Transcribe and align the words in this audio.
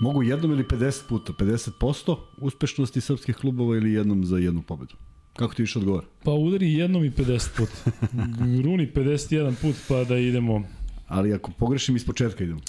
Mogu 0.00 0.22
jednom 0.22 0.52
ili 0.52 0.64
50 0.64 1.08
puta, 1.08 1.32
50% 1.32 2.16
uspešnosti 2.36 3.00
srpskih 3.00 3.36
klubova 3.36 3.76
ili 3.76 3.92
jednom 3.92 4.24
za 4.24 4.38
jednu 4.38 4.62
pobedu? 4.62 4.94
Kako 5.36 5.54
ti 5.54 5.62
više 5.62 5.78
odgovor? 5.78 6.04
Pa 6.24 6.30
udari 6.30 6.72
jednom 6.72 7.04
i 7.04 7.10
50 7.10 7.56
put. 7.56 7.68
Runi 8.64 8.88
51 8.94 9.54
put 9.62 9.76
pa 9.88 10.04
da 10.04 10.18
idemo. 10.18 10.62
Ali 11.06 11.34
ako 11.34 11.50
pogrešim 11.50 11.96
iz 11.96 12.06
početka 12.06 12.44
idemo. 12.44 12.60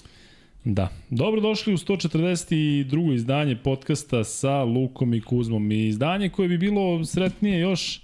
Da. 0.66 0.90
Dobro 1.10 1.42
došli 1.42 1.74
u 1.74 1.78
142. 1.78 3.14
izdanje 3.14 3.56
podcasta 3.56 4.24
sa 4.24 4.64
Lukom 4.64 5.14
i 5.14 5.22
Kuzmom. 5.22 5.72
I 5.72 5.88
izdanje 5.88 6.30
koje 6.30 6.50
bi 6.50 6.58
bilo 6.58 7.06
sretnije 7.06 7.60
još 7.60 8.02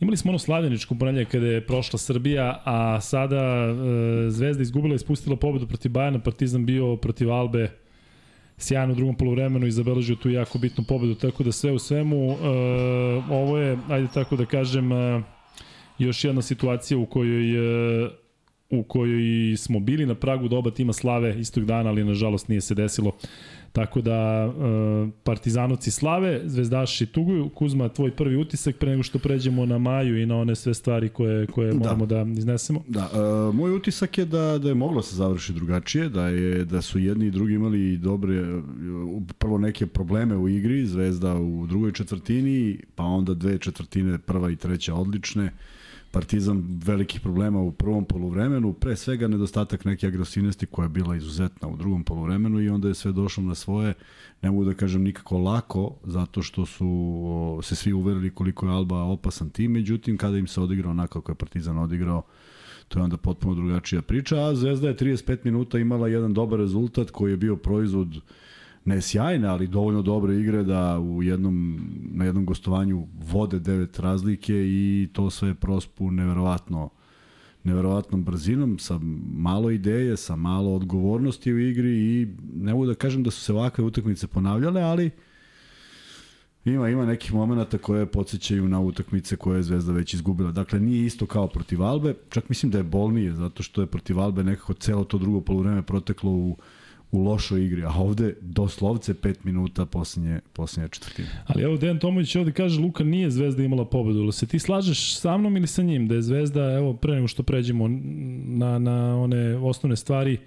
Imali 0.00 0.16
smo 0.16 0.30
ono 0.30 0.38
slavljeničko 0.38 0.94
ponedljak 0.94 1.28
kada 1.28 1.46
je 1.46 1.66
prošla 1.66 1.98
Srbija, 1.98 2.62
a 2.64 3.00
sada 3.00 3.36
e, 3.36 4.30
Zvezda 4.30 4.62
izgubila 4.62 4.94
i 4.94 4.98
spustila 4.98 5.36
pobedu 5.36 5.66
protiv 5.66 5.92
Bajana, 5.92 6.18
Partizan 6.18 6.66
bio 6.66 6.96
protiv 6.96 7.32
Albe 7.32 7.70
sjajno 8.60 8.92
u 8.92 8.96
drugom 8.96 9.14
polovremenu 9.14 9.66
i 9.66 9.70
zabeležio 9.70 10.16
tu 10.16 10.30
jako 10.30 10.58
bitnu 10.58 10.84
pobedu, 10.84 11.14
tako 11.14 11.42
da 11.42 11.52
sve 11.52 11.72
u 11.72 11.78
svemu 11.78 12.30
e, 12.30 12.36
ovo 13.30 13.58
je, 13.58 13.78
ajde 13.88 14.08
tako 14.14 14.36
da 14.36 14.46
kažem, 14.46 14.92
e, 14.92 15.22
još 15.98 16.24
jedna 16.24 16.42
situacija 16.42 16.98
u 16.98 17.06
kojoj 17.06 18.04
e, 18.04 18.08
u 18.70 18.82
kojoj 18.82 19.56
smo 19.56 19.80
bili 19.80 20.06
na 20.06 20.14
pragu 20.14 20.48
doba 20.48 20.70
tima 20.70 20.92
slave 20.92 21.40
istog 21.40 21.64
dana, 21.64 21.90
ali 21.90 22.04
nažalost 22.04 22.48
nije 22.48 22.60
se 22.60 22.74
desilo. 22.74 23.12
Tako 23.72 24.00
da 24.00 24.12
e, 24.12 25.10
Partizanovci 25.24 25.90
slave, 25.90 26.40
Zvezdaši 26.44 27.06
tuguju. 27.06 27.48
Kuzma, 27.48 27.88
tvoj 27.88 28.10
prvi 28.10 28.36
utisak 28.36 28.76
pre 28.76 28.90
nego 28.90 29.02
što 29.02 29.18
pređemo 29.18 29.66
na 29.66 29.78
Maju 29.78 30.22
i 30.22 30.26
na 30.26 30.36
one 30.36 30.56
sve 30.56 30.74
stvari 30.74 31.08
koje 31.08 31.46
koje 31.46 31.72
da. 31.72 31.78
moramo 31.78 32.06
da 32.06 32.26
iznesemo. 32.36 32.82
Da, 32.88 33.10
e, 33.14 33.56
moj 33.56 33.76
utisak 33.76 34.18
je 34.18 34.24
da 34.24 34.58
da 34.58 34.68
je 34.68 34.74
moglo 34.74 35.02
se 35.02 35.16
završiti 35.16 35.52
drugačije, 35.52 36.08
da 36.08 36.28
je 36.28 36.64
da 36.64 36.82
su 36.82 36.98
jedni 36.98 37.26
i 37.26 37.30
drugi 37.30 37.54
imali 37.54 37.96
dobre 37.96 38.44
prvo 39.38 39.58
neke 39.58 39.86
probleme 39.86 40.36
u 40.36 40.48
igri, 40.48 40.86
Zvezda 40.86 41.34
u 41.34 41.66
drugoj 41.66 41.92
četvrtini, 41.92 42.78
pa 42.94 43.04
onda 43.04 43.34
dve 43.34 43.58
četvrtine, 43.58 44.18
prva 44.18 44.50
i 44.50 44.56
treća 44.56 44.94
odlične. 44.94 45.52
Partizan 46.10 46.64
velikih 46.84 47.20
problema 47.20 47.60
u 47.60 47.72
prvom 47.72 48.04
poluvremenu, 48.04 48.72
pre 48.72 48.96
svega 48.96 49.28
nedostatak 49.28 49.84
neke 49.84 50.06
agresivnosti 50.06 50.66
koja 50.66 50.84
je 50.84 50.88
bila 50.88 51.16
izuzetna 51.16 51.68
u 51.68 51.76
drugom 51.76 52.04
poluvremenu 52.04 52.60
i 52.60 52.68
onda 52.68 52.88
je 52.88 52.94
sve 52.94 53.12
došlo 53.12 53.42
na 53.42 53.54
svoje, 53.54 53.94
ne 54.42 54.50
mogu 54.50 54.64
da 54.64 54.74
kažem 54.74 55.02
nikako 55.02 55.38
lako, 55.38 55.94
zato 56.04 56.42
što 56.42 56.66
su 56.66 57.60
se 57.62 57.76
svi 57.76 57.92
uverili 57.92 58.30
koliko 58.30 58.66
je 58.66 58.72
Alba 58.72 59.02
opasan 59.02 59.50
tim, 59.50 59.72
međutim 59.72 60.16
kada 60.16 60.38
im 60.38 60.46
se 60.46 60.60
odigrao 60.60 60.90
onako 60.90 61.20
kako 61.20 61.32
je 61.32 61.36
Partizan 61.36 61.78
odigrao, 61.78 62.22
to 62.88 62.98
je 62.98 63.02
onda 63.02 63.16
potpuno 63.16 63.54
drugačija 63.54 64.02
priča, 64.02 64.36
a 64.36 64.54
Zvezda 64.54 64.88
je 64.88 64.96
35 64.96 65.38
minuta 65.44 65.78
imala 65.78 66.08
jedan 66.08 66.34
dobar 66.34 66.58
rezultat 66.58 67.10
koji 67.10 67.30
je 67.30 67.36
bio 67.36 67.56
proizvod 67.56 68.20
ne 68.84 69.02
sjajne, 69.02 69.48
ali 69.48 69.66
dovoljno 69.66 70.02
dobre 70.02 70.36
igre 70.36 70.62
da 70.62 70.98
u 71.00 71.22
jednom, 71.22 71.80
na 72.12 72.24
jednom 72.24 72.46
gostovanju 72.46 73.06
vode 73.32 73.58
devet 73.58 73.98
razlike 73.98 74.54
i 74.54 75.08
to 75.12 75.30
sve 75.30 75.54
prospu 75.54 76.10
neverovatno 76.10 76.90
neverovatnom 77.64 78.24
brzinom, 78.24 78.78
sa 78.78 78.98
malo 79.34 79.70
ideje, 79.70 80.16
sa 80.16 80.36
malo 80.36 80.74
odgovornosti 80.74 81.52
u 81.52 81.58
igri 81.58 81.90
i 81.90 82.28
ne 82.54 82.72
mogu 82.72 82.86
da 82.86 82.94
kažem 82.94 83.22
da 83.22 83.30
su 83.30 83.40
se 83.40 83.52
ovakve 83.52 83.84
utakmice 83.84 84.26
ponavljale, 84.26 84.82
ali 84.82 85.10
ima 86.64 86.88
ima 86.88 87.06
nekih 87.06 87.34
momenata 87.34 87.78
koje 87.78 88.06
podsjećaju 88.06 88.68
na 88.68 88.80
utakmice 88.80 89.36
koje 89.36 89.58
je 89.58 89.62
Zvezda 89.62 89.92
već 89.92 90.14
izgubila. 90.14 90.52
Dakle, 90.52 90.80
nije 90.80 91.06
isto 91.06 91.26
kao 91.26 91.46
protiv 91.46 91.82
Albe, 91.82 92.14
čak 92.30 92.48
mislim 92.48 92.72
da 92.72 92.78
je 92.78 92.84
bolnije, 92.84 93.34
zato 93.34 93.62
što 93.62 93.80
je 93.80 93.86
protiv 93.86 94.20
Albe 94.20 94.44
nekako 94.44 94.74
celo 94.74 95.04
to 95.04 95.18
drugo 95.18 95.40
polovreme 95.40 95.82
proteklo 95.82 96.30
u 96.30 96.56
u 97.12 97.22
lošoj 97.22 97.64
igri, 97.64 97.84
a 97.84 97.90
ovde 97.96 98.34
doslovce 98.40 99.14
5 99.14 99.34
minuta 99.44 99.86
poslednje, 99.86 100.40
poslednje 100.52 100.88
četvrtine. 100.88 101.28
Ali 101.46 101.62
evo 101.62 101.76
Dejan 101.76 101.98
Tomović 101.98 102.36
ovde 102.36 102.52
kaže 102.52 102.80
Luka 102.80 103.04
nije 103.04 103.30
Zvezda 103.30 103.62
imala 103.62 103.84
pobedu, 103.84 104.18
ili 104.18 104.32
se 104.32 104.46
ti 104.46 104.58
slažeš 104.58 105.18
sa 105.18 105.36
mnom 105.36 105.56
ili 105.56 105.66
sa 105.66 105.82
njim 105.82 106.08
da 106.08 106.14
je 106.14 106.22
Zvezda, 106.22 106.72
evo 106.72 106.94
pre 106.94 107.14
nego 107.14 107.28
što 107.28 107.42
pređemo 107.42 107.88
na, 108.46 108.78
na 108.78 109.16
one 109.16 109.56
osnovne 109.56 109.96
stvari, 109.96 110.38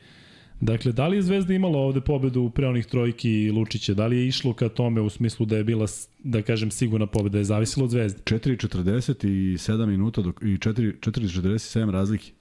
Dakle, 0.62 0.92
da 0.92 1.08
li 1.08 1.18
je 1.18 1.22
Zvezda 1.22 1.54
imala 1.54 1.78
ovde 1.78 2.02
pobedu 2.02 2.52
pre 2.56 2.68
onih 2.68 2.86
trojki 2.86 3.30
i 3.30 3.52
Lučića? 3.52 3.94
Da 3.94 4.08
li 4.08 4.18
je 4.18 4.28
išlo 4.28 4.54
ka 4.54 4.70
tome 4.70 5.02
u 5.02 5.10
smislu 5.10 5.46
da 5.46 5.58
je 5.58 5.64
bila, 5.64 5.86
da 6.24 6.42
kažem, 6.42 6.72
sigurna 6.72 7.06
pobeda? 7.06 7.38
Je 7.38 7.44
zavisilo 7.44 7.84
od 7.84 7.92
Zvezde? 7.92 8.22
4.40 8.24 9.28
i 9.28 9.58
7 9.58 9.86
minuta 9.86 10.22
dok, 10.22 10.42
i 10.42 10.46
4.47 10.46 11.92
razlike. 11.92 12.32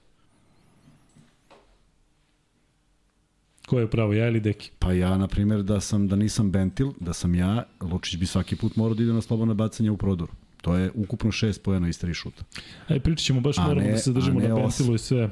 Ko 3.67 3.79
je 3.79 3.87
pravo, 3.87 4.13
ja 4.13 4.27
ili 4.27 4.39
Deki? 4.39 4.71
Pa 4.79 4.93
ja, 4.93 5.17
na 5.17 5.27
primjer, 5.27 5.63
da 5.63 5.79
sam 5.79 6.07
da 6.07 6.15
nisam 6.15 6.51
Bentil, 6.51 6.91
da 6.99 7.13
sam 7.13 7.35
ja, 7.35 7.63
Lučić 7.81 8.19
bi 8.19 8.25
svaki 8.25 8.55
put 8.55 8.75
morao 8.75 8.93
da 8.95 9.03
ide 9.03 9.13
na 9.13 9.21
slobodno 9.21 9.53
bacanje 9.53 9.91
u 9.91 9.97
prodoru. 9.97 10.31
To 10.61 10.75
je 10.75 10.91
ukupno 10.95 11.31
šest 11.31 11.63
pojena 11.63 11.89
iz 11.89 11.99
tri 11.99 12.13
šuta. 12.13 12.43
Aj, 12.87 12.99
pričat 12.99 13.25
ćemo, 13.25 13.41
baš 13.41 13.57
a 13.57 13.61
moramo 13.61 13.81
ne, 13.81 13.91
da 13.91 13.97
se 13.97 14.13
držimo 14.13 14.39
na 14.39 14.55
Bentilu 14.55 14.95
i 14.95 14.97
sve. 14.97 15.29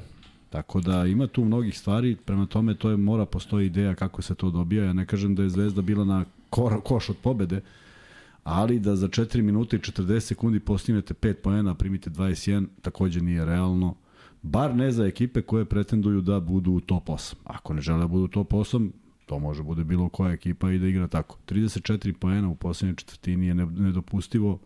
Tako 0.49 0.81
da 0.81 1.05
ima 1.05 1.27
tu 1.27 1.45
mnogih 1.45 1.79
stvari, 1.79 2.15
prema 2.15 2.45
tome 2.45 2.75
to 2.75 2.89
je 2.89 2.97
mora 2.97 3.25
postoji 3.25 3.65
ideja 3.65 3.95
kako 3.95 4.21
se 4.21 4.35
to 4.35 4.49
dobija. 4.49 4.83
Ja 4.83 4.93
ne 4.93 5.05
kažem 5.05 5.35
da 5.35 5.43
je 5.43 5.49
Zvezda 5.49 5.81
bila 5.81 6.05
na 6.05 6.25
kor, 6.49 6.81
koš 6.83 7.09
od 7.09 7.17
pobede, 7.17 7.61
ali 8.43 8.79
da 8.79 8.95
za 8.95 9.07
4 9.07 9.41
minuta 9.41 9.75
i 9.75 9.79
40 9.79 10.19
sekundi 10.19 10.59
postignete 10.59 11.13
5 11.13 11.33
poena, 11.33 11.75
primite 11.75 12.09
21, 12.09 12.65
takođe 12.81 13.21
nije 13.21 13.45
realno. 13.45 13.95
Bar 14.41 14.75
ne 14.75 14.91
za 14.91 15.05
ekipe 15.05 15.41
koje 15.41 15.65
pretenduju 15.65 16.21
da 16.21 16.39
budu 16.39 16.71
u 16.71 16.79
top 16.79 17.07
8. 17.07 17.35
Ako 17.43 17.73
ne 17.73 17.81
žele 17.81 17.99
da 17.99 18.07
budu 18.07 18.23
u 18.23 18.27
top 18.27 18.51
8, 18.51 18.89
to 19.25 19.39
može 19.39 19.63
bude 19.63 19.83
bilo 19.83 20.09
koja 20.09 20.33
ekipa 20.33 20.71
i 20.71 20.79
da 20.79 20.87
igra 20.87 21.07
tako. 21.07 21.37
34 21.47 22.13
poena 22.13 22.49
u 22.49 22.55
poslednjoj 22.55 22.95
četvrtini 22.95 23.47
je 23.47 23.53
nedopustivo 23.53 24.59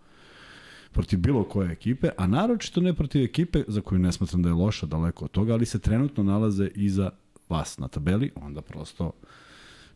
protiv 0.91 1.19
bilo 1.19 1.43
koje 1.43 1.71
ekipe, 1.71 2.09
a 2.17 2.27
naročito 2.27 2.81
ne 2.81 2.93
protiv 2.93 3.23
ekipe 3.23 3.63
za 3.67 3.81
koju 3.81 3.99
ne 3.99 4.11
smatram 4.11 4.41
da 4.41 4.49
je 4.49 4.55
loša 4.55 4.85
daleko 4.85 5.25
od 5.25 5.31
toga, 5.31 5.53
ali 5.53 5.65
se 5.65 5.79
trenutno 5.79 6.23
nalaze 6.23 6.69
iza 6.75 7.09
vas 7.49 7.77
na 7.77 7.87
tabeli, 7.87 8.31
onda 8.35 8.61
prosto 8.61 9.11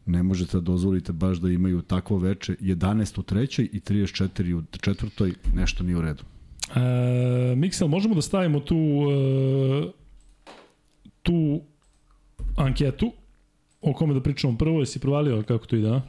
ne 0.05 0.23
možete 0.23 0.57
da 0.57 0.61
dozvolite 0.61 1.13
baš 1.13 1.37
da 1.37 1.49
imaju 1.49 1.81
takvo 1.81 2.17
veče 2.17 2.55
11 2.61 3.19
u 3.19 3.23
trećoj 3.23 3.69
i 3.71 3.79
34 3.79 4.53
u 4.53 4.63
četvrtoj, 4.79 5.33
nešto 5.55 5.83
nije 5.83 5.97
u 5.97 6.01
redu. 6.01 6.23
E, 6.75 7.55
Miksel, 7.55 7.87
možemo 7.87 8.15
da 8.15 8.21
stavimo 8.21 8.59
tu 8.59 8.75
e, 8.75 9.91
tu 11.23 11.61
anketu 12.55 13.11
o 13.81 13.93
kome 13.93 14.13
da 14.13 14.21
pričamo 14.21 14.57
prvo, 14.57 14.79
jesi 14.79 14.99
provalio 14.99 15.43
kako 15.43 15.65
to 15.65 15.75
ide, 15.75 15.89
a? 15.89 16.01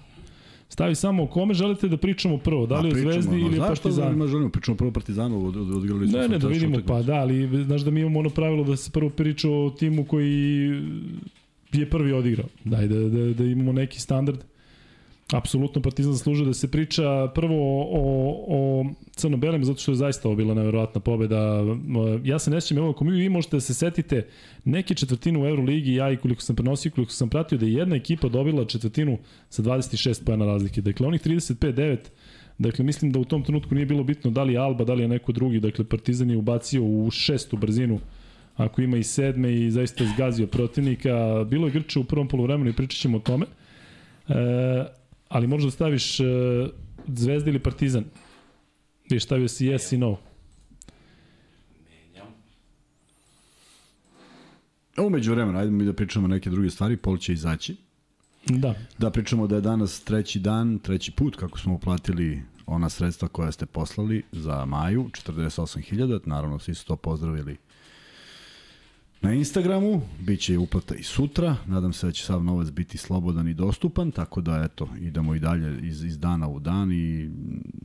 Stavi 0.68 0.94
samo 0.94 1.22
o 1.22 1.26
kome 1.26 1.54
želite 1.54 1.88
da 1.88 1.96
pričamo 1.96 2.38
prvo, 2.38 2.66
da 2.66 2.80
li 2.80 2.92
o 2.92 2.94
Zvezdi 2.94 3.40
ili 3.40 3.58
o 3.58 3.66
Partizanu. 3.66 4.18
Zašto 4.18 4.26
želimo, 4.26 4.50
pričamo 4.50 4.76
prvo 4.76 4.90
Partizanu, 4.90 5.46
od, 5.46 5.56
od, 5.56 5.70
odigrali 5.70 6.06
Ne, 6.06 6.28
ne, 6.28 6.38
da 6.38 6.48
vidimo, 6.48 6.78
pa 6.86 7.02
da, 7.02 7.14
ali 7.14 7.64
znaš 7.64 7.80
da 7.80 7.90
mi 7.90 8.00
imamo 8.00 8.18
ono 8.18 8.30
pravilo 8.30 8.64
da 8.64 8.76
se 8.76 8.90
prvo 8.90 9.10
priča 9.10 9.50
o 9.50 9.70
timu 9.70 10.04
koji 10.04 10.70
je 11.72 11.90
prvi 11.90 12.12
odigrao. 12.12 12.46
Daj, 12.64 12.88
da, 12.88 12.98
da, 13.00 13.34
da 13.34 13.44
imamo 13.44 13.72
neki 13.72 14.00
standard. 14.00 14.44
Apsolutno 15.32 15.82
Partizan 15.82 16.12
zaslužuje 16.12 16.46
da 16.46 16.54
se 16.54 16.70
priča 16.70 17.30
prvo 17.34 17.82
o, 17.82 18.44
o 18.48 18.84
crno-belem, 19.10 19.64
zato 19.64 19.80
što 19.80 19.92
je 19.92 19.96
zaista 19.96 20.28
ovo 20.28 20.36
bila 20.36 20.54
neverovatna 20.54 21.00
pobeda. 21.00 21.60
Ja 22.24 22.38
se 22.38 22.50
ne 22.50 22.58
evo, 22.76 22.90
ako 22.90 23.04
mi 23.04 23.12
vi 23.12 23.28
možete 23.28 23.56
da 23.56 23.60
se 23.60 23.74
setite 23.74 24.26
neke 24.64 24.94
četvrtine 24.94 25.38
u 25.38 25.46
Euroligi, 25.46 25.94
ja 25.94 26.10
i 26.10 26.16
koliko 26.16 26.42
sam 26.42 26.56
prenosio, 26.56 26.92
koliko 26.94 27.12
sam 27.12 27.28
pratio 27.28 27.58
da 27.58 27.66
je 27.66 27.74
jedna 27.74 27.96
ekipa 27.96 28.28
dobila 28.28 28.64
četvrtinu 28.64 29.18
sa 29.48 29.62
26 29.62 30.24
pojena 30.24 30.46
razlike. 30.46 30.80
Dakle, 30.80 31.06
onih 31.06 31.20
35-9 31.22 31.98
Dakle, 32.60 32.84
mislim 32.84 33.12
da 33.12 33.18
u 33.18 33.24
tom 33.24 33.42
trenutku 33.42 33.74
nije 33.74 33.86
bilo 33.86 34.04
bitno 34.04 34.30
da 34.30 34.42
li 34.42 34.52
je 34.52 34.58
Alba, 34.58 34.84
da 34.84 34.94
li 34.94 35.02
je 35.02 35.08
neko 35.08 35.32
drugi. 35.32 35.60
Dakle, 35.60 35.84
Partizan 35.84 36.30
je 36.30 36.36
ubacio 36.36 36.82
u 36.84 37.10
šestu 37.10 37.56
brzinu 37.56 38.00
ako 38.56 38.82
ima 38.82 38.96
i 38.96 39.02
sedme 39.02 39.54
i 39.54 39.70
zaista 39.70 40.04
zgazio 40.14 40.46
protivnika. 40.46 41.44
Bilo 41.44 41.66
je 41.66 41.72
Grče 41.72 41.98
u 41.98 42.04
prvom 42.04 42.28
polovremenu 42.28 42.70
i 42.70 42.72
pričat 42.72 43.00
ćemo 43.00 43.16
o 43.16 43.20
tome. 43.20 43.46
E, 44.28 44.34
ali 45.30 45.46
možeš 45.46 45.64
da 45.64 45.70
staviš 45.70 46.20
uh, 46.20 46.26
Zvezda 47.06 47.50
ili 47.50 47.58
Partizan. 47.58 48.04
Viš 49.10 49.24
stavio 49.24 49.48
si 49.48 49.66
yes 49.66 49.94
i 49.94 49.98
no. 49.98 50.18
Menjam. 51.90 52.28
Umeđu 55.06 55.32
vremena, 55.32 55.58
ajde 55.58 55.70
mi 55.70 55.84
da 55.84 55.92
pričamo 55.92 56.28
neke 56.28 56.50
druge 56.50 56.70
stvari, 56.70 56.96
Pol 56.96 57.18
će 57.18 57.32
izaći. 57.32 57.76
Da. 58.46 58.74
Da 58.98 59.10
pričamo 59.10 59.46
da 59.46 59.54
je 59.54 59.60
danas 59.60 60.04
treći 60.04 60.38
dan, 60.38 60.78
treći 60.78 61.12
put 61.12 61.36
kako 61.36 61.58
smo 61.58 61.74
uplatili 61.74 62.42
ona 62.66 62.88
sredstva 62.88 63.28
koja 63.28 63.52
ste 63.52 63.66
poslali 63.66 64.22
za 64.32 64.64
maju, 64.64 65.04
48.000, 65.04 66.20
naravno 66.24 66.58
svi 66.58 66.74
su 66.74 66.86
to 66.86 66.96
pozdravili 66.96 67.56
na 69.22 69.32
Instagramu, 69.32 70.02
bit 70.20 70.40
će 70.40 70.58
uplata 70.58 70.94
i 70.94 71.02
sutra, 71.02 71.56
nadam 71.66 71.92
se 71.92 72.06
da 72.06 72.12
će 72.12 72.24
sav 72.24 72.44
novac 72.44 72.70
biti 72.70 72.98
slobodan 72.98 73.48
i 73.48 73.54
dostupan, 73.54 74.10
tako 74.10 74.40
da 74.40 74.62
eto, 74.64 74.88
idemo 75.00 75.34
i 75.34 75.38
dalje 75.38 75.88
iz, 75.88 76.04
iz 76.04 76.18
dana 76.18 76.48
u 76.48 76.60
dan 76.60 76.92
i 76.92 77.30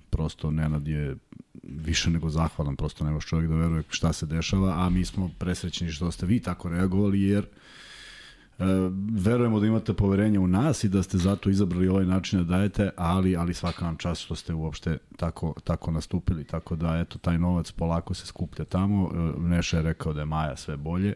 prosto 0.09 0.51
Nenad 0.51 0.87
je 0.87 1.15
više 1.63 2.09
nego 2.09 2.29
zahvalan, 2.29 2.75
prosto 2.75 3.05
ne 3.05 3.11
može 3.11 3.27
čovjek 3.27 3.49
da 3.49 3.55
veruje 3.55 3.83
šta 3.89 4.13
se 4.13 4.25
dešava, 4.25 4.85
a 4.85 4.89
mi 4.89 5.05
smo 5.05 5.29
presrećni 5.37 5.91
što 5.91 6.11
ste 6.11 6.25
vi 6.25 6.39
tako 6.39 6.69
reagovali, 6.69 7.21
jer 7.21 7.45
verujemo 9.11 9.59
da 9.59 9.67
imate 9.67 9.93
poverenje 9.93 10.39
u 10.39 10.47
nas 10.47 10.83
i 10.83 10.89
da 10.89 11.03
ste 11.03 11.17
zato 11.17 11.49
izabrali 11.49 11.87
ovaj 11.87 12.05
način 12.05 12.39
da 12.39 12.57
dajete, 12.57 12.89
ali, 12.95 13.35
ali 13.35 13.53
svaka 13.53 13.85
vam 13.85 13.97
čast 13.97 14.21
što 14.21 14.35
ste 14.35 14.53
uopšte 14.53 14.97
tako, 15.17 15.53
tako 15.63 15.91
nastupili. 15.91 16.43
Tako 16.43 16.75
da, 16.75 16.97
eto, 16.97 17.17
taj 17.17 17.37
novac 17.37 17.71
polako 17.71 18.13
se 18.13 18.25
skuplja 18.25 18.65
tamo. 18.65 19.11
E, 19.13 19.39
Neša 19.39 19.77
je 19.77 19.83
rekao 19.83 20.13
da 20.13 20.19
je 20.19 20.25
Maja 20.25 20.55
sve 20.55 20.77
bolje 20.77 21.13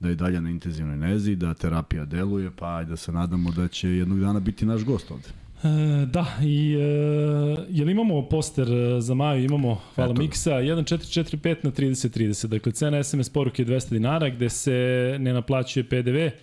da 0.00 0.08
je 0.08 0.14
dalje 0.14 0.40
na 0.40 0.50
intenzivnoj 0.50 0.96
nezi, 0.96 1.36
da 1.36 1.54
terapija 1.54 2.04
deluje, 2.04 2.50
pa 2.56 2.84
da 2.84 2.96
se 2.96 3.12
nadamo 3.12 3.50
da 3.50 3.68
će 3.68 3.88
jednog 3.88 4.20
dana 4.20 4.40
biti 4.40 4.66
naš 4.66 4.84
gost 4.84 5.10
ovde. 5.10 5.28
E, 5.62 6.06
da, 6.06 6.26
i 6.42 6.74
e, 6.74 7.66
jel 7.68 7.90
imamo 7.90 8.28
poster 8.28 8.72
e, 8.72 9.00
za 9.00 9.14
Maju, 9.14 9.44
imamo, 9.44 9.80
hvala 9.94 10.10
Eto. 10.10 10.20
Miksa, 10.22 10.50
1445 10.50 11.56
na 11.62 11.70
3030, 11.70 12.46
dakle 12.46 12.72
cena 12.72 13.02
SMS 13.02 13.30
poruke 13.30 13.62
je 13.62 13.66
200 13.66 13.90
dinara 13.90 14.28
gde 14.28 14.48
se 14.48 15.16
ne 15.20 15.32
naplaćuje 15.32 15.88
PDV. 15.88 16.36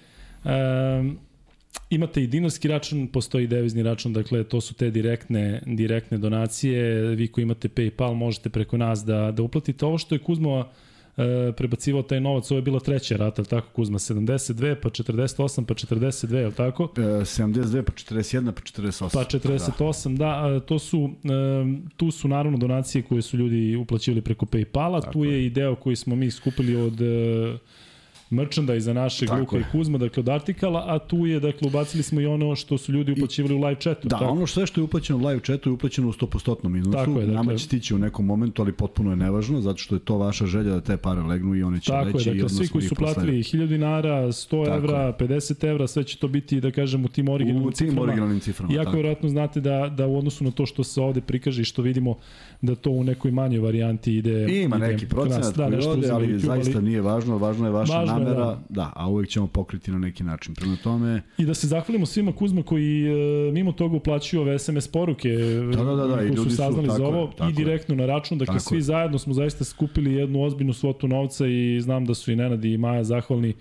E, 0.45 1.13
imate 1.89 2.23
i 2.23 2.27
dinarski 2.27 2.67
račun, 2.67 3.07
postoji 3.07 3.47
devizni 3.47 3.83
račun, 3.83 4.13
dakle 4.13 4.43
to 4.43 4.61
su 4.61 4.73
te 4.73 4.89
direktne, 4.89 5.61
direktne 5.65 6.17
donacije, 6.17 7.01
vi 7.15 7.27
koji 7.27 7.43
imate 7.43 7.69
PayPal 7.69 8.13
možete 8.13 8.49
preko 8.49 8.77
nas 8.77 9.05
da, 9.05 9.31
da 9.31 9.43
uplatite. 9.43 9.85
Ovo 9.85 9.97
što 9.97 10.15
je 10.15 10.19
Kuzmova 10.19 10.71
e, 11.17 11.51
prebacivao 11.57 12.03
taj 12.03 12.19
novac, 12.21 12.51
ovo 12.51 12.57
je 12.57 12.61
bila 12.61 12.79
treća 12.79 13.17
rata, 13.17 13.41
ali 13.41 13.47
tako 13.47 13.67
Kuzma, 13.73 13.99
72, 13.99 14.75
pa 14.81 14.89
48, 14.89 15.65
pa 15.65 15.73
42, 15.73 16.35
je 16.35 16.47
li 16.47 16.53
tako? 16.53 16.93
E, 16.97 17.01
72, 17.01 17.81
pa 17.81 17.91
41, 17.91 18.51
pa 18.51 18.61
48. 18.61 19.13
Pa 19.13 19.23
48, 19.23 20.17
da, 20.17 20.49
da 20.49 20.59
to 20.59 20.79
su, 20.79 21.09
e, 21.23 21.29
tu 21.97 22.11
su 22.11 22.27
naravno 22.27 22.57
donacije 22.57 23.01
koje 23.01 23.21
su 23.21 23.37
ljudi 23.37 23.75
uplaćivali 23.75 24.21
preko 24.21 24.45
Paypala, 24.45 25.11
tu 25.11 25.23
je 25.23 25.45
i 25.45 25.49
deo 25.49 25.75
koji 25.75 25.95
smo 25.95 26.15
mi 26.15 26.31
skupili 26.31 26.75
od 26.75 27.01
e, 27.01 27.57
merchandise 28.33 28.93
našeg 28.93 29.29
tako 29.29 29.39
Luka 29.39 29.55
je. 29.55 29.61
i 29.61 29.71
Kuzma, 29.71 29.97
dakle 29.97 30.21
od 30.21 30.29
artikala, 30.29 30.83
a 30.87 30.99
tu 30.99 31.25
je, 31.25 31.39
dakle, 31.39 31.67
ubacili 31.67 32.03
smo 32.03 32.21
i 32.21 32.25
ono 32.25 32.55
što 32.55 32.77
su 32.77 32.91
ljudi 32.91 33.11
uplaćivali 33.11 33.55
u 33.55 33.57
live 33.57 33.79
chatu. 33.79 34.07
Da, 34.07 34.19
tako? 34.19 34.31
ono 34.31 34.47
sve 34.47 34.65
što 34.65 34.81
je 34.81 34.85
uplaćeno 34.85 35.19
u 35.19 35.27
live 35.27 35.39
chatu 35.39 35.69
je 35.69 35.73
uplaćeno 35.73 36.09
u 36.09 36.13
100% 36.13 36.69
minusu. 36.69 36.91
Tako 36.91 37.11
je, 37.11 37.25
dakle, 37.25 37.33
Nama 37.33 37.55
će 37.55 37.65
stići 37.65 37.95
u 37.95 37.97
nekom 37.97 38.25
momentu, 38.25 38.61
ali 38.61 38.71
potpuno 38.71 39.09
je 39.09 39.15
nevažno, 39.15 39.61
zato 39.61 39.77
što 39.77 39.95
je 39.95 39.99
to 39.99 40.17
vaša 40.17 40.45
želja 40.45 40.73
da 40.73 40.81
te 40.81 40.97
pare 40.97 41.21
legnu 41.21 41.55
i 41.55 41.63
one 41.63 41.79
će 41.79 41.91
tako 41.91 42.05
leći. 42.05 42.17
Tako 42.17 42.29
je, 42.29 42.33
dakle, 42.33 42.49
svi 42.49 42.67
koji 42.67 42.83
su 42.83 42.95
platili 42.95 43.43
1000 43.43 43.67
dinara, 43.67 44.27
100 44.27 44.65
tako 44.65 44.77
evra, 44.77 44.99
je. 44.99 45.13
50 45.13 45.69
evra, 45.69 45.87
sve 45.87 46.03
će 46.03 46.17
to 46.17 46.27
biti, 46.27 46.61
da 46.61 46.71
kažem, 46.71 47.05
u 47.05 47.07
tim 47.07 47.29
originalnim 47.29 47.67
u 47.67 47.71
tim 47.71 47.87
ciframa. 47.87 48.01
originalnim 48.01 48.39
ciframa. 48.39 48.73
Iako 48.73 48.91
vjerojatno 48.91 49.29
znate 49.29 49.61
da, 49.61 49.93
da 49.97 50.07
u 50.07 50.17
odnosu 50.17 50.43
na 50.43 50.51
to 50.51 50.65
što 50.65 50.83
se 50.83 51.01
ovde 51.01 51.21
prikaže 51.21 51.61
i 51.61 51.65
što 51.65 51.81
vidimo, 51.81 52.17
da 52.61 52.75
to 52.75 52.91
u 52.91 53.03
nekoj 53.03 53.31
manjoj 53.31 53.59
varijanti 53.59 54.17
ide. 54.17 54.47
I 54.49 54.61
ima 54.61 54.77
ide 54.77 54.87
neki 54.87 55.05
procenat 55.07 55.55
da, 55.55 55.67
koji 55.67 55.87
ode, 55.87 56.09
ali 56.11 56.39
zaista 56.39 56.77
ali... 56.77 56.85
nije 56.85 57.01
važno, 57.01 57.37
važno 57.37 57.65
je 57.65 57.71
vaša 57.71 57.99
važno 57.99 58.22
namera, 58.23 58.45
da. 58.45 58.61
da, 58.69 58.93
a 58.95 59.09
uvek 59.09 59.29
ćemo 59.29 59.47
pokriti 59.47 59.91
na 59.91 59.97
neki 59.99 60.23
način. 60.23 60.55
Prema 60.55 60.75
tome... 60.83 61.21
I 61.37 61.45
da 61.45 61.53
se 61.53 61.67
zahvalimo 61.67 62.05
svima 62.05 62.31
Kuzma 62.31 62.63
koji 62.63 63.05
e, 63.05 63.51
mimo 63.51 63.71
toga 63.71 63.95
uplaćuju 63.95 64.41
ove 64.41 64.59
SMS 64.59 64.87
poruke 64.87 65.29
da, 65.75 65.83
da, 65.83 65.95
da, 65.95 66.07
da, 66.07 66.17
koji 66.17 66.37
su 66.37 66.49
saznali 66.49 66.89
su, 66.89 66.95
za 66.95 67.05
ovo 67.05 67.27
tako 67.37 67.49
i 67.49 67.53
direktno 67.53 67.95
na 67.95 68.05
račun. 68.05 68.37
Dakle, 68.37 68.55
tako 68.55 68.69
svi 68.69 68.77
je. 68.77 68.81
zajedno 68.81 69.19
smo 69.19 69.33
zaista 69.33 69.63
skupili 69.63 70.13
jednu 70.13 70.43
ozbiljnu 70.43 70.73
svotu 70.73 71.07
novca 71.07 71.47
i 71.47 71.81
znam 71.81 72.05
da 72.05 72.13
su 72.13 72.31
i 72.31 72.35
Nenad 72.35 72.65
i 72.65 72.77
Maja 72.77 73.03
zahvalni 73.03 73.53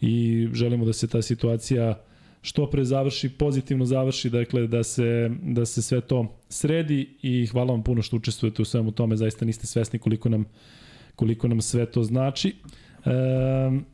i 0.00 0.48
želimo 0.52 0.84
da 0.84 0.92
se 0.92 1.08
ta 1.08 1.22
situacija 1.22 2.02
što 2.42 2.66
pre 2.66 2.84
završi, 2.84 3.28
pozitivno 3.28 3.84
završi, 3.84 4.30
dakle 4.30 4.66
da 4.66 4.82
se, 4.82 5.30
da 5.42 5.66
se 5.66 5.82
sve 5.82 6.00
to 6.00 6.38
sredi 6.48 7.08
i 7.22 7.46
hvala 7.46 7.72
vam 7.72 7.82
puno 7.82 8.02
što 8.02 8.16
učestvujete 8.16 8.62
u 8.62 8.64
svemu 8.64 8.92
tome, 8.92 9.16
zaista 9.16 9.44
niste 9.44 9.66
svesni 9.66 9.98
koliko 9.98 10.28
nam, 10.28 10.44
koliko 11.16 11.48
nam 11.48 11.60
sve 11.60 11.86
to 11.86 12.02
znači. 12.02 12.54
Um, 13.04 13.84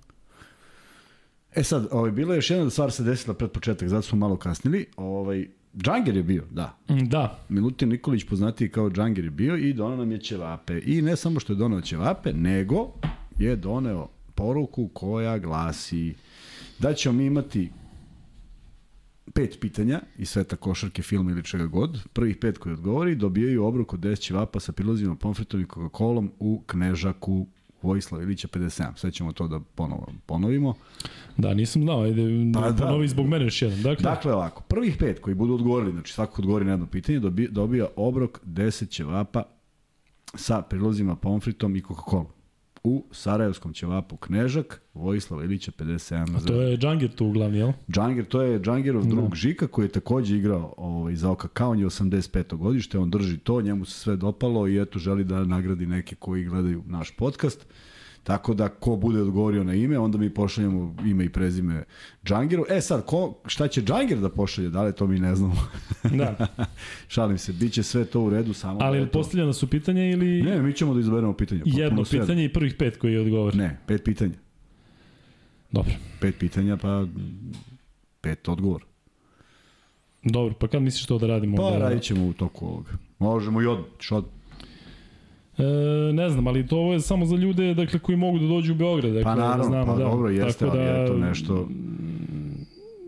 E 1.54 1.62
sad, 1.62 1.88
ovaj, 1.90 2.10
bilo 2.10 2.32
je 2.32 2.38
još 2.38 2.50
jedna 2.50 2.70
stvar 2.70 2.92
se 2.92 3.02
desila 3.02 3.34
pred 3.34 3.50
početak, 3.50 3.88
zato 3.88 4.02
smo 4.02 4.18
malo 4.18 4.36
kasnili. 4.36 4.86
Ovaj, 4.96 5.48
Džanger 5.76 6.16
je 6.16 6.22
bio, 6.22 6.44
da. 6.50 6.78
Mm, 6.90 7.08
da. 7.08 7.44
Milutin 7.48 7.88
Nikolić 7.88 8.24
poznatiji 8.24 8.68
kao 8.68 8.90
Džanger 8.90 9.24
je 9.24 9.30
bio 9.30 9.56
i 9.56 9.72
donao 9.72 9.96
nam 9.96 10.12
je 10.12 10.20
ćevape. 10.20 10.80
I 10.84 11.02
ne 11.02 11.16
samo 11.16 11.40
što 11.40 11.52
je 11.52 11.56
donao 11.56 11.80
ćevape, 11.80 12.32
nego 12.32 12.92
je 13.38 13.56
doneo 13.56 14.08
poruku 14.34 14.88
koja 14.88 15.38
glasi 15.38 16.14
da 16.78 16.94
ćemo 16.94 17.18
mi 17.18 17.24
imati 17.24 17.70
pet 19.34 19.58
pitanja 19.60 20.00
iz 20.18 20.28
sveta 20.28 20.56
košarke, 20.56 21.02
filma 21.02 21.30
ili 21.30 21.44
čega 21.44 21.66
god. 21.66 22.02
Prvih 22.12 22.36
pet 22.36 22.58
koji 22.58 22.72
odgovori 22.72 23.14
dobijaju 23.14 23.64
obrok 23.64 23.92
od 23.92 24.00
10 24.00 24.20
ćevapa 24.20 24.60
sa 24.60 24.72
prilozima, 24.72 25.14
pomfritom 25.14 25.60
i 25.60 25.66
Coca-Colom 25.66 26.30
u 26.38 26.62
Knežaku 26.66 27.46
Vojislav 27.82 28.22
Ilića 28.22 28.48
57. 28.48 28.96
Sve 28.96 29.10
ćemo 29.10 29.32
to 29.32 29.48
da 29.48 29.60
ponovo 29.74 30.06
ponovimo. 30.26 30.74
Da, 31.36 31.54
nisam 31.54 31.82
znao, 31.82 32.02
ajde, 32.02 32.22
pa, 32.54 32.70
da. 32.70 32.86
ponovi 32.86 33.08
zbog 33.08 33.26
mene 33.26 33.44
još 33.44 33.62
jedan. 33.62 33.82
Dakle, 33.82 34.02
dakle 34.02 34.32
ovako, 34.32 34.62
prvih 34.62 34.96
pet 34.98 35.20
koji 35.20 35.34
budu 35.34 35.54
odgovorili, 35.54 35.92
znači 35.92 36.12
svako 36.12 36.42
odgovori 36.42 36.64
na 36.64 36.70
jedno 36.70 36.86
pitanje, 36.86 37.20
dobija, 37.20 37.48
dobija 37.50 37.86
obrok 37.96 38.40
10 38.46 38.90
ćevapa 38.90 39.42
sa 40.34 40.62
prilozima 40.62 41.16
pomfritom 41.16 41.76
i 41.76 41.82
Coca-Cola 41.82 42.37
u 42.88 43.04
Sarajevskom 43.10 43.72
ćevapu 43.72 44.16
Knežak, 44.16 44.80
Vojislava 44.94 45.44
Ilića 45.44 45.72
57. 45.78 46.36
A 46.36 46.46
to 46.46 46.62
je 46.62 46.76
Džangir 46.76 47.10
tu 47.10 47.26
uglavni, 47.26 47.58
jel? 47.58 47.72
Džangir, 47.90 48.24
to 48.24 48.42
je 48.42 48.60
Džangirov 48.60 49.06
no. 49.06 49.14
drug 49.14 49.34
Žika 49.34 49.66
koji 49.66 49.84
je 49.84 49.88
takođe 49.88 50.36
igrao 50.36 50.74
ovaj, 50.76 51.14
za 51.16 51.30
Oka 51.30 51.66
on 51.66 51.78
je 51.78 51.86
85. 51.86 52.56
godište, 52.56 52.98
on 52.98 53.10
drži 53.10 53.38
to, 53.38 53.60
njemu 53.60 53.84
se 53.84 54.00
sve 54.00 54.16
dopalo 54.16 54.68
i 54.68 54.82
eto 54.82 54.98
želi 54.98 55.24
da 55.24 55.44
nagradi 55.44 55.86
neke 55.86 56.16
koji 56.16 56.44
gledaju 56.44 56.82
naš 56.86 57.10
podcast. 57.10 57.66
Tako 58.28 58.54
da 58.54 58.68
ko 58.68 58.96
bude 58.96 59.20
odgovorio 59.20 59.64
na 59.64 59.74
ime, 59.74 59.98
onda 59.98 60.18
mi 60.18 60.34
pošaljemo 60.34 60.96
ime 61.06 61.24
i 61.24 61.28
prezime 61.28 61.84
Džangiru. 62.24 62.64
E 62.70 62.80
sad, 62.80 63.06
ko, 63.06 63.34
šta 63.46 63.68
će 63.68 63.82
Džangir 63.82 64.18
da 64.18 64.28
pošalje, 64.28 64.68
da 64.68 64.82
li 64.82 64.92
to 64.92 65.06
mi 65.06 65.20
ne 65.20 65.34
znamo. 65.34 65.54
Da. 66.18 66.46
Šalim 67.14 67.38
se, 67.38 67.52
bit 67.52 67.72
će 67.72 67.82
sve 67.82 68.04
to 68.04 68.20
u 68.20 68.30
redu 68.30 68.52
samo. 68.52 68.78
Ali 68.82 69.00
da 69.00 69.06
postavljena 69.06 69.52
su 69.52 69.66
pitanja 69.66 70.10
ili... 70.10 70.42
Ne, 70.42 70.62
mi 70.62 70.72
ćemo 70.72 70.94
da 70.94 71.00
izaberemo 71.00 71.32
pitanja. 71.32 71.62
Jedno 71.64 72.04
pitanje 72.10 72.44
i 72.44 72.52
prvih 72.52 72.74
pet 72.78 72.96
koji 72.96 73.12
je 73.12 73.20
odgovor. 73.20 73.56
Ne, 73.56 73.78
pet 73.86 74.04
pitanja. 74.04 74.34
Dobro. 75.70 75.92
Pet 76.20 76.34
pitanja, 76.38 76.76
pa 76.76 77.06
pet 78.20 78.48
odgovor. 78.48 78.84
Dobro, 80.22 80.54
pa 80.54 80.68
kad 80.68 80.82
misliš 80.82 81.06
to 81.06 81.18
da 81.18 81.26
radimo? 81.26 81.56
Pa 81.56 81.70
da... 81.70 81.78
radit 81.78 82.02
ćemo 82.02 82.26
u 82.26 82.32
toku 82.32 82.66
ovoga. 82.66 82.90
Možemo 83.18 83.62
i 83.62 83.66
od, 83.66 83.78
od. 84.10 84.24
E, 85.58 86.12
ne 86.12 86.30
znam, 86.30 86.46
ali 86.46 86.66
to 86.66 86.92
je 86.92 87.00
samo 87.00 87.26
za 87.26 87.36
ljude 87.36 87.74
dakle, 87.74 87.98
koji 87.98 88.16
mogu 88.16 88.38
da 88.38 88.46
dođu 88.46 88.72
u 88.72 88.76
Beograd. 88.76 89.12
Dakle, 89.12 89.24
pa 89.24 89.34
da 89.34 89.40
naravno, 89.40 89.64
znamo, 89.64 89.86
pa 89.86 89.98
da. 89.98 90.04
dobro, 90.04 90.28
jeste, 90.28 90.64
Tako 90.64 90.76
ali 90.76 90.86
da, 90.86 91.02
eto 91.02 91.16
nešto... 91.16 91.68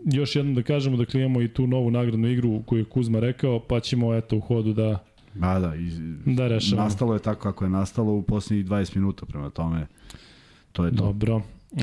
Još 0.05 0.35
jednom 0.35 0.55
da 0.55 0.63
kažemo, 0.63 0.97
dakle 0.97 1.21
imamo 1.21 1.41
i 1.41 1.47
tu 1.47 1.67
novu 1.67 1.91
nagradnu 1.91 2.27
igru 2.27 2.61
koju 2.65 2.79
je 2.79 2.85
Kuzma 2.85 3.19
rekao, 3.19 3.59
pa 3.59 3.79
ćemo 3.79 4.15
eto 4.15 4.37
u 4.37 4.39
hodu 4.39 4.73
da 4.73 4.99
Ba 5.33 5.59
da, 5.59 5.75
iz, 5.75 5.99
da 6.25 6.47
rešamo. 6.47 6.81
Nastalo 6.81 7.13
je 7.13 7.19
tako 7.19 7.41
kako 7.41 7.63
je 7.63 7.69
nastalo 7.69 8.13
u 8.13 8.21
poslednjih 8.21 8.65
20 8.65 8.95
minuta, 8.95 9.25
prema 9.25 9.49
tome 9.49 9.87
to 10.71 10.85
je 10.85 10.95
to. 10.95 11.03
Dobro. 11.03 11.41
E, 11.73 11.81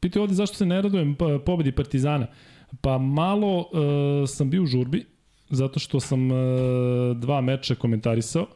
pitaju 0.00 0.22
ovde 0.22 0.34
zašto 0.34 0.56
se 0.56 0.66
ne 0.66 0.82
radujem 0.82 1.16
pobedi 1.46 1.72
Partizana. 1.72 2.26
Pa 2.80 2.98
malo 2.98 3.60
e, 3.72 4.26
sam 4.26 4.50
bio 4.50 4.62
u 4.62 4.66
žurbi, 4.66 5.04
zato 5.50 5.80
što 5.80 6.00
sam 6.00 6.30
e, 6.30 6.34
dva 7.14 7.40
meča 7.40 7.74
komentarisao 7.74 8.46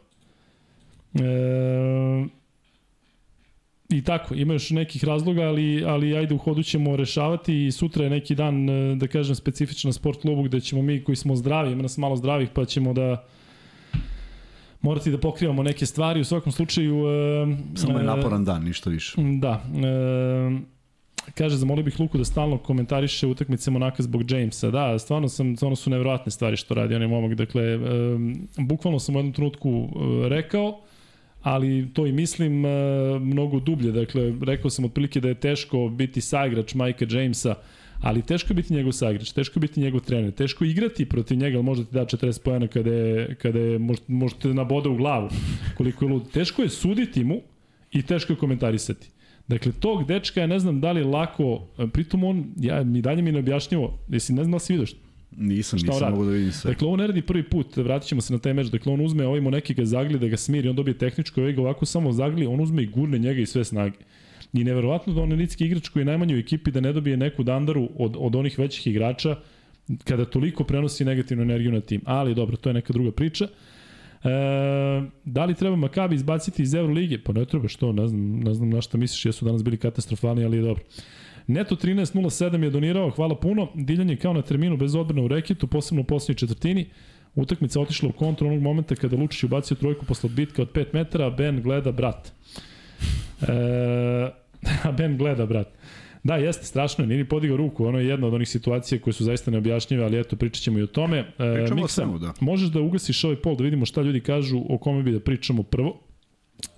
E, 1.21 2.39
I 3.89 4.03
tako, 4.05 4.35
ima 4.35 4.53
još 4.53 4.71
nekih 4.71 5.05
razloga, 5.05 5.43
ali, 5.43 5.85
ali 5.85 6.17
ajde 6.17 6.35
u 6.35 6.39
hodu 6.39 6.63
ćemo 6.63 6.97
rešavati 6.97 7.67
i 7.67 7.73
sutra 7.73 8.05
je 8.05 8.11
neki 8.11 8.35
dan, 8.35 8.71
e, 8.71 8.95
da 8.95 9.07
kažem, 9.07 9.35
specifičan 9.35 9.93
sport 9.93 10.21
klubu 10.21 10.43
gde 10.43 10.61
ćemo 10.61 10.83
mi 10.83 11.05
koji 11.05 11.17
smo 11.17 11.37
zdravi, 11.37 11.73
ima 11.73 11.83
nas 11.83 11.99
malo 11.99 12.17
zdravih, 12.17 12.49
pa 12.55 12.65
ćemo 12.65 12.93
da 12.93 13.25
morati 14.81 15.11
da 15.11 15.19
pokrivamo 15.19 15.63
neke 15.63 15.87
stvari. 15.87 16.21
U 16.21 16.25
svakom 16.25 16.53
slučaju... 16.53 17.05
E, 17.09 17.57
Samo 17.75 17.99
je 17.99 18.03
e, 18.03 18.07
naporan 18.07 18.45
dan, 18.45 18.65
ništa 18.65 18.91
više. 18.91 19.17
Da. 19.41 19.65
E, 19.75 20.79
kaže, 21.35 21.57
zamolio 21.57 21.85
bih 21.85 22.01
Luku 22.01 22.19
da 22.19 22.25
stalno 22.25 22.59
komentariše 22.59 23.27
utakmice 23.27 23.71
Monaka 23.71 24.03
zbog 24.03 24.31
Jamesa. 24.31 24.71
Da, 24.71 24.99
stvarno, 24.99 25.29
sam, 25.29 25.57
stvarno 25.57 25.77
su 25.77 25.91
nevjerojatne 25.91 26.33
stvari 26.33 26.57
što 26.57 26.75
radi 26.75 26.95
onaj 26.95 27.09
momak. 27.09 27.35
Dakle, 27.35 27.63
e, 27.63 27.79
bukvalno 28.59 28.99
sam 28.99 29.15
u 29.15 29.19
jednom 29.19 29.33
trenutku 29.33 29.69
e, 29.71 30.29
rekao, 30.29 30.81
ali 31.49 31.89
to 31.93 32.07
i 32.07 32.13
mislim 32.13 32.65
e, 32.65 32.69
mnogo 33.21 33.61
dublje. 33.61 33.93
Dakle, 33.93 34.33
rekao 34.47 34.71
sam 34.71 34.85
otprilike 34.85 35.21
da 35.21 35.29
je 35.29 35.35
teško 35.35 35.89
biti 35.89 36.21
saigrač 36.21 36.75
Majka 36.75 37.07
Jamesa, 37.11 37.55
ali 38.01 38.23
teško 38.23 38.53
je 38.53 38.55
biti 38.55 38.75
njegov 38.75 38.93
saigrač, 38.93 39.33
teško 39.33 39.59
je 39.59 39.61
biti 39.61 39.81
njegov 39.81 40.01
trener, 40.01 40.33
teško 40.33 40.65
je 40.65 40.71
igrati 40.71 41.09
protiv 41.09 41.39
njega, 41.39 41.57
ali 41.57 41.65
možda 41.65 41.85
ti 41.85 41.95
da 41.95 42.05
40 42.05 42.43
pojena 42.43 42.67
kada 42.67 42.91
je, 42.91 43.35
kada 43.35 43.59
je 43.59 43.79
možda, 43.79 44.05
možda 44.09 44.39
te 44.39 44.55
nabode 44.55 44.89
u 44.89 44.97
glavu 44.97 45.29
koliko 45.77 46.05
je 46.05 46.13
lud. 46.13 46.31
Teško 46.33 46.63
je 46.63 46.69
suditi 46.69 47.25
mu 47.25 47.41
i 47.93 48.03
teško 48.03 48.33
je 48.33 48.37
komentarisati. 48.37 49.09
Dakle, 49.49 49.73
tog 49.73 50.05
dečka 50.07 50.41
ja 50.41 50.47
ne 50.47 50.59
znam 50.59 50.81
da 50.81 50.93
li 50.93 51.01
je 51.01 51.05
lako, 51.05 51.67
pritom 51.93 52.25
on, 52.25 52.45
ja, 52.61 52.85
mi 52.85 53.03
dalje 53.03 53.23
mi 53.23 53.33
ne 53.33 53.39
objašnjavo, 53.39 53.99
jesi 54.09 54.33
ne 54.33 54.45
znam 54.45 54.53
da 54.53 54.59
si 54.59 54.73
vidio 54.73 54.87
što, 54.87 54.99
Nisam, 55.41 55.79
Šta 55.79 55.93
nisam 55.93 56.11
mogu 56.11 56.25
da 56.25 56.31
vidim 56.31 56.53
sve. 56.53 56.71
Dakle, 56.71 56.89
on 56.89 56.99
ne 56.99 57.07
radi 57.07 57.23
prvi 57.23 57.43
put, 57.43 57.77
vratit 57.77 58.09
ćemo 58.09 58.21
se 58.21 58.33
na 58.33 58.39
taj 58.39 58.55
meč, 58.55 58.67
dakle 58.67 58.93
on 58.93 59.01
uzme 59.01 59.27
ovaj 59.27 59.41
neki 59.41 59.75
ga 59.75 59.85
zagli 59.85 60.19
da 60.19 60.29
ga 60.29 60.37
smiri, 60.37 60.69
on 60.69 60.77
dobije 60.77 60.99
tehničko, 60.99 61.41
ovaj 61.41 61.53
ga 61.53 61.61
ovako 61.61 61.87
samo 61.87 62.13
zagli, 62.13 62.47
on 62.47 62.61
uzme 62.61 62.83
i 62.83 62.87
gurne 62.87 63.19
njega 63.19 63.41
i 63.41 63.47
sve 63.47 63.65
snage. 63.65 63.97
I 64.53 64.65
neverovatno 64.65 65.13
da 65.15 65.21
on 65.23 65.41
je 65.41 65.49
igrač 65.59 65.89
koji 65.89 66.01
je 66.01 66.05
najmanji 66.05 66.35
u 66.35 66.39
ekipi 66.39 66.71
da 66.71 66.81
ne 66.81 66.93
dobije 66.93 67.17
neku 67.17 67.43
dandaru 67.43 67.89
od, 67.99 68.17
od 68.19 68.37
onih 68.37 68.59
većih 68.59 68.87
igrača 68.87 69.37
kada 70.05 70.25
toliko 70.25 70.65
prenosi 70.65 71.05
negativnu 71.05 71.43
energiju 71.43 71.73
na 71.73 71.81
tim. 71.81 72.01
Ali 72.05 72.35
dobro, 72.35 72.57
to 72.57 72.69
je 72.69 72.75
neka 72.75 72.93
druga 72.93 73.13
priča. 73.13 73.45
E, 73.45 73.49
da 75.25 75.45
li 75.45 75.55
treba 75.55 75.77
Makabi 75.77 76.15
izbaciti 76.15 76.63
iz 76.63 76.75
Euroligije? 76.75 77.25
Pa 77.25 77.33
ne 77.33 77.45
treba, 77.45 77.69
što? 77.69 77.93
Ne 77.93 78.09
znam, 78.09 78.41
ne 78.41 78.55
znam 78.55 78.71
na 78.71 78.81
šta 78.81 78.99
misliš, 78.99 79.27
jesu 79.27 79.45
danas 79.45 79.65
bili 79.65 79.77
katastrofalni, 79.77 80.45
ali 80.45 80.57
je 80.57 80.63
dobro. 80.63 80.83
Neto 81.49 81.77
13.07 81.77 82.63
je 82.63 82.71
donirao, 82.71 83.11
hvala 83.11 83.35
puno. 83.35 83.69
Diljanje 83.75 84.17
kao 84.17 84.33
na 84.33 84.43
terminu 84.43 84.77
bez 84.77 84.95
odbrana 84.95 85.23
u 85.23 85.29
reketu, 85.29 85.67
posebno 85.67 86.01
u 86.01 86.05
poslednjoj 86.05 86.39
četvrtini. 86.39 86.87
Utakmica 87.35 87.81
otišla 87.81 88.09
u 88.09 88.13
kontru 88.13 88.47
onog 88.47 88.63
momenta 88.63 88.95
kada 88.95 89.17
Lučić 89.17 89.45
ubacio 89.45 89.77
trojku 89.77 90.05
posle 90.07 90.29
odbitka 90.31 90.63
od 90.63 90.73
5 90.73 90.87
metara, 90.93 91.31
Ben 91.31 91.63
gleda 91.63 91.93
brat. 91.93 92.33
E, 93.43 94.91
ben 94.99 95.17
gleda 95.19 95.47
brat. 95.47 95.69
Da, 96.25 96.37
jeste, 96.37 96.67
strašno 96.67 97.05
je, 97.05 97.09
nije 97.09 97.19
ni 97.19 97.29
podigao 97.29 97.57
ruku, 97.57 97.87
ono 97.87 97.99
je 97.99 98.07
jedna 98.07 98.27
od 98.27 98.35
onih 98.35 98.49
situacija 98.49 99.01
koje 99.01 99.15
su 99.15 99.25
zaista 99.25 99.51
neobjašnjive, 99.51 100.05
ali 100.05 100.21
eto, 100.21 100.37
pričat 100.37 100.63
ćemo 100.63 100.79
i 100.79 100.83
o 100.83 100.87
tome. 100.87 101.19
E, 101.19 101.55
pričamo 101.55 101.81
Miksa, 101.81 101.95
svemu, 101.95 102.19
da. 102.19 102.33
Možeš 102.41 102.69
da 102.69 102.81
ugasiš 102.81 103.25
ovaj 103.25 103.37
pol, 103.37 103.57
da 103.57 103.65
vidimo 103.65 103.87
šta 103.87 104.03
ljudi 104.03 104.21
kažu, 104.21 104.63
o 104.69 104.79
kome 104.79 105.03
bi 105.03 105.13
da 105.13 105.21
pričamo 105.21 105.63
prvo, 105.63 106.01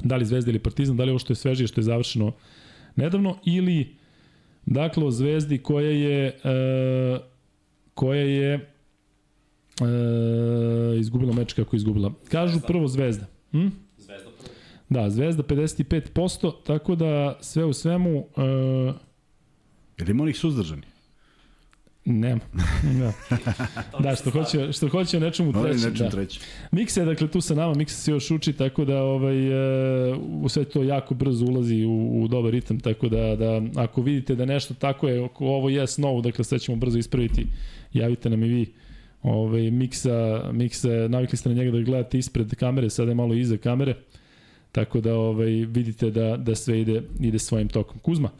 da 0.04 0.16
li 0.16 0.24
Zvezda 0.24 0.50
ili 0.50 0.58
Partizan, 0.58 0.96
da 0.96 1.04
li 1.04 1.10
ovo 1.10 1.18
što 1.18 1.32
je 1.32 1.36
svežije, 1.36 1.66
što 1.66 1.80
je 1.80 1.84
završeno 1.84 2.32
nedavno, 2.96 3.38
ili, 3.44 3.99
dakle, 4.66 5.04
o 5.04 5.10
Zvezdi 5.10 5.58
koja 5.58 5.90
je, 5.90 6.26
e, 6.26 7.18
koja 7.94 8.20
je 8.20 8.54
e, 8.54 8.60
izgubila 10.98 11.32
meč 11.32 11.52
kako 11.52 11.76
je 11.76 11.78
izgubila. 11.78 12.12
Kažu 12.30 12.52
Zvezda. 12.52 12.66
prvo 12.66 12.88
Zvezda. 12.88 13.26
Hm? 13.52 13.68
Zvezda 13.98 14.30
prvo. 14.40 14.54
Da, 14.88 15.10
Zvezda 15.10 15.42
55%, 15.42 16.52
tako 16.66 16.94
da 16.94 17.38
sve 17.40 17.64
u 17.64 17.72
svemu... 17.72 18.26
E, 18.36 18.92
Ili 19.98 20.10
ima 20.10 20.22
onih 20.22 20.38
suzdržani? 20.38 20.82
Nema. 22.04 22.40
Da. 22.98 23.12
da, 24.02 24.16
što 24.16 24.30
hoće, 24.30 24.72
što 24.72 24.88
hoće 24.88 25.16
o 25.16 25.20
nečemu 25.20 25.52
trećem. 25.52 25.90
Nečem 25.90 26.06
da. 26.06 26.10
treći. 26.10 26.40
Miksa 26.72 27.00
je 27.00 27.06
dakle 27.06 27.28
tu 27.28 27.40
sa 27.40 27.54
nama, 27.54 27.74
Miksa 27.74 27.96
se 27.96 28.10
još 28.10 28.30
uči, 28.30 28.52
tako 28.52 28.84
da 28.84 29.02
ovaj, 29.02 29.46
e, 29.46 30.14
u 30.42 30.48
sve 30.48 30.64
to 30.64 30.82
jako 30.82 31.14
brzo 31.14 31.44
ulazi 31.44 31.84
u, 31.84 32.22
u 32.22 32.28
dobar 32.28 32.52
ritam, 32.52 32.80
tako 32.80 33.08
da, 33.08 33.36
da 33.36 33.62
ako 33.76 34.02
vidite 34.02 34.34
da 34.34 34.44
nešto 34.44 34.74
tako 34.74 35.08
je, 35.08 35.28
ovo 35.38 35.68
je 35.68 35.82
snow, 35.82 36.22
dakle 36.22 36.44
sve 36.44 36.58
ćemo 36.58 36.76
brzo 36.76 36.98
ispraviti, 36.98 37.46
javite 37.92 38.30
nam 38.30 38.44
i 38.44 38.48
vi. 38.48 38.72
Ovaj, 39.22 39.70
Miksa, 39.70 40.50
Miksa, 40.52 40.88
navikli 41.08 41.38
ste 41.38 41.48
na 41.48 41.54
njega 41.54 41.70
da 41.70 41.82
gledate 41.82 42.18
ispred 42.18 42.54
kamere, 42.54 42.90
sada 42.90 43.10
je 43.10 43.14
malo 43.14 43.34
iza 43.34 43.56
kamere, 43.56 43.94
tako 44.72 45.00
da 45.00 45.14
ovaj, 45.14 45.50
vidite 45.50 46.10
da, 46.10 46.36
da 46.36 46.54
sve 46.54 46.80
ide, 46.80 47.02
ide 47.20 47.38
svojim 47.38 47.68
tokom. 47.68 47.98
Kuzma, 47.98 48.30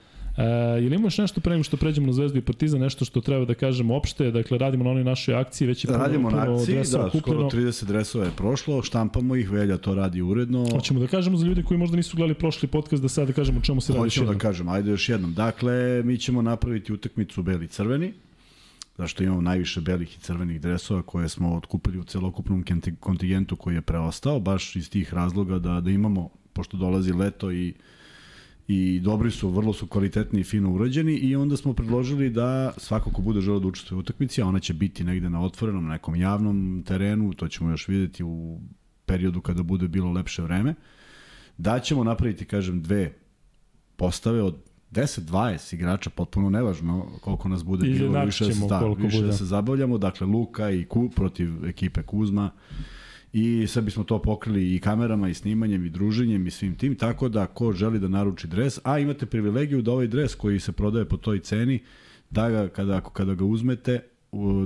E, 0.41 0.83
ili 0.83 0.97
imaš 0.97 1.19
nešto 1.19 1.41
pre 1.41 1.53
nego 1.53 1.65
što 1.65 1.77
pređemo 1.77 2.07
na 2.07 2.13
Zvezdu 2.13 2.39
i 2.39 2.41
Partizan, 2.41 2.81
nešto 2.81 3.05
što 3.05 3.21
treba 3.21 3.45
da 3.45 3.55
kažemo 3.55 3.97
opšte, 3.97 4.31
dakle 4.31 4.59
radimo 4.59 4.85
na 4.85 4.91
onoj 4.91 5.05
našoj 5.05 5.35
akciji, 5.35 5.69
već 5.69 5.85
je 5.85 5.89
puno, 5.89 5.99
radimo 5.99 6.31
puno 6.31 6.45
na 6.45 6.55
akciji, 6.55 6.75
da, 6.75 7.11
kupljeno. 7.11 7.51
skoro 7.51 7.63
30 7.63 7.85
dresova 7.85 8.25
je 8.25 8.31
prošlo, 8.37 8.83
štampamo 8.83 9.37
ih, 9.37 9.51
Velja 9.51 9.77
to 9.77 9.95
radi 9.95 10.23
uredno. 10.23 10.69
Hoćemo 10.71 11.01
da 11.01 11.07
kažemo 11.07 11.37
za 11.37 11.47
ljude 11.47 11.63
koji 11.63 11.79
možda 11.79 11.97
nisu 11.97 12.17
gledali 12.17 12.35
prošli 12.35 12.69
podcast 12.69 13.03
da 13.03 13.09
sad 13.09 13.27
da 13.27 13.33
kažemo 13.33 13.61
čemu 13.61 13.81
se 13.81 13.93
radi. 13.93 14.05
Hoćemo 14.05 14.33
da 14.33 14.39
kažem, 14.39 14.69
ajde 14.69 14.91
još 14.91 15.09
jednom. 15.09 15.35
Dakle, 15.35 16.03
mi 16.05 16.19
ćemo 16.19 16.43
napraviti 16.43 16.93
utakmicu 16.93 17.43
beli 17.43 17.69
crveni, 17.69 18.13
zašto 18.99 19.25
imamo 19.25 19.41
najviše 19.41 19.81
belih 19.81 20.17
i 20.17 20.21
crvenih 20.21 20.61
dresova 20.61 21.03
koje 21.03 21.29
smo 21.29 21.57
otkupili 21.57 21.99
u 21.99 22.05
celokupnom 22.05 22.65
kontingentu 23.01 23.57
koji 23.57 23.75
je 23.75 23.81
preostao, 23.81 24.41
baš 24.41 24.77
iz 24.77 24.91
tih 24.91 25.15
razloga 25.15 25.59
da, 25.59 25.81
da 25.81 25.91
imamo, 25.91 26.29
pošto 26.53 26.77
dolazi 26.77 27.13
leto 27.13 27.53
i 27.53 27.75
i 28.73 29.01
dobri 29.01 29.31
su, 29.31 29.51
vrlo 29.51 29.73
su 29.73 29.87
kvalitetni 29.87 30.41
i 30.41 30.45
fino 30.45 30.71
urađeni 30.73 31.15
i 31.15 31.37
onda 31.37 31.57
smo 31.57 31.75
predložili 31.75 32.31
da 32.31 32.73
svako 32.77 33.11
ko 33.11 33.23
bude 33.23 33.41
želeo 33.41 33.61
da 33.61 33.69
učestvuje 33.69 33.97
u 33.97 34.01
utakmici, 34.01 34.43
a 34.43 34.47
ona 34.47 34.61
će 34.61 34.75
biti 34.75 35.05
negde 35.05 35.31
na 35.31 35.43
otvorenom, 35.43 35.85
na 35.85 35.91
nekom 35.91 36.17
javnom 36.17 36.83
terenu, 36.87 37.33
to 37.33 37.49
ćemo 37.49 37.71
još 37.71 37.89
videti 37.89 38.25
u 38.25 38.61
periodu 39.07 39.41
kada 39.41 39.63
bude 39.63 39.89
bilo 39.89 40.13
lepše 40.13 40.43
vreme, 40.43 40.75
da 41.59 41.81
ćemo 41.81 42.05
napraviti, 42.05 42.45
kažem, 42.45 42.83
dve 42.83 43.13
postave 43.97 44.43
od 44.43 44.57
10-20 44.91 45.75
igrača, 45.75 46.11
potpuno 46.11 46.51
nevažno 46.51 47.07
koliko 47.21 47.49
nas 47.49 47.65
bude 47.65 47.89
bilo, 47.89 48.25
više, 48.25 48.45
da, 48.45 48.79
da, 48.79 48.89
više 48.99 49.19
bude. 49.19 49.27
da 49.27 49.33
se 49.33 49.45
zabavljamo, 49.45 49.99
dakle 49.99 50.27
Luka 50.27 50.71
i 50.71 50.85
Ku 50.85 51.11
protiv 51.11 51.65
ekipe 51.65 52.03
Kuzma, 52.03 52.51
i 53.33 53.67
sad 53.67 53.85
bismo 53.85 54.05
to 54.05 54.23
pokrili 54.23 54.75
i 54.75 54.79
kamerama 54.79 55.29
i 55.29 55.35
snimanjem 55.35 55.87
i 55.87 55.91
druženjem 55.91 56.47
i 56.47 56.51
svim 56.51 56.75
tim, 56.75 56.95
tako 56.95 57.29
da 57.29 57.47
ko 57.47 57.73
želi 57.73 57.99
da 57.99 58.09
naruči 58.09 58.49
dres, 58.49 58.79
a 58.85 58.99
imate 58.99 59.27
privilegiju 59.27 59.83
da 59.83 59.93
ovaj 59.93 60.07
dres 60.07 60.35
koji 60.35 60.61
se 60.61 60.73
prodaje 60.73 61.05
po 61.05 61.17
toj 61.17 61.39
ceni, 61.39 61.83
da 62.31 62.51
ga, 62.51 62.69
kada, 62.69 63.01
kada 63.01 63.35
ga 63.35 63.45
uzmete, 63.45 64.01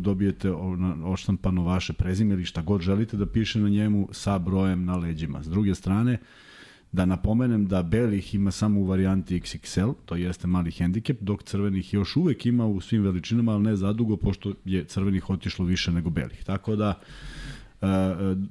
dobijete 0.01 0.51
oštampano 1.05 1.65
vaše 1.65 1.93
prezime 1.93 2.35
ili 2.35 2.45
šta 2.45 2.63
god 2.63 2.81
želite 2.81 3.17
da 3.17 3.27
piše 3.27 3.61
na 3.61 3.69
njemu 3.69 4.09
sa 4.13 4.39
brojem 4.39 4.85
na 4.85 4.97
leđima. 4.97 5.43
S 5.43 5.47
druge 5.49 5.75
strane, 5.75 6.19
da 6.93 7.05
napomenem 7.05 7.67
da 7.67 7.83
belih 7.83 8.35
ima 8.35 8.51
samo 8.51 8.81
u 8.81 8.85
varijanti 8.85 9.41
XXL, 9.41 9.95
to 10.05 10.17
jeste 10.17 10.47
mali 10.47 10.71
hendikep, 10.71 11.21
dok 11.21 11.43
crvenih 11.43 11.95
još 11.95 12.17
uvek 12.17 12.47
ima 12.47 12.67
u 12.67 12.81
svim 12.81 13.03
veličinama, 13.03 13.53
ali 13.53 13.63
ne 13.63 13.77
zadugo, 13.77 14.17
pošto 14.17 14.53
je 14.65 14.85
crvenih 14.85 15.31
otišlo 15.31 15.65
više 15.65 15.93
nego 15.93 16.11
belih. 16.11 16.45
Tako 16.45 16.77
da, 16.77 17.01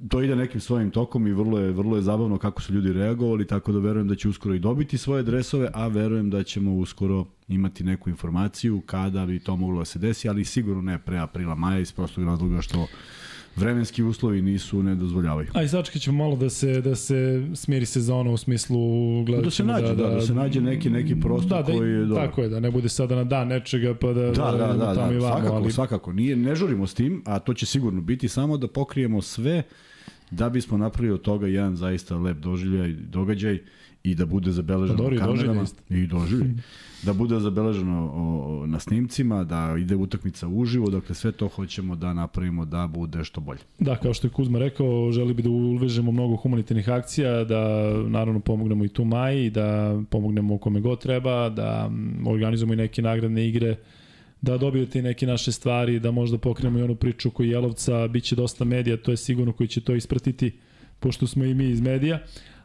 to 0.10 0.22
ide 0.22 0.36
nekim 0.36 0.62
svojim 0.62 0.92
tokom 0.92 1.28
i 1.28 1.34
vrlo 1.34 1.60
je, 1.60 1.72
vrlo 1.72 1.96
je 1.96 2.02
zabavno 2.02 2.38
kako 2.38 2.62
su 2.62 2.74
ljudi 2.74 2.94
reagovali, 2.94 3.48
tako 3.48 3.72
da 3.72 3.80
verujem 3.80 4.08
da 4.08 4.16
će 4.16 4.30
uskoro 4.30 4.56
i 4.56 4.60
dobiti 4.60 4.98
svoje 4.98 5.24
dresove, 5.24 5.70
a 5.74 5.88
verujem 5.88 6.30
da 6.30 6.44
ćemo 6.44 6.76
uskoro 6.76 7.26
imati 7.48 7.84
neku 7.84 8.10
informaciju 8.10 8.82
kada 8.86 9.26
bi 9.26 9.40
to 9.40 9.56
moglo 9.56 9.80
da 9.80 9.86
se 9.86 10.00
desi, 10.00 10.30
ali 10.30 10.46
sigurno 10.46 10.82
ne 10.82 10.98
pre 10.98 11.18
aprila, 11.18 11.56
maja 11.56 11.80
iz 11.80 11.92
prostog 11.92 12.24
razloga 12.24 12.62
što 12.62 12.88
vremenski 13.56 14.04
uslovi 14.04 14.42
nisu 14.42 14.84
ne 14.84 14.96
dozvoljavaju. 14.96 15.48
Aj 15.54 15.68
sačekat 15.68 16.02
ćemo 16.02 16.18
malo 16.18 16.36
da 16.36 16.50
se 16.50 16.82
da 16.82 16.96
se 16.96 17.48
smiri 17.56 17.86
sezona 17.86 18.32
u 18.32 18.38
smislu 18.38 18.78
gledat 19.24 19.46
da 19.46 19.52
se 19.52 19.64
nađe 19.64 19.88
da, 19.88 19.94
da, 19.94 20.10
da, 20.10 20.22
se 20.22 20.34
nađe 20.34 20.62
neki 20.62 20.90
neki 20.90 21.20
prostor 21.20 21.50
da, 21.50 21.72
da, 21.72 21.78
koji 21.78 21.92
je 21.92 22.06
dobro. 22.06 22.26
Tako 22.26 22.42
je, 22.42 22.50
da 22.50 22.60
ne 22.60 22.72
bude 22.72 22.90
sada 22.90 23.16
na 23.16 23.24
dan 23.24 23.48
nečega 23.48 23.96
pa 23.96 24.08
da 24.08 24.14
da 24.14 24.32
da 24.32 24.52
da, 24.52 24.68
da, 24.68 24.94
da, 24.94 24.94
da 24.94 25.20
svakako, 25.20 25.56
ali... 25.56 25.72
svakako 25.72 26.14
nije 26.14 26.36
ne 26.36 26.56
žurimo 26.56 26.88
s 26.88 26.94
tim, 26.94 27.22
a 27.26 27.40
to 27.40 27.54
će 27.54 27.66
sigurno 27.66 28.02
biti 28.02 28.28
samo 28.28 28.58
da 28.58 28.68
pokrijemo 28.68 29.22
sve 29.22 29.64
da 30.32 30.50
bismo 30.50 30.78
napravili 30.78 31.14
od 31.14 31.22
toga 31.22 31.48
jedan 31.48 31.76
zaista 31.76 32.18
lep 32.18 32.38
doživljaj, 32.38 32.94
događaj 32.94 33.60
i 34.04 34.16
da 34.16 34.26
bude 34.26 34.52
zabeleženo 34.52 35.10
pa, 35.10 35.26
kamerama 35.26 35.66
i 35.90 36.08
doživljaj 36.08 36.54
da 37.04 37.14
bude 37.14 37.40
zabeleženo 37.40 38.12
o, 38.14 38.66
na 38.68 38.80
snimcima, 38.80 39.44
da 39.44 39.76
ide 39.80 39.96
utakmica 39.96 40.48
uživo, 40.48 40.90
dakle 40.90 41.16
sve 41.16 41.32
to 41.32 41.48
hoćemo 41.48 41.96
da 41.96 42.14
napravimo 42.14 42.66
da 42.66 42.88
bude 42.88 43.24
što 43.24 43.42
bolje. 43.42 43.60
Da, 43.80 43.96
kao 43.96 44.14
što 44.14 44.28
je 44.28 44.32
Kuzma 44.32 44.60
rekao, 44.60 45.12
želi 45.12 45.34
bi 45.34 45.44
da 45.44 45.50
uvežemo 45.50 46.12
mnogo 46.12 46.36
humanitarnih 46.36 46.90
akcija, 46.90 47.44
da 47.44 47.94
naravno 48.08 48.40
pomognemo 48.40 48.86
i 48.86 48.90
tu 48.90 49.06
Maji, 49.06 49.50
da 49.50 50.00
pomognemo 50.10 50.58
kome 50.58 50.82
god 50.82 51.02
treba, 51.02 51.50
da 51.50 51.92
organizujemo 52.26 52.74
i 52.74 52.78
neke 52.78 53.02
nagradne 53.02 53.48
igre, 53.48 53.76
da 54.42 54.58
dobijete 54.58 55.00
i 55.00 55.02
neke 55.02 55.28
naše 55.28 55.52
stvari, 55.52 56.00
da 56.00 56.12
možda 56.12 56.38
pokrenemo 56.38 56.80
i 56.80 56.84
onu 56.84 56.96
priču 56.96 57.32
koji 57.32 57.50
Jelovca, 57.50 58.08
bit 58.08 58.24
će 58.24 58.36
dosta 58.36 58.66
medija, 58.66 58.98
to 58.98 59.12
je 59.12 59.18
sigurno 59.18 59.54
koji 59.54 59.68
će 59.68 59.82
to 59.82 59.96
ispratiti, 59.96 60.52
pošto 61.00 61.28
smo 61.28 61.46
i 61.46 61.54
mi 61.54 61.70
iz 61.70 61.82
medija. 61.82 62.20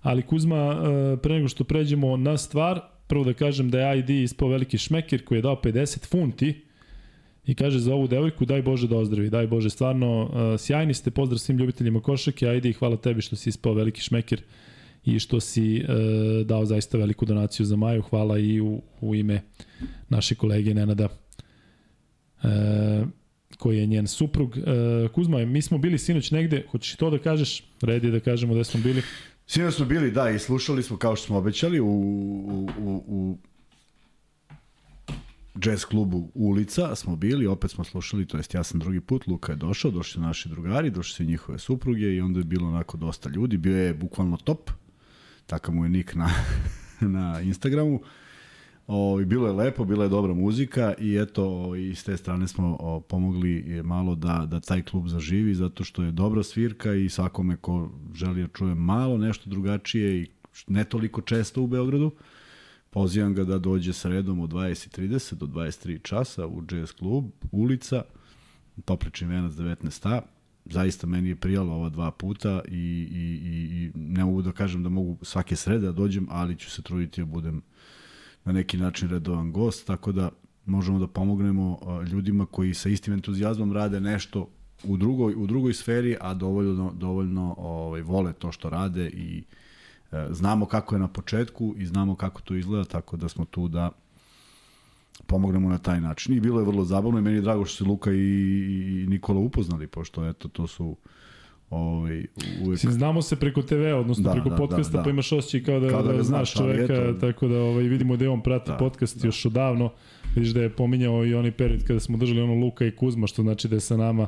Ali 0.09 0.23
Kuzma, 0.23 0.57
e, 0.57 1.17
pre 1.17 1.35
nego 1.35 1.49
što 1.49 1.65
pređemo 1.65 2.17
na 2.17 2.37
stvar, 2.37 2.81
prvo 3.07 3.25
da 3.25 3.33
kažem 3.33 3.71
da 3.71 3.81
je 3.81 3.99
ID 3.99 4.11
ispao 4.11 4.49
veliki 4.49 4.79
šmeker 4.79 5.25
koji 5.25 5.39
je 5.39 5.43
dao 5.43 5.61
50 5.65 6.07
funti 6.09 6.55
i 7.47 7.55
kaže 7.55 7.79
za 7.79 7.95
ovu 7.95 8.07
devojku 8.09 8.45
daj 8.45 8.63
Bože 8.63 8.89
da 8.89 8.97
ozdravi, 8.97 9.31
daj 9.31 9.47
Bože 9.47 9.71
stvarno 9.71 10.23
uh, 10.23 10.61
sjajni 10.61 10.95
ste, 10.95 11.11
pozdrav 11.11 11.39
svim 11.39 11.59
ljubiteljima 11.59 12.01
košake, 12.01 12.57
ID 12.57 12.77
hvala 12.77 12.97
tebi 12.97 13.21
što 13.21 13.37
si 13.37 13.49
ispao 13.49 13.75
veliki 13.75 14.01
šmeker 14.01 14.41
i 15.05 15.19
što 15.19 15.41
si 15.41 15.85
uh, 15.85 16.47
dao 16.47 16.65
zaista 16.65 16.99
veliku 16.99 17.25
donaciju 17.25 17.67
za 17.67 17.77
Maju, 17.77 18.03
hvala 18.03 18.39
i 18.39 18.61
u, 18.61 18.83
u 19.01 19.15
ime 19.15 19.43
naše 20.09 20.35
kolege 20.35 20.75
Nenada 20.75 21.09
uh, 22.43 22.49
koji 23.59 23.79
je 23.79 23.87
njen 23.87 24.07
suprug. 24.07 24.57
Uh, 24.57 25.11
Kuzma, 25.13 25.45
mi 25.45 25.63
smo 25.63 25.79
bili 25.79 25.99
sinoć 25.99 26.31
negde, 26.31 26.65
hoćeš 26.71 26.97
to 26.97 27.11
da 27.11 27.19
kažeš? 27.19 27.63
Red 27.83 28.05
je 28.05 28.11
da 28.11 28.21
kažemo 28.21 28.55
da 28.55 28.65
smo 28.65 28.81
bili. 28.81 29.03
Sinoć 29.51 29.75
smo 29.75 29.87
bili, 29.87 30.11
da, 30.11 30.31
i 30.31 30.39
slušali 30.39 30.83
smo, 30.83 30.97
kao 30.97 31.17
što 31.17 31.27
smo 31.27 31.37
obećali, 31.37 31.81
u, 31.81 31.87
u, 31.87 32.69
u, 32.79 33.05
u 33.07 33.39
jazz 35.65 35.85
klubu 35.85 36.31
Ulica 36.35 36.95
smo 36.95 37.17
bili, 37.17 37.47
opet 37.47 37.71
smo 37.71 37.85
slušali, 37.85 38.27
to 38.27 38.37
jest 38.37 38.55
ja 38.55 38.63
sam 38.63 38.81
drugi 38.81 39.01
put, 39.01 39.27
Luka 39.27 39.53
je 39.53 39.57
došao, 39.57 39.91
došli 39.91 40.13
su 40.13 40.21
naši 40.21 40.49
drugari, 40.49 40.91
došli 40.91 41.15
su 41.15 41.25
njihove 41.25 41.59
supruge 41.59 42.15
i 42.15 42.21
onda 42.21 42.41
je 42.41 42.45
bilo 42.45 42.69
onako 42.69 42.97
dosta 42.97 43.31
ljudi, 43.31 43.57
bio 43.57 43.77
je 43.77 43.95
bukvalno 43.95 44.37
top, 44.37 44.71
takav 45.47 45.75
mu 45.75 45.85
je 45.85 45.89
nik 45.89 46.15
na, 46.15 46.31
na 47.17 47.41
Instagramu. 47.41 48.01
O, 48.91 49.21
i 49.21 49.25
bilo 49.25 49.47
je 49.47 49.53
lepo, 49.53 49.85
bila 49.85 50.05
je 50.05 50.09
dobra 50.09 50.35
muzika 50.35 50.95
i 50.99 51.17
eto, 51.17 51.45
o, 51.49 51.77
i 51.77 51.95
s 51.95 52.05
te 52.05 52.17
strane 52.17 52.49
smo 52.49 52.77
o, 52.81 53.01
pomogli 53.01 53.83
malo 53.85 54.15
da, 54.15 54.47
da 54.51 54.61
taj 54.61 54.83
klub 54.83 55.09
zaživi, 55.09 55.55
zato 55.55 55.85
što 55.85 56.03
je 56.03 56.13
dobra 56.13 56.43
svirka 56.43 56.95
i 56.95 57.09
svakome 57.09 57.57
ko 57.57 57.91
želi 58.15 58.43
da 58.43 58.49
čuje 58.49 58.75
malo 58.75 59.19
nešto 59.19 59.51
drugačije 59.51 60.23
i 60.23 60.27
ne 60.67 60.85
toliko 60.85 61.21
često 61.21 61.63
u 61.63 61.67
Beogradu, 61.67 62.13
Pozivam 62.91 63.35
ga 63.35 63.45
da 63.45 63.59
dođe 63.59 63.93
sredom 63.93 64.41
od 64.41 64.51
20.30 64.51 65.35
do 65.35 65.47
23 65.47 66.03
časa 66.03 66.47
u 66.47 66.63
jazz 66.71 66.93
klub, 66.93 67.25
ulica, 67.53 68.03
Toplični 68.85 69.27
venac 69.27 69.53
19a. 69.53 70.21
Zaista 70.65 71.07
meni 71.07 71.29
je 71.29 71.37
prijalo 71.37 71.75
ova 71.75 71.89
dva 71.89 72.11
puta 72.11 72.61
i, 72.69 73.09
i, 73.13 73.49
i, 73.49 73.77
i 73.77 73.91
ne 73.95 74.25
mogu 74.25 74.43
da 74.43 74.53
kažem 74.53 74.83
da 74.83 74.89
mogu 74.89 75.19
svake 75.23 75.57
srede 75.57 75.87
da 75.87 75.93
dođem, 75.93 76.27
ali 76.31 76.57
ću 76.57 76.71
se 76.71 76.83
truditi 76.83 77.21
da 77.21 77.25
budem 77.25 77.63
na 78.49 78.53
neki 78.53 78.77
način 78.77 79.09
redovan 79.09 79.53
gost, 79.53 79.87
tako 79.87 80.13
da 80.13 80.31
možemo 80.67 80.99
da 80.99 81.07
pomognemo 81.07 81.79
ljudima 82.13 82.47
koji 82.47 82.75
sa 82.75 82.89
istim 82.89 83.15
entuzijazmom 83.15 83.73
rade 83.73 84.01
nešto 84.01 84.49
u 84.85 84.97
drugoj, 84.97 85.35
u 85.35 85.47
drugoj 85.47 85.75
sferi, 85.75 86.17
a 86.21 86.35
dovoljno, 86.35 86.93
dovoljno 86.95 87.55
ovaj, 87.59 88.03
vole 88.03 88.33
to 88.33 88.53
što 88.53 88.71
rade 88.71 89.07
i 89.09 89.43
e, 90.13 90.27
znamo 90.31 90.67
kako 90.67 90.95
je 90.95 90.99
na 90.99 91.09
početku 91.09 91.75
i 91.79 91.87
znamo 91.87 92.15
kako 92.15 92.41
to 92.41 92.55
izgleda, 92.55 92.85
tako 92.85 93.17
da 93.17 93.29
smo 93.29 93.45
tu 93.45 93.69
da 93.69 93.91
pomognemo 95.27 95.69
na 95.69 95.79
taj 95.79 96.01
način. 96.01 96.35
I 96.35 96.41
bilo 96.41 96.61
je 96.61 96.67
vrlo 96.67 96.85
zabavno 96.85 97.19
i 97.19 97.23
meni 97.23 97.37
je 97.37 97.43
drago 97.43 97.65
što 97.65 97.77
se 97.77 97.85
Luka 97.85 98.13
i, 98.13 98.17
i 98.17 99.07
Nikola 99.09 99.41
upoznali, 99.41 99.87
pošto 99.87 100.29
eto, 100.29 100.49
to 100.49 100.67
su 100.67 100.97
Ovaj, 101.71 102.27
uvek... 102.65 102.79
Sim, 102.79 102.93
znamo 102.93 103.23
se 103.23 103.37
preko 103.37 103.63
TV, 103.63 103.83
odnosno 103.99 104.25
da, 104.25 104.33
preko 104.33 104.49
da, 104.49 104.57
podcasta, 104.57 104.93
da, 104.93 104.99
da. 104.99 105.05
pa 105.05 105.11
imaš 105.11 105.33
osjećaj 105.33 105.63
kao 105.63 105.81
da, 105.81 105.89
kao 105.89 106.03
da, 106.03 106.13
da 106.13 106.23
znaš 106.23 106.53
čoveka, 106.53 106.95
eto, 106.95 107.13
tako 107.21 107.49
da 107.49 107.59
ovaj, 107.59 107.85
vidimo 107.85 108.17
da 108.17 108.25
je 108.25 108.29
on 108.29 108.43
prati 108.43 108.71
da, 108.71 108.77
podcast 108.77 109.21
da. 109.21 109.29
još 109.29 109.47
odavno. 109.47 109.91
Vidiš 110.35 110.51
da 110.51 110.63
je 110.63 110.71
pominjao 110.71 111.27
i 111.27 111.35
onaj 111.35 111.51
period 111.53 111.85
kada 111.85 112.01
smo 112.01 112.17
držali 112.17 112.41
ono 112.41 112.55
Luka 112.55 112.87
i 112.87 112.91
Kuzma, 112.91 113.27
što 113.27 113.43
znači 113.43 113.69
da 113.69 113.77
je 113.77 113.81
sa 113.81 113.97
nama 113.97 114.27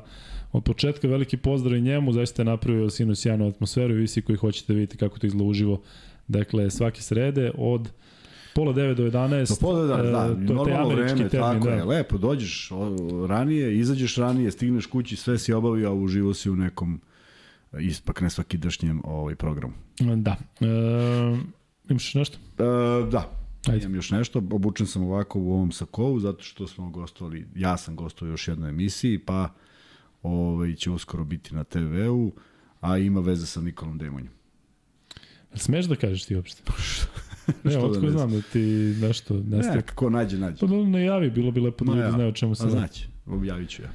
od 0.52 0.64
početka 0.64 1.08
veliki 1.08 1.36
pozdrav 1.36 1.76
i 1.76 1.80
njemu, 1.80 2.12
zaista 2.12 2.42
je 2.42 2.46
napravio 2.46 2.90
sinu 2.90 3.14
sjajnu 3.14 3.48
atmosferu 3.48 3.94
i 3.94 3.96
vi 3.96 4.06
svi 4.06 4.22
koji 4.22 4.36
hoćete 4.36 4.72
vidjeti 4.72 4.96
kako 4.96 5.18
to 5.18 5.26
izgleda 5.26 5.44
uživo. 5.44 5.80
Dakle, 6.28 6.70
svake 6.70 7.02
srede 7.02 7.50
od 7.58 7.90
pola 8.54 8.72
9 8.72 8.94
do 8.94 9.02
11. 9.10 9.48
Do 9.48 9.56
pola 9.60 9.80
11, 9.80 10.12
da, 10.12 10.42
e, 10.42 10.46
to 10.46 10.54
normalno 10.54 10.88
vreme, 10.88 11.08
termin, 11.08 11.28
tako 11.28 11.68
da. 11.68 11.74
je, 11.74 11.84
lepo, 11.84 12.18
dođeš 12.18 12.70
ranije, 13.28 13.78
izađeš 13.78 14.16
ranije, 14.16 14.50
stigneš 14.50 14.86
kući, 14.86 15.16
sve 15.16 15.38
si 15.38 15.52
obavio, 15.52 15.88
a 15.88 15.94
uživo 15.94 16.34
si 16.34 16.50
u 16.50 16.56
nekom 16.56 17.00
ispak 17.78 18.20
ne 18.20 18.30
svaki 18.30 18.58
dršnjem 18.58 19.00
ovaj 19.04 19.34
program. 19.34 19.74
Da. 20.16 20.36
E, 20.60 20.66
imaš 21.88 22.14
nešto? 22.14 22.38
E, 22.58 23.10
da. 23.10 23.36
Ajde. 23.68 23.84
Imam 23.84 23.94
još 23.94 24.10
nešto, 24.10 24.38
obučen 24.38 24.86
sam 24.86 25.02
ovako 25.02 25.40
u 25.40 25.52
ovom 25.52 25.72
sakovu, 25.72 26.20
zato 26.20 26.42
što 26.42 26.66
smo 26.66 26.90
gostovali, 26.90 27.46
ja 27.54 27.76
sam 27.76 27.96
gostovao 27.96 28.30
još 28.30 28.48
jednoj 28.48 28.68
emisiji, 28.68 29.18
pa 29.18 29.48
ovaj, 30.22 30.74
će 30.74 30.90
uskoro 30.90 31.24
biti 31.24 31.54
na 31.54 31.64
TV-u, 31.64 32.32
a 32.80 32.98
ima 32.98 33.20
veze 33.20 33.46
sa 33.46 33.60
Nikolom 33.60 33.98
Demonjom. 33.98 34.32
Smeš 35.54 35.86
da 35.86 35.96
kažeš 35.96 36.24
ti 36.24 36.36
uopšte? 36.36 36.62
ne, 37.64 37.78
otko 37.78 38.00
da 38.00 38.10
znam 38.10 38.30
da 38.30 38.42
ti 38.42 38.60
nešto 39.00 39.34
nestaje. 39.34 39.76
Ne, 39.76 39.82
kako 39.82 40.10
nađe, 40.10 40.38
nađe. 40.38 40.56
Pa 40.60 40.66
da 40.66 40.76
ne 40.76 41.04
javi, 41.04 41.30
bilo 41.30 41.50
bi 41.50 41.60
lepo 41.60 41.84
da 41.84 41.92
ljudi 41.92 42.10
znaju 42.10 42.28
o 42.28 42.32
čemu 42.32 42.54
se 42.54 42.62
zna. 42.62 42.70
Znači, 42.70 43.08
objavit 43.26 43.70
ću 43.70 43.82
ja. 43.82 43.90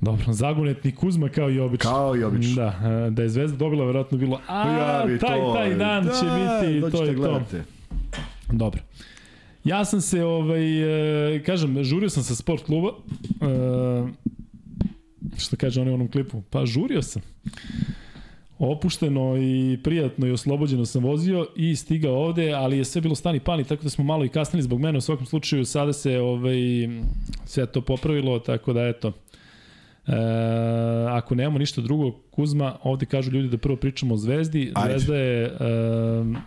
Dobro, 0.00 0.32
zagonetni 0.32 0.94
Kuzma 0.94 1.28
kao 1.28 1.50
i 1.50 1.60
obično. 1.60 1.90
Kao 1.90 2.16
i 2.16 2.24
obično. 2.24 2.54
Da, 2.54 3.10
da 3.10 3.22
je 3.22 3.28
Zvezda 3.28 3.56
dobila, 3.56 3.84
verovatno 3.84 4.18
bilo, 4.18 4.40
a, 4.48 4.68
Javi 4.70 5.18
taj, 5.18 5.40
to, 5.40 5.52
taj 5.52 5.74
dan 5.74 6.04
da, 6.04 6.12
će 6.12 6.24
biti 6.24 6.90
to 6.90 7.12
i 7.12 7.16
to. 7.16 7.42
Dobro. 8.52 8.80
Ja 9.64 9.84
sam 9.84 10.00
se, 10.00 10.24
ovaj, 10.24 11.34
e, 11.34 11.42
kažem, 11.42 11.84
žurio 11.84 12.10
sam 12.10 12.22
sa 12.22 12.34
sport 12.34 12.64
kluba. 12.64 12.88
E, 12.88 14.28
što 15.38 15.56
kaže 15.56 15.80
on 15.80 15.88
u 15.88 15.94
onom 15.94 16.10
klipu? 16.10 16.42
Pa 16.50 16.66
žurio 16.66 17.02
sam. 17.02 17.22
Opušteno 18.58 19.36
i 19.36 19.78
prijatno 19.84 20.26
i 20.26 20.30
oslobođeno 20.30 20.86
sam 20.86 21.04
vozio 21.04 21.46
i 21.56 21.76
stigao 21.76 22.14
ovde, 22.14 22.52
ali 22.52 22.78
je 22.78 22.84
sve 22.84 23.00
bilo 23.00 23.14
stani 23.14 23.40
pani, 23.40 23.64
tako 23.64 23.82
da 23.82 23.90
smo 23.90 24.04
malo 24.04 24.24
i 24.24 24.28
kasnili 24.28 24.62
zbog 24.62 24.80
mene. 24.80 24.98
U 24.98 25.00
svakom 25.00 25.26
slučaju 25.26 25.64
sada 25.64 25.92
se 25.92 26.18
ovaj, 26.18 26.58
sve 27.44 27.66
to 27.66 27.80
popravilo, 27.80 28.38
tako 28.38 28.72
da 28.72 28.82
eto, 28.86 29.12
E, 30.08 30.12
ako 31.10 31.34
nemamo 31.34 31.58
ništa 31.58 31.80
drugo, 31.80 32.12
Kuzma, 32.30 32.76
ovde 32.82 33.06
kažu 33.06 33.30
ljudi 33.30 33.48
da 33.48 33.58
prvo 33.58 33.76
pričamo 33.76 34.14
o 34.14 34.16
Zvezdi. 34.16 34.72
Ajde. 34.74 34.98
Zvezda 34.98 35.16
je 35.16 35.44
e, 35.44 35.50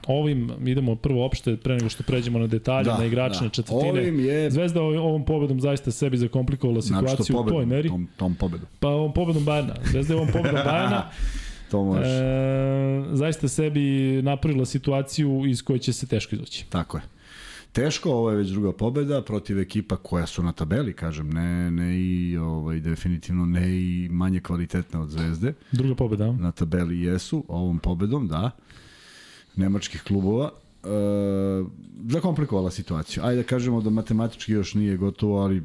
ovim, 0.08 0.52
idemo 0.66 0.96
prvo 0.96 1.26
opšte, 1.26 1.58
pre 1.58 1.76
nego 1.76 1.90
što 1.90 2.04
pređemo 2.04 2.40
na 2.40 2.48
detalje, 2.48 2.86
da, 2.86 2.98
na 2.98 3.06
igrače, 3.06 3.40
da. 3.40 3.46
na 3.46 3.50
četvrtine. 3.50 3.90
Ovim 3.90 4.20
je... 4.20 4.52
Zvezda 4.52 4.82
ovom 4.82 5.26
pobedom 5.26 5.62
zaista 5.62 5.92
sebi 5.92 6.18
zakomplikovala 6.18 6.82
situaciju 6.82 7.16
znači, 7.16 7.34
pobedom, 7.34 7.58
u 7.58 7.60
toj 7.60 7.66
meri. 7.66 7.90
Tom, 7.90 8.08
tom 8.18 8.36
pobedom. 8.36 8.68
Pa 8.80 8.88
ovom 8.88 9.14
pobedom 9.14 9.46
Bajana. 9.46 9.74
Zvezda 9.92 10.14
je 10.14 10.18
ovom 10.18 10.32
pobedom 10.34 10.62
Bajana. 10.66 11.10
to 11.72 11.84
može. 11.84 12.10
E, 12.10 13.04
zaista 13.12 13.48
sebi 13.48 13.82
napravila 14.22 14.66
situaciju 14.66 15.46
iz 15.46 15.64
koje 15.64 15.80
će 15.80 15.94
se 15.94 16.08
teško 16.08 16.36
izaći. 16.36 16.66
Tako 16.70 16.98
je 16.98 17.04
teško, 17.72 18.12
ovo 18.12 18.32
je 18.32 18.38
već 18.38 18.50
druga 18.50 18.72
pobeda 18.72 19.22
protiv 19.22 19.60
ekipa 19.60 19.96
koja 19.96 20.28
su 20.28 20.44
na 20.44 20.52
tabeli, 20.52 20.94
kažem, 20.94 21.30
ne, 21.30 21.72
ne 21.72 22.00
i 22.00 22.38
ovaj, 22.38 22.80
definitivno 22.80 23.46
ne 23.46 23.70
i 23.70 24.10
manje 24.12 24.40
kvalitetne 24.40 25.00
od 25.00 25.10
Zvezde. 25.10 25.54
Druga 25.72 25.96
pobeda. 25.96 26.32
Na 26.32 26.52
tabeli 26.52 27.02
jesu, 27.02 27.44
ovom 27.48 27.80
pobedom, 27.80 28.28
da, 28.28 28.52
nemačkih 29.56 30.04
klubova. 30.04 30.52
E, 30.84 30.88
zakomplikovala 32.10 32.72
situaciju. 32.72 33.24
Ajde 33.24 33.42
da 33.42 33.48
kažemo 33.48 33.82
da 33.82 33.90
matematički 33.90 34.52
još 34.52 34.74
nije 34.74 34.98
gotovo, 34.98 35.40
ali 35.40 35.64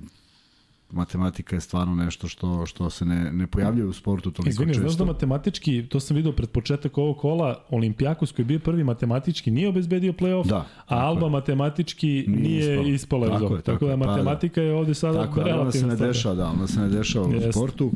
matematika 0.91 1.57
je 1.57 1.61
stvarno 1.61 1.95
nešto 1.95 2.29
što 2.29 2.67
što 2.67 2.91
se 2.91 3.05
ne, 3.05 3.33
ne 3.33 3.47
pojavljuje 3.47 3.87
u 3.87 3.93
sportu 3.93 4.31
toliko 4.31 4.51
Izvini, 4.51 4.75
često. 4.75 4.89
znaš 4.89 4.99
da 4.99 5.05
matematički, 5.05 5.87
to 5.89 6.01
sam 6.01 6.17
video 6.17 6.33
pred 6.33 6.51
početak 6.51 6.99
ovog 6.99 7.19
kola, 7.19 7.65
Olimpijakos 7.71 8.33
koji 8.33 8.45
je 8.45 8.47
bio 8.47 8.59
prvi 8.59 8.85
matematički 8.85 9.51
nije 9.51 9.69
obezbedio 9.69 10.13
play-off, 10.13 10.47
da, 10.47 10.67
a 10.87 10.97
Alba 10.97 11.27
je. 11.27 11.31
matematički 11.31 12.25
nije, 12.29 12.79
nije 12.79 12.95
ispala 12.95 13.27
iz 13.27 13.33
tako, 13.33 13.49
tako, 13.49 13.63
tako 13.63 13.87
da 13.87 13.97
matematika 13.97 14.55
pa, 14.55 14.61
da. 14.61 14.67
je 14.67 14.73
ovde 14.73 14.95
sada 14.95 15.27
tako, 15.27 15.43
relativno 15.43 15.63
onda 15.63 15.97
se 15.97 16.03
ne 16.05 16.09
dešava, 16.09 16.35
da, 16.35 16.49
onda 16.49 16.67
se 16.67 16.81
ne 16.81 16.89
dešava 16.89 17.27
u 17.27 17.53
sportu 17.53 17.93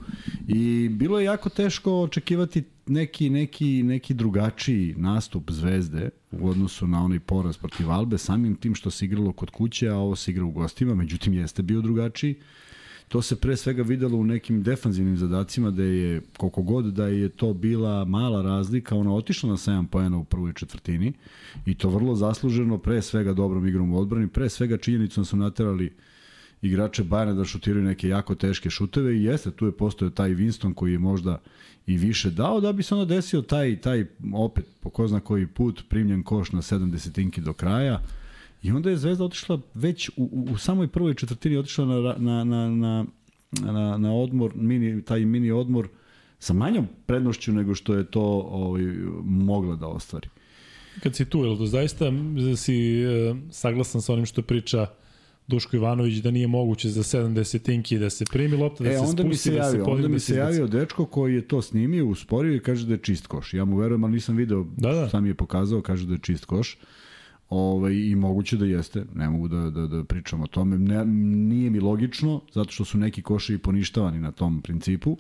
i 0.49 0.89
bilo 0.89 1.19
je 1.19 1.25
jako 1.25 1.49
teško 1.49 2.01
očekivati 2.01 2.65
neki, 2.87 3.31
neki, 3.31 3.83
neki 3.83 4.15
drugačiji 4.15 4.95
nastup 4.99 5.51
Zvezde 5.51 6.11
u 6.31 6.49
odnosu 6.49 6.87
na 6.87 7.05
onaj 7.05 7.21
poraz 7.21 7.57
protiv 7.57 7.91
Albe, 7.91 8.19
samim 8.19 8.57
tim 8.57 8.75
što 8.75 8.91
se 8.91 9.05
igralo 9.05 9.33
kod 9.33 9.51
kuće, 9.51 9.89
a 9.89 9.97
ovo 9.97 10.17
se 10.17 10.31
igra 10.31 10.45
u 10.45 10.51
gostima, 10.51 10.95
međutim 10.95 11.35
jeste 11.35 11.63
bio 11.63 11.81
drugačiji. 11.81 12.35
To 13.11 13.23
se 13.23 13.37
pre 13.37 13.57
svega 13.57 13.83
videlo 13.83 14.19
u 14.19 14.25
nekim 14.25 14.63
defanzivnim 14.63 15.17
zadacima 15.17 15.71
da 15.71 15.83
je, 15.83 16.21
koliko 16.37 16.63
god 16.63 16.85
da 16.85 17.07
je 17.07 17.29
to 17.29 17.55
bila 17.55 18.05
mala 18.05 18.43
razlika, 18.43 18.97
ona 18.97 19.15
otišla 19.15 19.51
na 19.51 19.57
7 19.57 19.87
pojena 19.87 20.19
u 20.19 20.25
prvoj 20.25 20.53
četvrtini 20.53 21.13
i 21.67 21.75
to 21.75 21.89
vrlo 21.89 22.15
zasluženo, 22.15 22.79
pre 22.79 23.03
svega 23.03 23.33
dobrom 23.33 23.67
igrom 23.67 23.93
u 23.93 23.99
odbrani, 23.99 24.29
pre 24.29 24.49
svega 24.49 24.77
činjenicom 24.77 25.25
su 25.25 25.37
naterali 25.37 25.93
igrače 26.63 27.05
Bajana 27.05 27.35
da 27.35 27.45
šutiraju 27.45 27.85
neke 27.85 28.09
jako 28.09 28.35
teške 28.35 28.71
šuteve 28.71 29.17
i 29.17 29.25
jeste, 29.25 29.51
tu 29.51 29.67
je 29.67 29.73
postojao 29.73 30.11
taj 30.11 30.31
Winston 30.31 30.75
koji 30.75 30.93
je 30.93 30.99
možda 30.99 31.41
i 31.87 31.97
više 31.97 32.31
dao, 32.31 32.61
da 32.61 32.73
bi 32.73 32.83
se 32.83 32.95
onda 32.95 33.15
desio 33.15 33.43
taj, 33.43 33.81
taj 33.81 34.07
opet, 34.35 34.67
po 34.81 34.91
ko 34.91 35.09
zna 35.09 35.21
koji 35.21 35.47
put, 35.47 35.83
primljen 35.89 36.23
koš 36.23 36.53
na 36.53 36.63
7 36.63 36.91
desetinki 36.91 37.41
do 37.41 37.53
kraja, 37.53 38.03
I 38.63 38.71
onda 38.71 38.91
je 38.91 38.97
Zvezda 38.97 39.25
otišla 39.25 39.61
već 39.75 40.09
u, 40.09 40.13
u, 40.17 40.53
u 40.53 40.59
samoj 40.59 40.89
prvoj 40.89 41.15
četvrtini 41.15 41.57
otišla 41.57 41.85
na, 41.85 42.15
na, 42.19 42.45
na, 42.45 42.71
na, 42.71 43.05
na, 43.73 43.97
na 43.99 44.15
odmor, 44.15 44.53
mini, 44.55 45.03
taj 45.03 45.21
mini 45.21 45.51
odmor 45.51 45.89
sa 46.39 46.53
manjom 46.53 46.87
prednošću 47.07 47.53
nego 47.53 47.75
što 47.75 47.95
je 47.95 48.05
to 48.05 48.23
ovaj, 48.51 48.83
mogla 49.25 49.77
da 49.77 49.87
ostvari. 49.87 50.29
Kad 51.03 51.15
si 51.17 51.25
tu, 51.25 51.45
je 51.45 51.59
to 51.59 51.67
zaista 51.67 52.13
si 52.57 53.03
e, 53.03 53.35
saglasan 53.51 54.03
sa 54.03 54.13
onim 54.13 54.27
što 54.27 54.43
priča 54.43 54.87
Duško 55.47 55.77
Ivanović 55.77 56.17
da 56.17 56.31
nije 56.31 56.47
moguće 56.47 56.89
za 56.89 57.03
70 57.03 57.63
tinki 57.63 57.99
da 57.99 58.11
se 58.11 58.25
primi 58.25 58.57
lopta, 58.57 58.85
da 58.85 58.91
e, 58.91 58.99
se 58.99 59.07
spusti, 59.07 59.25
mi 59.25 59.37
se 59.37 59.55
javio, 59.55 59.79
da 59.79 59.85
se 59.85 59.91
Onda 59.91 60.09
mi 60.09 60.15
da 60.15 60.21
se 60.21 60.37
javio 60.37 60.67
dečko 60.67 61.05
koji 61.07 61.35
je 61.35 61.49
to 61.49 61.63
snimio, 61.63 62.07
usporio 62.07 62.55
i 62.55 62.61
kaže 62.61 62.87
da 62.87 62.93
je 62.93 62.99
čist 62.99 63.27
koš. 63.27 63.55
Ja 63.55 63.65
mu 63.65 63.77
verujem, 63.77 64.05
ali 64.05 64.13
nisam 64.13 64.37
video 64.37 64.67
da, 64.77 65.09
da. 65.13 65.21
mi 65.21 65.29
je 65.29 65.35
pokazao, 65.35 65.83
kaže 65.83 66.07
da 66.07 66.13
je 66.13 66.19
čist 66.23 66.45
koš. 66.45 66.79
Ovaj, 67.51 67.95
I 67.95 68.15
moguće 68.17 68.57
da 68.57 68.67
jeste, 68.67 69.05
ne 69.15 69.29
mogu 69.29 69.49
da, 69.49 69.71
da, 69.71 69.87
da 69.87 70.05
pričam 70.05 70.41
o 70.41 70.47
tome. 70.47 70.79
Ne, 70.79 71.05
nije 71.05 71.71
mi 71.71 71.81
logično, 71.81 72.41
zato 72.53 72.71
što 72.71 72.85
su 72.85 72.99
neki 72.99 73.23
koši 73.23 73.59
poništavani 73.59 74.21
na 74.21 74.33
tom 74.33 74.63
principu, 74.63 75.17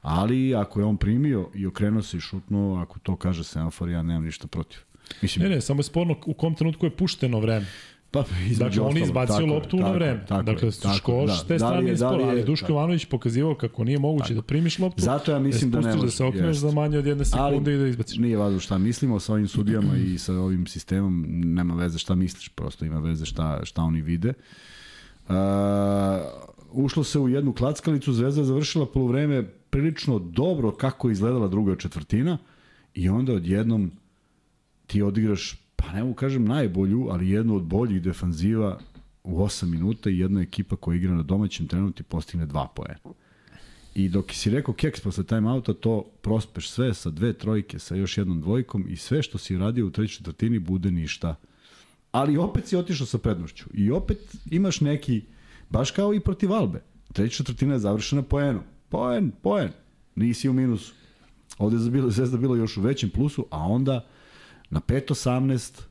ali 0.00 0.54
ako 0.54 0.80
je 0.80 0.86
on 0.86 0.96
primio 0.96 1.50
i 1.54 1.66
okrenuo 1.66 2.02
se 2.02 2.16
i 2.16 2.20
šutnuo, 2.20 2.78
ako 2.82 2.98
to 2.98 3.16
kaže 3.16 3.44
semafor, 3.44 3.88
ja 3.88 4.02
nemam 4.02 4.24
ništa 4.24 4.46
protiv. 4.46 4.78
Mislim, 5.22 5.42
ne, 5.48 5.54
ne, 5.54 5.60
samo 5.60 5.80
je 5.80 5.84
sporno 5.84 6.16
u 6.26 6.34
kom 6.34 6.54
trenutku 6.54 6.86
je 6.86 6.96
pušteno 6.96 7.40
vreme. 7.40 7.66
Pa, 8.14 8.24
dakle, 8.58 8.82
on 8.82 8.98
izbacio 8.98 9.46
loptu 9.46 9.76
na 9.76 9.90
vreme. 9.90 10.24
Tako, 10.28 10.42
dakle, 10.42 10.70
tako, 10.82 10.96
Škoš 10.96 11.30
da. 11.30 11.36
s 11.36 11.44
te 11.46 11.54
da 11.54 11.58
strane 11.58 11.94
da 11.94 12.06
je, 12.06 12.24
ali 12.28 12.44
Duško 12.44 12.72
Ivanović 12.72 13.04
pokazivao 13.04 13.54
kako 13.54 13.84
nije 13.84 13.98
moguće 13.98 14.28
tako. 14.28 14.34
da 14.34 14.42
primiš 14.42 14.78
loptu. 14.78 15.02
Zato 15.02 15.32
ja 15.32 15.38
mislim 15.38 15.70
da, 15.70 15.80
da 15.80 15.94
ne. 15.94 15.96
Da 15.96 16.10
se 16.10 16.24
okreneš 16.24 16.56
za 16.56 16.70
manje 16.70 16.98
od 16.98 17.06
jedne 17.06 17.24
sekunde 17.24 17.70
ali, 17.70 17.74
i 17.74 17.78
da 17.78 17.86
izbaciš. 17.86 18.18
Nije 18.18 18.36
važno 18.36 18.60
šta 18.60 18.78
mislimo 18.78 19.20
sa 19.20 19.32
ovim 19.32 19.48
sudijama 19.48 19.96
i 19.96 20.18
sa 20.18 20.32
ovim 20.32 20.66
sistemom, 20.66 21.24
nema 21.28 21.74
veze 21.74 21.98
šta 21.98 22.14
misliš, 22.14 22.48
prosto 22.48 22.84
ima 22.84 22.98
veze 22.98 23.26
šta, 23.26 23.60
šta 23.62 23.82
oni 23.82 24.00
vide. 24.00 24.32
Uh, 25.28 25.34
ušlo 26.72 27.04
se 27.04 27.18
u 27.18 27.28
jednu 27.28 27.52
klackalicu, 27.52 28.12
Zvezda 28.12 28.40
je 28.40 28.44
završila 28.44 28.86
polovreme 28.86 29.42
prilično 29.70 30.18
dobro 30.18 30.70
kako 30.70 31.08
je 31.08 31.12
izgledala 31.12 31.48
druga 31.48 31.76
četvrtina 31.76 32.38
i 32.94 33.08
onda 33.08 33.32
odjednom 33.32 33.90
ti 34.86 35.02
odigraš 35.02 35.63
pa 35.86 35.92
ne 35.92 36.02
mogu 36.02 36.14
kažem 36.14 36.44
najbolju, 36.44 37.08
ali 37.10 37.30
jednu 37.30 37.56
od 37.56 37.62
boljih 37.62 38.02
defanziva 38.02 38.78
u 39.24 39.38
8 39.38 39.66
minuta 39.66 40.10
i 40.10 40.18
jedna 40.18 40.40
ekipa 40.40 40.76
koja 40.76 40.96
igra 40.96 41.14
na 41.14 41.22
domaćem 41.22 41.68
terenu 41.68 41.92
ti 41.92 42.02
postigne 42.02 42.46
dva 42.46 42.68
poena. 42.76 42.98
I 43.94 44.08
dok 44.08 44.32
si 44.32 44.50
rekao 44.50 44.74
keks 44.74 45.00
posle 45.00 45.24
timeouta, 45.24 45.74
to 45.74 46.04
prospeš 46.22 46.70
sve 46.70 46.94
sa 46.94 47.10
dve 47.10 47.32
trojke, 47.32 47.78
sa 47.78 47.94
još 47.94 48.18
jednom 48.18 48.40
dvojkom 48.40 48.84
i 48.88 48.96
sve 48.96 49.22
što 49.22 49.38
si 49.38 49.58
radio 49.58 49.86
u 49.86 49.90
trećoj 49.90 50.16
četvrtini 50.16 50.58
bude 50.58 50.90
ništa. 50.90 51.34
Ali 52.12 52.36
opet 52.36 52.66
si 52.66 52.76
otišao 52.76 53.06
sa 53.06 53.18
prednošću. 53.18 53.64
I 53.74 53.90
opet 53.90 54.36
imaš 54.50 54.80
neki, 54.80 55.22
baš 55.70 55.90
kao 55.90 56.14
i 56.14 56.20
protiv 56.20 56.52
Albe. 56.52 56.82
Treća 57.12 57.36
četvrtina 57.36 57.72
je 57.72 57.78
završena 57.78 58.22
poenom. 58.22 58.62
Poen, 58.88 59.30
poen. 59.42 59.70
Nisi 60.14 60.48
u 60.48 60.52
minusu. 60.52 60.94
Ovde 61.58 61.76
je 61.76 62.10
Zvezda 62.10 62.38
bilo 62.38 62.56
još 62.56 62.76
u 62.76 62.80
većem 62.80 63.10
plusu, 63.10 63.46
a 63.50 63.58
onda 63.58 64.06
na 64.70 64.80
5-18 64.80 65.82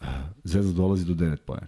eh, 0.00 0.06
Zvezda 0.44 0.72
dolazi 0.72 1.04
do 1.04 1.14
9 1.14 1.36
poena. 1.36 1.66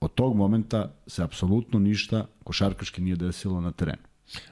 Od 0.00 0.14
tog 0.14 0.36
momenta 0.36 0.94
se 1.06 1.22
apsolutno 1.22 1.78
ništa 1.78 2.26
košarkaški 2.44 3.02
nije 3.02 3.16
desilo 3.16 3.60
na 3.60 3.72
terenu. 3.72 4.02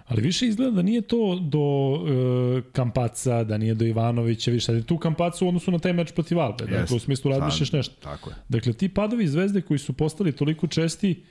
Ali 0.06 0.22
više 0.22 0.46
izgleda 0.46 0.70
da 0.70 0.82
nije 0.82 1.00
to 1.00 1.38
do 1.42 1.58
e, 1.58 2.62
Kampaca, 2.72 3.44
da 3.44 3.58
nije 3.58 3.74
do 3.74 3.84
Ivanovića, 3.84 4.50
više 4.50 4.72
da 4.72 4.78
je 4.78 4.84
tu 4.84 4.98
Kampaca 4.98 5.44
u 5.44 5.48
odnosu 5.48 5.70
na 5.70 5.78
taj 5.78 5.92
meč 5.92 6.12
protiv 6.12 6.40
Albe. 6.40 6.64
Dakle, 6.64 6.96
u 6.96 6.98
smislu 6.98 7.30
razmišljaš 7.30 7.72
nešto. 7.72 7.94
Tako 8.02 8.30
je. 8.30 8.36
Dakle, 8.48 8.72
ti 8.72 8.88
padovi 8.88 9.28
zvezde 9.28 9.60
koji 9.60 9.78
su 9.78 9.92
postali 9.92 10.32
toliko 10.32 10.66
česti, 10.66 11.22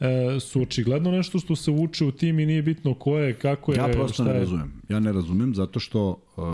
e, 0.00 0.40
su 0.40 0.62
očigledno 0.62 1.10
nešto 1.10 1.38
što 1.38 1.56
se 1.56 1.70
vuče 1.70 2.04
u 2.04 2.12
tim 2.12 2.38
i 2.38 2.46
nije 2.46 2.62
bitno 2.62 2.94
ko 2.94 3.18
je, 3.18 3.34
kako 3.34 3.72
je, 3.72 3.76
Ja 3.76 3.88
prosto 3.88 4.24
ne 4.24 4.30
je. 4.30 4.38
razumem. 4.38 4.72
Ja 4.88 5.00
ne 5.00 5.12
razumem 5.12 5.54
zato 5.54 5.80
što 5.80 6.08
uh, 6.08 6.44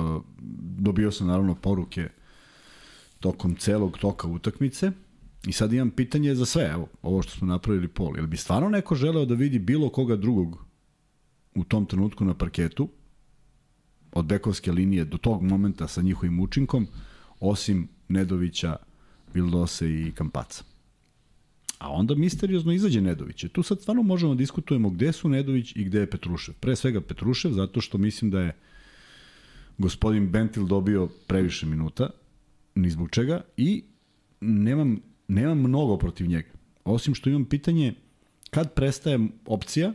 dobio 0.78 1.12
sam 1.12 1.26
naravno 1.26 1.54
poruke 1.54 2.08
tokom 3.20 3.56
celog 3.56 3.98
toka 3.98 4.28
utakmice 4.28 4.92
i 5.46 5.52
sad 5.52 5.72
imam 5.72 5.90
pitanje 5.90 6.34
za 6.34 6.46
sve, 6.46 6.70
evo, 6.72 6.88
ovo 7.02 7.22
što 7.22 7.32
smo 7.32 7.46
napravili 7.46 7.88
pol. 7.88 8.16
Jel 8.16 8.26
bi 8.26 8.36
stvarno 8.36 8.68
neko 8.68 8.94
želeo 8.94 9.24
da 9.24 9.34
vidi 9.34 9.58
bilo 9.58 9.88
koga 9.88 10.16
drugog 10.16 10.64
u 11.54 11.64
tom 11.64 11.86
trenutku 11.86 12.24
na 12.24 12.34
parketu, 12.34 12.88
od 14.12 14.24
bekovske 14.24 14.72
linije 14.72 15.04
do 15.04 15.18
tog 15.18 15.42
momenta 15.42 15.88
sa 15.88 16.02
njihovim 16.02 16.40
učinkom, 16.40 16.86
osim 17.40 17.88
Nedovića, 18.08 18.76
Vildose 19.34 19.90
i 19.90 20.12
Kampaca. 20.14 20.64
A 21.78 21.90
onda 21.90 22.14
misteriozno 22.14 22.72
izađe 22.72 23.00
Nedović. 23.00 23.44
Tu 23.52 23.62
sad 23.62 23.80
stvarno 23.80 24.02
možemo 24.02 24.34
da 24.34 24.38
diskutujemo 24.38 24.90
gde 24.90 25.12
su 25.12 25.28
Nedović 25.28 25.76
i 25.76 25.84
gde 25.84 26.00
je 26.00 26.10
Petrušev. 26.10 26.54
Pre 26.54 26.76
svega 26.76 27.00
Petrušev, 27.00 27.52
zato 27.52 27.80
što 27.80 27.98
mislim 27.98 28.30
da 28.30 28.40
je 28.40 28.56
gospodin 29.78 30.30
Bentil 30.30 30.66
dobio 30.66 31.08
previše 31.26 31.66
minuta, 31.66 32.10
ni 32.76 32.90
zbog 32.90 33.10
čega, 33.10 33.40
i 33.56 33.84
nemam, 34.40 35.00
nemam 35.28 35.58
mnogo 35.58 35.96
protiv 35.96 36.26
njega. 36.26 36.48
Osim 36.84 37.14
što 37.14 37.30
imam 37.30 37.44
pitanje 37.44 37.94
kad 38.50 38.74
prestaje 38.74 39.18
opcija 39.46 39.92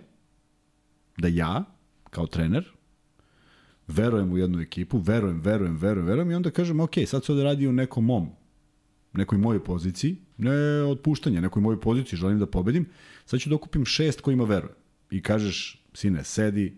da 1.18 1.28
ja, 1.28 1.64
kao 2.10 2.28
trener, 2.28 2.72
verujem 3.88 4.32
u 4.32 4.38
jednu 4.38 4.60
ekipu, 4.62 4.98
verujem, 4.98 5.42
verujem, 5.42 5.78
verujem, 5.78 6.08
verujem 6.08 6.32
i 6.32 6.36
onda 6.36 6.52
kažem, 6.52 6.80
ok, 6.80 6.94
sad 7.08 7.26
se 7.26 7.32
ovde 7.32 7.44
radi 7.44 7.68
o 7.68 7.72
nekom 7.72 8.06
mom, 8.06 8.30
nekoj 9.14 9.38
mojoj 9.38 9.64
poziciji, 9.64 10.16
ne 10.38 10.84
otpuštanja, 10.84 11.42
nekoj 11.42 11.62
mojoj 11.62 11.80
poziciji, 11.82 12.20
želim 12.20 12.40
da 12.40 12.46
pobedim, 12.46 12.86
sad 13.26 13.40
ću 13.40 13.50
da 13.50 13.56
okupim 13.56 13.86
šest 13.86 14.22
kojima 14.22 14.44
verujem. 14.44 14.76
I 15.12 15.22
kažeš, 15.22 15.84
sine, 15.94 16.24
sedi, 16.24 16.78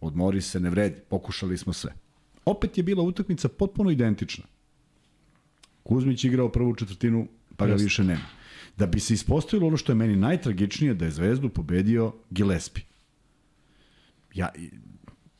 odmori 0.00 0.40
se, 0.40 0.60
ne 0.60 0.70
vredi, 0.70 1.00
pokušali 1.08 1.58
smo 1.58 1.72
sve. 1.72 1.94
Opet 2.44 2.78
je 2.78 2.84
bila 2.84 3.02
utakmica 3.02 3.48
potpuno 3.48 3.90
identična. 3.90 4.44
Kuzmić 5.82 6.24
igrao 6.24 6.48
prvu 6.48 6.74
četvrtinu, 6.74 7.28
pa 7.56 7.66
ga 7.66 7.74
više 7.74 8.04
nema. 8.04 8.40
Da 8.76 8.86
bi 8.86 9.00
se 9.00 9.14
ispostavilo 9.14 9.68
ono 9.68 9.76
što 9.76 9.92
je 9.92 9.96
meni 9.96 10.16
najtragičnije, 10.16 10.94
da 10.94 11.04
je 11.04 11.10
Zvezdu 11.10 11.48
pobedio 11.48 12.12
Gillespie. 12.30 12.84
Ja, 14.34 14.48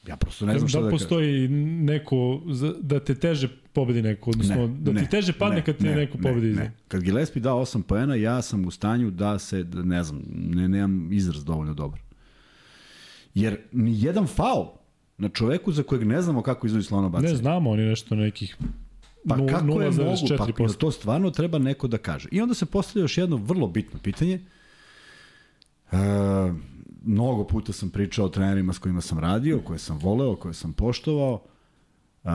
ja 0.06 0.16
prosto 0.16 0.46
ne 0.46 0.58
znam 0.58 0.68
šta 0.68 0.78
da 0.78 0.84
da, 0.84 0.90
kažem. 0.90 0.98
postoji 0.98 1.48
neko, 1.48 2.42
da 2.80 3.00
te 3.00 3.14
teže 3.14 3.48
pobedi 3.72 4.02
neko, 4.02 4.30
odnosno 4.30 4.66
da 4.66 4.94
ti 4.94 5.10
teže 5.10 5.32
padne 5.32 5.64
kad 5.64 5.76
ti 5.76 5.84
neko 5.84 6.18
pobedi. 6.18 6.46
Ne, 6.46 6.62
ne. 6.62 6.72
Kad 6.88 7.02
Gillespie 7.02 7.42
dao 7.42 7.60
8 7.60 7.82
poena, 7.82 8.14
ja 8.14 8.42
sam 8.42 8.64
u 8.64 8.70
stanju 8.70 9.10
da 9.10 9.38
se, 9.38 9.64
da, 9.64 9.82
ne 9.82 10.04
znam, 10.04 10.22
ne, 10.30 10.68
nemam 10.68 11.12
izraz 11.12 11.44
dovoljno 11.44 11.74
dobar. 11.74 12.00
Jer 13.34 13.58
ni 13.72 14.02
jedan 14.02 14.26
faul 14.26 14.66
na 15.18 15.28
čoveku 15.28 15.72
za 15.72 15.82
kojeg 15.82 16.06
ne 16.06 16.22
znamo 16.22 16.42
kako 16.42 16.66
izvodi 16.66 16.84
slona 16.84 17.08
bacanje. 17.08 17.32
Ne 17.32 17.36
znamo, 17.36 17.70
oni 17.70 17.82
nešto 17.82 18.14
nekih 18.14 18.56
Pa 19.28 19.36
nu- 19.36 19.46
kako 19.46 19.80
je 19.82 19.90
mogu? 19.90 20.36
Pa 20.38 20.44
0,4%. 20.44 20.60
jel 20.60 20.72
to 20.72 20.90
stvarno 20.90 21.30
treba 21.30 21.58
neko 21.58 21.88
da 21.88 21.98
kaže. 21.98 22.28
I 22.32 22.40
onda 22.40 22.54
se 22.54 22.66
postavlja 22.66 23.04
još 23.04 23.18
jedno 23.18 23.36
vrlo 23.36 23.68
bitno 23.68 23.98
pitanje. 24.02 24.40
E, 25.92 25.96
mnogo 27.02 27.44
puta 27.44 27.72
sam 27.72 27.90
pričao 27.90 28.26
o 28.26 28.28
trenerima 28.28 28.72
s 28.72 28.78
kojima 28.78 29.00
sam 29.00 29.18
radio, 29.18 29.60
koje 29.60 29.78
sam 29.78 29.98
voleo, 29.98 30.36
koje 30.36 30.54
sam 30.54 30.72
poštovao. 30.72 31.42
E, 32.24 32.28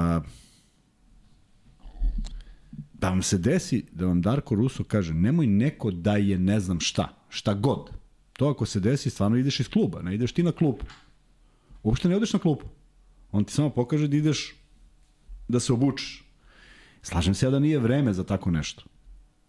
da 2.93 3.09
vam 3.09 3.21
se 3.21 3.37
desi 3.37 3.85
da 3.91 4.05
vam 4.05 4.21
Darko 4.21 4.55
Ruso 4.55 4.83
kaže 4.83 5.13
nemoj 5.13 5.47
neko 5.47 5.91
da 5.91 6.15
je 6.15 6.37
ne 6.37 6.59
znam 6.59 6.79
šta, 6.79 7.15
šta 7.29 7.53
god. 7.53 7.89
To 8.33 8.49
ako 8.49 8.65
se 8.65 8.79
desi, 8.79 9.09
stvarno 9.09 9.37
ideš 9.37 9.59
iz 9.59 9.69
kluba, 9.69 10.01
ne 10.01 10.15
ideš 10.15 10.31
ti 10.31 10.43
na 10.43 10.51
klub. 10.51 10.75
Uopšte 11.83 12.09
ne 12.09 12.15
odeš 12.15 12.33
na 12.33 12.39
klub. 12.39 12.57
On 13.31 13.43
ti 13.43 13.53
samo 13.53 13.69
pokaže 13.69 14.07
da 14.07 14.17
ideš 14.17 14.55
da 15.47 15.59
se 15.59 15.73
obučeš. 15.73 16.24
Slažem 17.05 17.33
se 17.33 17.45
ja 17.45 17.49
da 17.49 17.59
nije 17.59 17.79
vreme 17.79 18.13
za 18.13 18.23
tako 18.23 18.51
nešto. 18.51 18.83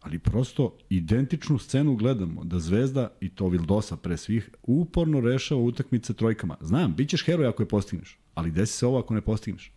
Ali 0.01 0.19
prosto 0.19 0.77
identičnu 0.91 1.59
scenu 1.59 1.97
gledamo, 1.97 2.45
da 2.45 2.59
Zvezda, 2.59 3.09
i 3.21 3.29
to 3.29 3.49
Vildosa 3.49 3.97
pre 3.97 4.17
svih, 4.17 4.51
uporno 4.63 5.21
rešava 5.21 5.61
utakmice 5.61 6.15
trojkama. 6.15 6.57
Znam, 6.61 6.95
bit 6.95 7.09
ćeš 7.09 7.25
heroj 7.25 7.47
ako 7.47 7.63
je 7.63 7.69
postigneš, 7.69 8.19
ali 8.35 8.51
desi 8.51 8.73
se 8.73 8.87
ovo 8.87 8.99
ako 8.99 9.15
ne 9.15 9.21
postigneš. 9.21 9.73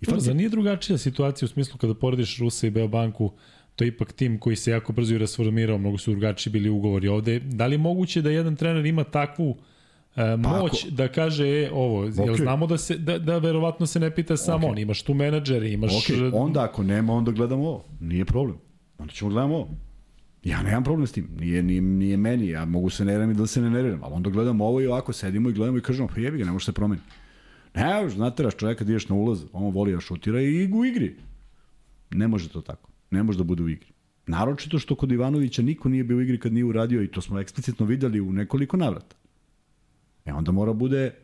I 0.00 0.06
Dobro, 0.06 0.20
za 0.20 0.30
je, 0.30 0.34
nije 0.34 0.48
drugačija 0.48 0.98
situacija 0.98 1.46
u 1.46 1.48
smislu 1.48 1.78
kada 1.78 1.94
porediš 1.94 2.38
Rusa 2.38 2.66
i 2.66 2.70
Beobanku, 2.70 3.32
to 3.76 3.84
je 3.84 3.88
ipak 3.88 4.12
tim 4.12 4.38
koji 4.38 4.56
se 4.56 4.70
jako 4.70 4.92
brzo 4.92 5.14
i 5.14 5.18
rasformirao, 5.18 5.78
mnogo 5.78 5.98
su 5.98 6.10
drugačiji 6.10 6.52
bili 6.52 6.68
ugovori 6.68 7.08
ovde. 7.08 7.38
Da 7.40 7.66
li 7.66 7.74
je 7.74 7.78
moguće 7.78 8.22
da 8.22 8.30
jedan 8.30 8.56
trener 8.56 8.86
ima 8.86 9.04
takvu 9.04 9.56
e, 10.16 10.36
moć 10.36 10.84
ako- 10.84 10.94
da 10.94 11.08
kaže 11.08 11.46
e, 11.46 11.70
ovo, 11.72 12.06
okay. 12.06 12.26
jel 12.26 12.36
znamo 12.36 12.66
da 12.66 12.78
se 12.78 12.98
da, 12.98 13.18
da 13.18 13.38
verovatno 13.38 13.86
se 13.86 14.00
ne 14.00 14.14
pita 14.14 14.36
samo 14.36 14.56
Okej. 14.56 14.70
on, 14.70 14.78
imaš 14.78 15.02
tu 15.02 15.14
menadžere, 15.14 15.70
imaš 15.70 15.92
ok, 15.96 16.16
onda 16.32 16.64
ako 16.64 16.82
nema, 16.82 17.12
onda 17.12 17.30
gledamo 17.30 17.62
ovo. 17.68 17.84
Nije 18.00 18.24
problem. 18.24 18.56
Onda 18.98 19.12
ćemo 19.12 19.30
gledamo 19.30 19.54
ovo. 19.54 19.68
Ja 20.44 20.62
nemam 20.62 20.84
problem 20.84 21.06
s 21.06 21.12
tim. 21.12 21.28
Nije, 21.38 21.62
nije, 21.62 21.80
nije 21.80 22.16
meni. 22.16 22.48
Ja 22.48 22.64
mogu 22.64 22.90
se 22.90 23.04
nerviram 23.04 23.30
i 23.30 23.34
da 23.34 23.46
se 23.46 23.60
ne 23.60 23.70
nerviram. 23.70 24.00
Ali 24.02 24.14
onda 24.14 24.30
gledamo 24.30 24.66
ovo 24.66 24.80
i 24.80 24.86
ovako 24.86 25.12
sedimo 25.12 25.50
i 25.50 25.52
gledamo 25.52 25.78
i 25.78 25.80
kažemo, 25.80 26.08
pa 26.08 26.20
jebi 26.20 26.38
ga, 26.38 26.44
ne 26.44 26.52
može 26.52 26.64
se 26.64 26.72
promeniti. 26.72 27.06
Ne, 27.74 28.08
nateraš 28.16 28.56
čovjeka 28.56 28.84
da 28.84 28.90
ideš 28.90 29.08
na 29.08 29.14
ulaz, 29.14 29.44
on 29.52 29.72
voli 29.72 29.92
da 29.92 30.00
šutira 30.00 30.40
i 30.40 30.72
u 30.72 30.84
igri. 30.84 31.16
Ne 32.10 32.28
može 32.28 32.48
to 32.48 32.60
tako. 32.60 32.90
Ne 33.10 33.22
može 33.22 33.38
da 33.38 33.44
bude 33.44 33.62
u 33.62 33.68
igri. 33.68 33.86
Naročito 34.26 34.78
što 34.78 34.94
kod 34.94 35.12
Ivanovića 35.12 35.62
niko 35.62 35.88
nije 35.88 36.04
bio 36.04 36.16
u 36.16 36.20
igri 36.20 36.38
kad 36.38 36.52
nije 36.52 36.64
uradio 36.64 37.02
i 37.02 37.08
to 37.08 37.20
smo 37.20 37.40
eksplicitno 37.40 37.86
videli 37.86 38.20
u 38.20 38.32
nekoliko 38.32 38.76
navrata. 38.76 39.16
E 40.24 40.32
onda 40.32 40.52
mora 40.52 40.72
bude 40.72 41.14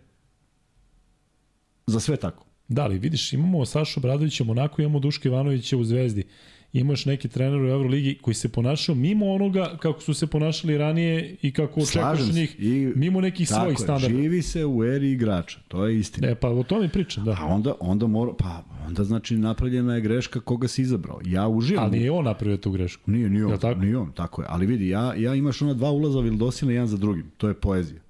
za 1.87 2.01
sve 2.01 2.17
tako. 2.17 2.45
Da 2.69 2.87
li, 2.87 2.99
vidiš, 2.99 3.33
imamo 3.33 3.67
Sašu 3.67 4.01
Bradovića 4.01 4.45
u 4.45 4.47
Monaku, 4.47 4.83
imamo 4.83 4.99
Duška 5.01 5.29
Ivanovića 5.29 5.77
u 5.77 5.85
Zvezdi. 5.85 6.25
Imaš 6.73 7.05
neki 7.07 7.29
trener 7.29 7.61
u 7.61 7.69
Euroligi 7.69 8.19
koji 8.23 8.35
se 8.35 8.49
ponašao 8.49 8.95
mimo 8.95 9.27
onoga 9.33 9.77
kako 9.83 10.01
su 10.01 10.15
se 10.15 10.27
ponašali 10.27 10.79
ranije 10.79 11.37
i 11.43 11.53
kako 11.53 11.81
očekuješ 11.81 12.33
njih, 12.33 12.57
I- 12.59 12.93
mimo 12.97 13.21
nekih 13.21 13.49
Tako 13.49 13.61
svojih 13.61 13.79
standarda. 13.79 14.17
Živi 14.17 14.43
se 14.43 14.67
u 14.67 14.85
eri 14.85 15.13
igrača, 15.13 15.59
to 15.69 15.87
je 15.87 15.99
istina. 15.99 16.29
E, 16.29 16.35
pa 16.35 16.49
o 16.49 16.63
tome 16.63 16.87
i 16.87 16.89
pričam, 16.89 17.25
da. 17.25 17.37
A 17.41 17.45
onda, 17.47 17.75
onda 17.81 18.07
mora, 18.07 18.33
pa 18.39 18.65
onda 18.87 19.05
znači 19.05 19.37
napravljena 19.37 19.95
je 19.95 20.01
greška 20.01 20.41
koga 20.41 20.69
si 20.69 20.83
izabrao. 20.83 21.21
Ja 21.25 21.49
uživam. 21.49 21.85
Ali 21.85 22.03
je 22.03 22.11
on 22.11 22.25
napravio 22.25 22.57
tu 22.57 22.71
grešku. 22.71 23.11
Nije, 23.11 23.31
nije 23.31 23.45
on, 23.45 23.51
Jel 23.51 23.59
tako? 23.61 23.81
nije 23.81 23.97
on, 23.99 24.13
tako 24.13 24.43
je. 24.43 24.49
Ali 24.51 24.67
vidi, 24.67 24.89
ja, 24.89 25.15
ja 25.15 25.35
imaš 25.35 25.63
ona 25.63 25.75
dva 25.75 25.91
ulaza 25.91 26.21
Vildosina 26.21 26.73
jedan 26.73 26.89
za 26.89 26.97
drugim. 26.97 27.31
To 27.37 27.49
je 27.49 27.55
poezija. 27.55 28.01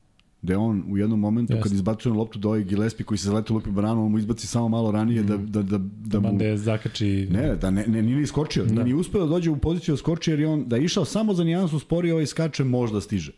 Gde 0.42 0.56
on 0.56 0.84
u 0.88 0.98
jednom 0.98 1.20
momentu 1.20 1.52
Jeste. 1.52 1.62
kad 1.62 1.72
izbacuje 1.72 2.12
loptu 2.12 2.38
do 2.38 2.48
ovaj 2.48 2.64
Gillespie 2.64 3.06
koji 3.06 3.18
se 3.18 3.26
zaleti 3.26 3.52
lupi 3.52 3.70
bananu, 3.70 4.04
on 4.04 4.12
mu 4.12 4.18
izbaci 4.18 4.46
samo 4.46 4.68
malo 4.68 4.90
ranije 4.90 5.22
da, 5.22 5.36
da, 5.36 5.62
da, 5.62 5.78
da 5.80 6.20
mu... 6.20 6.28
Mande 6.28 6.44
je 6.44 6.56
zakači... 6.56 7.28
Ne, 7.30 7.56
da 7.56 7.70
ne, 7.70 7.86
ne, 7.86 8.02
nije 8.02 8.16
ni 8.16 8.22
iskočio. 8.22 8.64
Da. 8.64 8.72
Nije 8.72 8.84
ni 8.84 8.94
uspeo 8.94 9.20
da 9.20 9.26
dođe 9.26 9.50
u 9.50 9.56
poziciju 9.56 9.92
da 9.92 9.96
skoči 9.96 10.30
jer 10.30 10.40
je 10.40 10.48
on, 10.48 10.68
da 10.68 10.76
je 10.76 10.84
išao 10.84 11.04
samo 11.04 11.34
za 11.34 11.44
nijansu 11.44 11.78
sporije, 11.78 12.14
ovaj 12.14 12.26
skače, 12.26 12.64
možda 12.64 13.00
stiže. 13.00 13.32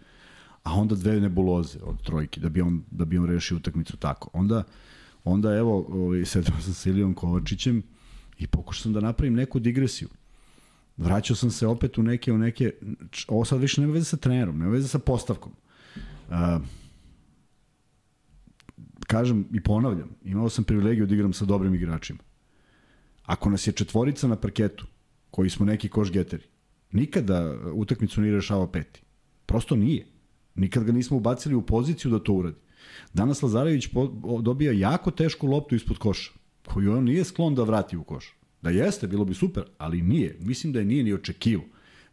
A 0.63 0.75
onda 0.75 0.95
dve 0.95 1.21
nebuloze 1.21 1.79
od 1.83 2.03
trojke, 2.03 2.41
da 2.41 2.49
bi 2.49 2.61
on, 2.61 2.83
da 2.91 3.05
bi 3.05 3.19
on 3.19 3.27
rešio 3.27 3.57
utakmicu 3.57 3.97
tako. 3.97 4.31
Onda, 4.33 4.63
onda 5.25 5.55
evo, 5.55 5.87
ovaj, 5.89 6.25
sedao 6.25 6.61
sam 6.61 6.75
sa 6.75 6.91
Ilijom 6.91 7.15
Kovačićem 7.15 7.83
i 8.39 8.47
pokušao 8.47 8.83
sam 8.83 8.93
da 8.93 9.01
napravim 9.01 9.35
neku 9.35 9.59
digresiju. 9.59 10.09
Vraćao 10.97 11.37
sam 11.37 11.51
se 11.51 11.67
opet 11.67 11.99
u 11.99 12.03
neke, 12.03 12.33
u 12.33 12.39
neke, 12.39 12.73
ovo 13.29 13.45
sad 13.45 13.61
više 13.61 13.81
nema 13.81 13.93
veze 13.93 14.05
sa 14.05 14.17
trenerom, 14.17 14.59
nema 14.59 14.71
veze 14.71 14.89
sa 14.89 14.99
postavkom. 14.99 15.53
Uh, 16.29 16.37
kažem 19.11 19.45
i 19.53 19.61
ponavljam, 19.61 20.11
imao 20.25 20.49
sam 20.49 20.65
privilegiju 20.65 21.07
da 21.07 21.15
igram 21.15 21.33
sa 21.33 21.45
dobrim 21.45 21.75
igračima. 21.75 22.19
Ako 23.23 23.51
nas 23.51 23.67
je 23.67 23.73
četvorica 23.73 24.29
na 24.29 24.37
parketu 24.37 24.87
koji 25.31 25.51
smo 25.51 25.67
neki 25.67 25.89
koš 25.89 26.13
geteri. 26.13 26.45
Nikada 26.93 27.55
utakmicu 27.75 28.21
nije 28.21 28.35
rešavao 28.35 28.67
peti. 28.67 29.03
Prosto 29.47 29.77
nije. 29.77 30.07
Nikad 30.55 30.85
ga 30.85 30.93
nismo 30.93 31.17
ubacili 31.17 31.55
u 31.55 31.63
poziciju 31.63 32.11
da 32.11 32.19
to 32.19 32.33
uradi. 32.33 32.57
Danas 33.15 33.43
Lazarević 33.43 33.89
dobija 34.43 34.73
jako 34.73 35.11
tešku 35.11 35.47
loptu 35.47 35.75
ispod 35.75 35.99
koša, 35.99 36.33
koju 36.67 36.93
on 36.93 37.05
nije 37.05 37.25
sklon 37.25 37.55
da 37.55 37.63
vrati 37.63 37.97
u 37.97 38.05
koš. 38.05 38.37
Da 38.63 38.71
jeste, 38.71 39.07
bilo 39.07 39.25
bi 39.25 39.35
super, 39.35 39.65
ali 39.79 40.03
nije. 40.03 40.37
Mislim 40.41 40.73
da 40.73 40.79
je 40.79 40.85
nije 40.85 41.05
ni 41.05 41.15
očekivo. 41.15 41.65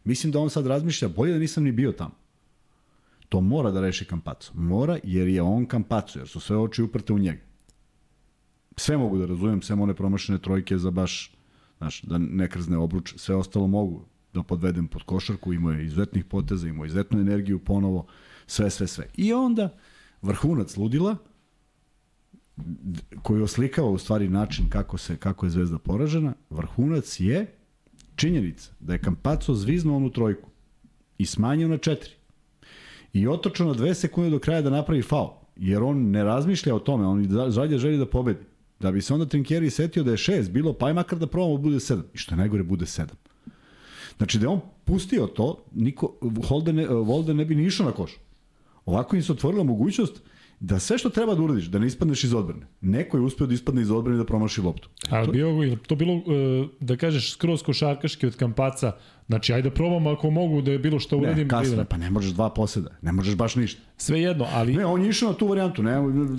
Mislim 0.04 0.32
da 0.32 0.38
on 0.38 0.50
sad 0.50 0.66
razmišlja, 0.66 1.08
bolje 1.08 1.32
da 1.32 1.38
nisam 1.38 1.64
ni 1.64 1.72
bio 1.72 1.92
tamo. 1.92 2.14
To 3.28 3.40
mora 3.40 3.70
da 3.70 3.80
reši 3.80 4.04
Kampaco. 4.04 4.52
Mora 4.54 4.98
jer 5.04 5.28
je 5.28 5.42
on 5.42 5.66
Kampaco, 5.66 6.18
jer 6.18 6.28
su 6.28 6.40
sve 6.40 6.56
oči 6.56 6.82
uprte 6.82 7.12
u 7.12 7.18
njega. 7.18 7.42
Sve 8.76 8.96
mogu 8.96 9.18
da 9.18 9.26
razumem, 9.26 9.62
sve 9.62 9.76
one 9.76 9.94
promašene 9.94 10.38
trojke 10.38 10.78
za 10.78 10.90
baš, 10.90 11.34
znaš, 11.78 12.02
da 12.02 12.18
ne 12.18 12.48
krzne 12.48 12.78
obruč, 12.78 13.14
sve 13.16 13.34
ostalo 13.34 13.66
mogu 13.66 14.04
da 14.34 14.42
podvedem 14.42 14.86
pod 14.86 15.02
košarku, 15.02 15.52
imao 15.52 15.72
je 15.72 15.84
izuzetnih 15.84 16.24
poteza, 16.24 16.68
imao 16.68 16.84
je 16.84 16.86
izuzetnu 16.86 17.20
energiju 17.20 17.58
ponovo, 17.58 18.06
sve, 18.46 18.70
sve, 18.70 18.86
sve. 18.86 19.06
I 19.16 19.32
onda 19.32 19.78
vrhunac 20.22 20.76
ludila, 20.76 21.16
koji 23.22 23.42
oslikava 23.42 23.90
u 23.90 23.98
stvari 23.98 24.28
način 24.28 24.68
kako 24.68 24.98
se 24.98 25.16
kako 25.16 25.46
je 25.46 25.50
Zvezda 25.50 25.78
poražena, 25.78 26.34
vrhunac 26.50 27.20
je 27.20 27.54
činjenica 28.16 28.72
da 28.80 28.92
je 28.92 29.02
Kampaco 29.02 29.54
zviznuo 29.54 29.96
onu 29.96 30.10
trojku 30.10 30.50
i 31.18 31.26
smanjio 31.26 31.68
na 31.68 31.78
četiri. 31.78 32.17
I 33.12 33.28
otočao 33.28 33.66
na 33.66 33.74
dve 33.74 33.94
sekunde 33.94 34.30
do 34.30 34.38
kraja 34.38 34.62
da 34.62 34.70
napravi 34.70 35.02
faul, 35.02 35.30
jer 35.56 35.82
on 35.82 36.10
ne 36.10 36.24
razmišlja 36.24 36.74
o 36.74 36.78
tome, 36.78 37.06
on 37.06 37.50
žalje 37.50 37.78
želi 37.78 37.98
da 37.98 38.06
pobedi. 38.06 38.44
Da 38.80 38.92
bi 38.92 39.02
se 39.02 39.14
onda 39.14 39.26
Trinkjeri 39.26 39.70
setio 39.70 40.02
da 40.02 40.10
je 40.10 40.16
šest 40.16 40.50
bilo, 40.50 40.72
pa 40.72 40.88
je 40.88 40.94
makar 40.94 41.18
da 41.18 41.26
probamo 41.26 41.56
da 41.56 41.62
bude 41.62 41.80
sedam. 41.80 42.04
I 42.14 42.18
što 42.18 42.34
je 42.34 42.38
najgore, 42.38 42.62
bude 42.62 42.86
sedam. 42.86 43.16
Znači 44.16 44.38
da 44.38 44.44
je 44.44 44.48
on 44.48 44.60
pustio 44.84 45.26
to, 45.26 45.64
niko, 45.74 46.14
Holden 46.48 46.86
Volden 46.88 47.36
ne 47.36 47.44
bi 47.44 47.54
ni 47.54 47.64
išao 47.64 47.86
na 47.86 47.92
koš. 47.92 48.16
Ovako 48.86 49.16
im 49.16 49.22
se 49.22 49.32
otvorila 49.32 49.64
mogućnost 49.64 50.22
da 50.60 50.78
sve 50.78 50.98
što 50.98 51.10
treba 51.10 51.34
da 51.34 51.42
uradiš, 51.42 51.64
da 51.64 51.78
ne 51.78 51.86
ispadneš 51.86 52.24
iz 52.24 52.34
odbrane. 52.34 52.66
Neko 52.80 53.16
je 53.16 53.22
uspeo 53.22 53.46
da 53.46 53.54
ispadne 53.54 53.82
iz 53.82 53.90
odbrane 53.90 54.16
i 54.16 54.18
da 54.18 54.24
promaši 54.24 54.60
loptu. 54.60 54.88
E, 54.88 55.08
Ali 55.10 55.32
bio, 55.32 55.76
to 55.86 55.94
bilo, 55.94 56.14
e, 56.14 56.68
da 56.80 56.96
kažeš, 56.96 57.32
skroz 57.32 57.62
košarkaški 57.62 58.26
od 58.26 58.36
kampaca, 58.36 58.92
znači 59.26 59.52
ajde 59.52 59.68
da 59.68 59.74
probamo 59.74 60.10
ako 60.10 60.30
mogu 60.30 60.62
da 60.62 60.72
je 60.72 60.78
bilo 60.78 60.98
što 61.00 61.18
uradim. 61.18 61.44
Ne, 61.44 61.48
kasno, 61.48 61.84
pa 61.84 61.96
ne 61.96 62.10
možeš 62.10 62.32
dva 62.32 62.50
poseda, 62.50 62.90
ne 63.02 63.12
možeš 63.12 63.36
baš 63.36 63.56
ništa. 63.56 63.80
Sve 63.96 64.20
jedno, 64.20 64.46
ali... 64.52 64.74
Ne, 64.74 64.86
on 64.86 65.02
je 65.02 65.08
išao 65.08 65.28
na 65.28 65.36
tu 65.36 65.46
varijantu, 65.46 65.82
ne, 65.82 65.94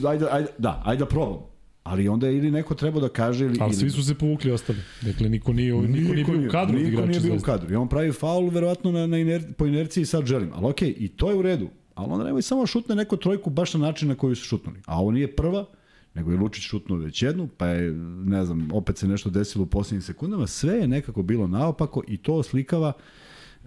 ajde, 0.10 0.25
ajde, 0.32 0.47
da, 0.58 0.82
ajde 0.86 0.99
da 0.99 1.05
probamo. 1.05 1.49
Ali 1.84 2.08
onda 2.08 2.27
je 2.27 2.38
ili 2.38 2.51
neko 2.51 2.75
treba 2.75 2.99
da 2.99 3.10
kaže 3.10 3.45
ili 3.45 3.58
Ali 3.62 3.73
svi 3.73 3.89
su 3.89 4.03
se 4.03 4.15
povukli 4.15 4.51
ostali. 4.51 4.79
Dakle 5.01 5.29
niko 5.29 5.53
nije 5.53 5.73
niko, 5.73 6.13
niko 6.13 6.32
nije 6.32 6.38
bio 6.38 6.47
u 6.47 6.51
kadru. 6.51 6.79
Niko 6.79 7.05
nije 7.05 7.19
bio 7.19 7.36
u 7.36 7.39
kadru. 7.39 7.73
I 7.73 7.75
on 7.75 7.88
pravi 7.89 8.12
faul 8.12 8.49
verovatno 8.49 8.91
na, 8.91 9.08
na 9.08 9.17
iner, 9.17 9.53
po 9.53 9.65
inerciji 9.65 10.05
sad 10.05 10.25
želim. 10.25 10.49
Ali 10.53 10.65
okej, 10.65 10.89
okay, 10.89 10.95
i 10.97 11.08
to 11.08 11.29
je 11.29 11.36
u 11.36 11.41
redu. 11.41 11.69
Ali 11.99 12.12
onda 12.12 12.25
nemoj 12.25 12.41
samo 12.41 12.65
šutne 12.65 12.95
neko 12.95 13.17
trojku 13.17 13.49
baš 13.49 13.73
na 13.73 13.79
način 13.79 14.07
na 14.07 14.15
koji 14.15 14.35
su 14.35 14.43
šutnuli. 14.43 14.81
A 14.85 14.99
ovo 14.99 15.12
nije 15.12 15.35
prva, 15.35 15.65
nego 16.13 16.31
je 16.31 16.38
Lučić 16.38 16.63
šutnuo 16.63 16.97
već 16.97 17.23
jednu, 17.23 17.47
pa 17.57 17.67
je, 17.67 17.91
ne 18.25 18.45
znam, 18.45 18.69
opet 18.73 18.97
se 18.97 19.07
nešto 19.07 19.29
desilo 19.29 19.63
u 19.63 19.67
posljednjim 19.67 20.01
sekundama. 20.01 20.47
Sve 20.47 20.73
je 20.73 20.88
nekako 20.88 21.23
bilo 21.23 21.47
naopako 21.47 22.03
i 22.07 22.17
to 22.17 22.33
oslikava 22.33 22.93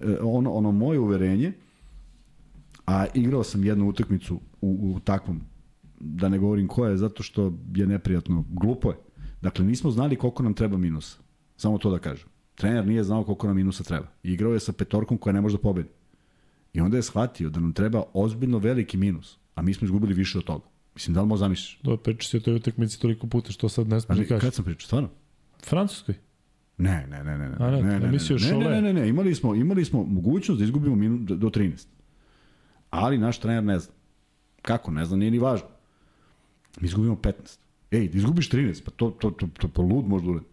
eh, 0.00 0.16
ono, 0.22 0.52
ono 0.52 0.72
moje 0.72 0.98
uverenje, 0.98 1.52
a 2.86 3.06
igrao 3.14 3.44
sam 3.44 3.64
jednu 3.64 3.88
utakmicu 3.88 4.40
u, 4.60 4.94
u 4.96 5.00
takvom 5.00 5.40
da 6.00 6.28
ne 6.28 6.38
govorim 6.38 6.68
ko 6.68 6.86
je, 6.86 6.96
zato 6.96 7.22
što 7.22 7.52
je 7.74 7.86
neprijatno, 7.86 8.44
glupo 8.50 8.90
je. 8.90 8.96
Dakle, 9.42 9.64
nismo 9.64 9.90
znali 9.90 10.16
koliko 10.16 10.42
nam 10.42 10.54
treba 10.54 10.76
minusa. 10.76 11.18
Samo 11.56 11.78
to 11.78 11.90
da 11.90 11.98
kažem. 11.98 12.28
Trener 12.54 12.86
nije 12.86 13.04
znao 13.04 13.24
koliko 13.24 13.46
nam 13.46 13.56
minusa 13.56 13.84
treba. 13.84 14.06
Igrao 14.22 14.52
je 14.52 14.60
sa 14.60 14.72
petorkom 14.72 15.18
koja 15.18 15.32
ne 15.32 15.40
može 15.40 15.56
da 15.56 15.62
pobedi. 15.62 15.88
I 16.72 16.80
onda 16.80 16.96
je 16.96 17.02
shvatio 17.02 17.50
da 17.50 17.60
nam 17.60 17.72
treba 17.72 18.02
ozbiljno 18.12 18.58
veliki 18.58 18.96
minus, 18.96 19.38
a 19.54 19.62
mi 19.62 19.74
smo 19.74 19.84
izgubili 19.84 20.14
više 20.14 20.38
od 20.38 20.44
toga. 20.44 20.64
Mislim, 20.94 21.14
da 21.14 21.20
li 21.20 21.26
možeš 21.26 21.40
zamisliš? 21.40 21.80
Da, 21.82 21.96
priča 21.96 22.28
si 22.28 22.36
o 22.36 22.40
toj 22.40 22.54
utakmici 22.54 23.00
toliko 23.00 23.26
puta 23.26 23.52
što 23.52 23.68
sad 23.68 23.88
ne 23.88 24.00
smiješ 24.00 24.18
da 24.18 24.24
kažeš. 24.24 24.40
Kad 24.40 24.54
sam 24.54 24.64
pričao, 24.64 24.86
stvarno? 24.86 25.08
Francuskoj? 25.64 26.14
Ne, 26.78 27.06
ne, 27.10 27.24
ne, 27.24 27.38
ne, 27.38 27.48
ne. 27.48 27.56
A 27.58 27.70
ne, 27.70 27.82
ne, 27.82 27.82
ne, 27.82 27.98
ne, 28.00 28.58
ne, 28.58 28.70
ne, 28.70 28.82
ne, 28.82 28.92
ne, 28.92 29.08
imali 29.08 29.34
smo, 29.34 29.54
imali 29.54 29.84
smo 29.84 30.04
mogućnost 30.04 30.58
da 30.58 30.64
izgubimo 30.64 30.96
minut 30.96 31.20
do 31.20 31.50
13. 31.50 31.86
Ali 32.90 33.18
naš 33.18 33.38
trener 33.40 33.64
ne 33.64 33.78
zna. 33.78 33.92
Kako, 34.62 34.90
ne 34.90 35.04
zna, 35.04 35.16
nije 35.16 35.30
ni 35.30 35.38
važno. 35.38 35.68
Mi 36.80 36.86
izgubimo 36.86 37.14
15. 37.14 37.32
Ej, 37.90 38.08
da 38.08 38.18
izgubiš 38.18 38.50
13, 38.50 38.84
pa 38.84 38.90
to, 38.90 39.10
to, 39.10 39.30
to, 39.30 39.48
to, 39.58 39.68
to 39.68 39.82
lud 39.82 40.08
možda 40.08 40.30
uredi. 40.30 40.46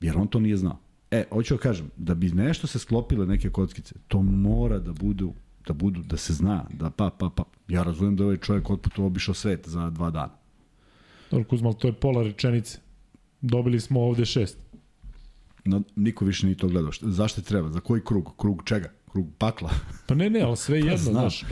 Jer 0.00 0.16
on 0.16 0.26
to 0.26 0.40
nije 0.40 0.56
znao. 0.56 0.78
E, 1.12 1.24
hoću 1.30 1.54
da 1.54 1.60
kažem, 1.60 1.90
da 1.96 2.14
bi 2.14 2.28
nešto 2.28 2.66
se 2.66 2.78
sklopile 2.78 3.26
neke 3.26 3.50
kockice, 3.50 3.94
to 4.08 4.22
mora 4.22 4.78
da 4.78 4.92
budu 4.92 5.32
da 5.66 5.72
budu, 5.72 6.02
da 6.02 6.16
se 6.16 6.32
zna, 6.32 6.64
da 6.72 6.90
pa, 6.90 7.10
pa, 7.10 7.30
pa. 7.30 7.44
Ja 7.68 7.82
razumem 7.82 8.16
da 8.16 8.24
ovaj 8.24 8.36
čovjek 8.36 8.70
otputovao 8.70 9.06
obišao 9.06 9.34
svet 9.34 9.68
za 9.68 9.90
dva 9.90 10.10
dana. 10.10 10.32
Dobro, 11.30 11.48
Kuzmal, 11.48 11.74
to 11.74 11.88
je 11.88 11.92
pola 11.92 12.22
rečenice. 12.22 12.78
Dobili 13.40 13.80
smo 13.80 14.00
ovde 14.00 14.24
šest. 14.24 14.58
No, 15.64 15.82
niko 15.96 16.24
više 16.24 16.46
nije 16.46 16.56
to 16.56 16.68
gledao. 16.68 16.90
Zašto 17.00 17.42
treba? 17.42 17.70
Za 17.70 17.80
koji 17.80 18.04
krug? 18.04 18.32
Krug 18.36 18.62
čega? 18.64 18.92
Krug 19.12 19.26
pakla. 19.38 19.70
Pa 20.06 20.14
ne, 20.14 20.30
ne, 20.30 20.40
ali 20.40 20.56
sve 20.56 20.80
pa 20.80 20.86
jedno, 20.86 21.12
znaš. 21.12 21.44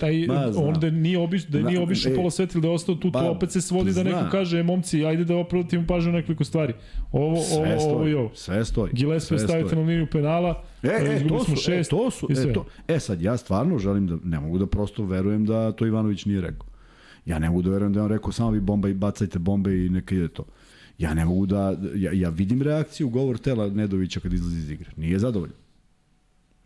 Taj, 0.00 0.26
Ma, 0.26 0.52
on 0.56 0.80
da 0.80 0.90
nije, 0.90 1.18
obiš, 1.18 1.46
da 1.46 1.60
nije 1.60 1.80
obišao 1.80 2.14
pola 2.14 2.30
sveta 2.30 2.58
da 2.58 2.68
je 2.68 2.74
ostao 2.74 2.94
tu, 2.94 3.10
ba, 3.10 3.20
to 3.20 3.30
opet 3.30 3.52
se 3.52 3.60
svodi 3.60 3.92
zna. 3.92 4.02
da 4.02 4.10
neko 4.10 4.30
kaže, 4.30 4.58
e, 4.58 4.62
momci, 4.62 5.04
ajde 5.04 5.24
da 5.24 5.36
opratimo 5.36 5.86
pažnju 5.86 6.12
nekoliko 6.12 6.44
stvari. 6.44 6.74
Ovo, 7.12 7.42
sve 7.42 7.56
ovo, 7.56 7.80
stoji, 7.80 7.94
ovo 7.94 8.06
i 8.08 8.14
ovo. 8.14 8.30
Sve 8.34 8.64
stoji. 8.64 8.92
Gillespie 8.92 9.38
stavite 9.38 9.76
na 9.76 9.82
liniju 9.82 10.06
penala, 10.12 10.62
e, 10.82 10.88
e, 10.88 11.28
to 11.28 11.44
su, 11.44 11.56
šest, 11.56 11.92
e, 11.92 11.96
to 11.96 12.10
su, 12.10 12.28
e, 12.30 12.52
to, 12.52 12.66
e, 12.88 13.00
sad, 13.00 13.22
ja 13.22 13.36
stvarno 13.36 13.78
želim 13.78 14.06
da, 14.06 14.16
ne 14.24 14.40
mogu 14.40 14.58
da 14.58 14.66
prosto 14.66 15.04
verujem 15.04 15.46
da 15.46 15.72
to 15.72 15.86
Ivanović 15.86 16.24
nije 16.24 16.40
rekao. 16.40 16.66
Ja 17.26 17.38
ne 17.38 17.48
mogu 17.50 17.62
da 17.62 17.70
verujem 17.70 17.92
da 17.92 18.00
je 18.00 18.04
on 18.04 18.10
rekao 18.10 18.32
samo 18.32 18.50
vi 18.50 18.60
bomba 18.60 18.88
i 18.88 18.94
bacajte 18.94 19.38
bombe 19.38 19.86
i 19.86 19.88
neka 19.88 20.14
ide 20.14 20.28
to. 20.28 20.44
Ja 20.98 21.14
ne 21.14 21.24
mogu 21.24 21.46
da, 21.46 21.76
ja, 21.94 22.12
ja 22.12 22.28
vidim 22.28 22.62
reakciju, 22.62 23.08
govor 23.08 23.38
tela 23.38 23.68
Nedovića 23.68 24.20
kad 24.20 24.32
izlazi 24.32 24.58
iz 24.58 24.70
igre. 24.70 24.90
Nije 24.96 25.18
zadovoljan. 25.18 25.65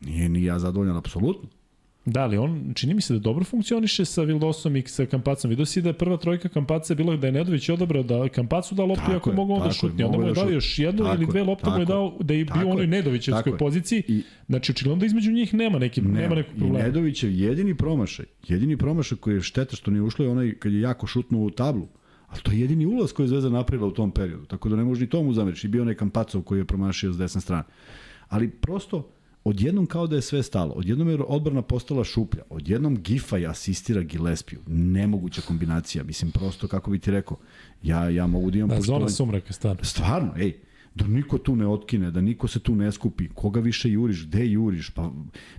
Nije 0.01 0.29
ni 0.29 0.45
ja 0.45 0.59
zadovoljan, 0.59 0.97
apsolutno. 0.97 1.49
Da, 2.05 2.23
ali 2.23 2.37
on, 2.37 2.73
čini 2.75 2.95
mi 2.95 3.01
se 3.01 3.13
da 3.13 3.19
dobro 3.19 3.45
funkcioniše 3.45 4.05
sa 4.05 4.23
Vildosom 4.23 4.77
i 4.77 4.83
sa 4.87 5.07
Kampacom. 5.07 5.49
Vidio 5.49 5.67
si 5.67 5.83
da 5.83 5.89
je 5.89 5.93
prva 5.93 6.17
trojka 6.17 6.49
Kampaca 6.49 6.95
bila 6.95 7.17
da 7.17 7.27
je 7.27 7.33
Nedović 7.33 7.69
odabrao 7.69 8.03
da 8.03 8.29
Kampacu 8.29 8.75
da 8.75 8.85
loptu, 8.85 9.13
ako 9.17 9.33
mogu 9.33 9.53
onda 9.53 9.73
šutni. 9.73 10.05
Onda 10.05 10.19
mu 10.19 10.23
je 10.23 10.29
da 10.29 10.41
dao 10.41 10.51
još 10.51 10.79
jednu 10.79 11.05
ili 11.15 11.27
dve 11.27 11.43
lopte 11.43 11.71
mu 11.71 11.79
je 11.79 11.85
dao 11.85 12.17
da 12.21 12.35
je 12.35 12.45
bio 12.45 12.67
u 12.67 12.71
onoj 12.71 12.87
Nedovićevskoj 12.87 13.59
poziciji. 13.59 14.03
I, 14.09 14.23
znači, 14.47 14.73
očigledno 14.73 15.01
da 15.01 15.07
između 15.07 15.33
njih 15.33 15.55
nema, 15.55 15.79
neki, 15.79 16.01
nema, 16.01 16.19
nema 16.21 16.35
nekog 16.35 16.55
problema. 16.57 16.79
I 16.79 16.83
Nedovićev 16.83 17.31
jedini 17.31 17.75
promašaj, 17.75 18.27
jedini 18.49 18.77
promašaj 18.77 19.19
koji 19.19 19.35
je 19.35 19.43
šteta 19.43 19.77
što 19.77 19.91
nije 19.91 20.03
ušlo 20.03 20.25
je 20.25 20.31
onaj 20.31 20.55
kad 20.59 20.73
je 20.73 20.81
jako 20.81 21.07
šutnuo 21.07 21.47
u 21.47 21.51
tablu. 21.51 21.89
Ali 22.29 22.41
to 22.43 22.53
je 22.53 22.61
jedini 22.61 22.87
ulaz 22.87 23.13
koji 23.13 23.25
je 23.25 23.29
Zvezda 23.29 23.51
napravila 23.51 23.89
u 23.89 23.93
tom 23.93 24.11
periodu. 24.11 24.47
Tako 24.47 24.69
da 24.69 24.77
ne 24.77 24.85
može 24.85 25.01
ni 25.01 25.11
tomu 25.11 25.33
zameriš. 25.33 25.65
I 25.65 25.69
bio 25.69 25.83
onaj 25.83 25.95
Kampacov 25.95 26.43
koji 26.43 26.59
je 26.59 26.65
promašio 26.65 27.13
s 27.13 27.19
desne 27.19 27.41
strane. 27.41 27.63
Ali 28.29 28.51
prosto, 28.51 29.09
odjednom 29.45 29.87
kao 29.87 30.07
da 30.07 30.17
je 30.17 30.23
sve 30.23 30.43
stalo. 30.43 30.73
Odjednom 30.73 31.09
je 31.09 31.19
odbrana 31.27 31.63
postala 31.63 32.05
šuplja. 32.05 32.43
Odjednom 32.51 33.03
Gifaj 33.03 33.47
asistira 33.47 34.03
Gillespiju. 34.03 34.61
Nemoguća 34.67 35.41
kombinacija. 35.41 36.05
Mislim, 36.05 36.31
prosto, 36.31 36.69
kako 36.69 36.91
bi 36.91 36.99
ti 36.99 37.11
rekao, 37.11 37.37
ja, 37.83 38.09
ja 38.09 38.27
mogu 38.27 38.51
da 38.51 38.59
imam... 38.59 38.69
Da, 38.69 38.77
poštovanje... 38.77 39.01
zona 39.01 39.11
sumraka, 39.17 39.53
stvarno. 39.53 39.85
Stvarno, 39.85 40.33
ej, 40.39 40.57
da 40.95 41.07
niko 41.07 41.39
tu 41.39 41.57
ne 41.57 41.67
otkine, 41.67 42.11
da 42.11 42.21
niko 42.21 42.49
se 42.49 42.61
tu 42.61 42.75
ne 42.75 42.93
skupi. 42.93 43.29
Koga 43.29 43.61
više 43.61 43.91
juriš, 43.91 44.27
gde 44.27 44.47
juriš? 44.47 44.91
Pa, 44.91 45.11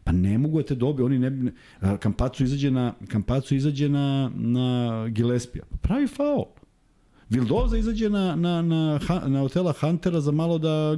pa 0.04 0.12
ne 0.12 0.38
mogu 0.38 0.62
da 0.62 0.66
te 0.66 0.76
dobije. 0.76 1.06
Oni 1.06 1.20
ne, 1.20 1.30
ne, 1.30 1.52
Kampacu 2.00 2.44
izađe 2.44 2.72
na, 2.72 2.94
Kampacu 3.08 3.56
izađe 3.56 3.90
na, 3.90 4.32
na 4.36 5.08
Gillespija. 5.10 5.64
Pravi 5.82 6.08
faul. 6.08 6.46
Vildoza 7.30 7.78
izađe 7.78 8.10
na, 8.10 8.36
na, 8.36 8.62
na, 8.62 9.00
na 9.28 9.40
hotela 9.40 9.74
Huntera 9.82 10.22
za 10.22 10.32
malo 10.32 10.58
da 10.58 10.98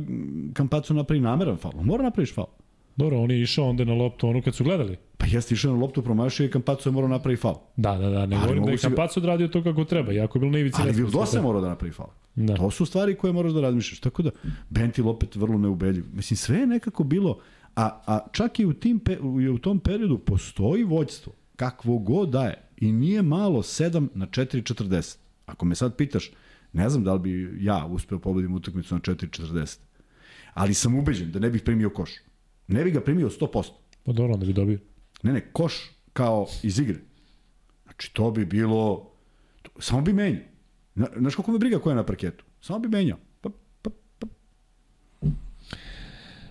Kampacu 0.54 0.94
napravi 0.94 1.22
nameran 1.22 1.58
faul. 1.58 1.84
Mora 1.84 2.04
napraviš 2.04 2.34
faul. 2.34 2.63
Dobro, 2.96 3.22
on 3.22 3.32
je 3.32 3.42
išao 3.42 3.70
onda 3.70 3.86
na 3.86 3.94
loptu, 3.94 4.28
ono 4.28 4.42
kad 4.42 4.56
su 4.56 4.64
gledali. 4.64 4.98
Pa 5.18 5.26
jeste 5.26 5.54
išao 5.54 5.74
na 5.74 5.80
loptu, 5.80 6.02
promašio 6.02 6.46
i 6.46 6.52
Kampaco 6.52 6.90
je 6.90 6.94
morao 6.94 7.10
napravi 7.10 7.38
faul. 7.38 7.56
Da, 7.76 7.98
da, 7.98 8.10
da, 8.10 8.26
ne 8.26 8.36
ali 8.36 8.46
govorim 8.46 8.66
da 8.66 8.72
je 8.72 8.78
Kampaco 8.78 9.20
odradio 9.20 9.48
to 9.48 9.64
kako 9.64 9.86
treba, 9.86 10.12
jako 10.12 10.38
je 10.38 10.40
bilo 10.40 10.52
na 10.52 10.60
ivici. 10.60 10.82
Ali 10.82 10.92
Vildosa 10.92 11.38
je 11.38 11.44
morao 11.44 11.62
da 11.62 11.70
napravi 11.70 11.94
faul. 11.94 12.10
Da. 12.36 12.56
To 12.56 12.72
su 12.72 12.86
stvari 12.86 13.16
koje 13.16 13.34
moraš 13.34 13.52
da 13.52 13.62
razmišljaš. 13.62 14.00
Tako 14.00 14.22
da, 14.22 14.32
Bentil 14.70 15.10
opet 15.10 15.36
vrlo 15.36 15.58
neubedljiv. 15.58 16.06
Mislim, 16.14 16.38
sve 16.38 16.58
je 16.58 16.68
nekako 16.68 17.04
bilo, 17.04 17.40
a, 17.76 18.02
a 18.08 18.20
čak 18.32 18.60
i 18.60 18.66
u, 18.66 18.74
tim, 18.74 19.02
u 19.54 19.58
tom 19.58 19.80
periodu 19.80 20.18
postoji 20.18 20.84
vođstvo, 20.84 21.34
kakvo 21.56 21.98
god 21.98 22.30
da 22.30 22.44
je. 22.44 22.62
I 22.78 22.92
nije 22.92 23.22
malo 23.22 23.62
7 23.62 24.08
na 24.14 24.28
4.40. 24.28 25.18
Ako 25.46 25.66
me 25.66 25.76
sad 25.76 25.96
pitaš, 25.96 26.32
ne 26.74 26.90
znam 26.90 27.04
da 27.04 27.14
li 27.14 27.20
bi 27.20 27.58
ja 27.60 27.86
uspeo 27.86 28.20
pobedim 28.20 28.54
utakmicu 28.54 28.96
na 28.96 29.02
4.40. 29.02 29.80
Ali 30.54 30.74
sam 30.74 30.96
ubeđen 30.96 31.32
da 31.32 31.40
ne 31.40 31.50
bih 31.50 31.62
primio 31.62 31.90
koš. 31.90 32.10
Ne 32.68 32.84
bi 32.84 32.92
ga 32.92 33.02
primio 33.02 33.30
100%. 33.30 33.72
Pa 34.04 34.12
dobro, 34.12 34.34
onda 34.34 34.46
bi 34.46 34.54
dobio. 34.54 34.80
Ne, 35.24 35.34
ne, 35.34 35.42
koš 35.52 35.92
kao 36.14 36.48
iz 36.64 36.80
igre. 36.80 37.00
Znači, 37.84 38.14
to 38.14 38.32
bi 38.32 38.46
bilo... 38.46 39.12
Samo 39.80 40.02
bi 40.02 40.14
menjao. 40.14 40.44
Znaš 41.18 41.36
koliko 41.36 41.52
me 41.52 41.60
briga 41.60 41.80
ko 41.80 41.90
je 41.90 41.96
na 41.96 42.06
parketu? 42.06 42.46
Samo 42.62 42.80
bi 42.80 42.88
menjao. 42.88 43.18
Pa, 43.42 43.50
pa, 43.82 43.90
pa. 44.20 44.28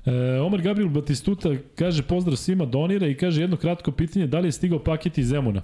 E, 0.07 0.40
Omar 0.40 0.62
Gabriel 0.62 0.88
Batistuta 0.88 1.51
kaže 1.75 2.03
pozdrav 2.03 2.37
svima, 2.37 2.66
donira 2.66 3.07
i 3.07 3.16
kaže 3.16 3.40
jedno 3.40 3.57
kratko 3.57 3.92
pitanje, 3.92 4.27
da 4.27 4.40
li 4.40 4.48
je 4.48 4.53
stigao 4.53 4.85
paket 4.85 5.18
iz 5.18 5.29
Zemuna? 5.29 5.62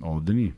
Ovde 0.00 0.34
nije. 0.34 0.52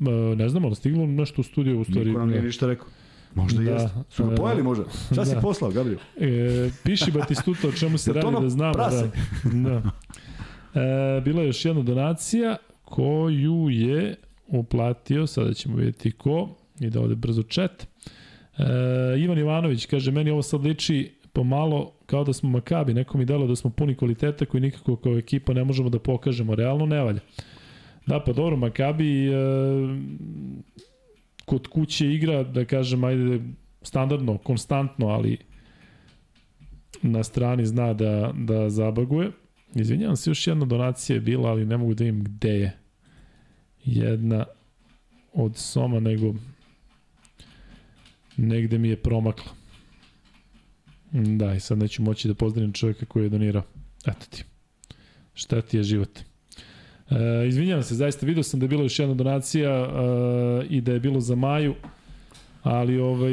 E, 0.00 0.36
ne 0.36 0.48
znam, 0.48 0.64
ali 0.64 0.74
stiglo 0.74 1.06
nešto 1.06 1.40
u 1.40 1.44
studiju 1.44 1.80
u 1.80 1.84
stvari. 1.84 2.08
Niko 2.08 2.18
nam 2.18 2.28
nije 2.28 2.42
ništa 2.42 2.66
rekao. 2.66 2.86
Možda 3.34 3.62
da, 3.62 3.70
jeste. 3.70 3.90
Su 4.08 4.26
ga 4.26 4.34
pojeli 4.34 4.62
možda? 4.62 4.84
Šta 5.12 5.14
da. 5.14 5.24
si 5.24 5.36
poslao, 5.42 5.70
Gabriel? 5.70 5.98
E, 6.20 6.70
piši 6.84 7.10
Batistuta 7.10 7.68
o 7.68 7.72
čemu 7.72 7.98
se 7.98 8.12
radi 8.12 8.36
da 8.40 8.48
znamo. 8.48 8.72
Prase? 8.72 9.10
Da. 9.44 9.70
da. 9.70 9.90
E, 10.80 11.20
bila 11.20 11.40
je 11.40 11.46
još 11.46 11.64
jedna 11.64 11.82
donacija 11.82 12.56
koju 12.84 13.70
je 13.70 14.16
uplatio, 14.46 15.26
sada 15.26 15.54
ćemo 15.54 15.76
vidjeti 15.76 16.12
ko, 16.12 16.48
i 16.80 16.90
da 16.90 17.00
ovde 17.00 17.14
brzo 17.14 17.42
chat. 17.42 17.82
E, 17.82 18.64
Ivan 19.18 19.38
Ivanović 19.38 19.86
kaže, 19.86 20.10
meni 20.10 20.30
ovo 20.30 20.42
sad 20.42 20.64
liči 20.64 21.14
pomalo 21.32 21.92
kao 22.06 22.24
da 22.24 22.32
smo 22.32 22.50
Makabi, 22.50 22.94
neko 22.94 23.18
mi 23.18 23.24
delo 23.24 23.46
da 23.46 23.56
smo 23.56 23.70
puni 23.70 23.94
kvaliteta 23.94 24.44
koji 24.44 24.60
nikako 24.60 24.96
kao 24.96 25.18
ekipa 25.18 25.52
ne 25.52 25.64
možemo 25.64 25.88
da 25.88 25.98
pokažemo, 25.98 26.54
realno 26.54 26.86
ne 26.86 27.00
valja. 27.02 27.20
Da, 28.06 28.20
pa 28.20 28.32
dobro, 28.32 28.56
Makabi 28.56 29.28
e, 29.28 29.32
kod 31.44 31.66
kuće 31.66 32.14
igra, 32.14 32.42
da 32.42 32.64
kažem, 32.64 33.04
ajde, 33.04 33.40
standardno, 33.82 34.38
konstantno, 34.38 35.06
ali 35.06 35.38
na 37.02 37.24
strani 37.24 37.66
zna 37.66 37.92
da, 37.92 38.32
da 38.38 38.70
zabaguje. 38.70 39.30
Izvinjavam 39.74 40.16
se, 40.16 40.30
još 40.30 40.46
jedna 40.46 40.66
donacija 40.66 41.14
je 41.14 41.20
bila, 41.20 41.50
ali 41.50 41.66
ne 41.66 41.76
mogu 41.76 41.94
da 41.94 42.04
im 42.04 42.24
gde 42.24 42.50
je. 42.50 42.78
Jedna 43.84 44.44
od 45.32 45.56
Soma, 45.56 46.00
nego 46.00 46.34
negde 48.36 48.78
mi 48.78 48.88
je 48.88 48.96
promakla. 48.96 49.52
Da, 51.12 51.54
i 51.54 51.60
sad 51.60 51.78
neću 51.78 52.02
moći 52.02 52.28
da 52.28 52.34
pozdravim 52.34 52.72
čovjeka 52.72 53.06
koji 53.06 53.24
je 53.24 53.28
donirao. 53.28 53.62
Eto 54.06 54.26
ti. 54.30 54.44
Šta 55.34 55.62
ti 55.62 55.76
je 55.76 55.82
život? 55.82 56.20
E, 57.10 57.48
izvinjavam 57.48 57.82
se, 57.82 57.94
zaista 57.94 58.26
vidio 58.26 58.42
sam 58.42 58.60
da 58.60 58.64
je 58.64 58.68
bila 58.68 58.82
još 58.82 58.98
jedna 58.98 59.14
donacija 59.14 59.70
e, 59.70 60.66
i 60.70 60.80
da 60.80 60.92
je 60.92 61.00
bilo 61.00 61.20
za 61.20 61.34
Maju 61.34 61.74
ali 62.64 62.98
ovaj 63.00 63.32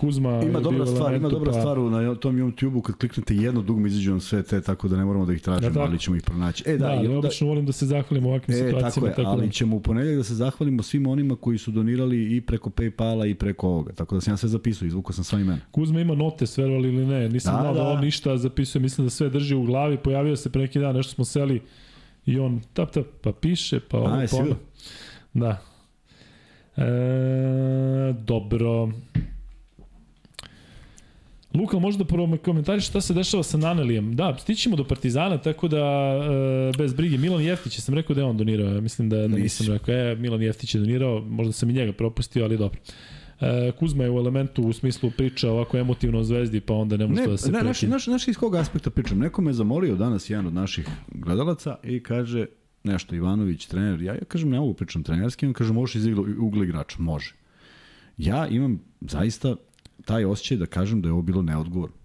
Kuzma 0.00 0.42
ima 0.42 0.60
dobra 0.60 0.86
stvar, 0.86 1.14
ima 1.14 1.28
dobra 1.28 1.52
pa... 1.52 1.58
stvar 1.58 1.78
na 1.78 2.14
tom 2.14 2.36
YouTubeu 2.36 2.82
kad 2.82 2.96
kliknete 2.96 3.36
jedno 3.36 3.62
dugme 3.62 3.88
izađe 3.88 4.10
vam 4.10 4.20
sve 4.20 4.42
te 4.42 4.60
tako 4.60 4.88
da 4.88 4.96
ne 4.96 5.04
moramo 5.04 5.26
da 5.26 5.32
ih 5.32 5.42
tražimo, 5.42 5.70
da, 5.70 5.80
ali 5.80 5.98
ćemo 5.98 6.16
ih 6.16 6.22
pronaći. 6.22 6.64
E 6.66 6.76
da, 6.76 6.88
da, 6.88 7.08
da 7.08 7.18
obično 7.18 7.46
volim 7.46 7.66
da 7.66 7.72
se 7.72 7.86
zahvalim 7.86 8.26
ovakvim 8.26 8.56
e, 8.56 8.58
situacijama 8.58 8.90
tako 8.90 9.06
je, 9.06 9.14
tako 9.14 9.28
ali 9.28 9.46
da... 9.46 9.52
ćemo 9.52 9.76
u 9.76 9.80
ponedeljak 9.80 10.16
da 10.16 10.24
se 10.24 10.34
zahvalimo 10.34 10.82
svim 10.82 11.06
onima 11.06 11.36
koji 11.36 11.58
su 11.58 11.70
donirali 11.70 12.36
i 12.36 12.40
preko 12.40 12.70
PayPala 12.70 13.30
i 13.30 13.34
preko 13.34 13.68
ovoga. 13.68 13.92
Tako 13.92 14.14
da 14.14 14.20
sam 14.20 14.32
ja 14.32 14.36
sve 14.36 14.48
zapisao, 14.48 14.86
izvukao 14.86 15.12
sam 15.12 15.24
sva 15.24 15.40
imena. 15.40 15.60
Kuzma 15.70 16.00
ima 16.00 16.14
note, 16.14 16.44
verovali 16.56 16.88
ili 16.88 17.06
ne. 17.06 17.28
Nisam 17.28 17.54
da, 17.54 17.60
znao 17.60 17.74
da, 17.74 17.80
da 17.80 17.88
on 17.88 18.00
ništa 18.00 18.36
zapisuje, 18.36 18.82
mislim 18.82 19.06
da 19.06 19.10
sve 19.10 19.30
drži 19.30 19.54
u 19.54 19.62
glavi. 19.62 19.96
Pojavio 19.96 20.36
se 20.36 20.50
pre 20.50 20.62
neki 20.62 20.78
dan, 20.78 20.96
nešto 20.96 21.14
smo 21.14 21.24
seli 21.24 21.60
i 22.26 22.38
on 22.38 22.60
tap 22.72 22.90
tap 22.90 23.06
pa 23.22 23.32
piše, 23.32 23.80
pa 23.80 23.98
ovo, 23.98 24.26
pa 24.30 24.36
ono. 24.36 24.56
Da, 25.34 25.62
E, 26.76 28.12
dobro. 28.24 28.88
Luka, 31.54 31.78
možda 31.78 32.04
prvo 32.04 32.36
komentariš 32.44 32.86
šta 32.86 33.00
se 33.00 33.14
dešava 33.14 33.42
sa 33.42 33.56
Nanelijem. 33.58 34.16
Da, 34.16 34.36
stićemo 34.40 34.76
do 34.76 34.84
Partizana, 34.84 35.38
tako 35.38 35.68
da 35.68 35.78
e, 35.78 36.78
bez 36.78 36.94
brige. 36.94 37.18
Milan 37.18 37.42
Jeftić, 37.42 37.80
sam 37.80 37.94
rekao 37.94 38.14
da 38.14 38.20
je 38.20 38.24
on 38.24 38.36
donirao. 38.36 38.80
Mislim 38.80 39.08
da, 39.08 39.16
da 39.16 39.36
nisam 39.36 39.66
rekao. 39.72 39.94
E, 39.94 40.16
Milan 40.16 40.42
Jeftić 40.42 40.74
je 40.74 40.80
donirao, 40.80 41.20
možda 41.20 41.52
sam 41.52 41.70
i 41.70 41.72
njega 41.72 41.92
propustio, 41.92 42.44
ali 42.44 42.58
dobro. 42.58 42.80
E, 42.80 43.13
Kuzma 43.78 44.04
je 44.04 44.10
u 44.10 44.18
elementu 44.18 44.62
u 44.62 44.72
smislu 44.72 45.10
priča 45.16 45.50
ovako 45.50 45.78
emotivno 45.78 46.18
o 46.18 46.24
zvezdi, 46.24 46.60
pa 46.60 46.74
onda 46.74 46.96
ne 46.96 47.06
može 47.06 47.20
ne, 47.20 47.28
da 47.28 47.36
se 47.36 47.52
ne, 47.52 47.62
naš, 47.62 47.82
naš, 47.82 48.06
naš 48.06 48.28
iz 48.28 48.36
kog 48.36 48.54
aspekta 48.54 48.90
pričam. 48.90 49.18
Neko 49.18 49.42
me 49.42 49.52
zamolio 49.52 49.96
danas 49.96 50.30
jedan 50.30 50.46
od 50.46 50.54
naših 50.54 50.88
gledalaca 51.08 51.76
i 51.82 52.02
kaže 52.02 52.46
nešto 52.84 53.14
Ivanović, 53.14 53.66
trener, 53.66 54.02
ja, 54.02 54.14
ja 54.14 54.24
kažem 54.28 54.50
ne 54.50 54.60
mogu 54.60 54.74
pričam 54.74 55.02
trenerski, 55.02 55.46
on 55.46 55.52
kaže 55.52 55.72
možeš 55.72 55.94
iz 55.94 56.06
ugla 56.38 56.64
igrača, 56.64 56.96
može. 56.98 57.34
Ja 58.18 58.46
imam 58.48 58.80
zaista 59.00 59.56
taj 60.04 60.24
osjećaj 60.24 60.56
da 60.56 60.66
kažem 60.66 61.02
da 61.02 61.08
je 61.08 61.12
ovo 61.12 61.22
bilo 61.22 61.42
neodgovorno. 61.42 61.96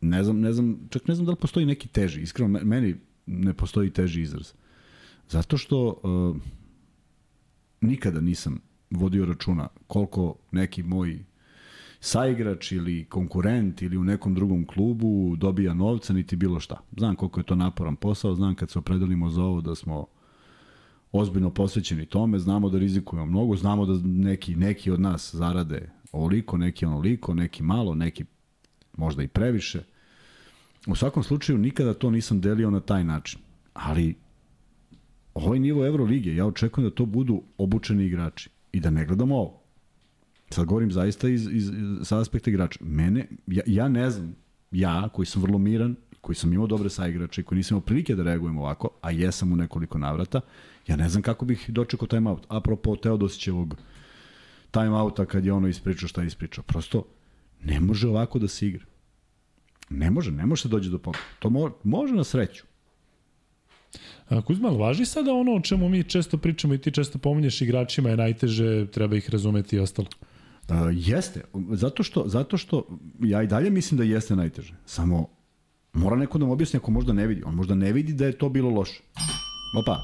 Ne 0.00 0.24
znam, 0.24 0.40
ne 0.40 0.52
znam, 0.52 0.88
čak 0.90 1.08
ne 1.08 1.14
znam 1.14 1.26
da 1.26 1.30
li 1.30 1.36
postoji 1.40 1.66
neki 1.66 1.88
teži, 1.88 2.22
iskreno 2.22 2.60
meni 2.64 2.96
ne 3.26 3.54
postoji 3.54 3.90
teži 3.90 4.22
izraz. 4.22 4.52
Zato 5.28 5.56
što 5.56 6.00
uh, 6.02 6.36
nikada 7.80 8.20
nisam 8.20 8.60
vodio 8.90 9.26
računa 9.26 9.68
koliko 9.86 10.34
neki 10.52 10.82
moj 10.82 11.24
saigrač 12.00 12.72
ili 12.72 13.04
konkurent 13.04 13.82
ili 13.82 13.96
u 13.96 14.04
nekom 14.04 14.34
drugom 14.34 14.66
klubu 14.66 15.36
dobija 15.36 15.74
novca 15.74 16.12
niti 16.12 16.36
bilo 16.36 16.60
šta. 16.60 16.80
Znam 16.96 17.16
koliko 17.16 17.40
je 17.40 17.44
to 17.44 17.54
naporan 17.54 17.96
posao, 17.96 18.34
znam 18.34 18.54
kad 18.54 18.70
se 18.70 18.78
opredelimo 18.78 19.30
za 19.30 19.42
ovo 19.42 19.60
da 19.60 19.74
smo 19.74 20.06
ozbiljno 21.12 21.50
posvećeni 21.50 22.06
tome, 22.06 22.38
znamo 22.38 22.70
da 22.70 22.78
rizikujemo 22.78 23.26
mnogo, 23.26 23.56
znamo 23.56 23.86
da 23.86 24.00
neki, 24.04 24.56
neki 24.56 24.90
od 24.90 25.00
nas 25.00 25.34
zarade 25.34 25.90
ovoliko, 26.12 26.56
neki 26.56 26.86
onoliko, 26.86 27.34
neki 27.34 27.62
malo, 27.62 27.94
neki 27.94 28.24
možda 28.96 29.22
i 29.22 29.28
previše. 29.28 29.84
U 30.86 30.94
svakom 30.94 31.22
slučaju 31.22 31.58
nikada 31.58 31.94
to 31.94 32.10
nisam 32.10 32.40
delio 32.40 32.70
na 32.70 32.80
taj 32.80 33.04
način. 33.04 33.40
Ali 33.74 34.14
ovaj 35.34 35.58
nivo 35.58 35.86
Evrolige, 35.86 36.34
ja 36.34 36.46
očekujem 36.46 36.90
da 36.90 36.94
to 36.94 37.06
budu 37.06 37.42
obučeni 37.58 38.04
igrači 38.04 38.50
i 38.72 38.80
da 38.80 38.90
ne 38.90 39.06
gledamo 39.06 39.36
ovo. 39.36 39.62
Sad 40.50 40.66
govorim 40.66 40.92
zaista 40.92 41.28
iz, 41.28 41.48
iz, 41.52 41.68
iz 41.68 41.72
sa 42.02 42.20
aspekta 42.20 42.50
igrača. 42.50 42.78
Mene, 42.82 43.28
ja, 43.46 43.62
ja 43.66 43.88
ne 43.88 44.10
znam, 44.10 44.34
ja 44.70 45.08
koji 45.08 45.26
sam 45.26 45.42
vrlo 45.42 45.58
miran, 45.58 45.96
koji 46.20 46.36
sam 46.36 46.52
imao 46.52 46.66
dobre 46.66 46.90
saigrače 46.90 47.40
i 47.40 47.44
koji 47.44 47.56
nisam 47.56 47.74
imao 47.74 47.86
prilike 47.86 48.14
da 48.14 48.22
reagujem 48.22 48.58
ovako, 48.58 48.90
a 49.00 49.10
jesam 49.10 49.52
u 49.52 49.56
nekoliko 49.56 49.98
navrata, 49.98 50.40
ja 50.86 50.96
ne 50.96 51.08
znam 51.08 51.22
kako 51.22 51.44
bih 51.44 51.64
dočekao 51.68 52.08
timeout. 52.08 52.46
Apropo 52.48 52.96
Teodosićevog 52.96 53.76
timeouta 54.70 55.26
kad 55.26 55.44
je 55.44 55.52
ono 55.52 55.68
ispričao 55.68 56.08
šta 56.08 56.20
je 56.20 56.26
ispričao. 56.26 56.64
Prosto 56.64 57.04
ne 57.62 57.80
može 57.80 58.08
ovako 58.08 58.38
da 58.38 58.48
se 58.48 58.66
igra. 58.66 58.84
Ne 59.90 60.10
može, 60.10 60.32
ne 60.32 60.46
može 60.46 60.62
se 60.62 60.68
dođe 60.68 60.90
do 60.90 60.98
pomoća. 60.98 61.20
To 61.38 61.50
mo, 61.50 61.70
može 61.84 62.14
na 62.14 62.24
sreću. 62.24 62.64
Kuzma, 64.44 64.68
važi 64.68 65.04
sada 65.04 65.32
ono 65.32 65.54
o 65.54 65.60
čemu 65.60 65.88
mi 65.88 66.04
često 66.04 66.38
pričamo 66.38 66.74
i 66.74 66.78
ti 66.78 66.90
često 66.90 67.18
pominješ 67.18 67.60
igračima 67.60 68.10
je 68.10 68.16
najteže, 68.16 68.86
treba 68.86 69.16
ih 69.16 69.30
razumeti 69.30 69.76
i 69.76 69.78
ostalo? 69.78 70.08
Uh, 70.68 70.76
jeste, 70.92 71.40
zato 71.72 72.02
što, 72.02 72.24
zato 72.26 72.56
što 72.56 72.86
ja 73.20 73.42
i 73.42 73.46
dalje 73.46 73.70
mislim 73.70 73.98
da 73.98 74.04
jeste 74.04 74.36
najteže. 74.36 74.74
Samo 74.86 75.28
mora 75.92 76.16
neko 76.16 76.38
da 76.38 76.44
mu 76.44 76.52
objasni 76.52 76.76
ako 76.76 76.90
možda 76.90 77.12
ne 77.12 77.26
vidi. 77.26 77.42
On 77.46 77.54
možda 77.54 77.74
ne 77.74 77.92
vidi 77.92 78.12
da 78.12 78.26
je 78.26 78.32
to 78.32 78.48
bilo 78.48 78.70
loše. 78.70 79.00
Opa, 79.78 80.00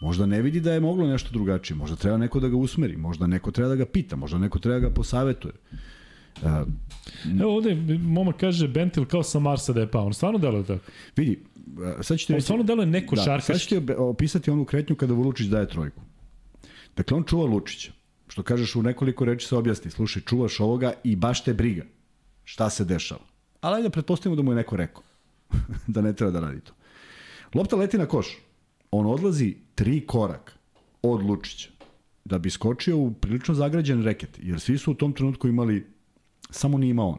možda 0.00 0.26
ne 0.26 0.42
vidi 0.42 0.60
da 0.60 0.72
je 0.72 0.80
moglo 0.80 1.06
nešto 1.06 1.30
drugačije. 1.32 1.76
Možda 1.76 1.96
treba 1.96 2.16
neko 2.16 2.40
da 2.40 2.48
ga 2.48 2.56
usmeri, 2.56 2.96
možda 2.96 3.26
neko 3.26 3.50
treba 3.50 3.68
da 3.68 3.76
ga 3.76 3.86
pita, 3.86 4.16
možda 4.16 4.38
neko 4.38 4.58
treba 4.58 4.80
da 4.80 4.88
ga 4.88 4.94
posavetuje. 4.94 5.54
Uh, 6.42 6.48
Evo 7.40 7.56
ovde 7.56 7.74
momak 7.98 8.36
kaže 8.36 8.68
Bentil 8.68 9.04
kao 9.04 9.22
sa 9.22 9.38
Marsa 9.38 9.72
da 9.72 9.80
je 9.80 9.90
pao. 9.90 10.06
On 10.06 10.14
stvarno 10.14 10.38
deluje 10.38 10.64
tako. 10.64 10.90
Vidi, 11.16 11.42
sad 12.02 12.18
ćete 12.18 12.32
reći... 12.32 12.44
stvarno 12.44 12.64
deluje 12.64 12.86
neko 12.86 13.16
da, 13.16 13.22
šarkaški. 13.22 13.52
Sad 13.52 13.60
ćete 13.60 13.96
opisati 13.96 14.50
onu 14.50 14.64
kretnju 14.64 14.96
kada 14.96 15.14
Vulučić 15.14 15.46
daje 15.46 15.68
trojku. 15.68 16.00
Dakle, 16.96 17.16
on 17.16 17.24
čuva 17.24 17.44
Lučića 17.44 17.92
što 18.32 18.42
kažeš 18.42 18.76
u 18.76 18.82
nekoliko 18.82 19.24
reči 19.24 19.46
se 19.46 19.56
objasni, 19.56 19.90
slušaj, 19.90 20.22
čuvaš 20.22 20.60
ovoga 20.60 20.92
i 21.04 21.16
baš 21.16 21.44
te 21.44 21.54
briga 21.54 21.84
šta 22.44 22.70
se 22.70 22.84
dešava. 22.84 23.24
Ali 23.60 23.76
ajde 23.76 23.90
pretpostavimo 23.90 24.36
da 24.36 24.42
mu 24.42 24.52
je 24.52 24.56
neko 24.56 24.76
rekao 24.76 25.02
da 25.94 26.00
ne 26.00 26.12
treba 26.12 26.30
da 26.30 26.40
radi 26.40 26.60
to. 26.60 26.72
Lopta 27.54 27.76
leti 27.76 27.98
na 27.98 28.06
koš. 28.06 28.38
On 28.90 29.06
odlazi 29.06 29.56
tri 29.74 30.06
korak 30.06 30.58
od 31.02 31.22
Lučića 31.22 31.68
da 32.24 32.38
bi 32.38 32.50
skočio 32.50 32.98
u 32.98 33.12
prilično 33.12 33.54
zagrađen 33.54 34.02
reket, 34.04 34.38
jer 34.42 34.60
svi 34.60 34.78
su 34.78 34.90
u 34.90 34.94
tom 34.94 35.12
trenutku 35.12 35.48
imali, 35.48 35.86
samo 36.50 36.78
nije 36.78 36.90
ima 36.90 37.04
on. 37.04 37.18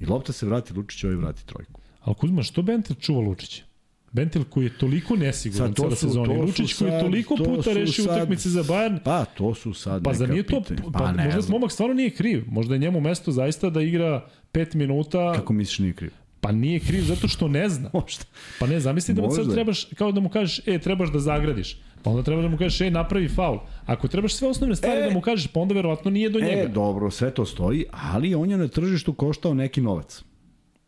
I 0.00 0.06
lopta 0.06 0.32
se 0.32 0.46
vrati 0.46 0.74
Lučić, 0.74 1.04
ovaj 1.04 1.16
vrati 1.16 1.46
trojku. 1.46 1.80
Ali 2.00 2.14
Kuzma, 2.14 2.42
što 2.42 2.62
Bentel 2.62 2.96
čuva 2.96 3.20
Lučića? 3.20 3.67
Bentil 4.12 4.44
koji 4.44 4.64
je 4.64 4.78
toliko 4.78 5.16
nesiguran 5.16 5.74
cela 5.74 5.96
sezona 5.96 6.32
Lučić 6.32 6.74
koji 6.74 6.90
je 6.90 7.00
toliko 7.00 7.36
to 7.36 7.44
puta 7.44 7.72
rešio 7.72 8.04
sad, 8.04 8.16
utakmice 8.16 8.48
za 8.48 8.62
Bayern. 8.62 8.98
Pa, 9.04 9.24
to 9.24 9.54
su 9.54 9.74
sad 9.74 10.04
Pa 10.04 10.14
za 10.14 10.26
nije 10.26 10.42
to, 10.42 10.62
pa, 10.92 10.98
pa 10.98 11.12
možda 11.12 11.40
znam. 11.40 11.52
momak 11.52 11.72
stvarno 11.72 11.94
nije 11.94 12.10
kriv. 12.10 12.44
Možda 12.46 12.74
je 12.74 12.78
njemu 12.78 13.00
mesto 13.00 13.32
zaista 13.32 13.70
da 13.70 13.82
igra 13.82 14.28
5 14.52 14.74
minuta. 14.74 15.32
Kako 15.34 15.52
misliš 15.52 15.78
nije 15.78 15.92
kriv? 15.92 16.10
Pa 16.40 16.52
nije 16.52 16.80
kriv 16.80 17.02
zato 17.02 17.28
što 17.28 17.48
ne 17.48 17.68
zna. 17.68 17.90
Možda. 18.02 18.24
Pa 18.60 18.66
ne, 18.66 18.80
zamisli 18.80 19.14
da 19.14 19.22
mu 19.22 19.30
sad 19.30 19.52
trebaš, 19.52 19.84
kao 19.84 20.12
da 20.12 20.20
mu 20.20 20.28
kažeš, 20.28 20.60
e, 20.66 20.78
trebaš 20.78 21.12
da 21.12 21.18
zagradiš. 21.18 21.78
Pa 22.02 22.10
onda 22.10 22.22
treba 22.22 22.42
da 22.42 22.48
mu 22.48 22.58
kažeš, 22.58 22.80
e, 22.80 22.90
napravi 22.90 23.28
faul. 23.28 23.58
Ako 23.86 24.08
trebaš 24.08 24.34
sve 24.34 24.48
osnovne 24.48 24.76
stvari 24.76 25.00
e, 25.00 25.04
da 25.04 25.10
mu 25.10 25.20
kažeš, 25.20 25.46
pa 25.46 25.60
onda 25.60 25.74
verovatno 25.74 26.10
nije 26.10 26.30
do 26.30 26.38
e, 26.38 26.42
njega. 26.42 26.62
E, 26.62 26.68
dobro, 26.68 27.10
sve 27.10 27.30
to 27.30 27.46
stoji, 27.46 27.84
ali 27.90 28.34
on 28.34 28.50
je 28.50 28.56
na 28.56 28.68
tržištu 28.68 29.12
koštao 29.12 29.54
neki 29.54 29.80
novac. 29.80 30.24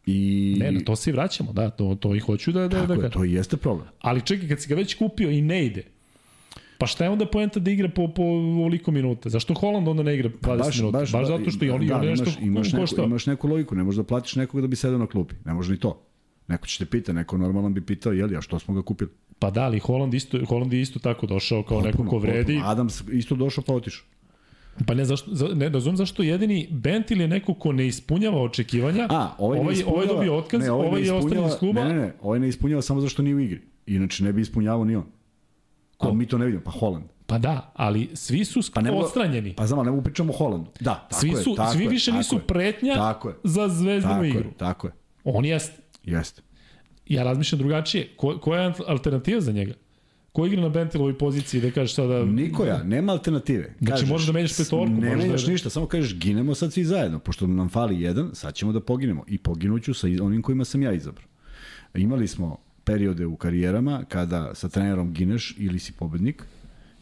I... 0.07 0.57
Ne, 0.59 0.73
na 0.73 0.81
to 0.81 0.97
se 0.97 1.13
vraćamo, 1.13 1.53
da, 1.53 1.71
to, 1.71 1.95
to 1.95 2.15
i 2.15 2.19
hoću 2.19 2.53
da... 2.53 2.69
da, 2.69 2.81
Tako 2.81 2.97
da, 2.97 3.05
je, 3.05 3.11
to 3.11 3.25
i 3.25 3.33
jeste 3.33 3.57
problem. 3.57 3.89
Ali 4.01 4.21
čekaj, 4.21 4.49
kad 4.49 4.61
si 4.61 4.69
ga 4.69 4.75
već 4.75 4.95
kupio 4.95 5.31
i 5.31 5.43
ne 5.43 5.67
ide, 5.67 5.85
Pa 6.81 6.87
šta 6.87 7.05
je 7.05 7.11
onda 7.11 7.27
poenta 7.27 7.61
da 7.61 7.71
igra 7.71 7.89
po, 7.89 8.09
po 8.09 8.23
ovoliko 8.23 8.91
minuta? 8.91 9.29
Zašto 9.29 9.55
Holland 9.55 9.89
onda 9.89 10.03
ne 10.03 10.15
igra 10.15 10.29
20 10.29 10.33
pa 10.41 10.57
baš, 10.57 10.77
minuta? 10.77 10.99
Baš, 10.99 11.13
baš 11.13 11.27
zato 11.27 11.51
što 11.51 11.65
i 11.65 11.71
on, 11.71 11.87
da, 11.87 11.97
on 11.97 12.07
nešto 12.07 12.31
imaš, 12.41 12.73
imaš, 12.73 12.91
neku, 12.93 13.05
imaš 13.05 13.27
neku 13.27 13.49
logiku, 13.49 13.75
ne 13.75 13.85
možeš 13.85 13.97
da 13.97 14.05
platiš 14.05 14.37
nekog 14.37 14.61
da 14.61 14.67
bi 14.67 14.77
sedao 14.77 14.99
na 14.99 15.07
klupi. 15.07 15.35
Ne 15.45 15.55
može 15.55 15.73
ni 15.73 15.79
to. 15.79 16.03
Neko 16.49 16.67
će 16.67 16.79
te 16.79 16.91
pita, 16.91 17.13
neko 17.13 17.39
normalan 17.39 17.75
bi 17.75 17.81
pitao, 17.81 18.13
jeli, 18.13 18.37
a 18.37 18.41
što 18.41 18.59
smo 18.59 18.75
ga 18.75 18.83
kupili? 18.83 19.11
Pa 19.39 19.51
da, 19.51 19.63
ali 19.63 19.79
Holland, 19.79 20.15
isto, 20.15 20.39
Holland 20.49 20.73
je 20.73 20.81
isto 20.81 20.99
tako 20.99 21.27
došao 21.27 21.63
kao 21.63 21.81
potpuno, 21.81 22.05
neko 22.05 22.11
ko 22.11 22.19
vredi. 22.19 22.55
Potpuno. 22.55 22.71
Adams 22.71 23.03
isto 23.13 23.35
došao 23.35 23.65
pa 23.65 23.75
otišao. 23.75 24.07
Pa 24.87 24.95
ne, 24.95 25.05
zašto, 25.05 25.31
za, 25.35 25.49
ne 25.55 25.69
razumem 25.69 25.97
zašto 25.97 26.23
jedini 26.23 26.69
Bentil 26.71 27.21
je 27.21 27.29
neko 27.29 27.55
ko 27.55 27.73
ne 27.73 27.87
ispunjava 27.87 28.43
očekivanja. 28.43 29.07
A, 29.11 29.35
ovaj, 29.39 29.59
ovaj, 29.59 29.77
ovaj 29.87 30.07
dobio 30.07 30.37
otkaz, 30.37 30.61
ne, 30.61 30.71
ovaj, 30.71 30.87
ovaj 30.89 31.03
je 31.03 31.13
ostavljen 31.13 31.47
iz 31.47 31.55
kluba. 31.59 31.85
Ne, 31.85 31.95
ne, 31.95 32.01
ne, 32.01 32.13
ovaj 32.23 32.41
ne 32.41 32.49
ispunjava 32.49 32.83
samo 32.83 33.01
zašto 33.01 33.23
nije 33.23 33.35
u 33.35 33.41
igri. 33.41 33.61
Inače 33.87 34.25
ne 34.25 34.33
bi 34.33 34.41
ispunjavao 34.41 34.85
ni 34.85 34.97
on. 34.97 35.05
Ko 35.97 36.15
mi 36.15 36.27
to 36.27 36.39
ne 36.39 36.47
vidimo? 36.47 36.63
Pa 36.65 36.71
Holland. 36.71 37.05
Pa 37.31 37.39
da, 37.39 37.73
ali 37.75 38.11
svi 38.15 38.45
su 38.45 38.61
pa 38.75 38.81
ne 38.81 38.93
odstranjeni. 38.93 39.55
Pa 39.57 39.67
znamo, 39.67 39.83
ne 39.83 39.91
mogu 39.91 40.03
pričamo 40.03 40.33
o 40.33 40.37
Holandu. 40.37 40.71
Da, 40.81 40.95
tako 41.11 41.21
svi 41.21 41.31
su, 41.31 41.51
je, 41.51 41.57
tako 41.57 41.73
Svi 41.73 41.89
više 41.89 42.13
nisu 42.13 42.35
je, 42.35 42.41
pretnja 42.41 42.95
tako 42.95 43.29
je, 43.29 43.35
za 43.45 43.69
zvezdanu 43.69 44.15
tako 44.15 44.25
igru. 44.25 44.49
Je, 44.49 44.55
tako 44.57 44.87
je. 44.87 44.93
On 45.25 45.45
jeste. 45.45 45.83
Jeste. 46.05 46.43
Ja 47.07 47.23
razmišljam 47.23 47.59
drugačije. 47.59 48.09
Ko, 48.17 48.39
koja 48.39 48.63
je 48.63 48.73
alternativa 48.87 49.41
za 49.41 49.53
njega? 49.53 49.75
Ko 50.33 50.47
igra 50.47 50.63
na 50.63 50.69
Bentilovoj 50.69 51.19
poziciji 51.19 51.61
da 51.61 51.71
kažeš 51.71 51.95
sada... 51.95 52.25
Nikoja, 52.25 52.83
nema 52.83 53.13
alternative. 53.13 53.75
Znači 53.81 54.07
možeš 54.07 54.27
da 54.27 54.33
menjaš 54.33 54.57
petorku. 54.57 54.95
Ne 54.95 55.17
menjaš 55.17 55.45
da... 55.45 55.53
ništa, 55.53 55.71
samo 55.71 55.87
kažeš 55.87 56.19
ginemo 56.19 56.55
sad 56.55 56.73
svi 56.73 56.85
zajedno, 56.85 57.19
pošto 57.19 57.47
nam 57.47 57.69
fali 57.69 58.01
jedan, 58.01 58.31
sad 58.35 58.55
ćemo 58.55 58.73
da 58.73 58.81
poginemo. 58.81 59.25
I 59.27 59.39
poginuću 59.39 59.95
sa 59.95 60.07
onim 60.23 60.43
kojima 60.43 60.65
sam 60.65 60.83
ja 60.83 60.93
izabrao. 60.93 61.27
Imali 61.95 62.29
smo 62.29 62.57
periode 62.85 63.27
u 63.27 63.37
karijerama 63.37 64.05
kada 64.09 64.55
sa 64.55 64.69
trenerom 64.69 65.13
gineš 65.13 65.55
ili 65.59 65.79
si 65.79 65.93
pobednik, 65.93 66.45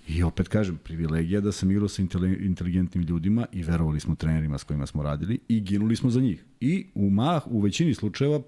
I 0.08 0.22
opet 0.22 0.48
kažem, 0.48 0.78
privilegija 0.84 1.40
da 1.40 1.52
sam 1.52 1.70
igrao 1.70 1.88
sa 1.88 2.02
inteligentnim 2.40 3.04
ljudima 3.04 3.46
i 3.52 3.62
verovali 3.62 4.00
smo 4.00 4.14
trenerima 4.14 4.58
s 4.58 4.64
kojima 4.64 4.86
smo 4.86 5.02
radili 5.02 5.38
i 5.48 5.60
ginuli 5.60 5.96
smo 5.96 6.10
za 6.10 6.20
njih. 6.20 6.44
I 6.60 6.86
u 6.94 7.10
mah, 7.10 7.46
u 7.46 7.60
većini 7.60 7.94
slučajeva 7.94 8.40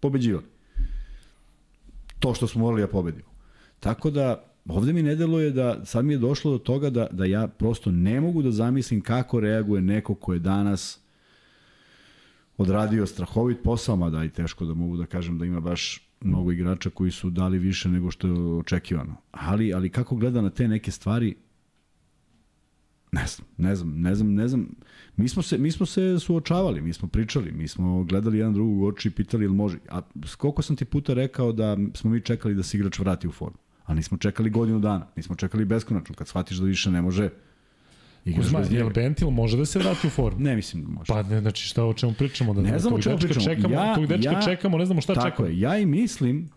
pobeđivali. 0.00 0.44
To 2.18 2.34
što 2.34 2.46
smo 2.46 2.60
morali 2.60 2.82
da 2.82 2.88
pobedimo. 2.88 3.27
Tako 3.80 4.10
da, 4.10 4.44
ovde 4.68 4.92
mi 4.92 5.02
ne 5.02 5.16
deluje 5.16 5.50
da, 5.50 5.84
sad 5.84 6.04
mi 6.04 6.12
je 6.12 6.18
došlo 6.18 6.52
do 6.52 6.58
toga 6.58 6.90
da, 6.90 7.06
da 7.10 7.24
ja 7.24 7.48
prosto 7.48 7.90
ne 7.90 8.20
mogu 8.20 8.42
da 8.42 8.50
zamislim 8.50 9.00
kako 9.00 9.40
reaguje 9.40 9.82
neko 9.82 10.14
ko 10.14 10.32
je 10.32 10.38
danas 10.38 11.00
odradio 12.56 13.06
strahovit 13.06 13.58
posao, 13.64 13.96
mada 13.96 14.24
i 14.24 14.30
teško 14.30 14.64
da 14.64 14.74
mogu 14.74 14.96
da 14.96 15.06
kažem 15.06 15.38
da 15.38 15.44
ima 15.44 15.60
baš 15.60 16.08
mnogo 16.20 16.52
igrača 16.52 16.90
koji 16.90 17.10
su 17.10 17.30
dali 17.30 17.58
više 17.58 17.88
nego 17.88 18.10
što 18.10 18.28
je 18.28 18.32
očekivano. 18.34 19.16
Ali, 19.30 19.74
ali 19.74 19.90
kako 19.90 20.16
gleda 20.16 20.40
na 20.42 20.50
te 20.50 20.68
neke 20.68 20.90
stvari, 20.90 21.34
ne 23.12 23.26
znam, 23.26 23.48
ne 23.56 23.76
znam, 23.76 24.00
ne 24.00 24.14
znam, 24.14 24.34
ne 24.34 24.48
znam. 24.48 24.68
Mi 25.16 25.28
smo 25.28 25.42
se, 25.42 25.58
mi 25.58 25.70
smo 25.70 25.86
se 25.86 26.18
suočavali, 26.18 26.80
mi 26.80 26.92
smo 26.92 27.08
pričali, 27.08 27.52
mi 27.52 27.68
smo 27.68 28.04
gledali 28.04 28.38
jedan 28.38 28.54
drugog 28.54 28.82
u 28.82 28.86
oči 28.86 29.08
i 29.08 29.10
pitali 29.10 29.44
ili 29.44 29.54
može. 29.54 29.78
A 29.90 30.00
koliko 30.36 30.62
sam 30.62 30.76
ti 30.76 30.84
puta 30.84 31.14
rekao 31.14 31.52
da 31.52 31.76
smo 31.94 32.10
mi 32.10 32.20
čekali 32.20 32.54
da 32.54 32.62
se 32.62 32.76
igrač 32.76 32.98
vrati 32.98 33.28
u 33.28 33.32
formu? 33.32 33.58
A 33.88 33.94
nismo 33.94 34.18
čekali 34.18 34.50
godinu 34.50 34.78
dana, 34.78 35.06
nismo 35.16 35.36
čekali 35.36 35.64
beskonačno. 35.64 36.14
Kad 36.14 36.28
shvatiš 36.28 36.56
da 36.56 36.64
više 36.64 36.90
ne 36.90 37.02
može, 37.02 37.30
Kuzma, 38.36 38.60
jel 38.70 38.90
Bentil 38.90 39.30
može 39.30 39.56
da 39.56 39.64
se 39.64 39.78
vrati 39.78 40.06
u 40.06 40.10
formu? 40.10 40.40
Ne 40.40 40.56
mislim 40.56 40.84
da 40.84 40.88
može. 40.88 41.06
Pa 41.08 41.22
ne, 41.22 41.40
znači 41.40 41.66
šta 41.66 41.84
o 41.84 41.94
čemu 41.94 42.12
pričamo? 42.12 42.54
Da, 42.54 42.62
ne 42.62 42.78
znam 42.78 42.94
o 42.94 43.02
čemu 43.02 43.18
pričamo. 43.18 43.44
Čekamo, 43.44 43.74
ja, 43.74 43.94
tog 43.94 44.06
dečka 44.06 44.32
ja, 44.32 44.42
čekamo, 44.42 44.78
ne 44.78 44.86
znamo 44.86 45.00
šta 45.00 45.14
tako 45.14 45.30
čekamo. 45.30 45.48
Je, 45.48 45.60
ja 45.60 45.78
i 45.78 45.86
mislim, 45.86 46.50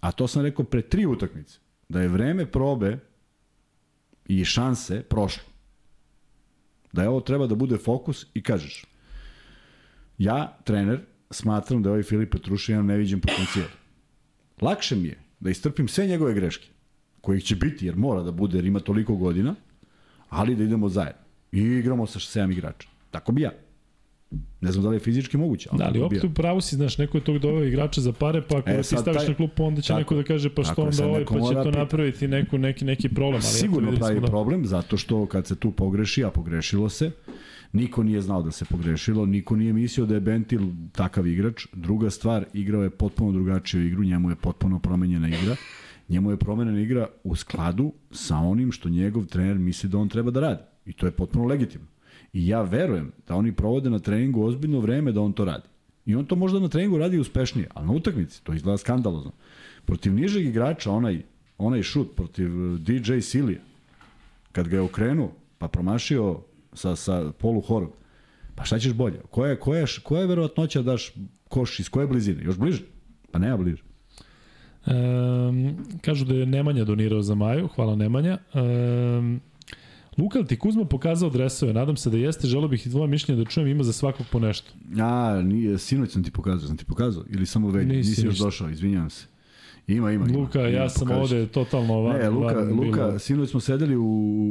a 0.00 0.12
to 0.12 0.28
sam 0.28 0.42
rekao 0.42 0.64
pre 0.64 0.82
tri 0.82 1.06
utakmice, 1.06 1.58
da 1.88 2.00
je 2.00 2.08
vreme 2.08 2.46
probe 2.46 2.98
i 4.28 4.44
šanse 4.44 5.02
prošlo. 5.02 5.44
Da 6.92 7.02
je 7.02 7.08
ovo 7.08 7.20
treba 7.20 7.46
da 7.46 7.54
bude 7.54 7.76
fokus 7.76 8.26
i 8.34 8.42
kažeš, 8.42 8.84
ja, 10.18 10.56
trener, 10.64 11.00
smatram 11.30 11.82
da 11.82 11.88
je 11.88 11.92
ovaj 11.92 12.02
Filip 12.02 12.32
Petrušin 12.32 12.86
neviđen 12.86 13.20
potencijal. 13.20 13.68
Lakše 14.60 14.96
mi 14.96 15.08
je 15.08 15.23
da 15.44 15.50
istrpim 15.50 15.88
sve 15.88 16.06
njegove 16.06 16.34
greške, 16.34 16.68
kojih 17.20 17.44
će 17.44 17.56
biti, 17.56 17.86
jer 17.86 17.96
mora 17.96 18.22
da 18.22 18.32
bude, 18.32 18.58
jer 18.58 18.64
ima 18.64 18.80
toliko 18.80 19.16
godina, 19.16 19.54
ali 20.28 20.56
da 20.56 20.64
idemo 20.64 20.88
zajedno. 20.88 21.22
I 21.52 21.60
igramo 21.60 22.06
sa 22.06 22.20
sedam 22.20 22.52
igrača. 22.52 22.88
Tako 23.10 23.32
bi 23.32 23.42
ja. 23.42 23.50
Ne 24.60 24.72
znam 24.72 24.84
da 24.84 24.90
li 24.90 24.96
je 24.96 25.00
fizički 25.00 25.36
moguće. 25.36 25.68
Ali 25.72 25.78
da, 25.78 25.84
ali 25.84 26.00
opet 26.00 26.24
u 26.24 26.34
pravu 26.34 26.60
si, 26.60 26.76
znaš, 26.76 26.98
neko 26.98 27.18
je 27.18 27.24
tog 27.24 27.38
doveo 27.38 27.64
igrača 27.64 28.00
za 28.00 28.12
pare, 28.12 28.42
pa 28.48 28.58
ako 28.58 28.70
e, 28.70 28.76
ti 28.76 28.84
staviš 28.84 29.18
taj, 29.18 29.28
na 29.28 29.34
klupu, 29.34 29.64
onda 29.64 29.80
će 29.80 29.88
tako, 29.88 29.98
neko 29.98 30.14
da 30.14 30.22
kaže, 30.22 30.54
pa 30.54 30.64
što 30.64 30.82
onda 30.82 31.06
ovaj, 31.06 31.24
pa 31.24 31.34
će 31.34 31.54
to 31.54 31.64
pita. 31.64 31.78
napraviti 31.78 32.28
neku, 32.28 32.58
neki, 32.58 32.84
neki 32.84 33.08
problem. 33.08 33.34
Ali 33.34 33.42
Sigurno 33.42 33.92
ja 33.92 33.98
pravi 33.98 34.20
da... 34.20 34.26
problem, 34.26 34.66
zato 34.66 34.96
što 34.96 35.26
kad 35.26 35.46
se 35.46 35.56
tu 35.56 35.70
pogreši, 35.70 36.24
a 36.24 36.30
pogrešilo 36.30 36.88
se, 36.88 37.10
niko 37.74 38.02
nije 38.02 38.20
znao 38.20 38.42
da 38.42 38.50
se 38.50 38.64
pogrešilo, 38.64 39.26
niko 39.26 39.56
nije 39.56 39.72
mislio 39.72 40.06
da 40.06 40.14
je 40.14 40.20
Bentil 40.20 40.62
takav 40.92 41.26
igrač. 41.26 41.66
Druga 41.72 42.10
stvar, 42.10 42.44
igrao 42.52 42.82
je 42.82 42.90
potpuno 42.90 43.32
drugačiju 43.32 43.86
igru, 43.86 44.04
njemu 44.04 44.30
je 44.30 44.36
potpuno 44.36 44.78
promenjena 44.78 45.28
igra 45.28 45.56
njemu 46.08 46.30
je 46.30 46.36
promenena 46.36 46.80
igra 46.80 47.06
u 47.24 47.36
skladu 47.36 47.92
sa 48.10 48.36
onim 48.36 48.72
što 48.72 48.88
njegov 48.88 49.26
trener 49.26 49.58
misli 49.58 49.88
da 49.88 49.98
on 49.98 50.08
treba 50.08 50.30
da 50.30 50.40
radi. 50.40 50.62
I 50.86 50.92
to 50.92 51.06
je 51.06 51.12
potpuno 51.12 51.44
legitimno. 51.44 51.86
I 52.32 52.46
ja 52.48 52.62
verujem 52.62 53.12
da 53.28 53.34
oni 53.34 53.52
provode 53.52 53.90
na 53.90 53.98
treningu 53.98 54.44
ozbiljno 54.44 54.80
vreme 54.80 55.12
da 55.12 55.20
on 55.20 55.32
to 55.32 55.44
radi. 55.44 55.68
I 56.06 56.14
on 56.14 56.24
to 56.24 56.36
možda 56.36 56.60
na 56.60 56.68
treningu 56.68 56.98
radi 56.98 57.18
uspešnije, 57.18 57.68
ali 57.74 57.86
na 57.86 57.92
utakmici 57.92 58.44
to 58.44 58.52
izgleda 58.52 58.76
skandalozno. 58.76 59.32
Protiv 59.84 60.14
nižeg 60.14 60.46
igrača, 60.46 60.92
onaj, 60.92 61.22
onaj 61.58 61.82
šut 61.82 62.16
protiv 62.16 62.50
DJ 62.78 63.18
Silija, 63.18 63.60
kad 64.52 64.68
ga 64.68 64.76
je 64.76 64.82
okrenuo, 64.82 65.32
pa 65.58 65.68
promašio 65.68 66.40
sa, 66.74 66.96
sa 66.96 67.32
polu 67.38 67.60
horom, 67.60 67.90
pa 68.54 68.64
šta 68.64 68.78
ćeš 68.78 68.92
bolje? 68.92 69.20
Koja 69.30 69.50
je, 69.50 69.60
koja 69.60 69.80
je, 69.80 69.86
koja 70.02 70.20
je 70.20 70.26
verovatnoća 70.26 70.82
da 70.82 70.90
daš 70.90 71.12
koš 71.48 71.80
iz 71.80 71.88
koje 71.88 72.06
blizine? 72.06 72.44
Još 72.44 72.56
bliže? 72.56 72.82
Pa 73.30 73.38
nema 73.38 73.56
bliže. 73.56 73.82
Um, 74.86 75.76
kažu 76.00 76.24
da 76.24 76.34
je 76.34 76.46
Nemanja 76.46 76.84
donirao 76.84 77.22
za 77.22 77.34
Maju, 77.34 77.68
hvala 77.68 77.96
Nemanja. 77.96 78.38
Um, 78.54 79.40
Luka, 80.18 80.42
ti 80.42 80.58
Kuzma 80.58 80.84
pokazao 80.84 81.30
dresove, 81.30 81.72
nadam 81.72 81.96
se 81.96 82.10
da 82.10 82.16
jeste, 82.16 82.46
želo 82.46 82.68
bih 82.68 82.86
i 82.86 82.90
tvoje 82.90 83.08
mišljenje 83.08 83.44
da 83.44 83.50
čujem, 83.50 83.68
ima 83.68 83.82
za 83.82 83.92
svakog 83.92 84.26
po 84.32 84.38
nešto. 84.38 84.72
A, 85.00 85.42
nije, 85.44 85.78
sinoć 85.78 86.10
sam 86.12 86.24
ti 86.24 86.30
pokazao, 86.30 86.68
sam 86.68 86.76
ti 86.76 86.84
pokazao, 86.84 87.24
ili 87.30 87.46
samo 87.46 87.70
već, 87.70 87.86
nisi, 87.88 88.10
nisi 88.10 88.26
još 88.26 88.38
došao, 88.38 88.70
izvinjavam 88.70 89.10
se. 89.10 89.26
Ima, 89.86 90.12
ima, 90.12 90.26
ima. 90.26 90.38
Luka, 90.38 90.60
ima, 90.60 90.68
ja 90.68 90.88
sam 90.88 91.08
pokaži. 91.08 91.20
ovde 91.20 91.46
totalno 91.46 92.00
van. 92.00 92.16
Ne, 92.16 92.30
Luka, 92.30 92.60
Luka 92.60 93.06
bilo. 93.06 93.18
sinoć 93.18 93.50
smo 93.50 93.60
sedeli 93.60 93.96
u 93.96 94.04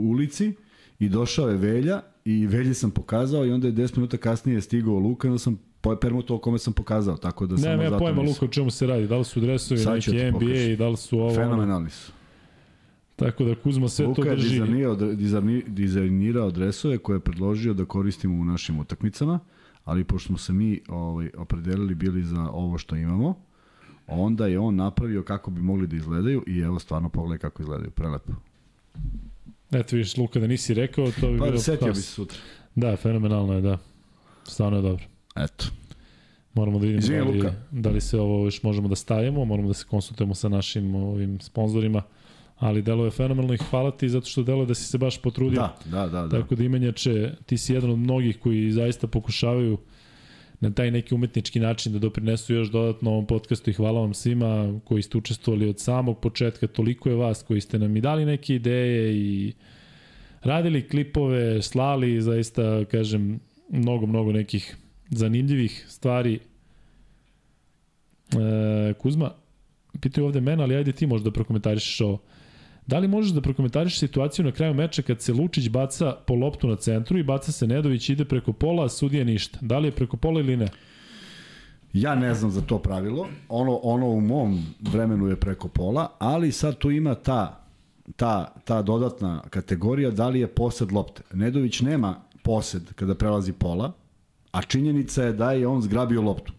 ulici 0.05 0.53
i 0.99 1.09
došao 1.09 1.49
je 1.49 1.57
Velja 1.57 2.01
i 2.25 2.47
Velji 2.47 2.73
sam 2.73 2.91
pokazao 2.91 3.45
i 3.45 3.51
onda 3.51 3.67
je 3.67 3.73
10 3.73 3.97
minuta 3.97 4.17
kasnije 4.17 4.61
stigao 4.61 4.99
Luka 4.99 5.27
i 5.27 5.29
onda 5.29 5.39
sam 5.39 5.59
permuto 6.01 6.35
o 6.35 6.37
kome 6.37 6.59
sam 6.59 6.73
pokazao, 6.73 7.17
tako 7.17 7.45
da 7.45 7.57
samo 7.57 7.75
ne, 7.75 7.89
zato 7.89 7.99
pojma 7.99 8.21
Luka 8.21 8.45
o 8.45 8.47
čemu 8.47 8.71
se 8.71 8.87
radi, 8.87 9.07
da 9.07 9.17
li 9.17 9.25
su 9.25 9.39
dresovi 9.39 9.81
neki 9.85 10.31
NBA 10.31 10.53
i 10.53 10.75
da 10.75 10.89
li 10.89 10.97
su 10.97 11.19
ovo... 11.19 11.35
Fenomenalni 11.35 11.89
su. 11.89 12.11
Tako 13.15 13.43
da 13.43 13.55
Kuzma 13.55 13.89
sve 13.89 14.05
Luka 14.05 14.21
to 14.21 14.35
drži. 14.35 14.59
Luka 14.59 15.05
je 15.05 15.15
dizajnirao, 15.15 15.63
dizajnirao 15.67 16.51
dresove 16.51 16.97
koje 16.97 17.15
je 17.15 17.19
predložio 17.19 17.73
da 17.73 17.85
koristimo 17.85 18.41
u 18.41 18.45
našim 18.45 18.79
utakmicama, 18.79 19.39
ali 19.83 20.03
pošto 20.03 20.27
smo 20.27 20.37
se 20.37 20.53
mi 20.53 20.81
ovaj, 20.87 21.29
opredelili 21.37 21.95
bili 21.95 22.23
za 22.23 22.49
ovo 22.49 22.77
što 22.77 22.95
imamo, 22.95 23.35
onda 24.07 24.47
je 24.47 24.59
on 24.59 24.75
napravio 24.75 25.23
kako 25.23 25.51
bi 25.51 25.61
mogli 25.61 25.87
da 25.87 25.95
izgledaju 25.95 26.43
i 26.47 26.59
evo 26.59 26.79
stvarno 26.79 27.09
pogledaj 27.09 27.37
kako 27.37 27.61
izgledaju, 27.61 27.91
prelepo. 27.91 28.31
Eto 29.73 29.95
vidiš 29.95 30.17
Luka 30.17 30.39
da 30.39 30.47
nisi 30.47 30.73
rekao, 30.73 31.05
to 31.05 31.31
bi 31.31 31.39
pa, 31.39 31.45
bilo... 31.45 31.55
Pa 31.55 31.61
setio 31.61 31.87
bi 31.87 31.95
se 31.95 32.01
sutra. 32.01 32.37
Da, 32.75 32.95
fenomenalno 32.95 33.53
je, 33.53 33.61
da. 33.61 33.77
Stvarno 34.43 34.77
je 34.77 34.81
dobro. 34.81 35.05
Eto. 35.35 35.65
Moramo 36.53 36.79
da 36.79 36.85
vidimo 36.85 36.99
Izvini, 36.99 37.21
da, 37.21 37.29
li, 37.29 37.37
Luka. 37.37 37.53
da 37.71 37.89
li 37.89 38.01
se 38.01 38.19
ovo 38.19 38.45
još 38.45 38.63
možemo 38.63 38.87
da 38.87 38.95
stavimo, 38.95 39.45
moramo 39.45 39.67
da 39.67 39.73
se 39.73 39.85
konsultujemo 39.85 40.35
sa 40.35 40.49
našim 40.49 40.95
ovim 40.95 41.39
sponzorima, 41.39 42.01
ali 42.57 42.81
delo 42.81 43.05
je 43.05 43.11
fenomenalno 43.11 43.53
i 43.53 43.57
hvala 43.57 43.91
ti 43.91 44.09
zato 44.09 44.25
što 44.25 44.43
delo 44.43 44.61
je 44.61 44.65
da 44.65 44.73
si 44.73 44.85
se 44.85 44.97
baš 44.97 45.21
potrudio. 45.21 45.61
Da, 45.61 45.75
da, 45.85 46.07
da. 46.07 46.27
da. 46.27 46.41
Tako 46.41 46.55
da 46.55 46.63
imenjače, 46.63 47.31
ti 47.45 47.57
si 47.57 47.73
jedan 47.73 47.89
od 47.89 47.99
mnogih 47.99 48.39
koji 48.39 48.71
zaista 48.71 49.07
pokušavaju 49.07 49.77
na 50.63 50.71
taj 50.71 50.91
neki 50.91 51.15
umetnički 51.15 51.59
način 51.59 51.93
da 51.93 51.99
doprinesu 51.99 52.53
još 52.53 52.71
dodatno 52.71 53.11
ovom 53.11 53.25
podcastu 53.27 53.69
i 53.69 53.73
hvala 53.73 54.01
vam 54.01 54.13
svima 54.13 54.79
koji 54.85 55.03
ste 55.03 55.17
učestvovali 55.17 55.69
od 55.69 55.79
samog 55.79 56.19
početka, 56.19 56.67
toliko 56.67 57.09
je 57.09 57.15
vas 57.15 57.43
koji 57.43 57.61
ste 57.61 57.79
nam 57.79 57.97
i 57.97 58.01
dali 58.01 58.25
neke 58.25 58.55
ideje 58.55 59.15
i 59.17 59.53
radili 60.41 60.87
klipove, 60.87 61.61
slali, 61.61 62.21
zaista, 62.21 62.85
kažem, 62.85 63.39
mnogo, 63.69 64.05
mnogo 64.05 64.31
nekih 64.31 64.77
zanimljivih 65.09 65.85
stvari. 65.89 66.39
E, 68.31 68.93
Kuzma, 68.93 69.31
pitaju 70.01 70.25
ovde 70.25 70.41
mene, 70.41 70.63
ali 70.63 70.75
ajde 70.75 70.91
ti 70.91 71.07
možda 71.07 71.29
da 71.29 71.33
prokomentarišeš 71.33 72.01
ovo. 72.01 72.21
Da 72.87 72.99
li 72.99 73.07
možeš 73.07 73.31
da 73.31 73.41
prokomentarišeš 73.41 73.99
situaciju 73.99 74.45
na 74.45 74.51
kraju 74.51 74.73
meča 74.73 75.01
kad 75.01 75.21
se 75.21 75.33
Lučić 75.33 75.69
baca 75.69 76.15
po 76.27 76.33
loptu 76.33 76.67
na 76.67 76.75
centru 76.75 77.17
i 77.17 77.23
baca 77.23 77.51
se 77.51 77.67
Nedović 77.67 78.09
ide 78.09 78.25
preko 78.25 78.53
pola, 78.53 78.85
a 78.85 78.89
sudija 78.89 79.23
ništa? 79.23 79.59
Da 79.61 79.79
li 79.79 79.87
je 79.87 79.91
preko 79.91 80.17
pola 80.17 80.39
ili 80.39 80.57
ne? 80.57 80.67
Ja 81.93 82.15
ne 82.15 82.33
znam 82.33 82.51
za 82.51 82.61
to 82.61 82.79
pravilo. 82.79 83.27
Ono, 83.49 83.75
ono 83.83 84.07
u 84.07 84.21
mom 84.21 84.65
vremenu 84.81 85.27
je 85.27 85.35
preko 85.35 85.67
pola, 85.67 86.11
ali 86.19 86.51
sad 86.51 86.77
tu 86.77 86.91
ima 86.91 87.15
ta 87.15 87.63
ta, 88.15 88.53
ta 88.65 88.81
dodatna 88.81 89.43
kategorija 89.49 90.11
da 90.11 90.29
li 90.29 90.39
je 90.39 90.47
posed 90.47 90.91
lopte. 90.91 91.21
Nedović 91.33 91.81
nema 91.81 92.15
posed 92.43 92.93
kada 92.93 93.15
prelazi 93.15 93.53
pola, 93.53 93.91
a 94.51 94.61
činjenica 94.61 95.23
je 95.23 95.33
da 95.33 95.51
je 95.51 95.67
on 95.67 95.81
zgrabio 95.81 96.21
loptu. 96.21 96.53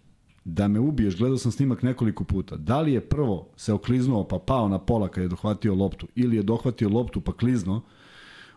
Da 0.44 0.68
me 0.68 0.80
ubiješ, 0.80 1.16
gledao 1.16 1.38
sam 1.38 1.52
snimak 1.52 1.82
nekoliko 1.82 2.24
puta. 2.24 2.56
Da 2.56 2.80
li 2.80 2.92
je 2.92 3.00
prvo 3.00 3.48
se 3.56 3.72
okliznuo 3.72 4.24
pa 4.24 4.38
pao 4.38 4.68
na 4.68 4.78
pola 4.78 5.08
kada 5.08 5.22
je 5.22 5.28
dohvatio 5.28 5.74
loptu 5.74 6.06
ili 6.14 6.36
je 6.36 6.42
dohvatio 6.42 6.88
loptu 6.88 7.20
pa 7.20 7.32
kliznuo, 7.32 7.82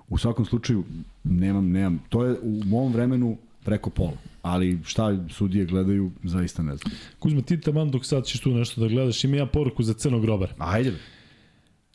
u 0.10 0.18
svakom 0.18 0.46
slučaju 0.46 0.84
nemam, 1.24 1.72
nemam. 1.72 2.04
To 2.10 2.26
je 2.26 2.40
u 2.42 2.62
mom 2.66 2.94
vremenu 2.94 3.38
preko 3.64 3.90
pola. 3.90 4.18
Ali 4.42 4.80
šta 4.84 5.28
sudije 5.30 5.66
gledaju, 5.66 6.12
zaista 6.24 6.64
ne 6.64 6.76
znam. 6.76 6.94
Kuzma, 7.20 7.42
ti 7.42 7.62
taman 7.62 7.92
dok 7.92 8.06
sad 8.06 8.26
ćeš 8.26 8.40
tu 8.40 8.52
nešto 8.52 8.82
da 8.82 8.88
gledaš, 8.88 9.24
ima 9.24 9.38
ja 9.38 9.46
poruku 9.46 9.84
za 9.84 9.94
crnog 9.94 10.22
grobara. 10.22 10.54
Ajde. 10.58 10.94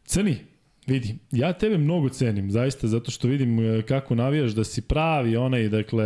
Crni, 0.04 0.38
vidi, 0.86 1.18
ja 1.30 1.52
tebe 1.52 1.78
mnogo 1.78 2.08
cenim, 2.08 2.50
zaista, 2.50 2.88
zato 2.88 3.10
što 3.10 3.28
vidim 3.28 3.60
e, 3.60 3.82
kako 3.82 4.14
navijaš, 4.14 4.52
da 4.52 4.64
si 4.64 4.82
pravi 4.82 5.36
onaj, 5.36 5.68
dakle, 5.68 6.04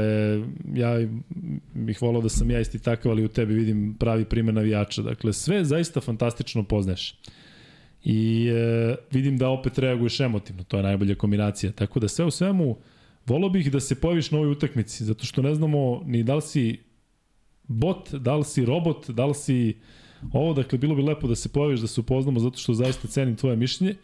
ja 0.75 1.09
bih 1.75 2.03
volao 2.03 2.23
da 2.23 2.29
sam 2.29 2.51
ja 2.51 2.61
isti 2.61 2.79
takav, 2.79 3.13
ali 3.13 3.25
u 3.25 3.29
tebi 3.29 3.55
vidim 3.55 3.97
pravi 3.99 4.25
primer 4.25 4.55
navijača. 4.55 5.03
Dakle, 5.03 5.33
sve 5.33 5.65
zaista 5.65 6.01
fantastično 6.01 6.65
poznaješ. 6.65 7.15
I 8.05 8.49
e, 8.49 8.95
vidim 9.11 9.39
da 9.39 9.49
opet 9.49 9.79
reaguješ 9.79 10.21
emotivno, 10.21 10.65
to 10.65 10.77
je 10.77 10.83
najbolja 10.83 11.15
kombinacija. 11.15 11.73
Tako 11.73 12.01
da 12.01 12.09
sve 12.09 12.25
u 12.25 12.31
svemu, 12.31 12.77
volao 13.27 13.51
bih 13.51 13.73
da 13.73 13.81
se 13.81 14.01
pojaviš 14.01 14.31
na 14.31 14.39
ovoj 14.39 14.51
utakmici, 14.51 15.05
zato 15.05 15.25
što 15.25 15.43
ne 15.43 15.55
znamo 15.55 16.03
ni 16.07 16.23
da 16.23 16.35
li 16.35 16.43
si 16.43 16.79
bot, 17.69 18.15
da 18.15 18.37
li 18.37 18.45
si 18.45 18.65
robot, 18.65 19.11
da 19.11 19.27
li 19.27 19.35
si 19.35 19.77
ovo, 20.33 20.55
dakle, 20.55 20.79
bilo 20.79 20.95
bi 20.95 21.03
lepo 21.03 21.29
da 21.29 21.35
se 21.35 21.49
pojaviš, 21.49 21.81
da 21.81 21.87
se 21.87 22.01
upoznamo, 22.01 22.41
zato 22.41 22.59
što 22.59 22.75
zaista 22.75 23.09
cenim 23.09 23.37
tvoje 23.37 23.57
mišljenje 23.57 23.95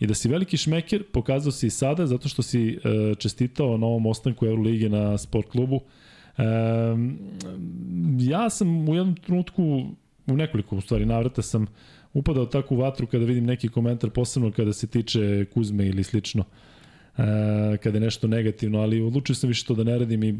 i 0.00 0.06
da 0.06 0.14
si 0.14 0.28
veliki 0.28 0.56
šmeker, 0.56 1.02
pokazao 1.12 1.52
si 1.52 1.66
i 1.66 1.70
sada, 1.70 2.06
zato 2.06 2.28
što 2.28 2.42
si 2.42 2.68
e, 2.68 3.14
čestitao 3.14 3.76
na 3.76 3.86
ovom 3.86 4.06
ostanku 4.06 4.46
Euroligije 4.46 4.88
na 4.88 5.18
sport 5.18 5.50
klubu. 5.50 5.80
E, 6.38 6.42
ja 8.18 8.50
sam 8.50 8.88
u 8.88 8.94
jednom 8.94 9.16
trenutku, 9.16 9.62
u 10.26 10.36
nekoliko 10.36 10.76
u 10.76 10.80
stvari 10.80 11.06
navrata 11.06 11.42
sam 11.42 11.66
upadao 12.12 12.46
tako 12.46 12.74
u 12.74 12.78
vatru 12.78 13.06
kada 13.06 13.24
vidim 13.24 13.44
neki 13.44 13.68
komentar, 13.68 14.10
posebno 14.10 14.52
kada 14.52 14.72
se 14.72 14.86
tiče 14.86 15.44
Kuzme 15.44 15.86
ili 15.86 16.04
slično 16.04 16.44
e, 17.18 17.76
kada 17.76 17.96
je 17.96 18.00
nešto 18.00 18.28
negativno, 18.28 18.80
ali 18.80 19.02
odlučio 19.02 19.34
sam 19.34 19.48
više 19.48 19.66
to 19.66 19.74
da 19.74 19.84
ne 19.84 19.98
radim 19.98 20.22
i 20.24 20.34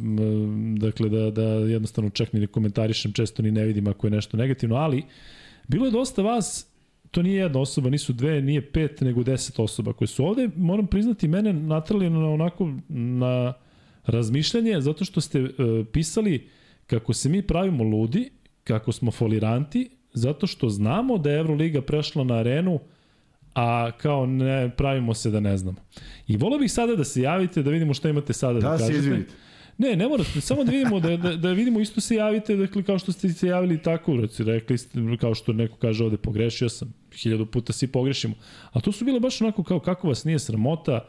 dakle 0.79 1.09
da, 1.09 1.31
da 1.31 1.43
jednostavno 1.43 2.11
čak 2.11 2.33
ni 2.33 2.41
ne 2.41 2.47
komentarišem, 2.47 3.13
često 3.13 3.43
ni 3.43 3.51
ne 3.51 3.65
vidim 3.65 3.87
ako 3.87 4.07
je 4.07 4.11
nešto 4.11 4.37
negativno, 4.37 4.77
ali 4.77 5.03
bilo 5.69 5.87
je 5.87 5.93
dosta 5.93 6.23
vas 6.23 6.70
to 7.11 7.23
nije 7.23 7.43
jedna 7.43 7.61
osoba, 7.61 7.91
nisu 7.91 8.13
dve, 8.13 8.43
nije 8.43 8.73
pet, 8.73 9.01
nego 9.01 9.23
deset 9.23 9.59
osoba 9.59 9.93
koje 9.93 10.09
su 10.09 10.27
ovde, 10.27 10.49
moram 10.57 10.87
priznati, 10.87 11.29
mene 11.29 11.53
natrali 11.53 12.11
na 12.11 12.31
onako 12.31 12.73
na 12.89 13.53
razmišljanje, 14.07 14.81
zato 14.81 15.05
što 15.05 15.21
ste 15.21 15.43
uh, 15.43 15.51
pisali 15.93 16.49
kako 16.87 17.13
se 17.13 17.29
mi 17.29 17.43
pravimo 17.43 17.85
ludi, 17.85 18.31
kako 18.65 18.93
smo 18.93 19.11
foliranti, 19.11 19.91
zato 20.13 20.47
što 20.47 20.69
znamo 20.69 21.19
da 21.19 21.31
je 21.31 21.39
Euroliga 21.39 21.83
prešla 21.83 22.25
na 22.25 22.35
arenu, 22.35 22.81
a 23.55 23.91
kao 23.99 24.27
ne 24.27 24.71
pravimo 24.77 25.15
se 25.15 25.31
da 25.31 25.41
ne 25.41 25.57
znamo. 25.57 25.79
I 26.27 26.37
volio 26.37 26.59
bih 26.59 26.73
sada 26.73 26.97
da 26.97 27.05
se 27.05 27.23
javite, 27.23 27.63
da 27.63 27.71
vidimo 27.71 27.95
šta 27.95 28.09
imate 28.09 28.33
sada 28.33 28.61
da, 28.61 28.61
da 28.61 28.77
kažete. 28.77 28.93
Da 28.93 28.93
se 28.93 28.99
izvinite. 28.99 29.33
Ne, 29.79 29.97
ne 29.97 30.09
morate, 30.09 30.41
samo 30.41 30.65
da 30.65 30.73
vidimo, 30.73 31.01
da, 31.01 31.17
da, 31.17 31.37
da 31.37 31.53
vidimo 31.53 31.81
isto 31.81 32.01
se 32.01 32.15
javite, 32.15 32.57
dakle, 32.57 32.83
kao 32.83 32.99
što 32.99 33.13
ste 33.13 33.29
se 33.29 33.47
javili 33.47 33.83
tako, 33.83 34.17
reci, 34.17 34.45
rekli 34.45 34.79
ste, 34.79 34.99
kao 35.21 35.35
što 35.35 35.53
neko 35.53 35.77
kaže 35.77 36.05
ovde, 36.05 36.17
pogrešio 36.17 36.69
sam, 36.69 36.93
hiljadu 37.15 37.47
puta 37.47 37.73
svi 37.73 37.87
pogrešimo. 37.87 38.35
A 38.73 38.81
to 38.81 38.93
su 38.93 39.05
bile 39.05 39.21
baš 39.21 39.41
onako 39.41 39.63
kao 39.63 39.81
kako 39.81 40.09
vas 40.09 40.25
nije 40.25 40.39
sramota, 40.39 41.09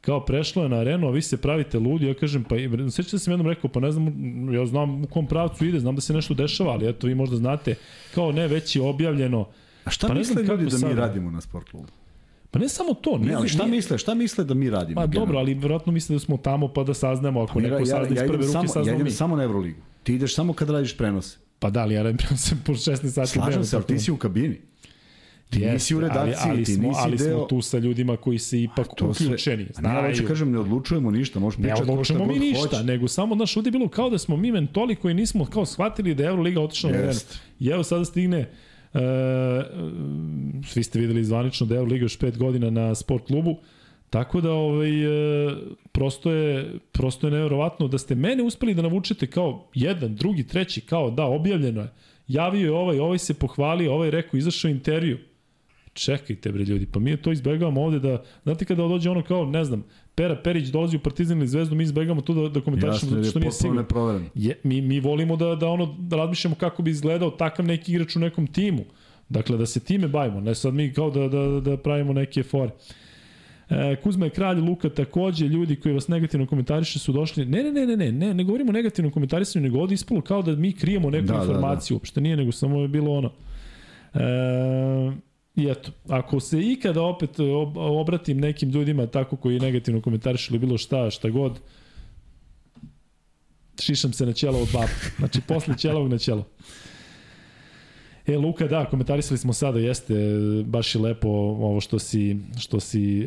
kao 0.00 0.24
prešlo 0.24 0.62
je 0.62 0.68
na 0.68 0.76
arenu, 0.76 1.08
a 1.08 1.10
vi 1.10 1.22
se 1.22 1.36
pravite 1.36 1.78
ludi, 1.78 2.06
ja 2.06 2.14
kažem, 2.14 2.44
pa 2.44 2.56
sećam 2.90 3.10
da 3.12 3.18
sam 3.18 3.32
jednom 3.32 3.46
rekao, 3.46 3.70
pa 3.70 3.80
ne 3.80 3.92
znam, 3.92 4.54
ja 4.54 4.66
znam 4.66 5.04
u 5.04 5.06
kom 5.06 5.26
pravcu 5.26 5.64
ide, 5.64 5.80
znam 5.80 5.94
da 5.94 6.00
se 6.00 6.14
nešto 6.14 6.34
dešava, 6.34 6.72
ali 6.72 6.88
eto, 6.88 7.06
vi 7.06 7.14
možda 7.14 7.36
znate, 7.36 7.74
kao 8.14 8.32
ne, 8.32 8.48
već 8.48 8.76
je 8.76 8.82
objavljeno. 8.82 9.48
A 9.84 9.90
šta 9.90 10.08
pa 10.08 10.14
misle 10.14 10.42
ljudi 10.42 10.64
da 10.64 10.76
mi 10.76 10.80
sad... 10.80 10.98
radimo 10.98 11.30
na 11.30 11.40
sport 11.40 11.70
klubu? 11.70 11.88
Pa 12.50 12.58
ne 12.58 12.68
samo 12.68 12.94
to. 12.94 13.18
Ne, 13.18 13.34
ali 13.34 13.48
šta 13.48 13.64
nije... 13.64 13.76
misle? 13.76 13.98
Šta 13.98 14.14
misle 14.14 14.44
da 14.44 14.54
mi 14.54 14.70
radimo? 14.70 15.00
Pa 15.00 15.06
dobro, 15.06 15.38
ali 15.38 15.54
verovatno 15.54 15.92
misle 15.92 16.14
da 16.14 16.20
smo 16.20 16.36
tamo 16.36 16.68
pa 16.68 16.84
da 16.84 16.94
saznamo. 16.94 17.42
Ako 17.42 17.54
pa, 17.54 17.60
neko 17.60 17.78
ja, 17.78 17.86
sazna 17.86 18.16
ja, 18.16 18.24
iz 18.24 18.28
prve 18.28 18.36
ruke, 18.36 18.48
samo, 18.48 18.68
saznamo 18.68 18.88
ja 18.88 18.94
idem 18.94 19.10
samo 19.10 19.36
na 19.36 19.42
Euroligu. 19.42 19.80
Ti 20.02 20.14
ideš 20.14 20.34
samo 20.34 20.52
kada 20.52 20.72
radiš 20.72 20.96
prenose. 20.96 21.38
Pa 21.58 21.70
da, 21.70 21.80
ali 21.80 21.94
ja 21.94 22.02
radim 22.02 22.16
prenose 22.16 22.56
po 22.64 22.72
16 22.72 23.10
sati. 23.10 23.30
Slažem 23.30 23.64
se, 23.64 23.76
ali 23.76 23.84
ti 23.84 23.98
si 23.98 24.12
u 24.12 24.16
kabini. 24.16 24.60
Ti 25.50 25.60
Jeste, 25.60 25.72
nisi 25.72 25.94
u 25.94 26.00
redakciji, 26.00 26.34
ali, 26.40 26.50
ali 26.50 26.64
ti 26.64 26.74
smo, 26.74 26.88
nisi 26.88 27.00
ali 27.02 27.16
deo... 27.16 27.38
smo 27.38 27.46
tu 27.46 27.62
sa 27.62 27.78
ljudima 27.78 28.16
koji 28.16 28.38
se 28.38 28.62
ipak 28.62 28.86
to 28.96 29.06
uključeni. 29.06 29.66
Se, 29.74 29.82
ne, 29.82 29.88
ali 29.88 30.26
kažem, 30.26 30.52
ne 30.52 30.58
odlučujemo 30.58 31.10
ništa, 31.10 31.40
možeš 31.40 31.58
pričati 31.58 31.86
ne 31.86 31.92
odlučujemo 31.92 32.26
mi 32.26 32.38
ništa, 32.38 32.76
hoće. 32.76 32.84
nego 32.84 33.08
samo, 33.08 33.34
znaš, 33.34 33.56
ovdje 33.56 33.68
je 33.68 33.72
bilo 33.72 33.88
kao 33.88 34.10
da 34.10 34.18
smo 34.18 34.36
mi 34.36 34.52
mentoli 34.52 34.96
koji 34.96 35.14
nismo 35.14 35.44
kao 35.44 35.66
shvatili 35.66 36.14
da 36.14 36.22
je 36.22 36.28
Euroliga 36.28 36.60
otišla 36.60 36.90
na 36.90 36.96
arenu. 36.96 37.20
I 37.60 37.68
evo 37.68 37.82
sada 37.82 38.04
stigne 38.04 38.50
E, 38.96 39.64
svi 40.66 40.82
ste 40.82 40.98
videli 40.98 41.24
zvanično 41.24 41.66
da 41.66 41.74
je 41.74 41.78
Euroliga 41.78 42.04
još 42.04 42.18
pet 42.18 42.38
godina 42.38 42.70
na 42.70 42.94
sport 42.94 43.26
klubu, 43.26 43.56
tako 44.10 44.40
da 44.40 44.52
ovaj, 44.52 45.04
e, 45.04 45.56
prosto, 45.92 46.30
je, 46.30 46.78
prosto 46.92 47.26
je 47.26 47.30
nevjerovatno 47.30 47.88
da 47.88 47.98
ste 47.98 48.14
mene 48.14 48.42
uspeli 48.42 48.74
da 48.74 48.82
navučete 48.82 49.26
kao 49.26 49.68
jedan, 49.74 50.14
drugi, 50.14 50.46
treći, 50.46 50.80
kao 50.80 51.10
da, 51.10 51.24
objavljeno 51.24 51.80
je. 51.80 51.88
Javio 52.28 52.64
je 52.64 52.72
ovaj, 52.72 52.98
ovaj 52.98 53.18
se 53.18 53.34
pohvalio, 53.34 53.94
ovaj 53.94 54.10
rekao, 54.10 54.38
izašao 54.38 54.68
intervju. 54.68 55.18
Čekajte 55.96 56.52
bre 56.52 56.64
ljudi, 56.64 56.86
pa 56.86 57.00
mi 57.00 57.16
to 57.16 57.32
izbegavamo 57.32 57.82
ovde 57.82 57.98
da, 57.98 58.22
znate 58.42 58.64
kada 58.64 58.82
dođe 58.82 59.10
ono 59.10 59.22
kao, 59.22 59.44
ne 59.46 59.64
znam, 59.64 59.84
Pera 60.14 60.36
Perić 60.44 60.68
dolazi 60.68 60.96
u 60.96 61.00
Partizan 61.00 61.38
ili 61.38 61.48
Zvezdu, 61.48 61.74
mi 61.74 61.82
izbegamo 61.84 62.20
to 62.20 62.34
da, 62.34 62.48
da 62.48 62.60
komentarišemo 62.60 63.10
zato 63.10 63.30
što 63.30 63.38
nije 63.38 63.52
sigurno. 63.52 64.20
Je, 64.34 64.58
mi, 64.62 64.80
mi 64.80 65.00
volimo 65.00 65.36
da, 65.36 65.54
da 65.54 65.68
ono, 65.68 65.96
da 65.98 66.16
razmišljamo 66.16 66.56
kako 66.56 66.82
bi 66.82 66.90
izgledao 66.90 67.30
takav 67.30 67.66
neki 67.66 67.92
igrač 67.92 68.16
u 68.16 68.20
nekom 68.20 68.46
timu. 68.46 68.84
Dakle, 69.28 69.56
da 69.56 69.66
se 69.66 69.80
time 69.80 70.08
bavimo, 70.08 70.40
ne 70.40 70.54
sad 70.54 70.74
mi 70.74 70.92
kao 70.92 71.10
da, 71.10 71.28
da, 71.28 71.60
da 71.60 71.76
pravimo 71.76 72.12
neke 72.12 72.42
fore. 72.42 72.70
E, 73.70 73.96
Kuzma 74.02 74.26
je 74.26 74.30
kralj, 74.30 74.60
Luka 74.60 74.88
takođe, 74.88 75.46
ljudi 75.46 75.76
koji 75.76 75.94
vas 75.94 76.08
negativno 76.08 76.46
komentariše 76.46 76.98
su 76.98 77.12
došli, 77.12 77.46
ne, 77.46 77.62
ne, 77.62 77.72
ne, 77.72 77.86
ne, 77.86 77.96
ne, 77.96 78.12
ne, 78.12 78.34
ne 78.34 78.44
govorimo 78.44 78.72
negativno 78.72 79.10
komentarisanju, 79.10 79.62
nego 79.62 79.80
ovdje 79.80 79.94
ispalo 79.94 80.20
kao 80.20 80.42
da 80.42 80.56
mi 80.56 80.72
krijemo 80.72 81.10
neku 81.10 81.26
da, 81.26 81.34
informaciju, 81.34 81.94
da, 81.94 81.98
da. 81.98 82.00
uopšte 82.00 82.20
nije, 82.20 82.36
nego 82.36 82.52
samo 82.52 82.80
je 82.80 82.88
bilo 82.88 83.12
ono. 83.12 83.32
E, 84.14 85.25
I 85.56 85.68
eto, 85.70 85.90
ako 86.08 86.40
se 86.40 86.60
ikada 86.60 87.02
opet 87.02 87.30
obratim 87.74 88.40
nekim 88.40 88.70
ljudima 88.70 89.06
tako 89.06 89.36
koji 89.36 89.60
negativno 89.60 90.00
komentarišu 90.00 90.52
ili 90.52 90.58
bilo 90.58 90.78
šta, 90.78 91.10
šta 91.10 91.30
god, 91.30 91.60
šišam 93.80 94.12
se 94.12 94.26
na 94.26 94.32
ćelo 94.32 94.58
od 94.58 94.68
baba. 94.72 94.88
Znači, 95.18 95.40
posle 95.48 95.78
ćelovog 95.78 96.10
na 96.10 96.18
ćelo. 96.18 96.44
E, 98.26 98.36
Luka, 98.36 98.66
da, 98.66 98.84
komentarisali 98.84 99.38
smo 99.38 99.52
sada, 99.52 99.78
jeste 99.78 100.14
baš 100.64 100.94
i 100.94 100.98
lepo 100.98 101.28
ovo 101.28 101.80
što 101.80 101.98
si, 101.98 102.36
što 102.58 102.80
si 102.80 103.20
e, 103.22 103.26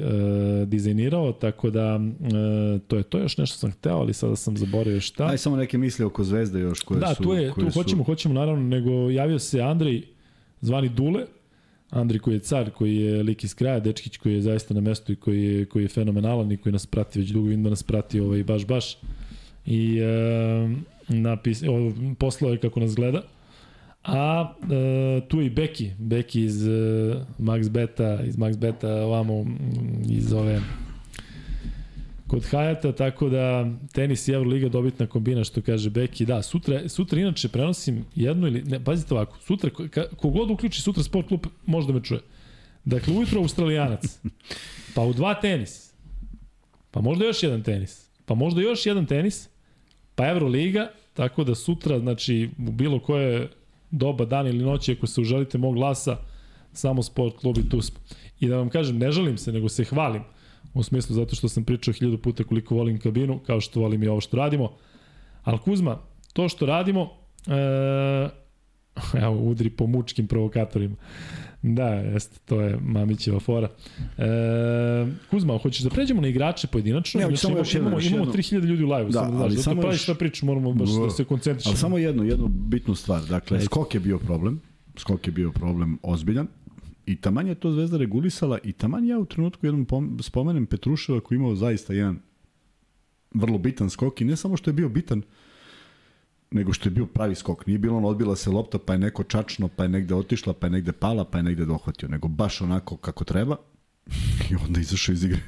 dizajnirao, 0.65 1.31
tako 1.31 1.69
da 1.69 1.99
e, 2.21 2.79
to 2.87 2.97
je 2.97 3.03
to 3.03 3.17
još 3.17 3.37
nešto 3.37 3.57
sam 3.57 3.71
hteo, 3.71 3.97
ali 3.97 4.13
sada 4.13 4.35
sam 4.35 4.57
zaboravio 4.57 5.01
šta. 5.01 5.25
Aj 5.25 5.37
samo 5.37 5.55
neke 5.55 5.77
misli 5.77 6.05
oko 6.05 6.23
Zvezde 6.23 6.59
još 6.59 6.79
koje 6.79 6.99
da, 6.99 7.15
su... 7.15 7.23
Da, 7.23 7.29
tu, 7.29 7.33
je, 7.33 7.53
tu 7.53 7.71
su... 7.71 7.79
hoćemo, 7.79 8.03
hoćemo 8.03 8.33
naravno, 8.33 8.67
nego 8.67 9.09
javio 9.09 9.39
se 9.39 9.61
Andrej, 9.61 10.03
zvani 10.61 10.89
Dule, 10.89 11.25
Andri 11.89 12.19
koji 12.19 12.35
je 12.35 12.39
car, 12.39 12.69
koji 12.71 12.95
je 12.95 13.23
lik 13.23 13.43
iz 13.43 13.55
kraja, 13.55 13.79
Dečkić 13.79 14.17
koji 14.17 14.33
je 14.33 14.41
zaista 14.41 14.73
na 14.73 14.81
mestu 14.81 15.11
i 15.11 15.15
koji 15.15 15.43
je, 15.43 15.65
koji 15.65 15.83
je 15.83 15.89
fenomenalan 15.89 16.51
i 16.51 16.57
koji 16.57 16.73
nas 16.73 16.85
prati 16.85 17.19
već 17.19 17.29
dugo, 17.29 17.47
vidim 17.47 17.63
da 17.63 17.69
nas 17.69 17.83
prati 17.83 18.19
ovaj, 18.19 18.43
baš 18.43 18.65
baš. 18.65 18.97
I 19.65 19.99
e, 19.99 20.69
napis, 21.07 21.63
o, 21.63 21.91
poslao 22.19 22.51
je 22.51 22.57
kako 22.57 22.79
nas 22.79 22.95
gleda. 22.95 23.21
A 24.03 24.53
e, 24.63 25.27
tu 25.27 25.39
je 25.39 25.45
i 25.45 25.49
Beki, 25.49 25.91
Beki 25.97 26.41
iz 26.41 26.67
e, 26.67 26.71
Max 27.39 27.69
Beta, 27.69 28.19
iz 28.23 28.37
Max 28.37 28.57
Beta 28.57 28.89
ovamo 28.89 29.45
iz 30.09 30.33
ove 30.33 30.61
kod 32.29 32.43
Hayata, 32.51 32.91
tako 32.95 33.29
da 33.29 33.65
tenis 33.93 34.27
i 34.27 34.31
Euroliga 34.31 34.69
dobitna 34.69 35.07
kombina, 35.07 35.43
što 35.43 35.61
kaže 35.61 35.89
Beki. 35.89 36.25
Da, 36.25 36.41
sutra, 36.41 36.89
sutra 36.89 37.19
inače 37.19 37.49
prenosim 37.49 38.05
jednu 38.15 38.47
ili, 38.47 38.61
ne, 38.63 38.83
pazite 38.83 39.13
ovako, 39.13 39.37
sutra, 39.37 39.69
kogod 40.17 40.51
uključi 40.51 40.81
sutra 40.81 41.03
sport 41.03 41.27
klub, 41.27 41.47
može 41.65 41.87
da 41.87 41.93
me 41.93 42.03
čuje. 42.03 42.21
Dakle, 42.85 43.13
ujutro 43.13 43.41
Australijanac, 43.41 44.19
pa 44.95 45.01
u 45.01 45.13
dva 45.13 45.33
tenis, 45.33 45.93
pa 46.91 47.01
možda 47.01 47.25
još 47.25 47.43
jedan 47.43 47.63
tenis, 47.63 48.09
pa 48.25 48.35
možda 48.35 48.61
još 48.61 48.85
jedan 48.85 49.05
tenis, 49.05 49.49
pa 50.15 50.27
Euroliga, 50.27 50.91
tako 51.13 51.43
da 51.43 51.55
sutra, 51.55 51.99
znači, 51.99 52.49
u 52.67 52.71
bilo 52.71 52.99
koje 52.99 53.49
doba, 53.91 54.25
dan 54.25 54.47
ili 54.47 54.63
noći, 54.63 54.91
ako 54.91 55.07
se 55.07 55.21
uželite 55.21 55.57
mog 55.57 55.75
glasa, 55.75 56.17
samo 56.73 57.03
sport 57.03 57.37
klub 57.37 57.57
i 57.57 57.69
tu 57.69 57.81
smo. 57.81 57.99
I 58.39 58.47
da 58.47 58.57
vam 58.57 58.69
kažem, 58.69 58.97
ne 58.97 59.11
žalim 59.11 59.37
se, 59.37 59.51
nego 59.51 59.69
se 59.69 59.83
hvalim 59.83 60.21
u 60.73 60.83
smislu 60.83 61.15
zato 61.15 61.35
što 61.35 61.49
sam 61.49 61.63
pričao 61.63 61.93
hiljadu 61.93 62.17
puta 62.17 62.43
koliko 62.43 62.75
volim 62.75 62.99
kabinu, 62.99 63.39
kao 63.39 63.61
što 63.61 63.79
volim 63.79 64.03
i 64.03 64.07
ovo 64.07 64.21
što 64.21 64.37
radimo. 64.37 64.71
Ali 65.43 65.59
Kuzma, 65.59 65.99
to 66.33 66.49
što 66.49 66.65
radimo, 66.65 67.09
e, 67.47 68.29
Evo, 69.23 69.35
udri 69.35 69.69
po 69.69 69.87
mučkim 69.87 70.27
provokatorima. 70.27 70.95
Da, 71.61 71.87
jeste, 71.87 72.39
to 72.45 72.61
je 72.61 72.77
Mamićeva 72.81 73.39
fora. 73.39 73.69
E, 74.17 74.23
Kuzma, 75.29 75.57
hoćeš 75.57 75.81
da 75.81 75.89
pređemo 75.89 76.21
na 76.21 76.27
igrače 76.27 76.67
pojedinačno? 76.67 77.19
Ne, 77.19 77.25
znači, 77.25 77.37
samo 77.37 77.57
još 77.57 77.75
imamo, 77.75 77.97
još 77.97 78.05
imamo 78.05 78.31
3000 78.31 78.63
ljudi 78.63 78.83
u 78.83 78.91
live-u, 78.91 79.09
da, 79.09 79.19
samo 79.19 79.31
da 79.31 79.37
znaš. 79.37 79.51
Zato 79.51 79.63
samo 79.63 79.81
praviš 79.81 80.03
šta 80.03 80.13
priču, 80.15 80.45
moramo 80.45 80.73
baš 80.73 80.89
da 80.89 81.09
se 81.09 81.23
koncentrišemo. 81.23 81.71
Ali 81.71 81.77
samo 81.77 81.97
jednu, 81.97 82.23
jednu 82.23 82.47
bitnu 82.47 82.95
stvar. 82.95 83.21
Dakle, 83.21 83.61
skok 83.61 83.93
je 83.93 83.99
bio 83.99 84.19
problem. 84.19 84.61
Skok 84.97 85.27
je 85.27 85.31
bio 85.31 85.51
problem 85.51 85.97
ozbiljan. 86.03 86.47
I 87.09 87.15
taman 87.15 87.47
je 87.47 87.55
to 87.55 87.71
Zvezda 87.71 87.97
regulisala 87.97 88.57
i 88.63 88.71
taman 88.71 89.05
ja 89.05 89.19
u 89.19 89.25
trenutku 89.25 89.65
jednom 89.65 90.17
spomenem 90.21 90.65
Petruševa 90.65 91.19
koji 91.19 91.35
imao 91.35 91.55
zaista 91.55 91.93
jedan 91.93 92.19
vrlo 93.33 93.57
bitan 93.57 93.89
skok 93.89 94.21
i 94.21 94.25
ne 94.25 94.35
samo 94.35 94.57
što 94.57 94.69
je 94.69 94.73
bio 94.73 94.89
bitan, 94.89 95.21
nego 96.51 96.73
što 96.73 96.89
je 96.89 96.91
bio 96.91 97.05
pravi 97.05 97.35
skok. 97.35 97.65
Nije 97.65 97.79
bilo 97.79 97.97
ono 97.97 98.07
odbila 98.07 98.35
se 98.35 98.49
lopta, 98.49 98.77
pa 98.77 98.93
je 98.93 98.99
neko 98.99 99.23
čačno, 99.23 99.67
pa 99.67 99.83
je 99.83 99.89
negde 99.89 100.15
otišla, 100.15 100.53
pa 100.53 100.67
je 100.67 100.71
negde 100.71 100.91
pala, 100.91 101.25
pa 101.25 101.37
je 101.37 101.43
negde 101.43 101.65
dohvatio. 101.65 102.09
Nego 102.09 102.27
baš 102.27 102.61
onako 102.61 102.97
kako 102.97 103.23
treba 103.23 103.55
i 104.51 104.55
onda 104.65 104.79
izašao 104.79 105.13
iz 105.13 105.23
igre. 105.23 105.41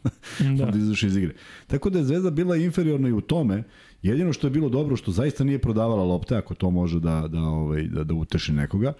da. 0.58 0.64
onda 0.64 0.78
izašao 0.78 1.06
iz 1.06 1.16
igre. 1.16 1.34
Tako 1.66 1.90
da 1.90 1.98
je 1.98 2.04
Zvezda 2.04 2.30
bila 2.30 2.56
inferiorna 2.56 3.08
i 3.08 3.12
u 3.12 3.20
tome. 3.20 3.64
Jedino 4.02 4.32
što 4.32 4.46
je 4.46 4.50
bilo 4.50 4.68
dobro, 4.68 4.96
što 4.96 5.12
zaista 5.12 5.44
nije 5.44 5.58
prodavala 5.58 6.04
lopte, 6.04 6.36
ako 6.36 6.54
to 6.54 6.70
može 6.70 7.00
da, 7.00 7.28
da, 7.28 7.40
ovaj, 7.40 7.82
da, 7.82 8.04
da 8.04 8.14
uteši 8.14 8.52
nekoga, 8.52 8.92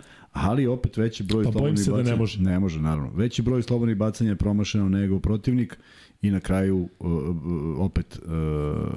ali 0.43 0.67
opet 0.67 0.97
veći 0.97 1.23
broj 1.23 1.45
pa 1.45 1.53
slobodnih 1.53 1.87
bacanja. 1.87 2.03
Da 2.03 2.11
ne 2.11 2.17
može. 2.17 2.41
Ne 2.41 2.59
može, 2.59 2.81
naravno. 2.81 3.11
Veći 3.15 3.43
broj 3.43 3.63
slobodnih 3.63 3.97
bacanja 3.97 4.31
je 4.31 4.37
promašeno 4.37 4.89
nego 4.89 5.21
protivnik 5.21 5.79
i 6.23 6.31
na 6.31 6.41
kraju 6.41 6.89
uh, 6.99 7.11
uh, 7.11 7.35
opet 7.79 8.19
uh, 8.23 8.31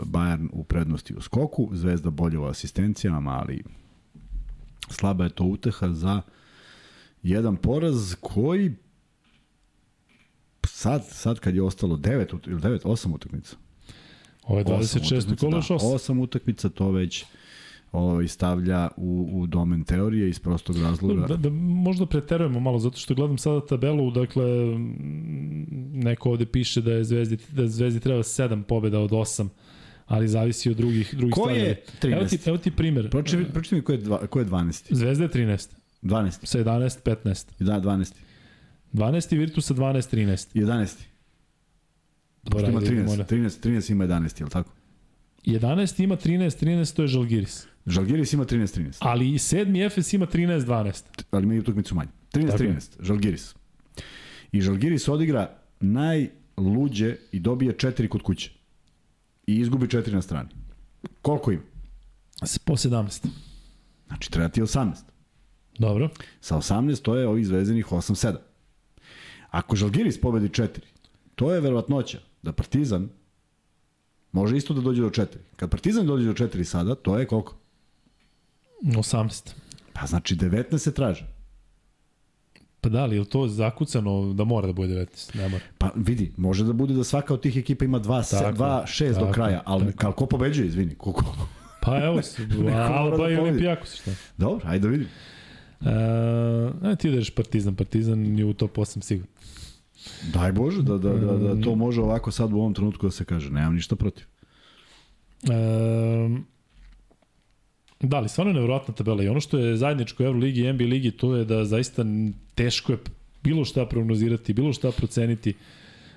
Bayern 0.05 0.49
u 0.53 0.63
prednosti 0.63 1.15
u 1.15 1.21
skoku, 1.21 1.69
Zvezda 1.73 2.09
bolje 2.09 2.37
u 2.37 2.45
asistencijama, 2.45 3.31
ali 3.31 3.63
slaba 4.89 5.23
je 5.23 5.29
to 5.29 5.43
uteha 5.43 5.89
za 5.89 6.21
jedan 7.23 7.55
poraz 7.55 8.15
koji 8.21 8.75
sad, 10.67 11.07
sad 11.07 11.39
kad 11.39 11.55
je 11.55 11.63
ostalo 11.63 11.97
9 11.97 12.49
ili 12.49 12.61
9, 12.61 12.83
8 12.83 13.15
utakmica. 13.15 13.55
Ovo 14.43 14.59
je 14.59 14.65
26. 14.65 15.39
kolo 15.39 15.57
još 15.57 15.67
8. 15.67 15.77
Da, 15.79 16.13
8 16.13 16.21
utakmica, 16.21 16.69
to 16.69 16.91
već 16.91 17.25
ovaj, 17.91 18.27
stavlja 18.27 18.89
u, 18.97 19.29
u 19.33 19.47
domen 19.47 19.83
teorije 19.83 20.29
iz 20.29 20.39
prostog 20.39 20.77
razloga. 20.77 21.27
Da, 21.27 21.37
da, 21.37 21.49
možda 21.49 22.05
preterujemo 22.05 22.59
malo, 22.59 22.79
zato 22.79 22.97
što 22.97 23.15
gledam 23.15 23.37
sada 23.37 23.65
tabelu, 23.65 24.11
dakle, 24.11 24.45
neko 25.93 26.29
ovde 26.29 26.45
piše 26.45 26.81
da 26.81 26.91
je 26.91 27.03
Zvezdi, 27.03 27.37
da 27.51 27.67
Zvezdi 27.67 27.99
treba 27.99 28.23
7 28.23 28.63
pobjeda 28.63 28.99
od 28.99 29.11
8 29.11 29.47
ali 30.11 30.27
zavisi 30.27 30.69
od 30.69 30.77
drugih 30.77 31.15
drugih 31.17 31.33
ko 31.33 31.49
je 31.49 31.83
13? 32.01 32.13
Evo 32.13 32.25
ti, 32.25 32.39
evo 32.45 32.57
ti 32.57 32.71
primer. 32.71 33.09
Proči, 33.09 33.45
proči 33.53 33.75
mi 33.75 33.81
ko 33.81 33.91
je, 33.91 33.97
dva, 33.97 34.27
ko 34.27 34.39
je 34.39 34.45
12. 34.45 34.83
Zvezda 34.89 35.23
je 35.23 35.29
13. 35.29 35.69
12. 36.01 36.45
Sa 36.45 36.59
11, 36.59 37.03
15. 37.03 37.47
Da, 37.59 37.81
12. 37.81 38.13
12. 38.93 39.37
Virtusa 39.37 39.73
12, 39.73 40.15
13. 40.15 40.55
11. 40.55 40.97
Dobro, 42.43 42.67
ima 42.67 42.81
13, 42.81 43.25
13, 43.25 43.67
13 43.67 43.91
ima 43.91 44.07
11, 44.07 44.39
je 44.39 44.45
li 44.45 44.51
tako? 44.51 44.71
11 45.45 46.03
ima 46.03 46.17
13, 46.17 46.65
13 46.65 46.95
to 46.95 47.01
je 47.01 47.07
Žalgiris. 47.07 47.67
Žalgiris 47.85 48.33
ima 48.33 48.45
13-13. 48.45 48.97
Ali 48.99 49.33
i 49.33 49.39
sedmi 49.39 49.83
Efes 49.83 50.13
ima 50.13 50.25
13-12. 50.25 51.03
Ali 51.31 51.43
ima 51.43 51.53
i 51.55 51.59
utakmicu 51.59 51.95
manje. 51.95 52.09
13-13, 52.33 53.03
Žalgiris. 53.03 53.55
I 54.51 54.61
Žalgiris 54.61 55.07
odigra 55.07 55.57
najluđe 55.79 57.15
i 57.31 57.39
dobije 57.39 57.73
4 57.73 58.07
kod 58.07 58.21
kuće. 58.21 58.51
I 59.47 59.55
izgubi 59.55 59.87
4 59.87 60.13
na 60.13 60.21
strani. 60.21 60.49
Koliko 61.21 61.51
ima? 61.51 61.63
Po 62.65 62.73
17. 62.73 63.27
Znači 64.07 64.31
treba 64.31 64.49
ti 64.49 64.61
18. 64.61 64.95
Dobro. 65.79 66.09
Sa 66.41 66.55
18 66.55 67.01
to 67.01 67.15
je 67.15 67.27
ovih 67.27 67.47
zvezenih 67.47 67.85
8-7. 67.85 68.35
Ako 69.49 69.75
Žalgiris 69.75 70.21
pobedi 70.21 70.47
4, 70.47 70.67
to 71.35 71.53
je 71.53 71.61
verovatnoća 71.61 72.19
da 72.41 72.51
Partizan 72.51 73.09
može 74.31 74.57
isto 74.57 74.73
da 74.73 74.81
dođe 74.81 75.01
do 75.01 75.09
4. 75.09 75.25
Kad 75.55 75.69
Partizan 75.69 76.05
dođe 76.05 76.25
do 76.25 76.33
4 76.33 76.63
sada, 76.63 76.95
to 76.95 77.19
je 77.19 77.27
koliko? 77.27 77.60
18. 78.81 79.51
Pa 79.93 80.05
znači 80.05 80.35
19 80.35 80.77
se 80.77 80.93
traže. 80.93 81.27
Pa 82.81 82.89
da, 82.89 83.03
ali 83.03 83.15
je 83.15 83.25
to 83.25 83.47
zakucano 83.47 84.33
da 84.33 84.43
mora 84.43 84.67
da 84.67 84.73
bude 84.73 84.93
19? 84.93 85.35
Ne 85.35 85.49
mora. 85.49 85.63
Pa 85.77 85.91
vidi, 85.95 86.31
može 86.37 86.63
da 86.63 86.73
bude 86.73 86.93
da 86.93 87.03
svaka 87.03 87.33
od 87.33 87.41
tih 87.41 87.57
ekipa 87.57 87.85
ima 87.85 87.99
2-6 87.99 89.19
do 89.19 89.31
kraja, 89.31 89.61
ali 89.65 89.95
tako. 89.95 90.11
ko 90.11 90.25
pobeđuje, 90.25 90.67
izvini? 90.67 90.95
Koliko? 90.95 91.35
Pa 91.81 92.03
evo, 92.03 92.21
Alba 92.97 93.17
da 93.17 93.29
i 93.29 93.35
Olimpijakos, 93.35 93.95
šta? 93.95 94.11
Dobro, 94.37 94.69
ajde 94.69 94.87
da 94.87 94.91
vidim. 94.91 95.07
Uh, 95.81 96.97
ti 96.97 97.07
ideš 97.07 97.29
Partizan, 97.29 97.75
Partizan 97.75 98.39
je 98.39 98.45
u 98.45 98.53
top 98.53 98.77
8 98.77 99.01
sigurno. 99.01 99.31
Daj 100.33 100.51
Bože 100.51 100.81
da, 100.81 100.97
da, 100.97 101.13
da, 101.13 101.37
da 101.37 101.61
to 101.61 101.75
može 101.75 102.01
ovako 102.01 102.31
sad 102.31 102.53
u 102.53 102.57
ovom 102.57 102.73
trenutku 102.73 103.07
da 103.07 103.11
se 103.11 103.25
kaže. 103.25 103.49
Nemam 103.49 103.75
ništa 103.75 103.95
protiv. 103.95 104.25
Um, 105.49 106.45
Da, 108.01 108.17
ali 108.17 108.29
stvarno 108.29 108.49
je 108.49 108.53
nevjerojatna 108.53 108.93
tabela 108.93 109.23
i 109.23 109.27
ono 109.27 109.39
što 109.39 109.57
je 109.57 109.77
zajedničko 109.77 110.23
Euroligi 110.23 110.61
i 110.61 110.73
NBA 110.73 110.83
ligi 110.83 111.11
to 111.11 111.35
je 111.35 111.45
da 111.45 111.65
zaista 111.65 112.05
teško 112.55 112.91
je 112.91 112.97
bilo 113.43 113.65
šta 113.65 113.85
prognozirati, 113.85 114.53
bilo 114.53 114.73
šta 114.73 114.91
proceniti. 114.91 115.53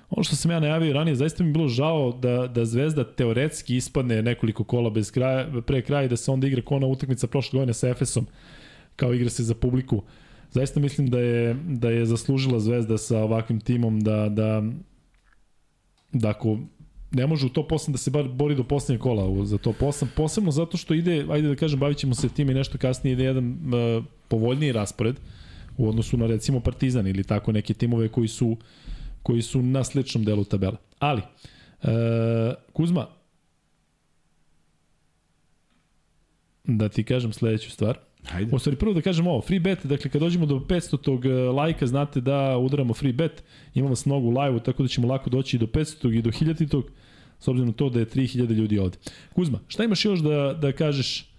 Ono 0.09 0.23
što 0.23 0.35
sam 0.35 0.51
ja 0.51 0.59
najavio 0.59 0.93
ranije, 0.93 1.15
zaista 1.15 1.43
mi 1.43 1.49
je 1.49 1.53
bilo 1.53 1.67
žao 1.67 2.11
da, 2.11 2.47
da 2.47 2.65
Zvezda 2.65 3.03
teoretski 3.03 3.75
ispadne 3.75 4.21
nekoliko 4.21 4.63
kola 4.63 4.89
bez 4.89 5.11
kraja, 5.11 5.61
pre 5.67 5.81
kraja 5.81 6.03
i 6.03 6.09
da 6.09 6.17
se 6.17 6.31
onda 6.31 6.47
igra 6.47 6.61
kona 6.61 6.87
utakmica 6.87 7.27
prošle 7.27 7.57
godine 7.57 7.73
sa 7.73 7.89
Efesom, 7.89 8.27
kao 8.95 9.13
igra 9.13 9.29
se 9.29 9.43
za 9.43 9.55
publiku. 9.55 10.03
Zaista 10.51 10.79
mislim 10.79 11.09
da 11.09 11.19
je, 11.19 11.53
da 11.53 11.89
je 11.89 12.05
zaslužila 12.05 12.59
Zvezda 12.59 12.97
sa 12.97 13.19
ovakvim 13.19 13.59
timom 13.59 13.99
da, 13.99 14.29
da, 14.29 14.63
da 16.13 16.29
ako 16.29 16.57
ne 17.11 17.27
može 17.27 17.45
u 17.45 17.49
top 17.49 17.71
8 17.71 17.91
da 17.91 17.97
se 17.97 18.11
bar 18.11 18.27
bori 18.27 18.55
do 18.55 18.63
poslednjeg 18.63 19.01
kola 19.01 19.45
za 19.45 19.57
top 19.57 19.79
8, 19.79 20.05
posebno 20.15 20.51
zato 20.51 20.77
što 20.77 20.93
ide, 20.93 21.25
ajde 21.29 21.47
da 21.47 21.55
kažem, 21.55 21.79
bavit 21.79 21.97
ćemo 21.97 22.15
se 22.15 22.29
tim 22.29 22.49
i 22.49 22.53
nešto 22.53 22.77
kasnije, 22.77 23.13
ide 23.13 23.23
jedan 23.23 23.51
uh, 23.51 24.05
povoljniji 24.27 24.71
raspored 24.71 25.15
u 25.77 25.89
odnosu 25.89 26.17
na 26.17 26.27
recimo 26.27 26.59
Partizan 26.59 27.07
ili 27.07 27.23
tako 27.23 27.51
neke 27.51 27.73
timove 27.73 28.09
koji 28.09 28.27
su 28.27 28.57
koji 29.23 29.41
su 29.41 29.61
na 29.61 29.83
sličnom 29.83 30.23
delu 30.23 30.43
tabele. 30.43 30.77
Ali, 30.99 31.21
uh, 31.83 31.89
Kuzma, 32.73 33.07
da 36.63 36.89
ti 36.89 37.03
kažem 37.03 37.33
sledeću 37.33 37.71
stvar. 37.71 37.97
Hajde. 38.27 38.55
O, 38.55 38.59
stvari, 38.59 38.77
prvo 38.77 38.93
da 38.93 39.01
kažem 39.01 39.27
ovo, 39.27 39.41
free 39.41 39.59
bet, 39.59 39.85
dakle 39.85 40.11
kad 40.11 40.21
dođemo 40.21 40.45
do 40.45 40.55
500 40.55 41.01
tog 41.01 41.25
e, 41.25 41.29
lajka, 41.29 41.87
znate 41.87 42.21
da 42.21 42.57
udaramo 42.57 42.93
free 42.93 43.13
bet, 43.13 43.43
imamo 43.73 43.89
vas 43.89 44.05
mnogo 44.05 44.27
u 44.27 44.39
live-u, 44.39 44.59
tako 44.59 44.83
da 44.83 44.89
ćemo 44.89 45.07
lako 45.07 45.29
doći 45.29 45.55
i 45.55 45.59
do 45.59 45.65
500 45.65 46.17
i 46.17 46.21
do 46.21 46.29
1000 46.29 46.69
tog, 46.69 46.85
s 47.39 47.47
obzirom 47.47 47.67
na 47.67 47.73
to 47.73 47.89
da 47.89 47.99
je 47.99 48.05
3000 48.05 48.51
ljudi 48.51 48.79
ovde. 48.79 48.97
Kuzma, 49.33 49.59
šta 49.67 49.83
imaš 49.83 50.05
još 50.05 50.19
da, 50.19 50.57
da 50.61 50.71
kažeš 50.71 51.35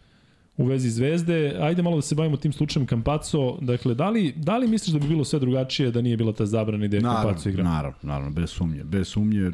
u 0.56 0.64
vezi 0.64 0.90
Zvezde? 0.90 1.56
Ajde 1.60 1.82
malo 1.82 1.96
da 1.96 2.02
se 2.02 2.14
bavimo 2.14 2.36
tim 2.36 2.52
slučajem 2.52 2.86
Kampaco. 2.86 3.58
Dakle, 3.60 3.94
da 3.94 4.10
li, 4.10 4.32
da 4.36 4.58
li 4.58 4.68
misliš 4.68 4.92
da 4.92 4.98
bi 4.98 5.08
bilo 5.08 5.24
sve 5.24 5.38
drugačije 5.38 5.90
da 5.90 6.00
nije 6.00 6.16
bila 6.16 6.32
ta 6.32 6.46
zabrana 6.46 6.84
i 6.84 6.88
da 6.88 6.96
je 6.96 7.02
Kampaco 7.02 7.48
igra? 7.48 7.64
Naravno, 7.64 7.98
naravno, 8.02 8.30
bez 8.30 8.50
sumnje. 8.50 8.84
Bez 8.84 9.08
sumnje, 9.08 9.50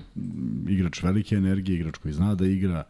igrač 0.68 1.02
velike 1.02 1.34
energije, 1.34 1.76
igrač 1.76 1.96
koji 1.96 2.14
zna 2.14 2.34
da 2.34 2.46
igra, 2.46 2.84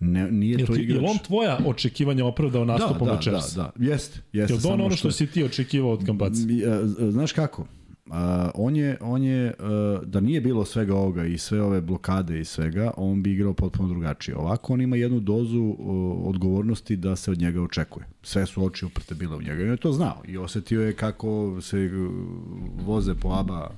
Ne, 0.00 0.30
nije 0.30 0.66
to 0.66 0.76
igrač. 0.76 1.02
Je 1.02 1.10
on 1.10 1.18
tvoja 1.18 1.58
očekivanja 1.66 2.24
opravdao 2.24 2.64
nastupom 2.64 3.06
da, 3.06 3.12
da, 3.12 3.16
večeras? 3.16 3.54
Da, 3.54 3.62
da, 3.62 3.84
jeste. 3.84 4.20
jeste 4.32 4.54
je 4.54 4.72
on 4.72 4.80
ono 4.80 4.90
što, 4.90 4.96
što 4.96 5.10
si 5.10 5.26
ti 5.26 5.44
očekivao 5.44 5.92
od 5.92 6.06
Kampaca? 6.06 6.40
Znaš 7.10 7.32
kako? 7.32 7.66
Uh, 8.08 8.14
on 8.54 8.76
je, 8.76 8.96
on 9.00 9.22
je 9.22 9.54
uh, 9.58 10.04
da 10.04 10.20
nije 10.20 10.40
bilo 10.40 10.64
svega 10.64 10.94
ovoga 10.94 11.24
i 11.24 11.38
sve 11.38 11.62
ove 11.62 11.80
blokade 11.80 12.40
i 12.40 12.44
svega, 12.44 12.90
on 12.96 13.22
bi 13.22 13.32
igrao 13.32 13.52
potpuno 13.52 13.88
drugačije. 13.88 14.36
Ovako 14.36 14.72
on 14.72 14.80
ima 14.80 14.96
jednu 14.96 15.20
dozu 15.20 15.60
uh, 15.60 15.76
odgovornosti 16.28 16.96
da 16.96 17.16
se 17.16 17.30
od 17.30 17.38
njega 17.38 17.62
očekuje. 17.62 18.06
Sve 18.22 18.46
su 18.46 18.64
oči 18.64 18.84
uprte 18.84 19.14
bile 19.14 19.36
u 19.36 19.42
njega 19.42 19.62
i 19.62 19.64
on 19.64 19.70
je 19.70 19.76
to 19.76 19.92
znao 19.92 20.22
i 20.28 20.38
osetio 20.38 20.82
je 20.82 20.92
kako 20.92 21.58
se 21.60 21.90
voze 22.86 23.14
po 23.14 23.28
ABA 23.28 23.70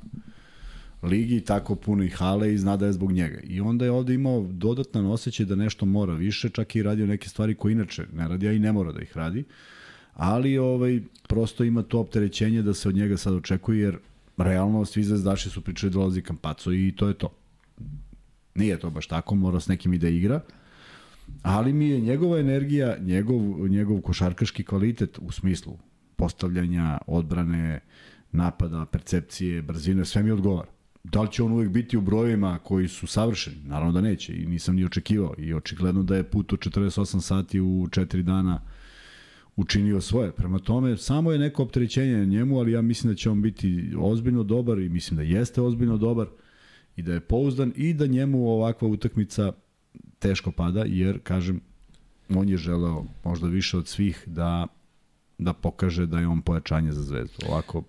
ligi, 1.03 1.40
tako 1.40 1.74
puno 1.74 2.05
i 2.05 2.09
hale 2.09 2.55
i 2.55 2.59
zna 2.59 2.76
da 2.76 2.86
je 2.86 2.92
zbog 2.92 3.12
njega. 3.12 3.40
I 3.44 3.61
onda 3.61 3.84
je 3.84 3.90
ovde 3.90 4.14
imao 4.14 4.46
dodatan 4.51 5.07
osjećaj 5.07 5.46
da 5.46 5.55
nešto 5.57 5.86
mora 5.86 6.14
više, 6.14 6.48
čak 6.48 6.76
i 6.76 6.82
radio 6.82 7.07
neke 7.07 7.28
stvari 7.28 7.55
koje 7.55 7.72
inače 7.72 8.07
ne 8.16 8.28
radi, 8.28 8.48
a 8.48 8.53
i 8.53 8.59
ne 8.59 8.72
mora 8.72 8.92
da 8.92 9.01
ih 9.01 9.16
radi. 9.16 9.44
Ali 10.14 10.59
ovaj, 10.59 11.01
prosto 11.28 11.64
ima 11.64 11.82
to 11.82 12.01
opterećenje 12.01 12.62
da 12.62 12.74
se 12.74 12.88
od 12.88 12.94
njega 12.94 13.16
sad 13.16 13.34
očekuje, 13.34 13.80
jer 13.80 13.98
realno 14.36 14.84
svi 14.84 15.05
zvezdaši 15.05 15.51
su 15.51 15.61
pričali 15.61 15.90
da 15.90 15.94
dolazi 15.94 16.22
Kampaco 16.22 16.72
i 16.72 16.92
to 16.96 17.09
je 17.09 17.14
to. 17.14 17.28
Nije 18.55 18.78
to 18.78 18.90
baš 18.90 19.07
tako, 19.07 19.34
mora 19.34 19.61
s 19.61 19.68
nekim 19.68 19.94
i 19.94 19.98
da 19.98 20.09
igra. 20.09 20.40
Ali 21.42 21.72
mi 21.72 21.88
je 21.88 22.01
njegova 22.01 22.38
energija, 22.38 22.96
njegov, 23.01 23.68
njegov 23.68 24.01
košarkaški 24.01 24.64
kvalitet 24.64 25.18
u 25.18 25.32
smislu 25.32 25.78
postavljanja, 26.16 26.98
odbrane, 27.07 27.80
napada, 28.32 28.86
percepcije, 28.86 29.62
brzine, 29.62 30.05
sve 30.05 30.22
mi 30.22 30.30
odgovara. 30.30 30.68
Da 31.05 31.22
li 31.22 31.32
će 31.32 31.42
on 31.42 31.53
uvek 31.53 31.68
biti 31.68 31.96
u 31.96 32.01
brojevima 32.01 32.59
koji 32.59 32.88
su 32.88 33.07
savršeni? 33.07 33.57
Naravno 33.64 33.92
da 33.92 34.01
neće 34.01 34.36
i 34.36 34.46
nisam 34.46 34.74
ni 34.76 34.84
očekivao. 34.84 35.34
I 35.38 35.55
očigledno 35.55 36.03
da 36.03 36.16
je 36.16 36.30
put 36.30 36.53
od 36.53 36.59
48 36.59 37.20
sati 37.20 37.61
u 37.61 37.86
4 37.90 38.22
dana 38.22 38.61
učinio 39.57 40.01
svoje. 40.01 40.32
Prema 40.32 40.59
tome, 40.59 40.96
samo 40.96 41.32
je 41.32 41.38
neko 41.38 41.62
opterećenje 41.62 42.26
njemu, 42.26 42.59
ali 42.59 42.72
ja 42.72 42.82
mislim 42.82 43.12
da 43.12 43.16
će 43.16 43.30
on 43.30 43.42
biti 43.42 43.94
ozbiljno 43.98 44.42
dobar 44.42 44.78
i 44.78 44.88
mislim 44.88 45.16
da 45.16 45.22
jeste 45.22 45.61
ozbiljno 45.61 45.96
dobar 45.96 46.26
i 46.96 47.03
da 47.03 47.12
je 47.12 47.20
pouzdan 47.20 47.72
i 47.76 47.94
da 47.94 48.07
njemu 48.07 48.48
ovakva 48.48 48.88
utakmica 48.88 49.53
teško 50.18 50.53
pada, 50.53 50.84
jer, 50.86 51.18
kažem, 51.22 51.61
on 52.28 52.48
je 52.48 52.57
želeo 52.57 53.05
možda 53.24 53.48
više 53.48 53.78
od 53.78 53.88
svih 53.88 54.24
da 54.26 54.66
da 55.38 55.53
pokaže 55.53 56.07
da 56.07 56.18
je 56.18 56.28
on 56.28 56.42
pojačanje 56.42 56.92
za 56.92 57.03
zvezdu. 57.03 57.36
Ovako, 57.48 57.82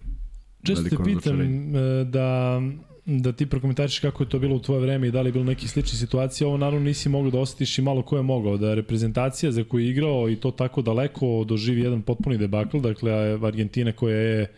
Često 0.64 0.84
te 0.90 1.04
pitam 1.04 1.42
e, 1.42 2.06
da 2.06 2.62
da 3.06 3.32
ti 3.32 3.46
prokomentariš 3.46 4.00
kako 4.00 4.24
je 4.24 4.30
to 4.30 4.40
bilo 4.40 4.56
u 4.56 4.60
tvoje 4.60 4.82
vreme 4.82 5.08
i 5.08 5.12
da 5.12 5.22
li 5.22 5.28
je 5.28 5.32
bilo 5.32 5.46
neki 5.46 5.68
slični 5.68 5.98
situacija, 5.98 6.48
ovo 6.48 6.58
naravno 6.58 6.86
nisi 6.86 7.10
mogao 7.10 7.32
da 7.32 7.40
osjetiš 7.40 7.78
i 7.78 7.82
malo 7.82 8.02
ko 8.02 8.18
je 8.18 8.24
mogao, 8.24 8.58
da 8.58 8.74
reprezentacija 8.74 9.52
za 9.52 9.64
koju 9.64 9.86
je 9.86 9.90
igrao 9.90 10.30
i 10.30 10.36
to 10.36 10.52
tako 10.52 10.82
daleko 10.82 11.44
doživi 11.48 11.82
jedan 11.82 12.02
potpuni 12.02 12.38
debakl, 12.38 12.80
dakle 12.80 13.12
Argentina 13.44 13.92
koja 13.92 14.18
je 14.18 14.42
e, 14.42 14.50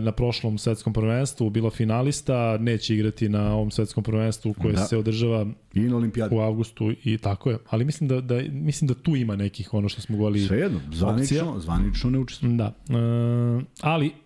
na 0.00 0.12
prošlom 0.12 0.58
svetskom 0.58 0.92
prvenstvu 0.92 1.50
bila 1.50 1.70
finalista, 1.70 2.58
neće 2.60 2.94
igrati 2.94 3.28
na 3.28 3.54
ovom 3.54 3.70
svetskom 3.70 4.04
prvenstvu 4.04 4.54
koje 4.62 4.72
da. 4.74 4.84
se 4.84 4.96
održava 4.96 5.46
I 5.74 5.80
na 5.80 5.96
olimpijadu. 5.96 6.36
u 6.36 6.40
avgustu 6.40 6.92
i 7.04 7.18
tako 7.18 7.50
je. 7.50 7.58
Ali 7.70 7.84
mislim 7.84 8.08
da, 8.08 8.20
da, 8.20 8.42
mislim 8.50 8.88
da 8.88 8.94
tu 8.94 9.16
ima 9.16 9.36
nekih 9.36 9.74
ono 9.74 9.88
što 9.88 10.00
smo 10.00 10.16
govorili 10.16 10.46
Svejedno, 10.46 10.80
zvanično, 10.92 11.60
zvanično 11.60 12.10
ne 12.10 12.18
učestvuju. 12.18 12.56
Da. 12.56 12.74
E, 12.90 13.64
ali 13.80 14.21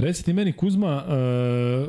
Recite 0.00 0.32
meni, 0.32 0.52
Kuzma, 0.52 1.04
uh, 1.06 1.88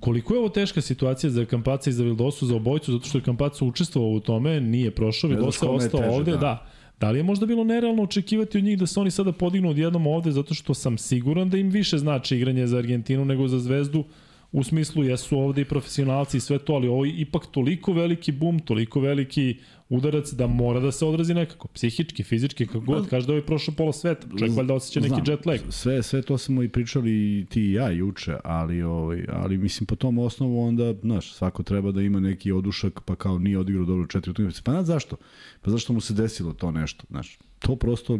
koliko 0.00 0.34
je 0.34 0.38
ovo 0.38 0.48
teška 0.48 0.80
situacija 0.80 1.30
za 1.30 1.44
Kampaca 1.44 1.90
i 1.90 1.92
za 1.92 2.04
Vildosu, 2.04 2.46
za 2.46 2.56
obojcu, 2.56 2.92
zato 2.92 3.08
što 3.08 3.18
je 3.18 3.22
Kampaca 3.22 3.64
učestvovao 3.64 4.10
u 4.10 4.20
tome, 4.20 4.60
nije 4.60 4.90
prošao, 4.90 5.30
Vildosa 5.30 5.66
je 5.66 5.70
ostao 5.72 6.00
teže, 6.00 6.12
ovde, 6.12 6.32
da. 6.32 6.38
da. 6.38 6.66
Da 7.00 7.10
li 7.10 7.18
je 7.18 7.22
možda 7.22 7.46
bilo 7.46 7.64
nerealno 7.64 8.02
očekivati 8.02 8.58
od 8.58 8.64
njih 8.64 8.78
da 8.78 8.86
se 8.86 9.00
oni 9.00 9.10
sada 9.10 9.32
podignu 9.32 9.70
odjednom 9.70 10.06
ovde, 10.06 10.32
zato 10.32 10.54
što 10.54 10.74
sam 10.74 10.98
siguran 10.98 11.50
da 11.50 11.58
im 11.58 11.70
više 11.70 11.98
znači 11.98 12.36
igranje 12.36 12.66
za 12.66 12.78
Argentinu 12.78 13.24
nego 13.24 13.48
za 13.48 13.58
Zvezdu, 13.58 14.04
u 14.52 14.64
smislu 14.64 15.04
jesu 15.04 15.38
ovde 15.38 15.62
i 15.62 15.64
profesionalci 15.64 16.36
i 16.36 16.40
sve 16.40 16.58
to, 16.58 16.72
ali 16.72 16.88
ovo 16.88 17.04
je 17.04 17.12
ipak 17.12 17.46
toliko 17.46 17.92
veliki 17.92 18.32
bum, 18.32 18.58
toliko 18.58 19.00
veliki 19.00 19.56
udarac 19.88 20.32
da 20.32 20.46
mora 20.46 20.80
da 20.80 20.92
se 20.92 21.04
odrazi 21.04 21.34
nekako, 21.34 21.68
psihički, 21.68 22.22
fizički, 22.22 22.66
kako 22.66 22.80
god, 22.80 23.08
kaže 23.08 23.26
da 23.26 23.34
je 23.34 23.46
prošlo 23.46 23.74
pola 23.76 23.92
sveta, 23.92 24.26
čovjek 24.38 24.56
valjda 24.56 24.74
osjeća 24.74 25.00
neki 25.00 25.14
Znam, 25.14 25.24
jet 25.26 25.46
lag. 25.46 25.60
Sve, 25.68 26.02
sve 26.02 26.22
to 26.22 26.38
smo 26.38 26.62
i 26.62 26.68
pričali 26.68 27.10
i 27.10 27.46
ti 27.50 27.62
i 27.62 27.72
ja 27.72 27.90
juče, 27.90 28.36
ali, 28.44 28.82
ovaj, 28.82 29.24
ali 29.28 29.58
mislim 29.58 29.86
po 29.86 29.96
tom 29.96 30.18
osnovu 30.18 30.62
onda, 30.62 30.94
znaš, 31.02 31.32
svako 31.32 31.62
treba 31.62 31.92
da 31.92 32.02
ima 32.02 32.20
neki 32.20 32.52
odušak, 32.52 33.00
pa 33.04 33.14
kao 33.14 33.38
nije 33.38 33.58
odigrao 33.58 33.84
dobro 33.84 34.06
četiri 34.06 34.30
utakmice. 34.30 34.62
Pa 34.64 34.72
znaš 34.72 34.86
zašto? 34.86 35.16
Pa 35.60 35.70
zašto 35.70 35.92
mu 35.92 36.00
se 36.00 36.14
desilo 36.14 36.52
to 36.52 36.70
nešto, 36.70 37.04
znaš. 37.10 37.38
To 37.58 37.76
prosto, 37.76 38.18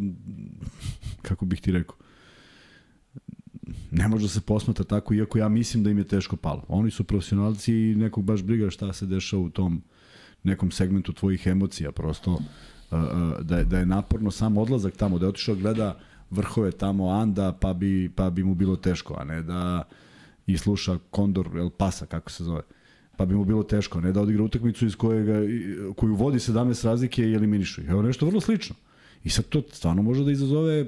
kako 1.29 1.45
bih 1.45 1.61
ti 1.61 1.73
rekao, 1.73 1.97
ne 3.91 4.09
može 4.09 4.25
da 4.25 4.29
se 4.29 4.41
posmatra 4.41 4.85
tako, 4.85 5.15
iako 5.15 5.39
ja 5.39 5.49
mislim 5.49 5.85
da 5.85 5.91
im 5.91 5.99
je 5.99 6.05
teško 6.05 6.37
palo. 6.37 6.65
Oni 6.69 6.91
su 6.91 7.05
profesionalci 7.05 7.75
i 7.75 7.95
nekog 7.95 8.25
baš 8.25 8.43
briga 8.43 8.71
šta 8.71 8.93
se 8.93 9.07
dešava 9.07 9.43
u 9.43 9.51
tom 9.51 9.83
nekom 10.43 10.71
segmentu 10.71 11.13
tvojih 11.13 11.47
emocija, 11.47 11.93
prosto 11.93 12.33
uh, 12.33 12.41
uh, 12.91 13.41
da, 13.41 13.59
je, 13.59 13.65
da 13.65 13.79
je 13.79 13.87
naporno 13.87 14.31
sam 14.31 14.59
odlazak 14.59 14.97
tamo, 14.97 15.19
da 15.19 15.27
je 15.27 15.31
otišao 15.31 15.55
gleda 15.55 15.99
vrhove 16.31 16.73
tamo 16.73 17.09
Anda, 17.09 17.53
pa 17.53 17.75
bi, 17.75 18.11
pa 18.17 18.31
bi 18.31 18.45
mu 18.45 18.55
bilo 18.55 18.77
teško, 18.77 19.15
a 19.19 19.25
ne 19.25 19.43
da 19.43 19.83
i 20.47 20.59
sluša 20.59 20.99
Kondor 21.11 21.51
El 21.57 21.71
Pasa, 21.71 22.07
kako 22.07 22.31
se 22.31 22.45
zove 22.45 22.63
pa 23.21 23.27
bi 23.27 23.35
mu 23.35 23.45
bilo 23.45 23.63
teško, 23.63 24.01
ne 24.01 24.13
da 24.13 24.23
odigra 24.23 24.43
utakmicu 24.43 24.87
iz 24.87 24.97
kojega, 24.97 25.35
koju 25.97 26.15
vodi 26.15 26.39
17 26.39 26.85
razlike 26.85 27.23
i 27.23 27.35
eliminišu. 27.35 27.83
Evo 27.89 28.03
nešto 28.03 28.27
vrlo 28.27 28.41
slično. 28.41 28.77
I 29.25 29.31
sad 29.31 29.45
to 29.45 29.63
stvarno 29.73 30.03
može 30.03 30.25
da 30.25 30.31
izazove 30.31 30.87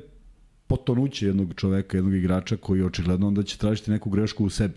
potonuće 0.73 1.27
jednog 1.27 1.55
čoveka, 1.57 1.97
jednog 1.97 2.15
igrača 2.15 2.57
koji 2.57 2.83
očigledno 2.83 3.27
onda 3.27 3.43
će 3.43 3.59
tražiti 3.59 3.91
neku 3.91 4.11
grešku 4.11 4.45
u 4.45 4.51
sebi. 4.51 4.75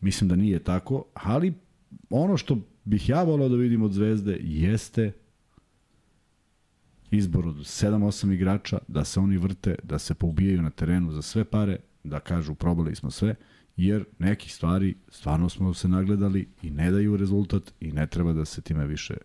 Mislim 0.00 0.28
da 0.28 0.36
nije 0.36 0.58
tako, 0.58 1.04
ali 1.14 1.54
ono 2.10 2.36
što 2.36 2.58
bih 2.84 3.08
ja 3.08 3.22
volao 3.22 3.48
da 3.48 3.56
vidim 3.56 3.82
od 3.82 3.92
Zvezde 3.92 4.38
jeste 4.40 5.12
izbor 7.10 7.46
od 7.48 7.56
7-8 7.56 8.32
igrača, 8.32 8.78
da 8.88 9.04
se 9.04 9.20
oni 9.20 9.36
vrte, 9.36 9.74
da 9.82 9.98
se 9.98 10.14
poubijaju 10.14 10.62
na 10.62 10.70
terenu 10.70 11.12
za 11.12 11.22
sve 11.22 11.44
pare, 11.44 11.76
da 12.04 12.20
kažu 12.20 12.54
probali 12.54 12.94
smo 12.94 13.10
sve, 13.10 13.34
jer 13.76 14.04
nekih 14.18 14.54
stvari 14.54 14.94
stvarno 15.08 15.48
smo 15.48 15.74
se 15.74 15.88
nagledali 15.88 16.48
i 16.62 16.70
ne 16.70 16.90
daju 16.90 17.16
rezultat 17.16 17.74
i 17.80 17.92
ne 17.92 18.06
treba 18.06 18.32
da 18.32 18.44
se 18.44 18.62
time 18.62 18.86
više 18.86 19.16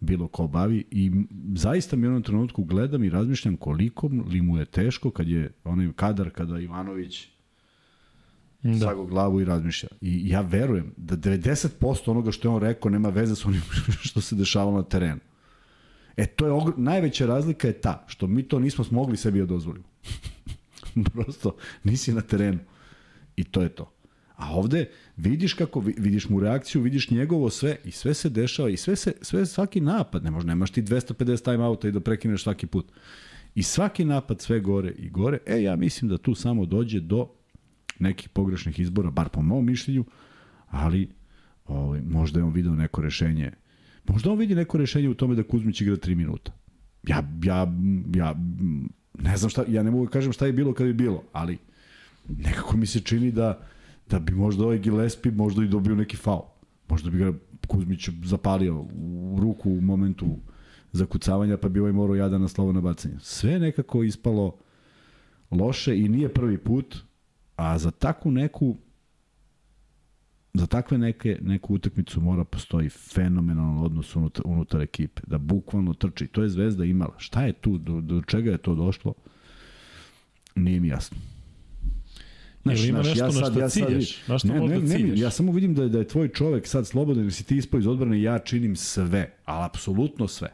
bilo 0.00 0.28
ko 0.28 0.46
bavi 0.46 0.84
i 0.90 1.12
zaista 1.54 1.96
mi 1.96 2.02
u 2.02 2.06
jednom 2.06 2.22
trenutku 2.22 2.64
gledam 2.64 3.04
i 3.04 3.10
razmišljam 3.10 3.56
koliko 3.56 4.06
li 4.06 4.42
mu 4.42 4.58
je 4.58 4.64
teško 4.64 5.10
kad 5.10 5.28
je 5.28 5.52
onaj 5.64 5.92
kadar 5.96 6.30
kada 6.30 6.58
Ivanović 6.58 7.28
da. 8.62 8.86
sago 8.86 9.06
glavu 9.06 9.40
i 9.40 9.44
razmišlja. 9.44 9.88
I 10.00 10.28
ja 10.28 10.40
verujem 10.40 10.92
da 10.96 11.16
90% 11.16 12.10
onoga 12.10 12.32
što 12.32 12.48
je 12.48 12.52
on 12.52 12.62
rekao 12.62 12.90
nema 12.90 13.08
veze 13.08 13.36
sa 13.36 13.48
onim 13.48 13.62
što 14.08 14.20
se 14.20 14.36
dešavalo 14.36 14.76
na 14.76 14.82
terenu. 14.82 15.20
E, 16.16 16.26
to 16.26 16.46
je 16.46 16.52
ogr... 16.52 16.72
najveća 16.76 17.26
razlika 17.26 17.68
je 17.68 17.80
ta, 17.80 18.04
što 18.06 18.26
mi 18.26 18.42
to 18.42 18.58
nismo 18.58 18.84
smogli 18.84 19.16
sebi 19.16 19.38
da 19.38 19.46
dozvolimo. 19.46 19.84
Prosto, 21.12 21.56
nisi 21.84 22.12
na 22.12 22.20
terenu. 22.20 22.58
I 23.36 23.44
to 23.44 23.62
je 23.62 23.68
to. 23.68 23.90
A 24.36 24.54
ovde 24.54 24.90
vidiš 25.16 25.54
kako 25.54 25.80
vidiš 25.80 26.28
mu 26.28 26.40
reakciju, 26.40 26.82
vidiš 26.82 27.10
njegovo 27.10 27.50
sve 27.50 27.76
i 27.84 27.90
sve 27.90 28.14
se 28.14 28.28
dešava 28.28 28.70
i 28.70 28.76
sve 28.76 28.96
se 28.96 29.12
sve 29.22 29.46
svaki 29.46 29.80
napad, 29.80 30.24
ne 30.24 30.30
možeš 30.30 30.46
nemaš 30.46 30.70
ti 30.70 30.82
250 30.82 31.44
time 31.44 31.64
outa 31.64 31.88
i 31.88 31.92
da 31.92 32.00
prekineš 32.00 32.42
svaki 32.42 32.66
put. 32.66 32.92
I 33.54 33.62
svaki 33.62 34.04
napad 34.04 34.40
sve 34.40 34.60
gore 34.60 34.90
i 34.90 35.10
gore. 35.10 35.38
E 35.46 35.62
ja 35.62 35.76
mislim 35.76 36.08
da 36.08 36.18
tu 36.18 36.34
samo 36.34 36.66
dođe 36.66 37.00
do 37.00 37.28
nekih 37.98 38.28
pogrešnih 38.28 38.80
izbora, 38.80 39.10
bar 39.10 39.28
po 39.28 39.42
mom 39.42 39.66
mišljenju, 39.66 40.04
ali 40.66 41.10
ovaj, 41.64 42.00
možda 42.02 42.40
je 42.40 42.44
on 42.44 42.52
video 42.52 42.74
neko 42.74 43.02
rešenje. 43.02 43.52
Možda 44.08 44.32
on 44.32 44.38
vidi 44.38 44.54
neko 44.54 44.78
rešenje 44.78 45.08
u 45.08 45.14
tome 45.14 45.34
da 45.34 45.42
Kuzmić 45.42 45.80
igra 45.80 45.96
3 45.96 46.14
minuta. 46.14 46.52
Ja, 47.08 47.28
ja, 47.42 47.72
ja 48.14 48.34
ne 49.18 49.36
znam 49.36 49.50
šta, 49.50 49.64
ja 49.68 49.82
ne 49.82 49.90
mogu 49.90 50.04
da 50.04 50.10
kažem 50.10 50.32
šta 50.32 50.46
je 50.46 50.52
bilo 50.52 50.74
kad 50.74 50.86
je 50.86 50.94
bilo, 50.94 51.22
ali 51.32 51.58
nekako 52.28 52.76
mi 52.76 52.86
se 52.86 53.00
čini 53.00 53.30
da 53.32 53.66
da 54.10 54.18
bi 54.18 54.32
možda 54.32 54.64
ovaj 54.64 54.78
Gillespie 54.78 55.32
možda 55.32 55.64
i 55.64 55.68
dobio 55.68 55.94
neki 55.94 56.16
faul. 56.16 56.42
Možda 56.88 57.10
bi 57.10 57.18
ga 57.18 57.32
Kuzmić 57.68 58.08
zapalio 58.24 58.80
u 58.80 59.38
ruku 59.40 59.70
u 59.70 59.80
momentu 59.80 60.26
zakucavanja, 60.92 61.56
pa 61.56 61.68
bi 61.68 61.80
ovaj 61.80 61.92
morao 61.92 62.16
jadan 62.16 62.40
na 62.40 62.48
slovo 62.48 62.72
na 62.72 62.80
bacanje. 62.80 63.14
Sve 63.20 63.58
nekako 63.58 64.02
ispalo 64.02 64.56
loše 65.50 65.98
i 65.98 66.08
nije 66.08 66.28
prvi 66.28 66.58
put, 66.58 66.96
a 67.56 67.78
za 67.78 67.90
takvu 67.90 68.30
neku 68.30 68.76
za 70.54 70.66
takve 70.66 70.98
neke, 70.98 71.38
neku 71.42 71.74
utakmicu 71.74 72.20
mora 72.20 72.44
postoji 72.44 72.88
fenomenalan 72.88 73.78
odnos 73.78 74.16
unutar, 74.16 74.42
unutar 74.46 74.80
ekipe, 74.80 75.22
da 75.26 75.38
bukvalno 75.38 75.94
trči. 75.94 76.26
To 76.26 76.42
je 76.42 76.48
Zvezda 76.48 76.84
imala. 76.84 77.14
Šta 77.18 77.42
je 77.42 77.52
tu, 77.52 77.78
do, 77.78 78.00
do 78.00 78.22
čega 78.22 78.50
je 78.50 78.58
to 78.58 78.74
došlo? 78.74 79.14
Nije 80.54 80.80
mi 80.80 80.88
jasno. 80.88 81.18
Znaš, 82.64 82.78
Ili 82.80 82.88
ima 82.88 82.98
naš, 82.98 83.06
nešto 83.06 83.24
ja 83.24 83.32
sad, 83.32 83.42
na 83.42 83.50
što 83.50 83.60
ja 83.60 83.68
sad, 83.68 83.88
ciljaš? 83.88 84.26
Na 84.26 84.38
što 84.38 84.48
ne, 84.48 84.60
ne, 84.60 84.80
da 84.80 84.86
ciljaš? 84.86 85.20
ja 85.20 85.30
samo 85.30 85.52
vidim 85.52 85.74
da 85.74 85.82
je, 85.82 85.88
da 85.88 85.98
je 85.98 86.08
tvoj 86.08 86.28
čovek 86.28 86.66
sad 86.66 86.86
slobodan, 86.86 87.24
jer 87.24 87.32
si 87.32 87.44
ti 87.44 87.56
ispao 87.56 87.78
iz 87.80 87.86
odbrane, 87.86 88.22
ja 88.22 88.38
činim 88.38 88.76
sve, 88.76 89.30
ali 89.44 89.64
apsolutno 89.64 90.28
sve. 90.28 90.48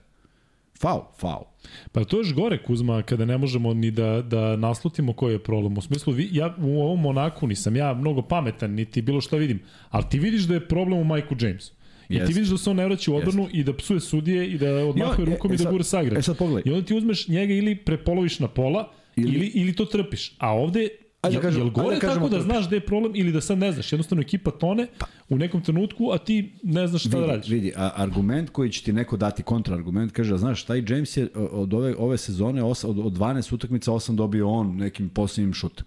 Faul, 0.80 1.02
faul. 1.18 1.44
Pa 1.92 2.04
to 2.04 2.16
je 2.16 2.20
još 2.20 2.34
gore, 2.34 2.62
Kuzma, 2.62 3.02
kada 3.02 3.24
ne 3.24 3.38
možemo 3.38 3.74
ni 3.74 3.90
da, 3.90 4.22
da 4.22 4.56
naslutimo 4.56 5.12
koji 5.12 5.32
je 5.32 5.38
problem. 5.38 5.78
U 5.78 5.80
smislu, 5.80 6.12
vi, 6.12 6.28
ja 6.32 6.56
u 6.58 6.82
ovom 6.82 7.00
Monaku 7.00 7.46
nisam 7.46 7.76
ja 7.76 7.94
mnogo 7.94 8.22
pametan, 8.22 8.70
niti 8.70 9.02
bilo 9.02 9.20
šta 9.20 9.36
vidim, 9.36 9.61
ali 9.90 10.04
ti 10.11 10.18
vidiš 10.18 10.42
da 10.42 10.54
je 10.54 10.68
problem 10.68 10.98
u 10.98 11.04
Michael 11.04 11.36
Jamesu. 11.40 11.72
I 12.08 12.14
yes. 12.14 12.26
ti 12.26 12.32
vidiš 12.32 12.48
da 12.48 12.58
se 12.58 12.70
on 12.70 12.76
ne 12.76 12.84
vraća 12.84 13.12
u 13.12 13.16
odbranu 13.16 13.42
yes. 13.42 13.50
i 13.52 13.64
da 13.64 13.76
psuje 13.76 14.00
sudije 14.00 14.48
i 14.48 14.58
da 14.58 14.74
odmahuje 14.74 15.26
rukom 15.26 15.50
e, 15.50 15.54
e, 15.54 15.56
i 15.61 15.64
da 15.64 15.70
gura 15.70 15.84
sagra. 15.84 16.18
E 16.18 16.22
sad 16.22 16.38
pogledaj. 16.38 16.62
I 16.66 16.74
onda 16.74 16.86
ti 16.86 16.94
uzmeš 16.94 17.28
njega 17.28 17.54
ili 17.54 17.76
prepoloviš 17.76 18.38
na 18.38 18.48
pola 18.48 18.92
ili, 19.16 19.34
ili, 19.34 19.46
ili 19.46 19.76
to 19.76 19.84
trpiš. 19.84 20.32
A 20.38 20.52
ovde 20.52 20.88
Ajde 21.23 21.37
da 21.37 21.43
kažem, 21.43 21.61
jel 21.61 21.71
gore 21.71 21.95
ajde 21.95 22.07
da 22.07 22.14
tako 22.14 22.29
da 22.29 22.41
znaš 22.41 22.66
gde 22.66 22.77
je 22.77 22.81
problem 22.81 23.12
ili 23.14 23.33
da 23.33 23.41
sad 23.41 23.59
ne 23.59 23.73
znaš? 23.73 23.93
Jednostavno 23.93 24.23
ekipa 24.23 24.51
tone 24.51 24.87
pa. 24.99 25.07
u 25.29 25.39
nekom 25.39 25.62
trenutku, 25.62 26.11
a 26.12 26.18
ti 26.18 26.53
ne 26.62 26.87
znaš 26.87 27.03
šta 27.03 27.16
vidi, 27.16 27.27
da 27.27 27.33
radiš. 27.33 27.51
Vidi, 27.51 27.73
a, 27.77 27.91
argument 27.97 28.51
koji 28.51 28.71
će 28.71 28.83
ti 28.83 28.93
neko 28.93 29.16
dati 29.16 29.43
kontraargument, 29.43 30.12
kaže, 30.12 30.37
znaš, 30.37 30.64
taj 30.64 30.85
James 30.89 31.16
je 31.16 31.29
od 31.35 31.75
ove, 31.75 31.95
ove 31.99 32.18
sezone, 32.18 32.62
os, 32.62 32.85
od, 32.85 32.99
od 32.99 33.12
12 33.12 33.55
utakmica 33.55 33.93
8 33.93 34.14
dobio 34.14 34.51
on 34.51 34.77
nekim 34.77 35.09
posljednjim 35.09 35.55
šutem. 35.55 35.87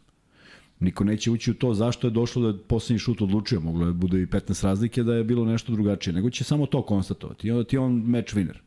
Niko 0.80 1.04
neće 1.04 1.32
ući 1.32 1.52
u 1.52 1.54
to 1.54 1.74
zašto 1.74 2.08
je 2.08 2.12
došlo 2.12 2.42
da 2.42 2.48
je 2.48 2.64
poslednji 2.68 3.00
šut 3.00 3.22
odlučio, 3.22 3.60
moglo 3.60 3.88
je 3.88 3.94
bude 3.94 4.22
i 4.22 4.26
15 4.26 4.64
razlike 4.64 5.04
da 5.04 5.14
je 5.14 5.24
bilo 5.24 5.46
nešto 5.46 5.72
drugačije, 5.72 6.14
nego 6.14 6.30
će 6.30 6.44
samo 6.44 6.66
to 6.66 6.82
konstatovati. 6.82 7.48
I 7.48 7.52
onda 7.52 7.64
ti 7.64 7.76
je 7.76 7.80
on 7.80 7.94
match 7.94 8.36
winner. 8.36 8.58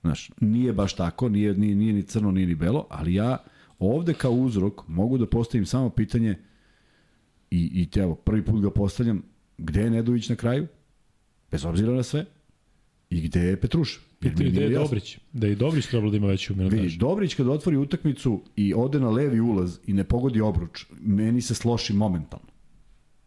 Znaš, 0.00 0.30
nije 0.40 0.72
baš 0.72 0.94
tako, 0.94 1.28
nije, 1.28 1.54
nije, 1.54 1.74
nije 1.74 1.92
ni 1.92 2.02
crno, 2.02 2.30
nije 2.30 2.46
ni 2.46 2.54
belo, 2.54 2.86
ali 2.90 3.14
ja 3.14 3.36
Ovde 3.82 4.14
kao 4.14 4.32
uzrok 4.32 4.88
mogu 4.88 5.18
da 5.18 5.26
postavim 5.26 5.66
samo 5.66 5.90
pitanje 5.90 6.38
i, 7.50 7.88
i 7.94 7.98
evo, 7.98 8.14
prvi 8.14 8.44
put 8.44 8.62
ga 8.62 8.70
postavljam, 8.70 9.22
gde 9.58 9.80
je 9.82 9.90
Nedović 9.90 10.28
na 10.28 10.36
kraju? 10.36 10.66
Bez 11.50 11.64
obzira 11.64 11.92
na 11.92 12.02
sve. 12.02 12.24
I 13.10 13.20
gde 13.20 13.40
je 13.40 13.56
mi 14.20 14.30
Pitaju 14.30 14.50
gde 14.50 14.60
je 14.60 14.72
jasno. 14.72 14.84
Dobrić. 14.84 15.18
Da 15.32 15.46
je 15.46 15.54
Dobrić 15.54 15.86
trebalo 15.86 16.10
da 16.10 16.16
ima 16.16 16.26
veću 16.26 16.54
Vidi, 16.54 16.64
minutažu. 16.64 16.98
Dobrić 16.98 17.34
kad 17.34 17.48
otvori 17.48 17.76
utakmicu 17.76 18.42
i 18.56 18.74
ode 18.74 19.00
na 19.00 19.10
levi 19.10 19.40
ulaz 19.40 19.78
i 19.86 19.92
ne 19.92 20.04
pogodi 20.04 20.40
obruč, 20.40 20.86
meni 21.00 21.40
se 21.40 21.54
sloši 21.54 21.92
momentalno. 21.92 22.46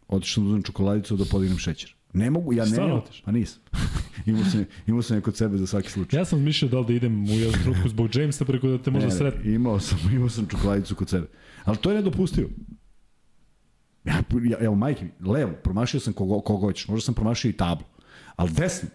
Otišao 0.08 0.44
da 0.44 0.48
uzmem 0.48 0.62
čokoladicu 0.62 1.16
da 1.16 1.24
podignem 1.24 1.58
šećer. 1.58 1.95
Ne 2.16 2.30
mogu, 2.30 2.52
ja 2.52 2.64
ne... 2.64 2.82
Otišao? 2.82 3.24
Pa 3.24 3.32
nisam. 3.32 3.62
imao, 4.26 4.44
sam, 4.44 4.64
imao 4.86 5.02
sam 5.02 5.16
je 5.16 5.20
kod 5.20 5.36
sebe 5.36 5.56
za 5.56 5.66
svaki 5.66 5.90
slučaj. 5.90 6.20
Ja 6.20 6.24
sam 6.24 6.42
mišljao 6.42 6.68
da 6.70 6.78
li 6.78 6.86
da 6.86 6.92
idem 6.92 7.24
u 7.24 7.28
jednu 7.28 7.52
trenutku 7.52 7.88
zbog 7.88 8.16
Jamesa 8.16 8.44
preko 8.44 8.68
da 8.68 8.78
te 8.78 8.90
možda 8.90 9.08
Ne, 9.08 9.14
ne, 9.14 9.18
sretnem. 9.18 9.54
Imao 9.54 9.80
sam, 9.80 9.98
imao 10.16 10.28
sam 10.28 10.46
čokoladicu 10.46 10.94
kod 10.94 11.08
sebe. 11.08 11.26
Ali 11.64 11.76
to 11.76 11.90
je 11.90 11.96
nedopustivo. 11.96 12.48
Ja, 14.04 14.22
ja, 14.50 14.56
evo, 14.60 14.74
majke, 14.74 15.04
mi, 15.04 15.28
levo, 15.28 15.52
promašio 15.64 16.00
sam 16.00 16.12
kogo, 16.12 16.40
kogo 16.40 16.60
hoćeš, 16.66 16.88
možda 16.88 17.04
sam 17.04 17.14
promašio 17.14 17.48
i 17.48 17.52
tablu. 17.52 17.86
Ali 18.36 18.50
desno, 18.52 18.88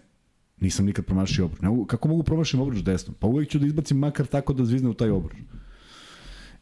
nisam 0.60 0.86
nikad 0.86 1.04
promašio 1.04 1.44
obruč. 1.44 1.60
Ne, 1.60 1.68
mogu- 1.68 1.86
kako 1.86 2.08
mogu 2.08 2.22
promašim 2.22 2.60
obruč 2.60 2.78
desno? 2.78 3.14
Pa 3.18 3.26
uvek 3.26 3.48
ću 3.48 3.58
da 3.58 3.66
izbacim 3.66 3.98
makar 3.98 4.26
tako 4.26 4.52
da 4.52 4.64
zvizne 4.64 4.88
u 4.88 4.94
taj 4.94 5.10
obruč. 5.10 5.36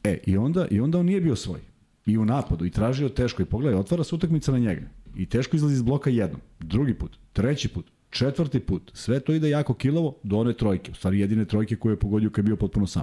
E, 0.05 0.19
i 0.27 0.37
onda, 0.37 0.67
i 0.71 0.81
onda 0.81 0.99
on 0.99 1.07
nije 1.07 1.21
bio 1.21 1.37
svoj. 1.37 1.61
I 2.07 2.19
u 2.19 2.25
napadu, 2.25 2.65
i 2.65 2.71
tražio 2.71 3.09
teško. 3.09 3.43
I 3.43 3.45
pogledaj, 3.45 3.81
otvara 3.81 4.05
se 4.05 4.15
utakmica 4.15 4.53
na 4.53 4.59
njega. 4.59 4.83
I 5.17 5.27
teško 5.27 5.57
izlazi 5.57 5.75
iz 5.75 5.83
bloka 5.83 6.11
jednom, 6.11 6.41
drugi 6.61 6.95
put, 6.95 7.19
treći 7.33 7.69
put, 7.69 7.91
četvrti 8.11 8.61
put. 8.61 8.91
Sve 8.95 9.21
to 9.21 9.33
ide 9.33 9.51
jako 9.51 9.75
kilavo 9.75 10.17
do 10.23 10.37
one 10.37 10.53
trojke. 10.53 10.91
U 10.91 10.95
stvari 10.95 11.21
jedine 11.21 11.45
trojke 11.45 11.77
koje 11.77 11.93
je 11.93 11.99
pogodio 11.99 12.31
kad 12.31 12.45
je 12.45 12.47
bio 12.47 12.57
potpuno 12.57 12.87
sam. 12.87 13.03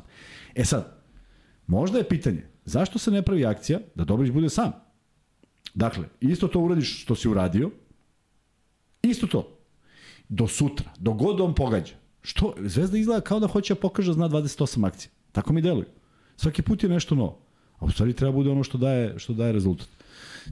E 0.55 0.65
sad, 0.65 1.01
možda 1.67 1.97
je 1.97 2.09
pitanje, 2.09 2.43
zašto 2.65 2.99
se 2.99 3.11
ne 3.11 3.21
pravi 3.21 3.45
akcija 3.45 3.79
da 3.95 4.03
Dobrić 4.03 4.31
bude 4.31 4.49
sam? 4.49 4.71
Dakle, 5.73 6.07
isto 6.21 6.47
to 6.47 6.59
uradiš 6.59 7.01
što 7.01 7.15
si 7.15 7.29
uradio, 7.29 7.71
isto 9.01 9.27
to. 9.27 9.57
Do 10.29 10.47
sutra, 10.47 10.89
do 10.99 11.13
god 11.13 11.41
on 11.41 11.55
pogađa. 11.55 11.93
Što? 12.21 12.55
Zvezda 12.59 12.97
izgleda 12.97 13.21
kao 13.21 13.39
da 13.39 13.47
hoće 13.47 13.73
da 13.73 13.79
pokaže 13.79 14.13
zna 14.13 14.29
28 14.29 14.87
akcija. 14.87 15.11
Tako 15.31 15.53
mi 15.53 15.61
deluju. 15.61 15.85
Svaki 16.35 16.61
put 16.61 16.83
je 16.83 16.89
nešto 16.89 17.15
novo. 17.15 17.39
A 17.79 17.85
u 17.85 17.91
stvari 17.91 18.13
treba 18.13 18.31
bude 18.31 18.49
ono 18.49 18.63
što 18.63 18.77
daje, 18.77 19.19
što 19.19 19.33
daje 19.33 19.53
rezultat. 19.53 19.87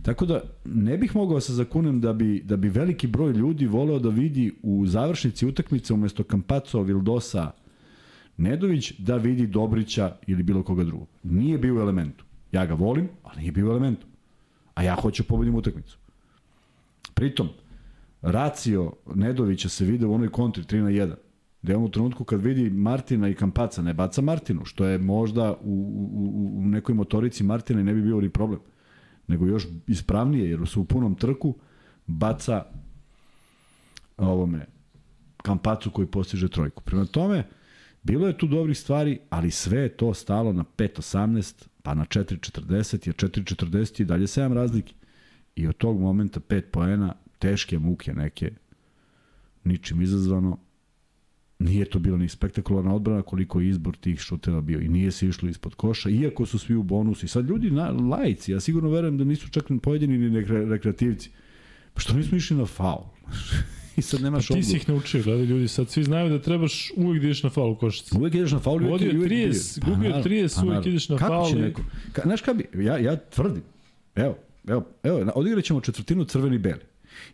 Tako 0.01 0.25
da 0.25 0.41
ne 0.65 0.97
bih 0.97 1.15
mogao 1.15 1.35
da 1.35 1.41
se 1.41 1.53
zakunem 1.53 2.01
da 2.01 2.13
bi, 2.13 2.41
da 2.45 2.57
bi 2.57 2.69
veliki 2.69 3.07
broj 3.07 3.31
ljudi 3.31 3.65
voleo 3.65 3.99
da 3.99 4.09
vidi 4.09 4.53
u 4.63 4.87
završnici 4.87 5.45
utakmice 5.45 5.93
umesto 5.93 6.23
Kampaco, 6.23 6.81
Vildosa, 6.81 7.51
Nedović 8.37 8.93
da 8.97 9.17
vidi 9.17 9.47
Dobrića 9.47 10.15
ili 10.27 10.43
bilo 10.43 10.63
koga 10.63 10.83
drugog. 10.83 11.07
Nije 11.23 11.57
bio 11.57 11.75
u 11.75 11.79
elementu. 11.79 12.25
Ja 12.51 12.65
ga 12.65 12.73
volim, 12.73 13.09
ali 13.23 13.39
nije 13.39 13.51
bio 13.51 13.67
u 13.67 13.71
elementu. 13.71 14.07
A 14.75 14.83
ja 14.83 14.95
hoću 14.95 15.23
da 15.23 15.27
pobedim 15.27 15.55
utakmicu. 15.55 15.97
Pritom, 17.13 17.49
racio 18.21 18.91
Nedovića 19.15 19.69
se 19.69 19.85
vide 19.85 20.05
u 20.05 20.13
onoj 20.13 20.29
kontri 20.29 20.63
3 20.63 20.81
na 20.81 20.89
1 20.89 21.15
gde 21.65 21.75
on 21.75 21.83
u 21.83 21.89
trenutku 21.89 22.23
kad 22.23 22.41
vidi 22.41 22.69
Martina 22.69 23.29
i 23.29 23.33
Kampaca 23.33 23.81
ne 23.81 23.93
baca 23.93 24.21
Martinu, 24.21 24.65
što 24.65 24.85
je 24.85 24.97
možda 24.97 25.51
u, 25.51 25.55
u, 26.13 26.59
u 26.59 26.65
nekoj 26.65 26.95
motorici 26.95 27.43
Martina 27.43 27.81
i 27.81 27.83
ne 27.83 27.93
bi 27.93 28.01
bio 28.01 28.21
ni 28.21 28.29
problem, 28.29 28.59
nego 29.27 29.45
još 29.45 29.67
ispravnije, 29.87 30.49
jer 30.49 30.67
su 30.67 30.81
u 30.81 30.85
punom 30.85 31.15
trku 31.15 31.55
baca 32.07 32.65
ovome 34.17 34.65
Kampacu 35.37 35.91
koji 35.91 36.07
postiže 36.07 36.49
trojku. 36.49 36.83
Prema 36.83 37.05
tome, 37.05 37.43
bilo 38.03 38.27
je 38.27 38.37
tu 38.37 38.47
dobrih 38.47 38.77
stvari, 38.77 39.19
ali 39.29 39.51
sve 39.51 39.79
je 39.79 39.97
to 39.97 40.13
stalo 40.13 40.53
na 40.53 40.63
5.18, 40.77 41.65
pa 41.83 41.93
na 41.93 42.05
4.40, 42.05 43.07
jer 43.07 43.15
4.40 43.15 44.01
je 44.01 44.05
dalje 44.05 44.27
7 44.27 44.53
razlike. 44.53 44.93
I 45.55 45.67
od 45.67 45.77
tog 45.77 45.99
momenta 45.99 46.39
5 46.39 46.61
poena, 46.61 47.15
teške 47.39 47.79
muke 47.79 48.13
neke, 48.13 48.51
ničim 49.63 50.01
izazvano, 50.01 50.57
nije 51.59 51.85
to 51.85 51.99
bilo 51.99 52.17
ni 52.17 52.29
spektakularna 52.29 52.95
odbrana 52.95 53.21
koliko 53.21 53.61
je 53.61 53.69
izbor 53.69 53.95
tih 53.95 54.19
šuteva 54.19 54.61
bio 54.61 54.79
i 54.79 54.87
nije 54.87 55.11
se 55.11 55.27
išlo 55.27 55.49
ispod 55.49 55.75
koša, 55.75 56.09
iako 56.09 56.45
su 56.45 56.59
svi 56.59 56.75
u 56.75 56.83
bonusu 56.83 57.25
i 57.25 57.29
sad 57.29 57.45
ljudi 57.45 57.71
na 57.71 57.89
lajci, 57.89 58.51
ja 58.51 58.59
sigurno 58.59 58.89
verujem 58.89 59.17
da 59.17 59.23
nisu 59.23 59.49
čak 59.49 59.69
ni 59.69 59.79
pojedini 59.79 60.17
ni 60.19 60.29
rekre- 60.31 60.69
rekreativci. 60.69 61.29
Pa 61.93 62.01
što 62.01 62.13
nismo 62.13 62.37
išli 62.37 62.57
na 62.57 62.65
faul? 62.65 63.03
I 63.97 64.01
sad 64.01 64.21
nemaš 64.21 64.47
Ti 64.47 64.53
odgovor. 64.53 64.65
si 64.65 64.77
ih 64.77 64.89
naučio, 64.89 65.23
gledaj 65.23 65.45
ljudi, 65.45 65.67
sad 65.67 65.89
svi 65.89 66.03
znaju 66.03 66.29
da 66.29 66.41
trebaš 66.41 66.91
uvijek 66.95 67.21
da 67.21 67.27
ideš 67.27 67.43
na 67.43 67.49
faul 67.49 67.71
u 67.71 67.75
košarci. 67.75 68.17
Uvijek 68.17 68.35
ideš 68.35 68.51
na 68.51 68.59
faul. 68.59 68.75
uvijek- 68.75 68.91
Vodio 68.91 69.09
uvijek 69.09 69.23
30, 69.23 69.77
ideš. 69.77 69.85
gubio 69.85 70.09
naravno, 70.09 70.23
30, 70.23 70.31
uvijek 70.57 70.67
naravno. 70.67 70.89
ideš 70.89 71.09
na 71.09 71.17
Kako 71.17 71.33
faul 71.33 71.49
će 71.49 71.55
neko? 71.55 71.81
Ka, 72.13 72.21
znaš 72.21 72.41
kada 72.41 72.57
bi, 72.73 72.83
ja, 72.83 72.97
ja 72.97 73.15
tvrdim, 73.17 73.63
evo, 74.15 74.37
evo, 74.67 74.85
evo, 75.03 75.31
odigrat 75.35 75.63
ćemo 75.63 75.81
četvrtinu 75.81 76.23
crveni 76.25 76.57
beli. 76.57 76.81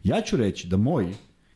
Ja 0.03 0.21
ću 0.21 0.37
reći 0.37 0.67
da 0.67 0.77
moji, 0.77 1.07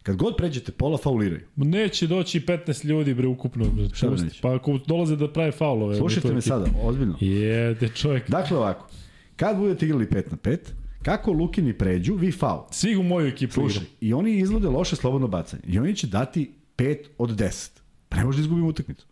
kad 0.06 0.16
god 0.16 0.34
pređete 0.38 0.72
pola, 0.72 0.98
fauliraju. 0.98 1.42
Neće 1.56 2.08
doći 2.08 2.40
15 2.40 2.86
ljudi 2.86 3.14
bre 3.14 3.28
ukupno. 3.28 3.66
Šta 3.94 4.10
pusti. 4.10 4.26
neće? 4.26 4.42
Pa 4.42 4.56
ako 4.56 4.78
dolaze 4.78 5.16
da 5.16 5.32
prave 5.32 5.52
faulove. 5.52 5.96
Slušajte 5.96 6.34
me 6.34 6.42
sada, 6.42 6.66
ozbiljno. 6.84 7.16
Jede 7.20 7.90
čovjek. 7.90 8.30
Dakle 8.30 8.58
ovako, 8.58 8.88
kad 9.36 9.58
budete 9.58 9.86
igrali 9.86 10.06
5 10.06 10.24
na 10.32 10.38
5, 10.38 10.58
kako 11.04 11.32
Lukini 11.32 11.74
pređu, 11.74 12.16
vi 12.16 12.32
faul. 12.32 12.62
Svi 12.72 12.96
u 12.98 13.04
moju 13.04 13.28
ekipu 13.28 13.54
Slušaj, 13.54 13.76
igraju. 13.78 13.90
i 14.02 14.14
oni 14.14 14.38
izvode 14.38 14.68
loše 14.68 14.96
slobodno 14.96 15.28
bacanje. 15.28 15.64
I 15.68 15.80
oni 15.80 15.96
će 15.96 16.08
dati 16.08 16.52
5 16.78 16.98
od 17.18 17.30
10. 17.32 17.70
Pa 18.10 18.18
ne 18.18 18.26
može 18.26 18.38
da 18.38 18.42
izgubimo 18.42 18.68
utakmicu. 18.68 19.06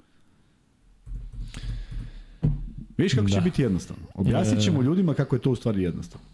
Vidiš 2.97 3.13
kako 3.13 3.23
da. 3.23 3.29
će 3.29 3.35
Da. 3.35 3.41
biti 3.41 3.61
jednostavno. 3.61 4.03
Objasnit 4.15 4.61
ćemo 4.61 4.81
ljudima 4.81 5.13
kako 5.13 5.35
je 5.35 5.41
to 5.41 5.51
u 5.51 5.55
stvari 5.55 5.83
jednostavno. 5.83 6.27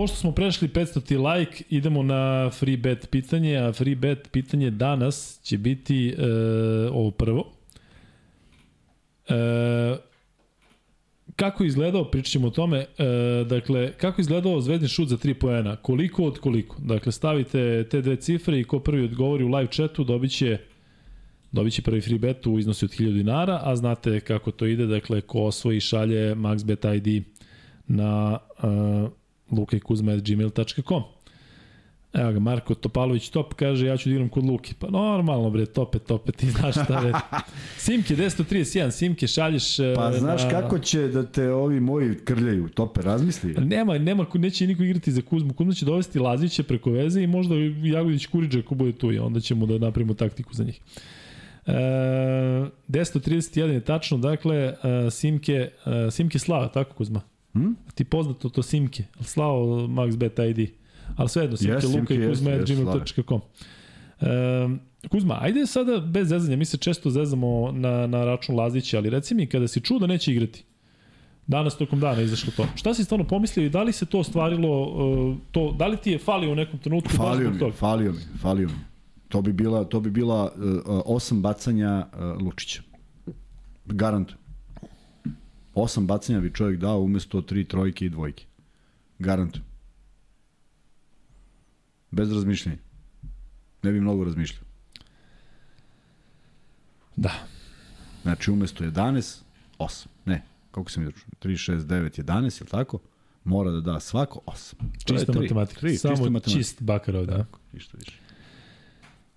Pošto 0.00 0.16
smo 0.16 0.32
prešli 0.32 0.68
500 0.68 1.02
ti 1.02 1.16
like, 1.16 1.64
idemo 1.70 2.02
na 2.02 2.50
free 2.50 2.76
bet 2.76 3.10
pitanje, 3.10 3.56
a 3.56 3.72
free 3.72 3.94
bet 3.94 4.28
pitanje 4.32 4.70
danas 4.70 5.40
će 5.42 5.58
biti 5.58 6.08
e, 6.08 6.24
ovo 6.92 7.10
prvo. 7.10 7.52
E, 9.28 9.96
kako 11.36 11.64
izgledao, 11.64 12.04
pričat 12.04 12.32
ćemo 12.32 12.46
o 12.46 12.50
tome, 12.50 12.78
e, 12.78 12.86
dakle, 13.48 13.92
kako 13.92 14.20
izgledao 14.20 14.60
zvezdni 14.60 14.88
šut 14.88 15.08
za 15.08 15.16
3 15.16 15.34
poena, 15.34 15.76
koliko 15.76 16.24
od 16.24 16.38
koliko. 16.38 16.76
Dakle, 16.78 17.12
stavite 17.12 17.88
te 17.90 18.00
dve 18.00 18.16
cifre 18.16 18.60
i 18.60 18.64
ko 18.64 18.78
prvi 18.78 19.04
odgovori 19.04 19.44
u 19.44 19.48
live 19.48 19.70
chatu 19.70 20.04
dobit 20.04 20.30
će 20.30 20.58
dobit 21.52 21.72
će 21.72 21.82
prvi 21.82 22.00
free 22.00 22.18
bet 22.18 22.46
u 22.46 22.58
iznosi 22.58 22.84
od 22.84 22.90
1000 22.90 23.12
dinara, 23.12 23.60
a 23.64 23.76
znate 23.76 24.20
kako 24.20 24.50
to 24.50 24.66
ide, 24.66 24.86
dakle, 24.86 25.20
ko 25.20 25.40
osvoji 25.40 25.80
šalje 25.80 26.34
maxbet 26.34 26.96
ID 26.96 27.24
na 27.86 28.38
uh, 28.62 29.19
lukekuzma.gmail.com 29.52 31.02
Evo 32.12 32.32
ga, 32.32 32.38
Marko 32.38 32.74
Topalović 32.74 33.28
top 33.28 33.54
kaže, 33.54 33.86
ja 33.86 33.96
ću 33.96 34.08
da 34.08 34.14
igram 34.14 34.28
kod 34.28 34.44
Luke. 34.44 34.72
Pa 34.78 34.90
normalno 34.90 35.50
bre, 35.50 35.66
tope, 35.66 35.98
tope, 35.98 36.32
ti 36.32 36.50
znaš 36.50 36.74
šta 36.74 37.06
je. 37.06 37.12
Simke, 37.78 38.16
1031, 38.16 38.90
Simke, 38.90 39.26
šalješ... 39.26 39.78
e, 39.78 39.92
Pa 39.96 40.12
znaš 40.12 40.42
na- 40.42 40.50
kako 40.50 40.78
će 40.78 41.08
da 41.08 41.26
te 41.26 41.52
ovi 41.52 41.80
moji 41.80 42.14
krljaju, 42.24 42.68
tope, 42.68 43.02
razmisli. 43.02 43.54
Nema, 43.54 43.98
nema, 43.98 44.26
neće 44.34 44.66
niko 44.66 44.82
igrati 44.82 45.12
za 45.12 45.22
Kuzmu. 45.22 45.54
Kuzma 45.54 45.72
će 45.72 45.84
dovesti 45.84 46.18
Lazića 46.18 46.62
preko 46.62 46.90
veze 46.90 47.22
i 47.22 47.26
možda 47.26 47.54
Jagodić 47.84 48.26
Kuriđa 48.26 48.58
ako 48.58 48.74
bude 48.74 48.92
tu 48.92 49.12
i 49.12 49.18
onda 49.18 49.40
ćemo 49.40 49.66
da 49.66 49.78
napravimo 49.78 50.14
taktiku 50.14 50.54
za 50.54 50.64
njih. 50.64 50.80
E, 51.66 51.72
1031 52.88 53.60
je 53.66 53.80
tačno, 53.80 54.18
dakle, 54.18 54.56
e, 54.56 54.74
Simke, 55.10 55.70
e, 56.06 56.10
Simke 56.10 56.38
Slava, 56.38 56.68
tako 56.68 56.94
Kuzma? 56.94 57.20
Hm? 57.52 57.72
Ti 57.94 58.04
poznato 58.04 58.48
to 58.48 58.62
Simke, 58.62 59.04
Slavo 59.20 59.86
MaxBet 59.86 60.50
ID. 60.50 60.70
Ali 61.16 61.28
svejedno, 61.28 61.56
Simke, 61.56 61.74
Yes, 61.74 61.80
yes, 61.80 61.86
Luka 61.86 61.96
Simke, 61.96 62.14
i 62.14 62.18
yes, 62.18 62.28
Kuzma 62.28 62.50
yes, 62.50 62.66
gmail.com. 62.66 63.40
E, 64.20 65.08
Kuzma, 65.08 65.38
ajde 65.40 65.66
sada 65.66 66.00
bez 66.00 66.28
zezanja, 66.28 66.56
mi 66.56 66.64
se 66.64 66.76
često 66.76 67.10
zezamo 67.10 67.72
na, 67.72 68.06
na 68.06 68.24
račun 68.24 68.56
Lazića, 68.56 68.98
ali 68.98 69.10
reci 69.10 69.34
mi, 69.34 69.46
kada 69.46 69.68
si 69.68 69.80
čuo 69.80 69.98
da 69.98 70.06
neće 70.06 70.32
igrati, 70.32 70.64
danas 71.46 71.76
tokom 71.76 72.00
dana 72.00 72.22
izašlo 72.22 72.52
to. 72.56 72.66
Šta 72.76 72.94
si 72.94 73.04
stvarno 73.04 73.26
pomislio 73.26 73.66
i 73.66 73.70
da 73.70 73.82
li 73.82 73.92
se 73.92 74.06
to 74.06 74.18
ostvarilo, 74.18 74.82
uh, 74.82 75.36
to, 75.50 75.74
da 75.78 75.86
li 75.86 75.96
ti 75.96 76.10
je 76.10 76.18
falio 76.18 76.52
u 76.52 76.54
nekom 76.54 76.78
trenutku 76.78 77.08
baš 77.08 77.16
Falio 77.16 77.50
mi, 77.50 77.58
toga? 77.58 77.72
falio 77.72 78.12
mi, 78.12 78.38
falio 78.38 78.68
mi. 78.68 78.74
To 79.28 79.42
bi 79.42 79.52
bila, 79.52 79.84
to 79.84 80.00
bi 80.00 80.10
bila 80.10 80.44
uh, 80.44 80.50
osam 81.04 81.42
bacanja 81.42 82.06
uh, 82.12 82.42
Lučića. 82.42 82.82
Garantujem. 83.86 84.39
Osam 85.80 86.06
bacanja 86.06 86.40
bi 86.40 86.54
čovjek 86.54 86.80
dao 86.80 87.00
umesto 87.00 87.40
tri 87.40 87.64
trojke 87.64 88.06
i 88.06 88.10
dvojke. 88.10 88.44
Garantujem. 89.18 89.64
Bez 92.10 92.32
razmišljanja. 92.32 92.78
Ne 93.82 93.92
bi 93.92 94.00
mnogo 94.00 94.24
razmišljao. 94.24 94.62
Da. 97.16 97.32
Znači 98.22 98.50
umesto 98.50 98.84
11, 98.84 99.40
8. 99.78 100.06
Ne, 100.24 100.42
koliko 100.70 100.90
sam 100.90 101.02
izračunao? 101.02 101.30
3, 101.42 101.72
6, 101.72 101.78
9, 101.78 102.22
11, 102.22 102.60
je 102.60 102.64
li 102.64 102.70
tako? 102.70 102.98
Mora 103.44 103.70
da 103.70 103.80
da 103.80 104.00
svako 104.00 104.40
8. 104.46 104.74
To 105.04 105.14
je 105.14 105.18
Čista 105.18 105.32
matematika. 105.32 105.80
Tri, 105.80 105.96
Samo 105.96 106.14
čista 106.14 106.30
matematika. 106.30 106.58
čist 106.58 106.82
bakarov, 106.82 107.26
da. 107.26 107.36
Tako, 107.36 107.58
ništa 107.72 107.96
više. 107.98 108.12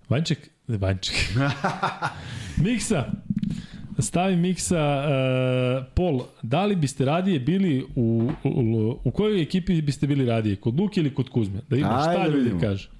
Vanček, 0.08 0.50
ne, 0.66 0.76
Vanček. 0.76 1.14
Miksa, 2.64 3.12
stavi 3.98 4.36
Miksa, 4.36 5.04
uh, 5.04 5.86
Pol, 5.94 6.20
da 6.42 6.66
li 6.66 6.76
biste 6.76 7.04
radije 7.04 7.40
bili 7.40 7.84
u, 7.94 8.30
u, 8.44 8.48
u, 8.48 8.98
u 9.04 9.10
kojoj 9.10 9.42
ekipi 9.42 9.82
biste 9.82 10.06
bili 10.06 10.26
radije? 10.26 10.56
Kod 10.56 10.80
Luke 10.80 11.00
ili 11.00 11.14
kod 11.14 11.28
Kuzme? 11.28 11.60
Da 11.68 11.76
ima 11.76 12.00
šta 12.02 12.26
ljudi 12.26 12.38
vidimo. 12.38 12.60
kaže. 12.60 12.90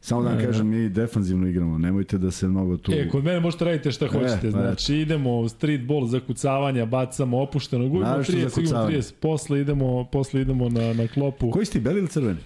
Samo 0.00 0.22
da 0.22 0.28
vam 0.28 0.38
kažem, 0.38 0.68
mi 0.68 0.88
defanzivno 0.88 1.48
igramo, 1.48 1.78
nemojte 1.78 2.18
da 2.18 2.30
se 2.30 2.48
mnogo 2.48 2.76
tu... 2.76 2.92
E, 2.92 3.08
kod 3.08 3.24
mene 3.24 3.40
možete 3.40 3.64
raditi 3.64 3.92
šta 3.92 4.08
hoćete, 4.08 4.50
pa 4.52 4.58
znači 4.58 4.96
idemo 4.96 5.48
streetball, 5.48 6.06
zakucavanja, 6.06 6.86
bacamo 6.86 7.42
opušteno, 7.42 7.88
gubimo 7.88 8.10
Naročito 8.10 8.38
30, 8.38 8.40
gubimo 8.40 8.68
zakucavanje. 8.68 8.96
30, 8.96 9.12
posle 9.20 9.60
idemo, 9.60 10.04
posle 10.04 10.40
idemo 10.40 10.68
na, 10.68 10.92
na 10.92 11.06
klopu. 11.08 11.50
Koji 11.50 11.66
si 11.66 11.72
ti, 11.72 11.80
beli 11.80 11.98
ili 11.98 12.08
crveni? 12.08 12.38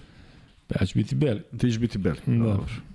Ja 0.79 0.85
ću 0.85 0.99
biti 0.99 1.15
beli. 1.15 1.41
Ti 1.57 1.67
ćeš 1.67 1.79
biti 1.79 1.97
beli. 1.97 2.17
Da. 2.25 2.43
Dobro. 2.43 2.88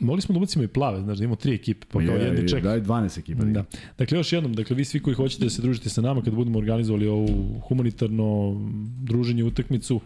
Mogli 0.00 0.22
smo 0.22 0.32
da 0.32 0.36
ubacimo 0.36 0.64
i 0.64 0.68
plave, 0.68 1.02
znaš, 1.02 1.18
da 1.18 1.24
imamo 1.24 1.36
tri 1.36 1.54
ekipe, 1.54 1.86
pa 1.92 1.98
kao 1.98 2.14
Je, 2.14 2.24
jedni 2.24 2.40
je, 2.40 2.48
čeka. 2.48 2.68
Daj 2.68 2.80
12 2.80 3.18
ekipa. 3.18 3.44
Da. 3.44 3.64
Dakle, 3.98 4.18
još 4.18 4.32
jednom, 4.32 4.52
dakle, 4.54 4.76
vi 4.76 4.84
svi 4.84 5.00
koji 5.00 5.14
hoćete 5.14 5.44
da 5.44 5.50
se 5.50 5.62
družite 5.62 5.88
sa 5.88 6.00
nama 6.00 6.22
kad 6.22 6.34
budemo 6.34 6.58
organizovali 6.58 7.06
ovu 7.06 7.60
humanitarno 7.68 8.56
druženje 9.02 9.44
utakmicu, 9.44 10.00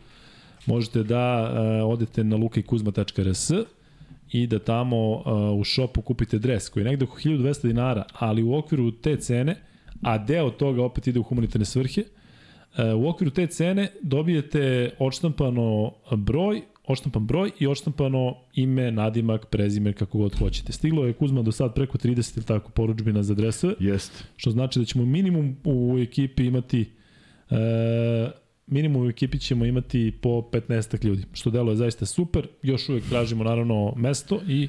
možete 0.66 1.02
da 1.02 1.52
uh, 1.84 1.92
odete 1.92 2.24
na 2.24 2.36
lukajkuzma.rs 2.36 3.50
i 4.32 4.46
da 4.46 4.58
tamo 4.58 5.10
uh, 5.10 5.60
u 5.60 5.64
šopu 5.64 6.02
kupite 6.02 6.38
dres 6.38 6.68
koji 6.68 6.80
je 6.80 6.90
negde 6.90 7.04
oko 7.04 7.18
1200 7.18 7.66
dinara, 7.66 8.04
ali 8.12 8.42
u 8.42 8.54
okviru 8.54 8.90
te 8.90 9.16
cene, 9.16 9.56
a 10.02 10.18
deo 10.18 10.50
toga 10.50 10.84
opet 10.84 11.06
ide 11.06 11.18
u 11.18 11.22
humanitarne 11.22 11.64
svrhe, 11.64 12.02
uh, 12.02 13.04
u 13.04 13.08
okviru 13.08 13.30
te 13.30 13.46
cene 13.46 13.88
dobijete 14.02 14.90
odštampano 14.98 15.92
broj, 16.16 16.62
odštampan 16.84 17.26
broj 17.26 17.50
i 17.58 17.66
odštampano 17.66 18.36
ime, 18.54 18.90
nadimak, 18.90 19.46
prezime, 19.46 19.92
kako 19.92 20.18
god 20.18 20.38
hoćete. 20.38 20.72
Stiglo 20.72 21.06
je 21.06 21.12
Kuzma 21.12 21.42
do 21.42 21.52
sad 21.52 21.74
preko 21.74 21.98
30 21.98 22.36
ili 22.36 22.46
tako 22.46 22.70
poručbina 22.70 23.22
za 23.22 23.34
dresove, 23.34 23.74
Jeste. 23.80 24.24
što 24.36 24.50
znači 24.50 24.78
da 24.78 24.84
ćemo 24.84 25.04
minimum 25.04 25.56
u 25.64 25.98
ekipi 25.98 26.46
imati 26.46 26.90
e, 27.50 27.56
minimum 28.66 29.06
u 29.06 29.08
ekipi 29.08 29.38
ćemo 29.38 29.64
imati 29.64 30.12
po 30.22 30.48
15 30.52 31.04
ljudi, 31.04 31.24
što 31.32 31.50
deluje 31.50 31.76
zaista 31.76 32.06
super. 32.06 32.46
Još 32.62 32.88
uvek 32.88 33.04
tražimo 33.08 33.44
naravno 33.44 33.94
mesto 33.96 34.40
i 34.48 34.68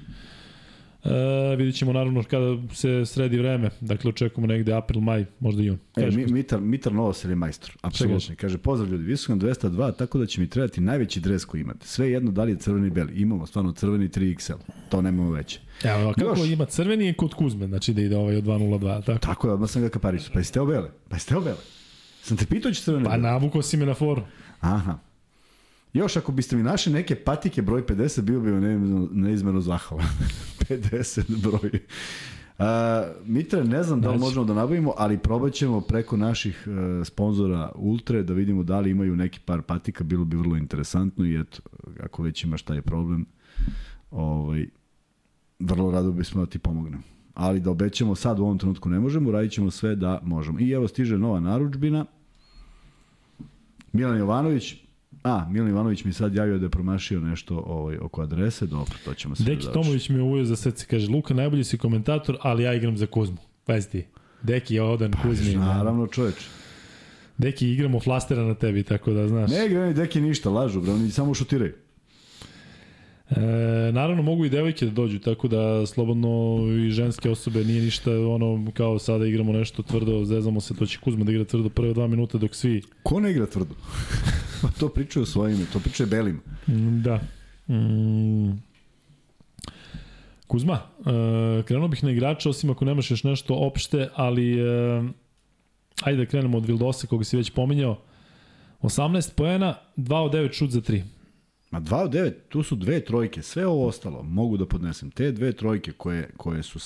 e, 1.03 1.55
vidjet 1.55 1.75
ćemo 1.75 1.93
naravno 1.93 2.23
kada 2.23 2.57
se 2.73 3.05
sredi 3.05 3.37
vreme. 3.37 3.69
Dakle, 3.81 4.09
očekujemo 4.09 4.47
negde 4.47 4.73
april, 4.73 5.01
maj, 5.01 5.25
možda 5.39 5.63
jun. 5.63 5.77
E, 5.95 6.11
mi, 6.11 6.25
Mitar, 6.25 6.61
Mitar 6.61 6.93
Novosel 6.93 7.29
je 7.31 7.35
majstor, 7.35 7.71
apsolutno. 7.81 8.35
Kaže, 8.35 8.57
pozdrav 8.57 8.91
ljudi, 8.91 9.17
sam 9.17 9.39
202, 9.39 9.95
tako 9.95 10.17
da 10.19 10.25
će 10.25 10.41
mi 10.41 10.49
trebati 10.49 10.81
najveći 10.81 11.19
dres 11.19 11.45
koji 11.45 11.61
imate. 11.61 11.87
Sve 11.87 12.11
jedno 12.11 12.31
da 12.31 12.43
li 12.43 12.51
je 12.51 12.57
crveni 12.57 12.87
i 12.87 12.91
beli. 12.91 13.13
Imamo 13.21 13.45
stvarno 13.45 13.71
crveni 13.71 14.07
3XL, 14.09 14.57
to 14.89 15.01
nemamo 15.01 15.31
veće. 15.31 15.59
Evo, 15.83 16.09
a 16.09 16.13
kako 16.13 16.39
Još. 16.39 16.49
ima 16.49 16.65
crveni 16.65 17.05
je 17.05 17.13
kod 17.13 17.33
Kuzme, 17.33 17.67
znači 17.67 17.93
da 17.93 18.01
ide 18.01 18.17
ovaj 18.17 18.35
od 18.35 18.43
202, 18.43 19.05
tako? 19.05 19.19
Tako 19.19 19.47
je, 19.47 19.53
odmah 19.53 19.69
sam 19.69 19.81
ga 19.81 19.89
kaparisu. 19.89 20.31
Pa 20.33 20.39
jeste 20.39 20.61
obele? 20.61 20.89
Pa 21.09 21.15
jeste 21.15 21.37
obele? 21.37 21.57
Sam 22.21 22.37
te 22.37 22.45
pitao 22.45 22.71
će 22.71 22.81
crvene 22.81 23.05
Pa 23.05 23.09
bele? 23.11 23.21
navuko 23.23 23.61
si 23.61 23.77
me 23.77 23.85
na 23.85 23.93
foru. 23.93 24.21
Aha. 24.59 24.99
Još 25.93 26.17
ako 26.17 26.31
biste 26.31 26.55
mi 26.55 26.63
našli 26.63 26.93
neke 26.93 27.15
patike 27.15 27.61
broj 27.61 27.85
50, 27.85 28.21
bio 28.21 28.39
bi 28.39 28.51
neizmerno, 28.51 29.09
neizmerno 29.11 29.61
zahvalan. 29.61 30.07
50 30.69 31.41
broj. 31.41 31.71
Uh, 32.57 32.65
Mitre, 33.25 33.63
ne 33.63 33.83
znam 33.83 34.01
da 34.01 34.11
li 34.11 34.19
možemo 34.19 34.45
da 34.45 34.53
nabavimo, 34.53 34.93
ali 34.97 35.17
probat 35.17 35.53
ćemo 35.53 35.81
preko 35.81 36.17
naših 36.17 36.67
uh, 36.67 37.07
sponzora 37.07 37.71
Ultre 37.75 38.23
da 38.23 38.33
vidimo 38.33 38.63
da 38.63 38.79
li 38.79 38.89
imaju 38.89 39.15
neki 39.15 39.39
par 39.39 39.61
patika, 39.61 40.03
bilo 40.03 40.25
bi 40.25 40.37
vrlo 40.37 40.57
interesantno 40.57 41.25
i 41.25 41.39
eto, 41.39 41.61
ako 42.03 42.23
već 42.23 42.43
imaš 42.43 42.61
taj 42.61 42.81
problem, 42.81 43.25
ovaj, 44.11 44.67
vrlo 45.59 45.91
rado 45.91 46.11
bismo 46.11 46.45
da 46.45 46.49
ti 46.49 46.59
pomognem. 46.59 47.03
Ali 47.33 47.59
da 47.59 47.71
obećamo 47.71 48.15
sad 48.15 48.39
u 48.39 48.43
ovom 48.43 48.57
trenutku 48.57 48.89
ne 48.89 48.99
možemo, 48.99 49.31
radit 49.31 49.51
ćemo 49.51 49.71
sve 49.71 49.95
da 49.95 50.19
možemo. 50.23 50.59
I 50.59 50.71
evo 50.71 50.87
stiže 50.87 51.17
nova 51.17 51.39
naručbina. 51.39 52.05
Milan 53.93 54.17
Jovanović, 54.17 54.82
a, 55.23 55.47
Milan 55.49 55.69
Jovanović 55.69 56.03
mi 56.03 56.13
sad 56.13 56.35
javio 56.35 56.57
da 56.57 56.65
je 56.65 56.69
promašio 56.69 57.19
nešto 57.19 57.63
ovaj, 57.67 57.97
oko 57.97 58.21
adrese, 58.21 58.65
dobro, 58.65 58.93
to 59.05 59.13
ćemo 59.13 59.35
se 59.35 59.43
Deki 59.43 59.67
Tomović 59.73 60.09
mi 60.09 60.15
je 60.15 60.21
uvio 60.21 60.45
za 60.45 60.55
srce, 60.55 60.85
kaže, 60.85 61.11
Luka, 61.11 61.33
najbolji 61.33 61.63
si 61.63 61.77
komentator, 61.77 62.37
ali 62.41 62.63
ja 62.63 62.73
igram 62.73 62.97
za 62.97 63.05
Kuzmu. 63.05 63.37
Pazi 63.65 63.89
ti. 63.89 64.05
Deki 64.41 64.75
je 64.75 64.81
odan 64.81 65.13
Kuzmi. 65.21 65.55
Naravno, 65.55 66.07
čoveč. 66.07 66.35
Deki, 67.37 67.71
igramo 67.71 67.99
flastera 67.99 68.43
na 68.43 68.53
tebi, 68.53 68.83
tako 68.83 69.11
da 69.11 69.27
znaš. 69.27 69.51
Ne 69.51 69.65
igra 69.65 69.83
oni 69.83 69.93
deki 69.93 70.21
ništa, 70.21 70.49
lažu, 70.49 70.81
bre, 70.81 70.91
oni 70.91 71.11
samo 71.11 71.33
šutiraju. 71.33 71.73
E, 73.29 73.41
naravno 73.91 74.23
mogu 74.23 74.45
i 74.45 74.49
devojke 74.49 74.85
da 74.85 74.91
dođu, 74.91 75.19
tako 75.19 75.47
da 75.47 75.85
slobodno 75.85 76.59
i 76.87 76.89
ženske 76.89 77.29
osobe 77.29 77.63
nije 77.63 77.81
ništa 77.81 78.11
ono 78.11 78.71
kao 78.73 78.99
sada 78.99 79.25
igramo 79.25 79.53
nešto 79.53 79.83
tvrdo, 79.83 80.25
zezamo 80.25 80.61
se, 80.61 80.75
to 80.75 80.85
će 80.85 80.99
Kuzma 80.99 81.25
da 81.25 81.31
igra 81.31 81.45
tvrdo 81.45 81.69
prve 81.69 81.93
dva 81.93 82.07
minuta 82.07 82.37
dok 82.37 82.55
svi... 82.55 82.81
Ko 83.03 83.19
ne 83.19 83.31
igra 83.31 83.45
tvrdo? 83.45 83.75
Pa 84.63 84.69
to 84.79 84.89
pričaju 84.89 85.25
svojim, 85.25 85.67
to 85.73 85.79
pričaju 85.79 86.09
belim. 86.09 86.41
Mm, 86.67 87.01
Da. 87.01 87.19
Mm. 87.67 88.63
Kuzma, 90.47 90.79
e, 90.99 91.63
krenuo 91.63 91.87
bih 91.87 92.03
na 92.03 92.11
igrača, 92.11 92.49
osim 92.49 92.69
ako 92.69 92.85
nemaš 92.85 93.11
još 93.11 93.23
nešto 93.23 93.55
opšte, 93.55 94.09
ali 94.15 94.59
e, 94.59 95.03
ajde 96.03 96.17
da 96.17 96.25
krenemo 96.25 96.57
od 96.57 96.65
Vildosa, 96.65 97.07
koga 97.07 97.23
si 97.23 97.37
već 97.37 97.49
pominjao. 97.49 98.01
18 98.81 99.35
poena, 99.35 99.75
2 99.97 100.15
od 100.15 100.31
9 100.31 100.53
šut 100.53 100.69
za 100.69 100.81
3. 100.81 101.01
Ma 101.71 101.81
2 101.81 101.95
od 101.95 102.11
9, 102.11 102.33
tu 102.49 102.63
su 102.63 102.75
dve 102.75 103.05
trojke, 103.05 103.41
sve 103.41 103.67
ovo 103.67 103.87
ostalo 103.87 104.23
mogu 104.23 104.57
da 104.57 104.65
podnesem. 104.65 105.11
Te 105.11 105.31
dve 105.31 105.51
trojke 105.51 105.91
koje, 105.91 106.29
koje, 106.37 106.63
su, 106.63 106.79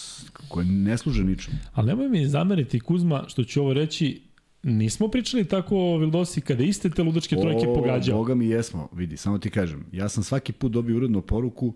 koje 0.48 0.66
ne 0.66 0.98
služe 0.98 1.24
ničemu. 1.24 1.58
Ali 1.74 1.88
nemoj 1.88 2.10
mi 2.10 2.28
zameriti 2.28 2.80
Kuzma 2.80 3.24
što 3.28 3.44
ću 3.44 3.62
ovo 3.62 3.74
reći, 3.74 4.22
nismo 4.68 5.08
pričali 5.08 5.46
tako 5.46 5.78
o 5.78 5.98
Vildosi 5.98 6.42
kada 6.42 6.64
iste 6.64 6.90
te 6.90 7.04
ludačke 7.04 7.36
trojke 7.36 7.68
O, 7.68 7.74
pogađao. 7.74 8.18
Boga 8.18 8.36
mi 8.36 8.48
jesmo, 8.48 8.90
vidi, 8.94 9.18
samo 9.18 9.38
ti 9.38 9.50
kažem. 9.50 9.86
Ja 9.92 10.10
sam 10.10 10.24
svaki 10.24 10.54
put 10.54 10.72
dobio 10.72 10.98
urednu 10.98 11.22
poruku, 11.22 11.74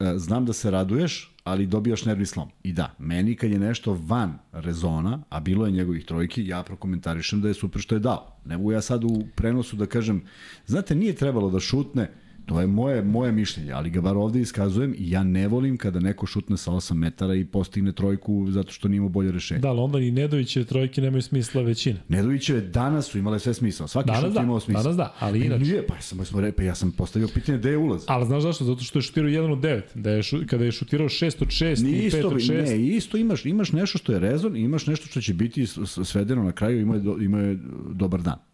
e, 0.00 0.12
znam 0.16 0.44
da 0.44 0.52
se 0.52 0.70
raduješ, 0.70 1.34
ali 1.44 1.66
dobijaš 1.66 2.04
nervni 2.04 2.26
slom. 2.26 2.48
I 2.62 2.72
da, 2.72 2.94
meni 2.98 3.36
kad 3.36 3.50
je 3.50 3.58
nešto 3.58 3.98
van 4.06 4.38
rezona, 4.52 5.22
a 5.28 5.40
bilo 5.40 5.66
je 5.66 5.72
njegovih 5.72 6.04
trojki, 6.04 6.46
ja 6.46 6.62
prokomentarišem 6.62 7.40
da 7.40 7.48
je 7.48 7.54
super 7.54 7.82
što 7.82 7.94
je 7.94 7.98
dao. 7.98 8.36
Ne 8.44 8.56
mogu 8.56 8.72
ja 8.72 8.80
sad 8.80 9.04
u 9.04 9.22
prenosu 9.34 9.76
da 9.76 9.86
kažem, 9.86 10.22
znate, 10.66 10.94
nije 10.94 11.14
trebalo 11.14 11.50
da 11.50 11.60
šutne, 11.60 12.10
To 12.48 12.60
je 12.60 12.66
moje, 12.66 13.02
moje 13.02 13.32
mišljenje, 13.32 13.72
ali 13.72 13.90
ga 13.90 14.00
bar 14.00 14.16
ovde 14.16 14.40
iskazujem 14.40 14.94
i 14.98 15.10
ja 15.10 15.22
ne 15.24 15.48
volim 15.48 15.76
kada 15.76 16.00
neko 16.00 16.26
šutne 16.26 16.56
sa 16.56 16.70
8 16.70 16.94
metara 16.94 17.34
i 17.34 17.44
postigne 17.44 17.92
trojku 17.92 18.46
zato 18.50 18.72
što 18.72 18.88
nije 18.88 19.00
bolje 19.00 19.32
rešenje. 19.32 19.60
Da, 19.60 19.68
ali 19.68 19.80
onda 19.80 19.98
i 19.98 20.10
Nedovićeve 20.10 20.64
trojke 20.64 21.00
nemaju 21.00 21.22
smisla 21.22 21.62
većine. 21.62 21.98
Nedovićeve 22.08 22.60
danas 22.60 23.06
su 23.06 23.18
imale 23.18 23.38
sve 23.38 23.54
smisla. 23.54 23.88
Svaki 23.88 24.06
Danas 24.06 24.24
šut 24.24 24.34
da, 24.34 24.42
imao 24.42 24.60
smisla. 24.60 24.82
danas 24.82 24.96
da, 24.96 25.14
ali 25.18 25.42
E, 25.42 25.46
inače. 25.46 25.64
Nije, 25.64 25.86
pa, 25.86 26.00
sam, 26.00 26.24
smo 26.24 26.40
re, 26.40 26.52
pa 26.52 26.62
ja 26.62 26.74
sam 26.74 26.90
postavio 26.92 27.28
pitanje 27.34 27.58
gde 27.58 27.70
je 27.70 27.76
ulaz. 27.78 28.04
Ali 28.06 28.26
znaš 28.26 28.42
zašto? 28.42 28.64
Zato 28.64 28.82
što 28.82 28.98
je 28.98 29.02
šutirao 29.02 29.30
1 29.30 29.52
od 29.52 29.58
9. 29.58 29.80
Da 29.94 30.10
je 30.10 30.22
šu, 30.22 30.38
kada 30.46 30.64
je 30.64 30.72
šutirao 30.72 31.08
6 31.08 31.42
od 31.42 31.48
6 31.48 31.82
Nije 31.84 31.98
i 31.98 32.10
5 32.10 32.16
isto, 32.16 32.28
od 32.28 32.34
6. 32.34 32.62
ne, 32.62 32.86
isto 32.86 33.16
imaš, 33.16 33.46
imaš 33.46 33.72
nešto 33.72 33.98
što 33.98 34.12
je 34.12 34.18
rezon 34.18 34.56
imaš 34.56 34.86
nešto 34.86 35.06
što 35.06 35.20
će 35.20 35.34
biti 35.34 35.66
svedeno 36.04 36.42
na 36.42 36.52
kraju, 36.52 36.80
ima 36.80 36.94
je, 36.94 37.00
do, 37.00 37.16
ima 37.20 37.38
je 37.38 37.58
dobar 37.92 38.22
dan. 38.22 38.47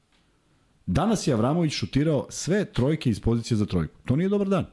Danas 0.86 1.26
je 1.26 1.34
Avramović 1.34 1.72
šutirao 1.72 2.26
sve 2.30 2.64
trojke 2.64 3.10
iz 3.10 3.20
pozicije 3.20 3.56
za 3.56 3.66
trojku. 3.66 3.94
To 4.04 4.16
nije 4.16 4.28
dobar 4.28 4.48
dan. 4.48 4.66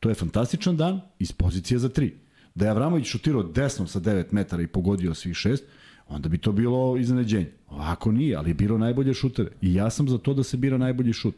To 0.00 0.08
je 0.08 0.14
fantastičan 0.14 0.76
dan 0.76 1.00
iz 1.18 1.32
pozicije 1.32 1.78
za 1.78 1.88
tri. 1.88 2.14
Da 2.54 2.64
je 2.64 2.70
Avramović 2.70 3.06
šutirao 3.06 3.42
desnom 3.42 3.88
sa 3.88 4.00
9 4.00 4.24
metara 4.30 4.62
i 4.62 4.66
pogodio 4.66 5.14
svih 5.14 5.36
šest, 5.36 5.64
onda 6.08 6.28
bi 6.28 6.38
to 6.38 6.52
bilo 6.52 6.96
iznenađenje. 6.96 7.50
Ovako 7.68 8.12
nije, 8.12 8.36
ali 8.36 8.50
je 8.50 8.54
birao 8.54 8.78
najbolje 8.78 9.14
šutere. 9.14 9.50
I 9.60 9.74
ja 9.74 9.90
sam 9.90 10.08
za 10.08 10.18
to 10.18 10.34
da 10.34 10.42
se 10.42 10.56
bira 10.56 10.78
najbolji 10.78 11.12
šut. 11.12 11.34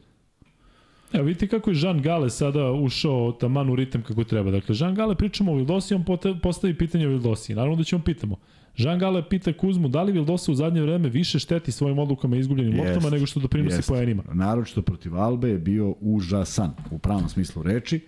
Evo 1.13 1.25
vidite 1.25 1.49
kako 1.49 1.71
je 1.71 1.77
Jean 1.81 2.03
Gale 2.03 2.31
sada 2.31 2.73
ušao 2.73 3.33
taman 3.33 3.71
u 3.71 3.77
ritem 3.77 4.03
kako 4.03 4.25
treba. 4.25 4.51
Dakle, 4.51 4.75
Jean 4.79 4.95
Gale 4.95 5.15
pričamo 5.15 5.53
o 5.53 5.55
Vildosi, 5.55 5.95
on 5.95 6.05
postavi 6.43 6.75
pitanje 6.79 7.07
o 7.07 7.11
Vildosi. 7.11 7.55
Naravno 7.55 7.77
da 7.77 7.85
ćemo 7.85 8.03
pitamo. 8.05 8.37
Jean 8.79 8.99
Gale 8.99 9.29
pita 9.29 9.53
Kuzmu 9.53 9.89
da 9.89 10.03
li 10.03 10.13
Vildosa 10.13 10.53
u 10.53 10.55
zadnje 10.55 10.83
vreme 10.83 11.09
više 11.09 11.39
šteti 11.39 11.73
svojim 11.73 11.99
odlukama 11.99 12.37
i 12.37 12.39
izgubljenim 12.39 12.75
Jest. 12.75 12.87
loptama 12.87 13.11
nego 13.11 13.27
što 13.27 13.41
doprinosi 13.41 13.77
Jest. 13.77 13.89
poenima. 13.89 14.23
Naročito 14.33 14.83
protiv 14.83 15.17
Albe 15.17 15.49
je 15.49 15.59
bio 15.59 15.95
užasan 16.01 16.75
u 16.91 16.99
pravom 16.99 17.29
smislu 17.29 17.63
reči, 17.63 18.01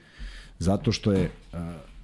zato 0.59 0.93
što 0.93 1.13
je 1.13 1.31
uh, 1.53 1.59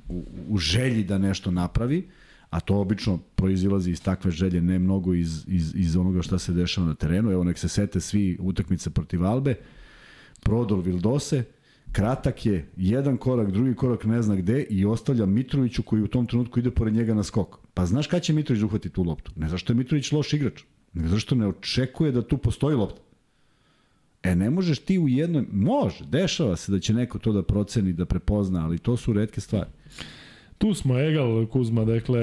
u, 0.08 0.24
u 0.48 0.58
želji 0.58 1.04
da 1.04 1.18
nešto 1.18 1.50
napravi, 1.50 2.08
a 2.50 2.60
to 2.60 2.76
obično 2.76 3.18
proizilazi 3.18 3.90
iz 3.90 4.02
takve 4.02 4.30
želje, 4.30 4.60
ne 4.60 4.78
mnogo 4.78 5.14
iz, 5.14 5.44
iz, 5.48 5.74
iz 5.74 5.96
onoga 5.96 6.22
šta 6.22 6.38
se 6.38 6.52
dešava 6.52 6.86
na 6.86 6.94
terenu. 6.94 7.30
Evo, 7.30 7.44
nek 7.44 7.58
se 7.58 7.68
sete 7.68 8.00
svi 8.00 8.36
utakmice 8.40 8.90
protiv 8.90 9.24
Albe. 9.24 9.54
Prodor 10.42 10.80
Vildose, 10.80 11.44
kratak 11.92 12.46
je, 12.46 12.68
jedan 12.76 13.16
korak, 13.16 13.50
drugi 13.50 13.74
korak 13.74 14.04
ne 14.04 14.22
zna 14.22 14.36
gde 14.36 14.62
i 14.62 14.84
ostavlja 14.84 15.26
Mitroviću 15.26 15.82
koji 15.82 16.02
u 16.02 16.08
tom 16.08 16.26
trenutku 16.26 16.60
ide 16.60 16.70
pored 16.70 16.94
njega 16.94 17.14
na 17.14 17.22
skok. 17.22 17.58
Pa 17.74 17.86
znaš 17.86 18.06
kada 18.06 18.20
će 18.20 18.32
Mitrović 18.32 18.62
uhvati 18.62 18.90
tu 18.90 19.02
loptu? 19.02 19.32
Ne 19.36 19.48
zašto 19.48 19.72
je 19.72 19.76
Mitrović 19.76 20.12
loš 20.12 20.32
igrač, 20.32 20.62
nego 20.92 21.08
zašto 21.08 21.34
ne 21.34 21.46
očekuje 21.46 22.12
da 22.12 22.22
tu 22.22 22.38
postoji 22.38 22.76
lopta. 22.76 23.00
E, 24.22 24.36
ne 24.36 24.50
možeš 24.50 24.78
ti 24.78 24.98
u 24.98 25.08
jednoj... 25.08 25.44
Može, 25.52 26.04
dešava 26.04 26.56
se 26.56 26.72
da 26.72 26.80
će 26.80 26.94
neko 26.94 27.18
to 27.18 27.32
da 27.32 27.42
proceni, 27.42 27.92
da 27.92 28.04
prepozna, 28.04 28.64
ali 28.64 28.78
to 28.78 28.96
su 28.96 29.12
redke 29.12 29.40
stvari. 29.40 29.70
Tu 30.58 30.74
smo 30.74 30.98
egal 30.98 31.46
Kuzma, 31.46 31.84
dakle 31.84 32.22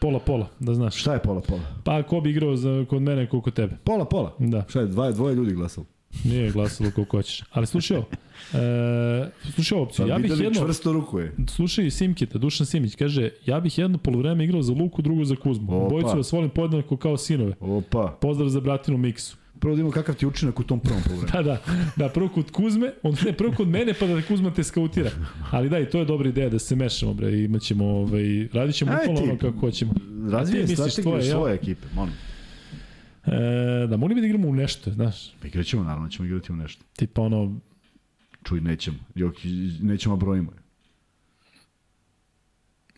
pola-pola, 0.00 0.48
da 0.60 0.74
znaš. 0.74 1.00
Šta 1.00 1.14
je 1.14 1.22
pola-pola? 1.22 1.60
Pa 1.84 2.02
ko 2.02 2.20
bi 2.20 2.30
igrao 2.30 2.56
za, 2.56 2.84
kod 2.88 3.02
mene, 3.02 3.28
ko 3.28 3.40
kod 3.40 3.54
tebe. 3.54 3.76
Pola-pola. 3.84 4.34
Da. 4.38 4.64
Šta 4.68 4.80
je, 4.80 4.86
dva, 4.86 5.10
dvoje 5.10 5.34
ljudi 5.34 5.54
glasalo? 5.54 5.86
Nije 6.24 6.50
glasalo 6.50 6.90
koliko 6.90 7.16
hoćeš. 7.16 7.42
Ali 7.52 7.66
slušaj 7.66 7.96
ovo. 7.96 8.06
E, 8.52 9.30
slušaj 9.54 9.78
opciju. 9.78 10.06
Ja 10.06 10.18
bih 10.18 10.30
jedno... 10.30 10.60
čvrsto 10.60 10.92
ruku 10.92 11.18
je. 11.18 11.32
Slušaj 11.48 11.90
Simkita, 11.90 12.38
Dušan 12.38 12.66
Simić, 12.66 12.94
kaže, 12.94 13.30
ja 13.46 13.60
bih 13.60 13.78
jedno 13.78 13.98
polovreme 13.98 14.44
igrao 14.44 14.62
za 14.62 14.72
Luku, 14.72 15.02
drugo 15.02 15.24
za 15.24 15.36
Kuzmu. 15.36 15.76
Opa. 15.76 15.86
Obojicu 15.86 16.16
vas 16.16 16.32
volim 16.32 16.50
podjednako 16.50 16.96
kao 16.96 17.16
sinove. 17.16 17.54
Opa. 17.60 18.18
Pozdrav 18.20 18.48
za 18.48 18.60
bratinu 18.60 18.98
Miksu. 18.98 19.36
Prvo 19.60 19.74
da 19.74 19.80
imamo 19.80 19.92
kakav 19.92 20.14
ti 20.14 20.26
učinak 20.26 20.60
u 20.60 20.62
tom 20.62 20.80
prvom 20.80 21.02
polovremenu. 21.02 21.32
Da, 21.32 21.42
da, 21.42 21.60
da, 21.96 22.08
prvo 22.08 22.28
kod 22.28 22.50
Kuzme, 22.50 22.92
on 23.02 23.16
ne, 23.24 23.32
prvo 23.32 23.52
kod 23.56 23.68
mene 23.68 23.94
pa 24.00 24.06
da 24.06 24.22
Kuzma 24.22 24.54
te 24.54 24.64
skautira. 24.64 25.10
Ali 25.50 25.68
da, 25.68 25.78
i 25.78 25.90
to 25.90 25.98
je 25.98 26.04
dobra 26.04 26.28
ideja 26.28 26.48
da 26.48 26.58
se 26.58 26.76
mešamo, 26.76 27.14
bre, 27.14 27.42
imaćemo, 27.42 27.84
ovaj, 27.86 28.48
radit 28.52 28.74
ćemo 28.76 28.92
Aj, 28.92 28.98
upola 29.02 29.16
ti. 29.16 29.22
ono 29.22 29.38
kako 29.38 29.58
hoćemo. 29.58 29.92
Razvije 30.30 30.62
A 30.62 30.66
ti 30.66 30.70
misliš 30.70 30.92
strategiju 30.92 31.30
svoje, 31.30 31.54
ekipe, 31.54 31.86
molim. 31.94 32.12
E, 33.26 33.86
da, 33.86 33.96
mogli 33.96 34.14
bi 34.14 34.20
da 34.20 34.26
igramo 34.26 34.48
u 34.48 34.54
nešto, 34.54 34.90
znaš, 34.90 35.32
Pa 35.40 35.46
igrat 35.48 35.66
ćemo, 35.66 35.84
naravno, 35.84 36.08
ćemo 36.08 36.26
igrati 36.26 36.52
u 36.52 36.56
nešto. 36.56 36.84
tipa 36.96 37.22
ono, 37.22 37.60
Čuj, 38.44 38.60
nećemo. 38.60 38.96
Joki, 39.14 39.48
nećemo 39.82 40.16
brojimo. 40.16 40.50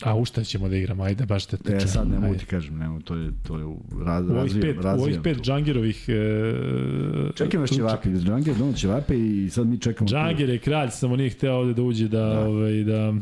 a 0.02 0.14
u 0.16 0.24
šta 0.24 0.44
ćemo 0.44 0.68
da 0.68 0.76
igramo, 0.76 1.02
ajde, 1.02 1.26
baš 1.26 1.46
te 1.46 1.56
E, 1.74 1.80
sad 1.80 2.08
ne 2.08 2.14
mogu 2.14 2.26
Ajde. 2.26 2.38
ti 2.38 2.46
kažem, 2.46 2.78
ne 2.78 2.88
mogu, 2.88 3.02
to 3.02 3.14
je, 3.16 3.30
to 3.46 3.58
je 3.58 3.64
u, 3.64 3.80
raz, 4.04 4.26
U 4.28 4.30
ovih 4.30 4.42
razvijem, 4.42 4.60
pet, 4.62 4.76
u 4.76 4.78
ovih 4.78 4.84
razvijem 4.84 5.22
pet. 5.22 5.38
Džangirovih... 5.42 6.04
E, 6.08 7.32
Čekaj 7.34 7.60
nas 7.60 7.70
ćevape, 7.70 8.08
Džangir 8.10 8.54
dono 8.54 8.72
ćevape 8.72 9.14
i 9.18 9.50
sad 9.50 9.66
mi 9.66 9.78
čekamo. 9.80 10.08
Džangir 10.08 10.48
je 10.48 10.58
kralj, 10.58 10.88
samo 10.90 11.16
nije 11.16 11.30
hteo 11.30 11.54
ovde 11.54 11.74
da 11.74 11.82
uđe 11.82 12.08
da, 12.08 12.18
Da. 12.26 12.40
Ovaj, 12.40 12.84
da, 12.84 13.14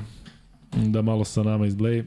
da 0.86 1.02
malo 1.02 1.24
sa 1.24 1.42
nama 1.42 1.66
izbleji. 1.66 2.04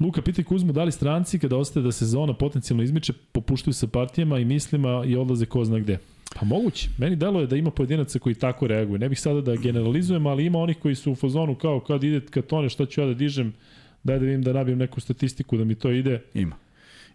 Luka, 0.00 0.22
pitaj 0.22 0.44
Kuzmu 0.44 0.72
da 0.72 0.84
li 0.84 0.92
stranci 0.92 1.38
kada 1.38 1.56
ostaje 1.56 1.84
da 1.84 1.92
sezona 1.92 2.34
potencijalno 2.34 2.82
izmiče 2.82 3.12
popuštaju 3.32 3.74
sa 3.74 3.86
partijama 3.86 4.38
i 4.38 4.44
mislima 4.44 5.04
i 5.06 5.16
odlaze 5.16 5.46
ko 5.46 5.64
zna 5.64 5.78
gde. 5.78 5.98
Pa 6.34 6.46
moguće. 6.46 6.88
Meni 6.98 7.16
deluje 7.16 7.46
da 7.46 7.56
ima 7.56 7.70
pojedinaca 7.70 8.18
koji 8.18 8.34
tako 8.34 8.66
reaguju. 8.66 8.98
Ne 8.98 9.08
bih 9.08 9.20
sada 9.20 9.40
da 9.40 9.56
generalizujem, 9.56 10.26
ali 10.26 10.46
ima 10.46 10.58
onih 10.58 10.78
koji 10.78 10.94
su 10.94 11.12
u 11.12 11.14
fazonu 11.14 11.54
kao 11.54 11.80
kad 11.80 12.04
ide 12.04 12.20
kad 12.20 12.46
tone 12.46 12.68
šta 12.68 12.86
ću 12.86 13.00
ja 13.00 13.06
da 13.06 13.14
dižem, 13.14 13.54
daj 14.02 14.18
da 14.18 14.24
vidim 14.24 14.42
da 14.42 14.52
nabijem 14.52 14.78
neku 14.78 15.00
statistiku 15.00 15.56
da 15.56 15.64
mi 15.64 15.74
to 15.74 15.90
ide. 15.90 16.22
Ima. 16.34 16.56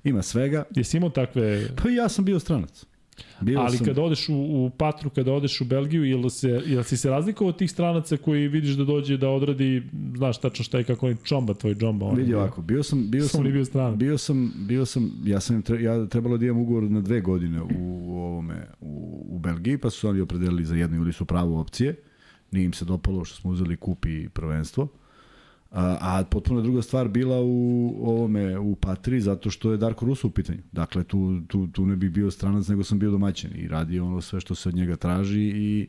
Ima 0.03 0.21
svega. 0.21 0.63
Jesi 0.75 0.97
imao 0.97 1.09
takve 1.09 1.67
Pa 1.83 1.89
ja 1.89 2.09
sam 2.09 2.25
bio 2.25 2.39
stranac. 2.39 2.85
Bio 3.41 3.59
Ali 3.59 3.77
sam, 3.77 3.85
kada 3.85 4.01
odeš 4.01 4.29
u, 4.29 4.35
u 4.35 4.71
Patru, 4.77 5.09
kada 5.09 5.33
odeš 5.33 5.61
u 5.61 5.65
Belgiju, 5.65 6.05
ili 6.05 6.29
se, 6.29 6.61
ili 6.65 6.83
si 6.83 6.97
se 6.97 7.09
razlikovao 7.09 7.49
od 7.49 7.57
tih 7.57 7.71
stranaca 7.71 8.17
koji 8.17 8.47
vidiš 8.47 8.75
da 8.75 8.83
dođe 8.83 9.17
da 9.17 9.29
odradi, 9.29 9.83
znaš 10.15 10.37
tačno 10.37 10.65
šta 10.65 10.77
je 10.77 10.83
kako 10.83 11.05
oni 11.05 11.15
čomba, 11.23 11.53
tvoj 11.53 11.75
džomba. 11.75 12.05
On 12.05 12.15
Vidi 12.15 12.33
ovako, 12.33 12.61
bio 12.61 12.83
sam, 12.83 13.11
bio 13.11 13.27
sam, 13.27 13.43
bio 13.43 13.65
stranac. 13.65 13.97
bio 13.97 14.17
sam, 14.17 14.53
bio 14.67 14.85
sam, 14.85 15.11
ja 15.25 15.39
sam, 15.39 15.61
tre, 15.61 15.83
ja 15.83 16.05
trebalo 16.05 16.37
da 16.37 16.45
imam 16.45 16.61
ugovor 16.61 16.83
na 16.83 17.01
dve 17.01 17.21
godine 17.21 17.61
u, 17.61 18.13
ovome, 18.17 18.67
u, 18.81 19.25
u 19.29 19.39
Belgiji, 19.39 19.77
pa 19.77 19.89
su 19.89 20.09
oni 20.09 20.21
opredelili 20.21 20.65
za 20.65 20.75
jednu 20.75 20.97
ili 20.97 21.13
su 21.13 21.25
pravo 21.25 21.59
opcije. 21.59 21.95
Nije 22.51 22.65
im 22.65 22.73
se 22.73 22.85
dopalo 22.85 23.25
što 23.25 23.35
smo 23.35 23.51
uzeli 23.51 23.77
kup 23.77 24.05
i 24.05 24.29
prvenstvo. 24.29 24.87
A, 25.71 25.97
a 26.01 26.23
potpuno 26.23 26.61
druga 26.61 26.81
stvar 26.81 27.07
bila 27.07 27.41
u 27.41 27.95
ovome 28.03 28.59
u 28.59 28.75
Patri 28.75 29.21
zato 29.21 29.49
što 29.49 29.71
je 29.71 29.77
Darko 29.77 30.05
Russo 30.05 30.27
u 30.27 30.31
pitanju. 30.31 30.59
Dakle 30.71 31.03
tu, 31.03 31.41
tu, 31.47 31.67
tu 31.67 31.85
ne 31.85 31.95
bi 31.95 32.09
bio 32.09 32.31
stranac 32.31 32.67
nego 32.67 32.83
sam 32.83 32.99
bio 32.99 33.11
domaćin 33.11 33.51
i 33.55 33.67
radio 33.67 34.05
ono 34.05 34.21
sve 34.21 34.39
što 34.39 34.55
se 34.55 34.69
od 34.69 34.75
njega 34.75 34.95
traži 34.95 35.41
i 35.41 35.87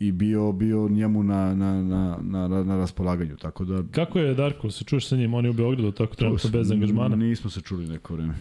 i 0.00 0.12
bio 0.12 0.52
bio 0.52 0.88
njemu 0.88 1.22
na, 1.22 1.54
na, 1.54 1.82
na, 1.82 2.18
na, 2.22 2.64
na 2.64 2.76
raspolaganju. 2.76 3.36
Tako 3.36 3.64
da 3.64 3.82
Kako 3.90 4.18
je 4.18 4.34
Darko, 4.34 4.70
se 4.70 4.84
čuješ 4.84 5.08
sa 5.08 5.16
njim, 5.16 5.34
on 5.34 5.44
je 5.44 5.50
u 5.50 5.54
Beogradu, 5.54 5.92
tako 5.92 6.14
trenutno 6.14 6.50
bez 6.50 6.70
angažmana. 6.70 7.16
Nismo 7.16 7.50
se 7.50 7.60
čuli 7.60 7.86
neko 7.86 8.14
vreme. 8.14 8.34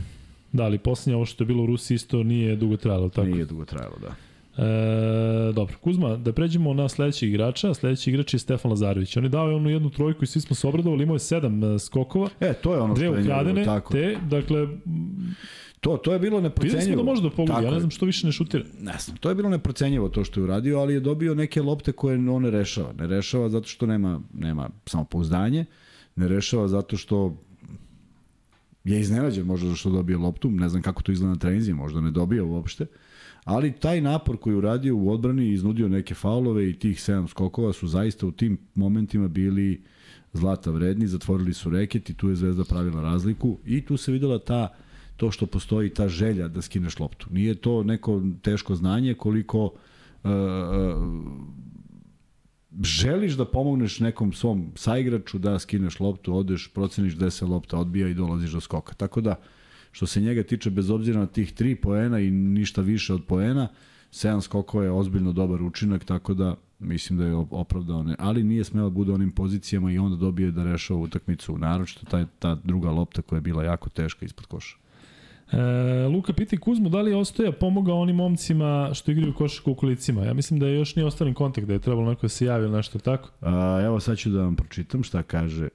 Da, 0.51 0.64
ali 0.64 0.78
posljednje 0.78 1.16
ovo 1.16 1.26
što 1.26 1.43
je 1.43 1.47
bilo 1.47 1.64
u 1.64 1.66
Rusiji 1.66 1.95
isto 1.95 2.24
nije 2.24 2.55
dugo 2.55 2.78
trajalo, 2.78 3.10
tako? 3.10 3.28
Nije 3.28 3.45
dugo 3.45 3.66
trajalo, 3.66 3.95
da. 4.01 4.16
E, 4.60 5.53
dobro, 5.53 5.76
Kuzma, 5.82 6.16
da 6.16 6.34
pređemo 6.34 6.74
na 6.74 6.89
sledećeg 6.89 7.30
igrača. 7.30 7.74
Sledeći 7.74 8.10
igrač 8.10 8.34
je 8.34 8.39
Stefan 8.39 8.72
Lazarević. 8.72 9.18
On 9.18 9.24
je 9.24 9.30
dao 9.30 9.55
onu 9.55 9.70
jednu 9.70 9.89
trojku 9.89 10.24
i 10.24 10.28
svi 10.28 10.41
smo 10.41 10.55
se 10.55 10.68
obradovali, 10.68 11.03
imao 11.03 11.16
je 11.16 11.20
sedam 11.20 11.64
e, 11.64 11.80
skokova, 11.80 12.30
E, 12.39 12.53
to 12.53 12.74
je 12.74 12.80
ono 12.82 12.93
dve 12.93 13.05
što 13.05 13.16
je 13.16 13.22
ukradene, 13.22 13.66
tako. 13.66 13.93
te, 13.93 14.18
dakle, 14.30 14.68
To, 15.80 15.97
to 15.97 16.14
je 16.14 16.20
bilo 16.20 16.38
videli 16.38 16.51
smo 16.51 16.64
neprocenjivo. 16.66 17.03
da 17.03 17.10
može 17.10 17.22
da 17.22 17.30
pogodi, 17.30 17.66
ja 17.66 17.72
ne 17.72 17.80
znam 17.80 17.91
što 17.91 18.05
više 18.05 18.28
ne 18.28 18.32
šutira. 18.32 18.64
Ne 18.82 18.93
znam, 18.99 19.18
to 19.18 19.30
je 19.30 19.36
bilo 19.36 19.49
neprocenjivo 19.49 20.10
to 20.10 20.24
što 20.24 20.39
je 20.39 20.43
uradio, 20.43 20.80
ali 20.80 20.93
je 20.93 20.99
dobio 20.99 21.36
neke 21.36 21.62
lopte 21.62 21.91
koje 21.91 22.30
on 22.30 22.41
ne 22.41 22.49
rešava. 22.51 22.93
Ne 22.93 23.07
rešava 23.07 23.49
zato 23.49 23.68
što 23.68 23.86
nema, 23.86 24.22
nema 24.34 24.70
samopouzdanje, 24.86 25.66
ne 26.16 26.28
rešava 26.28 26.68
zato 26.68 26.97
što 26.97 27.38
je 28.84 28.99
iznenađen 28.99 29.45
možda 29.45 29.76
što 29.76 29.89
dobije 29.89 30.18
loptu, 30.18 30.51
ne 30.51 30.70
znam 30.70 30.82
kako 30.82 31.03
to 31.03 31.12
izgleda 31.12 31.34
na 31.34 31.39
treniziji, 31.39 31.74
možda 31.74 32.01
ne 32.01 32.12
dobija 32.12 32.43
uopšte, 32.43 32.86
ali 33.44 33.72
taj 33.72 34.02
napor 34.02 34.38
koji 34.38 34.56
uradio 34.56 34.96
u 34.96 35.12
odbrani 35.12 35.46
i 35.46 35.54
iznudio 35.54 35.90
neke 35.90 36.14
faulove 36.14 36.70
i 36.70 36.80
tih 36.80 37.02
sedam 37.02 37.28
skokova 37.28 37.74
su 37.74 37.88
zaista 37.88 38.28
u 38.28 38.32
tim 38.32 38.58
momentima 38.76 39.28
bili 39.28 39.84
zlata 40.34 40.72
vredni, 40.72 41.08
zatvorili 41.08 41.54
su 41.54 41.70
reket 41.70 42.10
i 42.10 42.14
tu 42.14 42.30
je 42.30 42.36
Zvezda 42.36 42.64
pravila 42.64 43.02
razliku 43.02 43.58
i 43.66 43.86
tu 43.86 43.98
se 43.98 44.12
videla 44.12 44.40
ta 44.40 44.76
to 45.18 45.32
što 45.32 45.46
postoji 45.46 45.90
ta 45.90 46.08
želja 46.08 46.48
da 46.48 46.62
skineš 46.62 47.00
loptu. 47.00 47.28
Nije 47.32 47.56
to 47.56 47.84
neko 47.84 48.22
teško 48.42 48.76
znanje 48.76 49.14
koliko 49.14 49.64
uh, 49.66 49.72
uh, 50.24 51.04
želiš 52.84 53.34
da 53.34 53.46
pomogneš 53.46 54.00
nekom 54.00 54.34
svom 54.34 54.72
saigraču 54.76 55.38
da 55.40 55.60
skineš 55.60 56.00
loptu, 56.00 56.36
odeš, 56.36 56.72
proceniš 56.74 57.16
gde 57.16 57.32
se 57.32 57.46
lopta 57.46 57.78
odbija 57.78 58.08
i 58.08 58.14
dolaziš 58.14 58.52
do 58.52 58.60
skoka. 58.60 58.94
Tako 58.94 59.22
da, 59.22 59.36
što 59.92 60.06
se 60.06 60.22
njega 60.22 60.44
tiče, 60.44 60.70
bez 60.70 60.90
obzira 60.90 61.20
na 61.20 61.28
tih 61.28 61.54
tri 61.54 61.76
poena 61.76 62.20
i 62.20 62.32
ništa 62.32 62.82
više 62.82 63.14
od 63.14 63.26
poena, 63.26 63.68
7 64.12 64.42
skokova 64.42 64.84
je 64.84 64.92
ozbiljno 64.92 65.34
dobar 65.34 65.62
učinak, 65.62 66.04
tako 66.04 66.34
da 66.34 66.56
mislim 66.80 67.20
da 67.20 67.26
je 67.26 67.36
opravdao 67.36 68.04
ne. 68.04 68.16
Ali 68.20 68.44
nije 68.44 68.64
smeo 68.64 68.84
da 68.84 68.90
bude 68.90 69.12
onim 69.12 69.32
pozicijama 69.32 69.92
i 69.92 69.98
onda 69.98 70.16
dobije 70.16 70.52
da 70.52 70.64
rešava 70.64 71.00
utakmicu, 71.00 71.58
naročito 71.58 72.06
taj, 72.06 72.26
ta 72.40 72.56
druga 72.64 72.92
lopta 72.92 73.22
koja 73.22 73.38
je 73.38 73.42
bila 73.42 73.64
jako 73.64 73.90
teška 73.90 74.26
ispod 74.26 74.46
koša. 74.46 74.78
E, 75.52 76.07
Luka 76.07 76.34
piti 76.34 76.57
Kuzmu 76.57 76.90
da 76.90 77.02
li 77.02 77.11
je 77.11 77.18
Ostoja 77.18 77.52
pomogao 77.52 78.02
onim 78.02 78.16
momcima 78.16 78.90
što 78.94 79.11
igraju 79.11 79.34
košarku 79.34 79.72
u 79.72 79.76
kolicima. 79.76 80.26
Ja 80.26 80.34
mislim 80.34 80.60
da 80.60 80.68
je 80.68 80.76
još 80.76 80.95
nije 80.95 81.06
ostalen 81.06 81.34
kontakt, 81.34 81.68
da 81.68 81.74
je 81.74 81.80
trebalo 81.80 82.10
neko 82.10 82.22
da 82.22 82.30
se 82.30 82.45
javi 82.45 82.64
ili 82.64 82.76
nešto 82.76 82.99
tako. 82.99 83.30
A, 83.41 83.82
evo 83.86 83.99
sad 83.99 84.18
ću 84.18 84.30
da 84.30 84.41
vam 84.41 84.56
pročitam 84.56 85.03
šta 85.03 85.24
kaže 85.24 85.70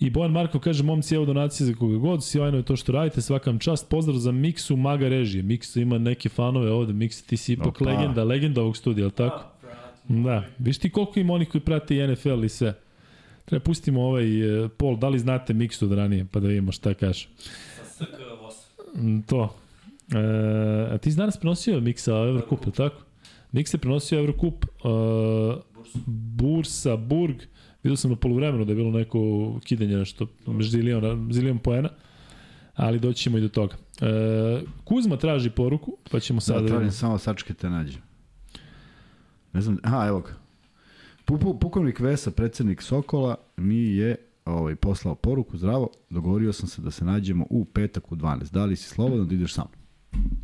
I 0.00 0.10
Bojan 0.10 0.32
Markov 0.32 0.60
kaže, 0.60 0.82
momci, 0.82 1.14
evo 1.14 1.24
donacije 1.24 1.66
za 1.66 1.74
koga 1.74 1.96
god, 1.96 2.24
sjajno 2.24 2.56
je 2.56 2.62
to 2.62 2.76
što 2.76 2.92
radite, 2.92 3.20
svakam 3.20 3.58
čast, 3.58 3.88
pozdrav 3.88 4.16
za 4.16 4.32
Miksu 4.32 4.76
Maga 4.76 5.08
režije. 5.08 5.42
Miksu 5.42 5.80
ima 5.80 5.98
neke 5.98 6.28
fanove 6.28 6.70
ovde, 6.70 6.92
Miksu, 6.92 7.24
ti 7.26 7.36
si 7.36 7.52
ipak 7.52 7.80
Opa. 7.80 7.84
legenda, 7.84 8.24
legenda 8.24 8.60
ovog 8.60 8.76
studija, 8.76 9.04
ali 9.04 9.12
tako? 9.12 9.44
Da, 10.08 10.44
viš 10.58 10.78
ti 10.78 10.90
koliko 10.90 11.20
ima 11.20 11.34
onih 11.34 11.48
koji 11.48 11.62
prate 11.62 11.96
i 11.96 12.06
NFL 12.06 12.44
i 12.44 12.48
sve. 12.48 12.74
Treba 13.44 13.64
pustimo 13.64 14.02
ovaj 14.02 14.64
e, 14.64 14.68
pol, 14.68 14.96
da 14.96 15.08
li 15.08 15.18
znate 15.18 15.54
Miksu 15.54 15.84
od 15.84 15.92
ranije, 15.92 16.26
pa 16.32 16.40
da 16.40 16.48
vidimo 16.48 16.72
šta 16.72 16.94
kaže. 16.94 17.28
Sa. 17.84 18.04
Mm, 18.96 19.20
To. 19.22 19.54
E, 20.14 20.94
a 20.94 20.98
ti 20.98 21.10
si 21.10 21.16
danas 21.16 21.36
prenosio 21.36 21.80
Miksa 21.80 22.14
li 22.20 22.42
tako? 22.76 23.02
Miks 23.52 23.74
je 23.74 23.78
prenosio 23.78 24.18
Evercup, 24.18 24.64
uh, 24.64 25.62
Bursa, 26.06 26.96
Burg, 26.96 27.36
vidio 27.82 27.96
sam 27.96 28.10
na 28.10 28.16
polovremenu 28.16 28.64
da 28.64 28.72
je 28.72 28.76
bilo 28.76 28.90
neko 28.90 29.20
kidanje 29.64 29.96
nešto, 29.96 30.26
zilion, 30.60 31.32
zilion 31.32 31.58
poena, 31.58 31.88
ali 32.74 33.00
doći 33.00 33.22
ćemo 33.22 33.38
i 33.38 33.40
do 33.40 33.48
toga. 33.48 33.76
E, 34.00 34.62
Kuzma 34.84 35.16
traži 35.16 35.50
poruku, 35.50 35.96
pa 36.10 36.20
ćemo 36.20 36.40
sada... 36.40 36.58
Da, 36.58 36.62
da 36.62 36.68
tražim 36.68 36.82
vidimo. 36.82 36.92
samo 36.98 37.18
sačekajte 37.18 37.70
nađe. 37.70 37.98
Ne 39.52 39.60
znam, 39.60 39.78
aha, 39.82 40.06
evo 40.06 40.20
ga. 40.20 40.34
Pupu, 41.24 41.58
pukovnik 41.58 42.00
Vesa, 42.00 42.30
predsednik 42.30 42.82
Sokola, 42.82 43.36
mi 43.56 43.96
je 43.96 44.16
ovaj, 44.44 44.76
poslao 44.76 45.14
poruku, 45.14 45.56
zdravo, 45.56 45.90
dogovorio 46.10 46.52
sam 46.52 46.68
se 46.68 46.82
da 46.82 46.90
se 46.90 47.04
nađemo 47.04 47.46
u 47.50 47.64
petak 47.64 48.12
u 48.12 48.16
12. 48.16 48.52
Da 48.52 48.64
li 48.64 48.76
si 48.76 48.88
slobodan 48.88 49.28
da 49.28 49.34
ideš 49.34 49.54
sa 49.54 49.62
mnom? 49.62 49.77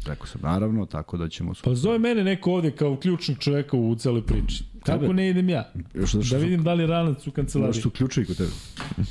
Rekao 0.07 0.27
sam, 0.27 0.41
naravno, 0.41 0.87
tako 0.87 1.17
da 1.17 1.29
ćemo... 1.29 1.53
Pa 1.65 1.75
zove 1.75 1.99
mene 1.99 2.25
neko 2.25 2.53
ovdje 2.53 2.71
kao 2.71 2.97
ključnog 2.97 3.39
čoveka 3.39 3.77
u 3.77 3.95
celoj 3.95 4.27
priči. 4.27 4.65
Kako 4.83 5.01
Tebe? 5.01 5.13
ne 5.15 5.31
idem 5.31 5.49
ja? 5.49 5.73
Još 5.95 6.13
Da 6.13 6.23
su- 6.25 6.37
vidim 6.37 6.63
da 6.63 6.75
li 6.75 6.87
ranac 6.87 7.27
u 7.27 7.31
kancelariji. 7.31 7.69
Možda 7.69 7.83
su 7.83 7.91
ključevi 7.91 8.27
kod 8.27 8.37
tebe. 8.37 8.51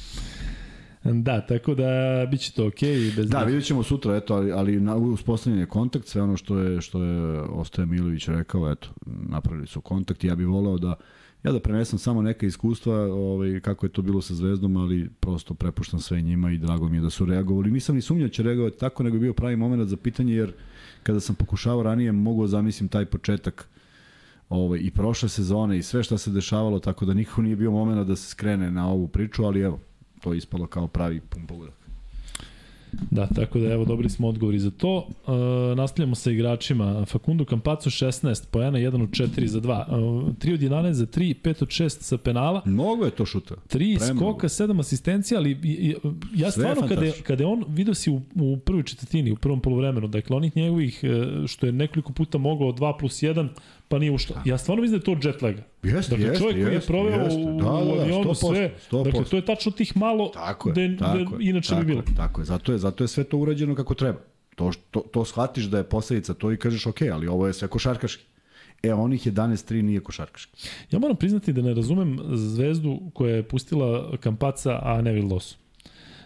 Da, 1.03 1.41
tako 1.41 1.75
da 1.75 1.85
bit 2.31 2.41
će 2.41 2.51
to 2.51 2.67
okej. 2.67 2.95
Okay, 2.95 3.15
bez 3.15 3.29
Da, 3.29 3.37
brige. 3.37 3.45
vidjet 3.51 3.65
ćemo 3.67 3.83
sutra, 3.83 4.15
eto, 4.15 4.35
ali, 4.35 4.51
ali 4.51 4.79
na, 4.79 4.95
uspostavljen 4.95 5.59
je 5.59 5.65
kontakt, 5.65 6.07
sve 6.07 6.21
ono 6.21 6.37
što 6.37 6.59
je, 6.59 6.81
što 6.81 7.03
je 7.03 7.41
Ostaje 7.41 7.85
Milović 7.85 8.27
rekao, 8.27 8.71
eto, 8.71 8.89
napravili 9.05 9.67
su 9.67 9.81
kontakt 9.81 10.23
i 10.23 10.27
ja 10.27 10.35
bih 10.35 10.47
voleo 10.47 10.77
da 10.77 10.95
ja 11.43 11.51
da 11.51 11.59
prenesem 11.59 11.99
samo 11.99 12.21
neka 12.21 12.45
iskustva 12.45 12.95
ovaj, 12.95 13.59
kako 13.59 13.85
je 13.85 13.91
to 13.91 14.01
bilo 14.01 14.21
sa 14.21 14.35
Zvezdom, 14.35 14.77
ali 14.77 15.09
prosto 15.19 15.53
prepuštam 15.53 15.99
sve 15.99 16.21
njima 16.21 16.51
i 16.51 16.57
drago 16.57 16.89
mi 16.89 16.97
je 16.97 17.01
da 17.01 17.09
su 17.09 17.25
reagovali. 17.25 17.71
Nisam 17.71 17.95
ni 17.95 18.01
sumnjao 18.01 18.27
da 18.27 18.33
će 18.33 18.43
reagovati 18.43 18.79
tako, 18.79 19.03
nego 19.03 19.15
je 19.15 19.19
bio 19.19 19.33
pravi 19.33 19.55
moment 19.55 19.89
za 19.89 19.97
pitanje, 19.97 20.33
jer 20.33 20.53
kada 21.03 21.19
sam 21.19 21.35
pokušavao 21.35 21.83
ranije, 21.83 22.11
mogu 22.11 22.47
zamislim 22.47 22.89
taj 22.89 23.05
početak 23.05 23.67
ovaj, 24.49 24.79
i 24.81 24.91
prošle 24.91 25.29
sezone 25.29 25.77
i 25.77 25.83
sve 25.83 26.03
šta 26.03 26.17
se 26.17 26.31
dešavalo, 26.31 26.79
tako 26.79 27.05
da 27.05 27.13
nikako 27.13 27.41
nije 27.41 27.55
bio 27.55 27.71
moment 27.71 28.07
da 28.07 28.15
se 28.15 28.29
skrene 28.29 28.71
na 28.71 28.89
ovu 28.89 29.07
priču, 29.07 29.43
ali 29.43 29.61
evo, 29.61 29.79
to 30.21 30.33
je 30.33 30.37
ispalo 30.37 30.67
kao 30.67 30.87
pravi 30.87 31.19
pun 31.19 31.47
pogodak. 31.47 31.82
Da, 33.11 33.27
tako 33.27 33.59
da 33.59 33.67
evo 33.67 33.85
dobili 33.85 34.09
smo 34.09 34.27
odgovori 34.27 34.59
za 34.59 34.71
to. 34.71 35.07
E, 35.27 35.31
nastavljamo 35.75 36.15
sa 36.15 36.31
igračima. 36.31 37.05
Facundo 37.05 37.45
Campazzo 37.45 37.89
16 37.89 38.45
poena, 38.47 38.79
1 38.79 39.03
od 39.03 39.09
4 39.09 39.45
za 39.45 39.61
2. 39.61 39.81
E, 39.81 39.91
3 40.37 40.53
od 40.53 40.59
11 40.61 40.91
za 40.91 41.05
3, 41.07 41.33
5 41.35 41.61
od 41.61 41.69
6 41.69 41.89
sa 41.91 42.17
penala. 42.17 42.61
Mnogo 42.65 43.05
je 43.05 43.11
to 43.11 43.25
šuta. 43.25 43.55
3 43.69 43.97
skoka, 44.17 44.47
7 44.49 44.79
asistencija, 44.79 45.39
ali 45.39 45.51
ja 46.35 46.51
stvarno 46.51 46.81
kada, 46.83 47.05
je- 47.07 47.23
kada 47.23 47.43
je 47.43 47.47
on 47.47 47.63
video 47.67 47.93
si 47.93 48.11
u, 48.11 48.21
u 48.35 48.57
prvoj 48.57 48.83
četvrtini, 48.83 49.31
u 49.31 49.35
prvom 49.35 49.59
polovremenu, 49.59 50.07
dakle 50.07 50.35
onih 50.35 50.55
njegovih, 50.55 50.99
e, 51.03 51.07
što 51.47 51.65
je 51.65 51.71
nekoliko 51.71 52.13
puta 52.13 52.37
mogao 52.37 52.67
2 52.69 52.99
plus 52.99 53.19
1, 53.19 53.47
pa 53.87 53.99
nije 53.99 54.11
ušlo. 54.11 54.35
Ja 54.45 54.57
stvarno 54.57 54.81
mislim 54.81 54.99
da 54.99 55.11
je 55.11 55.21
to 55.21 55.27
jet 55.27 55.41
laga. 55.41 55.63
Jeste, 55.83 56.11
Dakle, 56.11 56.25
jeste, 56.25 56.39
čovjek 56.39 56.65
koji 56.65 56.73
je 56.73 56.79
proveo 56.79 57.23
jeste. 57.23 57.39
u, 57.39 57.57
Da, 57.57 57.63
da, 57.63 57.71
u 57.71 57.95
da, 57.95 58.01
avionu 58.01 58.29
100%, 58.29 58.49
sve, 58.49 58.75
100%. 58.91 59.03
dakle 59.03 59.23
to 59.23 59.35
je 59.35 59.45
tačno 59.45 59.71
tih 59.71 59.97
malo 59.97 60.27
Tako 60.27 60.69
je, 60.69 60.87
da, 60.87 60.97
tako 60.97 61.17
da 61.17 61.43
je, 61.43 61.49
inače 61.49 61.69
tako 61.69 61.81
bi 61.81 61.87
bilo. 61.87 61.99
Je, 61.99 62.15
tako 62.15 62.41
je, 62.41 62.45
zato 62.45 62.71
je, 62.71 62.77
zato 62.77 63.03
je 63.03 63.07
sve 63.07 63.23
to 63.23 63.37
urađeno 63.37 63.75
kako 63.75 63.93
treba. 63.93 64.19
To, 64.55 64.71
to, 64.91 64.99
to 64.99 65.25
shvatiš 65.25 65.63
da 65.63 65.77
je 65.77 65.83
posledica, 65.83 66.33
to 66.33 66.51
i 66.51 66.57
kažeš 66.57 66.87
ok, 66.87 67.01
ali 67.01 67.27
ovo 67.27 67.47
je 67.47 67.53
sve 67.53 67.67
košarkaški. 67.67 68.23
E, 68.83 68.93
onih 68.93 69.27
11-3 69.27 69.81
nije 69.81 69.99
košarkaški. 69.99 70.67
Ja 70.91 70.99
moram 70.99 71.15
priznati 71.15 71.53
da 71.53 71.61
ne 71.61 71.73
razumem 71.73 72.19
zvezdu 72.33 72.99
koja 73.13 73.35
je 73.35 73.43
pustila 73.43 74.17
Kampaca, 74.17 74.79
a 74.83 75.01
ne 75.01 75.11
Vildosu. 75.11 75.62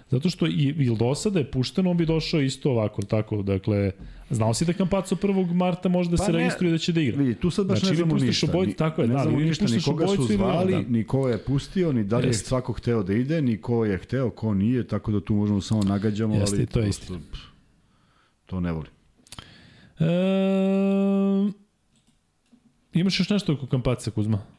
Zato 0.09 0.29
što 0.29 0.47
i 0.47 0.73
Vildosa 0.77 1.29
da 1.29 1.39
je 1.39 1.51
pušteno, 1.51 1.91
on 1.91 1.97
bi 1.97 2.05
došao 2.05 2.41
isto 2.41 2.71
ovako, 2.71 3.01
tako, 3.01 3.41
dakle, 3.41 3.91
znao 4.29 4.53
si 4.53 4.65
da 4.65 4.73
Kampaco 4.73 5.15
1. 5.15 5.53
marta 5.53 5.89
može 5.89 6.09
da 6.09 6.17
Pa 6.17 6.23
se 6.23 6.31
ne, 6.31 6.37
registruje 6.37 6.71
da 6.71 6.77
će 6.77 6.91
da 6.93 7.01
igra. 7.01 7.23
Vidi, 7.23 7.35
tu 7.35 7.49
sad 7.49 7.67
baš 7.67 7.79
Znači, 7.79 7.91
ne 7.91 7.97
znamo 7.97 8.15
ništa. 8.15 8.47
Ni- 8.65 8.73
tako 8.73 9.01
je, 9.01 9.07
ne 9.07 9.13
da, 9.13 9.21
znamo 9.21 9.39
ništa, 9.39 9.65
pustiš 9.65 9.85
ni 9.85 9.93
koga 9.93 10.07
su 10.07 10.13
ili 10.13 10.27
ne, 10.29 10.35
zvali, 10.35 10.71
da. 10.71 10.81
ni 10.81 11.03
ko 11.03 11.29
je 11.29 11.37
pustio, 11.37 11.93
ni 11.93 12.03
da 12.03 12.17
li 12.17 12.27
je 12.27 12.33
svako 12.33 12.73
hteo 12.73 13.03
da 13.03 13.13
ide, 13.13 13.41
ni 13.41 13.57
ko 13.57 13.85
je 13.85 13.97
hteo, 13.97 14.29
ko 14.29 14.53
nije, 14.53 14.87
tako 14.87 15.11
da 15.11 15.21
tu 15.21 15.33
možemo 15.33 15.61
samo 15.61 15.83
nagađamo, 15.83 16.35
Jeste, 16.35 16.55
ali 16.55 16.63
i 16.63 16.65
to 16.65 16.79
je 16.79 16.83
prosto, 16.83 17.19
pff, 17.31 17.41
To 18.45 18.59
ne 18.59 18.71
volim. 18.71 18.91
E, 19.99 20.05
imaš 22.93 23.19
još 23.19 23.29
nešto 23.29 23.53
oko 23.53 23.67
Kampaca, 23.67 24.11
Kuzma? 24.11 24.56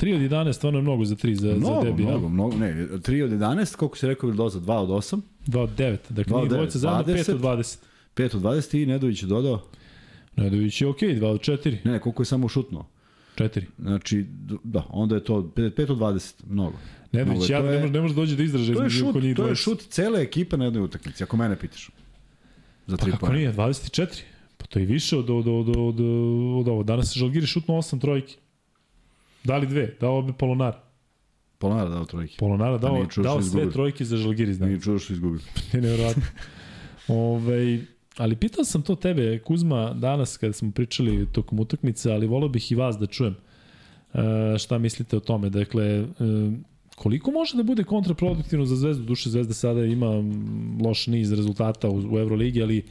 3 0.00 0.14
od 0.14 0.20
11, 0.20 0.52
stvarno 0.52 0.78
je 0.78 0.82
mnogo 0.82 1.04
za 1.04 1.14
3 1.14 1.34
za, 1.34 1.54
Mnogo, 1.54 1.80
za 1.80 1.90
debi. 1.90 2.02
mnogo, 2.02 2.26
ja? 2.26 2.28
mnogo, 2.28 2.56
ne, 2.56 2.86
3 2.88 3.24
od 3.24 3.30
11, 3.30 3.76
koliko 3.76 3.96
si 3.98 4.06
rekao 4.06 4.28
Vildoza, 4.28 4.60
2 4.60 4.72
od 4.72 4.88
8, 4.88 5.20
2 5.46 5.58
od 5.58 5.70
9, 5.70 5.96
dakle 6.08 6.36
od 6.36 6.42
njih 6.42 6.50
dvojica 6.50 6.78
zajedno 6.78 7.14
5 7.14 7.34
od 7.34 7.40
20. 7.40 7.56
20. 7.56 7.76
5 8.16 8.36
od 8.36 8.42
20 8.42 8.82
i 8.82 8.86
Nedović 8.86 9.22
je 9.22 9.26
dodao, 9.26 9.62
Nedović 10.36 10.80
je 10.80 10.88
okej, 10.88 11.08
okay, 11.08 11.20
2 11.20 11.26
od 11.26 11.40
4. 11.40 11.76
ne, 11.84 11.92
ne, 11.92 11.98
koliko 11.98 12.22
je 12.22 12.26
samo 12.26 12.48
šutnuo. 12.48 12.86
4. 13.36 13.62
Znači, 13.78 14.26
da, 14.64 14.86
onda 14.90 15.14
je 15.14 15.24
to 15.24 15.34
5, 15.56 15.70
5 15.70 15.92
od 15.92 15.98
20, 15.98 16.34
mnogo. 16.48 16.78
Nedović, 17.12 17.50
ja 17.50 17.62
ne 17.62 17.78
može, 17.80 17.92
ne 17.92 18.00
može 18.00 18.14
dođe 18.14 18.36
do 18.36 18.42
izražaja 18.42 18.76
To 18.76 18.82
je 18.82 18.86
između 18.86 19.04
šut, 19.04 19.10
oko 19.10 19.20
njih 19.20 19.36
to 19.36 19.48
je 19.48 19.54
šut 19.54 19.80
cele 19.88 20.22
ekipe 20.22 20.56
na 20.56 20.64
jednoj 20.64 20.82
utakmici, 20.82 21.22
ako 21.22 21.36
mene 21.36 21.58
pitaš. 21.58 21.90
Za 22.86 22.96
Pa 22.96 23.06
3 23.06 23.10
kako 23.10 23.26
pojene. 23.26 23.38
nije, 23.38 23.52
24. 23.52 24.20
Pa 24.56 24.66
to 24.66 24.78
je 24.78 24.86
više 24.86 25.16
od, 25.16 25.30
od, 25.30 25.46
od, 25.46 25.68
od, 25.68 26.00
od 26.58 26.68
ovo. 26.68 26.82
Danas 26.82 27.16
je 27.16 27.20
Žalgiri 27.20 27.46
šutno 27.46 27.74
8 27.74 28.00
trojki. 28.00 28.36
Dali 29.44 29.66
dve, 29.66 29.96
dao 30.00 30.22
bi 30.22 30.32
Polonar. 30.32 30.74
Polonara 31.58 31.88
dao 31.88 32.04
trojke. 32.04 32.36
Polonara 32.38 32.78
dao, 32.78 33.10
što 33.10 33.22
dao 33.22 33.42
sve 33.42 33.70
trojke 33.70 34.04
za 34.04 34.16
Žalgiri, 34.16 34.54
znam. 34.54 34.68
Nije 34.68 34.80
čuo 34.80 34.98
što 34.98 35.12
izgubio. 35.12 35.40
Je 35.72 35.80
nevjerojatno. 35.86 36.22
Ove, 37.08 37.80
ali 38.16 38.36
pitao 38.36 38.64
sam 38.64 38.82
to 38.82 38.94
tebe, 38.94 39.38
Kuzma, 39.38 39.92
danas 39.92 40.36
kada 40.36 40.52
smo 40.52 40.70
pričali 40.70 41.26
tokom 41.32 41.60
utakmice, 41.60 42.12
ali 42.12 42.26
volio 42.26 42.48
bih 42.48 42.72
i 42.72 42.74
vas 42.74 42.98
da 42.98 43.06
čujem 43.06 43.36
e, 44.14 44.58
šta 44.58 44.78
mislite 44.78 45.16
o 45.16 45.20
tome. 45.20 45.50
Dakle, 45.50 45.84
e, 45.84 46.06
koliko 46.96 47.30
može 47.30 47.56
da 47.56 47.62
bude 47.62 47.84
kontraproduktivno 47.84 48.66
za 48.66 48.76
Zvezdu? 48.76 49.04
Duše 49.04 49.30
Zvezda 49.30 49.54
sada 49.54 49.84
ima 49.84 50.10
loš 50.84 51.06
niz 51.06 51.32
rezultata 51.32 51.88
u, 51.88 52.14
u 52.14 52.18
Euroligi, 52.18 52.62
ali 52.62 52.84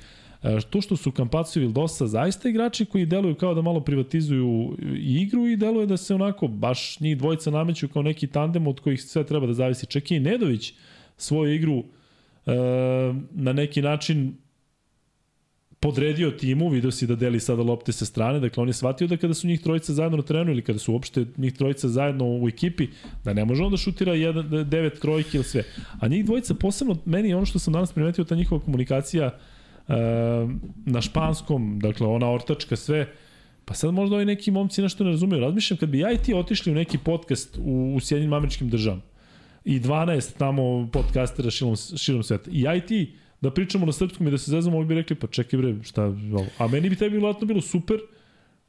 to 0.70 0.82
što 0.82 0.98
su 0.98 1.12
Kampacu 1.12 1.60
i 1.60 1.62
Vildosa 1.62 2.08
zaista 2.08 2.50
igrači 2.50 2.86
koji 2.86 3.06
deluju 3.06 3.36
kao 3.36 3.54
da 3.54 3.62
malo 3.62 3.80
privatizuju 3.80 4.78
igru 4.98 5.48
i 5.48 5.58
deluje 5.58 5.86
da 5.86 5.98
se 5.98 6.16
onako 6.16 6.48
baš 6.48 7.00
njih 7.00 7.18
dvojica 7.18 7.52
nameću 7.52 7.88
kao 7.88 8.02
neki 8.02 8.28
tandem 8.28 8.68
od 8.68 8.80
kojih 8.80 9.02
sve 9.02 9.24
treba 9.24 9.48
da 9.48 9.54
zavisi. 9.54 9.86
Čak 9.86 10.12
i 10.12 10.20
Nedović 10.20 10.74
svoju 11.18 11.54
igru 11.54 11.84
e, 12.46 12.54
na 13.32 13.54
neki 13.54 13.82
način 13.82 14.34
podredio 15.80 16.32
timu, 16.32 16.70
video 16.70 16.92
si 16.92 17.08
da 17.08 17.16
deli 17.16 17.40
sada 17.40 17.62
lopte 17.64 17.92
sa 17.92 18.06
strane, 18.06 18.40
dakle 18.40 18.62
on 18.62 18.70
je 18.70 18.74
shvatio 18.74 19.08
da 19.08 19.18
kada 19.18 19.34
su 19.34 19.48
njih 19.48 19.62
trojica 19.62 19.94
zajedno 19.94 20.18
na 20.18 20.24
terenu 20.24 20.52
ili 20.52 20.62
kada 20.62 20.80
su 20.80 20.94
uopšte 20.94 21.26
njih 21.38 21.54
trojica 21.54 21.88
zajedno 21.88 22.26
u 22.42 22.50
ekipi, 22.50 22.88
da 23.24 23.34
ne 23.34 23.46
može 23.46 23.64
on 23.64 23.72
da 23.72 23.78
šutira 23.78 24.14
jedan, 24.14 24.50
da- 24.50 24.64
devet 24.64 25.00
trojke 25.00 25.38
ili 25.38 25.44
sve. 25.44 25.64
A 26.00 26.08
njih 26.08 26.26
dvojica 26.26 26.54
posebno, 26.54 26.98
meni 27.06 27.34
ono 27.34 27.46
što 27.46 27.60
sam 27.60 27.74
danas 27.74 27.94
primetio, 27.94 28.24
ta 28.24 28.36
njihova 28.36 28.62
komunikacija 28.62 29.26
e, 29.26 29.59
na 30.86 31.02
španskom, 31.02 31.80
dakle 31.80 32.08
ona 32.08 32.32
ortačka 32.32 32.76
sve, 32.76 33.08
Pa 33.70 33.76
sad 33.76 33.94
možda 33.94 34.16
ovi 34.16 34.26
neki 34.26 34.52
momci 34.52 34.82
nešto 34.82 35.04
ne 35.04 35.12
razumeju. 35.12 35.42
Razmišljam 35.42 35.78
kad 35.78 35.90
bi 35.90 36.00
ja 36.00 36.12
i 36.12 36.18
ti 36.18 36.34
otišli 36.34 36.72
u 36.72 36.76
neki 36.76 36.98
podcast 36.98 37.58
u, 37.58 37.94
u 37.96 38.00
Sjedinjim 38.00 38.34
američkim 38.34 38.70
državama 38.70 39.02
i 39.66 39.80
12 39.80 40.38
tamo 40.38 40.90
podcastera 40.94 41.50
širom, 41.50 41.76
širom 41.98 42.24
sveta. 42.24 42.52
I 42.52 42.62
ja 42.62 42.76
i 42.76 42.82
ti 42.82 43.14
da 43.42 43.52
pričamo 43.52 43.86
na 43.86 43.92
srpskom 43.92 44.28
i 44.28 44.32
da 44.32 44.38
se 44.38 44.52
zezamo, 44.52 44.78
oni 44.78 44.88
bi 44.88 44.96
rekli, 44.96 45.16
pa 45.16 45.28
čekaj 45.28 45.60
bre, 45.60 45.76
šta 45.84 46.04
ovo? 46.04 46.46
A 46.58 46.68
meni 46.68 46.90
bi 46.90 46.96
tebi 46.96 47.12
vjerojatno 47.12 47.48
bilo 47.48 47.62
super, 47.62 47.98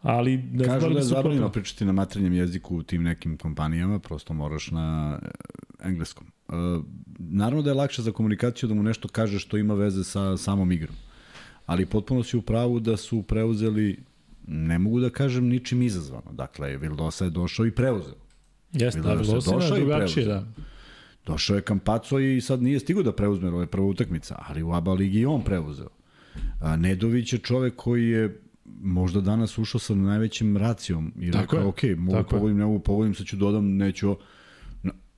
ali 0.02 0.36
ne 0.36 0.64
Kažu 0.64 0.86
li 0.86 0.94
da 0.94 1.00
je 1.00 1.04
zabranjeno 1.04 1.52
pričati 1.52 1.84
na 1.84 1.92
maternjem 1.92 2.32
jeziku 2.32 2.76
u 2.76 2.82
tim 2.82 3.02
nekim 3.02 3.36
kompanijama, 3.36 3.98
prosto 3.98 4.34
moraš 4.34 4.70
na 4.70 5.18
e, 5.22 5.28
engleskom. 5.88 6.26
E, 6.26 6.52
naravno 7.18 7.62
da 7.62 7.70
je 7.70 7.74
lakše 7.74 8.02
za 8.02 8.12
komunikaciju 8.12 8.68
da 8.68 8.74
mu 8.74 8.82
nešto 8.82 9.08
kaže 9.08 9.38
što 9.38 9.56
ima 9.56 9.74
veze 9.74 10.04
sa 10.04 10.36
samom 10.36 10.72
igrom. 10.72 10.94
Ali 11.70 11.86
potpuno 11.86 12.22
si 12.22 12.36
u 12.36 12.42
pravu 12.42 12.80
da 12.80 12.96
su 12.96 13.22
preuzeli, 13.22 13.98
ne 14.46 14.78
mogu 14.78 15.00
da 15.00 15.10
kažem 15.10 15.48
ničim 15.48 15.82
izazvano. 15.82 16.32
Dakle, 16.32 16.76
Vildosa 16.76 17.24
je 17.24 17.30
došao 17.30 17.66
i 17.66 17.70
preuzeo. 17.70 18.14
Jeste, 18.72 19.00
da, 19.00 19.14
Vilosina 19.14 19.54
je 19.54 19.60
došao 19.60 19.76
i 19.76 19.80
drugačije, 19.80 20.26
da. 20.26 20.46
Došao 21.26 21.56
je 21.56 21.62
Kampaco 21.62 22.18
i 22.18 22.40
sad 22.40 22.62
nije 22.62 22.80
stigao 22.80 23.02
da 23.02 23.12
preuzme, 23.12 23.48
ovo 23.48 23.60
je 23.60 23.66
prva 23.66 23.86
utakmica, 23.86 24.42
ali 24.48 24.62
u 24.62 24.72
ABA 24.72 24.92
ligi 24.92 25.24
on 25.24 25.44
preuzeo. 25.44 25.88
A, 26.60 26.76
Nedović 26.76 27.32
je 27.32 27.38
čovek 27.38 27.76
koji 27.76 28.08
je 28.08 28.40
možda 28.80 29.20
danas 29.20 29.58
ušao 29.58 29.78
sa 29.78 29.94
najvećim 29.94 30.56
racijom 30.56 31.12
i 31.20 31.30
Tako 31.30 31.42
rekao, 31.42 31.58
je, 31.58 31.66
ok, 31.66 31.98
mogu 31.98 32.18
tako 32.18 32.36
je. 32.36 32.38
povodim, 32.38 32.58
ne 32.58 32.64
mogu 32.64 32.78
povodim, 32.78 33.14
sad 33.14 33.26
ću 33.26 33.36
dodam, 33.36 33.76
neću... 33.76 34.16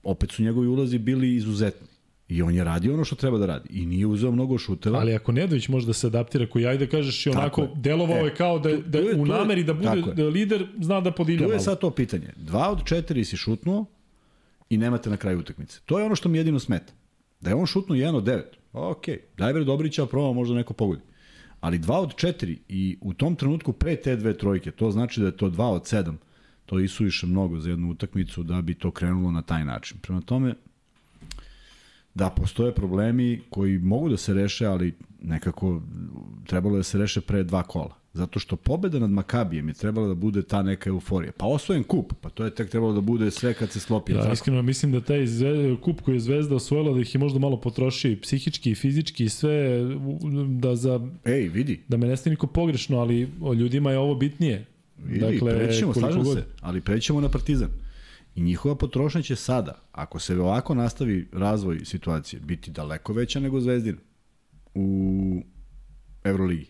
Opet 0.03 0.31
su 0.31 0.43
njegovi 0.43 0.66
ulazi 0.66 0.99
bili 0.99 1.35
izuzetni. 1.35 1.91
I 2.28 2.43
on 2.43 2.55
je 2.55 2.65
radio 2.65 2.94
ono 2.94 3.05
što 3.05 3.16
treba 3.16 3.39
da 3.39 3.47
radi. 3.47 3.69
I 3.73 3.86
nije 3.86 4.07
uzeo 4.07 4.31
mnogo 4.31 4.59
šuteva. 4.59 4.99
Ali 4.99 5.15
ako 5.15 5.32
Nedović 5.32 5.69
može 5.69 5.86
da 5.86 5.93
se 5.93 6.07
adaptira, 6.07 6.47
koji 6.47 6.66
ajde 6.66 6.86
kažeš 6.86 7.27
i 7.27 7.31
onako 7.31 7.62
je. 7.62 7.69
delovao 7.77 8.19
E, 8.19 8.24
je 8.24 8.35
kao 8.35 8.59
da, 8.59 8.70
da 8.77 8.90
tu 8.93 8.99
je- 8.99 9.15
u 9.15 9.27
tu 9.27 9.32
je- 9.32 9.39
nameri 9.39 9.65
da 9.65 9.74
bude 9.74 10.03
da 10.12 10.24
lider 10.24 10.66
zna 10.81 11.01
da 11.01 11.11
podilja 11.12 11.47
Tu 11.47 11.53
je 11.53 11.61
sad 11.61 11.78
to 11.78 11.90
pitanje. 11.90 12.28
Dva 12.36 12.70
od 12.70 12.85
četiri 12.85 13.24
si 13.24 13.36
šutnuo 13.36 13.85
i 14.70 14.77
nemate 14.77 15.11
na 15.11 15.16
kraju 15.16 15.39
utakmice. 15.39 15.81
To 15.85 15.99
je 15.99 16.05
ono 16.05 16.15
što 16.15 16.28
mi 16.28 16.39
jedino 16.39 16.59
smeta. 16.59 16.93
Da 17.40 17.51
je 17.51 17.57
on 17.57 17.66
šutnuo 17.66 17.97
jedan 17.97 18.15
od 18.15 18.24
devet. 18.24 18.57
Ok, 18.73 19.05
daj 19.39 19.53
bre 19.53 19.65
Dobrića, 19.65 20.07
probamo 20.07 20.32
možda 20.32 20.55
neko 20.55 20.73
pogodi. 20.74 21.03
Ali 21.61 21.78
dva 21.78 22.01
od 22.01 22.16
četiri 22.16 22.59
i 22.69 22.99
u 23.01 23.15
tom 23.15 23.36
trenutku 23.36 23.73
pre 23.73 23.97
te 23.97 24.16
dve 24.16 24.39
trojke, 24.39 24.70
to 24.70 24.90
znači 24.90 25.20
da 25.20 25.27
je 25.27 25.36
to 25.36 25.51
dva 25.51 25.70
od 25.70 25.86
sedam. 25.86 26.19
To 26.66 26.78
je 26.78 26.85
isuviše 26.85 27.27
mnogo 27.27 27.61
za 27.61 27.70
jednu 27.70 27.90
utakmicu 27.90 28.43
da 28.43 28.62
bi 28.62 28.74
to 28.74 28.90
krenulo 28.90 29.31
na 29.31 29.43
taj 29.43 29.65
način. 29.65 29.99
Prema 29.99 30.20
tome, 30.20 30.55
da, 32.15 32.31
postoje 32.31 32.75
problemi 32.75 33.41
koji 33.51 33.79
mogu 33.79 34.09
da 34.09 34.17
se 34.17 34.35
reše, 34.35 34.67
ali 34.67 34.95
nekako 35.23 35.83
trebalo 36.47 36.77
da 36.77 36.83
se 36.83 36.99
reše 36.99 37.21
pre 37.21 37.43
dva 37.43 37.63
kola. 37.63 38.03
Zato 38.15 38.39
što 38.39 38.57
pobeda 38.57 38.99
nad 38.99 39.11
Makabijem 39.11 39.69
je 39.69 39.75
trebala 39.75 40.09
da 40.09 40.15
bude 40.15 40.43
ta 40.43 40.63
neka 40.63 40.91
euforija. 40.91 41.33
Pa 41.37 41.47
osvojen 41.47 41.83
kup, 41.83 42.13
pa 42.21 42.29
to 42.29 42.45
je 42.45 42.55
tek 42.55 42.71
trebalo 42.71 42.93
da 42.93 43.01
bude 43.01 43.31
sve 43.31 43.55
kad 43.55 43.71
se 43.71 43.81
sklopi. 43.81 44.13
Ja 44.13 44.21
tako? 44.21 44.33
iskreno 44.33 44.63
mislim 44.63 44.93
da 44.93 45.01
taj 45.01 45.27
zve, 45.27 45.77
kup 45.81 46.01
koji 46.01 46.15
je 46.15 46.21
Zvezda 46.21 46.55
osvojila 46.55 46.95
da 46.95 47.01
ih 47.01 47.15
je 47.15 47.19
možda 47.19 47.39
malo 47.39 47.61
potrošio 47.61 48.11
i 48.11 48.21
psihički 48.21 48.71
i 48.71 48.75
fizički 48.75 49.25
i 49.25 49.29
sve 49.29 49.81
da 50.61 50.77
za 50.77 51.01
Ej, 51.25 51.49
vidi, 51.49 51.81
da 51.89 51.97
me 51.97 52.07
ne 52.07 52.17
stane 52.17 52.33
niko 52.33 52.47
pogrešno, 52.47 52.99
ali 52.99 53.29
o 53.41 53.55
ljudima 53.55 53.91
je 53.91 53.99
ovo 53.99 54.15
bitnije. 54.15 54.67
vidi, 55.05 55.21
dakle, 55.21 55.59
prećemo, 55.59 55.95
slažem 55.95 56.23
god. 56.23 56.37
se, 56.37 56.45
ali 56.61 56.81
prećemo 56.81 57.21
na 57.21 57.29
Partizan. 57.29 57.69
I 58.35 58.43
njihova 58.43 58.75
potrošnja 58.75 59.23
će 59.23 59.37
sada, 59.37 59.75
ako 59.93 60.19
se 60.19 60.41
ovako 60.41 60.75
nastavi 60.75 61.29
razvoj 61.33 61.85
situacije, 61.85 62.41
biti 62.41 62.71
daleko 62.71 63.13
veća 63.13 63.41
nego 63.41 63.61
Zvezdina 63.61 63.99
u 64.75 65.43
Euroligi. 66.25 66.67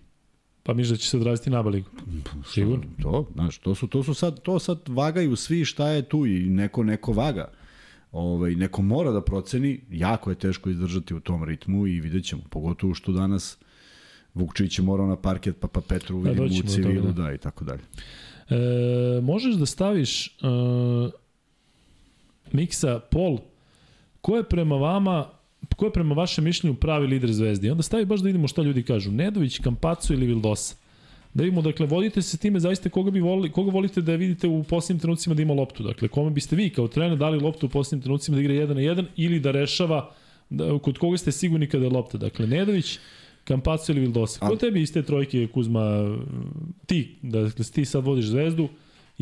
Pa 0.63 0.75
miš 0.75 0.89
da 0.89 0.97
će 0.97 1.09
se 1.09 1.17
odraziti 1.17 1.51
na 1.51 1.63
Baligu. 1.63 1.91
Sigurno. 2.53 2.85
To, 3.03 3.29
znaš, 3.33 3.59
to 3.59 3.75
su, 3.75 3.87
to 3.87 4.03
su 4.03 4.15
sad, 4.15 4.43
to 4.43 4.59
sad 4.59 4.79
vagaju 4.89 5.37
svi 5.37 5.65
šta 5.65 5.89
je 5.89 6.03
tu 6.03 6.27
i 6.27 6.51
neko, 6.51 6.85
neko 6.85 7.13
vaga. 7.13 7.53
Ovaj, 8.13 8.55
neko 8.55 8.83
mora 8.83 9.11
da 9.11 9.21
proceni, 9.21 9.81
jako 9.91 10.31
je 10.31 10.37
teško 10.39 10.71
izdržati 10.71 11.15
u 11.15 11.21
tom 11.21 11.45
ritmu 11.45 11.87
i 11.87 12.01
vidjet 12.01 12.25
ćemo, 12.25 12.43
pogotovo 12.51 12.95
što 12.95 13.13
danas 13.13 13.59
Vukčić 14.35 14.79
je 14.79 14.85
morao 14.85 15.07
na 15.07 15.17
parket, 15.17 15.57
pa 15.61 15.69
pa 15.69 15.81
Petru 15.81 16.19
vidimo 16.19 16.49
doći 16.49 16.63
u 16.65 16.69
civilu, 16.69 17.07
da. 17.07 17.23
da, 17.23 17.33
i 17.33 17.39
tako 17.39 17.65
dalje. 17.65 17.83
E, 18.51 19.21
možeš 19.23 19.55
da 19.55 19.67
staviš 19.67 20.27
uh, 20.27 21.13
miksa 22.53 23.01
Pol, 23.11 23.39
ko 24.21 24.37
je 24.37 24.43
prema 24.43 24.77
vama 24.77 25.29
ko 25.77 25.87
je 25.87 25.93
prema 25.93 26.15
vašem 26.15 26.45
mišljenju 26.45 26.75
pravi 26.75 27.07
lider 27.07 27.33
Zvezde? 27.33 27.69
I 27.69 27.71
onda 27.71 27.83
stavi 27.83 28.05
baš 28.05 28.21
da 28.21 28.27
vidimo 28.27 28.49
šta 28.49 28.63
ljudi 28.63 28.83
kažu. 28.83 29.11
Nedović, 29.11 29.59
Kampacu 29.59 30.13
ili 30.13 30.27
Vildosa? 30.27 30.77
Da 31.35 31.45
vidimo, 31.45 31.63
dakle, 31.63 31.87
vodite 31.87 32.23
se 32.23 32.39
time 32.39 32.61
zaista 32.61 32.89
koga, 32.89 33.11
bi 33.11 33.21
volili, 33.21 33.53
koga 33.53 33.71
volite 33.71 34.01
da 34.01 34.15
vidite 34.15 34.49
u 34.49 34.63
posljednjim 34.63 35.01
trenucima 35.01 35.35
da 35.35 35.43
ima 35.43 35.55
loptu. 35.55 35.83
Dakle, 35.83 36.09
kome 36.09 36.31
biste 36.31 36.57
vi 36.57 36.71
kao 36.71 36.89
trener 36.89 37.19
dali 37.19 37.39
loptu 37.39 37.67
u 37.67 37.69
posljednjim 37.69 38.03
trenucima 38.03 38.35
da 38.35 38.41
igra 38.41 38.55
1 38.55 38.69
na 38.69 38.81
1 38.81 39.05
ili 39.17 39.41
da 39.41 39.51
rešava 39.51 40.11
da, 40.51 40.79
kod 40.79 40.99
koga 40.99 41.19
ste 41.19 41.33
sigurni 41.33 41.67
kada 41.67 41.85
je 41.85 41.91
lopta. 41.91 42.19
Dakle, 42.19 42.47
Nedović, 42.47 42.99
Kampacu 43.45 43.93
ili 43.93 44.01
Vildosa. 44.01 44.49
Ko 44.49 44.57
tebi 44.57 44.83
iz 44.83 44.93
te 44.93 45.03
trojke, 45.03 45.47
Kuzma, 45.47 46.17
ti, 46.87 47.17
dakle, 47.23 47.65
ti 47.65 47.85
sad 47.85 48.05
vodiš 48.05 48.25
zvezdu, 48.25 48.69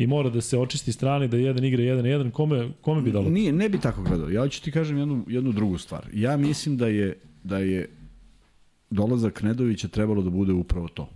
i 0.01 0.07
mora 0.07 0.29
da 0.29 0.41
se 0.41 0.57
očisti 0.57 0.91
strane 0.91 1.27
da 1.27 1.37
jedan 1.37 1.65
igra 1.65 1.83
jedan 1.83 2.05
jedan, 2.05 2.31
kome, 2.31 2.69
kome 2.81 3.01
bi 3.01 3.11
dalo? 3.11 3.29
Nije, 3.29 3.51
ne 3.51 3.69
bi 3.69 3.79
tako 3.79 4.01
gledao. 4.01 4.29
Ja 4.29 4.41
hoću 4.41 4.63
ti 4.63 4.71
kažem 4.71 4.97
jednu, 4.97 5.25
jednu 5.27 5.51
drugu 5.51 5.77
stvar. 5.77 6.07
Ja 6.13 6.37
mislim 6.37 6.77
da 6.77 6.87
je, 6.87 7.17
da 7.43 7.57
je 7.57 7.89
dolazak 8.89 9.41
Nedovića 9.41 9.87
trebalo 9.87 10.21
da 10.21 10.29
bude 10.29 10.53
upravo 10.53 10.87
to. 10.87 11.09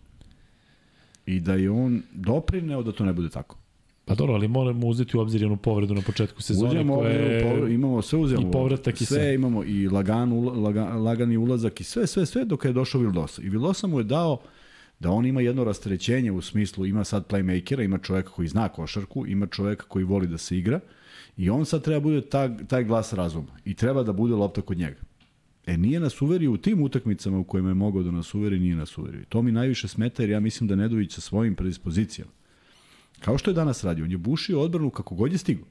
I 1.25 1.39
da 1.39 1.53
je 1.53 1.71
on 1.71 2.01
doprineo 2.13 2.83
da 2.83 2.91
to 2.91 3.05
ne 3.05 3.13
bude 3.13 3.29
tako. 3.29 3.57
Pa 4.05 4.15
dobro, 4.15 4.33
ali 4.33 4.47
moramo 4.47 4.87
uzeti 4.87 5.17
u 5.17 5.19
obzir 5.19 5.41
jednu 5.41 5.57
povredu 5.57 5.93
na 5.93 6.01
početku 6.01 6.41
sezone 6.41 6.69
uzimamo 6.69 6.95
koja 6.95 7.09
je... 7.09 7.43
Povredu, 7.43 7.67
imamo 7.67 8.01
sve 8.01 8.19
uzimamo. 8.19 8.49
I 8.49 8.51
povratak 8.51 9.01
i 9.01 9.05
sve. 9.05 9.17
Sve 9.17 9.35
imamo 9.35 9.63
i 9.63 9.87
lagan, 9.87 10.33
lagan, 10.63 11.03
lagani 11.03 11.37
ulazak 11.37 11.81
i 11.81 11.83
sve, 11.83 12.07
sve, 12.07 12.25
sve 12.25 12.45
dok 12.45 12.65
je 12.65 12.73
došao 12.73 13.01
Vildosa. 13.01 13.41
I 13.41 13.49
Vildosa 13.49 13.87
mu 13.87 13.99
je 13.99 14.03
dao 14.03 14.37
da 14.99 15.11
on 15.11 15.25
ima 15.25 15.41
jedno 15.41 15.63
rastrećenje 15.63 16.31
u 16.31 16.41
smislu, 16.41 16.85
ima 16.85 17.03
sad 17.03 17.27
playmakera, 17.27 17.85
ima 17.85 17.97
čoveka 17.97 18.29
koji 18.29 18.47
zna 18.47 18.69
košarku, 18.69 19.27
ima 19.27 19.47
čoveka 19.47 19.85
koji 19.87 20.05
voli 20.05 20.27
da 20.27 20.37
se 20.37 20.57
igra 20.57 20.79
i 21.37 21.49
on 21.49 21.65
sad 21.65 21.83
treba 21.83 21.99
bude 21.99 22.21
ta, 22.21 22.57
taj 22.57 22.83
glas 22.83 23.13
razuma 23.13 23.57
i 23.65 23.73
treba 23.73 24.03
da 24.03 24.13
bude 24.13 24.35
lopta 24.35 24.61
kod 24.61 24.77
njega. 24.77 24.99
E, 25.65 25.77
nije 25.77 25.99
nas 25.99 26.21
uverio 26.21 26.51
u 26.51 26.57
tim 26.57 26.83
utakmicama 26.83 27.37
u 27.39 27.43
kojima 27.43 27.69
je 27.69 27.73
mogao 27.73 28.03
da 28.03 28.11
nas 28.11 28.33
uveri, 28.33 28.59
nije 28.59 28.75
nas 28.75 28.97
uverio. 28.97 29.21
I 29.21 29.25
to 29.25 29.41
mi 29.41 29.51
najviše 29.51 29.87
smeta 29.87 30.23
jer 30.23 30.29
ja 30.29 30.39
mislim 30.39 30.67
da 30.67 30.75
Nedović 30.75 31.13
sa 31.13 31.21
svojim 31.21 31.55
predispozicijama, 31.55 32.31
kao 33.19 33.37
što 33.37 33.51
je 33.51 33.55
danas 33.55 33.83
radio, 33.83 34.05
on 34.05 34.11
je 34.11 34.17
bušio 34.17 34.61
odbranu 34.61 34.89
kako 34.89 35.15
god 35.15 35.31
je 35.31 35.37
stigao. 35.37 35.65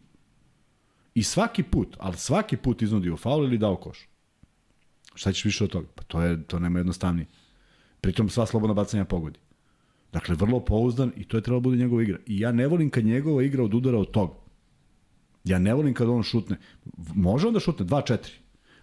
I 1.14 1.22
svaki 1.22 1.62
put, 1.62 1.96
ali 1.98 2.16
svaki 2.16 2.56
put 2.56 2.82
iznudio 2.82 3.16
faul 3.16 3.44
ili 3.44 3.58
dao 3.58 3.76
koš. 3.76 4.08
Šta 5.14 5.32
ćeš 5.32 5.44
više 5.44 5.64
od 5.64 5.70
toga? 5.70 5.88
Pa 5.94 6.02
to, 6.02 6.22
je, 6.22 6.42
to 6.42 6.58
nema 6.58 6.78
jednostavnije. 6.78 7.26
Pritom 8.04 8.28
sva 8.28 8.44
slobodna 8.46 8.74
bacanja 8.74 9.04
pogodi. 9.04 9.38
Dakle, 10.12 10.34
vrlo 10.36 10.60
pouzdan 10.60 11.12
i 11.16 11.24
to 11.24 11.36
je 11.36 11.42
trebalo 11.42 11.60
bude 11.60 11.76
njegova 11.76 12.02
igra. 12.02 12.18
I 12.26 12.40
ja 12.40 12.52
ne 12.52 12.66
volim 12.68 12.90
kad 12.90 13.04
njegova 13.04 13.42
igra 13.42 13.64
od 13.64 13.74
udara 13.74 13.98
od 13.98 14.10
toga. 14.10 14.34
Ja 15.44 15.58
ne 15.58 15.74
volim 15.74 15.94
kad 15.94 16.08
on 16.08 16.22
šutne. 16.22 16.56
Može 17.14 17.48
on 17.48 17.54
da 17.54 17.60
šutne 17.60 17.86
2-4, 17.86 18.18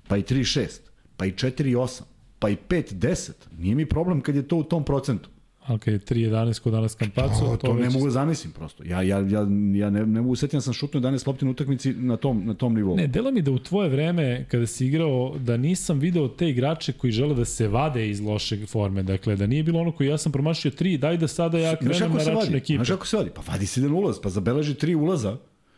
pa 0.08 0.18
i 0.18 0.24
3-6, 0.24 0.80
pa 1.18 1.26
i 1.26 1.32
4-8, 1.32 2.02
pa 2.40 2.50
i 2.50 2.58
5-10. 2.70 3.32
Nije 3.58 3.76
mi 3.76 3.86
problem 3.86 4.22
kad 4.22 4.36
je 4.36 4.48
to 4.48 4.58
u 4.58 4.64
tom 4.64 4.86
procentu. 4.86 5.30
Ok, 5.68 5.86
3-11 5.86 6.60
kod 6.60 6.74
danas 6.74 6.96
Kampacu. 6.96 7.40
To, 7.40 7.58
to, 7.58 7.68
to 7.68 7.74
ne 7.74 7.90
mogu 7.90 8.06
da 8.06 8.12
zamislim 8.12 8.54
prosto. 8.54 8.84
Ja, 8.84 9.02
ja, 9.02 9.20
ja, 9.20 9.40
ja 9.74 9.90
ne, 9.90 10.06
ne 10.06 10.22
mogu 10.22 10.36
setiti 10.36 10.58
da 10.58 10.62
sam 10.62 10.74
šutno 10.74 11.00
11 11.00 11.28
lopti 11.28 11.46
na 11.46 11.52
utakmici 11.52 11.94
na 11.94 12.18
tom, 12.18 12.46
na 12.46 12.54
tom 12.54 12.76
nivou. 12.76 12.96
Ne, 12.96 13.08
delo 13.08 13.32
mi 13.32 13.42
da 13.42 13.52
u 13.52 13.60
tvoje 13.60 13.90
vreme, 13.90 14.46
kada 14.52 14.68
si 14.68 14.88
igrao, 14.88 15.36
da 15.40 15.58
nisam 15.58 16.00
video 16.00 16.28
te 16.28 16.50
igrače 16.50 16.94
koji 16.94 17.12
žele 17.12 17.36
da 17.36 17.46
se 17.46 17.68
vade 17.68 18.10
iz 18.10 18.22
loše 18.22 18.66
forme. 18.66 19.04
Dakle, 19.04 19.36
da 19.36 19.48
nije 19.48 19.64
bilo 19.64 19.80
ono 19.80 19.92
koji 19.92 20.08
ja 20.08 20.18
sam 20.18 20.32
promašio 20.32 20.72
3, 20.72 20.98
daj 20.98 21.18
da 21.18 21.28
sada 21.28 21.58
ja 21.58 21.76
krenem 21.76 22.12
na 22.12 22.24
račun 22.24 22.56
ekipe. 22.56 22.78
Znaš 22.78 22.90
kako 22.90 23.08
se 23.08 23.18
vadi? 23.18 23.30
Pa 23.36 23.42
vadi 23.52 23.66
se 23.66 23.82
jedan 23.82 23.94
ulaz, 23.94 24.20
pa 24.24 24.30
zabeleži 24.30 24.74
3 24.74 24.96
ulaza 24.96 25.38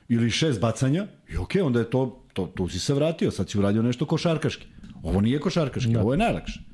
ili 0.09 0.29
6 0.29 0.59
bacanja 0.59 1.07
i 1.33 1.37
okej, 1.37 1.61
okay, 1.61 1.65
onda 1.65 1.79
je 1.79 1.89
to, 1.89 2.23
to, 2.33 2.45
tu 2.45 2.67
si 2.67 2.79
se 2.79 2.93
vratio, 2.93 3.31
sad 3.31 3.49
si 3.49 3.59
uradio 3.59 3.81
nešto 3.81 4.05
košarkaški. 4.05 4.67
Ovo 5.03 5.21
nije 5.21 5.39
košarkaški, 5.39 5.91
da. 5.91 6.01
ovo 6.01 6.13
je 6.13 6.17
najlakše. 6.17 6.72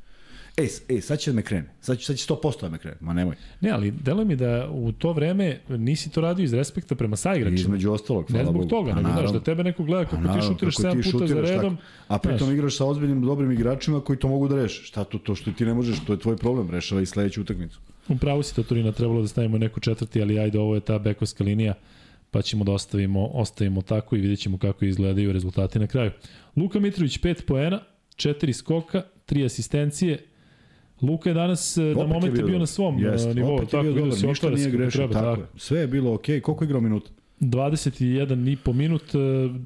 E, 0.59 0.95
e, 0.95 1.01
sad 1.01 1.19
će 1.19 1.31
da 1.31 1.35
me 1.35 1.41
krene. 1.41 1.69
Sad 1.81 1.97
će, 1.97 2.05
sad 2.05 2.17
će 2.17 2.33
100% 2.33 2.61
da 2.61 2.69
me 2.69 2.77
krene. 2.77 2.97
Ma 2.99 3.13
nemoj. 3.13 3.35
Ne, 3.61 3.69
ali 3.69 3.91
delo 3.91 4.25
mi 4.25 4.35
da 4.35 4.69
u 4.71 4.91
to 4.91 5.13
vreme 5.13 5.59
nisi 5.69 6.11
to 6.11 6.21
radio 6.21 6.43
iz 6.43 6.53
respekta 6.53 6.95
prema 6.95 7.15
saigračima. 7.15 7.59
Između 7.59 7.91
ostalog, 7.91 8.27
hvala 8.27 8.43
Ne 8.43 8.49
zbog 8.49 8.55
Bogu. 8.55 8.69
toga, 8.69 8.93
nego 8.93 9.09
znaš 9.09 9.31
da 9.31 9.39
tebe 9.39 9.63
neko 9.63 9.83
gleda 9.83 10.05
kako 10.05 10.21
naravno, 10.21 10.41
ti 10.41 10.47
šutiraš 10.47 10.75
7 10.75 11.11
puta 11.11 11.27
za 11.27 11.41
redom. 11.41 11.75
Tako. 11.77 11.87
A 12.07 12.17
pritom 12.17 12.47
znaš. 12.47 12.53
igraš 12.53 12.77
sa 12.77 12.85
ozbiljnim 12.85 13.21
dobrim 13.21 13.51
igračima 13.51 14.01
koji 14.01 14.19
to 14.19 14.27
mogu 14.27 14.47
da 14.47 14.55
reše. 14.55 14.83
Šta 14.83 15.03
to, 15.03 15.17
to 15.17 15.35
što 15.35 15.51
ti 15.51 15.65
ne 15.65 15.73
možeš, 15.73 15.99
to 16.07 16.13
je 16.13 16.19
tvoj 16.19 16.37
problem. 16.37 16.69
Rešava 16.69 17.01
i 17.01 17.05
sledeću 17.05 17.41
utakmicu. 17.41 17.79
Upravo 18.07 18.43
si 18.43 18.55
to 18.55 18.63
Turina, 18.63 18.91
trebalo 18.91 19.21
da 19.21 19.27
stavimo 19.27 19.57
neku 19.57 19.79
četvrti, 19.79 20.21
ali 20.21 20.39
ajde, 20.39 20.59
ovo 20.59 20.75
je 20.75 20.81
ta 20.81 20.99
bekovska 20.99 21.43
linija 21.43 21.73
pa 22.31 22.41
ćemo 22.41 22.63
da 22.63 22.71
ostavimo, 22.71 23.25
ostavimo 23.25 23.81
tako 23.81 24.15
i 24.15 24.19
vidjet 24.19 24.39
ćemo 24.39 24.57
kako 24.57 24.85
izgledaju 24.85 25.33
rezultati 25.33 25.79
na 25.79 25.87
kraju. 25.87 26.11
Luka 26.55 26.79
Mitrović 26.79 27.19
5 27.19 27.45
poena, 27.45 27.79
4 28.15 28.53
skoka, 28.53 29.01
3 29.27 29.45
asistencije, 29.45 30.19
Luka 31.01 31.29
je 31.29 31.33
danas 31.33 31.77
e, 31.77 31.81
opet 31.81 31.97
na 31.97 32.13
momente 32.13 32.37
bio, 32.37 32.47
bio 32.47 32.59
na 32.59 32.65
svom 32.65 32.97
e, 32.97 33.01
Jest, 33.01 33.35
nivou, 33.35 33.55
opet 33.55 33.69
tako 33.69 33.83
bio 33.83 33.93
dobar, 33.93 34.23
ništa 34.23 34.49
nije 34.49 34.71
grešio, 34.71 34.97
treba, 34.97 35.13
tako, 35.13 35.41
tako. 35.41 35.57
Sve 35.57 35.79
je 35.79 35.87
bilo 35.87 36.13
okej. 36.13 36.35
Okay. 36.35 36.41
Koliko 36.41 36.63
je 36.63 36.65
igrao 36.65 36.81
minuta? 36.81 37.11
21 37.39 38.51
i 38.51 38.55
po 38.55 38.73
minut, 38.73 39.15
e, 39.15 39.17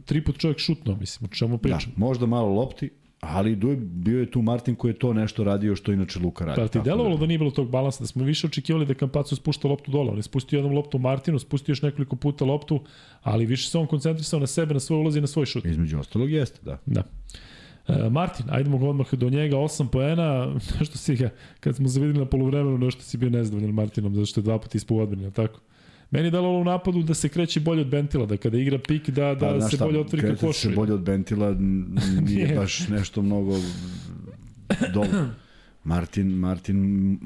tri 0.05 0.23
put 0.23 0.37
čovjek 0.37 0.59
šutno, 0.59 0.95
mislim, 0.95 1.29
o 1.31 1.35
čemu 1.35 1.57
pričam. 1.57 1.91
Da, 1.95 2.05
možda 2.05 2.25
malo 2.25 2.49
lopti, 2.49 2.89
ali 3.19 3.55
bio 3.77 4.19
je 4.19 4.31
tu 4.31 4.41
Martin 4.41 4.75
koji 4.75 4.91
je 4.91 4.99
to 4.99 5.13
nešto 5.13 5.43
radio 5.43 5.75
što 5.75 5.91
inače 5.91 6.19
Luka 6.19 6.45
radi. 6.45 6.61
Pa 6.61 6.67
ti 6.67 6.79
delovalo 6.83 7.15
da... 7.15 7.19
da 7.19 7.25
nije 7.25 7.37
bilo 7.37 7.51
tog 7.51 7.69
balansa, 7.69 8.03
da 8.03 8.07
smo 8.07 8.23
više 8.23 8.47
očekivali 8.47 8.85
da 8.85 8.93
Kampacu 8.93 9.35
spušta 9.35 9.67
loptu 9.67 9.91
dole. 9.91 10.11
On 10.11 10.17
je 10.17 10.23
spustio 10.23 10.57
jednom 10.57 10.75
loptu 10.75 10.99
Martinu, 10.99 11.39
spustio 11.39 11.71
još 11.71 11.81
nekoliko 11.81 12.15
puta 12.15 12.45
loptu, 12.45 12.79
ali 13.21 13.45
više 13.45 13.69
se 13.69 13.77
on 13.77 13.87
koncentrisao 13.87 14.39
na 14.39 14.47
sebe, 14.47 14.73
na 14.73 14.79
svoj 14.79 14.99
ulaz 14.99 15.15
i 15.15 15.21
na 15.21 15.27
svoj 15.27 15.45
šut. 15.45 15.65
Između 15.65 15.99
ostalog 15.99 16.31
jeste, 16.31 16.59
da. 16.65 16.77
Da. 16.85 17.03
E, 17.87 18.09
Martin, 18.09 18.45
ajdemo 18.49 18.89
odmah 18.89 19.13
do 19.13 19.29
njega, 19.29 19.57
8 19.57 19.87
poena, 19.87 20.53
nešto 20.79 20.97
si 20.97 21.15
ga, 21.15 21.29
kad 21.59 21.75
smo 21.75 21.89
se 21.89 21.99
videli 21.99 22.19
na 22.19 22.25
polovremenu, 22.25 22.77
nešto 22.77 23.01
si 23.01 23.17
bio 23.17 23.29
nezadovoljan 23.29 23.73
Martinom, 23.73 24.15
zato 24.15 24.25
što 24.25 24.39
je 24.39 24.43
dva 24.43 24.59
puta 24.59 24.77
ispao 24.77 24.97
odbrani, 24.97 25.31
tako? 25.31 25.59
Meni 26.11 26.27
je 26.27 26.31
dalo 26.31 26.49
u 26.49 26.63
napadu 26.63 27.03
da 27.03 27.13
se 27.13 27.29
kreće 27.29 27.59
bolje 27.59 27.81
od 27.81 27.87
Bentila, 27.87 28.25
da 28.25 28.37
kada 28.37 28.57
igra 28.57 28.77
pik 28.77 29.09
da, 29.09 29.35
da 29.35 29.57
pa, 29.59 29.61
se 29.61 29.75
šta, 29.75 29.85
bolje 29.85 29.99
otvori 29.99 30.21
ka 30.21 30.35
košu. 30.35 30.59
se 30.59 30.69
bolje 30.69 30.93
od 30.93 31.01
Bentila 31.01 31.55
nije 32.21 32.55
baš 32.59 32.87
nešto 32.87 33.21
mnogo 33.21 33.55
dobro. 34.93 35.25
Martin, 35.83 36.27
Martin, 36.27 37.19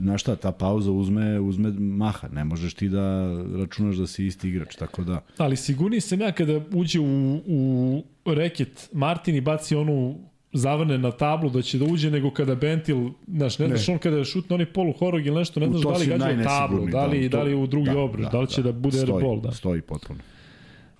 znaš 0.00 0.20
šta, 0.20 0.36
ta 0.36 0.52
pauza 0.52 0.90
uzme, 0.90 1.40
uzme 1.40 1.70
maha, 1.70 2.28
ne 2.28 2.44
možeš 2.44 2.74
ti 2.74 2.88
da 2.88 3.30
računaš 3.56 3.96
da 3.96 4.06
si 4.06 4.26
isti 4.26 4.48
igrač, 4.48 4.76
tako 4.76 5.04
da... 5.04 5.20
Ali 5.38 5.56
sigurniji 5.56 6.00
sam 6.00 6.20
ja 6.20 6.32
kada 6.32 6.60
uđe 6.74 7.00
u, 7.00 7.40
u 7.46 8.32
reket 8.32 8.88
Martin 8.92 9.36
i 9.36 9.40
baci 9.40 9.76
onu 9.76 10.18
zavrne 10.52 10.98
na 10.98 11.10
tablu 11.10 11.50
da 11.50 11.62
će 11.62 11.78
da 11.78 11.84
uđe 11.84 12.10
nego 12.10 12.30
kada 12.30 12.54
Bentil, 12.54 13.10
znaš, 13.28 13.58
ne, 13.58 13.68
ne. 13.68 13.76
znaš 13.76 13.88
on 13.88 13.98
kada 13.98 14.24
šutne 14.24 14.54
onaj 14.54 14.72
polu 14.72 14.92
horog 14.92 15.26
ili 15.26 15.36
nešto, 15.36 15.60
ne 15.60 15.66
znaš 15.66 15.82
da 15.82 15.90
li 15.90 16.06
gađa 16.06 16.40
u 16.40 16.44
tablu, 16.44 16.86
da 16.86 17.06
li, 17.06 17.28
da, 17.28 17.36
da 17.38 17.42
li 17.42 17.54
u 17.54 17.66
drugi 17.66 17.90
da, 17.90 17.98
obruč, 17.98 18.24
da, 18.24 18.30
da 18.30 18.40
li 18.40 18.46
će 18.48 18.62
da, 18.62 18.72
da 18.72 18.78
bude 18.78 18.98
stoji, 18.98 19.12
airball, 19.12 19.40
da. 19.40 19.52
Stoji 19.52 19.80
potpuno. 19.80 20.20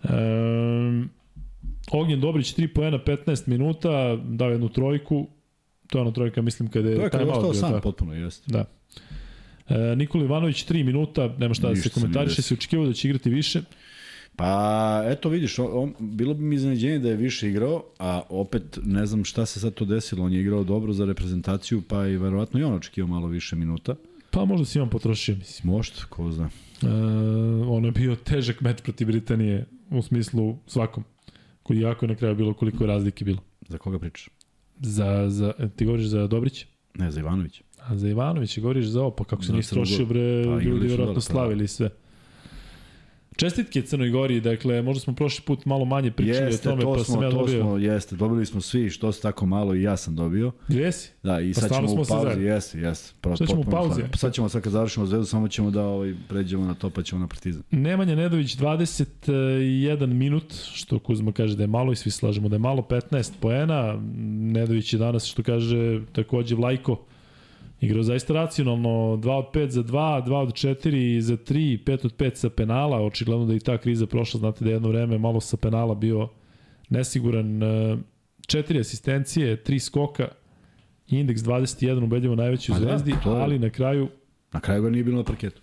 Um, 0.03 1.11
Ognjen 1.93 2.21
Dobrić 2.21 2.57
3 2.57 2.75
poena 2.75 2.99
15 2.99 3.49
minuta, 3.49 4.17
dao 4.17 4.51
jednu 4.51 4.69
trojku, 4.69 5.27
To 5.91 5.99
je 5.99 6.03
ona 6.03 6.13
trojka, 6.13 6.43
mislim, 6.43 6.69
kada 6.69 6.89
je, 6.89 6.97
to 6.97 7.03
je 7.03 7.11
kada 7.11 7.25
je 7.25 7.31
ostao 7.31 7.55
sam, 7.55 7.71
tako. 7.73 7.83
potpuno, 7.83 8.15
jeste. 8.15 8.53
Da. 8.53 8.65
E, 9.69 9.97
Nikola 9.97 10.25
Ivanović 10.25 10.67
3 10.67 10.85
minuta, 10.85 11.35
nema 11.39 11.55
šta 11.55 11.69
da 11.69 11.77
se 11.77 11.89
komentariše, 11.89 12.43
se 12.43 12.55
očekivao 12.55 12.87
da 12.87 12.93
će 12.93 13.09
igrati 13.09 13.31
više. 13.31 13.63
Pa, 14.37 15.03
eto 15.07 15.29
vidiš, 15.29 15.59
on, 15.59 15.95
bilo 15.99 16.35
bi 16.35 16.43
mi 16.43 16.57
iznenađenje 16.57 16.99
da 16.99 17.09
je 17.09 17.17
više 17.17 17.49
igrao, 17.49 17.85
a 17.99 18.23
opet 18.29 18.79
ne 18.85 19.07
znam 19.07 19.25
šta 19.25 19.47
se 19.47 19.61
sad 19.61 19.75
to 19.75 19.85
desilo. 19.85 20.25
On 20.25 20.33
je 20.33 20.41
igrao 20.41 20.65
dobro 20.65 20.93
za 20.93 21.05
reprezentaciju, 21.05 21.83
pa 21.89 22.07
i 22.07 22.17
verovatno 22.17 22.61
i 22.61 22.63
on 22.63 22.75
očekivao 22.75 23.09
malo 23.09 23.27
više 23.27 23.57
minuta. 23.57 23.95
Pa 24.31 24.45
možda 24.45 24.65
si 24.65 24.81
on 24.81 24.91
potrošio, 24.91 25.37
mislim. 25.37 25.73
Možda, 25.73 25.97
ko 26.09 26.33
zna. 26.33 26.51
E, 26.83 26.87
ono 27.67 27.89
je 27.89 27.93
bio 27.93 28.17
težak 28.17 28.61
meč 28.61 28.83
protiv 28.83 29.07
Britanije 29.07 29.67
u 29.91 30.03
smislu 30.03 30.59
svakom. 30.67 31.05
Koji 31.63 31.81
jako 31.81 32.05
je 32.05 32.09
na 32.09 32.15
kraju 32.15 32.35
bilo 32.35 32.55
koliko 32.55 32.85
je 32.85 32.89
razlike 32.89 33.25
bilo. 33.25 33.39
Za 33.69 33.79
koga 33.79 33.99
pričaš? 33.99 34.29
Za, 34.81 35.31
za, 35.31 35.53
ti 35.77 35.85
govoriš 35.85 36.07
za 36.07 36.27
Dobrić? 36.27 36.67
Ne, 36.95 37.11
za 37.11 37.21
Ivanović. 37.21 37.63
A 37.79 37.97
za 37.97 38.09
Ivanović 38.09 38.59
govoriš 38.59 38.87
za 38.87 39.01
ovo, 39.01 39.11
pa 39.11 39.25
kako 39.25 39.45
se 39.45 39.53
nisi 39.53 39.71
trošio, 39.71 40.07
bre, 40.07 40.45
pa, 40.45 40.61
ljudi 40.63 40.87
vjerojatno 40.87 41.15
da. 41.15 41.21
slavili 41.21 41.69
sve. 41.69 41.91
Čestitke 43.41 43.83
Crnoj 43.83 44.11
Gori, 44.11 44.41
dakle, 44.41 44.83
možda 44.83 45.01
smo 45.01 45.15
prošli 45.15 45.45
put 45.45 45.65
malo 45.65 45.85
manje 45.85 46.11
pričali 46.11 46.47
jeste, 46.47 46.69
o 46.69 46.73
tome, 46.73 46.83
to 46.83 46.95
pa 46.95 47.05
smo, 47.05 47.15
sam 47.15 47.23
ja 47.23 47.31
dobio. 47.31 47.63
Smo, 47.63 47.77
jeste, 47.77 48.17
dobili 48.17 48.47
smo 48.47 48.61
svi, 48.61 48.91
što 48.91 49.13
se 49.13 49.23
tako 49.23 49.47
malo 49.47 49.75
i 49.75 49.83
ja 49.83 49.97
sam 49.97 50.17
dobio. 50.17 50.53
Jesi? 50.69 51.11
Da, 51.23 51.41
i 51.41 51.55
pa 51.55 51.61
sad 51.61 51.73
ćemo 51.73 51.93
u 51.93 52.05
pauzi, 52.09 52.41
jeste, 52.41 52.79
jeste. 52.79 53.15
Sad 53.37 53.49
ćemo 53.49 53.61
u 53.61 53.65
pauzi. 53.65 54.03
Pa 54.11 54.17
sad 54.17 54.35
ćemo, 54.35 54.49
sad 54.49 54.63
kad 54.63 54.73
završimo 54.73 55.07
zvedu, 55.07 55.25
samo 55.25 55.49
ćemo 55.49 55.71
da 55.71 55.85
ovaj, 55.85 56.15
pređemo 56.29 56.67
na 56.67 56.75
to, 56.75 56.91
pa 56.91 57.03
ćemo 57.03 57.21
na 57.21 57.27
partizan. 57.27 57.63
Nemanja 57.71 58.15
Nedović, 58.15 58.57
21 58.57 60.07
minut, 60.07 60.55
što 60.73 60.99
Kuzma 60.99 61.33
kaže 61.33 61.57
da 61.57 61.63
je 61.63 61.67
malo 61.67 61.93
i 61.93 61.97
svi 61.97 62.11
slažemo 62.11 62.49
da 62.49 62.55
je 62.55 62.61
malo, 62.61 62.83
15 62.83 63.33
poena. 63.41 64.01
Nedović 64.53 64.93
je 64.93 64.99
danas, 64.99 65.27
što 65.27 65.43
kaže, 65.43 66.01
takođe 66.13 66.55
Vlajko, 66.55 67.05
Igrao 67.81 68.03
zaista 68.03 68.35
racionalno, 68.35 68.89
2 69.17 69.31
od 69.31 69.45
5 69.53 69.69
za 69.69 69.83
2, 69.83 69.93
2 70.25 70.35
od 70.35 70.49
4 70.49 71.21
za 71.21 71.37
3, 71.37 71.85
5 71.85 72.07
od 72.07 72.17
5 72.17 72.35
sa 72.35 72.51
penala, 72.51 73.01
očigledno 73.01 73.47
da 73.47 73.55
i 73.55 73.61
ta 73.61 73.79
kriza 73.79 74.07
prošla, 74.07 74.39
znate 74.39 74.65
da 74.65 74.71
je 74.71 74.75
jedno 74.75 74.89
vreme 74.89 75.19
malo 75.19 75.41
sa 75.41 75.57
penala 75.57 75.95
bio 75.95 76.29
nesiguran, 76.91 77.61
četiri 78.43 78.81
asistencije, 78.81 79.57
tri 79.57 79.79
skoka, 79.81 80.29
indeks 81.09 81.41
21 81.41 82.05
ubedljivo 82.05 82.35
najveći 82.35 82.73
u 82.73 82.75
Pa 82.75 82.81
da, 82.81 82.87
zvezdi, 82.87 83.15
to 83.25 83.37
je- 83.37 83.43
ali 83.43 83.59
na 83.59 83.71
kraju 83.71 84.09
Na 84.53 84.61
kraju 84.61 84.83
ga 84.83 84.91
nije 84.91 85.05
bilo 85.05 85.17
na 85.17 85.25
parketu. 85.25 85.63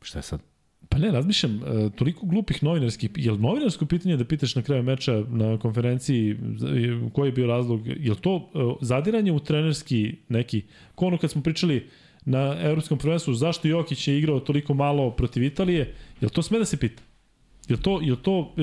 Šta 0.00 0.18
je 0.18 0.22
sad? 0.22 0.40
Pa 0.88 0.98
ne, 0.98 1.10
razmišljam, 1.10 1.60
e, 1.66 1.90
toliko 1.90 2.26
glupih 2.26 2.62
novinarskih, 2.62 3.10
je 3.16 3.32
li 3.32 3.38
novinarsko 3.38 3.86
pitanje 3.86 4.16
da 4.16 4.24
pitaš 4.24 4.54
na 4.54 4.62
kraju 4.62 4.82
meča 4.82 5.24
na 5.28 5.58
konferenciji 5.58 6.30
e, 6.30 6.36
koji 7.12 7.28
je 7.28 7.32
bio 7.32 7.46
razlog, 7.46 7.86
je 7.86 8.10
li 8.10 8.16
to 8.16 8.36
e, 8.36 8.58
zadiranje 8.80 9.32
u 9.32 9.40
trenerski 9.40 10.16
neki, 10.28 10.62
ko 10.94 11.06
ono 11.06 11.18
kad 11.18 11.30
smo 11.30 11.42
pričali 11.42 11.86
na 12.24 12.56
evropskom 12.60 12.98
prvenstvu, 12.98 13.34
zašto 13.34 13.68
Jokić 13.68 14.08
je 14.08 14.18
igrao 14.18 14.40
toliko 14.40 14.74
malo 14.74 15.10
protiv 15.10 15.42
Italije, 15.42 15.94
je 16.20 16.28
to 16.28 16.42
sme 16.42 16.58
da 16.58 16.64
se 16.64 16.76
pita? 16.76 17.02
Je 17.68 17.76
to, 17.76 18.00
je 18.00 18.16
to 18.22 18.54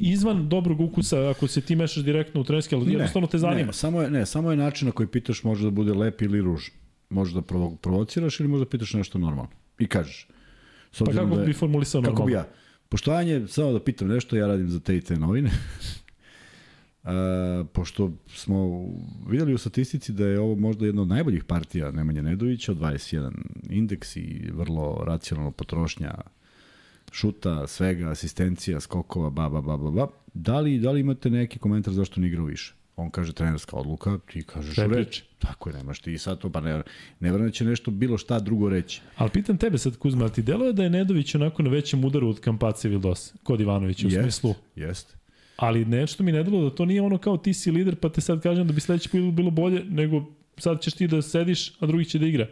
izvan 0.00 0.48
dobrog 0.48 0.80
ukusa 0.80 1.30
ako 1.30 1.46
se 1.46 1.60
ti 1.60 1.76
mešaš 1.76 2.04
direktno 2.04 2.40
u 2.40 2.44
trenerski, 2.44 2.74
ali 2.74 2.92
jednostavno 2.92 3.28
te 3.28 3.38
zanima? 3.38 3.66
Ne, 3.66 3.72
samo 3.72 4.02
je, 4.02 4.10
ne, 4.10 4.26
samo 4.26 4.50
je 4.50 4.56
način 4.56 4.86
na 4.86 4.92
koji 4.92 5.06
pitaš 5.06 5.42
može 5.42 5.64
da 5.64 5.70
bude 5.70 5.94
lep 5.94 6.22
ili 6.22 6.40
ružan. 6.40 6.74
Može 7.10 7.34
da 7.34 7.42
provo, 7.42 7.76
provociraš 7.82 8.40
ili 8.40 8.48
možda 8.48 8.66
pitaš 8.66 8.94
nešto 8.94 9.18
normalno. 9.18 9.50
I 9.78 9.86
kažeš. 9.86 10.26
Pa 10.98 11.04
kako 11.06 11.26
da 11.26 11.40
je- 11.40 11.46
bi 11.46 11.52
formulisao 11.52 12.00
Kako 12.00 12.10
normalno? 12.10 12.26
bi 12.26 12.32
ja? 12.32 12.48
Poštovanje, 12.88 13.46
samo 13.48 13.72
da 13.72 13.80
pitam 13.80 14.08
nešto, 14.08 14.36
ja 14.36 14.46
radim 14.46 14.68
za 14.68 14.80
te 14.80 14.96
i 14.96 15.00
te 15.00 15.16
novine. 15.16 15.50
Uh, 17.04 17.10
pošto 17.68 18.10
smo 18.28 18.86
videli 19.26 19.54
u 19.54 19.58
statistici 19.58 20.12
da 20.12 20.26
je 20.26 20.40
ovo 20.40 20.54
možda 20.56 20.86
jedna 20.86 21.02
od 21.02 21.08
najboljih 21.08 21.44
partija 21.44 21.90
Nemanja 21.90 22.22
Nedovića, 22.22 22.72
od 22.72 22.78
21 22.78 23.30
indeks 23.64 24.16
i 24.16 24.50
vrlo 24.52 25.04
racionalno 25.06 25.50
potrošnja 25.50 26.14
šuta, 27.12 27.66
svega, 27.66 28.10
asistencija, 28.10 28.80
skokova, 28.80 29.30
ba, 29.30 29.48
ba, 29.48 29.60
ba, 29.60 29.76
ba, 29.76 29.90
ba. 29.90 30.06
Da 30.34 30.60
li, 30.60 30.78
da 30.78 30.90
li 30.90 31.00
imate 31.00 31.30
neki 31.30 31.58
komentar 31.58 31.92
zašto 31.94 32.20
ne 32.20 32.26
igrao 32.28 32.44
više? 32.44 32.74
On 32.96 33.10
kaže 33.10 33.32
trenerska 33.32 33.76
odluka, 33.76 34.18
ti 34.32 34.42
kažeš 34.42 34.74
Sve 34.74 34.84
redu. 34.84 34.94
priče. 34.96 35.22
Tako 35.38 35.70
je, 35.70 35.76
nemaš 35.76 35.98
ti 36.00 36.18
sad 36.18 36.38
to, 36.38 36.50
pa 36.50 36.60
ne, 36.60 36.82
ne 37.20 37.32
da 37.32 37.50
će 37.50 37.64
nešto 37.64 37.90
bilo 37.90 38.18
šta 38.18 38.38
drugo 38.38 38.68
reći. 38.68 39.00
Ali 39.16 39.30
pitam 39.30 39.56
tebe 39.58 39.78
sad, 39.78 39.96
Kuzma, 39.96 40.28
ti 40.28 40.42
deluje 40.42 40.72
da 40.72 40.82
je 40.82 40.90
Nedović 40.90 41.34
onako 41.34 41.62
na 41.62 41.70
većem 41.70 42.04
udaru 42.04 42.28
od 42.28 42.40
Kampace 42.40 42.88
Vildosa, 42.88 43.34
kod 43.42 43.60
Ivanovića 43.60 44.06
u 44.06 44.10
Jest, 44.10 44.22
smislu? 44.22 44.54
Jest. 44.76 45.16
Ali 45.56 45.84
nešto 45.84 46.24
mi 46.24 46.32
ne 46.32 46.42
deluje 46.42 46.64
da 46.64 46.76
to 46.76 46.84
nije 46.84 47.02
ono 47.02 47.18
kao 47.18 47.36
ti 47.36 47.54
si 47.54 47.70
lider 47.70 47.96
pa 47.96 48.08
te 48.08 48.20
sad 48.20 48.42
kažem 48.42 48.66
da 48.66 48.72
bi 48.72 48.80
sledeći 48.80 49.08
put 49.08 49.20
bilo 49.20 49.50
bolje, 49.50 49.84
nego 49.84 50.24
sad 50.56 50.80
ćeš 50.80 50.92
ti 50.92 51.06
da 51.08 51.22
sediš, 51.22 51.72
a 51.80 51.86
drugi 51.86 52.04
će 52.04 52.18
da 52.18 52.26
igra. 52.26 52.46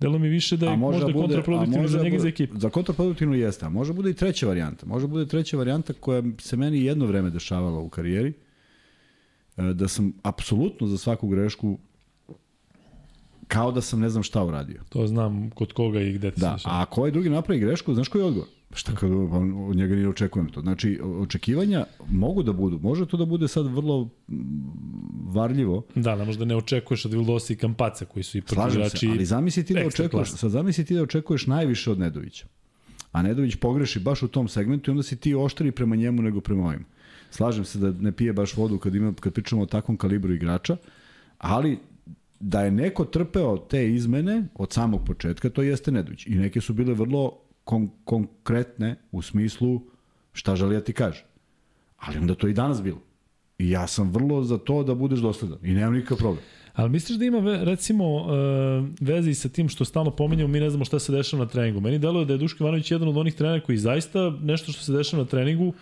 Delo 0.00 0.18
mi 0.18 0.28
više 0.28 0.56
da 0.56 0.70
je 0.70 0.76
možda, 0.76 1.02
možda 1.02 1.20
kontraproduktivno 1.20 1.88
za 1.88 1.98
da 1.98 2.04
njega 2.04 2.16
za 2.16 2.20
bude- 2.20 2.28
ekipu. 2.28 2.58
Za 2.58 2.70
kontraproduktivno 2.70 3.34
jeste, 3.34 3.66
a 3.66 3.68
može 3.68 3.92
bude 3.92 4.10
i 4.10 4.14
treća 4.14 4.46
varijanta. 4.46 4.86
Može 4.86 5.06
bude 5.06 5.26
treća 5.26 5.56
varijanta 5.56 5.92
koja 5.92 6.22
se 6.38 6.56
meni 6.56 6.84
jedno 6.84 7.06
vreme 7.06 7.30
dešavala 7.30 7.78
u 7.78 7.88
karijeri, 7.88 8.32
da 9.56 9.88
sam 9.88 10.12
apsolutno 10.22 10.86
za 10.86 10.98
svaku 10.98 11.28
grešku 11.28 11.78
kao 13.48 13.72
da 13.72 13.80
sam 13.80 14.00
ne 14.00 14.08
znam 14.08 14.22
šta 14.22 14.44
uradio. 14.44 14.80
To 14.88 15.06
znam 15.06 15.50
kod 15.50 15.72
koga 15.72 16.00
i 16.00 16.12
gde 16.12 16.30
ti 16.30 16.40
Da, 16.40 16.58
a 16.64 16.82
ako 16.82 17.00
ovaj 17.00 17.10
drugi 17.10 17.30
napravi 17.30 17.60
grešku, 17.60 17.94
znaš 17.94 18.08
koji 18.08 18.22
je 18.22 18.26
odgovor? 18.26 18.48
Šta 18.74 18.92
kad 18.92 19.10
od 19.68 19.76
njega 19.76 19.94
nije 19.94 20.08
očekujem 20.08 20.48
to. 20.48 20.60
Znači, 20.60 21.00
očekivanja 21.20 21.84
mogu 22.10 22.42
da 22.42 22.52
budu. 22.52 22.78
Može 22.78 23.06
to 23.06 23.16
da 23.16 23.24
bude 23.24 23.48
sad 23.48 23.66
vrlo 23.66 24.08
varljivo, 25.24 25.82
Da, 25.94 26.16
da 26.16 26.24
možda 26.24 26.44
ne 26.44 26.56
očekuješ 26.56 27.04
od 27.04 27.12
Vildosa 27.12 27.52
i 27.52 27.56
Kampaca 27.56 28.04
koji 28.04 28.22
su 28.22 28.38
i 28.38 28.42
prvi 28.42 28.54
Slažem 28.54 28.80
igrači. 28.80 28.98
se, 28.98 29.06
ali 29.12 29.24
zamisli 29.24 29.64
ti 29.64 29.74
da 29.74 29.86
očekuješ, 29.86 30.30
sad 30.30 30.50
zamisli 30.50 30.84
ti 30.84 30.94
da 30.94 31.02
očekuješ 31.02 31.46
najviše 31.46 31.90
od 31.90 31.98
Nedovića. 31.98 32.46
A 33.12 33.22
Nedović 33.22 33.56
pogreši 33.56 34.00
baš 34.00 34.22
u 34.22 34.28
tom 34.28 34.48
segmentu 34.48 34.90
i 34.90 34.92
onda 34.92 35.02
si 35.02 35.16
ti 35.16 35.34
oštri 35.34 35.70
prema 35.72 35.96
njemu 35.96 36.22
nego 36.22 36.40
prema 36.40 36.66
ovim. 36.66 36.84
Slažem 37.36 37.64
se 37.64 37.78
da 37.78 37.90
ne 38.00 38.12
pije 38.12 38.32
baš 38.32 38.56
vodu 38.56 38.78
kad, 38.78 38.94
ima, 38.94 39.12
kad 39.20 39.32
pričamo 39.32 39.62
o 39.62 39.66
takvom 39.66 39.96
kalibru 39.96 40.32
igrača, 40.32 40.76
ali 41.38 41.78
da 42.40 42.62
je 42.62 42.70
neko 42.70 43.04
trpeo 43.04 43.56
te 43.58 43.92
izmene 43.92 44.44
od 44.54 44.72
samog 44.72 45.04
početka, 45.06 45.50
to 45.50 45.62
jeste 45.62 45.92
Nedović. 45.92 46.26
I 46.26 46.34
neke 46.34 46.60
su 46.60 46.74
bile 46.74 46.94
vrlo 46.94 47.38
kon 47.64 47.88
konkretne 48.04 48.96
u 49.12 49.22
smislu 49.22 49.80
šta 50.32 50.56
želi 50.56 50.74
da 50.74 50.80
ti 50.80 50.92
kaže. 50.92 51.24
Ali 51.98 52.18
onda 52.18 52.34
to 52.34 52.48
i 52.48 52.52
danas 52.52 52.82
bilo. 52.82 53.02
I 53.58 53.70
ja 53.70 53.86
sam 53.86 54.10
vrlo 54.10 54.42
za 54.44 54.58
to 54.58 54.82
da 54.82 54.94
budeš 54.94 55.20
dosledan. 55.20 55.58
I 55.62 55.72
nemam 55.72 55.94
nikakav 55.94 56.18
problem. 56.18 56.44
Ali 56.74 56.90
misliš 56.90 57.18
da 57.18 57.24
ima 57.24 57.40
recimo 57.64 58.14
uh, 58.14 58.28
veze 59.00 59.30
i 59.30 59.34
sa 59.34 59.48
tim 59.48 59.68
što 59.68 59.84
stalno 59.84 60.10
pominjamo, 60.10 60.48
mi 60.48 60.60
ne 60.60 60.70
znamo 60.70 60.84
šta 60.84 60.98
se 60.98 61.12
dešava 61.12 61.44
na 61.44 61.50
treningu. 61.50 61.80
Meni 61.80 61.98
deluje 61.98 62.24
da 62.24 62.32
je 62.32 62.38
Duško 62.38 62.64
Ivanović 62.64 62.90
jedan 62.90 63.08
od 63.08 63.16
onih 63.16 63.34
trenera 63.34 63.64
koji 63.64 63.78
zaista 63.78 64.30
nešto 64.42 64.72
što 64.72 64.82
se 64.82 64.92
dešava 64.92 65.22
na 65.22 65.28
treningu 65.28 65.72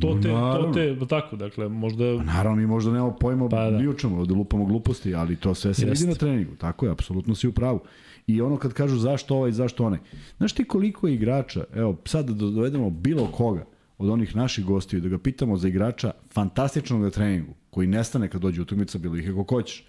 to 0.00 0.18
te, 0.22 0.28
to 0.28 0.34
Naravno. 0.34 0.72
te, 0.72 0.96
tako, 1.08 1.36
dakle, 1.36 1.68
možda 1.68 2.04
Naravno, 2.04 2.56
mi 2.56 2.66
možda 2.66 2.92
nemamo 2.92 3.16
pojma 3.16 3.48
Pa 3.48 3.56
pa, 3.56 3.70
da. 3.70 3.78
ni 3.78 3.88
o 3.88 3.94
čemu, 3.94 4.26
da 4.26 4.34
lupamo 4.34 4.64
gluposti, 4.64 5.14
ali 5.14 5.36
to 5.36 5.54
sve 5.54 5.74
se 5.74 5.86
vidi 5.86 6.06
na 6.06 6.14
treningu. 6.14 6.56
Tako 6.56 6.86
je, 6.86 6.92
apsolutno 6.92 7.34
si 7.34 7.48
u 7.48 7.52
pravu. 7.52 7.80
I 8.26 8.40
ono 8.40 8.56
kad 8.56 8.72
kažu 8.72 8.96
zašto 8.96 9.36
ovaj, 9.36 9.52
zašto 9.52 9.84
onaj. 9.84 9.98
Znaš 10.36 10.52
ti 10.52 10.64
koliko 10.64 11.08
je 11.08 11.14
igrača, 11.14 11.64
evo 11.74 11.96
sad 12.04 12.26
da 12.26 12.34
dovedemo 12.34 12.90
bilo 12.90 13.26
koga 13.26 13.64
od 13.98 14.08
onih 14.08 14.36
naših 14.36 14.64
gostiju, 14.64 15.00
da 15.00 15.08
ga 15.08 15.18
pitamo 15.18 15.56
za 15.56 15.68
igrača 15.68 16.10
fantastičnog 16.32 17.00
na 17.00 17.10
treningu, 17.10 17.54
koji 17.70 17.86
nestane 17.86 18.28
kad 18.28 18.40
dođe 18.40 18.62
utakmica, 18.62 18.98
bilo 18.98 19.16
ih 19.16 19.26
kako 19.26 19.44
hoćeš. 19.54 19.84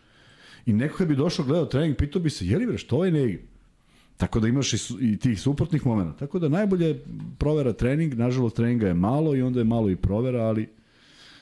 I 0.65 0.73
neko 0.73 0.97
kad 0.97 1.07
bi 1.07 1.15
došao 1.15 1.45
gledao 1.45 1.65
trening, 1.65 1.97
pitao 1.97 2.21
bi 2.21 2.29
se, 2.29 2.47
je 2.47 2.57
li 2.57 2.65
bre, 2.65 2.77
što 2.77 2.95
ovaj 2.95 3.11
ne 3.11 3.23
igra? 3.23 3.41
Tako 4.17 4.39
da 4.39 4.47
imaš 4.47 4.73
i, 4.73 4.77
i 5.01 5.17
tih 5.17 5.41
suprotnih 5.41 5.85
momenta. 5.85 6.17
Tako 6.17 6.39
da 6.39 6.49
najbolje 6.49 6.87
je 6.87 7.05
provera 7.37 7.73
trening, 7.73 8.13
nažalost 8.13 8.55
treninga 8.55 8.87
je 8.87 8.93
malo 8.93 9.35
i 9.35 9.41
onda 9.41 9.59
je 9.59 9.63
malo 9.63 9.89
i 9.89 9.95
provera, 9.95 10.41
ali 10.41 10.69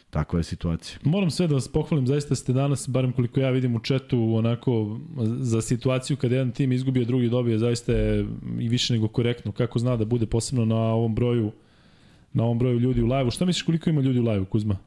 takva 0.10 0.40
je 0.40 0.44
situacija. 0.44 1.00
Moram 1.04 1.32
sve 1.32 1.48
da 1.48 1.54
vas 1.54 1.68
pohvalim, 1.68 2.08
zaista 2.08 2.36
ste 2.36 2.54
danas, 2.54 2.90
barem 2.90 3.12
koliko 3.12 3.40
ja 3.40 3.50
vidim 3.50 3.76
u 3.76 3.80
četu, 3.80 4.34
onako 4.36 5.00
za 5.40 5.62
situaciju 5.62 6.18
kada 6.18 6.36
jedan 6.36 6.52
tim 6.52 6.72
izgubio, 6.72 7.06
drugi 7.06 7.30
dobije, 7.30 7.60
zaista 7.60 7.94
je 7.94 8.28
i 8.60 8.70
više 8.70 8.94
nego 8.94 9.08
korektno, 9.08 9.52
kako 9.52 9.80
zna 9.80 9.98
da 9.98 10.06
bude 10.06 10.26
posebno 10.26 10.66
na 10.66 10.76
ovom 10.76 11.16
broju 11.16 11.52
na 12.36 12.44
ovom 12.44 12.60
broju 12.60 12.80
ljudi 12.80 13.02
u 13.02 13.08
live-u. 13.08 13.32
Šta 13.32 13.46
misliš 13.46 13.64
koliko 13.64 13.90
ima 13.90 14.02
ljudi 14.02 14.20
u 14.20 14.24
live-u, 14.24 14.46
Kuzma? 14.46 14.78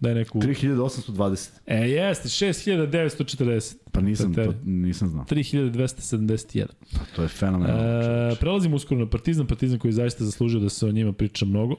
Daj 0.00 0.14
neku... 0.14 0.38
3820. 0.38 1.50
E, 1.66 1.76
jeste, 1.80 2.28
6940. 2.28 3.76
Pa 3.92 4.00
nisam, 4.00 4.34
Za 4.34 4.34
to, 4.36 4.52
tebe. 4.52 4.62
nisam 4.64 5.08
znao. 5.08 5.24
3271. 5.24 6.66
Pa 6.92 6.98
to 7.16 7.22
je 7.22 7.28
fenomenalno. 7.28 7.82
E, 7.82 8.36
prelazimo 8.36 8.76
uskoro 8.76 9.00
na 9.00 9.06
Partizan, 9.06 9.46
Partizan 9.46 9.78
koji 9.78 9.92
zaista 9.92 10.24
zaslužio 10.24 10.60
da 10.60 10.68
se 10.68 10.86
o 10.86 10.92
njima 10.92 11.12
priča 11.12 11.44
mnogo. 11.44 11.76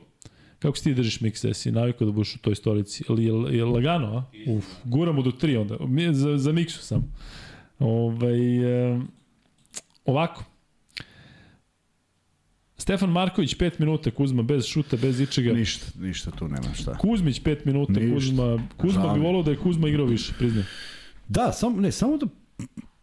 Kako 0.59 0.77
si 0.77 0.83
ti 0.83 0.93
držiš 0.93 1.21
mikse? 1.21 1.53
Si 1.53 1.71
navikao 1.71 2.05
da 2.05 2.11
budeš 2.11 2.35
u 2.35 2.39
toj 2.39 2.55
stolici? 2.55 3.03
Je, 3.09 3.25
je, 3.25 3.57
je 3.57 3.65
lagano, 3.65 4.07
a? 4.07 4.23
Uf, 4.47 4.65
guramo 4.83 5.21
do 5.21 5.31
tri 5.31 5.57
onda. 5.57 5.77
Mi- 5.79 6.13
Za, 6.13 6.37
za 6.37 6.51
miksu 6.51 6.79
sam. 6.79 7.13
Ovaj, 7.79 8.57
e, 8.91 8.99
ovako. 10.05 10.43
Stefan 12.79 13.09
Marković 13.09 13.57
5 13.57 13.79
minuta, 13.79 14.11
Kuzma 14.11 14.43
bez 14.43 14.65
šuta, 14.65 14.97
bez 14.97 15.19
ičega. 15.19 15.53
ništa, 15.53 15.85
ništa 15.99 16.31
tu 16.31 16.47
nema 16.47 16.73
šta. 16.73 16.97
Kuzmić 16.97 17.41
5 17.41 17.65
minuta, 17.65 17.93
Ništa. 17.93 18.15
Kuzma, 18.15 18.67
Kuzma 18.77 19.01
Žao 19.01 19.13
bi 19.13 19.19
volao 19.19 19.43
da 19.43 19.51
je 19.51 19.57
Kuzma 19.57 19.89
igrao 19.89 20.05
više, 20.05 20.33
priznam. 20.37 20.65
Da, 21.27 21.51
samo, 21.51 21.81
ne, 21.81 21.91
samo 21.91 22.17
da 22.17 22.25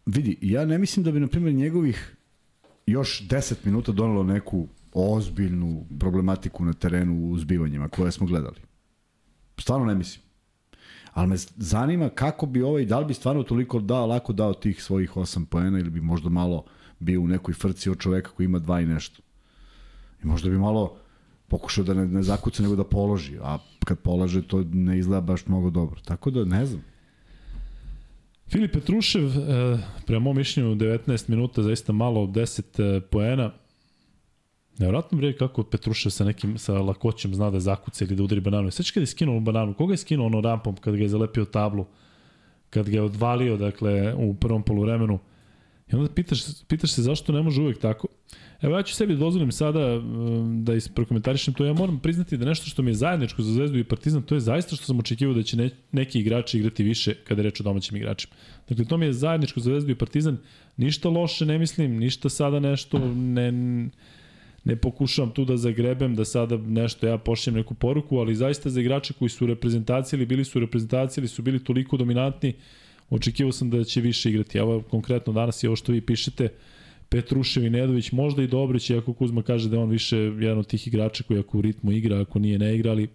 vidi, 0.05 0.37
ja 0.41 0.65
ne 0.65 0.77
mislim 0.77 1.03
da 1.03 1.11
bi, 1.11 1.19
na 1.19 1.27
primjer, 1.27 1.53
njegovih 1.53 2.15
još 2.85 3.27
10 3.27 3.55
minuta 3.63 3.91
donelo 3.91 4.23
neku 4.23 4.67
ozbiljnu 4.93 5.85
problematiku 5.99 6.65
na 6.65 6.73
terenu 6.73 7.29
u 7.29 7.37
zbivanjima 7.37 7.89
koje 7.89 8.11
smo 8.11 8.27
gledali. 8.27 8.57
Stvarno 9.57 9.85
ne 9.85 9.95
mislim. 9.95 10.23
Ali 11.13 11.27
me 11.27 11.35
zanima 11.55 12.09
kako 12.09 12.45
bi 12.45 12.61
ovaj, 12.61 12.85
da 12.85 12.99
li 12.99 13.05
bi 13.05 13.13
stvarno 13.13 13.43
toliko 13.43 13.79
dao, 13.79 14.05
lako 14.05 14.33
dao 14.33 14.53
tih 14.53 14.83
svojih 14.83 15.11
8 15.15 15.45
poena 15.45 15.79
ili 15.79 15.89
bi 15.89 16.01
možda 16.01 16.29
malo 16.29 16.65
bio 16.99 17.21
u 17.21 17.27
nekoj 17.27 17.53
frci 17.53 17.89
od 17.89 17.99
čoveka 17.99 18.31
koji 18.31 18.45
ima 18.45 18.59
dva 18.59 18.81
i 18.81 18.85
nešto. 18.85 19.21
I 20.23 20.27
možda 20.27 20.49
bi 20.49 20.57
malo 20.57 20.97
pokušao 21.47 21.83
da 21.83 21.93
ne, 21.93 22.07
ne 22.07 22.23
zakuca 22.23 22.63
nego 22.63 22.75
da 22.75 22.83
položi, 22.83 23.37
a 23.41 23.57
kad 23.85 23.99
polaže 23.99 24.47
to 24.47 24.63
ne 24.73 24.97
izgleda 24.97 25.21
baš 25.21 25.47
mnogo 25.47 25.69
dobro. 25.69 25.99
Tako 26.05 26.31
da 26.31 26.45
ne 26.45 26.65
znam. 26.65 26.83
Filip 28.49 28.73
Petrušev, 28.73 29.25
e, 29.25 29.77
prema 30.05 30.23
mom 30.23 30.37
mišljenju 30.37 30.75
19 30.75 31.29
minuta, 31.29 31.63
zaista 31.63 31.93
malo 31.93 32.25
10 32.25 32.97
e, 32.97 33.01
poena. 33.01 33.51
Nevjerojatno 34.79 35.17
bre 35.17 35.37
kako 35.37 35.63
Petrušev 35.63 36.11
sa 36.11 36.25
nekim 36.25 36.57
sa 36.57 36.73
lakoćem 36.73 37.35
zna 37.35 37.49
da 37.49 37.59
zakuca 37.59 38.05
ili 38.05 38.15
da 38.15 38.23
udari 38.23 38.41
bananu. 38.41 38.71
Sveći 38.71 38.93
kada 38.93 39.01
je 39.01 39.07
skinuo 39.07 39.39
bananu, 39.39 39.73
koga 39.73 39.93
je 39.93 39.97
skinuo 39.97 40.25
ono 40.25 40.41
rampom 40.41 40.75
kad 40.75 40.95
ga 40.95 41.01
je 41.01 41.09
zalepio 41.09 41.45
tablu, 41.45 41.85
kad 42.69 42.89
ga 42.89 42.95
je 42.95 43.01
odvalio 43.01 43.57
dakle 43.57 44.13
u 44.13 44.33
prvom 44.33 44.63
poluvremenu. 44.63 45.19
I 45.91 45.95
onda 45.95 46.13
pitaš, 46.13 46.41
pitaš 46.67 46.91
se 46.91 47.01
zašto 47.01 47.33
ne 47.33 47.41
može 47.41 47.61
uvek 47.61 47.79
tako. 47.79 48.07
Evo 48.61 48.77
ja 48.77 48.83
ću 48.83 48.95
sebi 48.95 49.13
da 49.13 49.19
dozvolim 49.19 49.51
sada 49.51 49.97
um, 49.97 50.65
da 50.65 50.73
isprokomentarišem 50.73 51.53
to. 51.53 51.65
Ja 51.65 51.73
moram 51.73 51.99
priznati 51.99 52.37
da 52.37 52.45
nešto 52.45 52.65
što 52.69 52.81
mi 52.81 52.91
je 52.91 52.95
zajedničko 52.95 53.41
za 53.41 53.53
Zvezdu 53.53 53.77
i 53.77 53.83
Partizan, 53.83 54.21
to 54.21 54.35
je 54.35 54.41
zaista 54.41 54.75
što 54.75 54.85
sam 54.85 54.99
očekivao 54.99 55.35
da 55.35 55.43
će 55.43 55.57
ne, 55.57 55.69
neki 55.91 56.19
igrači 56.19 56.57
igrati 56.57 56.83
više 56.83 57.13
kada 57.13 57.41
je 57.41 57.43
reč 57.43 57.59
o 57.59 57.63
domaćim 57.63 57.97
igračima. 57.97 58.33
Dakle, 58.69 58.85
to 58.85 58.97
mi 58.97 59.05
je 59.05 59.13
zajedničko 59.13 59.59
za 59.59 59.69
Zvezdu 59.69 59.91
i 59.91 59.95
Partizan. 59.95 60.37
Ništa 60.77 61.09
loše 61.09 61.45
ne 61.45 61.57
mislim, 61.57 61.97
ništa 61.97 62.29
sada 62.29 62.59
nešto 62.59 62.99
ne, 63.15 63.51
ne 64.63 64.75
pokušavam 64.75 65.31
tu 65.31 65.45
da 65.45 65.57
zagrebem, 65.57 66.15
da 66.15 66.25
sada 66.25 66.57
nešto 66.57 67.07
ja 67.07 67.17
pošljem 67.17 67.55
neku 67.55 67.73
poruku, 67.73 68.17
ali 68.17 68.35
zaista 68.35 68.69
za 68.69 68.81
igrače 68.81 69.13
koji 69.13 69.29
su 69.29 69.43
u 69.43 69.47
reprezentaciji 69.47 70.17
ili 70.17 70.25
bili 70.25 70.45
su 70.45 70.59
u 70.59 70.61
reprezentaciji 70.61 71.21
ili 71.21 71.27
su 71.27 71.41
bili 71.41 71.63
toliko 71.63 71.97
dominantni, 71.97 72.53
očekivao 73.09 73.51
sam 73.51 73.69
da 73.69 73.83
će 73.83 74.01
više 74.01 74.29
igrati. 74.29 74.57
Evo 74.57 74.81
konkretno 74.81 75.33
danas 75.33 75.63
je 75.63 75.69
ovo 75.69 75.75
što 75.75 75.91
vi 75.91 76.01
pišete, 76.01 76.49
Petrušev 77.09 77.65
i 77.65 77.69
Nedović, 77.69 78.11
možda 78.11 78.43
i 78.43 78.47
Dobrić, 78.47 78.89
iako 78.89 79.13
Kuzma 79.13 79.41
kaže 79.41 79.69
da 79.69 79.75
je 79.75 79.83
on 79.83 79.89
više 79.89 80.17
jedan 80.17 80.57
od 80.57 80.67
tih 80.67 80.87
igrača 80.87 81.23
koji 81.23 81.39
ako 81.39 81.57
u 81.57 81.61
ritmu 81.61 81.91
igra, 81.91 82.21
ako 82.21 82.39
nije 82.39 82.59
ne 82.59 82.75
igra, 82.75 82.91
ali 82.91 83.07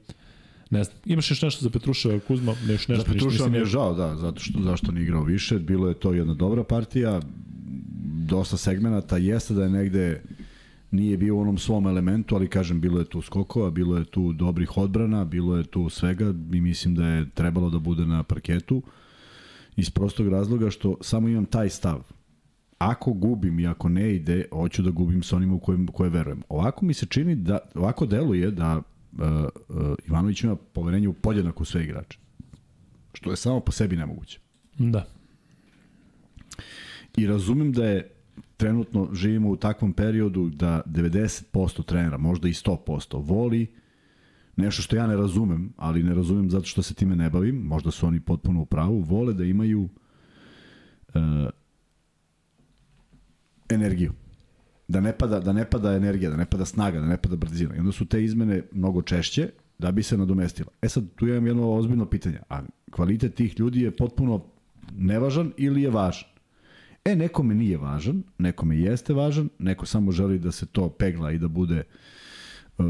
ne 0.70 0.85
znam. 0.85 0.97
Imaš 1.06 1.31
još 1.31 1.43
nešto 1.43 1.62
za 1.62 1.70
Petruševa, 1.70 2.19
Kuzma? 2.19 2.52
Neš, 2.52 2.89
nešto, 2.89 3.05
za 3.06 3.12
Petruševa 3.12 3.48
mi 3.48 3.59
je 3.59 3.64
žao, 3.64 3.94
da, 3.94 4.16
zato 4.16 4.40
što, 4.40 4.60
zašto 4.62 4.93
nije 4.93 5.02
igrao 5.02 5.24
više. 5.24 5.59
Bilo 5.59 5.89
je 5.89 5.94
to 5.94 6.12
jedna 6.12 6.35
dobra 6.35 6.64
partija, 6.64 7.20
dosta 8.28 8.56
segmenata, 8.56 9.16
jeste 9.16 9.55
da 9.55 9.62
je 9.62 9.70
negde 9.70 10.23
nije 10.90 11.16
bio 11.16 11.36
u 11.36 11.40
onom 11.40 11.59
svom 11.59 11.86
elementu, 11.86 12.35
ali 12.35 12.48
kažem, 12.48 12.81
bilo 12.81 12.98
je 12.98 13.05
tu 13.05 13.23
skokova, 13.23 13.70
bilo 13.70 13.98
je 13.98 14.05
tu 14.05 14.32
dobrih 14.32 14.77
odbrana, 14.77 15.24
bilo 15.24 15.56
je 15.56 15.64
tu 15.64 15.89
svega 15.89 16.35
i 16.52 16.60
mislim 16.60 16.94
da 16.94 17.06
je 17.06 17.31
trebalo 17.35 17.70
da 17.70 17.78
bude 17.78 18.06
na 18.06 18.23
parketu 18.23 18.82
iz 19.77 19.90
prostog 19.90 20.28
razloga 20.28 20.70
što 20.70 20.97
samo 21.01 21.28
imam 21.28 21.47
taj 21.47 21.69
stav. 21.69 22.03
Ako 22.78 23.12
gubim 23.12 23.61
i 23.61 23.66
ako 23.66 23.89
ne 23.89 24.15
ide, 24.15 24.44
hoću 24.53 24.82
da 24.82 24.90
gubim 24.90 25.23
sa 25.23 25.36
onima 25.36 25.55
u 25.55 25.61
koje, 25.61 25.78
koje 25.93 26.11
verujem. 26.11 26.43
Ovako 26.49 26.85
mi 26.85 26.94
se 26.94 27.07
čini 27.07 27.35
da, 27.35 27.59
ovako 27.74 28.07
deluje 28.07 28.51
da 28.51 28.77
uh, 28.77 29.19
uh, 29.69 29.94
Ivanović 30.07 30.43
ima 30.43 30.57
poverenje 30.57 31.09
u 31.09 31.12
podjednako 31.12 31.65
sve 31.65 31.85
igrače. 31.85 32.19
Što 33.15 33.31
je 33.31 33.36
samo 33.36 33.61
po 33.61 33.73
sebi 33.73 33.97
nemoguće. 33.97 34.39
Da. 34.78 35.07
I 37.16 37.27
razumem 37.27 37.73
da 37.73 37.85
je 37.85 38.11
trenutno 38.57 39.09
živimo 39.12 39.51
u 39.51 39.57
takvom 39.57 39.93
periodu 39.93 40.49
da 40.49 40.82
90% 40.86 41.85
trenera, 41.85 42.19
možda 42.19 42.49
i 42.49 42.53
100%, 42.53 43.23
voli 43.24 43.66
nešto 44.56 44.82
što 44.82 44.96
ja 44.96 45.06
ne 45.06 45.16
razumem, 45.16 45.72
ali 45.76 46.02
ne 46.02 46.14
razumem 46.14 46.50
zato 46.50 46.64
što 46.64 46.82
se 46.82 46.94
time 46.94 47.16
ne 47.16 47.30
bavim, 47.30 47.56
možda 47.56 47.90
su 47.90 48.06
oni 48.06 48.20
potpuno 48.20 48.60
u 48.60 48.66
pravu, 48.66 49.00
vole 49.00 49.34
da 49.34 49.44
imaju 49.44 49.88
uh, 51.14 51.20
energiju. 53.68 54.12
Da 54.88 55.00
ne, 55.00 55.12
pada, 55.18 55.40
da 55.40 55.52
ne 55.52 55.70
pada 55.70 55.94
energija, 55.94 56.30
da 56.30 56.36
ne 56.36 56.46
pada 56.46 56.64
snaga, 56.64 57.00
da 57.00 57.06
ne 57.06 57.16
pada 57.16 57.36
brzina. 57.36 57.76
I 57.76 57.78
onda 57.78 57.92
su 57.92 58.04
te 58.04 58.24
izmene 58.24 58.62
mnogo 58.72 59.02
češće 59.02 59.48
da 59.78 59.92
bi 59.92 60.02
se 60.02 60.16
nadomestila. 60.16 60.70
E 60.82 60.88
sad, 60.88 61.04
tu 61.16 61.28
imam 61.28 61.46
jedno 61.46 61.72
ozbiljno 61.72 62.06
pitanje. 62.06 62.38
A 62.48 62.60
kvalitet 62.90 63.34
tih 63.34 63.60
ljudi 63.60 63.80
je 63.80 63.90
potpuno 63.90 64.44
nevažan 64.96 65.52
ili 65.56 65.82
je 65.82 65.90
važan? 65.90 66.28
E, 67.04 67.16
nekome 67.16 67.54
nije 67.54 67.78
važan, 67.78 68.22
nekome 68.38 68.78
jeste 68.78 69.14
važan, 69.14 69.48
neko 69.58 69.86
samo 69.86 70.12
želi 70.12 70.38
da 70.38 70.52
se 70.52 70.66
to 70.66 70.88
pegla 70.88 71.32
i 71.32 71.38
da 71.38 71.48
bude 71.48 71.76
uh, 71.76 71.84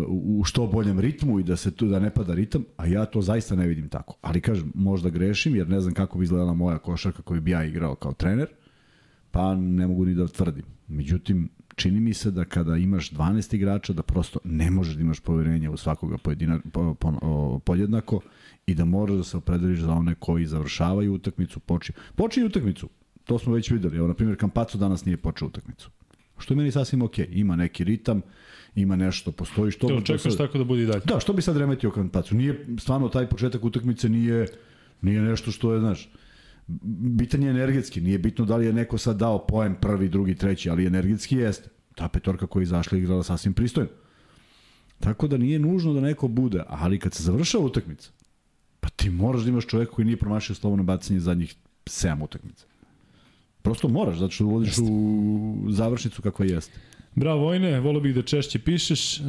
u 0.09 0.45
što 0.45 0.67
boljem 0.67 1.01
ritmu 1.01 1.41
i 1.41 1.43
da 1.43 1.57
se 1.57 1.71
tu 1.71 1.87
da 1.87 2.01
ne 2.01 2.11
pada 2.15 2.35
ritam, 2.35 2.65
a 2.77 2.87
ja 2.87 3.05
to 3.05 3.23
zaista 3.23 3.57
ne 3.57 3.67
vidim 3.67 3.89
tako. 3.89 4.17
Ali 4.21 4.41
kažem, 4.41 4.73
možda 4.75 5.11
grešim 5.11 5.57
jer 5.57 5.69
ne 5.69 5.81
znam 5.81 5.95
kako 5.95 6.19
bi 6.19 6.25
izgledala 6.25 6.55
moja 6.55 6.79
košarka 6.79 7.23
koju 7.23 7.41
bi 7.41 7.51
ja 7.51 7.65
igrao 7.65 7.95
kao 7.95 8.13
trener, 8.13 8.47
pa 9.31 9.55
ne 9.55 9.87
mogu 9.87 10.05
ni 10.05 10.15
da 10.15 10.29
tvrdim. 10.29 10.65
Međutim, 10.89 11.49
čini 11.75 12.01
mi 12.01 12.15
se 12.15 12.31
da 12.31 12.45
kada 12.45 12.77
imaš 12.77 13.11
12 13.11 13.55
igrača 13.55 13.93
da 13.93 14.03
prosto 14.03 14.39
ne 14.45 14.71
možeš 14.71 14.95
da 14.95 15.01
imaš 15.01 15.21
poverenje 15.21 15.71
u 15.71 15.77
svakoga 15.77 16.19
pojedina, 16.19 16.61
po, 16.73 16.95
po, 16.95 17.13
po, 17.21 17.59
podjednako 17.59 18.21
i 18.67 18.75
da 18.75 18.85
moraš 18.85 19.17
da 19.17 19.25
se 19.25 19.37
opredeliš 19.37 19.81
za 19.81 19.93
one 19.93 20.15
koji 20.15 20.47
završavaju 20.47 21.15
utakmicu, 21.15 21.61
počinju, 21.61 21.97
počinju 22.15 22.47
utakmicu, 22.47 22.89
to 23.25 23.39
smo 23.39 23.53
već 23.53 23.71
videli. 23.71 23.97
Evo, 23.97 24.09
na 24.09 24.15
primjer, 24.15 24.39
Kampaco 24.39 24.79
danas 24.79 25.05
nije 25.05 25.17
počeo 25.17 25.49
utakmicu. 25.49 25.91
Što 26.43 26.55
je 26.55 26.59
meni 26.59 26.73
sasvim 26.73 27.03
ok. 27.03 27.19
Ima 27.19 27.57
neki 27.57 27.85
ritam, 27.85 28.23
ima 28.75 28.97
nešto, 28.97 29.33
postoji 29.33 29.73
što... 29.73 29.89
To 29.89 29.95
očekuješ 29.97 30.37
tako 30.37 30.59
da 30.59 30.65
bude 30.65 30.83
i 30.83 30.87
dalje. 30.87 31.01
Da, 31.05 31.21
što 31.21 31.33
bi 31.33 31.43
sad 31.43 31.57
remetio 31.57 31.91
Kampacu? 31.91 32.35
Nije, 32.35 32.67
stvarno, 32.79 33.09
taj 33.09 33.27
početak 33.27 33.65
utakmice 33.65 34.09
nije, 34.09 34.47
nije 35.03 35.23
nešto 35.23 35.51
što 35.51 35.75
je, 35.75 35.81
znaš, 35.81 36.09
bitan 37.17 37.43
je 37.43 37.51
energetski. 37.51 38.01
Nije 38.01 38.19
bitno 38.19 38.45
da 38.45 38.57
li 38.57 38.67
je 38.67 38.73
neko 38.73 38.99
sad 38.99 39.17
dao 39.17 39.47
poen 39.47 39.75
prvi, 39.75 40.09
drugi, 40.09 40.35
treći, 40.35 40.71
ali 40.71 40.87
energetski 40.87 41.37
jeste. 41.37 41.69
Ta 41.95 42.09
petorka 42.09 42.47
koja 42.47 42.61
je 42.61 42.65
izašla 42.65 42.99
igrala 42.99 43.23
sasvim 43.23 43.55
pristojno. 43.55 43.91
Tako 45.01 45.29
da 45.29 45.37
nije 45.37 45.59
nužno 45.59 45.93
da 45.93 46.01
neko 46.01 46.29
bude, 46.29 46.63
ali 46.69 46.99
kad 46.99 47.15
se 47.15 47.23
završava 47.23 47.65
utakmica, 47.65 48.11
pa 48.81 48.89
ti 48.89 49.11
moraš 49.11 49.43
da 49.43 49.49
imaš 49.49 49.67
čoveka 49.67 49.93
koji 49.93 50.05
nije 50.05 50.17
promašio 50.17 50.55
slobodno 50.55 50.85
bacanje 50.85 51.21
zadnjih 51.21 51.55
7 51.85 52.25
utakmica. 52.25 52.67
Prosto 53.63 53.89
moraš, 53.89 54.17
zato 54.17 54.31
što 54.31 54.45
uvodiš 54.45 54.79
u 54.79 55.57
završnicu 55.69 56.23
kakva 56.23 56.47
jeste. 56.47 56.79
Bravo 57.15 57.41
Vojne, 57.41 57.81
volio 57.81 58.01
bih 58.01 58.15
da 58.15 58.23
češće 58.23 58.59
pišeš. 58.59 59.21
E, 59.21 59.23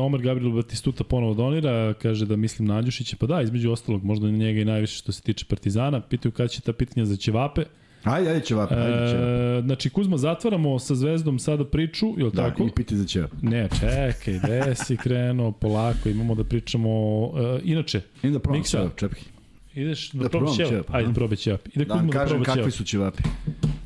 Omar 0.00 0.22
Gabriel 0.22 0.52
Batistuta 0.52 1.04
ponovo 1.04 1.34
donira, 1.34 1.94
kaže 2.02 2.26
da 2.26 2.36
mislim 2.36 2.68
na 2.68 2.76
Andjušića. 2.76 3.16
Pa 3.20 3.26
da, 3.26 3.42
između 3.42 3.70
ostalog, 3.70 4.04
možda 4.04 4.30
njega 4.30 4.60
i 4.60 4.64
najviše 4.64 4.96
što 4.96 5.12
se 5.12 5.22
tiče 5.22 5.44
Partizana. 5.48 6.00
Pitaju 6.00 6.32
kada 6.32 6.48
će 6.48 6.60
ta 6.60 6.72
pitanja 6.72 7.06
za 7.06 7.16
Ćevape. 7.16 7.64
Ajde, 8.04 8.30
ajde 8.30 8.44
Ćevape, 8.44 8.74
ajde 8.74 9.10
Ćevape. 9.10 9.58
E, 9.58 9.62
znači, 9.64 9.90
Kuzma, 9.90 10.16
zatvaramo 10.16 10.78
sa 10.78 10.94
Zvezdom 10.94 11.38
sada 11.38 11.64
priču, 11.64 12.06
je 12.16 12.24
li 12.24 12.30
da, 12.30 12.42
tako? 12.42 12.62
Da, 12.62 12.68
i 12.68 12.72
piti 12.76 12.96
za 12.96 13.06
Ćevape. 13.06 13.36
Ne, 13.42 13.68
čekaj, 13.80 14.38
gde 14.38 14.74
si 14.74 14.96
krenuo, 14.96 15.52
polako, 15.52 16.08
imamo 16.08 16.34
da 16.34 16.44
pričamo... 16.44 16.88
E, 17.36 17.60
inače, 17.64 18.00
Idem 18.22 18.32
da 18.32 18.38
probam 18.38 18.62
Ćevape, 18.62 18.98
čepki. 18.98 19.33
Ideš 19.74 20.10
da, 20.10 20.22
da 20.22 20.28
probaš 20.28 20.56
ćevap? 20.56 20.86
Ajde, 20.94 21.14
probaj 21.14 21.36
ćevap. 21.36 21.68
Ide 21.74 21.84
da, 21.84 21.94
da 21.94 22.12
kažem 22.12 22.38
da 22.38 22.44
kakvi 22.44 22.70
su 22.70 22.84
ćevapi. 22.84 23.22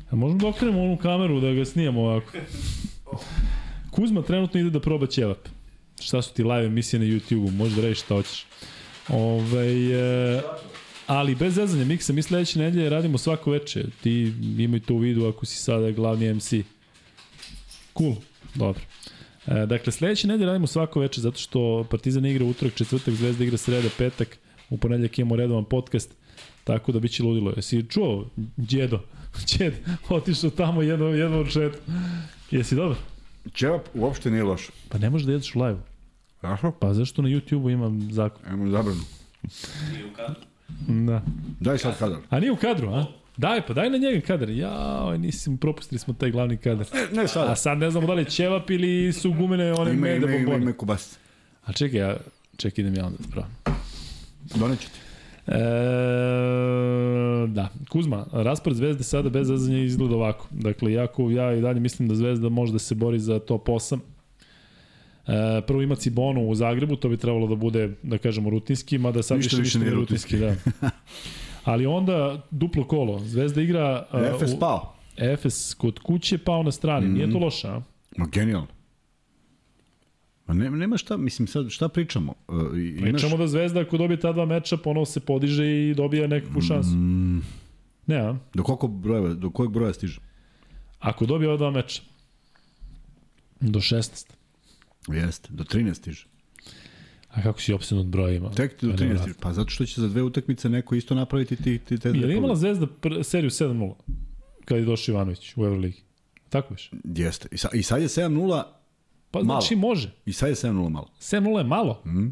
A 0.09 0.15
možemo 0.15 0.39
da 0.39 0.47
okrenemo 0.47 0.83
onu 0.83 0.97
kameru 0.97 1.39
da 1.39 1.53
ga 1.53 1.65
snijemo 1.65 2.01
ovako. 2.01 2.31
Kuzma 3.91 4.21
trenutno 4.21 4.59
ide 4.59 4.69
da 4.69 4.79
proba 4.79 5.07
ćevap. 5.07 5.47
Šta 6.01 6.21
su 6.21 6.33
ti 6.33 6.43
live 6.43 6.65
emisije 6.65 6.99
na 6.99 7.05
YouTube-u, 7.05 7.51
možeš 7.51 7.75
da 7.75 7.81
reći 7.81 7.99
šta 7.99 8.15
hoćeš. 8.15 8.45
Ove, 9.09 9.67
e, 9.91 10.41
ali 11.07 11.35
bez 11.35 11.53
zezanja, 11.53 11.85
Miksa, 11.85 12.13
mi 12.13 12.21
sledeće 12.21 12.59
nedelje 12.59 12.89
radimo 12.89 13.17
svako 13.17 13.51
veče. 13.51 13.83
Ti 14.03 14.33
imaj 14.57 14.79
to 14.79 14.93
u 14.93 14.97
vidu 14.97 15.25
ako 15.25 15.45
si 15.45 15.57
sada 15.57 15.91
glavni 15.91 16.33
MC. 16.33 16.53
Cool, 17.97 18.15
dobro. 18.55 18.81
E, 19.47 19.65
dakle, 19.65 19.91
sledeće 19.91 20.27
nedelje 20.27 20.45
radimo 20.47 20.67
svako 20.67 20.99
veče 20.99 21.21
zato 21.21 21.37
što 21.37 21.85
Partizan 21.89 22.25
igra 22.25 22.45
utorak, 22.45 22.73
četvrtak, 22.73 23.13
Zvezda 23.13 23.43
igra 23.43 23.57
sreda, 23.57 23.89
petak, 23.97 24.37
u 24.69 24.77
ponedljak 24.77 25.19
imamo 25.19 25.35
redovan 25.35 25.65
podcast, 25.65 26.15
tako 26.63 26.91
da 26.91 26.99
biće 26.99 27.23
ludilo. 27.23 27.53
Jesi 27.55 27.85
čuo, 27.89 28.25
Đedo, 28.57 28.99
Đed, 29.57 29.73
otišao 30.09 30.49
tamo 30.49 30.81
jedno, 30.81 31.05
jedno 31.05 31.39
od 31.39 31.51
čet. 31.51 31.81
Jesi 32.51 32.75
dobar? 32.75 32.97
Ćevap 33.55 33.81
uopšte 33.93 34.31
nije 34.31 34.43
loš. 34.43 34.69
Pa 34.89 34.97
ne 34.97 35.09
možeš 35.09 35.25
da 35.25 35.31
jedeš 35.31 35.55
u 35.55 35.59
live. 35.59 35.79
Aha. 36.41 36.71
Pa 36.79 36.93
zašto 36.93 37.21
na 37.21 37.29
YouTube-u 37.29 37.69
imam 37.69 38.11
zakon? 38.11 38.53
Imam 38.53 38.71
zabranu. 38.71 39.01
Nije 39.91 40.05
u 40.05 40.13
kadru. 40.15 40.41
Da. 40.87 41.21
Daj 41.59 41.77
sad 41.77 41.99
kadar. 41.99 42.17
A 42.29 42.39
nije 42.39 42.51
u 42.51 42.55
kadru, 42.55 42.89
a? 42.89 43.05
Daj, 43.37 43.67
pa 43.67 43.73
daj 43.73 43.89
na 43.89 43.97
njega 43.97 44.21
kadar. 44.27 44.49
Ja, 44.49 45.17
nisi 45.17 45.57
propustili 45.61 45.99
smo 45.99 46.13
taj 46.13 46.31
glavni 46.31 46.57
kadar. 46.57 46.87
Ne, 46.93 47.21
ne 47.21 47.27
sad. 47.27 47.49
A 47.49 47.55
sad 47.55 47.77
ne 47.77 47.91
znamo 47.91 48.07
da 48.07 48.13
li 48.13 48.21
je 48.21 48.25
ćevap 48.25 48.69
ili 48.69 49.13
su 49.13 49.33
gumene 49.33 49.73
one 49.73 49.91
ima, 49.91 50.01
mede 50.01 50.17
ima, 50.17 50.27
ima, 50.27 50.37
bombone. 50.37 50.63
ima 50.63 50.73
kubasice. 50.73 51.17
A 51.65 51.73
čekaj, 51.73 51.99
ja, 51.99 52.17
čekaj 52.57 52.81
idem 52.81 52.95
ja 52.95 53.05
onda 53.05 53.17
da 53.17 53.27
pravam. 53.31 53.51
Doneću 54.55 54.87
ti. 54.87 54.99
E, 55.47 55.59
da, 57.47 57.69
Kuzma, 57.89 58.25
raspored 58.31 58.77
Zvezde 58.77 59.03
sada 59.03 59.29
bez 59.29 59.47
zazanja 59.47 59.77
izgleda 59.79 60.15
ovako. 60.15 60.47
Dakle, 60.51 60.93
jako 60.93 61.31
ja 61.31 61.53
i 61.53 61.61
dalje 61.61 61.79
mislim 61.79 62.07
da 62.07 62.15
Zvezda 62.15 62.49
može 62.49 62.73
da 62.73 62.79
se 62.79 62.95
bori 62.95 63.19
za 63.19 63.39
top 63.39 63.67
8. 63.67 63.99
E, 65.27 65.61
prvo 65.67 65.81
ima 65.81 65.95
Cibonu 65.95 66.49
u 66.49 66.55
Zagrebu, 66.55 66.95
to 66.95 67.09
bi 67.09 67.17
trebalo 67.17 67.47
da 67.47 67.55
bude, 67.55 67.89
da 68.03 68.17
kažemo, 68.17 68.49
rutinski, 68.49 68.97
mada 68.97 69.23
sad 69.23 69.37
Ništa 69.37 69.57
više, 69.57 69.61
više 69.63 69.79
nije 69.79 69.91
rutinski. 69.91 70.37
Da. 70.37 70.55
Ali 71.63 71.85
onda 71.85 72.47
duplo 72.51 72.83
kolo. 72.83 73.19
Zvezda 73.19 73.61
igra... 73.61 74.05
e, 74.13 74.35
Efes 74.35 74.53
u- 74.53 74.59
pao. 74.59 74.93
Efes 75.17 75.73
kod 75.73 75.99
kuće 75.99 76.37
pao 76.37 76.63
na 76.63 76.71
strani. 76.71 77.07
Mm 77.07 77.09
-hmm. 77.09 77.13
Nije 77.13 77.31
to 77.31 77.37
loše, 77.39 77.67
a? 77.67 77.81
Ma 78.17 78.25
genijalno. 78.31 78.67
Ma 80.49 80.55
ne, 80.55 80.69
nema 80.69 80.97
šta, 80.97 81.17
mislim 81.17 81.47
sad 81.47 81.69
šta 81.69 81.89
pričamo? 81.89 82.33
Uh, 82.47 82.55
imaš, 82.77 83.01
Pričamo 83.11 83.37
da 83.37 83.47
Zvezda 83.47 83.79
ako 83.79 83.97
dobije 83.97 84.19
ta 84.19 84.31
dva 84.33 84.45
meča, 84.45 84.77
ponovo 84.77 85.05
se 85.05 85.19
podiže 85.19 85.65
i 85.65 85.93
dobija 85.93 86.27
nekakvu 86.27 86.61
šansu. 86.61 86.89
Mm, 86.89 87.41
Ne, 88.07 88.17
a? 88.17 88.35
do 88.53 88.63
koliko 88.63 88.87
brojeva, 88.87 89.33
do 89.33 89.49
kojeg 89.49 89.71
broja 89.71 89.93
stiže? 89.93 90.19
Ako 90.99 91.25
dobije 91.25 91.49
ova 91.49 91.57
dva 91.57 91.71
meča, 91.71 92.01
do 93.59 93.79
16. 93.79 94.25
Jeste, 95.07 95.49
do 95.51 95.63
13 95.63 95.93
stiže. 95.93 96.25
A 97.29 97.41
kako 97.41 97.61
si 97.61 97.73
opsednut 97.73 98.07
brojima? 98.07 98.49
Tek 98.51 98.71
do 98.71 98.77
Pa 98.81 98.85
13 98.87 98.89
nevjerojatno. 98.91 99.23
stiže. 99.23 99.39
Pa 99.41 99.53
zato 99.53 99.69
što 99.69 99.85
će 99.85 100.01
za 100.01 100.07
dve 100.07 100.21
utakmice 100.23 100.69
neko 100.69 100.95
isto 100.95 101.15
napraviti 101.15 101.55
ti, 101.55 101.77
ti 101.79 101.97
te 101.97 102.09
Je 102.09 102.13
li 102.13 102.19
dve 102.19 102.35
imala. 102.35 102.55
Zvezda 102.55 102.87
pr 102.87 103.23
seriju 103.23 103.49
7-0 103.49 103.93
kada 104.65 104.79
je 104.79 104.85
došao 104.85 105.13
Ivanović 105.13 105.57
u 105.57 105.63
Euroligi? 105.65 106.01
Tako 106.49 106.73
biš? 106.73 106.91
Jeste. 107.05 107.47
I, 107.51 107.57
sa, 107.57 107.69
I 107.73 107.83
sad 107.83 108.01
je 108.01 108.07
7-0, 108.07 108.63
Pa 109.31 109.39
Malo. 109.39 109.61
znači 109.61 109.75
može. 109.75 110.11
i 110.25 110.33
sad 110.33 110.49
je 110.49 110.55
7-0 110.55 110.89
malo. 110.89 111.07
7-0 111.19 111.57
je 111.57 111.63
malo. 111.63 112.01
Mm. 112.05 112.27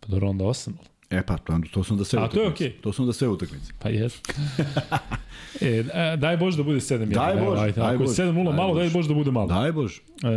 Pa 0.00 0.06
dobro, 0.08 0.28
onda 0.28 0.44
8-0. 0.44 0.72
E 1.10 1.22
pa, 1.26 1.36
to, 1.38 1.60
to 1.72 1.84
su 1.84 1.94
onda 1.94 2.04
sve 2.04 2.18
A, 2.22 2.28
to 2.28 2.40
je 2.40 2.46
utakmice. 2.48 2.66
okej. 2.66 2.80
To 2.82 2.92
su 2.92 3.02
onda 3.02 3.12
sve 3.12 3.28
utakmice. 3.28 3.72
Pa 3.78 3.88
jes. 3.88 4.14
e, 5.60 5.84
daj 6.18 6.36
Bože 6.36 6.56
da 6.56 6.62
bude 6.62 6.80
7-1. 6.80 7.14
Daj 7.14 7.34
Bože, 7.36 7.62
ajde, 7.62 7.80
daj 7.80 7.94
Ako 7.94 8.02
je 8.02 8.06
Bože, 8.06 8.22
7-0 8.22 8.44
daj 8.44 8.56
malo, 8.56 8.74
daj 8.74 8.84
Bože. 8.84 8.94
Bože 8.94 9.08
da 9.08 9.14
bude 9.14 9.30
malo. 9.30 9.46
Daj 9.46 9.72
Bože. 9.72 10.00
E, 10.00 10.28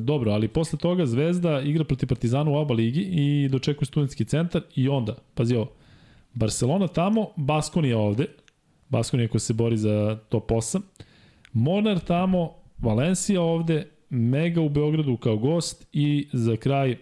dobro, 0.00 0.30
ali 0.30 0.48
posle 0.48 0.78
toga 0.78 1.06
Zvezda 1.06 1.60
igra 1.60 1.84
protiv 1.84 2.06
Partizana 2.08 2.50
u 2.50 2.58
ABA 2.58 2.74
ligi 2.74 3.00
i 3.00 3.48
dočekuje 3.48 3.86
studentski 3.86 4.24
centar 4.24 4.62
i 4.74 4.88
onda, 4.88 5.16
pazi 5.34 5.56
ovo, 5.56 5.70
Barcelona 6.34 6.88
tamo, 6.88 7.28
Baskonija 7.36 7.98
ovde, 7.98 8.26
Baskonija 8.88 9.28
koja 9.28 9.40
se 9.40 9.52
bori 9.52 9.76
za 9.76 10.18
top 10.28 10.50
8, 10.50 10.80
Monar 11.52 11.98
tamo, 12.00 12.52
Valencija 12.78 13.42
ovde, 13.42 13.90
Mega 14.10 14.60
u 14.60 14.68
Beogradu 14.68 15.16
kao 15.16 15.36
gost 15.36 15.86
i 15.92 16.28
za 16.32 16.56
kraj 16.56 16.90
e, 16.90 16.96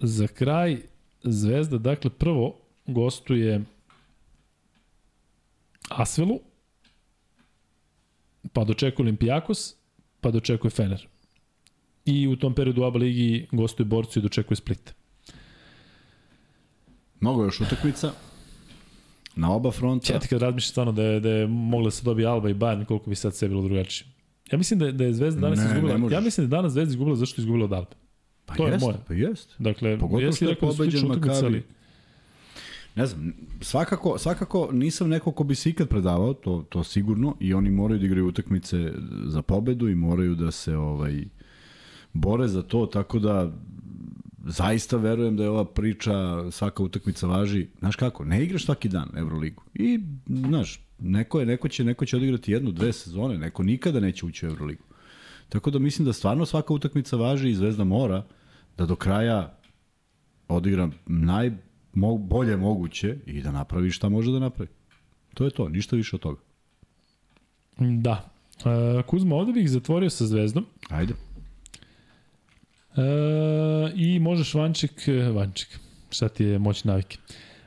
za 0.00 0.26
kraj 0.26 0.78
Zvezda, 1.22 1.78
dakle 1.78 2.10
prvo 2.10 2.56
gostuje 2.86 3.64
Asvelu, 5.88 6.40
pa 8.52 8.64
dočekuje 8.64 9.04
Olimpijakos, 9.04 9.74
pa 10.20 10.30
dočekuje 10.30 10.70
Fener. 10.70 11.06
I 12.04 12.28
u 12.28 12.36
tom 12.36 12.54
periodu 12.54 12.82
u 12.82 12.84
ABA 12.84 12.98
ligi 12.98 13.46
gostuje 13.52 13.86
Borcu 13.86 14.18
i 14.18 14.22
dočekuje 14.22 14.56
Split. 14.56 14.94
Mnogo 17.20 17.44
još 17.44 17.60
utakmica. 17.60 18.12
Na 19.38 19.52
oba 19.52 19.70
fronta. 19.70 20.12
Ja 20.12 20.18
ti 20.18 20.28
kad 20.28 20.42
razmišljam 20.42 20.70
stvarno 20.70 20.92
da 20.92 21.02
je, 21.02 21.20
da 21.20 21.30
je 21.30 21.46
mogla 21.46 21.86
da 21.86 21.90
se 21.90 22.04
dobije 22.04 22.26
Alba 22.26 22.50
i 22.50 22.54
Bayern, 22.54 22.84
koliko 22.84 23.10
bi 23.10 23.16
sad 23.16 23.34
sve 23.34 23.48
bilo 23.48 23.62
drugačije. 23.62 24.08
Ja 24.52 24.58
mislim 24.58 24.78
da 24.80 24.86
je, 24.86 24.92
da 24.92 25.04
je 25.04 25.12
Zvezda 25.12 25.40
danas 25.40 25.58
Ne, 25.58 25.64
ne 25.64 25.70
izgubila. 25.70 25.98
možeš. 25.98 26.14
Ja 26.14 26.20
mislim 26.20 26.48
da 26.48 26.56
je 26.56 26.58
danas 26.58 26.72
Zvezda 26.72 26.90
izgubila 26.90 27.16
zašto 27.16 27.40
je 27.40 27.42
izgubila 27.42 27.64
od 27.64 27.72
Alba. 27.72 27.90
Pa 28.46 28.54
to 28.54 28.66
je 28.66 28.72
jest, 28.72 28.84
moje. 28.84 28.96
Pa 29.08 29.14
jest. 29.14 29.54
Dakle, 29.58 29.98
Pogotovo 29.98 30.20
jesi 30.26 30.36
što 30.36 30.44
je 30.44 30.50
rekao 30.50 30.70
da 30.70 30.76
pobeđen 30.76 31.08
Makabi. 31.08 31.62
Ne 32.94 33.06
znam, 33.06 33.32
svakako, 33.60 34.18
svakako 34.18 34.68
nisam 34.72 35.08
neko 35.08 35.32
ko 35.32 35.44
bi 35.44 35.54
se 35.54 35.70
ikad 35.70 35.88
predavao, 35.88 36.34
to, 36.34 36.64
to 36.68 36.84
sigurno, 36.84 37.36
i 37.40 37.54
oni 37.54 37.70
moraju 37.70 38.00
da 38.00 38.06
igraju 38.06 38.26
utakmice 38.26 38.92
za 39.24 39.42
pobedu 39.42 39.88
i 39.88 39.94
moraju 39.94 40.34
da 40.34 40.50
se 40.50 40.76
ovaj 40.76 41.24
bore 42.12 42.48
za 42.48 42.62
to, 42.62 42.86
tako 42.86 43.18
da 43.18 43.52
zaista 44.48 44.96
verujem 44.96 45.36
da 45.36 45.42
je 45.42 45.50
ova 45.50 45.64
priča, 45.64 46.12
svaka 46.50 46.82
utakmica 46.82 47.26
važi. 47.26 47.66
Znaš 47.78 47.96
kako, 47.96 48.24
ne 48.24 48.44
igraš 48.44 48.64
svaki 48.64 48.88
dan 48.88 49.08
Euroligu. 49.16 49.62
I, 49.74 50.00
znaš, 50.26 50.80
neko, 50.98 51.40
je, 51.40 51.46
neko, 51.46 51.68
će, 51.68 51.84
neko 51.84 52.06
će 52.06 52.16
odigrati 52.16 52.52
jednu, 52.52 52.70
dve 52.70 52.92
sezone, 52.92 53.38
neko 53.38 53.62
nikada 53.62 54.00
neće 54.00 54.26
ući 54.26 54.46
u 54.46 54.48
Euroligu. 54.48 54.84
Tako 55.48 55.70
da 55.70 55.78
mislim 55.78 56.06
da 56.06 56.12
stvarno 56.12 56.46
svaka 56.46 56.74
utakmica 56.74 57.16
važi 57.16 57.50
i 57.50 57.54
Zvezda 57.54 57.84
mora 57.84 58.24
da 58.78 58.86
do 58.86 58.96
kraja 58.96 59.58
odigra 60.48 60.88
naj, 61.06 61.52
mo, 61.92 62.16
bolje 62.16 62.56
moguće 62.56 63.16
i 63.26 63.42
da 63.42 63.52
napravi 63.52 63.90
šta 63.90 64.08
može 64.08 64.32
da 64.32 64.38
napravi. 64.38 64.70
To 65.34 65.44
je 65.44 65.50
to, 65.50 65.68
ništa 65.68 65.96
više 65.96 66.16
od 66.16 66.22
toga. 66.22 66.40
da. 67.78 68.30
E, 68.98 69.02
Kuzma, 69.02 69.36
ovde 69.36 69.52
bih 69.52 69.70
zatvorio 69.70 70.10
sa 70.10 70.26
Zvezdom. 70.26 70.66
Ajde. 70.88 71.14
E, 72.98 73.02
I 73.94 74.18
možeš 74.18 74.54
Vanček, 74.54 75.08
e, 75.08 75.12
Vanček, 75.12 75.68
šta 76.10 76.28
ti 76.28 76.44
je 76.44 76.58
moć 76.58 76.84
navike. 76.84 77.18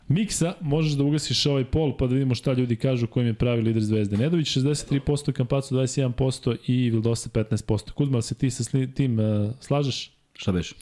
Miksa, 0.07 0.53
možeš 0.61 0.93
da 0.93 1.03
ugasiš 1.03 1.45
ovaj 1.45 1.65
pol 1.65 1.97
pa 1.97 2.07
da 2.07 2.13
vidimo 2.13 2.35
šta 2.35 2.53
ljudi 2.53 2.75
kažu 2.75 3.07
kojim 3.07 3.27
je 3.27 3.33
pravi 3.33 3.61
lider 3.61 3.83
Zvezde. 3.83 4.17
Nedović 4.17 4.57
63%, 4.57 5.31
Kampacu 5.31 5.75
21% 5.75 6.55
i 6.67 6.89
Vildosa 6.89 7.29
15%. 7.29 7.91
Kuzma, 7.91 8.21
se 8.21 8.35
ti 8.35 8.49
sa 8.49 8.63
sli- 8.63 8.93
tim 8.93 9.19
uh, 9.19 9.25
slažeš? 9.59 10.11
Šta 10.33 10.51
beš? 10.51 10.73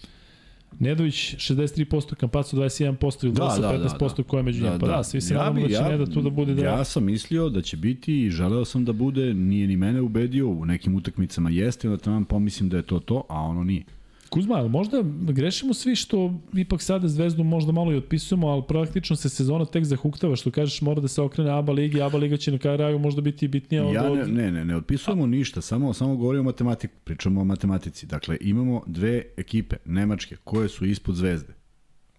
Nedović 0.80 1.14
63%, 1.36 2.16
Kampacu 2.16 2.58
21%, 2.58 3.24
Vildosa 3.24 3.62
Da, 3.62 3.72
da, 3.72 3.78
da, 3.78 3.90
15%, 3.90 4.18
da. 4.18 4.24
ko 4.24 4.38
je 4.38 4.44
među 4.44 4.64
njima? 4.64 4.80
Pa 4.80 4.88
da, 4.88 5.04
svi 5.04 5.22
se 5.22 5.34
nadamo 5.34 5.56
bi- 5.56 5.62
da 5.74 5.78
će 5.78 5.84
Neda 5.84 6.06
tu 6.06 6.22
da 6.22 6.30
bude 6.30 6.54
da... 6.54 6.64
Ja 6.64 6.84
sam 6.84 7.04
mislio 7.06 7.50
da 7.50 7.62
će 7.62 7.78
biti 7.78 8.26
i 8.26 8.30
želeo 8.30 8.66
sam 8.66 8.86
da 8.86 8.94
bude, 8.94 9.34
nije 9.34 9.68
ni 9.68 9.78
mene 9.78 10.02
ubedio, 10.02 10.48
u 10.48 10.66
nekim 10.66 10.96
utakmicama 10.96 11.50
jeste, 11.50 11.90
onda 11.90 12.04
tamo 12.04 12.26
pomislim 12.26 12.70
da 12.70 12.78
je 12.78 12.84
to 12.84 13.00
to, 13.00 13.24
a 13.30 13.42
ono 13.42 13.64
nije. 13.64 13.84
Kuzma, 14.30 14.56
ali 14.56 14.70
možda 14.70 15.02
grešimo 15.34 15.74
svi 15.74 15.96
što 15.96 16.34
ipak 16.54 16.82
sada 16.82 17.08
Zvezdu 17.08 17.44
možda 17.44 17.72
malo 17.72 17.94
i 17.94 17.96
otpisujemo, 17.96 18.48
ali 18.48 18.64
praktično 18.68 19.16
se 19.16 19.30
sezona 19.30 19.66
tek 19.66 19.84
zahuktava, 19.84 20.36
što 20.36 20.52
kažeš 20.52 20.82
mora 20.82 21.02
da 21.02 21.08
se 21.08 21.22
okrene 21.22 21.52
ABA 21.52 21.72
ligi, 21.72 22.02
ABA 22.02 22.18
liga 22.18 22.38
će 22.38 22.52
na 22.52 22.58
kraju 22.58 23.00
možda 23.00 23.22
biti 23.22 23.48
bitnija 23.48 23.86
od... 23.86 23.94
Ja 23.94 24.04
ne, 24.04 24.10
od... 24.10 24.34
ne, 24.34 24.52
ne, 24.52 24.66
ne 24.66 24.76
otpisujemo 24.76 25.26
ništa, 25.26 25.62
samo 25.62 25.94
samo 25.94 26.16
govorimo 26.16 26.42
o 26.42 26.44
matematiku, 26.44 26.94
pričamo 27.04 27.42
o 27.42 27.44
matematici. 27.44 28.06
Dakle, 28.06 28.38
imamo 28.42 28.82
dve 28.88 29.24
ekipe, 29.38 29.76
nemačke, 29.86 30.36
koje 30.44 30.70
su 30.70 30.86
ispod 30.86 31.16
zvezde. 31.16 31.54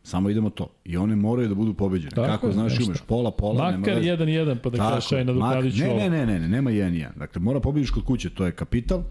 Samo 0.03 0.31
idemo 0.31 0.51
to. 0.51 0.67
I 0.85 0.97
one 0.97 1.17
moraju 1.17 1.49
da 1.49 1.55
budu 1.55 1.75
pobeđene. 1.75 2.11
Tako 2.11 2.27
Kako 2.27 2.53
znaš, 2.53 2.81
imaš 2.81 2.97
šta. 2.97 3.05
pola, 3.07 3.31
pola, 3.31 3.65
nema 3.65 3.79
Makar 3.79 3.95
veze. 3.95 4.09
1-1, 4.11 4.57
pa 4.63 4.71
da 4.71 4.79
kažeš 4.79 5.13
aj 5.13 5.25
nadoknadit 5.25 5.75
ću 5.77 5.83
ne, 5.83 5.91
ovo. 5.91 5.99
ne, 5.99 6.11
ne, 6.11 6.27
ne, 6.27 6.41
ne, 6.41 6.49
nema 6.49 6.71
1-1. 6.71 7.19
Dakle, 7.19 7.41
mora 7.41 7.61
pobediš 7.61 7.91
kod 7.91 8.05
kuće, 8.05 8.31
to 8.31 8.47
je 8.47 8.53
kapital, 8.53 9.03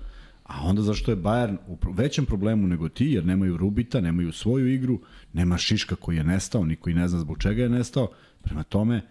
a 0.49 0.61
onda 0.63 0.81
zašto 0.81 1.11
je 1.11 1.17
Bayern 1.17 1.57
u 1.67 1.77
većem 1.91 2.25
problemu 2.25 2.67
nego 2.67 2.89
ti, 2.89 3.05
jer 3.05 3.25
nemaju 3.25 3.57
Rubita, 3.57 4.01
nemaju 4.01 4.31
svoju 4.31 4.67
igru, 4.67 4.99
nema 5.33 5.57
Šiška 5.57 5.95
koji 5.95 6.17
je 6.17 6.23
nestao, 6.23 6.65
niko 6.65 6.89
i 6.89 6.93
ne 6.93 7.07
zna 7.07 7.19
zbog 7.19 7.37
čega 7.37 7.63
je 7.63 7.69
nestao, 7.69 8.11
prema 8.41 8.63
tome, 8.63 9.01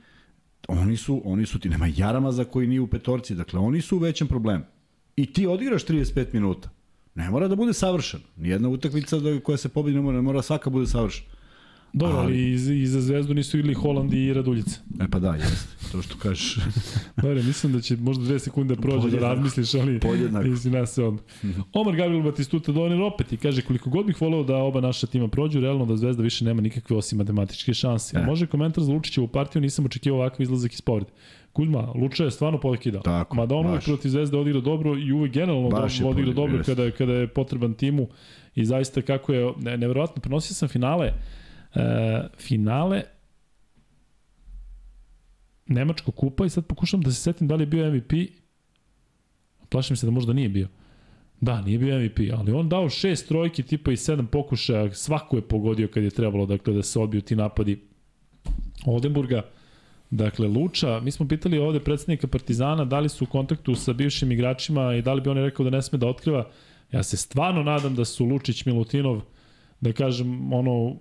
oni 0.69 0.97
su, 0.97 1.23
oni 1.25 1.47
su 1.47 1.59
ti, 1.59 1.69
nema 1.69 1.87
Jarama 1.97 2.33
za 2.33 2.45
koji 2.45 2.67
nije 2.67 2.81
u 2.81 2.87
petorci, 2.87 3.35
dakle, 3.35 3.61
oni 3.61 3.81
su 3.81 3.97
u 3.97 3.99
većem 3.99 4.29
problemu. 4.29 4.65
I 5.17 5.33
ti 5.33 5.47
odigraš 5.47 5.85
35 5.87 6.35
minuta. 6.35 6.71
Ne 7.15 7.31
mora 7.31 7.49
da 7.49 7.57
bude 7.57 7.73
savršen. 7.73 8.21
Nijedna 8.37 8.69
utakmica 8.69 9.19
da, 9.19 9.41
koja 9.41 9.57
se 9.57 9.69
pobedi 9.69 9.97
ne 9.97 10.03
mora, 10.03 10.17
ne 10.17 10.23
mora 10.23 10.43
svaka 10.43 10.71
bude 10.71 10.87
savršena. 10.87 11.31
Dobro, 11.93 12.17
ali, 12.17 12.51
i, 12.53 12.59
za- 12.59 12.73
i 12.73 12.87
za 12.87 13.01
Zvezdu 13.01 13.35
nisu 13.35 13.59
igli 13.59 13.75
Holand 13.75 14.13
i 14.15 14.33
Raduljica. 14.33 14.81
E 15.01 15.05
pa 15.11 15.19
da, 15.19 15.35
jeste. 15.35 15.69
To 15.93 16.03
što 16.03 16.17
kažeš. 16.17 16.57
Dobro, 17.17 17.43
mislim 17.43 17.73
da 17.73 17.81
će 17.81 17.97
možda 17.97 18.25
dve 18.25 18.39
sekunde 18.39 18.77
prođe 18.77 18.97
da 18.97 19.03
Podjednako. 19.03 19.27
razmisliš, 19.27 19.75
ali 19.75 20.01
Podjednako. 20.01 20.47
izi 20.47 20.71
nas 20.71 20.93
se 20.93 21.05
odmah. 21.05 21.23
Omar 21.73 21.97
Gabriel 21.97 22.23
Batistuta 22.23 22.73
donir 22.73 23.03
opet 23.03 23.33
i 23.33 23.37
kaže 23.37 23.63
koliko 23.63 23.91
god 23.91 24.07
bih 24.07 24.21
voleo 24.21 24.43
da 24.45 24.57
oba 24.57 24.81
naša 24.81 25.07
tima 25.07 25.29
prođu, 25.29 25.61
realno 25.61 25.87
da 25.87 25.97
Zvezda 25.97 26.23
više 26.23 26.45
nema 26.45 26.61
nikakve 26.63 26.97
osim 26.97 27.19
matematičke 27.19 27.75
šanse. 27.75 28.19
E. 28.19 28.23
Može 28.23 28.47
komentar 28.47 28.85
za 28.85 28.93
Lučićevu 28.93 29.29
partiju, 29.29 29.63
nisam 29.63 29.85
očekivao 29.85 30.21
ovakav 30.21 30.43
izlazak 30.43 30.73
iz 30.73 30.81
povrede. 30.81 31.11
Kuzma, 31.53 31.93
Luča 31.93 32.25
je 32.25 32.31
stvarno 32.31 32.61
prekidao. 32.61 33.03
Tako, 33.03 33.37
Mada 33.37 33.55
on 33.55 33.67
uvek 33.67 33.85
protiv 33.85 34.09
Zvezde 34.09 34.37
odigra 34.37 34.61
dobro 34.61 34.99
i 34.99 35.13
uvek 35.13 35.33
generalno 35.33 35.69
Baš 35.69 35.99
do, 35.99 36.05
je 36.05 36.11
odigra 36.11 36.33
dobro 36.33 36.63
kada, 36.67 36.91
kada 36.91 37.13
je 37.13 37.27
potreban 37.29 37.75
timu 37.75 38.09
i 38.55 38.65
zaista 38.65 39.03
kako 39.03 39.33
je, 39.33 39.53
ne, 39.59 39.77
neverovatno, 39.77 40.23
prenosio 40.23 40.55
sam 40.55 40.69
finale, 40.69 41.13
e, 41.75 41.81
finale 42.39 43.03
Nemačkog 45.67 46.15
kupa 46.15 46.47
i 46.47 46.51
sad 46.51 46.67
pokušam 46.67 47.01
da 47.01 47.11
se 47.11 47.21
setim 47.21 47.49
da 47.49 47.55
li 47.55 47.63
je 47.63 47.67
bio 47.67 47.93
MVP. 47.93 48.13
Plašim 49.69 49.97
se 49.97 50.07
da 50.07 50.13
možda 50.13 50.33
nije 50.33 50.49
bio. 50.49 50.69
Da, 51.41 51.61
nije 51.61 51.79
bio 51.79 52.01
MVP, 52.01 52.19
ali 52.39 52.53
on 52.53 52.69
dao 52.69 52.89
šest 52.89 53.29
trojki 53.29 53.63
tipa 53.63 53.93
i 53.93 53.97
sedam 53.97 54.27
pokušaja, 54.27 54.93
svako 54.95 55.37
je 55.37 55.43
pogodio 55.43 55.89
kad 55.89 56.03
je 56.03 56.11
trebalo 56.11 56.47
dakle, 56.47 56.75
da 56.75 56.83
se 56.83 56.99
odbiju 56.99 57.21
ti 57.21 57.37
napadi 57.37 57.81
Oldenburga. 58.87 59.43
Dakle, 60.11 60.49
Luča, 60.49 61.01
mi 61.01 61.11
smo 61.11 61.29
pitali 61.29 61.59
ovde 61.59 61.81
predsednika 61.81 62.27
Partizana 62.27 62.85
da 62.85 63.01
li 63.01 63.09
su 63.09 63.25
u 63.25 63.27
kontaktu 63.27 63.75
sa 63.75 63.93
bivšim 63.93 64.33
igračima 64.33 64.95
i 64.95 65.03
da 65.03 65.13
li 65.15 65.21
bi 65.21 65.31
on 65.31 65.37
rekao 65.37 65.65
da 65.65 65.71
ne 65.71 65.83
sme 65.83 65.99
da 65.99 66.07
otkriva. 66.07 66.49
Ja 66.93 67.03
se 67.03 67.17
stvarno 67.17 67.63
nadam 67.63 67.95
da 67.95 68.05
su 68.05 68.25
Lučić, 68.25 68.65
Milutinov, 68.65 69.21
da 69.81 69.93
kažem, 69.93 70.53
ono, 70.53 70.97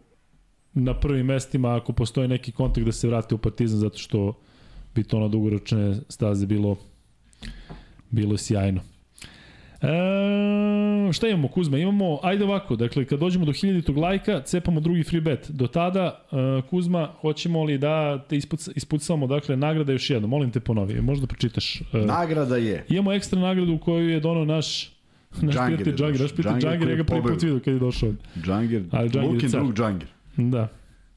na 0.84 0.94
prvim 0.94 1.26
mestima 1.26 1.76
ako 1.76 1.94
postoji 1.94 2.28
neki 2.28 2.52
kontakt 2.52 2.86
da 2.86 2.92
se 2.92 3.08
vrate 3.08 3.36
u 3.36 3.38
Partizan 3.38 3.80
zato 3.80 3.98
što 3.98 4.34
bi 4.96 5.04
to 5.04 5.20
na 5.20 5.28
dugoročne 5.28 5.96
staze 6.10 6.46
bilo 6.46 6.78
bilo 8.10 8.38
sjajno. 8.38 8.82
E, 9.82 11.14
šta 11.14 11.28
imamo 11.28 11.48
Kuzma? 11.48 11.78
Imamo, 11.78 12.20
ajde 12.24 12.44
ovako, 12.44 12.76
dakle 12.76 13.06
kad 13.06 13.20
dođemo 13.20 13.46
do 13.46 13.52
1000 13.52 13.98
lajka, 13.98 14.42
cepamo 14.42 14.80
drugi 14.80 15.04
free 15.04 15.22
bet. 15.22 15.52
Do 15.52 15.68
tada, 15.68 16.26
e, 16.32 16.62
Kuzma, 16.70 17.10
hoćemo 17.22 17.64
li 17.64 17.78
da 17.78 18.26
te 18.30 18.38
ispuc, 18.38 18.70
ispucamo, 18.76 19.28
dakle, 19.28 19.58
nagrada 19.58 19.92
još 19.92 20.10
jedno, 20.10 20.28
molim 20.28 20.52
te 20.52 20.60
ponovi, 20.60 21.02
možda 21.02 21.28
pročitaš. 21.28 21.82
E, 21.82 21.98
Nagrada 21.98 22.58
je. 22.58 22.86
imamo 22.90 23.14
ekstra 23.14 23.40
nagradu 23.40 23.78
koju 23.78 24.10
je 24.10 24.20
donao 24.20 24.46
naš 24.46 24.98
naš 25.42 25.56
Džangir 25.56 25.96
Džangir, 25.96 26.22
naš 26.22 26.62
Džangir 26.62 26.90
ja 26.90 26.96
ga 26.96 27.04
prvi 27.04 27.22
put 27.22 27.44
vidio 27.44 27.60
kad 27.60 27.74
je 27.74 27.80
došao. 27.80 28.14
Džangir, 28.44 28.84
Lukin 29.24 29.50
drug 29.50 29.74
Džangir. 29.74 30.08
Da, 30.38 30.68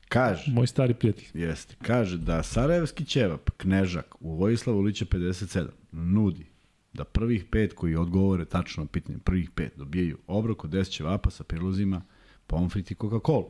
Kaže, 0.09 0.53
moj 0.53 0.67
stari 0.67 0.95
prijatelj. 0.95 1.27
jeste, 1.35 1.77
kaže 1.83 2.19
da 2.19 2.43
Sarajevski 2.43 3.05
ćevap, 3.05 3.51
Knežak, 3.57 4.15
u 4.21 4.35
Vojislavu 4.35 4.81
Liće 4.81 5.05
57, 5.05 5.67
nudi 5.93 6.47
da 6.93 7.05
prvih 7.05 7.45
pet 7.51 7.75
koji 7.75 7.97
odgovore 7.97 8.45
tačno 8.45 8.87
pitanje, 8.87 9.19
prvih 9.19 9.51
pet 9.51 9.73
dobijaju 9.77 10.19
obrok 10.27 10.65
od 10.65 10.71
10 10.71 10.91
ćevapa 10.91 11.31
sa 11.31 11.45
prilozima, 11.45 12.03
pomfrit 12.47 12.91
i 12.91 12.95
Coca-Cola. 12.95 13.49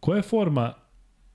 Koja 0.00 0.16
je 0.16 0.22
forma 0.22 0.74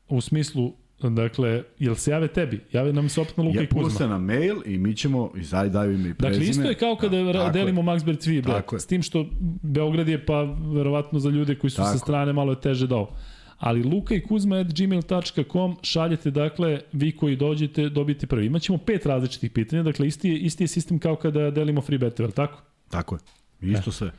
u 0.09 0.21
smislu 0.21 0.73
Dakle, 1.01 1.63
jel 1.79 1.95
se 1.95 2.11
jave 2.11 2.27
tebi? 2.27 2.61
Jave 2.73 2.93
nam 2.93 3.09
se 3.09 3.21
opet 3.21 3.37
na 3.37 3.43
Luka 3.43 3.57
Ja 3.57 3.63
i 3.63 3.67
Kuzma. 3.67 3.83
puste 3.83 4.07
na 4.07 4.17
mail 4.17 4.55
i 4.65 4.77
mi 4.77 4.95
ćemo, 4.95 5.31
i 5.35 5.43
zaj 5.43 5.69
daju 5.69 5.93
ime 5.93 6.09
i 6.09 6.13
prezime. 6.13 6.45
Dakle, 6.45 6.49
isto 6.49 6.69
je 6.69 6.75
kao 6.75 6.95
kada 6.95 7.23
Da, 7.23 7.49
delimo. 7.49 7.81
Max 7.81 8.05
Bet 8.05 8.19
3 8.25 8.35
bet. 8.35 8.45
Tako 8.45 8.75
je. 8.75 8.79
S 8.79 8.85
tim 8.85 9.01
što 9.01 9.25
Beograd 9.61 10.07
je 10.07 10.25
pa 10.25 10.41
verovatno 10.75 11.19
za 11.19 11.29
ljude 11.29 11.55
koji 11.55 11.71
su 11.71 11.77
Tako 11.77 11.91
sa 11.91 11.97
strane 11.97 12.33
malo 12.33 12.51
je 12.51 12.61
teže 12.61 12.87
da 12.87 12.95
ovo. 12.95 13.15
Ali 13.57 13.83
luka 13.83 14.15
i 14.15 14.21
kuzma 14.21 14.55
at 14.55 14.67
gmail.com 14.77 15.75
šaljete, 15.81 16.31
dakle, 16.31 16.79
vi 16.93 17.11
koji 17.11 17.35
dođete, 17.35 17.89
dobijete 17.89 18.27
prvi. 18.27 18.45
Imaćemo 18.45 18.77
pet 18.77 19.05
različitih 19.05 19.51
pitanja, 19.51 19.83
dakle, 19.83 20.07
isti 20.07 20.29
je, 20.29 20.39
isti 20.39 20.63
je 20.63 20.67
sistem 20.67 20.99
kao 20.99 21.15
kada 21.15 21.51
delimo 21.51 21.81
free 21.81 21.97
betove, 21.97 22.31
tako? 22.31 22.61
Tako 22.89 23.15
je. 23.61 23.71
Isto 23.71 23.91
sve. 23.91 24.11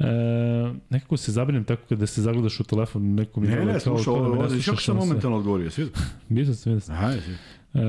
E, 0.00 0.04
nekako 0.90 1.16
se 1.16 1.32
zabrinem 1.32 1.64
tako 1.64 1.82
kada 1.88 2.06
se 2.06 2.22
zagledaš 2.22 2.60
u 2.60 2.64
telefon, 2.64 3.14
neko 3.14 3.40
mi 3.40 3.48
Ne, 3.48 3.56
ne, 3.56 3.60
da 3.64 3.64
me 3.64 3.72
ovo, 4.06 4.22
ne 4.22 4.28
ovo, 4.28 4.48
kako 4.64 4.80
sam 4.80 4.96
momentalno 4.96 5.36
odgovorio, 5.36 5.70
svi? 5.70 5.88
Vidio 6.28 6.54
sam, 6.54 6.72
vidio 6.72 6.80
sam. 6.80 6.96
Svi. 7.12 7.32
E, 7.74 7.80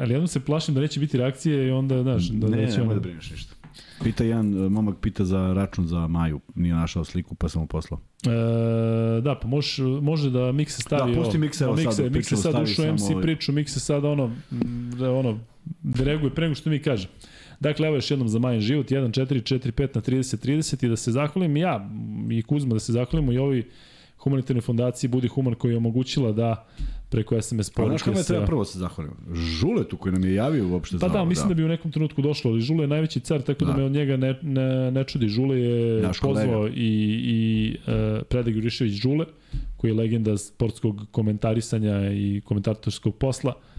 ali 0.00 0.12
jednom 0.12 0.28
se 0.28 0.40
plašim 0.40 0.74
da 0.74 0.80
neće 0.80 1.00
biti 1.00 1.18
reakcije 1.18 1.68
i 1.68 1.70
onda, 1.70 2.02
znaš, 2.02 2.28
da, 2.28 2.48
ne, 2.48 2.60
da 2.60 2.66
će 2.66 2.78
nemoj 2.78 2.84
ono... 2.84 2.94
da 2.94 3.00
brineš 3.00 3.30
ništa. 3.30 3.54
Pita 4.04 4.24
jedan, 4.24 4.66
e, 4.66 4.68
momak 4.68 4.96
pita 5.00 5.24
za 5.24 5.52
račun 5.52 5.86
za 5.86 6.06
Maju, 6.06 6.40
nije 6.54 6.74
našao 6.74 7.04
sliku, 7.04 7.34
pa 7.34 7.48
sam 7.48 7.62
mu 7.62 7.66
poslao. 7.68 8.00
E, 8.26 9.20
da, 9.20 9.38
pa 9.42 9.48
može, 9.48 9.82
može 9.84 10.30
da 10.30 10.52
Mikse 10.52 10.82
stavi 10.82 11.14
Da, 11.14 11.20
pusti. 11.22 11.38
Mikse, 11.38 11.64
evo 11.64 11.74
Mikse, 11.74 11.92
sad, 11.92 12.12
Mikse 12.12 12.36
sad 12.36 12.62
ušao 12.62 12.92
MC 12.92 13.10
ovaj- 13.10 13.22
priču, 13.22 13.52
Mikse 13.52 13.80
sad 13.80 14.04
ono, 14.04 14.30
da 14.98 15.12
ono, 15.12 15.38
da 15.82 16.04
reaguje 16.04 16.34
pre 16.34 16.44
nego 16.44 16.54
što 16.54 16.70
mi 16.70 16.82
kaže. 16.82 17.08
Dakle, 17.60 17.86
evo 17.86 17.96
još 17.96 18.10
jednom 18.10 18.28
za 18.28 18.38
Majin 18.38 18.60
život, 18.60 18.86
1, 18.90 19.20
4, 19.20 19.54
4, 19.54 19.72
5 19.72 19.88
na 19.94 20.00
30, 20.00 20.46
30 20.46 20.86
i 20.86 20.88
da 20.88 20.96
se 20.96 21.12
zahvalim 21.12 21.56
ja 21.56 21.90
i 22.30 22.42
Kuzma, 22.42 22.74
da 22.74 22.80
se 22.80 22.92
zahvalimo 22.92 23.32
i 23.32 23.38
ovi 23.38 23.64
humanitarnoj 24.18 24.60
fondaciji 24.60 25.08
Budi 25.08 25.28
Human 25.28 25.54
koji 25.54 25.72
je 25.72 25.76
omogućila 25.76 26.32
da 26.32 26.66
preko 27.10 27.42
SMS 27.42 27.70
Pa 27.70 27.82
znaš 27.82 28.02
poruke 28.02 28.04
kome 28.04 28.16
sa... 28.16 28.32
treba 28.32 28.46
prvo 28.46 28.64
se 28.64 28.78
zahvalim? 28.78 29.12
Žuletu 29.34 29.96
koji 29.96 30.12
nam 30.12 30.24
je 30.24 30.34
javio 30.34 30.68
uopšte 30.68 30.98
Pa 30.98 31.08
da, 31.08 31.18
ovo, 31.18 31.24
mislim 31.24 31.48
da. 31.48 31.54
bi 31.54 31.64
u 31.64 31.68
nekom 31.68 31.90
trenutku 31.92 32.22
došlo, 32.22 32.50
ali 32.50 32.60
Žule 32.60 32.84
je 32.84 32.88
najveći 32.88 33.20
car, 33.20 33.42
tako 33.42 33.64
da, 33.64 33.72
Da. 33.72 33.78
me 33.78 33.84
od 33.84 33.92
njega 33.92 34.16
ne, 34.16 34.38
ne, 34.42 34.90
ne 34.90 35.04
čudi. 35.04 35.28
Žule 35.28 35.60
je 35.60 36.02
Naš 36.02 36.20
pozvao 36.20 36.46
kolega. 36.46 36.76
i, 36.76 37.20
i 37.24 37.76
uh, 37.86 38.22
Predrag 38.28 38.56
Jurišević 38.56 38.92
Žule, 38.92 39.26
koji 39.76 39.90
je 39.90 39.94
legenda 39.94 40.38
sportskog 40.38 41.06
komentarisanja 41.10 42.12
i 42.12 42.42
komentatorskog 42.44 43.14
posla 43.16 43.52
uh, 43.56 43.75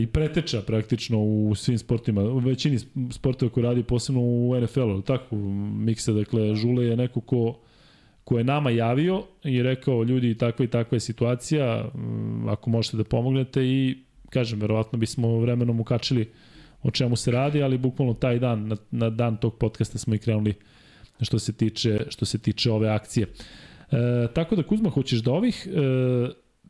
i 0.00 0.06
preteča 0.06 0.62
praktično 0.62 1.18
u 1.18 1.54
svim 1.54 1.78
sportima, 1.78 2.22
u 2.22 2.38
većini 2.38 2.78
sportova 3.10 3.52
koji 3.52 3.64
radi, 3.64 3.82
posebno 3.82 4.20
u 4.20 4.60
NFL-u, 4.60 5.02
tako, 5.02 5.36
mikse, 5.36 6.12
dakle, 6.12 6.54
Žule 6.54 6.84
je 6.84 6.96
neko 6.96 7.20
ko 7.20 7.60
ko 8.30 8.38
je 8.38 8.44
nama 8.44 8.70
javio 8.70 9.22
i 9.44 9.62
rekao 9.62 10.02
ljudi 10.02 10.34
takva 10.34 10.64
i 10.64 10.68
takva 10.68 10.96
je 10.96 11.00
situacija, 11.00 11.90
ako 12.48 12.70
možete 12.70 12.96
da 12.96 13.04
pomognete 13.04 13.64
i 13.64 13.98
kažem, 14.28 14.60
verovatno 14.60 14.98
bismo 14.98 15.38
vremenom 15.38 15.80
ukačili 15.80 16.30
o 16.82 16.90
čemu 16.90 17.16
se 17.16 17.30
radi, 17.30 17.62
ali 17.62 17.78
bukvalno 17.78 18.14
taj 18.14 18.38
dan, 18.38 18.68
na, 18.68 18.76
na 18.90 19.10
dan 19.10 19.36
tog 19.36 19.58
podcasta 19.58 19.98
smo 19.98 20.14
i 20.14 20.18
krenuli 20.18 20.54
što 21.20 21.38
se 21.38 21.52
tiče, 21.52 22.06
što 22.08 22.24
se 22.24 22.38
tiče 22.38 22.70
ove 22.70 22.88
akcije. 22.88 23.26
E, 23.26 24.28
tako 24.34 24.56
da 24.56 24.62
Kuzma, 24.62 24.90
hoćeš 24.90 25.20
da 25.20 25.32
ovih 25.32 25.66
e, 25.66 25.70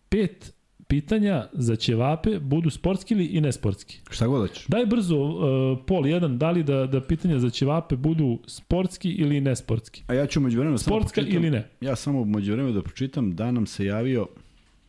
pet 0.09 0.53
pitanja 0.91 1.49
za 1.53 1.77
ćevape 1.77 2.39
budu 2.39 2.71
sportski 2.71 3.15
ili 3.15 3.25
i 3.25 3.41
nesportski? 3.41 4.01
Šta 4.11 4.27
god 4.27 4.49
hoćeš. 4.49 4.67
Daj 4.67 4.87
brzo, 4.87 5.17
uh, 5.17 5.79
pol 5.87 6.07
jedan, 6.07 6.39
da 6.39 6.51
li 6.51 6.63
da, 6.63 6.87
da 6.87 7.01
pitanja 7.01 7.39
za 7.39 7.51
ćevape 7.51 7.97
budu 7.97 8.39
sportski 8.47 9.11
ili 9.11 9.41
nesportski? 9.41 10.03
A 10.07 10.15
ja 10.15 10.27
ću 10.27 10.41
među 10.41 10.59
vremenu 10.59 10.79
samo 10.79 10.97
Sportska 10.97 11.21
pročitam, 11.21 11.43
ili 11.43 11.51
ne? 11.51 11.69
Ja 11.81 11.97
samo 11.97 12.25
među 12.25 12.53
vremenu 12.53 12.75
da 12.75 12.83
pročitam 12.83 13.37
da 13.37 13.51
nam 13.51 13.67
se 13.67 13.85
javio 13.85 14.27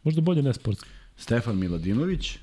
Možda 0.03 0.21
bolje 0.21 0.41
nesportski. 0.41 0.89
Stefan 1.15 1.59
Miladinović, 1.59 2.37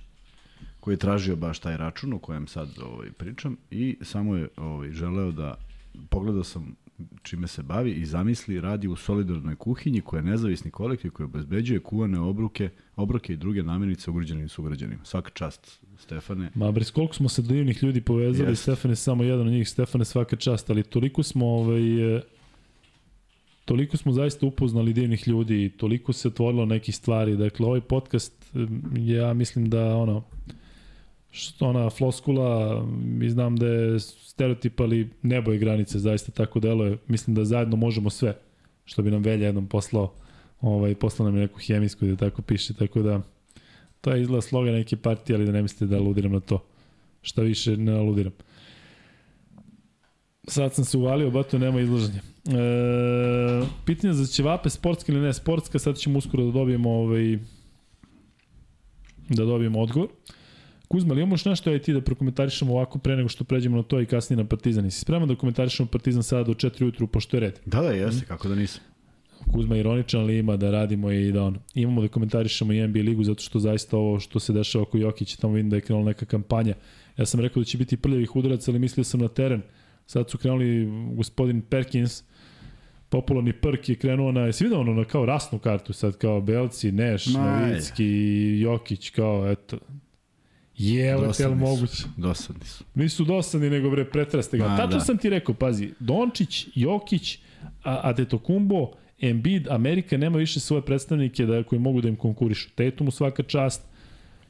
koji 0.80 0.94
je 0.94 0.98
tražio 0.98 1.36
baš 1.36 1.58
taj 1.58 1.76
račun 1.76 2.12
o 2.12 2.18
kojem 2.18 2.46
sad 2.46 2.68
ovaj, 2.82 3.12
pričam 3.12 3.56
i 3.70 3.96
samo 4.02 4.36
je 4.36 4.48
ovaj, 4.56 4.90
želeo 4.90 5.32
da 5.32 5.58
pogledao 6.08 6.44
sam 6.44 6.76
čime 7.22 7.46
se 7.46 7.62
bavi 7.62 7.92
i 7.92 8.06
zamisli 8.06 8.60
radi 8.60 8.88
u 8.88 8.96
solidarnoj 8.96 9.56
kuhinji 9.56 10.00
koja 10.00 10.18
je 10.18 10.24
nezavisni 10.24 10.70
kolektiv 10.70 11.10
koji 11.10 11.24
obezbeđuje 11.24 11.80
kuvane 11.80 12.20
obruke, 12.20 12.70
obroke 12.96 13.32
i 13.32 13.36
druge 13.36 13.62
namirnice 13.62 14.10
ugrađenim 14.10 14.48
sugrađanima. 14.48 15.04
Svaka 15.04 15.30
čast, 15.30 15.80
Stefane. 15.98 16.50
Ma 16.54 16.70
bre, 16.72 16.84
koliko 16.94 17.14
smo 17.14 17.28
se 17.28 17.42
divnih 17.42 17.82
ljudi 17.82 18.00
povezali, 18.00 18.50
Jeste. 18.50 18.62
Stefan 18.62 18.90
je 18.90 18.96
samo 18.96 19.24
jedan 19.24 19.46
od 19.46 19.52
njih, 19.52 19.68
Stefane 19.68 20.04
svaka 20.04 20.36
čast, 20.36 20.70
ali 20.70 20.82
toliko 20.82 21.22
smo 21.22 21.46
ovaj, 21.46 22.16
e, 22.16 22.22
toliko 23.64 23.96
smo 23.96 24.12
zaista 24.12 24.46
upoznali 24.46 24.92
divnih 24.92 25.28
ljudi 25.28 25.64
i 25.64 25.68
toliko 25.68 26.12
se 26.12 26.28
otvorilo 26.28 26.66
nekih 26.66 26.96
stvari. 26.96 27.36
Dakle, 27.36 27.66
ovaj 27.66 27.80
podcast, 27.80 28.32
ja 28.96 29.34
mislim 29.34 29.70
da 29.70 29.96
ono, 29.96 30.24
što 31.30 31.66
ona 31.66 31.90
floskula, 31.90 32.82
mi 33.02 33.30
znam 33.30 33.56
da 33.56 33.66
je 33.66 34.00
stereotip, 34.00 34.80
ali 34.80 35.10
nebo 35.22 35.52
je 35.52 35.58
granice, 35.58 35.98
zaista 35.98 36.32
tako 36.32 36.60
deluje. 36.60 36.98
Mislim 37.06 37.36
da 37.36 37.44
zajedno 37.44 37.76
možemo 37.76 38.10
sve, 38.10 38.36
što 38.84 39.02
bi 39.02 39.10
nam 39.10 39.22
Velja 39.22 39.46
jednom 39.46 39.66
poslao, 39.66 40.12
ovaj, 40.60 40.94
poslao 40.94 41.28
nam 41.28 41.36
je 41.36 41.42
neku 41.42 41.60
hemijsku 41.60 42.06
da 42.06 42.16
tako 42.16 42.42
piše, 42.42 42.74
tako 42.74 43.02
da 43.02 43.20
to 44.00 44.10
je 44.10 44.22
izgleda 44.22 44.40
slogan 44.40 44.74
neke 44.74 44.96
partije, 44.96 45.36
ali 45.36 45.46
da 45.46 45.52
ne 45.52 45.62
mislite 45.62 45.86
da 45.86 45.96
aludiram 45.96 46.32
na 46.32 46.40
to. 46.40 46.64
Šta 47.22 47.42
više 47.42 47.76
ne 47.76 47.92
aludiram. 47.92 48.32
Sad 50.48 50.74
sam 50.74 50.84
se 50.84 50.98
uvalio, 50.98 51.30
bato 51.30 51.58
nema 51.58 51.80
izlaženja. 51.80 52.20
E, 52.46 53.66
pitanje 53.86 54.12
za 54.12 54.26
ćevape, 54.26 54.70
sportska 54.70 55.12
ili 55.12 55.20
ne 55.20 55.32
sportska, 55.32 55.78
sad 55.78 55.96
ćemo 55.96 56.18
uskoro 56.18 56.44
da 56.44 56.50
dobijemo 56.50 56.90
ovaj, 56.90 57.38
da 59.28 59.44
dobijemo 59.44 59.80
odgovor. 59.80 60.08
Kuzma, 60.88 61.12
ali 61.12 61.20
imamo 61.20 61.34
još 61.34 61.44
nešto 61.44 61.70
aj 61.70 61.78
ti 61.78 61.92
da 61.92 62.00
prokomentarišemo 62.00 62.72
ovako 62.72 62.98
pre 62.98 63.16
nego 63.16 63.28
što 63.28 63.44
pređemo 63.44 63.76
na 63.76 63.82
to 63.82 64.00
i 64.00 64.06
kasnije 64.06 64.36
na 64.36 64.44
Partizan. 64.44 64.86
I 64.86 64.90
si 64.90 65.00
spreman 65.00 65.28
da 65.28 65.34
komentarišemo 65.34 65.88
Partizan 65.88 66.22
sada 66.22 66.44
do 66.44 66.54
4 66.54 66.82
ujutru, 66.82 67.06
pošto 67.06 67.36
je 67.36 67.40
red? 67.40 67.60
Da, 67.66 67.80
da, 67.80 67.90
jeste, 67.90 68.26
kako 68.26 68.48
da 68.48 68.54
nisam. 68.54 68.80
Kuzma 69.52 69.74
je 69.74 69.80
ironičan, 69.80 70.20
ali 70.20 70.38
ima 70.38 70.56
da 70.56 70.70
radimo 70.70 71.10
i 71.10 71.32
da 71.32 71.42
ono. 71.42 71.58
Imamo 71.74 72.02
da 72.02 72.08
komentarišemo 72.08 72.72
i 72.72 72.86
NBA 72.88 73.00
ligu 73.00 73.24
zato 73.24 73.42
što 73.42 73.58
zaista 73.58 73.96
ovo 73.96 74.20
što 74.20 74.40
se 74.40 74.52
dešava 74.52 74.82
oko 74.82 74.98
Jokića, 74.98 75.36
tamo 75.36 75.54
vidim 75.54 75.70
da 75.70 75.76
je 75.76 75.80
krenula 75.80 76.06
neka 76.06 76.26
kampanja. 76.26 76.74
Ja 77.16 77.26
sam 77.26 77.40
rekao 77.40 77.60
da 77.60 77.64
će 77.64 77.78
biti 77.78 77.96
prljavih 77.96 78.36
udaraca, 78.36 78.70
ali 78.70 78.78
mislio 78.78 79.04
sam 79.04 79.20
na 79.20 79.28
teren. 79.28 79.62
Sad 80.06 80.30
su 80.30 80.38
krenuli 80.38 80.88
gospodin 81.16 81.62
Perkins, 81.62 82.22
popularni 83.08 83.52
Perk 83.52 83.88
je 83.88 83.94
krenuo 83.94 84.32
na, 84.32 84.40
jesi 84.40 84.64
vidio 84.64 84.80
ono 84.80 84.94
na 84.94 85.04
kao 85.04 85.26
rasnu 85.26 85.58
kartu 85.58 85.92
sad, 85.92 86.16
kao 86.16 86.40
Belci, 86.40 86.92
Neš, 86.92 87.26
Novicki, 87.26 88.04
Jokić, 88.60 89.10
kao 89.10 89.50
eto. 89.50 89.78
Jevo, 90.78 91.20
te 91.20 91.26
Dosadni 91.26 91.54
li 91.54 91.66
su. 91.66 91.70
moguće? 91.70 92.04
Dosadni 92.16 92.64
su. 92.64 92.84
Nisu 92.94 93.24
dosadni, 93.24 93.70
nego 93.70 93.90
bre, 93.90 94.04
pretraste 94.04 94.58
ga. 94.58 94.76
Tačno 94.76 94.98
da. 94.98 95.04
sam 95.04 95.18
ti 95.18 95.30
rekao, 95.30 95.54
pazi, 95.54 95.90
Dončić, 96.00 96.68
Jokić, 96.74 97.38
Adetokumbo, 97.82 98.90
Embiid, 99.20 99.68
Amerika 99.68 100.16
nema 100.16 100.38
više 100.38 100.60
svoje 100.60 100.82
predstavnike 100.82 101.46
da, 101.46 101.62
koji 101.62 101.78
mogu 101.78 102.00
da 102.00 102.08
im 102.08 102.16
konkurišu. 102.16 102.70
Tatum 102.74 103.08
u 103.08 103.10
svaka 103.10 103.42
čast, 103.42 103.82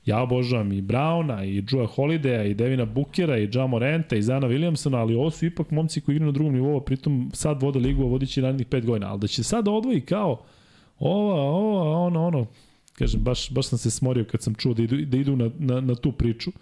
ja 0.06 0.22
obožavam 0.22 0.72
i 0.72 0.82
Browna, 0.82 1.44
i 1.44 1.64
Joe 1.70 1.86
Holidaya, 1.86 2.50
i 2.50 2.54
Devina 2.54 2.84
Bookera, 2.84 3.38
i 3.38 3.48
Ja 3.54 3.66
Moranta, 3.66 4.16
i 4.16 4.22
Zana 4.22 4.48
Williamsona, 4.48 4.96
ali 4.96 5.14
ovo 5.14 5.30
su 5.30 5.46
ipak 5.46 5.70
momci 5.70 6.00
koji 6.00 6.14
igraju 6.14 6.26
na 6.26 6.32
drugom 6.32 6.54
nivou, 6.54 6.80
pritom 6.80 7.30
sad 7.34 7.62
vode 7.62 7.78
ligu, 7.78 8.02
a 8.02 8.06
vodit 8.06 8.28
će 8.30 8.42
narednih 8.42 8.66
pet 8.66 8.86
godina. 8.86 9.10
Ali 9.10 9.20
da 9.20 9.26
će 9.26 9.42
sad 9.42 9.68
odvoji 9.68 10.00
kao 10.00 10.42
ova, 10.98 11.42
ova, 11.42 11.98
ono, 11.98 12.26
ono, 12.26 12.46
kažem, 12.98 13.20
baš, 13.20 13.50
baš 13.50 13.66
sam 13.66 13.78
se 13.78 13.90
smorio 13.90 14.24
kad 14.24 14.42
sam 14.42 14.54
čuo 14.54 14.74
da 14.74 14.82
idu, 14.82 14.96
da 15.04 15.16
idu 15.16 15.36
na, 15.36 15.50
na, 15.58 15.80
na 15.80 15.94
tu 15.94 16.12
priču. 16.12 16.52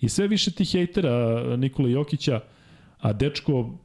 I 0.00 0.08
sve 0.08 0.28
više 0.28 0.50
tih 0.50 0.70
hejtera 0.72 1.56
Nikola 1.56 1.88
Jokića, 1.88 2.40
a 2.98 3.12
dečko, 3.12 3.78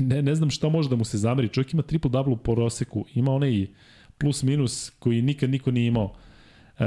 ne, 0.00 0.22
ne 0.22 0.34
znam 0.34 0.50
šta 0.50 0.68
može 0.68 0.88
da 0.88 0.96
mu 0.96 1.04
se 1.04 1.18
zameri. 1.18 1.48
Čovjek 1.48 1.72
ima 1.72 1.82
triple-double 1.82 2.36
po 2.36 2.54
proseku, 2.54 3.04
ima 3.14 3.32
onaj 3.32 3.66
plus-minus 4.18 4.90
koji 4.98 5.22
nikad 5.22 5.50
niko 5.50 5.70
nije 5.70 5.86
imao. 5.86 6.14
E, 6.78 6.84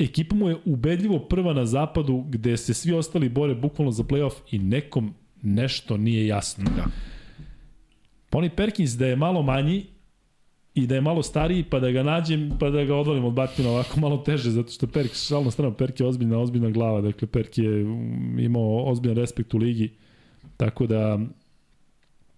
ekipa 0.00 0.36
mu 0.36 0.48
je 0.48 0.56
ubedljivo 0.64 1.18
prva 1.18 1.52
na 1.52 1.66
zapadu 1.66 2.24
gde 2.28 2.56
se 2.56 2.74
svi 2.74 2.92
ostali 2.92 3.28
bore 3.28 3.54
bukvalno 3.54 3.92
za 3.92 4.02
playoff 4.02 4.34
i 4.50 4.58
nekom 4.58 5.14
nešto 5.42 5.96
nije 5.96 6.26
jasno. 6.26 6.64
Da. 6.76 6.86
Poni 8.30 8.50
Perkins 8.50 8.90
da 8.90 9.06
je 9.06 9.16
malo 9.16 9.42
manji 9.42 9.86
i 10.74 10.86
da 10.86 10.94
je 10.94 11.00
malo 11.00 11.22
stariji 11.22 11.64
pa 11.70 11.80
da 11.80 11.90
ga 11.90 12.02
nađem 12.02 12.50
pa 12.60 12.70
da 12.70 12.84
ga 12.84 12.96
odvalim 12.96 13.24
od 13.24 13.32
batina 13.32 13.70
ovako 13.70 14.00
malo 14.00 14.16
teže 14.16 14.50
zato 14.50 14.72
što 14.72 14.86
Perk 14.86 15.14
šalno 15.14 15.50
strano 15.50 15.74
Perk 15.74 16.00
je 16.00 16.06
ozbiljna 16.06 16.38
ozbiljna 16.38 16.70
glava 16.70 17.00
dakle 17.00 17.28
Perk 17.28 17.58
je 17.58 17.84
um, 17.84 18.38
imao 18.38 18.84
ozbiljan 18.84 19.16
respekt 19.16 19.54
u 19.54 19.58
ligi 19.58 19.90
tako 20.56 20.86
da 20.86 21.18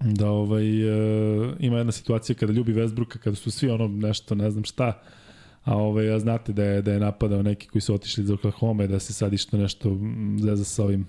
da 0.01 0.31
ovaj 0.31 0.65
e, 0.65 1.55
ima 1.59 1.79
jedna 1.79 1.93
situacija 1.93 2.37
kada 2.37 2.53
ljubi 2.53 2.75
Westbrooka 2.75 3.19
kada 3.19 3.37
su 3.37 3.51
svi 3.51 3.71
ono 3.71 3.89
nešto 3.89 4.35
ne 4.35 4.51
znam 4.51 4.65
šta 4.65 5.03
a 5.65 5.77
ovaj 5.77 6.07
ja 6.07 6.19
znate 6.19 6.53
da 6.53 6.65
je 6.65 6.83
da 6.83 6.93
je 6.93 7.01
napadao 7.01 7.43
neki 7.43 7.69
koji 7.69 7.83
su 7.83 7.95
otišli 7.95 8.25
iz 8.25 8.31
Oklahoma 8.31 8.87
da 8.87 8.99
se 8.99 9.13
sad 9.13 9.33
išto 9.33 9.57
nešto 9.57 9.91
mm, 9.91 10.39
zeza 10.41 10.65
sa 10.65 10.85
ovim 10.85 11.07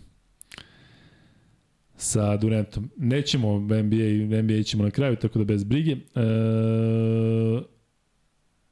sa 1.95 2.37
Durantom. 2.37 2.89
Nećemo 2.97 3.59
NBA, 3.59 4.41
NBA 4.41 4.63
ćemo 4.63 4.83
na 4.83 4.91
kraju, 4.91 5.15
tako 5.15 5.39
da 5.39 5.45
bez 5.45 5.63
brige. 5.63 5.91
E, 5.91 5.97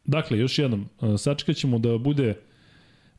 dakle, 0.06 0.38
još 0.38 0.60
jednom, 0.60 0.90
e, 1.02 1.18
sačekat 1.18 1.56
ćemo 1.56 1.80
da 1.80 1.98
bude 1.98 2.36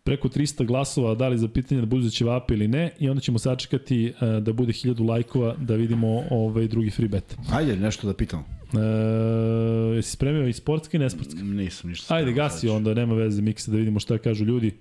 preko 0.04 0.28
300 0.28 0.66
glasova 0.66 1.14
da 1.14 1.28
li 1.28 1.38
za 1.38 1.48
pitanje 1.48 1.80
da 1.80 1.86
budu 1.86 2.10
ćevape 2.10 2.54
ili 2.54 2.68
ne 2.68 2.90
i 2.98 3.08
onda 3.08 3.20
ćemo 3.20 3.38
sačekati 3.38 4.06
e, 4.06 4.40
da 4.40 4.52
bude 4.52 4.72
1000 4.72 5.08
lajkova 5.08 5.56
da 5.60 5.74
vidimo 5.74 6.24
ovaj 6.30 6.68
drugi 6.68 6.90
free 6.90 7.08
bet. 7.08 7.36
Ajde, 7.52 7.76
nešto 7.76 8.06
da 8.06 8.14
pitam. 8.14 8.40
E, 8.40 9.96
jesi 9.96 10.10
spremio 10.10 10.48
i 10.48 10.52
sportski 10.52 10.96
i 10.96 11.00
nesportski? 11.00 11.42
Nisam 11.42 11.90
ništa. 11.90 12.14
Ajde, 12.14 12.32
gasi 12.32 12.66
ću. 12.66 12.72
onda, 12.72 12.94
nema 12.94 13.14
veze 13.14 13.42
miksa 13.42 13.70
da 13.70 13.76
vidimo 13.76 14.00
šta 14.00 14.18
kažu 14.18 14.44
ljudi. 14.44 14.72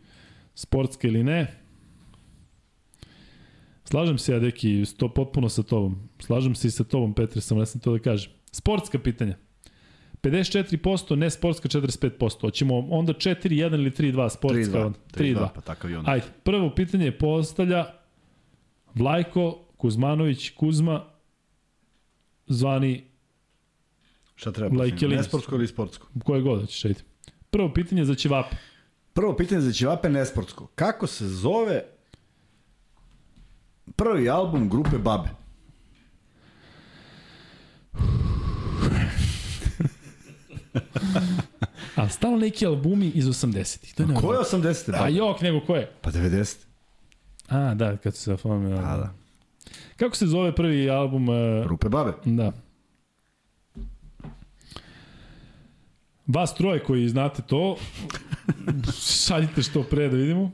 Sportska 0.56 1.08
ili 1.08 1.24
ne? 1.24 1.61
Slažem 3.92 4.18
se 4.18 4.32
ja, 4.32 4.40
deki, 4.40 4.86
sto 4.86 5.10
potpuno 5.10 5.50
sa 5.50 5.64
tobom. 5.64 5.96
Slažem 6.20 6.56
se 6.56 6.68
i 6.68 6.72
sa 6.72 6.84
tobom, 6.84 7.14
Petre, 7.14 7.42
samo 7.42 7.60
ne 7.60 7.66
sam 7.66 7.82
to 7.82 7.92
da 7.92 8.00
kažem. 8.00 8.32
Sportska 8.52 9.00
pitanja. 9.00 9.38
54%, 10.24 11.16
ne 11.16 11.30
sportska 11.30 11.70
45%. 11.70 12.42
Hoćemo 12.42 12.88
onda 12.90 13.14
4-1 13.14 13.74
ili 13.74 13.92
3-2 13.92 14.30
sportska? 14.30 14.78
3-2. 14.78 14.86
onda? 14.86 15.00
3-2, 15.14 15.48
pa 15.56 15.62
takav 15.62 15.92
je 15.92 15.98
on. 15.98 16.10
Ajde, 16.10 16.26
prvo 16.44 16.70
pitanje 16.76 17.12
postavlja 17.12 17.86
Vlajko 18.96 19.68
Kuzmanović 19.78 20.50
Kuzma, 20.50 21.06
zvani 22.48 23.04
Šta 24.36 24.52
treba? 24.52 24.78
Lajkelinis. 24.78 25.18
Nesportsko 25.18 25.56
ili 25.56 25.68
sportsko? 25.68 26.08
koje 26.24 26.42
god 26.42 26.62
hoćeš, 26.62 26.86
ajde. 26.86 27.02
Prvo 27.50 27.74
pitanje 27.74 28.06
za 28.06 28.16
Ćevape. 28.16 28.56
Prvo 29.14 29.36
pitanje 29.36 29.62
za 29.62 29.74
Ćevape 29.74 30.10
nesportsko. 30.10 30.68
Kako 30.76 31.08
se 31.08 31.28
zove 31.28 31.84
prvi 33.96 34.30
album 34.30 34.70
grupe 34.70 34.98
Babe? 34.98 35.30
A 41.96 42.10
stalno 42.10 42.38
neki 42.38 42.66
albumi 42.66 43.08
iz 43.08 43.26
80-ih. 43.26 43.94
To 43.96 44.04
je 44.04 44.08
Ko 44.08 44.12
je 44.12 44.16
nevjerojatno. 44.16 44.60
80. 44.60 44.90
A 44.96 45.00
Babe? 45.00 45.14
jok, 45.14 45.42
nego 45.42 45.60
ko 45.60 45.76
je? 45.76 45.92
Pa 46.02 46.12
90. 46.12 46.58
A, 47.50 47.74
da, 47.74 47.98
kad 47.98 48.16
su 48.16 48.22
se 48.24 48.34
oformili. 48.34 48.74
A, 48.74 48.98
da. 48.98 49.14
Kako 49.98 50.16
se 50.16 50.28
zove 50.28 50.56
prvi 50.56 50.90
album? 50.90 51.30
Uh, 51.30 51.36
Grupe 51.66 51.90
Babe. 51.90 52.14
da. 52.26 52.52
Vas 56.28 56.56
troje 56.56 56.84
koji 56.84 57.10
znate 57.10 57.42
to, 57.42 57.78
šaljite 59.28 59.62
što 59.62 59.84
pre 59.84 60.10
da 60.10 60.16
vidimo. 60.18 60.52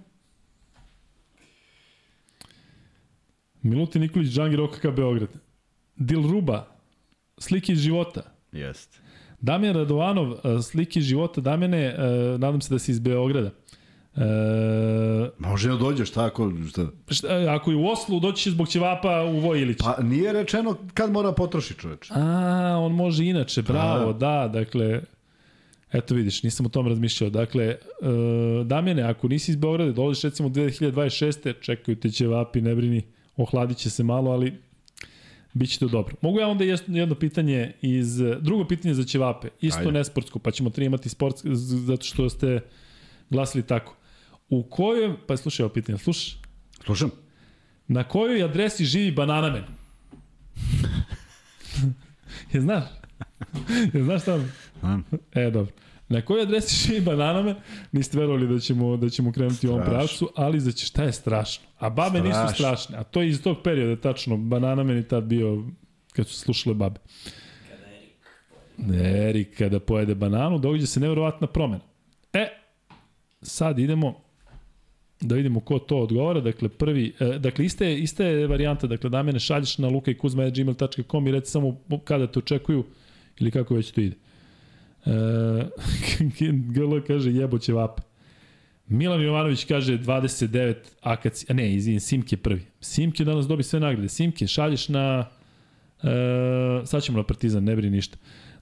Milutin 3.68 4.02
Nikolić, 4.02 4.34
Džangir 4.34 4.61
OKK 4.61 4.88
Beograd. 4.95 5.30
Dilruba, 5.95 6.68
slike 7.38 7.73
iz 7.73 7.80
života. 7.80 8.22
Jeste. 8.52 8.98
Damjan 9.41 9.76
Radovanov, 9.76 10.31
eh, 10.31 10.61
slike 10.61 10.99
iz 10.99 11.06
života. 11.06 11.41
Damjane, 11.41 11.85
eh, 11.85 11.98
nadam 12.38 12.61
se 12.61 12.73
da 12.73 12.80
si 12.80 12.91
iz 12.91 12.99
Beograda. 12.99 13.52
E, 14.18 15.30
Može 15.38 15.69
da 15.69 15.76
dođeš 15.76 16.11
tako, 16.11 16.52
šta? 16.69 16.88
šta, 17.10 17.27
ako 17.49 17.72
je 17.72 17.77
u 17.77 17.88
Oslu, 17.88 18.19
doći 18.19 18.44
će 18.44 18.52
zbog 18.52 18.68
ćevapa 18.68 19.23
u 19.23 19.39
Vojilić. 19.39 19.77
Pa 19.77 20.03
nije 20.03 20.34
rečeno 20.34 20.77
kad 20.94 21.11
mora 21.11 21.31
potroši 21.31 21.73
čoveč. 21.73 22.11
A, 22.11 22.77
on 22.81 22.91
može 22.91 23.26
inače, 23.26 23.61
bravo, 23.61 24.14
da, 24.14 24.49
dakle, 24.53 25.02
eto 25.91 26.15
vidiš, 26.15 26.44
nisam 26.44 26.65
o 26.65 26.69
tom 26.69 26.88
razmišljao. 26.88 27.30
Dakle, 27.30 27.65
e, 27.65 27.77
Damjane, 28.65 29.02
ako 29.02 29.27
nisi 29.27 29.52
iz 29.52 29.56
Beograda, 29.56 29.91
dolaziš 29.91 30.23
recimo 30.23 30.49
2026. 30.49 31.53
čekaju 31.61 31.95
te 31.95 32.10
ćevapi, 32.10 32.61
ne 32.61 32.76
brini, 32.76 33.02
ohladit 33.38 33.78
će 33.78 33.90
se 33.90 34.04
malo, 34.04 34.32
ali 34.32 34.62
bit 35.54 35.70
će 35.70 35.80
to 35.80 35.88
dobro. 35.88 36.16
Mogu 36.22 36.40
ja 36.40 36.48
onda 36.48 36.64
jedno, 36.88 37.16
pitanje 37.16 37.72
iz, 37.82 38.18
drugo 38.40 38.66
pitanje 38.68 38.94
za 38.94 39.04
ćevape, 39.04 39.48
isto 39.62 39.80
Ajde. 39.80 39.92
nesportsko, 39.92 40.40
pa 40.40 40.52
ćemo 40.52 40.70
tri 40.70 40.86
imati 40.86 41.10
sportsko, 41.10 41.48
zato 41.54 42.04
što 42.04 42.30
ste 42.30 42.60
glasili 43.30 43.64
tako. 43.64 43.96
U 44.50 44.64
kojoj, 44.64 45.18
pa 45.28 45.38
slušaj 45.38 45.64
ovo 45.64 45.74
pitanje, 45.74 45.98
slušaš? 45.98 46.38
Slušam. 46.86 47.12
Na 47.88 48.04
kojoj 48.04 48.44
adresi 48.44 48.86
živi 48.86 49.12
Bananamen? 49.12 49.64
je 52.54 52.62
znaš? 52.62 52.84
je 53.94 54.04
znaš 54.04 54.22
šta? 54.22 54.40
A, 54.82 55.00
E, 55.34 55.52
dobro. 55.52 55.74
Na 56.10 56.22
kojoj 56.22 56.42
adresi 56.44 56.88
živi 56.88 57.02
Bananamen? 57.02 57.56
Niste 57.92 58.18
verovali 58.18 58.48
da 58.48 58.60
ćemo, 58.60 58.98
da 58.98 59.10
ćemo 59.10 59.32
krenuti 59.32 59.68
u 59.68 59.72
ovom 59.72 59.82
Strašno. 59.84 59.98
pravcu, 59.98 60.30
ali 60.36 60.60
za 60.60 60.72
šta 60.72 61.04
je 61.04 61.12
strašno? 61.12 61.66
A 61.80 61.90
babe 61.90 62.22
nisu 62.22 62.34
Strašno. 62.34 62.54
strašne. 62.56 62.98
A 62.98 63.04
to 63.04 63.22
je 63.22 63.30
iz 63.30 63.42
tog 63.44 63.58
perioda 63.64 64.02
tačno. 64.02 64.38
Bananamen 64.38 64.98
je 64.98 65.08
tad 65.08 65.24
bio 65.24 65.64
kad 66.14 66.28
su 66.28 66.36
slušale 66.40 66.76
babe. 66.76 67.00
Erik 69.04 69.58
kada 69.58 69.80
pojede 69.80 70.16
bananu, 70.16 70.60
događa 70.60 70.86
se 70.86 71.00
nevjerovatna 71.00 71.48
promena. 71.48 71.84
E, 72.34 72.48
sad 73.42 73.80
idemo 73.80 74.22
da 75.22 75.36
vidimo 75.36 75.60
ko 75.60 75.80
to 75.80 75.98
odgovara. 75.98 76.40
Dakle, 76.42 76.70
prvi, 76.70 77.14
e, 77.20 77.26
dakle, 77.40 77.66
ista 77.66 77.86
je, 77.86 78.00
ista 78.00 78.24
je 78.26 78.48
varijanta, 78.48 78.88
dakle, 78.88 79.10
da 79.10 79.24
mene 79.24 79.40
šalješ 79.40 79.78
na 79.78 79.88
lukajkuzma.gmail.com 79.88 81.28
i 81.28 81.32
reci 81.32 81.52
samo 81.52 81.78
kada 82.04 82.28
te 82.28 82.40
očekuju 82.40 82.84
ili 83.40 83.52
kako 83.52 83.76
već 83.76 83.92
to 83.92 84.02
ide. 84.02 84.16
E, 85.06 85.11
GL 86.74 86.99
kaže 87.07 87.32
jeboće 87.32 87.74
vape. 87.74 88.02
Milan 88.88 89.22
Jovanović 89.22 89.65
kaže 89.65 89.98
29 89.98 90.76
akaci, 91.02 91.45
a 91.49 91.53
ne, 91.53 91.74
izvin, 91.74 91.99
Simke 91.99 92.38
prvi. 92.38 92.65
Simke 92.82 93.24
danas 93.24 93.48
dobi 93.48 93.64
sve 93.64 93.80
nagrade. 93.80 94.10
Simke, 94.10 94.48
šalješ 94.48 94.90
na, 94.90 95.26
e, 96.03 96.86
sad 96.86 97.03
ćemo 97.03 97.18
na 97.18 97.24
Partizan, 97.24 97.64
ne 97.64 97.76
brini 97.76 97.95
ništa. 97.95 98.18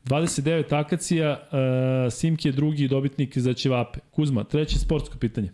29 0.06 0.80
akacija, 0.80 1.48
e, 2.08 2.12
Simke 2.12 2.50
je 2.50 2.54
drugi 2.54 2.88
dobitnik 2.88 3.38
za 3.38 3.54
ćevape. 3.54 4.00
Kuzma, 4.12 4.44
treće 4.44 4.80
sportsko 4.80 5.18
pitanje. 5.18 5.52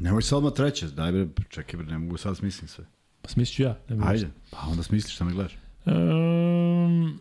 Nemoj 0.00 0.22
sad 0.22 0.36
odmah 0.36 0.52
treće, 0.52 0.86
daj 0.86 1.12
bre, 1.12 1.26
čekaj 1.48 1.78
bre, 1.78 1.86
ne 1.86 1.98
mogu 1.98 2.16
sad 2.16 2.36
smislim 2.36 2.68
sve. 2.68 2.84
Pa 3.22 3.28
smislit 3.28 3.56
ću 3.56 3.62
ja. 3.62 3.78
Ne 3.88 3.96
Ajde, 4.08 4.28
pa 4.50 4.58
onda 4.68 4.82
smisliš 4.82 5.14
šta 5.14 5.24
me 5.24 5.32
gledaš. 5.32 5.56
Um, 5.84 7.20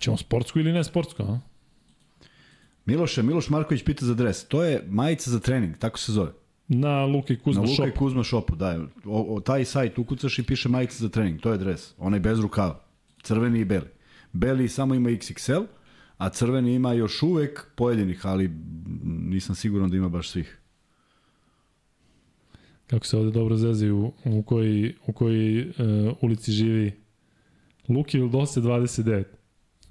ćemo 0.00 0.16
sportsko 0.16 0.58
ili 0.58 0.72
ne 0.72 0.84
sportsko, 0.84 1.22
a? 1.22 1.40
Miloše, 2.86 3.22
Miloš 3.22 3.48
Marković 3.48 3.84
pita 3.84 4.06
za 4.06 4.14
dres. 4.14 4.44
To 4.48 4.62
je 4.64 4.84
majica 4.88 5.30
za 5.30 5.40
trening, 5.40 5.78
tako 5.78 5.98
se 5.98 6.12
zove. 6.12 6.32
Na 6.68 7.04
Luka 7.04 7.32
i 7.32 7.38
Kuzma 7.38 7.62
Na 7.62 7.68
Luka 7.70 7.74
shop. 7.82 7.88
i 7.88 7.98
Kuzma 7.98 8.24
shopu, 8.24 8.56
da. 8.56 8.86
O, 9.04 9.34
o, 9.34 9.40
taj 9.40 9.64
sajt 9.64 9.98
ukucaš 9.98 10.38
i 10.38 10.42
piše 10.42 10.68
majica 10.68 10.96
za 10.98 11.08
trening, 11.08 11.40
to 11.40 11.52
je 11.52 11.58
dres. 11.58 11.94
Onaj 11.98 12.20
bez 12.20 12.40
rukava. 12.40 12.80
Crveni 13.22 13.60
i 13.60 13.64
beli. 13.64 13.86
Beli 14.32 14.68
samo 14.68 14.94
ima 14.94 15.10
XXL, 15.10 15.64
a 16.18 16.28
crveni 16.28 16.74
ima 16.74 16.92
još 16.92 17.22
uvek 17.22 17.66
pojedinih, 17.76 18.26
ali 18.26 18.50
nisam 19.04 19.54
siguran 19.54 19.90
da 19.90 19.96
ima 19.96 20.08
baš 20.08 20.30
svih. 20.30 20.58
Kako 22.86 23.06
se 23.06 23.16
ovde 23.16 23.30
dobro 23.30 23.56
zezaju 23.56 24.12
u 24.24 24.42
koji, 24.42 24.94
u 25.06 25.12
koji 25.12 25.68
uh, 25.68 26.16
ulici 26.20 26.52
živi 26.52 26.92
Luki 27.88 28.18
Vildose 28.18 28.60
29. 28.60 29.24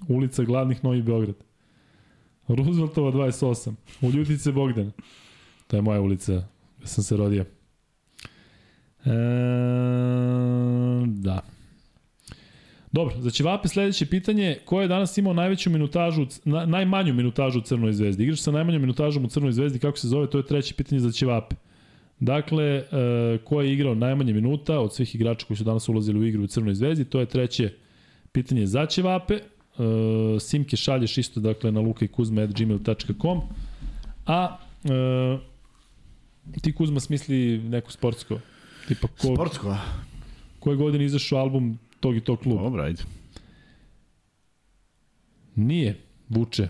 Ulica 0.08 0.44
Gladnih 0.44 0.84
Novi 0.84 1.02
Beograd. 1.02 1.36
Rooseveltova 2.48 3.12
28. 3.12 3.72
U 4.02 4.10
Ljutice 4.10 4.52
Bogdana. 4.52 4.90
To 5.66 5.76
je 5.76 5.82
moja 5.82 6.00
ulica 6.00 6.42
gde 6.78 6.86
sam 6.86 7.04
se 7.04 7.16
rodio. 7.16 7.44
E, 9.04 9.10
da. 11.06 11.40
Dobro, 12.92 13.14
za 13.20 13.30
Ćevape 13.30 13.68
sledeće 13.68 14.06
pitanje, 14.06 14.58
ko 14.64 14.80
je 14.80 14.88
danas 14.88 15.18
imao 15.18 15.32
najveću 15.32 15.70
minutažu, 15.70 16.26
na, 16.44 16.66
najmanju 16.66 17.14
minutažu 17.14 17.58
u 17.58 17.62
Crnoj 17.62 17.92
zvezdi? 17.92 18.22
Igrač 18.22 18.38
sa 18.38 18.50
najmanjom 18.50 18.82
minutažom 18.82 19.24
u 19.24 19.28
Crnoj 19.28 19.52
zvezdi, 19.52 19.78
kako 19.78 19.98
se 19.98 20.08
zove, 20.08 20.30
to 20.30 20.38
je 20.38 20.46
treće 20.46 20.74
pitanje 20.74 21.00
za 21.00 21.12
Ćevape. 21.12 21.56
Dakle, 22.20 22.64
e, 22.64 22.84
ko 23.44 23.60
je 23.60 23.72
igrao 23.72 23.94
najmanje 23.94 24.32
minuta 24.32 24.78
od 24.78 24.94
svih 24.94 25.14
igrača 25.14 25.46
koji 25.46 25.56
su 25.56 25.64
danas 25.64 25.88
ulazili 25.88 26.18
u 26.18 26.24
igru 26.24 26.42
u 26.44 26.46
Crnoj 26.46 26.74
zvezdi, 26.74 27.04
to 27.04 27.20
je 27.20 27.26
treće 27.26 27.72
pitanje 28.32 28.66
za 28.66 28.86
Ćevape. 28.86 29.38
E, 29.78 30.40
Simke 30.40 30.76
šalješ 30.76 31.18
isto 31.18 31.40
dakle 31.40 31.72
na 31.72 31.80
lukajkuzma.gmail.com 31.80 33.40
A 34.26 34.58
e, 34.84 35.38
ti 36.62 36.72
Kuzma 36.72 37.00
smisli 37.00 37.58
neko 37.58 37.92
sportsko. 37.92 38.40
Tipa 38.88 39.08
ko, 39.08 39.34
Sportsko, 39.34 39.76
koje 40.60 40.76
godine 40.76 41.04
izašao 41.04 41.38
album 41.38 41.78
tog 42.00 42.16
i 42.16 42.20
tog 42.20 42.40
kluba? 42.40 42.62
Dobro, 42.62 42.82
ajde. 42.82 43.02
Nije 45.54 46.00
Vuče. 46.28 46.68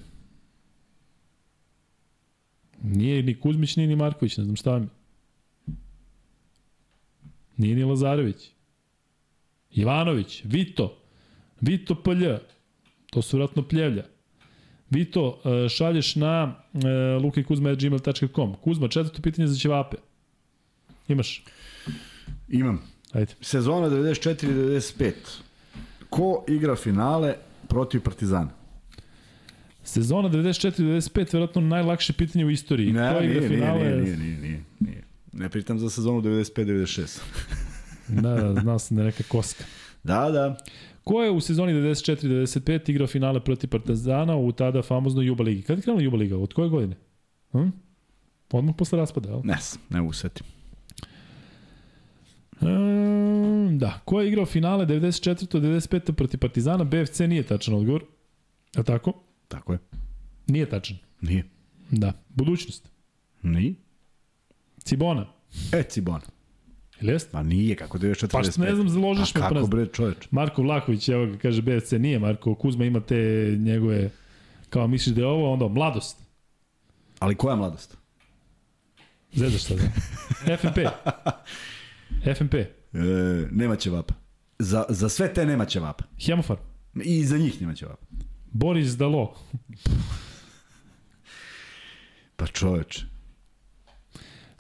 Nije 2.82 3.22
ni 3.22 3.40
Kuzmić, 3.40 3.76
nije 3.76 3.88
ni 3.88 3.96
Marković, 3.96 4.36
ne 4.36 4.44
znam 4.44 4.56
šta 4.56 4.78
mi. 4.78 4.86
Nije 7.56 7.76
ni 7.76 7.84
Lazarević. 7.84 8.50
Ivanović, 9.70 10.42
Vito, 10.44 10.98
Vito 11.60 11.94
PLJ, 11.94 12.26
to 13.16 13.22
su 13.22 13.36
vratno 13.36 13.62
pljevlja. 13.62 14.04
Vito, 14.90 15.40
e, 15.44 15.68
šalješ 15.68 16.16
na 16.16 16.54
e, 16.74 16.78
lukajkuzma.gmail.com. 17.22 18.54
Kuzma, 18.54 18.88
četvrto 18.88 19.22
pitanje 19.22 19.48
za 19.48 19.56
ćevape. 19.58 19.96
Imaš? 21.08 21.44
Imam. 22.48 22.82
Ajde. 23.12 23.32
Sezona 23.40 23.88
94-95. 23.90 25.12
Ko 26.10 26.44
igra 26.48 26.76
finale 26.76 27.34
protiv 27.68 28.00
Partizana? 28.00 28.50
Sezona 29.84 30.28
94-95, 30.28 31.32
verovatno 31.34 31.60
najlakše 31.60 32.12
pitanje 32.12 32.44
u 32.44 32.50
istoriji. 32.50 32.92
Ne, 32.92 33.12
Ko 33.14 33.24
igra 33.24 33.40
nije, 33.40 33.48
finale? 33.48 33.78
nije, 33.82 33.96
nije, 33.96 34.16
nije, 34.16 34.38
nije, 34.38 34.62
nije. 34.80 35.02
Ne 35.32 35.48
pritam 35.48 35.78
za 35.78 35.90
sezonu 35.90 36.20
95-96. 36.22 37.20
Da, 38.08 38.34
da, 38.34 38.60
znao 38.60 38.78
sam 38.78 38.96
da 38.96 39.02
je 39.02 39.06
neka 39.06 39.22
koska. 39.28 39.64
da, 40.04 40.30
da. 40.30 40.56
Ko 41.06 41.22
je 41.22 41.30
u 41.30 41.40
sezoni 41.40 41.72
94-95 41.72 42.90
igrao 42.90 43.06
finale 43.06 43.40
protiv 43.40 43.70
Partizana 43.70 44.36
u 44.36 44.52
tada 44.52 44.82
famoznoj 44.82 45.26
Juba 45.26 45.44
Ligi? 45.44 45.62
Kada 45.62 45.78
je 45.78 45.82
krenula 45.82 46.02
Juba 46.02 46.16
Liga? 46.16 46.36
Od 46.36 46.52
koje 46.52 46.68
godine? 46.68 46.96
Hm? 47.52 47.68
Odmah 48.52 48.74
posle 48.78 48.98
raspada, 48.98 49.28
jel? 49.28 49.40
Ne 49.44 49.56
ne 49.90 50.00
mogu 50.00 50.12
setim. 50.12 50.46
Ehm, 52.60 53.78
da, 53.78 54.00
ko 54.04 54.20
je 54.20 54.28
igrao 54.28 54.46
finale 54.46 54.86
94-95 54.86 56.12
protiv 56.12 56.40
Partizana? 56.40 56.84
BFC 56.84 57.18
nije 57.18 57.42
tačan 57.42 57.74
odgovor. 57.74 58.04
Je 58.76 58.84
tako? 58.84 59.12
Tako 59.48 59.72
je. 59.72 59.78
Nije 60.46 60.68
tačan. 60.68 60.96
Nije. 61.20 61.44
Da. 61.90 62.12
Budućnost. 62.28 62.90
Nije. 63.42 63.74
Cibona. 64.78 65.26
E, 65.72 65.82
Cibona. 65.82 66.35
Jeste? 67.00 67.30
Pa 67.32 67.42
nije, 67.42 67.76
kako 67.76 67.98
94-95. 67.98 68.32
Pa 68.32 68.42
što 68.42 68.62
ne 68.62 68.74
znam, 68.74 68.88
založiš 68.88 69.36
A 69.36 69.38
me. 69.38 69.42
pa 69.48 69.54
kako 69.54 69.66
bre, 69.66 69.86
čoveč? 69.86 70.16
Marko 70.30 70.62
Vlaković, 70.62 71.08
evo 71.08 71.26
ga, 71.26 71.38
kaže 71.38 71.62
BFC, 71.62 71.92
nije 71.92 72.18
Marko, 72.18 72.54
Kuzma 72.54 72.84
ima 72.84 73.00
te 73.00 73.16
njegove, 73.58 74.10
kao 74.70 74.88
misliš 74.88 75.14
da 75.14 75.20
je 75.20 75.26
ovo, 75.26 75.52
onda 75.52 75.68
mladost. 75.68 76.18
Ali 77.18 77.34
koja 77.34 77.56
mladost? 77.56 77.96
Zezaš 79.32 79.64
šta 79.64 79.74
znam. 79.76 79.92
FNP. 80.58 80.78
FNP. 82.36 82.54
E, 82.54 82.68
nema 83.50 83.76
će 83.76 83.90
vapa. 83.90 84.14
Za, 84.58 84.84
za 84.88 85.08
sve 85.08 85.34
te 85.34 85.46
nema 85.46 85.64
će 85.64 85.80
vapa. 85.80 86.04
Hemofar. 86.26 86.56
I 87.04 87.24
za 87.24 87.38
njih 87.38 87.60
nema 87.60 87.74
će 87.74 87.86
vapa. 87.86 88.06
Boris 88.52 88.96
Dalo. 88.96 89.34
Pa 92.36 92.46
čoveč. 92.46 93.04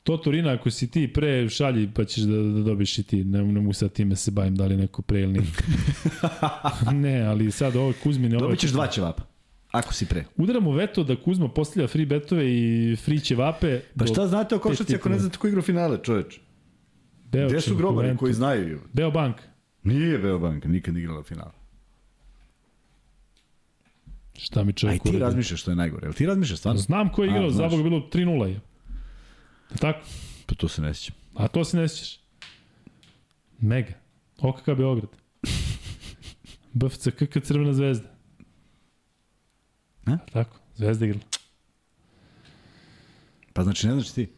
To 0.06 0.16
Turina, 0.16 0.52
ako 0.52 0.70
si 0.70 0.90
ti 0.90 1.12
pre 1.12 1.48
šalji, 1.48 1.90
pa 1.94 2.04
ćeš 2.04 2.22
da, 2.22 2.36
da 2.36 2.62
dobiš 2.62 2.98
i 2.98 3.02
ti. 3.02 3.24
Ne, 3.24 3.44
ne 3.44 3.60
mogu 3.60 3.72
sad 3.72 3.92
time 3.92 4.16
se 4.16 4.30
bavim, 4.30 4.56
da 4.56 4.66
li 4.66 4.76
neko 4.76 5.02
pre 5.02 5.20
ili 5.20 5.32
nije. 5.32 5.46
ne, 7.02 7.22
ali 7.22 7.50
sad 7.50 7.76
ovo 7.76 7.92
Kuzmine... 8.02 8.38
Dobit 8.38 8.58
ćeš 8.58 8.70
dva 8.70 8.86
će 8.86 9.00
vapa. 9.00 9.22
Ako 9.70 9.94
si 9.94 10.06
pre. 10.06 10.24
Udaram 10.36 10.66
u 10.66 10.72
veto 10.72 11.04
da 11.04 11.16
Kuzma 11.16 11.48
postavlja 11.48 11.88
free 11.88 12.06
betove 12.06 12.44
i 12.46 12.96
free 12.96 13.18
ćevape. 13.18 13.80
Pa 13.98 14.06
šta 14.06 14.26
znate 14.26 14.54
o 14.54 14.58
košarci 14.58 14.94
ako 14.94 15.08
ne 15.08 15.18
znate 15.18 15.38
ko 15.38 15.48
igra 15.48 15.62
finale, 15.62 15.98
čoveč? 16.02 16.38
Beočev, 17.32 17.48
Gde 17.48 17.60
su 17.60 17.76
grobari 17.76 18.16
koji 18.16 18.34
znaju? 18.34 18.80
Beobank. 18.92 19.36
Nije 19.82 20.18
Beobank, 20.18 20.64
nikad 20.64 20.96
igrala 20.96 21.22
finale. 21.22 21.52
Šta 24.38 24.64
mi 24.64 24.68
A 24.68 24.70
i 24.70 24.72
čovjek 24.72 25.02
ti 25.02 25.18
razmišljaš 25.18 25.60
što 25.60 25.70
je 25.70 25.74
najgore. 25.74 26.06
Jel 26.06 26.12
ti 26.12 26.26
razmišljaš 26.26 26.58
stvarno? 26.58 26.80
Znam 26.80 27.12
ko 27.12 27.24
je 27.24 27.30
igrao, 27.30 27.50
za 27.50 27.68
Boga 27.68 27.82
bilo 27.82 28.08
3-0 28.12 28.44
je. 28.46 28.60
Tako? 29.80 30.00
Pa 30.46 30.54
to 30.54 30.68
se 30.68 30.82
ne 30.82 30.94
sjećam. 30.94 31.16
A 31.34 31.48
to 31.48 31.64
se 31.64 31.76
ne 31.76 31.88
sjećaš. 31.88 32.20
Mega. 33.60 33.92
OKK 34.38 34.66
Beograd. 34.66 35.08
BFC 36.72 37.08
KK 37.08 37.44
Crvena 37.44 37.72
zvezda. 37.72 38.08
Ne? 40.06 40.18
Tako, 40.32 40.56
zvezda 40.74 41.04
igrala. 41.06 41.24
Pa 43.52 43.62
znači 43.62 43.86
ne 43.86 43.92
znaš 43.92 44.12
ti? 44.12 44.28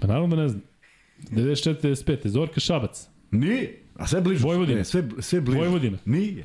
Pa 0.00 0.06
naravno 0.06 0.36
da 0.36 0.42
ne 0.42 0.48
znam. 0.48 0.62
94-95. 1.30 2.28
Zorka 2.28 2.60
Šabac. 2.60 3.08
Nije. 3.30 3.82
A 3.96 4.06
sve 4.06 4.20
bliže. 4.20 4.44
Vojvodina. 4.44 4.78
Ne, 4.78 4.84
sve, 4.84 5.08
sve 5.18 5.40
bliže. 5.40 5.58
Vojvodina. 5.58 5.98
Nije. 6.04 6.44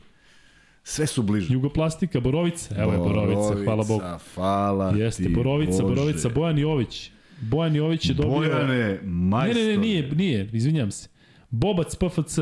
Sve 0.84 1.08
su 1.08 1.24
bliže. 1.24 1.54
Jugoplastika, 1.54 2.20
Borovica. 2.20 2.76
Evo 2.78 2.92
je 2.92 2.98
Borovica, 2.98 3.64
hvala 3.64 3.84
Bogu. 3.84 4.04
Hvala 4.36 4.90
Jeste, 4.90 5.24
ti, 5.24 5.30
Borovica, 5.30 5.82
Bože. 5.84 5.96
Borovica, 5.96 6.30
Bojan 6.30 6.58
Jović. 6.58 7.12
Bojan 7.42 7.76
Jović 7.76 8.10
je 8.10 8.14
dobio... 8.14 8.32
Bojane, 8.32 8.68
Ne, 8.68 9.00
majstor. 9.04 9.64
ne, 9.64 9.70
ne, 9.70 9.78
nije, 9.78 10.10
nije, 10.10 10.50
izvinjam 10.54 10.92
se. 10.92 11.10
Bobac 11.50 11.96
PFC. 11.96 12.40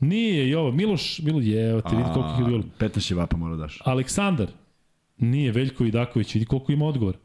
Nije 0.00 0.48
i 0.48 0.54
ovo, 0.54 0.72
Miloš, 0.72 1.18
Miloš, 1.18 1.44
je, 1.44 1.70
evo 1.70 1.80
te 1.80 1.96
vidi 1.96 2.08
koliko 2.14 2.32
ih 2.34 2.40
je 2.40 2.44
bilo. 2.46 2.62
15 2.78 3.10
je 3.10 3.16
vapa 3.16 3.36
mora 3.36 3.56
daš. 3.56 3.78
Aleksandar. 3.84 4.48
Nije, 5.18 5.52
Veljko 5.52 5.84
Vidaković, 5.84 6.34
vidi 6.34 6.46
koliko 6.46 6.72
ima 6.72 6.86
odgovor. 6.86 7.16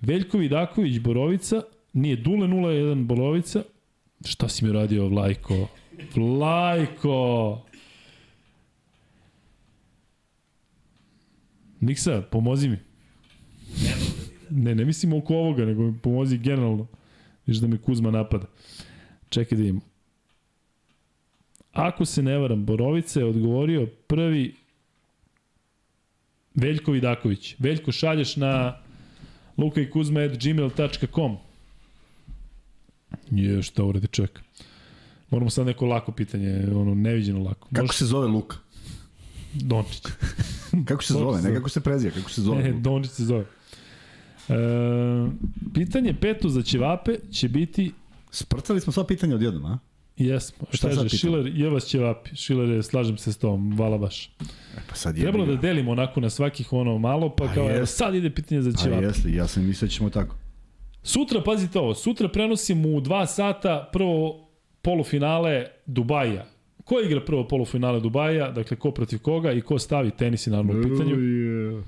Veljko 0.00 0.38
Vidaković, 0.38 0.98
Borovica, 0.98 1.62
nije 1.92 2.16
Dule 2.16 2.46
01 2.48 3.04
Borovica. 3.04 3.62
Šta 4.24 4.48
si 4.48 4.64
mi 4.64 4.72
radio, 4.72 5.08
Vlajko? 5.08 5.68
Vlajko! 6.14 7.60
Miksa, 11.80 12.22
pomozi 12.22 12.68
mi. 12.68 12.76
Ne, 13.82 13.94
ne 14.54 14.84
mislim 14.84 15.12
oko 15.12 15.34
ovoga, 15.34 15.64
nego 15.64 15.82
mi 15.82 15.98
pomozi 15.98 16.38
generalno. 16.38 16.86
Viš 17.46 17.56
da 17.56 17.66
me 17.66 17.78
Kuzma 17.78 18.10
napada. 18.10 18.46
Čekaj 19.28 19.56
da 19.56 19.62
vidimo. 19.62 19.80
Ako 21.72 22.04
se 22.04 22.22
ne 22.22 22.38
varam, 22.38 22.64
Borovica 22.64 23.20
je 23.20 23.26
odgovorio 23.26 23.86
prvi 24.06 24.54
Veljko 26.54 26.92
Vidaković. 26.92 27.54
Veljko, 27.58 27.92
šalješ 27.92 28.36
na 28.36 28.76
lukajkuzma.gmail.com 29.58 31.36
Je, 33.30 33.62
šta 33.62 33.84
uradi 33.84 34.06
čovjek. 34.06 34.40
Moramo 35.30 35.50
sad 35.50 35.66
neko 35.66 35.86
lako 35.86 36.12
pitanje, 36.12 36.66
ono, 36.74 36.94
neviđeno 36.94 37.42
lako. 37.42 37.68
Kako 37.72 37.94
se 37.94 38.06
zove 38.06 38.28
Luka? 38.28 38.56
Dončić. 39.54 40.02
Kako 40.88 41.02
se 41.02 41.12
zove? 41.12 41.42
Ne 41.42 41.54
kako 41.54 41.68
se 41.68 41.80
prezija, 41.80 42.12
kako 42.12 42.30
se 42.30 42.42
zove? 42.42 42.62
Ne? 42.62 42.72
Dončić 42.72 43.12
se 43.12 43.24
zove. 43.24 43.44
E, 44.48 44.54
pitanje 45.74 46.14
peto 46.20 46.48
za 46.48 46.62
ćevape 46.62 47.12
će 47.32 47.48
biti 47.48 47.92
Sprcali 48.34 48.80
smo 48.80 48.92
sva 48.92 49.04
pitanja 49.06 49.34
odjednom, 49.34 49.64
a? 49.64 49.78
Jesmo. 50.16 50.66
Šta 50.72 50.88
Kaže? 50.88 51.08
Šiler 51.08 51.46
je 51.46 51.68
vas 51.70 51.84
ćevapi. 51.84 52.36
Šiler 52.36 52.68
je, 52.68 52.82
slažem 52.82 53.18
se 53.18 53.32
s 53.32 53.36
tom, 53.38 53.78
vala 53.78 53.98
baš. 53.98 54.26
E, 54.26 54.80
pa 54.88 54.94
sad 54.94 55.16
je. 55.16 55.22
Trebalo 55.22 55.46
da 55.46 55.56
delimo 55.56 55.90
onako 55.92 56.20
na 56.20 56.30
svakih 56.30 56.72
ono 56.72 56.98
malo, 56.98 57.28
pa, 57.36 57.44
Pa 57.44 57.54
kao, 57.54 57.70
evo, 57.70 57.78
jest. 57.78 57.96
sad 57.96 58.14
ide 58.14 58.30
pitanje 58.30 58.62
za 58.62 58.72
Pa 58.72 58.76
ćevape. 58.82 59.04
jesli, 59.04 59.34
ja 59.34 59.46
sam 59.46 59.64
mislio 59.66 59.86
da 59.86 59.92
ćemo 59.92 60.10
tako. 60.10 60.36
Sutra, 61.02 61.42
pazite 61.42 61.78
ovo, 61.78 61.94
sutra 61.94 62.28
prenosim 62.28 62.86
u 62.86 63.00
dva 63.00 63.26
sata 63.26 63.88
prvo 63.92 64.48
polufinale 64.82 65.66
Dubaja. 65.86 66.46
Ko 66.84 67.00
igra 67.06 67.20
prvo 67.20 67.48
polufinale 67.48 68.00
Dubaja, 68.00 68.50
dakle 68.50 68.76
ko 68.76 68.90
protiv 68.90 69.18
koga 69.18 69.52
i 69.52 69.60
ko 69.60 69.78
stavi 69.78 70.10
tenis 70.10 70.46
naravno 70.46 70.72
u 70.80 70.82
pitanju. 70.82 71.16
Uj, 71.16 71.82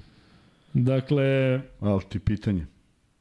Dakle, 0.78 1.60
Ali 1.80 2.02
ti 2.08 2.18
pitanje. 2.18 2.66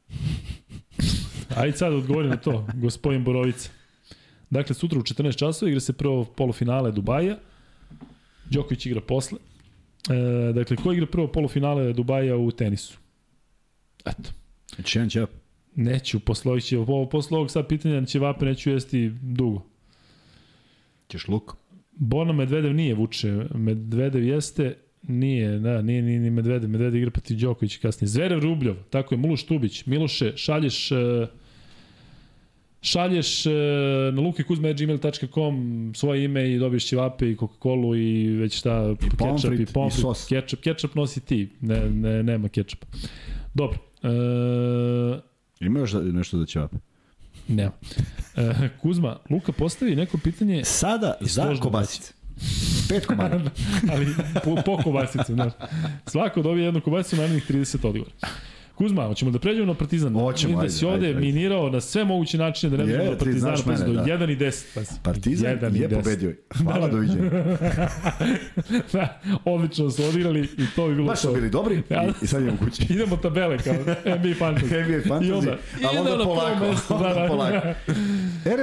ajde 1.57 1.77
sad 1.77 1.93
odgovori 1.93 2.27
na 2.27 2.37
to, 2.37 2.67
gospodin 2.73 3.23
Borovica. 3.23 3.69
Dakle, 4.49 4.75
sutra 4.75 4.99
u 4.99 5.01
14 5.01 5.37
časova 5.37 5.69
igra 5.69 5.79
se 5.79 5.93
prvo 5.93 6.25
polufinale 6.25 6.91
Dubaja. 6.91 7.37
Đoković 8.51 8.85
igra 8.85 9.01
posle. 9.01 9.37
E, 10.09 10.53
dakle, 10.53 10.77
ko 10.77 10.93
igra 10.93 11.05
prvo 11.05 11.27
polufinale 11.27 11.93
Dubaja 11.93 12.37
u 12.37 12.51
tenisu? 12.51 12.97
Eto. 14.05 14.29
Znači, 14.75 14.97
jedan 14.97 15.09
ćep. 15.09 15.29
Neću, 15.75 16.19
posle 16.19 16.51
ovih 16.51 16.63
će, 16.63 16.77
posle 17.11 17.37
ovog 17.37 17.51
sad 17.51 17.67
pitanja 17.67 18.05
će 18.05 18.19
vape, 18.19 18.45
neću 18.45 18.69
jesti 18.69 19.11
dugo. 19.21 19.61
Ćeš 21.07 21.27
luk? 21.27 21.55
Borna 21.91 22.33
Medvedev 22.33 22.73
nije 22.73 22.95
vuče, 22.95 23.45
Medvedev 23.53 24.23
jeste, 24.23 24.77
nije, 25.07 25.59
da, 25.59 25.81
nije 25.81 26.01
ni, 26.01 26.19
ni 26.19 26.29
Medvedev, 26.29 26.69
Medvedev 26.69 26.95
igra 26.95 27.11
protiv 27.11 27.37
Đoković 27.39 27.77
kasnije. 27.77 28.07
Zverev 28.09 28.39
Rubljov, 28.39 28.75
tako 28.89 29.13
je, 29.13 29.19
Muloš 29.19 29.43
Tubić, 29.43 29.85
Miloše, 29.85 30.33
šalješ 30.35 30.91
e, 30.91 31.27
šalješ 32.81 33.45
e, 33.45 33.49
na 34.13 34.21
lukikuzme.gmail.com 34.21 35.91
svoje 35.95 36.23
ime 36.23 36.51
i 36.51 36.59
dobiješ 36.59 36.85
ćevape 36.87 37.31
i 37.31 37.35
Coca-Cola 37.35 37.97
i 37.97 38.27
već 38.27 38.57
šta, 38.57 38.95
I 39.05 39.17
pomfrit, 39.17 39.69
i 39.69 39.73
pomfrit, 39.73 40.01
sos. 40.01 40.27
Ketchup, 40.27 40.59
ketchup 40.61 40.95
nosi 40.95 41.19
ti, 41.19 41.49
ne, 41.61 41.89
ne, 41.89 42.23
nema 42.23 42.49
ketchupa. 42.49 42.87
Dobro, 43.53 43.77
e, 44.03 45.19
Ima 45.59 45.79
još 45.79 45.93
nešto 45.93 46.37
da 46.37 46.45
ćevap? 46.45 46.71
nema. 47.47 47.71
E, 48.35 48.69
Kuzma, 48.81 49.17
Luka 49.29 49.51
postavi 49.51 49.95
neko 49.95 50.17
pitanje 50.17 50.63
Sada 50.63 51.13
za 51.21 51.55
kobasice. 51.61 52.13
Pet 52.89 53.05
komada. 53.05 53.39
ali 53.91 54.07
po, 54.43 54.55
po 54.65 54.77
kobasicu, 54.83 55.33
znaš. 55.33 55.53
Svako 56.05 56.41
dobije 56.41 56.65
jednu 56.65 56.81
kobasicu, 56.81 57.15
narednih 57.15 57.49
30 57.49 57.87
odgovora. 57.87 58.11
Kuzma, 58.75 59.07
hoćemo 59.07 59.31
da 59.31 59.39
pređemo 59.39 59.65
na 59.65 59.73
Partizan? 59.73 60.13
Hoćemo, 60.13 60.61
da 60.61 60.69
si 60.69 60.85
ovde 60.85 60.95
ajde, 60.95 61.07
ajde. 61.07 61.19
minirao 61.19 61.69
na 61.69 61.81
sve 61.81 62.03
moguće 62.03 62.37
načine 62.37 62.77
da 62.77 62.83
ne 62.83 62.91
dođemo 62.91 63.11
do 63.11 63.17
Partizana, 63.17 63.39
znaš 63.55 63.65
pazi, 63.65 63.83
mene, 63.83 63.95
do 63.95 64.01
da. 64.01 64.25
1 64.25 64.31
i 64.31 64.37
10. 64.37 64.63
Pazi. 64.75 64.91
Partizan 65.03 65.59
1 65.59 65.75
i 65.77 65.79
je 65.79 65.89
10. 65.89 65.95
pobedio. 65.95 66.35
Hvala, 66.63 66.87
doviđenja. 66.87 67.29
da, 68.93 69.21
odlično 69.45 69.89
su 69.89 70.03
odigrali 70.03 70.41
i 70.57 70.65
to 70.75 70.87
bi 70.87 70.95
bilo 70.95 71.07
Baš 71.07 71.21
to. 71.21 71.27
su 71.27 71.33
bili 71.33 71.49
dobri 71.49 71.83
Ja. 71.89 72.03
i, 72.03 72.11
i 72.21 72.27
sad 72.27 72.41
idemo 72.41 72.57
kući. 72.57 72.83
Idemo 72.93 73.17
tabele 73.17 73.57
kao 73.57 73.73
NBA 73.73 74.35
Fantasy. 74.39 74.85
NBA 74.85 74.97
I 74.97 75.01
Fantasy, 75.01 75.33
onda, 75.33 75.57
ali 75.83 75.97
onda 75.97 76.11
prvo 76.11 76.25
polako. 76.25 76.65
mesto, 76.65 76.97
da, 76.97 77.05
onda 77.07 77.21
da. 77.21 77.27
polako. 77.27 77.67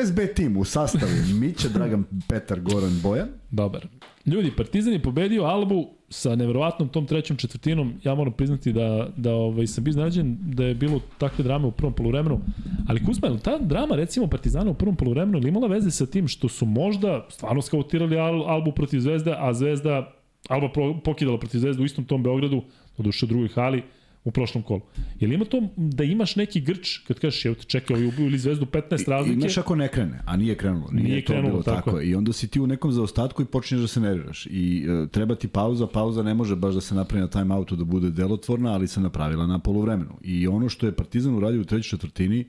RSB 0.02 0.18
tim 0.36 0.56
u 0.56 0.64
sastavu 0.64 1.12
Mića, 1.40 1.68
Dragan, 1.68 2.04
Petar, 2.28 2.60
Goran, 2.60 3.00
Bojan. 3.02 3.28
Dobar. 3.52 3.86
Ljudi, 4.26 4.50
Partizan 4.56 4.92
je 4.92 5.02
pobedio 5.02 5.42
Albu 5.42 5.86
sa 6.08 6.36
neverovatnom 6.36 6.88
tom 6.88 7.06
trećom 7.06 7.36
četvrtinom. 7.36 7.94
Ja 8.04 8.14
moram 8.14 8.32
priznati 8.32 8.72
da, 8.72 9.08
da 9.16 9.34
ovaj, 9.34 9.66
sam 9.66 9.84
bio 9.84 9.94
da 10.40 10.64
je 10.64 10.74
bilo 10.74 11.00
takve 11.18 11.44
drame 11.44 11.66
u 11.66 11.70
prvom 11.70 11.92
poluvremenu. 11.92 12.40
Ali 12.88 13.04
Kuzma, 13.04 13.28
je 13.28 13.38
ta 13.38 13.58
drama 13.58 13.96
recimo 13.96 14.26
Partizana 14.26 14.70
u 14.70 14.74
prvom 14.74 14.96
poluvremenu 14.96 15.38
ili 15.38 15.48
imala 15.48 15.66
veze 15.66 15.90
sa 15.90 16.06
tim 16.06 16.28
što 16.28 16.48
su 16.48 16.66
možda 16.66 17.26
stvarno 17.30 17.62
skautirali 17.62 18.18
Al, 18.18 18.42
Albu 18.48 18.72
protiv 18.72 19.00
Zvezde, 19.00 19.34
a 19.38 19.52
Zvezda 19.52 20.12
Alba 20.48 20.68
pokidala 21.04 21.38
protiv 21.38 21.58
Zvezde 21.58 21.82
u 21.82 21.86
istom 21.86 22.04
tom 22.04 22.22
Beogradu, 22.22 22.62
u 22.98 23.02
duše 23.02 23.26
drugoj 23.26 23.48
hali, 23.48 23.82
u 24.24 24.30
prošlom 24.30 24.64
kolu. 24.64 24.80
Je 25.20 25.28
li 25.28 25.34
ima 25.34 25.44
to 25.44 25.62
da 25.76 26.04
imaš 26.04 26.36
neki 26.36 26.60
grč, 26.60 26.98
kad 26.98 27.18
kažeš, 27.18 27.44
evo 27.44 27.54
te 27.54 27.64
čekaj, 27.64 27.96
ovi 27.96 28.06
ubili 28.06 28.38
zvezdu 28.38 28.66
15 28.66 29.08
razlike? 29.08 29.40
Imaš 29.40 29.58
ako 29.58 29.76
ne 29.76 29.88
krene, 29.88 30.20
a 30.26 30.36
nije 30.36 30.54
krenulo. 30.54 30.88
Nije, 30.92 31.08
nije 31.08 31.24
krenulo, 31.24 31.48
bilo 31.50 31.62
tako. 31.62 31.90
tako. 31.90 32.00
I 32.00 32.14
onda 32.14 32.32
si 32.32 32.48
ti 32.48 32.60
u 32.60 32.66
nekom 32.66 32.92
zaostatku 32.92 33.42
i 33.42 33.44
počinješ 33.44 33.82
da 33.82 33.88
se 33.88 34.00
nerviraš. 34.00 34.46
I 34.50 34.86
uh, 34.88 35.08
treba 35.08 35.34
ti 35.34 35.48
pauza, 35.48 35.86
pauza 35.86 36.22
ne 36.22 36.34
može 36.34 36.56
baš 36.56 36.74
da 36.74 36.80
se 36.80 36.94
napravi 36.94 37.20
na 37.20 37.30
timeoutu 37.30 37.76
da 37.76 37.84
bude 37.84 38.10
delotvorna, 38.10 38.72
ali 38.72 38.88
se 38.88 39.00
napravila 39.00 39.46
na 39.46 39.58
poluvremenu. 39.58 40.18
I 40.22 40.48
ono 40.48 40.68
što 40.68 40.86
je 40.86 40.92
Partizan 40.92 41.34
uradio 41.34 41.60
u 41.60 41.64
trećoj 41.64 41.90
četvrtini, 41.90 42.44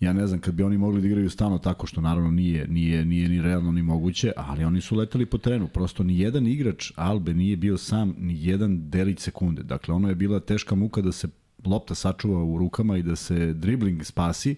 ja 0.00 0.12
ne 0.12 0.26
znam 0.26 0.40
kad 0.40 0.54
bi 0.54 0.62
oni 0.62 0.78
mogli 0.78 1.00
da 1.00 1.06
igraju 1.06 1.30
stalno 1.30 1.58
tako 1.58 1.86
što 1.86 2.00
naravno 2.00 2.30
nije 2.30 2.68
nije 2.68 3.04
nije 3.04 3.28
ni 3.28 3.42
realno 3.42 3.72
ni 3.72 3.82
moguće, 3.82 4.32
ali 4.36 4.64
oni 4.64 4.80
su 4.80 4.96
leteli 4.96 5.26
po 5.26 5.38
terenu. 5.38 5.68
Prosto 5.68 6.02
ni 6.02 6.18
jedan 6.18 6.46
igrač 6.46 6.92
Albe 6.96 7.34
nije 7.34 7.56
bio 7.56 7.78
sam 7.78 8.14
ni 8.18 8.44
jedan 8.46 8.90
delić 8.90 9.20
sekunde. 9.20 9.62
Dakle 9.62 9.94
ono 9.94 10.08
je 10.08 10.14
bila 10.14 10.40
teška 10.40 10.74
muka 10.74 11.00
da 11.00 11.12
se 11.12 11.28
lopta 11.64 11.94
sačuva 11.94 12.44
u 12.44 12.58
rukama 12.58 12.96
i 12.96 13.02
da 13.02 13.16
se 13.16 13.52
dribling 13.52 14.04
spasi. 14.04 14.56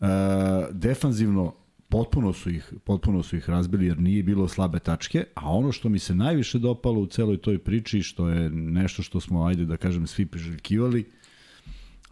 Uh, 0.00 0.06
defanzivno 0.70 1.54
potpuno 1.88 2.32
su 2.32 2.50
ih 2.50 2.72
potpuno 2.84 3.22
su 3.22 3.36
ih 3.36 3.50
razbili 3.50 3.86
jer 3.86 3.98
nije 3.98 4.22
bilo 4.22 4.48
slabe 4.48 4.78
tačke, 4.78 5.24
a 5.34 5.52
ono 5.52 5.72
što 5.72 5.88
mi 5.88 5.98
se 5.98 6.14
najviše 6.14 6.58
dopalo 6.58 7.00
u 7.00 7.06
celoj 7.06 7.36
toj 7.36 7.58
priči 7.58 8.02
što 8.02 8.28
je 8.28 8.50
nešto 8.50 9.02
što 9.02 9.20
smo 9.20 9.44
ajde 9.44 9.64
da 9.64 9.76
kažem 9.76 10.06
svi 10.06 10.26
priželjkivali 10.26 11.04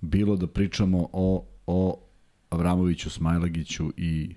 bilo 0.00 0.36
da 0.36 0.46
pričamo 0.46 1.08
o 1.12 1.46
o 1.66 2.09
Avramoviću, 2.50 3.10
Smajlagiću 3.10 3.92
i 3.96 4.34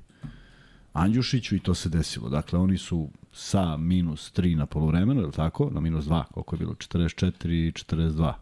Andjušiću 0.94 1.56
i 1.56 1.60
to 1.60 1.73
se 1.73 1.90
desilo. 1.90 2.30
Dakle, 2.30 2.60
oni 2.60 2.77
su 2.77 3.10
sa 3.31 3.77
minus 3.77 4.34
3 4.34 4.56
na 4.56 4.65
polovremenu, 4.65 5.22
je 5.22 5.26
li 5.26 5.31
tako? 5.31 5.69
Na 5.69 5.80
minus 5.80 6.06
2, 6.06 6.23
koliko 6.23 6.56
je 6.56 6.60
bilo? 6.60 6.73
44 6.73 7.68
i 7.68 7.72
42. 7.72 8.34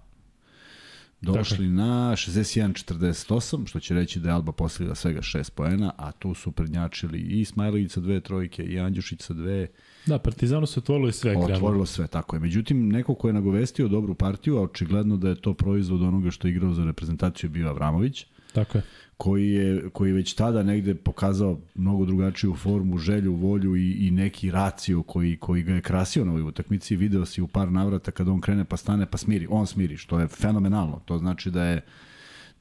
Došli 1.21 1.57
dakle. 1.57 1.67
na 1.67 2.11
61-48, 2.11 3.67
što 3.67 3.79
će 3.79 3.93
reći 3.93 4.19
da 4.19 4.29
je 4.29 4.33
Alba 4.33 4.51
postigla 4.51 4.95
svega 4.95 5.21
6 5.21 5.51
poena, 5.51 5.93
a 5.97 6.11
tu 6.11 6.33
su 6.33 6.51
prednjačili 6.51 7.19
i 7.19 7.45
Smajlagić 7.45 7.91
sa 7.91 7.99
dve 7.99 8.19
trojke 8.19 8.63
i 8.63 8.79
Andjušić 8.79 9.21
sa 9.21 9.33
dve. 9.33 9.67
Da, 10.05 10.19
Partizanu 10.19 10.65
se 10.65 10.79
otvorilo 10.79 11.09
i 11.09 11.11
sve. 11.11 11.37
Otvorilo 11.37 11.85
sve, 11.85 12.07
tako 12.07 12.35
je. 12.35 12.39
Međutim, 12.39 12.89
neko 12.89 13.15
ko 13.15 13.27
je 13.27 13.33
nagovestio 13.33 13.87
dobru 13.87 14.13
partiju, 14.13 14.57
a 14.57 14.61
očigledno 14.61 15.17
da 15.17 15.29
je 15.29 15.41
to 15.41 15.53
proizvod 15.53 16.01
onoga 16.01 16.31
što 16.31 16.47
je 16.47 16.51
igrao 16.51 16.73
za 16.73 16.85
reprezentaciju 16.85 17.49
bio 17.49 17.69
Avramović, 17.69 18.25
Tako 18.53 18.77
je. 18.77 18.83
Koji 19.21 19.49
je, 19.49 19.89
koji 19.89 20.11
već 20.11 20.33
tada 20.33 20.63
negde 20.63 20.95
pokazao 20.95 21.59
mnogo 21.75 22.05
drugačiju 22.05 22.55
formu, 22.55 22.97
želju, 22.97 23.35
volju 23.35 23.75
i, 23.75 24.07
i 24.07 24.11
neki 24.11 24.51
raciju 24.51 25.03
koji, 25.03 25.37
koji 25.37 25.63
ga 25.63 25.73
je 25.73 25.81
krasio 25.81 26.25
na 26.25 26.31
ovoj 26.31 26.43
utakmici. 26.43 26.95
Video 26.95 27.25
si 27.25 27.41
u 27.41 27.47
par 27.47 27.71
navrata 27.71 28.11
kada 28.11 28.31
on 28.31 28.41
krene 28.41 28.65
pa 28.65 28.77
stane 28.77 29.05
pa 29.05 29.17
smiri. 29.17 29.47
On 29.49 29.67
smiri, 29.67 29.97
što 29.97 30.19
je 30.19 30.27
fenomenalno. 30.27 31.01
To 31.05 31.17
znači 31.17 31.51
da 31.51 31.63
je, 31.63 31.81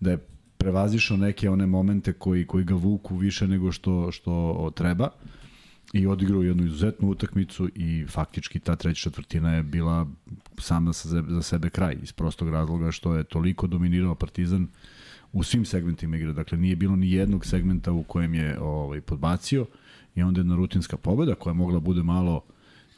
da 0.00 0.10
je 0.10 0.18
prevazišao 0.58 1.16
neke 1.16 1.50
one 1.50 1.66
momente 1.66 2.12
koji, 2.12 2.46
koji 2.46 2.64
ga 2.64 2.74
vuku 2.74 3.16
više 3.16 3.48
nego 3.48 3.72
što, 3.72 4.12
što 4.12 4.70
treba 4.74 5.08
i 5.92 6.06
odigrao 6.06 6.42
jednu 6.42 6.66
izuzetnu 6.66 7.08
utakmicu 7.08 7.68
i 7.74 8.06
faktički 8.08 8.58
ta 8.58 8.76
treća 8.76 9.10
četvrtina 9.10 9.54
je 9.54 9.62
bila 9.62 10.06
sama 10.58 10.92
za 10.92 11.42
sebe 11.42 11.70
kraj 11.70 11.96
iz 12.02 12.12
prostog 12.12 12.48
razloga 12.48 12.92
što 12.92 13.14
je 13.14 13.24
toliko 13.24 13.66
dominirao 13.66 14.14
Partizan 14.14 14.68
u 15.32 15.42
svim 15.42 15.64
segmentima 15.64 16.16
igre. 16.16 16.32
Dakle, 16.32 16.58
nije 16.58 16.76
bilo 16.76 16.96
ni 16.96 17.12
jednog 17.12 17.46
segmenta 17.46 17.92
u 17.92 18.02
kojem 18.02 18.34
je 18.34 18.60
ovaj, 18.60 19.00
podbacio 19.00 19.66
i 20.14 20.22
onda 20.22 20.40
jedna 20.40 20.56
rutinska 20.56 20.96
pobeda 20.96 21.34
koja 21.34 21.52
mogla 21.52 21.74
da 21.74 21.80
bude 21.80 22.02
malo 22.02 22.42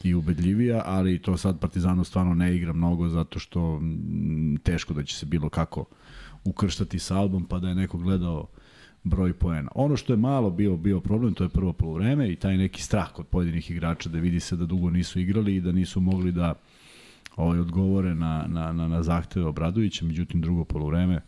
i 0.03 0.13
ubedljivija, 0.13 0.83
ali 0.85 1.19
to 1.19 1.37
sad 1.37 1.59
Partizanu 1.59 2.03
stvarno 2.03 2.33
ne 2.33 2.55
igra 2.55 2.73
mnogo 2.73 3.09
zato 3.09 3.39
što 3.39 3.77
m, 3.77 4.57
teško 4.63 4.93
da 4.93 5.03
će 5.03 5.15
se 5.15 5.25
bilo 5.25 5.49
kako 5.49 5.85
ukrštati 6.43 6.99
sa 6.99 7.17
albom 7.17 7.45
pa 7.45 7.59
da 7.59 7.69
je 7.69 7.75
neko 7.75 7.97
gledao 7.97 8.47
broj 9.03 9.33
poena. 9.33 9.71
Ono 9.75 9.97
što 9.97 10.13
je 10.13 10.17
malo 10.17 10.49
bio 10.49 10.77
bio 10.77 10.99
problem, 10.99 11.33
to 11.33 11.43
je 11.43 11.49
prvo 11.49 11.73
polovreme 11.73 12.31
i 12.31 12.35
taj 12.35 12.57
neki 12.57 12.81
strah 12.81 13.11
kod 13.11 13.27
pojedinih 13.27 13.71
igrača 13.71 14.09
da 14.09 14.19
vidi 14.19 14.39
se 14.39 14.55
da 14.55 14.65
dugo 14.65 14.89
nisu 14.89 15.19
igrali 15.19 15.55
i 15.55 15.61
da 15.61 15.71
nisu 15.71 16.01
mogli 16.01 16.31
da 16.31 16.53
ovaj, 17.35 17.59
odgovore 17.59 18.15
na, 18.15 18.45
na, 18.47 18.71
na, 18.71 18.87
na 18.87 19.03
zahteve 19.03 19.45
Obradovića, 19.45 20.05
međutim 20.05 20.41
drugo 20.41 20.63
polovreme 20.63 21.21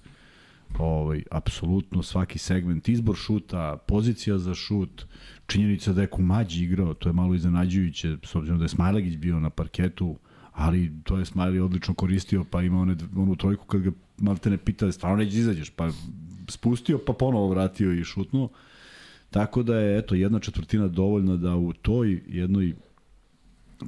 ovaj, 0.80 1.24
apsolutno 1.32 2.04
svaki 2.04 2.40
segment, 2.40 2.90
izbor 2.90 3.16
šuta, 3.16 3.78
pozicija 3.88 4.38
za 4.38 4.54
šut, 4.54 5.06
činjenica 5.48 5.94
da 5.94 6.02
je 6.02 6.08
Kumađi 6.08 6.64
igrao, 6.64 6.94
to 6.94 7.10
je 7.10 7.14
malo 7.14 7.36
iznenađujuće, 7.36 8.18
s 8.24 8.36
obzirom 8.36 8.60
da 8.60 8.66
je 8.66 8.70
Smajlagić 8.70 9.18
bio 9.18 9.40
na 9.40 9.50
parketu, 9.50 10.18
ali 10.52 10.92
to 11.04 11.18
je 11.18 11.26
Smajli 11.26 11.60
odlično 11.60 11.94
koristio, 11.94 12.46
pa 12.52 12.62
ima 12.62 12.82
one, 12.82 12.96
onu 13.16 13.36
trojku 13.36 13.66
kad 13.66 13.82
ga 13.82 13.92
malte 14.18 14.50
ne 14.50 14.58
pita, 14.58 14.92
stvarno 14.92 15.18
neće 15.18 15.38
izađeš, 15.38 15.70
pa 15.70 15.90
spustio, 16.50 17.00
pa 17.08 17.14
ponovo 17.14 17.50
vratio 17.50 17.94
i 17.94 18.04
šutnuo. 18.04 18.50
Tako 19.30 19.64
da 19.64 19.78
je, 19.78 19.98
eto, 19.98 20.16
jedna 20.16 20.40
četvrtina 20.40 20.88
dovoljna 20.88 21.38
da 21.38 21.56
u 21.56 21.74
toj 21.74 22.24
jednoj 22.28 22.76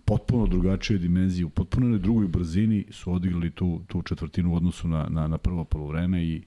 potpuno 0.06 0.48
drugačijoj 0.48 1.00
dimenziji, 1.00 1.44
u 1.44 1.50
potpuno 1.50 1.98
drugoj 1.98 2.28
brzini 2.28 2.86
su 2.92 3.14
odigrali 3.14 3.52
tu, 3.52 3.82
tu 3.88 4.02
četvrtinu 4.02 4.54
u 4.54 4.56
odnosu 4.56 4.88
na, 4.88 5.08
na, 5.10 5.28
na 5.28 5.38
prvo 5.38 5.64
polovreme 5.64 6.26
i 6.26 6.42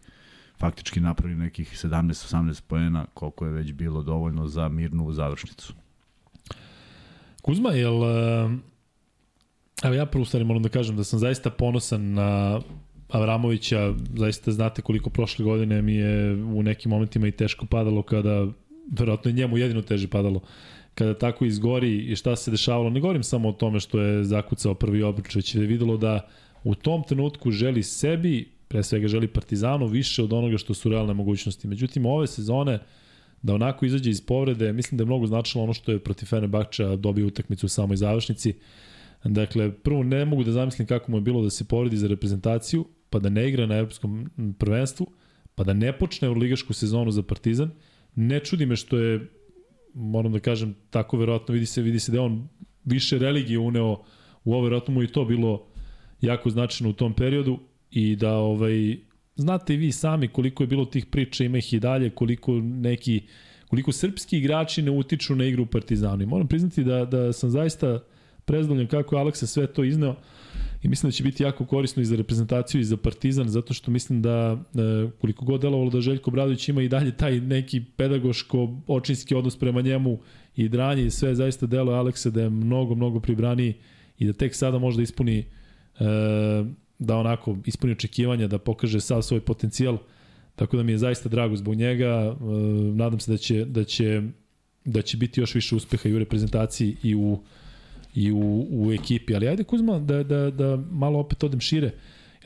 faktički 0.60 1.00
napravili 1.00 1.40
nekih 1.40 1.72
17-18 1.72 2.62
poena, 2.66 3.06
koliko 3.14 3.46
je 3.46 3.52
već 3.52 3.72
bilo 3.72 4.02
dovoljno 4.02 4.48
za 4.48 4.68
mirnu 4.68 5.12
završnicu. 5.12 5.74
Kuzma, 7.42 7.70
jel... 7.70 8.04
Eh, 8.04 8.50
evo 9.82 9.94
ja 9.94 10.06
prvo 10.06 10.24
stvari 10.24 10.44
moram 10.44 10.62
da 10.62 10.68
kažem 10.68 10.96
da 10.96 11.04
sam 11.04 11.18
zaista 11.18 11.50
ponosan 11.50 12.12
na 12.12 12.60
Avramovića, 13.08 13.94
zaista 14.14 14.52
znate 14.52 14.82
koliko 14.82 15.10
prošle 15.10 15.44
godine 15.44 15.82
mi 15.82 15.94
je 15.94 16.34
u 16.34 16.62
nekim 16.62 16.90
momentima 16.90 17.28
i 17.28 17.32
teško 17.32 17.66
padalo 17.66 18.02
kada, 18.02 18.46
verovatno 18.98 19.28
je 19.28 19.34
njemu 19.34 19.58
jedino 19.58 19.82
teže 19.82 20.08
padalo, 20.08 20.40
kada 20.94 21.18
tako 21.18 21.44
izgori 21.44 21.96
i 21.98 22.16
šta 22.16 22.36
se 22.36 22.50
dešavalo. 22.50 22.90
Ne 22.90 23.00
govorim 23.00 23.22
samo 23.22 23.48
o 23.48 23.52
tome 23.52 23.80
što 23.80 24.00
je 24.00 24.24
zakucao 24.24 24.74
prvi 24.74 25.02
obruč, 25.02 25.34
već 25.34 25.54
je 25.54 25.66
videlo 25.66 25.96
da 25.96 26.28
u 26.64 26.74
tom 26.74 27.02
trenutku 27.02 27.50
želi 27.50 27.82
sebi 27.82 28.59
pre 28.70 28.82
svega 28.82 29.08
želi 29.08 29.28
Partizanu 29.28 29.86
više 29.86 30.22
od 30.22 30.32
onoga 30.32 30.58
što 30.58 30.74
su 30.74 30.88
realne 30.88 31.14
mogućnosti. 31.14 31.68
Međutim, 31.68 32.06
ove 32.06 32.26
sezone 32.26 32.78
da 33.42 33.54
onako 33.54 33.86
izađe 33.86 34.10
iz 34.10 34.20
povrede, 34.20 34.72
mislim 34.72 34.98
da 34.98 35.02
je 35.02 35.06
mnogo 35.06 35.26
značilo 35.26 35.64
ono 35.64 35.72
što 35.72 35.92
je 35.92 35.98
protiv 35.98 36.26
Fenerbahča 36.26 36.96
dobio 36.96 37.26
utakmicu 37.26 37.66
u 37.66 37.68
samoj 37.68 37.96
završnici. 37.96 38.54
Dakle, 39.24 39.72
prvo 39.72 40.02
ne 40.02 40.24
mogu 40.24 40.44
da 40.44 40.52
zamislim 40.52 40.86
kako 40.86 41.10
mu 41.10 41.16
je 41.16 41.20
bilo 41.20 41.42
da 41.42 41.50
se 41.50 41.64
povredi 41.64 41.96
za 41.96 42.08
reprezentaciju, 42.08 42.84
pa 43.10 43.18
da 43.18 43.28
ne 43.28 43.48
igra 43.48 43.66
na 43.66 43.76
evropskom 43.76 44.30
prvenstvu, 44.58 45.06
pa 45.54 45.64
da 45.64 45.74
ne 45.74 45.92
počne 45.98 46.28
u 46.28 46.34
ligašku 46.34 46.72
sezonu 46.72 47.10
za 47.10 47.22
Partizan. 47.22 47.70
Ne 48.14 48.40
čudi 48.40 48.66
me 48.66 48.76
što 48.76 48.98
je, 48.98 49.26
moram 49.94 50.32
da 50.32 50.40
kažem, 50.40 50.76
tako 50.90 51.16
verovatno 51.16 51.54
vidi 51.54 51.66
se, 51.66 51.82
vidi 51.82 52.00
se 52.00 52.12
da 52.12 52.22
on 52.22 52.48
više 52.84 53.18
religije 53.18 53.58
uneo 53.58 54.02
u 54.44 54.54
ovo, 54.54 54.62
verovatno 54.62 54.94
mu 54.94 55.02
i 55.02 55.12
to 55.12 55.24
bilo 55.24 55.66
jako 56.20 56.50
značajno 56.50 56.90
u 56.90 56.92
tom 56.92 57.14
periodu 57.14 57.58
i 57.90 58.16
da 58.16 58.34
ovaj 58.34 58.96
znate 59.36 59.76
vi 59.76 59.92
sami 59.92 60.28
koliko 60.28 60.62
je 60.62 60.66
bilo 60.66 60.84
tih 60.84 61.06
priča, 61.06 61.44
ima 61.44 61.58
ih 61.58 61.72
i 61.72 61.80
dalje, 61.80 62.10
koliko 62.10 62.52
neki 62.60 63.22
koliko 63.68 63.92
srpski 63.92 64.38
igrači 64.38 64.82
ne 64.82 64.90
utiču 64.90 65.36
na 65.36 65.44
igru 65.44 65.62
u 65.62 65.66
Partizanu. 65.66 66.22
I 66.22 66.26
moram 66.26 66.46
priznati 66.46 66.84
da, 66.84 67.04
da 67.04 67.32
sam 67.32 67.50
zaista 67.50 68.00
prezdovoljan 68.44 68.86
kako 68.86 69.16
je 69.16 69.20
Aleksa 69.20 69.46
sve 69.46 69.66
to 69.66 69.84
izneo 69.84 70.16
i 70.82 70.88
mislim 70.88 71.08
da 71.08 71.12
će 71.12 71.22
biti 71.22 71.42
jako 71.42 71.66
korisno 71.66 72.02
i 72.02 72.04
za 72.04 72.16
reprezentaciju 72.16 72.80
i 72.80 72.84
za 72.84 72.96
Partizan, 72.96 73.48
zato 73.48 73.74
što 73.74 73.90
mislim 73.90 74.22
da 74.22 74.58
e, 74.74 75.10
koliko 75.20 75.44
god 75.44 75.60
delovalo 75.60 75.90
da 75.90 76.00
Željko 76.00 76.30
Bradović 76.30 76.68
ima 76.68 76.82
i 76.82 76.88
dalje 76.88 77.16
taj 77.16 77.40
neki 77.40 77.82
pedagoško-očinski 77.96 79.34
odnos 79.34 79.56
prema 79.56 79.80
njemu 79.80 80.18
i 80.56 80.68
dranje 80.68 81.06
i 81.06 81.10
sve 81.10 81.34
zaista 81.34 81.66
deluje 81.66 81.96
Aleksa 81.96 82.30
da 82.30 82.42
je 82.42 82.50
mnogo, 82.50 82.94
mnogo 82.94 83.20
pribraniji 83.20 83.74
i 84.18 84.26
da 84.26 84.32
tek 84.32 84.54
sada 84.54 84.78
može 84.78 84.96
da 84.96 85.02
ispuni 85.02 85.38
e, 85.38 85.44
da 87.00 87.16
onako 87.16 87.56
ispuni 87.66 87.92
očekivanja, 87.92 88.46
da 88.46 88.58
pokaže 88.58 89.00
sav 89.00 89.22
svoj 89.22 89.40
potencijal. 89.40 89.98
Tako 90.56 90.76
da 90.76 90.82
mi 90.82 90.92
je 90.92 90.98
zaista 90.98 91.28
drago 91.28 91.56
zbog 91.56 91.74
njega. 91.74 92.06
E, 92.06 92.34
nadam 92.94 93.20
se 93.20 93.30
da 93.32 93.36
će, 93.36 93.64
da 93.64 93.84
će, 93.84 94.22
da 94.84 95.02
će 95.02 95.16
biti 95.16 95.40
još 95.40 95.54
više 95.54 95.74
uspeha 95.74 96.08
i 96.08 96.14
u 96.14 96.18
reprezentaciji 96.18 96.96
i 97.02 97.14
u, 97.14 97.38
i 98.14 98.32
u, 98.32 98.66
u 98.70 98.92
ekipi. 98.92 99.34
Ali 99.34 99.48
ajde 99.48 99.64
Kuzma 99.64 99.98
da, 99.98 100.22
da, 100.22 100.50
da 100.50 100.76
malo 100.90 101.18
opet 101.18 101.44
odem 101.44 101.60
šire. 101.60 101.90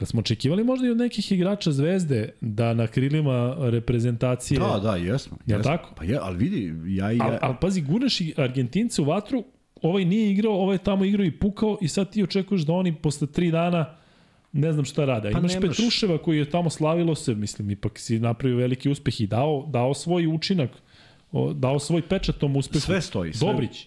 Jel 0.00 0.06
smo 0.06 0.20
očekivali 0.20 0.64
možda 0.64 0.86
i 0.86 0.90
od 0.90 0.96
nekih 0.96 1.32
igrača 1.32 1.72
Zvezde 1.72 2.28
da 2.40 2.74
na 2.74 2.86
krilima 2.86 3.56
reprezentacije... 3.58 4.60
Da, 4.60 4.80
da, 4.82 4.96
jesmo. 4.96 5.36
Jel 5.46 5.58
jesmo. 5.58 5.72
tako? 5.72 5.94
Pa 5.96 6.04
je, 6.04 6.18
ali 6.22 6.36
vidi, 6.36 6.74
ja 6.96 7.12
i 7.12 7.16
ja... 7.16 7.24
Ali 7.24 7.38
al, 7.40 7.54
pazi, 7.60 7.80
gurneš 7.80 8.20
i 8.20 8.34
Argentince 8.36 9.02
u 9.02 9.04
vatru, 9.04 9.44
ovaj 9.82 10.04
nije 10.04 10.32
igrao, 10.32 10.52
ovaj 10.52 10.74
je 10.74 10.78
tamo 10.78 11.04
igrao 11.04 11.24
i 11.24 11.38
pukao 11.38 11.78
i 11.80 11.88
sad 11.88 12.12
ti 12.12 12.22
očekuješ 12.22 12.62
da 12.62 12.72
oni 12.72 12.94
posle 12.94 13.26
tri 13.26 13.50
dana 13.50 13.96
ne 14.54 14.72
znam 14.72 14.84
šta 14.84 15.04
rade. 15.04 15.30
Pa 15.32 15.38
Imaš 15.38 15.52
nemaš- 15.52 15.60
Petruševa 15.68 16.18
koji 16.18 16.38
je 16.38 16.50
tamo 16.50 16.70
slavilo 16.70 17.14
se, 17.14 17.34
mislim, 17.34 17.70
ipak 17.70 17.98
si 17.98 18.18
napravio 18.18 18.56
veliki 18.58 18.90
uspeh 18.90 19.20
i 19.20 19.26
dao, 19.26 19.66
dao 19.68 19.94
svoj 19.94 20.26
učinak, 20.26 20.70
dao 21.54 21.78
svoj 21.78 22.02
pečat 22.02 22.36
tom 22.36 22.56
uspehu. 22.56 22.80
Sve 22.80 23.00
stoji, 23.02 23.32
sve- 23.32 23.46
Dobrić. 23.46 23.86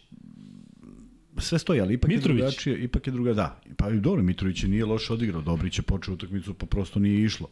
sve 1.38 1.60
stoji, 1.60 1.82
ali 1.82 1.94
ipak 1.94 2.10
Mitrović. 2.10 2.30
je 2.34 2.42
drugačije, 2.42 2.84
ipak 2.84 3.08
je 3.08 3.14
druga, 3.14 3.34
da. 3.34 3.48
Pa 3.78 3.90
i 3.90 4.00
dobro, 4.00 4.24
Mitrović 4.24 4.64
je 4.64 4.70
nije 4.70 4.86
loše 4.86 5.14
odigrao, 5.14 5.42
Dobrić 5.42 5.80
je 5.80 5.84
počeo 5.84 6.14
utakmicu, 6.14 6.54
pa 6.54 6.66
prosto 6.66 7.00
nije 7.00 7.24
išlo. 7.24 7.48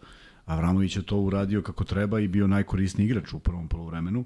Avramović 0.45 0.95
je 0.95 1.03
to 1.03 1.17
uradio 1.17 1.61
kako 1.61 1.83
treba 1.83 2.19
i 2.19 2.27
bio 2.27 2.47
najkorisniji 2.47 3.05
igrač 3.05 3.33
u 3.33 3.39
prvom 3.39 3.67
polovremenu, 3.67 4.25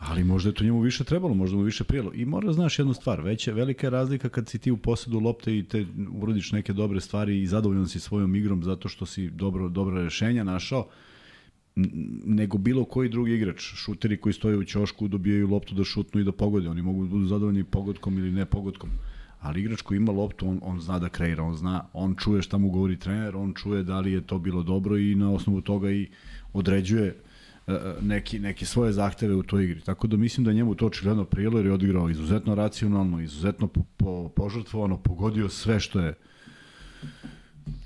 ali 0.00 0.24
možda 0.24 0.50
je 0.50 0.54
to 0.54 0.64
njemu 0.64 0.80
više 0.80 1.04
trebalo, 1.04 1.34
možda 1.34 1.56
mu 1.56 1.62
više 1.62 1.84
prijelo. 1.84 2.12
I 2.14 2.24
mora 2.24 2.52
znaš 2.52 2.78
jednu 2.78 2.94
stvar, 2.94 3.20
veća, 3.20 3.52
velika 3.52 3.86
je 3.86 3.90
razlika 3.90 4.28
kad 4.28 4.48
si 4.48 4.58
ti 4.58 4.70
u 4.70 4.76
posedu 4.76 5.20
lopte 5.20 5.58
i 5.58 5.62
te 5.62 5.86
urodiš 6.12 6.52
neke 6.52 6.72
dobre 6.72 7.00
stvari 7.00 7.42
i 7.42 7.46
zadovoljan 7.46 7.88
si 7.88 8.00
svojom 8.00 8.34
igrom 8.34 8.62
zato 8.62 8.88
što 8.88 9.06
si 9.06 9.30
dobro, 9.30 9.68
dobra 9.68 10.02
rešenja 10.02 10.44
našao, 10.44 10.88
nego 12.24 12.58
bilo 12.58 12.84
koji 12.84 13.08
drugi 13.08 13.32
igrač. 13.32 13.60
Šuteri 13.60 14.16
koji 14.16 14.32
stoje 14.32 14.56
u 14.56 14.64
ćošku 14.64 15.08
dobijaju 15.08 15.48
loptu 15.48 15.74
da 15.74 15.84
šutnu 15.84 16.20
i 16.20 16.24
da 16.24 16.32
pogode. 16.32 16.68
Oni 16.68 16.82
mogu 16.82 17.04
da 17.04 17.10
budu 17.10 17.26
zadovoljni 17.26 17.64
pogodkom 17.64 18.18
ili 18.18 18.30
ne 18.30 18.44
pogodkom. 18.44 18.90
Ali 19.40 19.60
igrač 19.60 19.82
koji 19.82 19.96
ima 19.96 20.12
loptu, 20.12 20.48
on, 20.48 20.60
on 20.62 20.80
zna 20.80 20.98
da 20.98 21.08
kreira, 21.08 21.42
on 21.42 21.56
zna, 21.56 21.84
on 21.92 22.14
čuje 22.14 22.42
šta 22.42 22.58
mu 22.58 22.70
govori 22.70 22.98
trener, 22.98 23.36
on 23.36 23.54
čuje 23.54 23.82
da 23.82 24.00
li 24.00 24.12
je 24.12 24.20
to 24.20 24.38
bilo 24.38 24.62
dobro 24.62 24.98
i 24.98 25.14
na 25.14 25.30
osnovu 25.32 25.60
toga 25.60 25.90
i 25.90 26.08
određuje 26.52 27.16
neki, 28.00 28.38
neke 28.38 28.66
svoje 28.66 28.92
zahteve 28.92 29.34
u 29.34 29.42
toj 29.42 29.64
igri. 29.64 29.80
Tako 29.80 30.06
da 30.06 30.16
mislim 30.16 30.44
da 30.44 30.52
njemu 30.52 30.74
to 30.74 30.86
očigledno 30.86 31.24
prijelo 31.24 31.58
jer 31.58 31.66
je 31.66 31.72
odigrao 31.72 32.10
izuzetno 32.10 32.54
racionalno, 32.54 33.20
izuzetno 33.20 33.66
po, 33.66 33.80
po, 33.96 34.28
požrtvovano, 34.28 34.96
pogodio 34.96 35.48
sve 35.48 35.80
što 35.80 36.00
je 36.00 36.14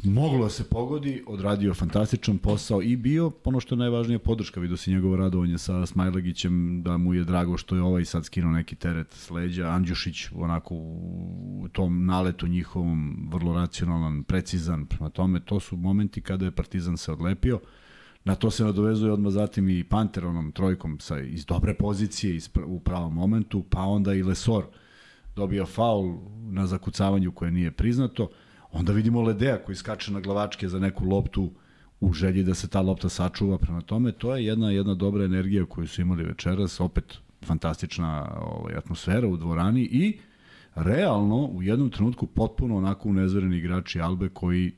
moglo 0.04 0.44
da 0.44 0.50
se 0.50 0.64
pogodi, 0.64 1.22
odradio 1.26 1.74
fantastičan 1.74 2.38
posao 2.38 2.82
i 2.82 2.96
bio, 2.96 3.32
ono 3.44 3.60
što 3.60 3.74
je 3.74 3.78
najvažnije, 3.78 4.18
podrška. 4.18 4.60
Vidio 4.60 4.76
si 4.76 4.90
njegovo 4.90 5.16
radovanje 5.16 5.58
sa 5.58 5.86
Smajlagićem, 5.86 6.82
da 6.82 6.96
mu 6.96 7.14
je 7.14 7.24
drago 7.24 7.56
što 7.56 7.76
je 7.76 7.82
ovaj 7.82 8.04
sad 8.04 8.24
skinuo 8.24 8.52
neki 8.52 8.76
teret 8.76 9.12
s 9.12 9.30
leđa. 9.30 9.68
Andjušić 9.68 10.28
onako 10.34 10.74
u 10.74 11.68
tom 11.72 12.06
naletu 12.06 12.46
njihovom 12.46 13.28
vrlo 13.32 13.54
racionalan, 13.54 14.22
precizan. 14.22 14.86
Prema 14.86 15.10
tome, 15.10 15.40
to 15.40 15.60
su 15.60 15.76
momenti 15.76 16.20
kada 16.20 16.44
je 16.44 16.50
Partizan 16.50 16.96
se 16.96 17.12
odlepio. 17.12 17.60
Na 18.24 18.34
to 18.34 18.50
se 18.50 18.64
nadovezuje 18.64 19.12
odmah 19.12 19.32
zatim 19.32 19.68
i 19.68 19.84
Panter 19.84 20.26
onom 20.26 20.52
trojkom 20.52 21.00
sa, 21.00 21.18
iz 21.20 21.44
dobre 21.44 21.74
pozicije 21.74 22.36
iz, 22.36 22.50
u 22.66 22.80
pravom 22.80 23.14
momentu, 23.14 23.64
pa 23.70 23.80
onda 23.80 24.14
i 24.14 24.22
Lesor 24.22 24.64
dobio 25.36 25.66
faul 25.66 26.18
na 26.50 26.66
zakucavanju 26.66 27.32
koje 27.32 27.50
nije 27.50 27.70
priznato. 27.70 28.28
Onda 28.72 28.92
vidimo 28.92 29.22
Ledea 29.22 29.58
koji 29.64 29.76
skače 29.76 30.12
na 30.12 30.20
glavačke 30.20 30.68
za 30.68 30.78
neku 30.78 31.04
loptu 31.04 31.50
u 32.00 32.12
želji 32.12 32.42
da 32.42 32.54
se 32.54 32.68
ta 32.68 32.80
lopta 32.80 33.08
sačuva 33.08 33.58
prema 33.58 33.80
tome. 33.80 34.12
To 34.12 34.36
je 34.36 34.44
jedna 34.44 34.70
jedna 34.70 34.94
dobra 34.94 35.24
energija 35.24 35.66
koju 35.66 35.86
su 35.86 36.00
imali 36.02 36.24
večeras, 36.24 36.80
opet 36.80 37.18
fantastična 37.42 38.38
ovaj, 38.40 38.74
atmosfera 38.74 39.28
u 39.28 39.36
dvorani 39.36 39.82
i 39.82 40.18
realno 40.74 41.46
u 41.46 41.62
jednom 41.62 41.90
trenutku 41.90 42.26
potpuno 42.26 42.76
onako 42.76 43.08
unezvereni 43.08 43.56
igrači 43.56 44.00
Albe 44.00 44.28
koji 44.28 44.72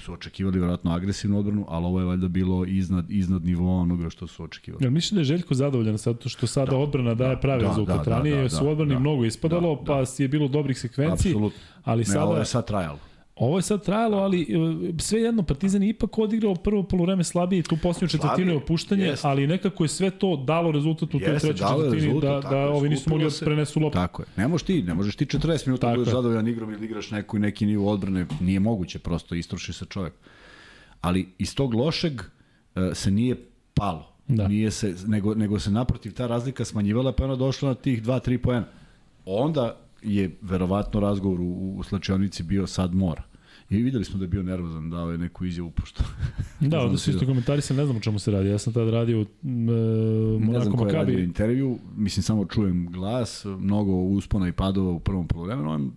su 0.00 0.12
očekivali 0.12 0.58
vjerojatno 0.58 0.92
agresivnu 0.92 1.38
odbranu, 1.38 1.64
ali 1.68 1.86
ovo 1.86 2.00
je 2.00 2.06
valjda 2.06 2.28
bilo 2.28 2.64
iznad, 2.64 3.10
iznad 3.10 3.44
nivoa 3.44 3.80
onoga 3.80 4.10
što 4.10 4.26
su 4.26 4.44
očekivali. 4.44 4.84
Jel 4.84 4.90
mislim 4.90 5.16
da 5.16 5.20
je 5.20 5.24
Željko 5.24 5.54
zadovoljan 5.54 5.96
zato 5.96 6.28
što 6.28 6.46
sada 6.46 6.70
da, 6.70 6.76
odbrana 6.76 7.14
daje 7.14 7.40
prave 7.40 7.62
da, 7.62 7.68
rezultat. 7.68 7.96
da, 7.96 8.04
da, 8.04 8.16
Ranije 8.16 8.42
da, 8.42 8.48
su 8.48 8.64
da, 8.64 8.70
odbrani 8.70 8.94
da, 8.94 8.98
mnogo 8.98 9.24
ispadalo, 9.24 9.74
da, 9.74 9.84
pa 9.84 10.22
je 10.22 10.28
bilo 10.28 10.48
dobrih 10.48 10.78
sekvenci, 10.78 11.28
Apsolutno. 11.28 11.60
ali 11.84 12.00
Ne, 12.00 12.04
sada... 12.04 12.24
ovo 12.24 12.36
je 12.36 12.44
sad 12.44 12.66
trajalo. 12.66 13.09
Ovo 13.36 13.58
je 13.58 13.62
sad 13.62 13.84
trajalo, 13.84 14.18
ali 14.18 14.42
e, 14.42 14.46
sve 14.98 15.20
jedno 15.20 15.42
Partizan 15.42 15.82
je 15.82 15.88
ipak 15.88 16.18
odigrao 16.18 16.54
prvo 16.54 16.82
polovreme 16.82 17.24
slabije, 17.24 17.62
tu 17.62 17.76
posljednju 17.82 18.08
četvrtinu 18.08 18.50
je 18.50 18.56
opuštanje, 18.56 19.04
jest. 19.04 19.24
ali 19.24 19.46
nekako 19.46 19.84
je 19.84 19.88
sve 19.88 20.10
to 20.10 20.36
dalo 20.36 20.72
rezultat 20.72 21.02
u 21.02 21.06
toj 21.06 21.20
trećoj 21.20 21.54
četvrtini 21.54 21.94
rezultat, 21.94 22.42
da, 22.42 22.50
da 22.50 22.56
je, 22.56 22.68
ovi 22.68 22.88
nisu 22.88 23.10
mogli 23.10 23.24
da 23.24 23.30
se. 23.30 23.44
prenesu 23.44 23.80
loptu. 23.80 23.98
Tako 23.98 24.22
je. 24.22 24.26
Ne 24.36 24.48
možeš 24.48 24.66
ti, 24.66 24.82
ne 24.82 24.94
možeš 24.94 25.16
ti 25.16 25.24
40 25.24 25.66
minuta 25.66 25.86
da 25.86 25.90
Tako 25.90 25.98
budeš 25.98 26.08
je. 26.08 26.14
zadovoljan 26.14 26.48
igrom 26.48 26.70
ili 26.70 26.78
da 26.78 26.84
igraš 26.84 27.10
neku, 27.10 27.38
neki 27.38 27.66
nivo 27.66 27.92
odbrane. 27.92 28.26
Nije 28.40 28.60
moguće, 28.60 28.98
prosto 28.98 29.34
istroši 29.34 29.72
se 29.72 29.84
čovjek. 29.84 30.14
Ali 31.00 31.28
iz 31.38 31.54
tog 31.54 31.74
lošeg 31.74 32.20
e, 32.74 32.94
se 32.94 33.10
nije 33.10 33.36
palo. 33.74 34.12
Da. 34.28 34.48
Nije 34.48 34.70
se, 34.70 34.94
nego, 35.06 35.34
nego 35.34 35.58
se 35.58 35.70
naprotiv 35.70 36.14
ta 36.14 36.26
razlika 36.26 36.64
smanjivala 36.64 37.12
pa 37.12 37.22
je 37.22 37.26
ona 37.26 37.36
došla 37.36 37.68
na 37.68 37.74
tih 37.74 38.02
2-3 38.02 38.38
poena. 38.38 38.66
Onda 39.24 39.76
je 40.02 40.38
verovatno 40.40 41.00
razgovor 41.00 41.40
u, 41.40 41.74
u 41.76 41.82
slačionici 41.82 42.42
bio 42.42 42.66
sad 42.66 42.94
mora. 42.94 43.22
I 43.70 43.82
videli 43.82 44.04
smo 44.04 44.18
da 44.18 44.24
je 44.24 44.28
bio 44.28 44.42
nervozan, 44.42 44.90
dao 44.90 45.10
je 45.12 45.18
neku 45.18 45.44
izjavu, 45.44 45.70
pošto... 45.70 46.04
Da, 46.60 46.80
onda 46.80 46.92
da 46.92 46.98
su 46.98 47.10
isto 47.10 47.26
komentari, 47.26 47.62
se 47.62 47.74
ne 47.74 47.84
znam 47.84 47.96
o 47.96 48.00
čemu 48.00 48.18
se 48.18 48.30
radi. 48.30 48.48
Ja 48.48 48.58
sam 48.58 48.72
tad 48.72 48.88
radio 48.88 49.18
u 49.18 49.22
e, 49.22 49.26
ne 49.42 50.46
Monaco 50.46 50.64
znam 50.64 50.76
ko 50.76 50.86
je 50.86 50.92
radio 50.92 51.18
intervju, 51.18 51.78
mislim 51.96 52.22
samo 52.22 52.44
čujem 52.44 52.92
glas, 52.92 53.44
mnogo 53.44 53.92
uspona 53.92 54.48
i 54.48 54.52
padova 54.52 54.90
u 54.90 55.00
prvom 55.00 55.28
polovremenu, 55.28 55.70
on 55.70 55.92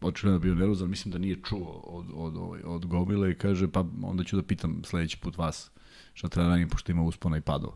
očigledno 0.00 0.40
bio 0.40 0.54
nervozan, 0.54 0.90
mislim 0.90 1.12
da 1.12 1.18
nije 1.18 1.36
čuo 1.44 1.82
od, 1.84 2.06
od, 2.14 2.36
od, 2.36 2.60
od 2.64 2.86
Gomile 2.86 3.30
i 3.30 3.34
kaže 3.34 3.68
pa 3.68 3.84
onda 4.02 4.24
ću 4.24 4.36
da 4.36 4.42
pitam 4.42 4.80
sledeći 4.84 5.18
put 5.20 5.38
vas 5.38 5.70
šta 6.14 6.28
treba 6.28 6.48
radim 6.48 6.68
pošto 6.68 6.92
ima 6.92 7.02
uspona 7.02 7.36
i 7.36 7.40
padova. 7.40 7.74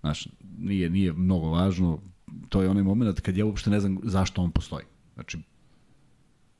Znaš, 0.00 0.28
nije, 0.58 0.90
nije 0.90 1.12
mnogo 1.12 1.48
važno, 1.48 2.00
to 2.48 2.62
je 2.62 2.68
onaj 2.68 2.82
moment 2.82 3.20
kad 3.20 3.36
ja 3.36 3.46
uopšte 3.46 3.70
ne 3.70 3.80
znam 3.80 3.98
zašto 4.02 4.42
on 4.42 4.50
postoji. 4.50 4.84
Znači, 5.14 5.38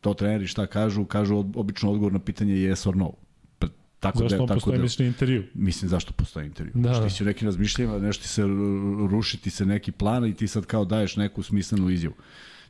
to 0.00 0.14
treneri 0.14 0.46
šta 0.46 0.66
kažu, 0.66 1.04
kažu 1.04 1.36
od- 1.36 1.56
obično 1.56 1.90
odgovor 1.90 2.12
na 2.12 2.18
pitanje 2.18 2.54
yes 2.54 2.88
or 2.88 2.96
no. 2.96 3.12
Pa, 3.58 3.66
Tako 4.00 4.18
Zašto 4.18 4.36
da, 4.36 4.42
on 4.42 4.48
tako 4.48 4.56
postoji 4.56 4.76
da, 4.76 4.82
misliš 4.82 4.98
na 4.98 5.06
intervju? 5.06 5.44
Mislim 5.54 5.88
zašto 5.88 6.12
postoji 6.12 6.46
intervju. 6.46 6.72
Da, 6.74 6.80
Da, 6.82 6.98
da. 6.98 7.04
ti 7.04 7.14
si 7.14 7.22
u 7.22 7.26
nekim 7.26 7.46
razmišljajima, 7.46 7.98
nešto 7.98 8.22
ti 8.22 8.28
se 8.28 8.42
ruši 9.10 9.38
ti 9.38 9.50
se 9.50 9.66
neki 9.66 9.92
plan 9.92 10.26
i 10.26 10.34
ti 10.34 10.48
sad 10.48 10.66
kao 10.66 10.84
daješ 10.84 11.16
neku 11.16 11.42
smislenu 11.42 11.90
izjavu. 11.90 12.14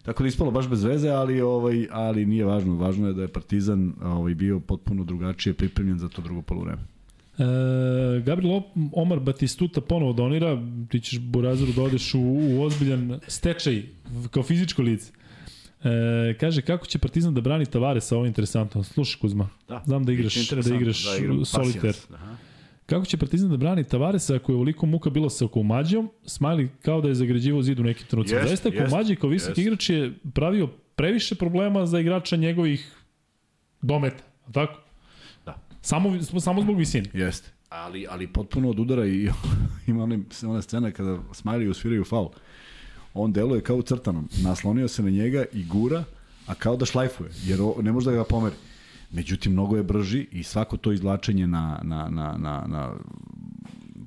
Tako 0.03 0.23
da 0.23 0.27
je 0.27 0.29
ispalo 0.29 0.51
baš 0.51 0.69
bez 0.69 0.83
veze, 0.83 1.09
ali 1.09 1.41
ovaj 1.41 1.87
ali 1.91 2.27
nije 2.27 2.45
važno, 2.45 2.75
važno 2.75 3.07
je 3.07 3.15
da 3.15 3.23
je 3.23 3.29
Partizan 3.29 3.93
ovaj 4.03 4.35
bio 4.35 4.61
potpuno 4.61 5.05
drugačije 5.05 5.55
pripremljen 5.55 5.99
za 5.99 6.09
to 6.09 6.23
drugo 6.23 6.43
poluvreme. 6.43 6.83
E, 7.41 8.21
Gabriel 8.21 8.61
Omar 8.93 9.21
Batistuta 9.21 9.81
ponovo 9.81 10.13
donira, 10.13 10.59
ti 10.89 11.01
ćeš 11.01 11.19
Burazeru 11.19 11.73
da 11.73 11.83
odeš 11.83 12.15
u, 12.15 12.21
u 12.21 12.63
ozbiljan 12.63 13.21
stečaj 13.27 13.83
kao 14.31 14.43
fizičko 14.43 14.83
lice. 14.83 15.13
E, 15.85 16.35
kaže, 16.41 16.63
kako 16.63 16.87
će 16.87 16.99
Partizan 16.99 17.35
da 17.35 17.41
brani 17.41 17.67
Tavaresa, 17.67 18.17
ovo 18.17 18.25
je 18.25 18.29
interesantno. 18.29 18.83
Slušaj 18.83 19.21
Kuzma, 19.21 19.49
Da. 19.69 19.83
znam 19.87 20.05
da 20.05 20.13
igraš, 20.13 20.51
da 20.51 20.75
igraš 20.75 21.05
igram 21.19 21.45
soliter. 21.45 21.95
Aha. 22.15 22.37
Kako 22.87 23.07
će 23.07 23.17
Partizan 23.17 23.51
da 23.51 23.57
brani 23.57 23.85
Tavaresa 23.85 24.35
ako 24.35 24.53
je 24.53 24.57
ovoliko 24.57 24.87
muka 24.87 25.11
bilo 25.11 25.31
sa 25.31 25.47
Koumađijom? 25.47 26.11
Smajli 26.27 26.69
kao 26.83 27.01
da 27.01 27.09
je 27.09 27.15
zagrađivao 27.15 27.63
zid 27.63 27.81
u 27.81 27.85
nekim 27.85 28.07
trenucima. 28.07 28.39
Jest, 28.41 28.49
Zaista 28.49 28.69
jest, 28.69 28.79
Koumađi 28.91 29.17
kao 29.17 29.31
visok 29.31 29.49
jest. 29.49 29.59
igrač 29.59 29.91
je 29.91 30.13
pravio 30.35 30.67
previše 30.97 31.35
problema 31.35 31.87
za 31.87 32.01
igrača 32.01 32.37
njegovih 32.37 32.93
dometa. 33.83 34.25
Tako? 34.53 34.81
Samo, 35.83 36.23
samo 36.41 36.63
zbog 36.63 36.79
visine. 36.79 37.07
Jeste. 37.13 37.51
Ali, 37.69 38.07
ali 38.11 38.27
potpuno 38.27 38.71
od 38.71 38.81
udara 38.81 39.07
i 39.07 39.31
ima 39.87 40.03
one, 40.03 40.21
one 40.47 40.63
scene 40.63 40.93
kada 40.93 41.19
Smiley 41.33 41.71
usviraju 41.71 42.05
faul. 42.05 42.29
On 43.15 43.33
deluje 43.33 43.61
kao 43.61 43.83
crtanom. 43.83 44.29
Naslonio 44.43 44.89
se 44.89 45.03
na 45.03 45.11
njega 45.11 45.45
i 45.53 45.65
gura, 45.65 46.05
a 46.47 46.55
kao 46.55 46.77
da 46.77 46.87
šlajfuje, 46.87 47.31
jer 47.45 47.59
ne 47.83 47.93
može 47.93 48.11
da 48.11 48.17
ga 48.17 48.25
pomeri. 48.25 48.57
Međutim, 49.13 49.53
mnogo 49.53 49.77
je 49.77 49.83
brži 49.83 50.27
i 50.33 50.43
svako 50.43 50.77
to 50.77 50.93
izvlačenje 50.93 51.47
na, 51.47 51.81
na, 51.83 52.09
na, 52.09 52.37
na, 52.39 52.65
na 52.69 52.93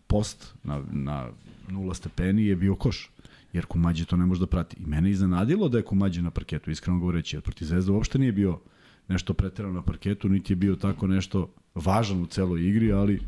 post, 0.08 0.54
na, 0.64 0.84
na 0.92 1.30
nula 1.70 1.94
stepeni 1.94 2.46
je 2.46 2.56
bio 2.56 2.76
koš. 2.76 3.10
Jer 3.54 3.66
Kumađe 3.66 4.06
to 4.06 4.18
ne 4.18 4.26
može 4.26 4.40
da 4.40 4.48
prati. 4.48 4.78
I 4.80 4.86
mene 4.86 5.10
iznenadilo 5.10 5.70
da 5.70 5.78
je 5.78 5.84
Kumađe 5.84 6.22
na 6.22 6.32
parketu, 6.32 6.72
iskreno 6.72 7.00
govoreći, 7.00 7.36
jer 7.36 7.44
protiv 7.44 7.66
Zvezda 7.66 7.92
uopšte 7.92 8.20
nije 8.20 8.32
bio 8.32 8.60
nešto 9.14 9.34
preterano 9.34 9.74
na 9.74 9.82
parketu, 9.82 10.30
niti 10.30 10.54
je 10.54 10.58
bio 10.58 10.76
tako 10.76 11.08
nešto 11.08 11.54
važan 11.76 12.22
u 12.22 12.26
celoj 12.26 12.68
igri, 12.68 12.92
ali 12.92 13.20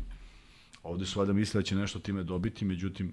ovde 0.82 1.06
su 1.06 1.18
valjda 1.18 1.32
mislili 1.32 1.62
da 1.62 1.66
će 1.66 1.76
nešto 1.76 1.98
time 1.98 2.22
dobiti, 2.22 2.64
međutim, 2.64 3.12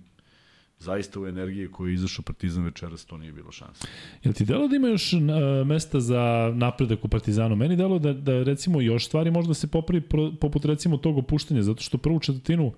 zaista 0.79 1.19
u 1.19 1.27
energiji 1.27 1.71
koju 1.71 1.87
je 1.87 1.93
izašao 1.93 2.23
Partizan 2.23 2.63
večeras 2.63 3.05
to 3.05 3.17
nije 3.17 3.31
bilo 3.31 3.51
šanse. 3.51 3.87
Jel 4.23 4.33
ti 4.33 4.45
delo 4.45 4.67
da 4.67 4.75
ima 4.75 4.87
još 4.87 5.13
uh, 5.13 5.21
mesta 5.67 5.99
za 5.99 6.51
napredak 6.55 7.05
u 7.05 7.07
Partizanu? 7.07 7.55
Meni 7.55 7.75
delo 7.75 7.99
da, 7.99 8.13
da 8.13 8.43
recimo 8.43 8.81
još 8.81 9.05
stvari 9.05 9.31
možda 9.31 9.53
se 9.53 9.67
popravi 9.67 10.01
pro, 10.01 10.31
poput 10.41 10.65
recimo 10.65 10.97
tog 10.97 11.17
opuštanja, 11.17 11.61
zato 11.61 11.83
što 11.83 11.97
prvu 11.97 12.19
četvrtinu 12.19 12.73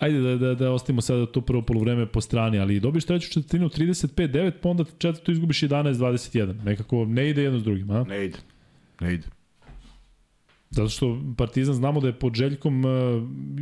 Ajde 0.00 0.20
da, 0.20 0.36
da, 0.36 0.54
da 0.54 0.70
ostavimo 0.72 1.00
sada 1.00 1.26
to 1.26 1.40
prvo 1.40 1.62
polovreme 1.62 2.06
po 2.06 2.20
strani, 2.20 2.58
ali 2.58 2.80
dobiš 2.80 3.04
treću 3.04 3.30
četvrtinu 3.32 3.68
35-9, 3.68 4.52
pa 4.62 4.68
onda 4.68 4.84
četvrtu 4.98 5.32
izgubiš 5.32 5.60
11-21. 5.60 6.64
Nekako 6.64 7.04
ne 7.04 7.30
ide 7.30 7.42
jedno 7.42 7.58
s 7.58 7.62
drugim, 7.62 7.90
a? 7.90 8.04
Ne 8.04 8.24
ide. 8.24 8.38
Ne 9.02 9.14
ide. 9.14 9.26
Zato 10.72 10.88
što 10.88 11.20
Partizan 11.36 11.74
znamo 11.74 12.00
da 12.00 12.06
je 12.06 12.12
pod 12.12 12.34
Željkom 12.34 12.84
uh, 12.84 12.90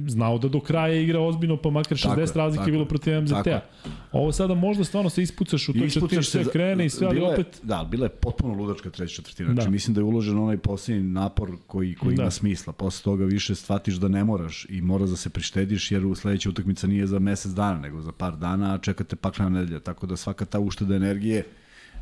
znao 0.06 0.38
da 0.38 0.48
do 0.48 0.60
kraja 0.60 1.00
igra 1.00 1.20
ozbiljno, 1.20 1.56
pa 1.56 1.70
makar 1.70 1.98
60 1.98 2.36
razlike 2.36 2.68
je 2.68 2.72
bilo 2.72 2.84
protiv 2.84 3.22
MZT-a. 3.22 3.60
Ovo 4.12 4.32
sada 4.32 4.54
možda 4.54 4.84
stvarno 4.84 5.10
se 5.10 5.22
ispucaš 5.22 5.68
u 5.68 5.72
toj 5.72 5.90
četvrtini, 5.90 6.22
sve 6.22 6.44
krene 6.44 6.86
i 6.86 6.90
sve, 6.90 7.06
ali 7.06 7.20
opet... 7.20 7.60
Da, 7.62 7.88
bila 7.90 8.06
je 8.06 8.10
potpuno 8.10 8.54
ludačka 8.54 8.90
treća 8.90 9.14
četvrtina. 9.14 9.52
Znači, 9.52 9.66
da. 9.66 9.70
mislim 9.70 9.94
da 9.94 10.00
je 10.00 10.04
uložen 10.04 10.38
onaj 10.38 10.58
posljednji 10.58 11.02
napor 11.02 11.50
koji, 11.66 11.94
koji 11.94 12.16
da. 12.16 12.22
ima 12.22 12.30
smisla. 12.30 12.72
Posle 12.72 13.04
toga 13.04 13.24
više 13.24 13.54
shvatiš 13.54 13.94
da 13.94 14.08
ne 14.08 14.24
moraš 14.24 14.66
i 14.68 14.80
mora 14.80 15.06
da 15.06 15.16
se 15.16 15.30
prištediš, 15.30 15.90
jer 15.90 16.06
u 16.06 16.14
sledeća 16.14 16.48
utakmica 16.48 16.86
nije 16.86 17.06
za 17.06 17.18
mesec 17.18 17.52
dana, 17.52 17.80
nego 17.80 18.00
za 18.02 18.12
par 18.12 18.36
dana, 18.36 18.74
a 18.74 18.78
čekate 18.78 19.16
paklena 19.16 19.50
nedelja. 19.50 19.80
Tako 19.80 20.06
da 20.06 20.16
svaka 20.16 20.44
ta 20.44 20.60
ušteda 20.60 20.94
energije 20.94 21.44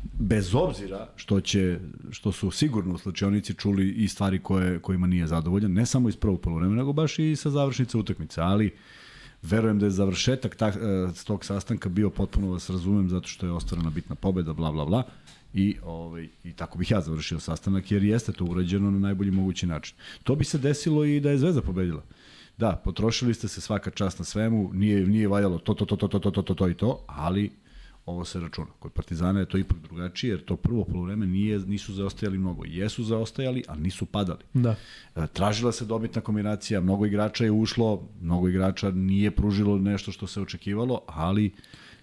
bez 0.03 0.55
obzira 0.55 1.07
što 1.15 1.41
će 1.41 1.79
što 2.11 2.31
su 2.31 2.51
sigurno 2.51 2.93
u 2.93 2.97
slučajonici 2.97 3.53
čuli 3.53 3.89
i 3.89 4.07
stvari 4.07 4.39
koje 4.39 4.79
kojima 4.79 5.07
nije 5.07 5.27
zadovoljan, 5.27 5.73
ne 5.73 5.85
samo 5.85 6.09
iz 6.09 6.15
prvog 6.15 6.41
poluvremena, 6.41 6.77
nego 6.77 6.93
baš 6.93 7.19
i 7.19 7.35
sa 7.35 7.49
završnice 7.49 7.97
utakmice, 7.97 8.41
ali 8.41 8.73
verujem 9.41 9.79
da 9.79 9.85
je 9.85 9.91
završetak 9.91 10.55
ta, 10.55 10.67
e, 10.67 10.73
tog 11.27 11.45
sastanka 11.45 11.89
bio 11.89 12.09
potpuno 12.09 12.51
vas 12.51 12.69
razumem 12.69 13.09
zato 13.09 13.27
što 13.27 13.45
je 13.45 13.51
ostvarena 13.51 13.89
bitna 13.89 14.15
pobeda, 14.15 14.53
bla 14.53 14.71
bla 14.71 14.85
bla. 14.85 15.03
I, 15.53 15.77
ovaj, 15.83 16.27
I 16.43 16.53
tako 16.53 16.77
bih 16.77 16.91
ja 16.91 17.01
završio 17.01 17.39
sastanak, 17.39 17.91
jer 17.91 18.03
jeste 18.03 18.31
to 18.31 18.45
urađeno 18.45 18.91
na 18.91 18.99
najbolji 18.99 19.31
mogući 19.31 19.67
način. 19.67 19.95
To 20.23 20.35
bi 20.35 20.45
se 20.45 20.57
desilo 20.57 21.05
i 21.05 21.19
da 21.19 21.31
je 21.31 21.37
Zvezda 21.37 21.61
pobedila. 21.61 22.03
Da, 22.57 22.81
potrošili 22.85 23.33
ste 23.33 23.47
se 23.47 23.61
svaka 23.61 23.91
čast 23.91 24.19
na 24.19 24.25
svemu, 24.25 24.69
nije, 24.73 25.07
nije 25.07 25.27
valjalo 25.27 25.57
to, 25.57 25.73
to, 25.73 25.85
to, 25.85 25.95
to, 25.95 26.07
to, 26.07 26.19
to, 26.19 26.31
to, 26.31 26.41
to, 26.41 26.53
to 26.53 26.69
i 26.69 26.73
to, 26.73 27.03
ali 27.07 27.51
ovo 28.09 28.25
se 28.25 28.39
računa. 28.39 28.67
Kod 28.79 28.91
Partizana 28.91 29.39
je 29.39 29.45
to 29.45 29.57
ipak 29.57 29.77
drugačije, 29.77 30.31
jer 30.31 30.45
to 30.45 30.55
prvo 30.55 30.85
polovreme 30.85 31.27
nije, 31.27 31.59
nisu 31.59 31.93
zaostajali 31.93 32.37
mnogo. 32.37 32.63
Jesu 32.65 33.03
zaostajali, 33.03 33.63
ali 33.67 33.81
nisu 33.81 34.05
padali. 34.05 34.39
Da. 34.53 34.75
E, 35.15 35.27
tražila 35.33 35.71
se 35.71 35.85
dobitna 35.85 36.21
kombinacija, 36.21 36.81
mnogo 36.81 37.05
igrača 37.05 37.43
je 37.43 37.51
ušlo, 37.51 38.07
mnogo 38.21 38.47
igrača 38.47 38.91
nije 38.91 39.31
pružilo 39.31 39.77
nešto 39.77 40.11
što 40.11 40.27
se 40.27 40.41
očekivalo, 40.41 41.01
ali 41.07 41.51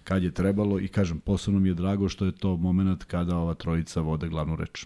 kad 0.07 0.23
je 0.23 0.31
trebalo 0.31 0.79
i 0.79 0.87
kažem, 0.87 1.19
posebno 1.19 1.59
mi 1.59 1.69
je 1.69 1.73
drago 1.73 2.09
što 2.09 2.25
je 2.25 2.31
to 2.31 2.57
moment 2.57 3.03
kada 3.03 3.37
ova 3.37 3.53
trojica 3.53 4.01
vode 4.01 4.29
glavnu 4.29 4.55
reč. 4.55 4.85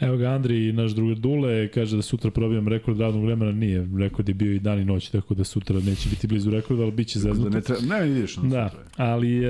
Evo 0.00 0.16
ga 0.16 0.28
Andri, 0.28 0.72
naš 0.72 0.92
drugi 0.92 1.14
Dule, 1.14 1.68
kaže 1.68 1.96
da 1.96 2.02
sutra 2.02 2.30
probijam 2.30 2.68
rekord 2.68 3.00
radnog 3.00 3.24
vremena, 3.24 3.52
nije, 3.52 3.88
rekord 3.98 4.28
je 4.28 4.34
bio 4.34 4.52
i 4.52 4.58
dan 4.58 4.80
i 4.80 4.84
noć, 4.84 5.08
tako 5.08 5.34
da 5.34 5.44
sutra 5.44 5.80
neće 5.80 6.08
biti 6.08 6.26
blizu 6.26 6.50
rekorda, 6.50 6.82
ali 6.82 6.92
bit 6.92 7.08
će 7.08 7.18
zeznuto. 7.18 7.50
Da 7.50 7.56
ne, 7.56 7.62
treba, 7.62 7.80
ne 7.82 8.02
vidiš 8.02 8.36
na 8.36 8.48
da, 8.48 8.68
sutra. 8.68 8.84
ali 8.96 9.44
e, 9.44 9.48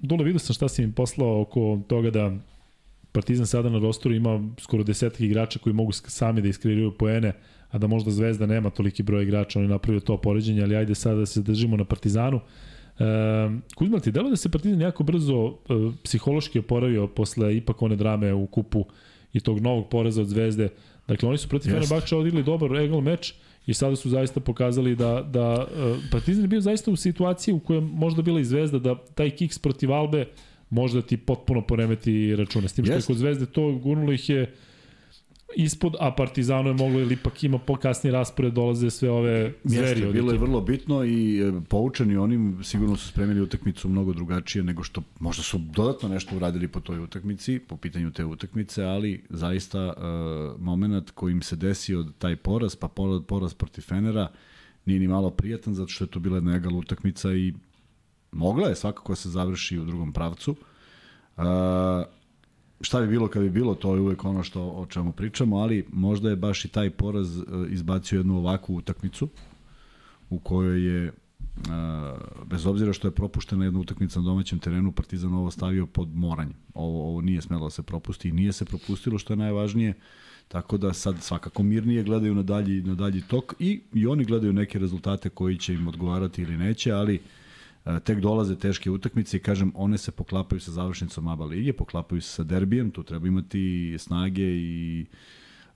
Dule, 0.00 0.24
vidio 0.24 0.38
sam 0.38 0.54
šta 0.54 0.68
si 0.68 0.86
mi 0.86 0.92
poslao 0.92 1.40
oko 1.40 1.80
toga 1.88 2.10
da 2.10 2.32
Partizan 3.12 3.46
sada 3.46 3.68
na 3.68 3.78
rostoru 3.78 4.14
ima 4.14 4.48
skoro 4.58 4.82
desetak 4.82 5.20
igrača 5.20 5.58
koji 5.58 5.72
mogu 5.72 5.92
sami 5.92 6.42
da 6.42 6.48
iskreiraju 6.48 6.94
poene, 6.98 7.32
a 7.70 7.78
da 7.78 7.86
možda 7.86 8.10
Zvezda 8.10 8.46
nema 8.46 8.70
toliki 8.70 9.02
broj 9.02 9.22
igrača, 9.22 9.58
oni 9.58 9.68
napravio 9.68 10.00
to 10.00 10.16
poređenje, 10.16 10.62
ali 10.62 10.76
ajde 10.76 10.94
sada 10.94 11.16
da 11.16 11.26
se 11.26 11.42
držimo 11.42 11.76
na 11.76 11.84
Partizanu. 11.84 12.40
Kuzma, 13.74 14.00
ti 14.00 14.12
delo 14.12 14.30
da 14.30 14.36
se 14.36 14.48
Partizan 14.48 14.80
jako 14.80 15.04
brzo 15.04 15.46
e, 15.46 15.74
psihološki 16.04 16.58
oporavio 16.58 17.06
posle 17.06 17.56
ipak 17.56 17.82
one 17.82 17.96
drame 17.96 18.32
u 18.32 18.46
kupu 18.46 18.84
i 19.32 19.40
tog 19.40 19.60
novog 19.60 19.88
poreza 19.88 20.22
od 20.22 20.28
Zvezde. 20.28 20.68
Dakle, 21.08 21.28
oni 21.28 21.38
su 21.38 21.48
protiv 21.48 21.70
yes. 21.70 21.74
Fenerbahča 21.74 22.16
odigli 22.16 22.42
dobar 22.42 22.76
egal 22.76 23.00
meč 23.00 23.34
i 23.66 23.74
sada 23.74 23.96
su 23.96 24.10
zaista 24.10 24.40
pokazali 24.40 24.96
da, 24.96 25.28
da 25.32 25.52
uh, 25.52 25.96
Partizan 26.10 26.44
je 26.44 26.48
bio 26.48 26.60
zaista 26.60 26.90
u 26.90 26.96
situaciji 26.96 27.54
u 27.54 27.60
kojoj 27.60 27.80
možda 27.80 28.22
bila 28.22 28.40
i 28.40 28.44
Zvezda 28.44 28.78
da 28.78 28.94
taj 29.14 29.30
kiks 29.30 29.58
protiv 29.58 29.92
Albe 29.92 30.26
možda 30.70 31.02
ti 31.02 31.16
potpuno 31.16 31.62
poremeti 31.62 32.36
račune. 32.36 32.68
S 32.68 32.72
tim 32.72 32.84
što 32.84 32.94
yes. 32.94 32.96
je 32.96 33.06
kod 33.06 33.16
Zvezde 33.16 33.46
to 33.46 33.72
gurnulo 33.72 34.12
ih 34.12 34.30
je 34.30 34.54
ispod, 35.56 35.96
a 36.00 36.14
Partizano 36.14 36.68
je 36.68 36.74
moglo 36.74 37.00
ili 37.00 37.14
ipak 37.14 37.44
ima 37.44 37.58
po 37.58 37.76
kasni 37.76 38.10
raspored 38.10 38.52
dolaze 38.52 38.90
sve 38.90 39.10
ove 39.10 39.54
zveri. 39.64 40.00
Jeste, 40.00 40.12
bilo 40.12 40.32
je 40.32 40.38
vrlo 40.38 40.60
bitno 40.60 41.04
i 41.04 41.40
e, 41.40 41.52
poučeni 41.68 42.16
onim 42.16 42.58
sigurno 42.62 42.96
su 42.96 43.08
spremili 43.08 43.40
utakmicu 43.40 43.88
mnogo 43.88 44.12
drugačije 44.12 44.64
nego 44.64 44.82
što 44.82 45.02
možda 45.20 45.42
su 45.42 45.58
dodatno 45.58 46.08
nešto 46.08 46.36
uradili 46.36 46.68
po 46.68 46.80
toj 46.80 46.98
utakmici, 46.98 47.58
po 47.58 47.76
pitanju 47.76 48.10
te 48.10 48.24
utakmice, 48.24 48.84
ali 48.84 49.24
zaista 49.30 49.92
uh, 49.96 50.60
moment 50.60 51.10
kojim 51.10 51.42
se 51.42 51.56
desio 51.56 52.06
taj 52.18 52.36
poraz, 52.36 52.76
pa 52.76 52.88
poraz 53.26 53.54
protiv 53.54 53.82
Fenera, 53.82 54.28
nije 54.86 55.00
ni 55.00 55.08
malo 55.08 55.30
prijatan 55.30 55.74
zato 55.74 55.88
što 55.88 56.04
je 56.04 56.08
to 56.08 56.20
bila 56.20 56.36
jedna 56.36 56.56
egal 56.56 56.76
utakmica 56.76 57.32
i 57.32 57.54
mogla 58.32 58.68
je 58.68 58.74
svakako 58.74 59.12
da 59.12 59.16
se 59.16 59.30
završi 59.30 59.78
u 59.78 59.84
drugom 59.84 60.12
pravcu. 60.12 60.56
Uh, 61.36 61.44
šta 62.82 63.00
bi 63.00 63.06
bilo 63.06 63.28
kad 63.28 63.42
bi 63.42 63.50
bilo, 63.50 63.74
to 63.74 63.94
je 63.94 64.00
uvek 64.00 64.24
ono 64.24 64.42
što 64.42 64.62
o 64.62 64.86
čemu 64.86 65.12
pričamo, 65.12 65.56
ali 65.56 65.86
možda 65.92 66.30
je 66.30 66.36
baš 66.36 66.64
i 66.64 66.68
taj 66.68 66.90
poraz 66.90 67.38
e, 67.38 67.42
izbacio 67.70 68.18
jednu 68.18 68.36
ovakvu 68.36 68.76
utakmicu 68.76 69.28
u 70.30 70.38
kojoj 70.38 70.86
je 70.86 71.06
e, 71.06 71.12
bez 72.46 72.66
obzira 72.66 72.92
što 72.92 73.08
je 73.08 73.12
propuštena 73.12 73.64
jedna 73.64 73.80
utakmica 73.80 74.20
na 74.20 74.24
domaćem 74.24 74.58
terenu, 74.58 74.92
Partizan 74.92 75.34
ovo 75.34 75.50
stavio 75.50 75.86
pod 75.86 76.08
moranje. 76.14 76.54
Ovo, 76.74 77.08
ovo 77.08 77.20
nije 77.20 77.42
smelo 77.42 77.66
da 77.66 77.70
se 77.70 77.82
propusti 77.82 78.28
i 78.28 78.32
nije 78.32 78.52
se 78.52 78.64
propustilo, 78.64 79.18
što 79.18 79.32
je 79.32 79.36
najvažnije. 79.36 79.94
Tako 80.48 80.76
da 80.76 80.92
sad 80.92 81.22
svakako 81.22 81.62
mirnije 81.62 82.02
gledaju 82.02 82.34
na 82.34 82.42
dalji, 82.42 82.82
na 82.82 82.94
dalji 82.94 83.22
tok 83.28 83.54
i, 83.58 83.80
i 83.94 84.06
oni 84.06 84.24
gledaju 84.24 84.52
neke 84.52 84.78
rezultate 84.78 85.28
koji 85.28 85.58
će 85.58 85.74
im 85.74 85.88
odgovarati 85.88 86.42
ili 86.42 86.56
neće, 86.56 86.92
ali 86.92 87.14
uh, 87.14 87.22
tek 88.04 88.20
dolaze 88.20 88.56
teške 88.56 88.90
utakmice 88.90 89.36
i 89.36 89.40
kažem, 89.40 89.72
one 89.74 89.98
se 89.98 90.12
poklapaju 90.12 90.60
sa 90.60 90.70
završnicom 90.70 91.28
ABA 91.28 91.44
lige, 91.44 91.72
poklapaju 91.72 92.20
se 92.20 92.28
sa 92.28 92.44
derbijem, 92.44 92.90
tu 92.90 93.02
treba 93.02 93.26
imati 93.26 93.96
snage 93.98 94.46
i 94.46 95.06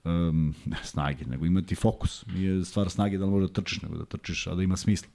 um, 0.05 0.55
ne 0.65 0.77
snage, 0.85 1.25
nego 1.27 1.47
imati 1.47 1.75
fokus. 1.75 2.25
Nije 2.27 2.65
stvar 2.65 2.91
snage 2.91 3.19
da 3.19 3.25
li 3.25 3.31
možda 3.31 3.53
trčiš, 3.53 3.83
nego 3.83 3.99
da 3.99 4.05
trčiš, 4.05 4.47
a 4.47 4.55
da 4.55 4.63
ima 4.63 4.77
smisla. 4.77 5.09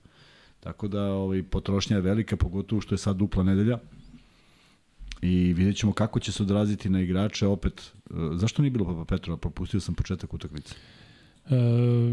Tako 0.59 0.87
da 0.87 1.03
ovaj, 1.03 1.43
potrošnja 1.43 1.95
je 1.95 2.01
velika, 2.01 2.35
pogotovo 2.35 2.81
što 2.81 2.93
je 2.95 2.99
sad 2.99 3.15
dupla 3.15 3.43
nedelja. 3.43 3.77
I 5.21 5.53
vidjet 5.53 5.77
ćemo 5.77 5.93
kako 5.93 6.19
će 6.19 6.31
se 6.31 6.43
odraziti 6.43 6.89
na 6.89 7.01
igrače 7.01 7.47
opet. 7.47 7.93
E, 8.09 8.13
zašto 8.35 8.61
nije 8.61 8.71
bilo 8.71 8.85
Papa 8.85 9.05
Petrova? 9.05 9.37
Propustio 9.37 9.79
sam 9.79 9.95
početak 9.95 10.33
utakmice. 10.33 10.75
E, 11.49 11.55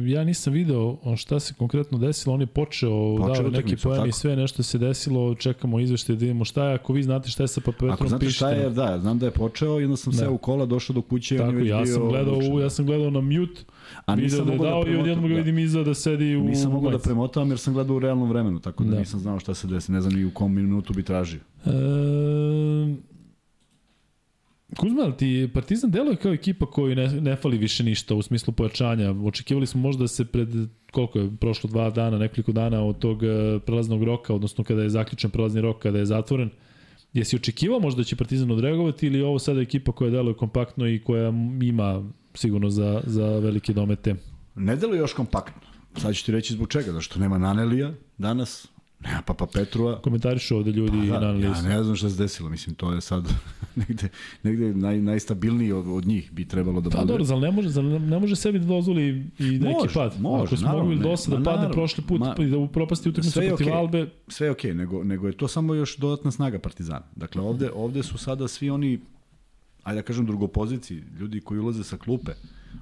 ja 0.06 0.24
nisam 0.24 0.52
video 0.52 0.96
šta 1.16 1.40
se 1.40 1.54
konkretno 1.54 1.98
desilo, 1.98 2.34
on 2.34 2.40
je 2.40 2.46
počeo, 2.46 3.16
počeo 3.16 3.42
dao 3.42 3.50
neki 3.50 3.76
pojem 3.76 4.06
i 4.06 4.12
sve 4.12 4.36
nešto 4.36 4.62
se 4.62 4.78
desilo, 4.78 5.34
čekamo 5.34 5.80
izveštaj 5.80 6.16
da 6.16 6.20
vidimo 6.20 6.44
šta 6.44 6.64
je, 6.64 6.74
ako 6.74 6.92
vi 6.92 7.02
znate 7.02 7.30
šta 7.30 7.42
je 7.42 7.48
sa 7.48 7.60
Papetrom, 7.60 7.90
Ako 7.90 8.08
znate 8.08 8.30
šta 8.30 8.50
je, 8.50 8.70
da, 8.70 8.98
znam 8.98 9.18
da 9.18 9.26
je 9.26 9.32
počeo 9.32 9.80
i 9.80 9.84
onda 9.84 9.96
sam 9.96 10.12
da. 10.12 10.18
se 10.18 10.28
u 10.28 10.38
kola 10.38 10.66
došao 10.66 10.94
do 10.94 11.02
kuće 11.02 11.36
i 11.36 11.40
on 11.40 11.48
je 11.48 11.56
već 11.56 11.68
ja 11.68 11.82
bio 11.82 11.94
sam 11.94 12.08
gledao, 12.08 12.34
u, 12.52 12.60
ja 12.60 12.70
sam 12.70 12.86
gledao 12.86 13.10
na 13.10 13.20
mute, 13.20 13.62
A 14.06 14.16
nisam 14.16 14.46
da 14.46 14.52
je 14.52 14.58
dao 14.58 14.84
da 14.84 14.90
i 14.90 14.96
odjednom 14.96 15.28
ga 15.28 15.34
da. 15.34 15.38
vidim 15.38 15.58
iza 15.58 15.82
da 15.82 15.94
sedi 15.94 16.36
u 16.36 16.44
Nisam 16.44 16.72
mogao 16.72 16.90
da 16.90 16.98
premotavam 16.98 17.48
jer 17.48 17.58
sam 17.58 17.74
gledao 17.74 17.96
u 17.96 17.98
realnom 17.98 18.28
vremenu, 18.28 18.60
tako 18.60 18.84
da, 18.84 18.90
da. 18.90 18.98
nisam 18.98 19.20
znao 19.20 19.40
šta 19.40 19.54
se 19.54 19.66
desi, 19.66 19.92
ne 19.92 20.00
znam 20.00 20.14
ni 20.14 20.24
u 20.24 20.30
kom 20.30 20.54
minutu 20.54 20.92
bi 20.92 21.02
tražio. 21.02 21.40
E, 21.66 21.70
Kuzma, 24.76 25.16
ti 25.16 25.50
Partizan 25.54 25.90
deluje 25.90 26.16
kao 26.16 26.32
ekipa 26.32 26.66
koju 26.66 26.96
ne, 26.96 27.08
ne 27.20 27.36
fali 27.36 27.58
više 27.58 27.84
ništa 27.84 28.14
u 28.14 28.22
smislu 28.22 28.52
pojačanja. 28.52 29.14
Očekivali 29.24 29.66
smo 29.66 29.80
možda 29.80 30.04
da 30.04 30.08
se 30.08 30.24
pred, 30.24 30.48
koliko 30.92 31.18
je, 31.18 31.30
prošlo 31.40 31.70
dva 31.70 31.90
dana, 31.90 32.18
nekoliko 32.18 32.52
dana 32.52 32.82
od 32.82 32.98
tog 32.98 33.22
e, 33.22 33.58
prelaznog 33.66 34.02
roka, 34.02 34.34
odnosno 34.34 34.64
kada 34.64 34.82
je 34.82 34.88
zaključen 34.88 35.30
prelazni 35.30 35.60
rok, 35.60 35.78
kada 35.82 35.98
je 35.98 36.06
zatvoren, 36.06 36.50
Jesi 37.12 37.36
očekivao 37.36 37.80
možda 37.80 37.98
da 37.98 38.04
će 38.04 38.16
Partizan 38.16 38.50
odreagovati 38.50 39.06
ili 39.06 39.22
ovo 39.22 39.38
sada 39.38 39.60
ekipa 39.60 39.92
koja 39.92 40.10
deluje 40.10 40.34
kompaktno 40.34 40.88
i 40.88 40.98
koja 40.98 41.32
ima 41.62 42.10
sigurno 42.34 42.70
za, 42.70 43.02
za 43.06 43.26
velike 43.26 43.72
domete? 43.72 44.14
Ne 44.54 44.76
deluje 44.76 44.98
još 44.98 45.12
kompaktno. 45.12 45.62
Sad 45.96 46.14
ću 46.14 46.24
ti 46.24 46.32
reći 46.32 46.52
zbog 46.52 46.68
čega, 46.68 46.92
zašto 46.92 47.20
nema 47.20 47.38
Nanelija 47.38 47.94
danas, 48.18 48.68
Nema 49.00 49.22
Papa 49.22 49.46
Petrova. 49.46 50.00
Komentarišu 50.00 50.56
ovde 50.56 50.70
ljudi 50.70 51.08
pa, 51.10 51.18
da, 51.18 51.32
na 51.32 51.46
Ja 51.46 51.62
ne 51.62 51.82
znam 51.82 51.96
šta 51.96 52.10
se 52.10 52.16
desilo, 52.16 52.48
mislim, 52.48 52.74
to 52.74 52.92
je 52.92 53.00
sad 53.00 53.28
negde, 53.88 54.08
negde 54.42 54.74
naj, 54.74 55.00
najstabilniji 55.00 55.72
od, 55.72 55.86
od 55.88 56.06
njih 56.06 56.32
bi 56.32 56.48
trebalo 56.48 56.80
da 56.80 56.90
pa, 56.90 56.96
bude. 56.96 57.06
Pa 57.06 57.12
dobro, 57.12 57.24
zar 57.24 57.38
ne 57.38 57.50
može, 57.50 57.68
zar 57.68 57.84
ne 57.84 58.18
može 58.18 58.36
sebi 58.36 58.58
da 58.58 58.66
dozvoli 58.66 59.30
i 59.38 59.44
neki 59.44 59.74
može, 59.80 59.94
pad? 59.94 60.20
Može, 60.20 60.44
Ako 60.44 60.56
smo 60.56 60.72
mogli 60.72 60.98
do 60.98 61.16
sada 61.16 61.36
da 61.36 61.42
padne 61.42 61.56
naravno, 61.56 61.74
prošli 61.74 62.04
put 62.04 62.20
ma, 62.20 62.34
i 62.38 62.46
da 62.46 62.58
upropasti 62.58 63.08
utakmicu 63.08 63.40
protiv 63.40 63.66
okay, 63.66 63.76
Albe. 63.76 64.10
Sve 64.28 64.46
je 64.46 64.50
okej, 64.50 64.70
okay, 64.70 64.76
nego, 64.76 65.04
nego 65.04 65.26
je 65.26 65.36
to 65.36 65.48
samo 65.48 65.74
još 65.74 65.96
dodatna 65.96 66.30
snaga 66.30 66.58
Partizana. 66.58 67.06
Dakle, 67.16 67.42
ovde, 67.42 67.70
ovde 67.74 68.02
su 68.02 68.18
sada 68.18 68.48
svi 68.48 68.70
oni, 68.70 69.00
ajde 69.82 70.00
da 70.00 70.06
kažem 70.06 70.26
drugopoziciji, 70.26 71.02
ljudi 71.18 71.40
koji 71.40 71.60
ulaze 71.60 71.84
sa 71.84 71.96
klupe, 71.96 72.32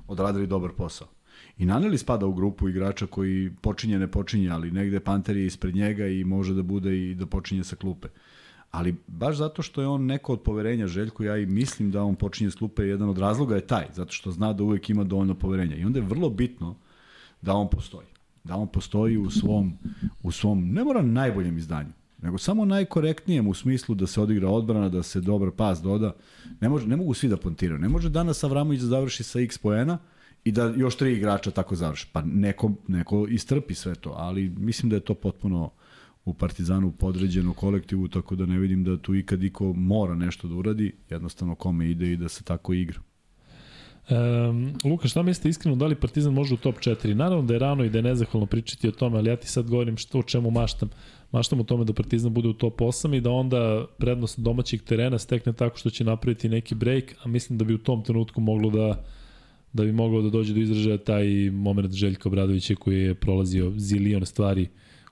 odradili 0.08 0.46
dobar 0.46 0.70
posao. 0.76 1.15
I 1.58 1.66
Naneli 1.66 1.98
spada 1.98 2.26
u 2.26 2.34
grupu 2.34 2.68
igrača 2.68 3.06
koji 3.06 3.50
počinje, 3.60 3.98
ne 3.98 4.08
počinje, 4.08 4.50
ali 4.50 4.70
negde 4.70 5.00
Panter 5.00 5.36
je 5.36 5.46
ispred 5.46 5.74
njega 5.74 6.06
i 6.06 6.24
može 6.24 6.54
da 6.54 6.62
bude 6.62 6.98
i 6.98 7.14
da 7.14 7.26
počinje 7.26 7.64
sa 7.64 7.76
klupe. 7.76 8.08
Ali 8.70 8.96
baš 9.06 9.36
zato 9.36 9.62
što 9.62 9.80
je 9.80 9.86
on 9.86 10.06
neko 10.06 10.32
od 10.32 10.40
poverenja 10.40 10.86
Željku, 10.86 11.24
ja 11.24 11.36
i 11.36 11.46
mislim 11.46 11.90
da 11.90 12.02
on 12.02 12.14
počinje 12.14 12.50
s 12.50 12.54
klupe, 12.54 12.82
jedan 12.82 13.08
od 13.08 13.18
razloga 13.18 13.54
je 13.54 13.66
taj, 13.66 13.86
zato 13.94 14.12
što 14.12 14.30
zna 14.30 14.52
da 14.52 14.62
uvek 14.64 14.90
ima 14.90 15.04
dovoljno 15.04 15.34
poverenja. 15.34 15.76
I 15.76 15.84
onda 15.84 15.98
je 15.98 16.06
vrlo 16.06 16.30
bitno 16.30 16.76
da 17.42 17.54
on 17.54 17.68
postoji. 17.70 18.06
Da 18.44 18.56
on 18.56 18.68
postoji 18.68 19.16
u 19.16 19.30
svom, 19.30 19.78
u 20.22 20.32
svom 20.32 20.72
ne 20.72 20.84
mora 20.84 21.02
najboljem 21.02 21.58
izdanju, 21.58 21.90
nego 22.22 22.38
samo 22.38 22.64
najkorektnijem 22.64 23.48
u 23.48 23.54
smislu 23.54 23.94
da 23.94 24.06
se 24.06 24.20
odigra 24.20 24.48
odbrana, 24.48 24.88
da 24.88 25.02
se 25.02 25.20
dobar 25.20 25.50
pas 25.50 25.82
doda. 25.82 26.12
Ne, 26.60 26.68
može, 26.68 26.86
ne 26.86 26.96
mogu 26.96 27.14
svi 27.14 27.28
da 27.28 27.36
pontiraju. 27.36 27.78
Ne 27.78 27.88
može 27.88 28.08
danas 28.08 28.44
Avramović 28.44 28.80
da 28.80 28.86
završi 28.86 29.22
sa 29.22 29.40
x 29.40 29.58
poena, 29.58 29.98
i 30.46 30.52
da 30.52 30.72
još 30.76 30.96
tri 30.96 31.12
igrača 31.12 31.50
tako 31.50 31.76
završi. 31.76 32.06
Pa 32.12 32.22
neko, 32.22 32.72
neko 32.88 33.26
istrpi 33.26 33.74
sve 33.74 33.94
to, 33.94 34.14
ali 34.16 34.48
mislim 34.48 34.90
da 34.90 34.96
je 34.96 35.00
to 35.00 35.14
potpuno 35.14 35.70
u 36.24 36.34
Partizanu 36.34 36.92
podređeno 36.92 37.52
kolektivu, 37.52 38.08
tako 38.08 38.36
da 38.36 38.46
ne 38.46 38.58
vidim 38.58 38.84
da 38.84 38.96
tu 38.96 39.14
ikad 39.14 39.42
iko 39.42 39.72
mora 39.72 40.14
nešto 40.14 40.48
da 40.48 40.54
uradi, 40.54 40.92
jednostavno 41.10 41.54
kome 41.54 41.90
ide 41.90 42.12
i 42.12 42.16
da 42.16 42.28
se 42.28 42.44
tako 42.44 42.74
igra. 42.74 43.00
Um, 44.10 44.74
Luka, 44.84 45.08
šta 45.08 45.22
mislite 45.22 45.48
iskreno, 45.48 45.76
da 45.76 45.86
li 45.86 45.94
Partizan 45.94 46.34
može 46.34 46.54
u 46.54 46.56
top 46.56 46.76
4? 46.78 47.14
Naravno 47.14 47.42
da 47.46 47.54
je 47.54 47.58
rano 47.58 47.84
i 47.84 47.90
da 47.90 47.98
je 47.98 48.02
nezahvalno 48.02 48.46
pričati 48.46 48.88
o 48.88 48.92
tome, 48.92 49.18
ali 49.18 49.30
ja 49.30 49.36
ti 49.36 49.48
sad 49.48 49.70
govorim 49.70 49.96
što 49.96 50.18
o 50.18 50.22
čemu 50.22 50.50
maštam. 50.50 50.90
Maštam 51.32 51.60
o 51.60 51.64
tome 51.64 51.84
da 51.84 51.92
Partizan 51.92 52.34
bude 52.34 52.48
u 52.48 52.52
top 52.52 52.80
8 52.80 53.16
i 53.16 53.20
da 53.20 53.30
onda 53.30 53.86
prednost 53.98 54.40
domaćeg 54.40 54.82
terena 54.82 55.18
stekne 55.18 55.52
tako 55.52 55.78
što 55.78 55.90
će 55.90 56.04
napraviti 56.04 56.48
neki 56.48 56.74
break, 56.74 57.14
a 57.22 57.28
mislim 57.28 57.58
da 57.58 57.64
bi 57.64 57.74
u 57.74 57.78
tom 57.78 58.04
trenutku 58.04 58.40
moglo 58.40 58.70
da 58.70 59.04
da 59.76 59.84
bi 59.84 59.92
moglo 59.92 60.22
da 60.22 60.30
dođe 60.30 60.54
do 60.54 60.60
izražaja 60.60 60.98
taj 60.98 61.50
moment 61.50 61.92
Željka 61.92 62.28
Obradovića 62.28 62.74
koji 62.74 63.00
je 63.00 63.14
prolazio 63.14 63.72
zilion 63.76 64.26
stvari 64.26 64.68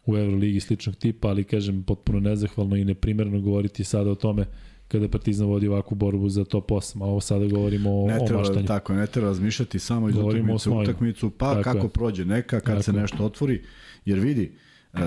u 0.07 0.17
Euroligi 0.17 0.61
sličnog 0.61 0.97
tipa, 0.97 1.29
ali 1.29 1.45
kažem 1.45 1.83
potpuno 1.83 2.21
nezahvalno 2.21 2.77
i 2.77 2.85
neprimerno 2.85 3.41
govoriti 3.41 3.85
sada 3.85 4.11
o 4.11 4.15
tome 4.15 4.47
kada 4.89 5.09
Partizan 5.09 5.47
vodi 5.47 5.69
ovakvu 5.69 5.95
borbu 5.95 6.29
za 6.29 6.45
top 6.45 6.71
8, 6.71 7.03
a 7.03 7.05
ovo 7.05 7.21
sada 7.21 7.47
govorimo 7.47 8.03
o, 8.03 8.09
ne 8.09 8.19
treba, 8.27 8.41
o 8.41 8.43
maštanju. 8.43 8.67
Tako, 8.67 8.95
ne 8.95 9.07
treba 9.07 9.29
razmišljati 9.29 9.79
samo 9.79 10.09
iz 10.09 10.17
utakmice 10.17 10.71
u 10.71 10.79
utakmicu, 10.79 11.31
pa 11.31 11.55
tako 11.55 11.63
kako 11.63 11.87
je. 11.87 11.89
prođe 11.89 12.25
neka, 12.25 12.61
kad 12.61 12.75
tako 12.75 12.83
se 12.83 12.93
nešto 12.93 13.25
otvori, 13.25 13.63
jer 14.05 14.19
vidi, 14.19 14.53
e, 14.95 14.99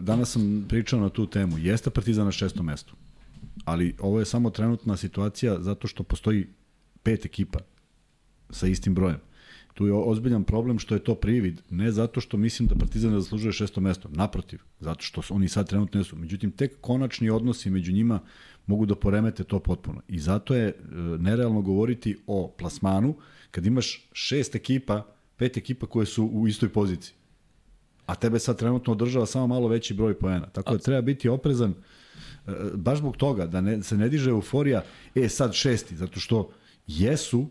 danas 0.00 0.32
sam 0.32 0.64
pričao 0.68 1.00
na 1.00 1.08
tu 1.08 1.26
temu, 1.26 1.58
jeste 1.58 1.90
Partizan 1.90 2.24
na 2.24 2.32
šestom 2.32 2.66
mestu, 2.66 2.94
ali 3.64 3.94
ovo 4.00 4.18
je 4.18 4.24
samo 4.24 4.50
trenutna 4.50 4.96
situacija 4.96 5.60
zato 5.60 5.88
što 5.88 6.02
postoji 6.02 6.46
pet 7.02 7.24
ekipa 7.24 7.58
sa 8.52 8.66
istim 8.66 8.94
brojem. 8.94 9.18
Tu 9.74 9.86
je 9.86 9.92
ozbiljan 9.92 10.44
problem 10.44 10.78
što 10.78 10.94
je 10.94 11.04
to 11.04 11.14
privid, 11.14 11.60
ne 11.70 11.90
zato 11.92 12.20
što 12.20 12.36
mislim 12.36 12.68
da 12.68 12.74
Partizan 12.74 13.12
ne 13.12 13.20
zaslužuje 13.20 13.52
šesto 13.52 13.80
mesto, 13.80 14.08
naprotiv, 14.12 14.60
zato 14.80 15.02
što 15.02 15.22
oni 15.30 15.48
sad 15.48 15.68
trenutno 15.68 15.98
ne 15.98 16.04
su. 16.04 16.16
Međutim, 16.16 16.50
tek 16.50 16.80
konačni 16.80 17.30
odnosi 17.30 17.70
među 17.70 17.92
njima 17.92 18.20
mogu 18.66 18.86
da 18.86 18.94
poremete 18.94 19.44
to 19.44 19.58
potpuno. 19.58 20.02
I 20.08 20.18
zato 20.18 20.54
je 20.54 20.68
e, 20.68 20.74
nerealno 21.18 21.62
govoriti 21.62 22.18
o 22.26 22.54
plasmanu 22.58 23.14
kad 23.50 23.66
imaš 23.66 24.08
šest 24.12 24.54
ekipa, 24.54 25.06
pet 25.36 25.56
ekipa 25.56 25.86
koje 25.86 26.06
su 26.06 26.24
u 26.24 26.48
istoj 26.48 26.68
poziciji. 26.68 27.14
A 28.06 28.14
tebe 28.14 28.38
sad 28.38 28.58
trenutno 28.58 28.92
održava 28.92 29.26
samo 29.26 29.46
malo 29.46 29.68
veći 29.68 29.94
broj 29.94 30.18
poena. 30.18 30.46
Tako 30.46 30.72
da 30.72 30.78
treba 30.78 31.00
biti 31.00 31.28
oprezan 31.28 31.70
e, 31.70 32.52
baš 32.74 32.98
zbog 32.98 33.16
toga 33.16 33.46
da 33.46 33.60
ne, 33.60 33.82
se 33.82 33.96
ne 33.96 34.08
diže 34.08 34.30
euforija, 34.30 34.84
e 35.14 35.28
sad 35.28 35.52
šesti, 35.52 35.96
zato 35.96 36.20
što 36.20 36.50
jesu 36.86 37.48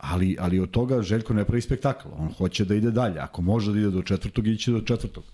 ali, 0.00 0.36
ali 0.40 0.60
od 0.60 0.70
toga 0.70 1.02
Željko 1.02 1.34
ne 1.34 1.44
pravi 1.44 1.60
spektakl. 1.60 2.08
On 2.18 2.32
hoće 2.32 2.64
da 2.64 2.74
ide 2.74 2.90
dalje. 2.90 3.18
Ako 3.18 3.42
može 3.42 3.72
da 3.72 3.78
ide 3.78 3.90
do 3.90 4.02
četvrtog, 4.02 4.46
iće 4.46 4.72
do 4.72 4.80
četvrtog. 4.80 5.24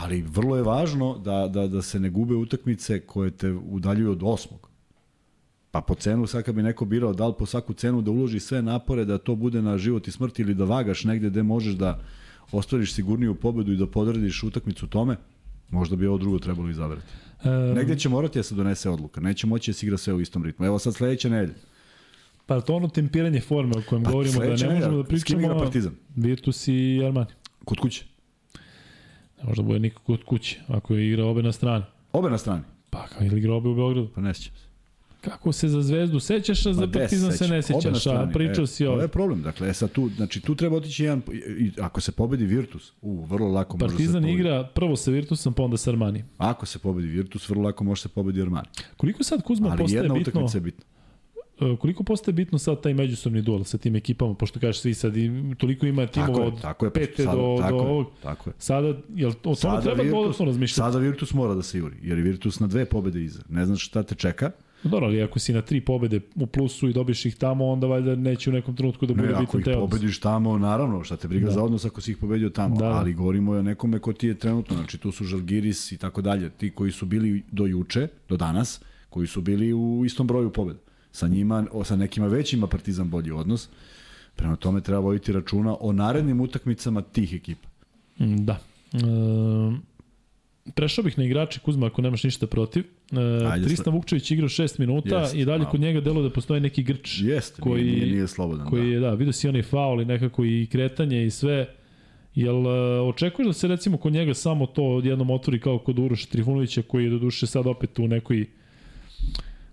Ali 0.00 0.22
vrlo 0.22 0.56
je 0.56 0.62
važno 0.62 1.18
da, 1.18 1.48
da, 1.48 1.66
da 1.66 1.82
se 1.82 2.00
ne 2.00 2.10
gube 2.10 2.34
utakmice 2.34 3.00
koje 3.00 3.30
te 3.30 3.50
udaljuju 3.52 4.10
od 4.10 4.20
osmog. 4.22 4.68
Pa 5.70 5.80
po 5.80 5.94
cenu, 5.94 6.26
sad 6.26 6.42
kad 6.42 6.54
bi 6.54 6.62
neko 6.62 6.84
birao 6.84 7.12
da 7.12 7.26
li 7.26 7.34
po 7.38 7.46
svaku 7.46 7.72
cenu 7.72 8.02
da 8.02 8.10
uloži 8.10 8.40
sve 8.40 8.62
napore 8.62 9.04
da 9.04 9.18
to 9.18 9.34
bude 9.34 9.62
na 9.62 9.78
život 9.78 10.08
i 10.08 10.12
smrt 10.12 10.38
ili 10.38 10.54
da 10.54 10.64
vagaš 10.64 11.04
negde 11.04 11.30
gde 11.30 11.42
možeš 11.42 11.74
da 11.74 12.00
ostvariš 12.52 12.92
sigurniju 12.94 13.34
pobedu 13.34 13.72
i 13.72 13.76
da 13.76 13.86
podrediš 13.86 14.42
utakmicu 14.42 14.86
tome, 14.86 15.16
možda 15.70 15.96
bi 15.96 16.06
ovo 16.06 16.18
drugo 16.18 16.38
trebalo 16.38 16.70
izabrati. 16.70 17.06
Um, 17.44 17.74
negde 17.74 17.98
će 17.98 18.08
morati 18.08 18.38
da 18.38 18.42
se 18.42 18.54
donese 18.54 18.90
odluka. 18.90 19.20
Neće 19.20 19.46
moći 19.46 19.70
da 19.70 19.74
se 19.74 19.86
igra 19.86 19.98
sve 19.98 20.14
u 20.14 20.20
istom 20.20 20.44
ritmu. 20.44 20.66
Evo 20.66 20.78
sad 20.78 20.94
sledeća 20.94 21.28
nedelja 21.28 21.71
Pa 22.46 22.60
to 22.60 22.74
ono 22.76 22.88
tempiranje 22.88 23.40
forme 23.40 23.72
o 23.78 23.82
kojem 23.88 24.04
pa, 24.04 24.10
govorimo, 24.10 24.40
da 24.40 24.46
ne 24.46 24.74
možemo 24.74 24.96
da 24.96 25.04
pričamo... 25.04 25.58
Partizan? 25.58 25.92
Virtus 26.16 26.68
i 26.68 27.00
Armani. 27.04 27.26
Kod 27.64 27.78
kuće? 27.78 28.04
Ne 29.38 29.44
možda 29.48 29.62
bude 29.62 29.78
nikako 29.78 30.04
kod 30.04 30.24
kuće, 30.24 30.60
ako 30.68 30.94
je 30.94 31.08
igra 31.08 31.24
obe 31.24 31.42
na 31.42 31.52
strani. 31.52 31.84
Obe 32.12 32.30
na 32.30 32.38
strani? 32.38 32.62
Pa 32.90 33.06
kao 33.06 33.26
ili 33.26 33.38
igra 33.38 33.54
obe 33.54 33.68
u 33.68 33.74
Beogradu. 33.74 34.08
Pa 34.14 34.20
ne 34.20 34.34
sjećam 34.34 34.54
se. 34.56 34.72
Kako 35.20 35.52
se 35.52 35.68
za 35.68 35.82
Zvezdu 35.82 36.20
sećaš, 36.20 36.66
a 36.66 36.72
za 36.72 36.86
pa 36.86 36.98
Partizan 36.98 37.32
se 37.32 37.48
ne 37.48 37.62
sećaš, 37.62 38.06
a 38.06 38.30
pričao 38.32 38.64
e, 38.64 38.66
si 38.66 38.86
ovo. 38.86 38.96
To 38.96 39.02
je 39.02 39.08
problem, 39.08 39.42
dakle, 39.42 39.68
e 39.68 39.74
sad 39.74 39.92
tu, 39.92 40.10
znači 40.16 40.40
tu 40.40 40.54
treba 40.54 40.76
otići 40.76 41.04
jedan, 41.04 41.22
i, 41.58 41.72
ako 41.80 42.00
se 42.00 42.12
pobedi 42.12 42.44
Virtus, 42.44 42.92
u, 43.02 43.24
vrlo 43.24 43.48
lako 43.48 43.78
Partizan 43.78 43.96
može 43.96 44.06
se 44.06 44.12
Partizan 44.12 44.38
igra 44.38 44.68
prvo 44.74 44.96
sa 44.96 45.10
Virtusom, 45.10 45.54
pa 45.54 45.62
onda 45.62 45.76
sa 45.76 45.90
Armani. 45.90 46.24
Ako 46.38 46.66
se 46.66 46.78
pobedi 46.78 47.08
Virtus, 47.08 47.48
vrlo 47.48 47.62
lako 47.62 47.84
može 47.84 48.02
se 48.02 48.08
pobedi 48.08 48.42
Armani. 48.42 48.66
Koliko 48.96 49.24
sad 49.24 49.42
Kuzma 49.42 49.68
Ali 49.68 49.78
postaje 49.78 50.02
bitno? 50.02 50.14
Ali 50.14 50.20
jedna 50.20 50.30
utakmica 50.30 50.58
je 50.58 50.62
bitna. 50.62 50.84
E, 51.62 51.76
koliko 51.76 52.04
postaje 52.04 52.32
bitno 52.32 52.58
sad 52.58 52.82
taj 52.82 52.94
međusobni 52.94 53.42
duel 53.42 53.64
sa 53.64 53.78
tim 53.78 53.96
ekipama, 53.96 54.34
pošto 54.34 54.60
kažeš 54.60 54.80
svi 54.80 54.94
sad 54.94 55.16
i 55.16 55.30
toliko 55.58 55.86
ima 55.86 56.06
timova 56.06 56.46
od 56.46 56.60
tako 56.60 56.84
je, 56.86 56.92
pete 56.92 57.24
sada, 57.24 57.36
do, 57.36 57.56
tako 57.60 57.76
do 57.76 57.82
ovog. 57.82 58.06
Tako 58.22 58.50
je. 58.50 58.54
Sada, 58.58 58.94
jel, 59.14 59.30
o 59.30 59.34
tome 59.34 59.56
sada 59.56 59.80
treba 59.80 60.02
Virtus, 60.02 60.22
dodatno 60.22 60.44
razmišljati? 60.44 60.76
Sada 60.76 60.98
Virtus 60.98 61.34
mora 61.34 61.54
da 61.54 61.62
se 61.62 61.78
juri, 61.78 61.96
jer 62.02 62.18
je 62.18 62.24
Virtus 62.24 62.60
na 62.60 62.66
dve 62.66 62.84
pobede 62.84 63.22
iza. 63.22 63.42
Ne 63.48 63.66
znaš 63.66 63.86
šta 63.86 64.02
te 64.02 64.14
čeka. 64.14 64.50
Dobro, 64.84 65.06
ali 65.06 65.22
ako 65.22 65.38
si 65.38 65.52
na 65.52 65.62
tri 65.62 65.80
pobede 65.80 66.20
u 66.34 66.46
plusu 66.46 66.88
i 66.88 66.92
dobiš 66.92 67.26
ih 67.26 67.36
tamo, 67.36 67.66
onda 67.66 67.86
valjda 67.86 68.16
neće 68.16 68.50
u 68.50 68.52
nekom 68.52 68.76
trenutku 68.76 69.06
da 69.06 69.14
bude 69.14 69.28
ne, 69.28 69.38
bitan 69.40 69.62
te 69.62 69.70
Ako 69.70 69.70
ih 69.70 69.76
pobediš 69.90 70.20
tamo, 70.20 70.58
naravno, 70.58 71.04
šta 71.04 71.16
te 71.16 71.28
briga 71.28 71.46
da. 71.46 71.52
za 71.52 71.62
odnos 71.62 71.84
ako 71.84 72.00
si 72.00 72.10
ih 72.10 72.16
pobedio 72.16 72.50
tamo, 72.50 72.76
da. 72.76 72.86
ali 72.86 73.14
govorimo 73.14 73.52
o 73.52 73.62
nekome 73.62 73.98
ko 73.98 74.12
ti 74.12 74.26
je 74.26 74.34
trenutno, 74.34 74.76
znači 74.76 74.98
tu 74.98 75.12
su 75.12 75.24
Žalgiris 75.24 75.92
i 75.92 75.98
tako 75.98 76.22
dalje, 76.22 76.50
ti 76.50 76.70
koji 76.70 76.92
su 76.92 77.06
bili 77.06 77.42
do 77.50 77.66
juče, 77.66 78.08
do 78.28 78.36
danas, 78.36 78.80
koji 79.10 79.26
su 79.26 79.40
bili 79.40 79.72
u 79.72 80.02
istom 80.04 80.26
broju 80.26 80.50
pobeda. 80.50 80.78
Sa 81.12 81.28
njima, 81.28 81.66
sa 81.84 81.96
nekima 81.96 82.26
većima 82.26 82.66
Partizan 82.66 83.10
bolji 83.10 83.30
odnos. 83.30 83.68
Prema 84.36 84.56
tome 84.56 84.80
treba 84.80 85.00
voditi 85.00 85.32
računa 85.32 85.76
o 85.80 85.92
narednim 85.92 86.40
utakmicama 86.40 87.02
tih 87.02 87.34
ekipa. 87.34 87.68
Mm, 88.20 88.44
da. 88.44 88.58
E, 88.92 88.98
prešao 90.74 91.04
bih 91.04 91.18
na 91.18 91.24
igrače 91.24 91.60
Kuzma 91.60 91.86
ako 91.86 92.02
nemaš 92.02 92.24
ništa 92.24 92.46
protiv. 92.46 92.84
E, 93.12 93.46
Ajde, 93.46 93.66
Tristan 93.66 93.94
Vukčević 93.94 94.30
igrao 94.30 94.48
6 94.48 94.80
minuta 94.80 95.20
jest, 95.20 95.34
i 95.34 95.44
dalje 95.44 95.64
kod 95.64 95.80
njega 95.80 96.00
delo 96.00 96.22
da 96.22 96.30
postoji 96.30 96.60
neki 96.60 96.82
grč 96.82 97.20
Jeste, 97.20 97.62
koji, 97.62 97.84
nije, 97.84 97.96
nije, 97.96 98.12
nije 98.12 98.28
slobodan. 98.28 98.66
Koji 98.66 98.82
da. 98.82 98.88
je, 98.88 99.00
da, 99.00 99.14
vidio 99.14 99.32
si 99.32 99.48
onaj 99.48 99.62
faul 99.62 100.02
i 100.02 100.04
nekako 100.04 100.44
i 100.44 100.66
kretanje 100.72 101.26
i 101.26 101.30
sve. 101.30 101.66
Jel 102.34 102.56
uh, 102.56 103.08
očekuješ 103.08 103.46
da 103.46 103.52
se 103.52 103.68
recimo 103.68 103.96
kod 103.96 104.12
njega 104.12 104.34
samo 104.34 104.66
to 104.66 104.84
odjednom 104.84 105.30
otvori 105.30 105.60
kao 105.60 105.78
kod 105.78 105.98
Uroša 105.98 106.26
Trifunovića 106.26 106.82
koji 106.82 107.04
je 107.04 107.10
do 107.10 107.18
duše 107.18 107.46
sad 107.46 107.66
opet 107.66 107.98
u 107.98 108.08
nekoj 108.08 108.46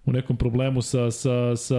u 0.10 0.14
nekom 0.14 0.38
problemu 0.38 0.81
sa, 0.81 1.11
sa, 1.11 1.56
sa 1.56 1.76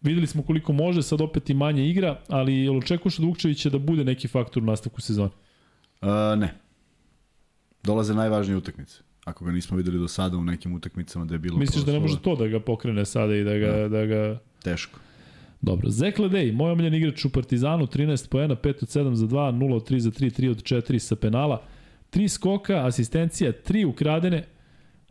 videli 0.00 0.26
smo 0.26 0.42
koliko 0.42 0.72
može, 0.72 1.02
sad 1.02 1.20
opet 1.20 1.50
i 1.50 1.54
manje 1.54 1.88
igra, 1.88 2.20
ali 2.28 2.54
jel 2.54 2.76
očekuješ 2.76 3.18
od 3.18 3.24
Vukčevića 3.24 3.70
da 3.70 3.78
bude 3.78 4.04
neki 4.04 4.28
faktor 4.28 4.62
u 4.62 4.66
nastavku 4.66 5.00
sezona? 5.00 5.30
Uh, 6.00 6.08
ne. 6.38 6.54
Dolaze 7.82 8.14
najvažnije 8.14 8.56
utakmice. 8.56 9.02
Ako 9.24 9.44
ga 9.44 9.52
nismo 9.52 9.76
videli 9.76 9.98
do 9.98 10.08
sada 10.08 10.36
u 10.36 10.44
nekim 10.44 10.74
utakmicama 10.74 11.24
da 11.24 11.34
je 11.34 11.38
bilo 11.38 11.58
Misliš 11.58 11.84
da 11.84 11.92
ne 11.92 12.00
može 12.00 12.20
to 12.22 12.36
da 12.36 12.48
ga 12.48 12.60
pokrene 12.60 13.04
sada 13.04 13.36
i 13.36 13.44
da 13.44 13.58
ga... 13.58 13.72
Da, 13.72 13.88
da 13.88 14.06
ga... 14.06 14.38
Teško. 14.62 14.98
Dobro, 15.60 15.90
Zekle 15.90 16.28
Dej, 16.28 16.52
moj 16.52 16.72
omiljen 16.72 16.94
igrač 16.94 17.24
u 17.24 17.30
Partizanu, 17.30 17.86
13 17.86 18.28
poena, 18.28 18.56
5 18.56 18.68
od 18.68 18.88
7 18.88 19.14
za 19.14 19.26
2, 19.26 19.52
0 19.58 19.74
od 19.74 19.90
3 19.90 19.98
za 19.98 20.10
3, 20.10 20.40
3 20.40 20.50
od 20.50 20.62
4 20.62 20.98
sa 20.98 21.16
penala, 21.16 21.62
3 22.12 22.28
skoka, 22.28 22.86
asistencija, 22.86 23.52
3 23.52 23.84
ukradene, 23.86 24.44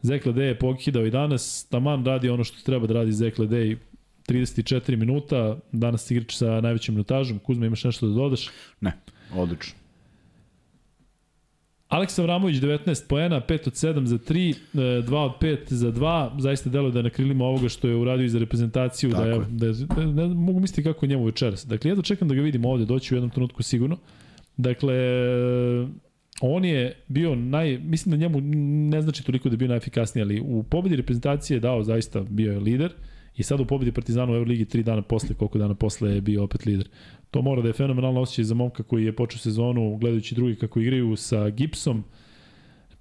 Zekle 0.01 0.33
Dej 0.33 0.47
je 0.47 0.59
pokidao 0.59 1.05
i 1.05 1.11
danas, 1.11 1.67
taman 1.69 2.05
radi 2.05 2.29
ono 2.29 2.43
što 2.43 2.63
treba 2.63 2.87
da 2.87 2.93
radi 2.93 3.11
Zekle 3.11 3.47
Dej 3.47 3.77
34 4.29 4.95
minuta, 4.95 5.57
danas 5.71 6.11
igrač 6.11 6.35
sa 6.35 6.61
najvećim 6.61 6.95
minutažom. 6.95 7.39
Kuzma, 7.39 7.65
imaš 7.65 7.83
nešto 7.83 8.07
da 8.07 8.13
dodaš? 8.13 8.49
Ne, 8.81 8.93
odlično. 9.35 9.79
Aleksa 11.87 12.23
Vramović 12.23 12.55
19 12.57 13.07
poena, 13.07 13.41
5 13.41 13.67
od 13.67 13.73
7 13.73 14.05
za 14.05 14.17
3, 14.17 14.55
2 14.73 15.13
e, 15.13 15.15
od 15.15 15.31
5 15.41 15.73
za 15.73 15.91
2. 15.91 16.41
Zaista 16.41 16.69
deluje 16.69 16.91
da 16.91 16.99
je 16.99 17.03
na 17.03 17.09
krilima 17.09 17.45
ovoga 17.45 17.69
što 17.69 17.87
je 17.87 17.95
uradio 17.95 18.25
i 18.25 18.29
za 18.29 18.39
reprezentaciju. 18.39 19.09
Da 19.09 19.15
Tako 19.15 19.27
da, 19.49 19.65
je, 19.65 19.73
da, 19.73 20.01
je, 20.01 20.05
da, 20.13 20.27
ne, 20.27 20.27
mogu 20.27 20.59
misliti 20.59 20.83
kako 20.83 21.05
je 21.05 21.09
njemu 21.09 21.25
večeras. 21.25 21.65
Dakle, 21.65 21.91
ja 21.91 22.01
čekam 22.01 22.27
da 22.27 22.35
ga 22.35 22.41
vidim 22.41 22.65
ovde, 22.65 22.85
doći 22.85 23.13
u 23.13 23.17
jednom 23.17 23.29
trenutku 23.29 23.63
sigurno. 23.63 23.97
Dakle, 24.57 24.95
on 26.41 26.65
je 26.65 27.03
bio 27.07 27.35
naj, 27.35 27.77
mislim 27.77 28.11
da 28.11 28.17
njemu 28.17 28.41
ne 28.89 29.01
znači 29.01 29.23
toliko 29.25 29.49
da 29.49 29.53
je 29.53 29.57
bio 29.57 29.67
najefikasniji, 29.67 30.23
ali 30.23 30.39
u 30.39 30.63
pobedi 30.63 30.95
reprezentacije 30.95 31.55
je 31.55 31.59
dao 31.59 31.83
zaista 31.83 32.21
bio 32.29 32.51
je 32.51 32.59
lider 32.59 32.93
i 33.35 33.43
sad 33.43 33.59
u 33.59 33.65
pobedi 33.65 33.91
Partizanu 33.91 34.33
u 34.33 34.35
Euroligi 34.35 34.65
3 34.65 34.83
dana 34.83 35.01
posle, 35.01 35.35
koliko 35.35 35.57
dana 35.57 35.75
posle 35.75 36.15
je 36.15 36.21
bio 36.21 36.43
opet 36.43 36.65
lider. 36.65 36.89
To 37.31 37.41
mora 37.41 37.61
da 37.61 37.67
je 37.67 37.73
fenomenalno 37.73 38.21
osjećaj 38.21 38.43
za 38.43 38.55
momka 38.55 38.83
koji 38.83 39.05
je 39.05 39.15
počeo 39.15 39.39
sezonu 39.39 39.97
gledajući 39.97 40.35
drugi 40.35 40.55
kako 40.55 40.79
igraju 40.79 41.15
sa 41.15 41.49
Gipsom, 41.49 42.03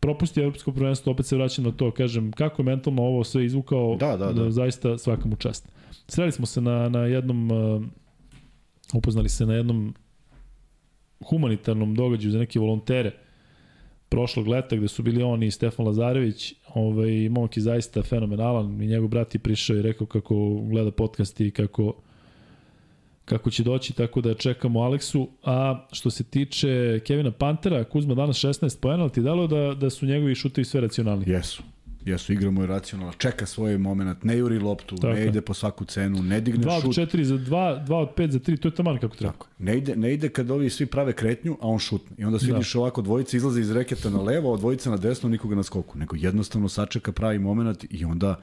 propusti 0.00 0.40
evropsko 0.40 0.72
prvenstvo, 0.72 1.12
opet 1.12 1.26
se 1.26 1.36
vraćam 1.36 1.64
na 1.64 1.72
to, 1.72 1.90
kažem, 1.90 2.32
kako 2.32 2.62
je 2.62 2.66
mentalno 2.66 3.02
ovo 3.02 3.24
sve 3.24 3.44
izvukao, 3.44 3.96
da, 3.96 4.16
da, 4.16 4.32
da. 4.32 4.50
zaista 4.50 4.98
svaka 4.98 5.28
mu 5.28 5.36
čast. 5.36 5.68
Sreli 6.08 6.32
smo 6.32 6.46
se 6.46 6.60
na, 6.60 6.88
na 6.88 7.00
jednom, 7.00 7.50
uh, 7.50 7.82
upoznali 8.94 9.28
se 9.28 9.46
na 9.46 9.54
jednom 9.54 9.94
humanitarnom 11.30 11.94
događaju 11.94 12.32
za 12.32 12.38
neke 12.38 12.60
volontere, 12.60 13.12
prošlog 14.08 14.48
leta 14.48 14.76
gde 14.76 14.88
su 14.88 15.02
bili 15.02 15.22
oni 15.22 15.46
i 15.46 15.50
Stefan 15.50 15.86
Lazarević, 15.86 16.54
ovaj, 16.74 17.28
momak 17.28 17.56
je 17.56 17.62
zaista 17.62 18.02
fenomenalan 18.02 18.82
i 18.82 18.86
njegov 18.86 19.08
brat 19.08 19.34
je 19.34 19.38
prišao 19.38 19.76
i 19.76 19.82
rekao 19.82 20.06
kako 20.06 20.34
gleda 20.70 20.90
podcast 20.90 21.40
i 21.40 21.50
kako 21.50 21.94
kako 23.24 23.50
će 23.50 23.62
doći, 23.62 23.92
tako 23.92 24.20
da 24.20 24.34
čekamo 24.34 24.80
Aleksu. 24.80 25.28
A 25.44 25.86
što 25.92 26.10
se 26.10 26.24
tiče 26.24 27.00
Kevina 27.06 27.30
Pantera, 27.30 27.84
Kuzma 27.84 28.14
danas 28.14 28.36
16 28.36 28.80
pojena, 28.80 29.02
ali 29.02 29.12
ti 29.12 29.20
dalo 29.20 29.46
da, 29.46 29.74
da 29.74 29.90
su 29.90 30.06
njegovi 30.06 30.34
šutevi 30.34 30.64
sve 30.64 30.80
racionalni? 30.80 31.24
Jesu. 31.30 31.62
Jesu, 32.04 32.32
igra 32.32 32.50
mu 32.50 32.62
je 32.62 32.66
racionalno, 32.66 33.12
čeka 33.12 33.46
svoj 33.46 33.78
moment, 33.78 34.24
ne 34.24 34.38
juri 34.38 34.58
loptu, 34.58 34.96
tako. 34.96 35.14
ne 35.14 35.26
ide 35.26 35.40
po 35.40 35.54
svaku 35.54 35.84
cenu, 35.84 36.22
ne 36.22 36.40
digne 36.40 36.64
2 36.64 36.80
šut. 36.80 36.96
2 36.96 37.02
od 37.02 37.08
4 37.08 37.22
za 37.22 37.34
2, 37.34 37.86
2 37.86 37.94
od 37.94 38.08
5 38.16 38.30
za 38.30 38.38
3, 38.38 38.58
to 38.58 38.68
je 38.68 38.74
taman 38.74 38.98
kako 38.98 39.16
treba. 39.16 39.32
Tako. 39.32 39.46
Ne 39.58 39.78
ide, 39.78 39.96
ne 39.96 40.14
ide 40.14 40.28
kad 40.28 40.50
ovi 40.50 40.70
svi 40.70 40.86
prave 40.86 41.12
kretnju, 41.12 41.56
a 41.60 41.68
on 41.68 41.78
šutne. 41.78 42.16
I 42.18 42.24
onda 42.24 42.38
vidiš 42.42 42.72
da. 42.72 42.80
ovako, 42.80 43.02
dvojica 43.02 43.36
izlaze 43.36 43.60
iz 43.60 43.70
reketa 43.70 44.10
na 44.10 44.22
levo, 44.22 44.54
a 44.54 44.56
dvojica 44.56 44.90
na 44.90 44.96
desno, 44.96 45.28
nikoga 45.28 45.56
na 45.56 45.62
skoku. 45.62 45.98
Nego 45.98 46.16
jednostavno 46.16 46.68
sačeka 46.68 47.12
pravi 47.12 47.38
moment 47.38 47.84
i 47.90 48.04
onda 48.04 48.40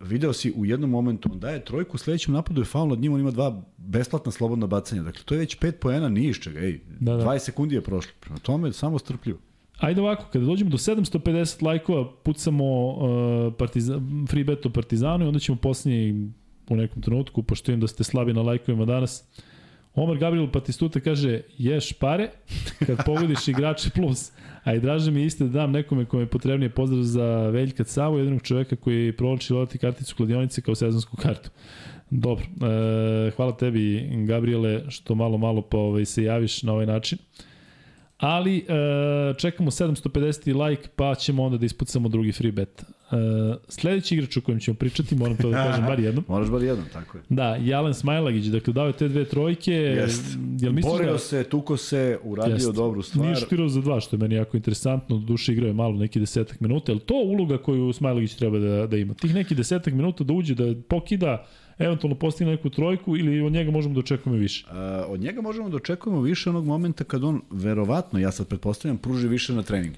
video 0.00 0.32
si 0.32 0.52
u 0.56 0.64
jednom 0.64 0.90
momentu, 0.90 1.28
on 1.32 1.40
daje 1.40 1.64
trojku, 1.64 1.94
u 1.94 1.98
sledećem 1.98 2.34
napadu 2.34 2.60
je 2.60 2.64
faul 2.64 2.88
nad 2.88 2.98
njim, 2.98 3.12
on 3.12 3.20
ima 3.20 3.30
dva 3.30 3.62
besplatna 3.76 4.32
slobodna 4.32 4.66
bacanja. 4.66 5.02
Dakle, 5.02 5.22
to 5.24 5.34
je 5.34 5.38
već 5.38 5.58
5 5.58 5.72
poena, 5.72 6.08
nije 6.08 6.30
iz 6.30 6.36
čega. 6.36 6.60
Ej, 6.60 6.80
da, 7.00 7.16
da. 7.16 7.24
20 7.24 7.38
sekundi 7.38 7.74
je 7.74 7.80
prošlo. 7.80 8.12
Prema 8.20 8.38
tome, 8.38 8.72
samo 8.72 8.98
strpljivo. 8.98 9.38
Ajde 9.82 10.00
ovako, 10.00 10.24
kada 10.32 10.44
dođemo 10.44 10.70
do 10.70 10.76
750 10.76 11.64
lajkova, 11.64 12.12
pucamo 12.22 12.88
uh, 12.88 13.54
partizan, 13.58 14.26
free 14.30 14.44
bet 14.44 14.66
o 14.66 14.70
Partizanu 14.70 15.24
i 15.24 15.28
onda 15.28 15.40
ćemo 15.40 15.58
posljednji 15.58 16.30
u 16.68 16.76
nekom 16.76 17.02
trenutku, 17.02 17.42
pošto 17.42 17.72
im 17.72 17.80
da 17.80 17.86
ste 17.86 18.04
slabi 18.04 18.32
na 18.32 18.42
lajkovima 18.42 18.84
danas, 18.84 19.24
Omar 19.94 20.18
Gabriel 20.18 20.50
Patistuta 20.50 21.00
kaže, 21.00 21.40
ješ 21.58 21.92
pare 21.92 22.30
kad 22.86 23.04
pogodiš 23.06 23.48
igrače 23.48 23.90
plus, 23.90 24.30
a 24.64 24.74
i 24.74 24.80
draže 24.80 25.10
mi 25.10 25.24
isto 25.24 25.44
da 25.44 25.50
dam 25.50 25.72
nekome 25.72 26.04
kome 26.04 26.22
je 26.22 26.26
potrebnije 26.26 26.70
pozdrav 26.70 27.02
za 27.02 27.26
Veljka 27.26 27.84
Cavu, 27.84 28.18
jednog 28.18 28.42
čoveka 28.42 28.76
koji 28.76 29.16
provlači 29.16 29.52
loti 29.52 29.78
karticu 29.78 30.16
kladionice 30.16 30.60
kao 30.60 30.74
sezonsku 30.74 31.16
kartu. 31.16 31.50
Dobro, 32.10 32.44
e, 32.44 33.30
hvala 33.30 33.56
tebi 33.56 34.08
Gabriele 34.26 34.90
što 34.90 35.14
malo 35.14 35.38
malo 35.38 35.62
pa 35.62 35.78
ovaj, 35.78 36.04
se 36.04 36.22
javiš 36.22 36.62
na 36.62 36.72
ovaj 36.72 36.86
način. 36.86 37.18
Ali 38.22 38.56
e, 38.58 39.34
čekamo 39.38 39.70
750 39.70 40.68
like 40.68 40.88
pa 40.96 41.14
ćemo 41.14 41.44
onda 41.44 41.58
da 41.58 41.66
ispucamo 41.66 42.08
drugi 42.08 42.32
free 42.32 42.52
bet. 42.52 42.84
Uh, 43.12 43.18
sledeći 43.68 44.14
igrač 44.14 44.36
o 44.36 44.40
kojem 44.40 44.60
ćemo 44.60 44.76
pričati, 44.76 45.14
moram 45.14 45.36
to 45.36 45.50
da 45.50 45.56
kažem 45.56 45.86
bar 45.86 46.00
jednom. 46.00 46.24
Moraš 46.28 46.48
bar 46.48 46.62
jednom, 46.62 46.86
tako 46.92 47.18
je. 47.18 47.24
Da, 47.28 47.56
Jalen 47.56 47.94
Smajlagić, 47.94 48.44
dakle 48.44 48.72
dao 48.72 48.86
je 48.86 48.92
te 48.92 49.08
dve 49.08 49.24
trojke. 49.24 49.72
Jest. 49.72 50.38
Jel 50.60 50.72
Borio 50.72 51.12
da... 51.12 51.18
se, 51.18 51.44
tuko 51.44 51.76
se, 51.76 52.18
uradio 52.22 52.54
Jest. 52.54 52.74
dobru 52.74 53.02
stvar. 53.02 53.26
Nije 53.26 53.36
štirao 53.36 53.68
za 53.68 53.80
dva, 53.80 54.00
što 54.00 54.16
je 54.16 54.20
meni 54.20 54.34
jako 54.34 54.56
interesantno, 54.56 55.18
do 55.18 55.26
duše 55.26 55.52
igrao 55.52 55.66
je 55.66 55.72
malo 55.72 55.96
neki 55.96 56.20
desetak 56.20 56.60
minuta, 56.60 56.92
ali 56.92 57.00
to 57.00 57.14
uloga 57.14 57.58
koju 57.58 57.92
Smajlagić 57.92 58.34
treba 58.34 58.58
da, 58.58 58.86
da 58.86 58.96
ima. 58.96 59.14
Tih 59.14 59.34
neki 59.34 59.54
desetak 59.54 59.94
minuta 59.94 60.24
da 60.24 60.32
uđe, 60.32 60.54
da 60.54 60.74
pokida, 60.88 61.46
eventualno 61.78 62.18
postigne 62.18 62.52
neku 62.52 62.70
trojku 62.70 63.16
ili 63.16 63.40
od 63.40 63.52
njega 63.52 63.70
možemo 63.70 63.94
da 63.94 64.00
očekujemo 64.00 64.38
više? 64.38 64.66
Uh, 64.66 64.76
od 65.12 65.20
njega 65.20 65.40
možemo 65.40 65.68
da 65.68 65.76
očekujemo 65.76 66.20
više 66.20 66.50
onog 66.50 66.66
momenta 66.66 67.04
kad 67.04 67.24
on, 67.24 67.40
verovatno, 67.50 68.18
ja 68.18 68.32
sad 68.32 68.46
pretpostavljam, 68.46 68.98
pruži 68.98 69.28
više 69.28 69.52
na 69.52 69.62
treningu. 69.62 69.96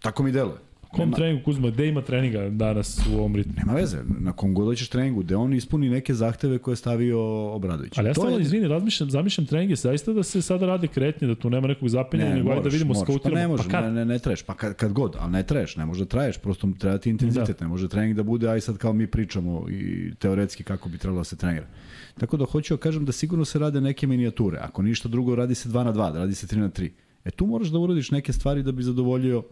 Tako 0.00 0.22
mi 0.22 0.32
deluje. 0.32 0.58
Kom 0.94 1.04
nema, 1.04 1.16
treningu 1.16 1.44
Kuzma, 1.44 1.70
gde 1.70 1.88
ima 1.88 2.02
treninga 2.02 2.48
danas 2.48 3.00
u 3.12 3.18
ovom 3.18 3.36
ritmu? 3.36 3.52
Nema 3.56 3.72
veze, 3.72 3.98
na 4.20 4.32
kom 4.32 4.54
god 4.54 4.66
hoćeš 4.66 4.88
treningu, 4.88 5.20
gde 5.20 5.36
on 5.36 5.54
ispuni 5.54 5.88
neke 5.88 6.14
zahteve 6.14 6.58
koje 6.58 6.72
je 6.72 6.76
stavio 6.76 7.20
Obradović. 7.52 7.98
Ali 7.98 8.08
ja 8.08 8.14
stvarno, 8.14 8.38
je... 8.38 8.42
izvini, 8.42 8.68
razmišljam, 8.68 9.10
zamišljam 9.10 9.46
treninge, 9.46 9.76
zaista 9.76 10.12
da 10.12 10.22
se 10.22 10.42
sada 10.42 10.66
rade 10.66 10.86
kretnje, 10.86 11.28
da 11.28 11.34
tu 11.34 11.50
nema 11.50 11.68
nekog 11.68 11.88
zapenja, 11.88 12.24
ne, 12.24 12.34
nego 12.34 12.50
ajde 12.50 12.62
da 12.62 12.68
vidimo, 12.68 12.94
skautiramo. 12.94 13.34
Pa 13.34 13.40
ne 13.40 13.48
može, 13.48 13.62
pa 13.62 13.70
kad? 13.70 13.84
ne, 13.84 13.90
ne, 13.90 14.04
ne 14.04 14.18
treš, 14.18 14.42
pa 14.42 14.54
kad, 14.54 14.74
kad 14.74 14.92
god, 14.92 15.16
ali 15.20 15.32
ne 15.32 15.42
treš, 15.42 15.76
ne 15.76 15.86
može 15.86 16.04
da 16.04 16.08
traješ, 16.08 16.38
prosto 16.38 16.68
treba 16.78 16.98
ti 16.98 17.10
intenzitet, 17.10 17.58
da. 17.58 17.64
ne 17.64 17.68
može 17.68 17.88
trening 17.88 18.16
da 18.16 18.22
bude, 18.22 18.48
aj 18.48 18.60
sad 18.60 18.78
kao 18.78 18.92
mi 18.92 19.06
pričamo 19.06 19.66
i 19.70 20.12
teoretski 20.18 20.64
kako 20.64 20.88
bi 20.88 20.98
trebalo 20.98 21.20
da 21.20 21.24
se 21.24 21.36
trenira. 21.36 21.66
Tako 22.18 22.36
da 22.36 22.44
hoću 22.44 22.74
da 22.74 22.80
kažem 22.80 23.04
da 23.04 23.12
sigurno 23.12 23.44
se 23.44 23.58
rade 23.58 23.80
neke 23.80 24.06
minijature, 24.06 24.58
ako 24.58 24.82
ništa 24.82 25.08
drugo 25.08 25.34
radi 25.34 25.54
se 25.54 25.68
2 25.68 25.84
na 25.84 25.92
2, 25.92 26.12
da 26.12 26.18
radi 26.18 26.34
se 26.34 26.46
3 26.46 26.58
na 26.58 26.68
3. 26.68 26.90
E 27.24 27.30
tu 27.30 27.46
moraš 27.46 27.68
da 27.68 27.78
uradiš 27.78 28.10
neke 28.10 28.32
stvari 28.32 28.62
da 28.62 28.72
bi 28.72 28.82
zadovoljio 28.82 29.42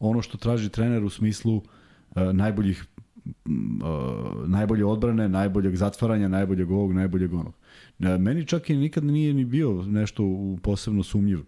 ono 0.00 0.22
što 0.22 0.38
traži 0.38 0.68
trener 0.68 1.04
u 1.04 1.10
smislu 1.10 1.56
uh, 1.56 1.62
najboljih 2.32 2.84
uh, 3.24 3.32
najbolje 4.46 4.84
odbrane, 4.84 5.28
najboljeg 5.28 5.76
zatvaranja, 5.76 6.28
najboljeg 6.28 6.70
ovog, 6.70 6.92
najboljeg 6.92 7.34
onog. 7.34 7.54
Uh, 7.98 8.06
meni 8.20 8.46
čak 8.46 8.70
i 8.70 8.76
nikad 8.76 9.04
nije 9.04 9.34
ni 9.34 9.44
bio 9.44 9.82
nešto 9.82 10.24
u 10.24 10.58
posebno 10.62 11.02
sumnjiv 11.02 11.38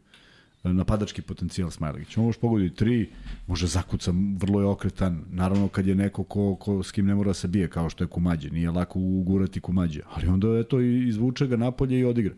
napadački 0.72 1.22
potencijal 1.22 1.70
Smajlagić. 1.70 2.16
On 2.16 2.24
može 2.24 2.38
pogoditi 2.38 2.76
tri, 2.76 3.08
može 3.46 3.66
zakuca, 3.66 4.12
vrlo 4.38 4.60
je 4.60 4.66
okretan. 4.66 5.24
Naravno 5.30 5.68
kad 5.68 5.86
je 5.86 5.94
neko 5.94 6.24
ko, 6.24 6.56
ko 6.56 6.82
s 6.82 6.92
kim 6.92 7.06
ne 7.06 7.14
mora 7.14 7.30
da 7.30 7.34
se 7.34 7.48
bije, 7.48 7.68
kao 7.68 7.90
što 7.90 8.04
je 8.04 8.08
Kumađe. 8.08 8.50
Nije 8.50 8.70
lako 8.70 8.98
ugurati 8.98 9.60
Kumađe. 9.60 10.00
Ali 10.14 10.28
onda 10.28 10.48
je 10.48 10.64
to 10.64 10.80
izvuče 10.80 11.46
ga 11.46 11.56
napolje 11.56 11.98
i 11.98 12.04
odigra. 12.04 12.34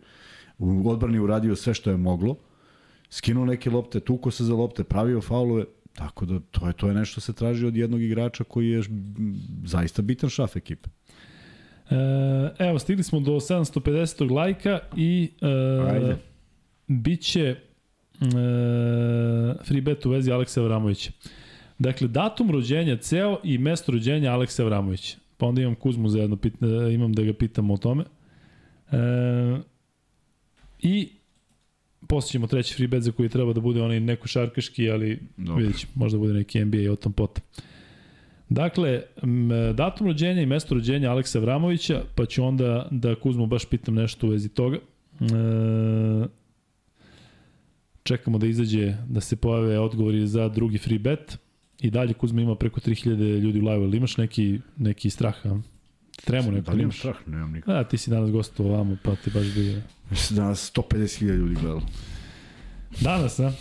U 0.59 0.91
odbrani 0.91 1.19
uradio 1.19 1.57
sve 1.57 1.75
što 1.75 1.91
je 1.91 1.97
moglo. 1.97 2.37
Skinuo 3.11 3.47
neke 3.47 3.71
lopte, 3.71 4.01
tuko 4.01 4.31
se 4.31 4.45
za 4.45 4.55
lopte, 4.55 4.85
pravio 4.85 5.21
faulove. 5.21 5.65
Tako 5.99 6.27
da 6.27 6.41
to 6.41 6.67
je 6.67 6.73
to 6.73 6.89
je 6.89 6.95
nešto 6.95 7.21
se 7.21 7.33
traži 7.33 7.67
od 7.67 7.77
jednog 7.77 8.03
igrača 8.03 8.45
koji 8.45 8.69
je 8.69 8.83
zaista 9.65 10.03
bitan 10.03 10.31
šaf 10.31 10.57
ekipe. 10.57 10.89
E, 11.91 11.95
evo, 12.59 12.79
stigli 12.79 13.03
smo 13.03 13.21
do 13.21 13.33
750. 13.33 14.31
lajka 14.31 14.79
i 14.97 15.31
e, 15.41 15.47
Ajde. 15.91 16.17
biće 16.87 17.43
e, 17.43 17.57
free 19.65 19.81
bet 19.81 20.07
u 20.07 20.11
vezi 20.11 20.33
Aleksa 20.33 20.63
Vramovića. 20.63 21.11
Dakle, 21.79 22.09
datum 22.09 22.51
rođenja 22.51 22.97
ceo 22.97 23.41
i 23.45 23.59
mesto 23.59 23.93
rođenja 23.93 24.33
Aleksa 24.33 24.65
Vramovića. 24.65 25.17
Pa 25.37 25.47
onda 25.47 25.63
imam 25.63 25.75
Kuzmu 25.75 26.09
zajedno, 26.09 26.37
pit, 26.37 26.55
imam 26.93 27.13
da 27.13 27.23
ga 27.23 27.33
pitam 27.33 27.71
o 27.71 27.77
tome. 27.77 28.05
E, 28.93 28.97
I 30.79 31.09
Posle 32.09 32.31
ćemo 32.31 32.47
treći 32.47 32.75
free 32.75 32.89
bet 32.89 33.03
za 33.03 33.13
koji 33.13 33.29
treba 33.29 33.53
da 33.53 33.61
bude 33.61 33.83
onaj 33.83 34.01
neko 34.01 34.29
šarkaški, 34.29 34.91
ali 34.91 35.19
Dobre. 35.37 35.63
vidjet 35.63 35.81
ćemo, 35.81 35.93
možda 35.95 36.19
bude 36.19 36.33
neki 36.33 36.65
NBA 36.65 36.77
i 36.77 36.89
o 36.89 36.97
tom 36.97 37.13
potom. 37.13 37.45
Dakle, 38.49 39.03
datum 39.75 40.07
rođenja 40.07 40.43
i 40.43 40.47
mesto 40.47 40.75
rođenja 40.75 41.11
Aleksa 41.11 41.39
Vramovića, 41.39 42.03
pa 42.15 42.27
ću 42.27 42.45
onda 42.45 42.89
da 42.91 43.15
Kuzmu 43.15 43.47
baš 43.47 43.65
pitam 43.65 43.95
nešto 43.95 44.27
u 44.27 44.31
vezi 44.31 44.49
toga. 44.49 44.79
E, 45.21 45.27
čekamo 48.03 48.39
da 48.39 48.47
izađe, 48.47 48.95
da 49.09 49.21
se 49.21 49.37
pojave 49.37 49.79
odgovori 49.79 50.27
za 50.27 50.49
drugi 50.49 50.79
free 50.79 50.99
bet. 50.99 51.39
I 51.81 51.91
dalje 51.91 52.15
Kuzma 52.15 52.41
ima 52.41 52.55
preko 52.55 52.81
3000 52.81 53.39
ljudi 53.39 53.61
u 53.61 53.65
live, 53.65 53.85
ali 53.85 53.97
imaš 53.97 54.17
neki, 54.17 54.61
neki 54.77 55.11
strah? 55.11 55.37
Tremu 56.25 56.53
neko 56.53 56.75
da 56.75 56.83
imaš? 56.83 56.99
strah, 56.99 57.17
nemam 57.27 57.53
nikako. 57.53 57.73
Da, 57.73 57.85
ti 57.85 57.99
si 57.99 58.11
danas 58.11 58.31
gostovao 58.31 58.73
ovamo, 58.73 58.97
pa 59.03 59.17
ti 59.17 59.31
baš 59.31 59.47
bi... 59.55 59.83
Mislim 60.11 60.37
danas 60.37 60.73
150.000 60.75 61.37
ljudi 61.37 61.55
gledalo. 61.55 61.83
Danas, 63.01 63.41
a? 63.41 63.53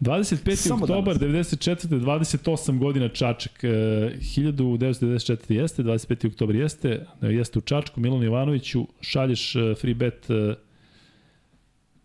25. 0.00 0.54
Samo 0.54 0.84
oktobar, 0.84 1.18
danas. 1.18 1.52
94. 1.52 1.88
28 1.88 2.78
godina 2.78 3.08
Čačak. 3.08 3.52
1994. 3.62 5.52
jeste, 5.52 5.82
25. 5.82 6.26
oktobar 6.26 6.56
jeste, 6.56 7.06
jeste 7.22 7.58
u 7.58 7.62
Čačku, 7.62 8.00
Milan 8.00 8.22
Jovanoviću, 8.22 8.86
šalješ 9.00 9.56
e, 9.56 9.74
free 9.80 9.94
bet 9.94 10.30
e, 10.30 10.54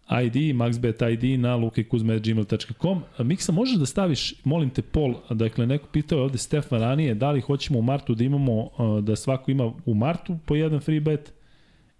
ID, 0.10 0.36
maxbet 0.56 1.02
ID 1.02 1.40
na 1.40 1.56
lukajkuzme.gmail.com. 1.56 3.03
Miksa, 3.19 3.52
možeš 3.52 3.76
da 3.76 3.86
staviš, 3.86 4.34
molim 4.44 4.69
te, 4.69 4.82
pol, 4.82 5.15
dakle, 5.30 5.65
neko 5.68 5.88
pitao 5.88 6.18
je 6.18 6.23
ovde 6.23 6.38
Stefan 6.38 6.80
ranije, 6.80 7.15
da 7.15 7.32
li 7.32 7.41
hoćemo 7.41 7.80
u 7.80 7.82
martu 7.82 8.15
da 8.15 8.23
imamo, 8.23 8.69
da 9.02 9.15
svako 9.15 9.52
ima 9.52 9.73
u 9.86 9.94
martu 9.94 10.38
po 10.45 10.56
jedan 10.56 10.80
free 10.80 10.99
bet, 10.99 11.34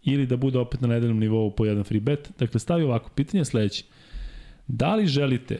ili 0.04 0.26
da 0.26 0.38
bude 0.38 0.60
opet 0.60 0.82
na 0.82 0.88
nedeljnom 0.88 1.20
nivou 1.20 1.52
po 1.52 1.66
jedan 1.66 1.84
free 1.84 2.00
bet. 2.00 2.32
Dakle, 2.40 2.60
stavi 2.60 2.84
ovako, 2.84 3.10
pitanje 3.16 3.42
je 3.42 3.46
sledeće. 3.46 3.84
Da 4.68 4.96
li 4.96 5.08
želite 5.08 5.60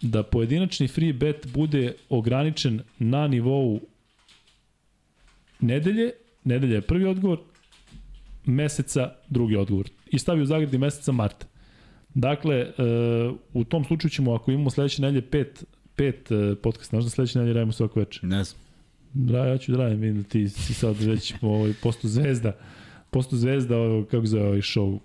da 0.00 0.22
pojedinačni 0.22 0.88
free 0.88 1.12
bet 1.12 1.46
bude 1.54 1.94
ograničen 2.08 2.80
na 2.98 3.26
nivou 3.28 3.80
nedelje, 5.60 6.10
nedelja 6.44 6.74
je 6.74 6.80
prvi 6.80 7.04
odgovor, 7.04 7.38
meseca 8.44 9.14
drugi 9.28 9.56
odgovor. 9.56 9.88
I 10.10 10.18
stavi 10.18 10.42
u 10.42 10.46
zagradi 10.46 10.78
meseca 10.78 11.12
marta. 11.12 11.46
Dakle, 12.14 12.56
e, 12.56 12.72
u 13.52 13.64
tom 13.64 13.84
slučaju 13.84 14.10
ćemo, 14.10 14.34
ako 14.34 14.50
imamo 14.50 14.70
sledeće 14.70 15.02
nedelje 15.02 15.30
pet, 15.30 15.64
pet 15.96 16.30
e, 16.30 16.54
podcast, 16.62 16.90
znaš 16.90 17.04
da 17.04 17.10
sledeće 17.10 17.38
nedelje 17.38 17.54
radimo 17.54 17.72
svako 17.72 18.00
večer? 18.00 18.24
Ne 18.24 18.44
znam. 18.44 18.60
Da, 19.12 19.46
ja 19.46 19.58
ću 19.58 19.72
da 19.72 19.78
radim, 19.78 20.00
vidim 20.00 20.22
da 20.22 20.28
ti 20.28 20.48
si 20.48 20.74
sad 20.74 20.96
već 21.00 21.34
ovaj, 21.42 21.72
posto 21.82 22.08
zvezda, 22.08 22.52
posto 23.10 23.36
zvezda, 23.36 23.76
ovo, 23.76 24.04
kako 24.04 24.26
zove 24.26 24.46
ovaj 24.46 24.60
show, 24.60 24.98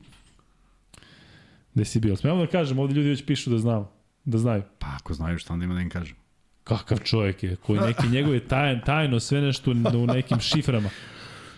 Gde 1.73 1.85
si 1.85 1.99
bio? 1.99 2.15
Smemo 2.15 2.41
da 2.41 2.47
kažem, 2.47 2.79
ovde 2.79 2.93
ljudi 2.93 3.09
već 3.09 3.25
pišu 3.25 3.49
da 3.49 3.57
znam, 3.57 3.87
da 4.25 4.37
znaju. 4.37 4.63
Pa 4.79 4.87
ako 4.95 5.13
znaju 5.13 5.37
šta 5.37 5.53
onda 5.53 5.65
ima 5.65 5.73
da 5.73 5.81
im 5.81 5.89
kažem. 5.89 6.15
Kakav 6.63 6.97
čovjek 6.97 7.43
je, 7.43 7.55
koji 7.55 7.79
neki 7.79 8.07
njegove 8.07 8.39
taj, 8.39 8.81
tajno 8.81 9.19
sve 9.19 9.41
nešto 9.41 9.71
u 9.71 10.05
nekim 10.05 10.39
šiframa. 10.39 10.89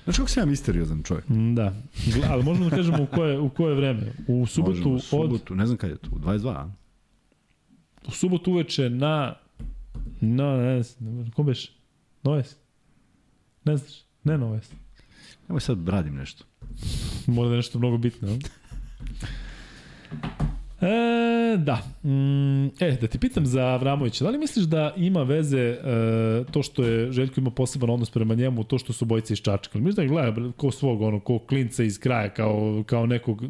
Znaš 0.04 0.18
kako 0.18 0.30
sam 0.30 0.42
ja 0.42 0.46
misteriozan 0.46 1.04
čovjek? 1.04 1.30
Mm, 1.30 1.56
da, 1.56 1.74
ali 2.30 2.44
možemo 2.44 2.70
da 2.70 2.76
kažemo 2.76 3.04
u 3.04 3.08
koje, 3.08 3.40
u 3.40 3.50
koje 3.50 3.76
vreme? 3.76 4.14
U 4.28 4.46
subotu, 4.46 4.78
možemo, 4.78 4.96
u 4.96 5.00
subotu 5.00 5.54
od... 5.54 5.58
ne 5.58 5.66
znam 5.66 5.78
kad 5.78 5.90
je 5.90 5.98
to, 5.98 6.10
u 6.12 6.20
22, 6.20 6.50
a? 6.50 6.72
U 8.08 8.12
subotu 8.12 8.52
uveče 8.52 8.90
na, 8.90 9.36
na, 10.22 10.58
ne 10.58 10.84
znam, 10.84 11.32
ko 11.32 11.44
beš? 11.44 11.72
Noves? 12.24 12.56
Ne 13.64 13.78
znaš? 13.78 13.94
Ne 14.24 14.38
Noves. 14.38 14.72
Evo 15.50 15.60
sad 15.60 15.90
radim 15.90 16.16
nešto. 16.16 16.44
Mora 17.28 17.48
da 17.50 17.54
je 17.54 17.58
nešto 17.58 17.80
mnogo 17.80 17.98
bitno. 17.98 18.38
E, 20.82 21.58
da. 21.58 21.82
Mm, 22.04 22.66
e, 22.66 22.98
da 23.02 23.08
ti 23.08 23.20
pitam 23.20 23.46
za 23.46 23.62
Avramovića, 23.62 24.24
da 24.24 24.30
li 24.30 24.38
misliš 24.38 24.66
da 24.66 24.94
ima 24.98 25.24
veze 25.24 25.60
e, 25.60 25.78
to 26.52 26.64
što 26.64 26.84
je 26.84 27.12
Željko 27.12 27.40
ima 27.40 27.50
poseban 27.50 27.90
odnos 27.90 28.10
prema 28.10 28.36
njemu, 28.36 28.64
to 28.64 28.78
što 28.78 28.94
su 28.94 29.06
bojice 29.06 29.34
iz 29.34 29.42
Čačka? 29.42 29.80
Misliš 29.80 29.96
da 29.96 30.06
gleda 30.06 30.52
ko 30.58 30.72
svog, 30.72 31.02
ono, 31.02 31.20
ko 31.20 31.40
klinca 31.40 31.84
iz 31.84 32.00
kraja, 32.00 32.30
kao, 32.30 32.84
kao 32.86 33.06
nekog, 33.06 33.44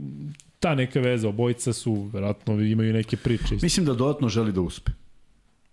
ta 0.59 0.75
neka 0.75 0.99
veza, 0.99 1.29
obojica 1.29 1.73
su, 1.73 2.09
verovatno 2.13 2.61
imaju 2.61 2.93
neke 2.93 3.17
priče. 3.17 3.55
Mislim 3.61 3.85
da 3.85 3.93
dodatno 3.93 4.29
želi 4.29 4.51
da 4.51 4.61
uspe. 4.61 4.91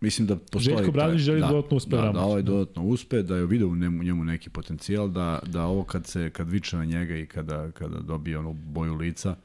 Mislim 0.01 0.27
da 0.27 0.37
postoji... 0.37 0.77
Željko 0.77 0.93
Bradić 0.93 1.21
želi 1.21 1.41
da, 1.41 1.47
dodatno 1.47 1.77
uspe 1.77 1.97
da, 1.97 2.13
da, 2.13 2.21
ovaj 2.21 2.43
dodatno 2.43 2.83
uspe, 2.83 3.23
da 3.23 3.37
je 3.37 3.47
video 3.47 3.69
u 3.69 3.77
njemu, 3.77 4.03
njemu 4.03 4.25
neki 4.25 4.51
potencijal, 4.51 5.09
da, 5.09 5.39
da 5.47 5.65
ovo 5.65 5.85
kad 5.85 6.07
se 6.07 6.31
kad 6.31 6.51
viče 6.51 6.77
na 6.77 6.85
njega 6.85 7.17
i 7.17 7.27
kada, 7.27 7.71
kada 7.71 8.01
dobije 8.01 8.39
onu 8.39 8.53
boju 8.53 8.95
lica, 8.95 9.37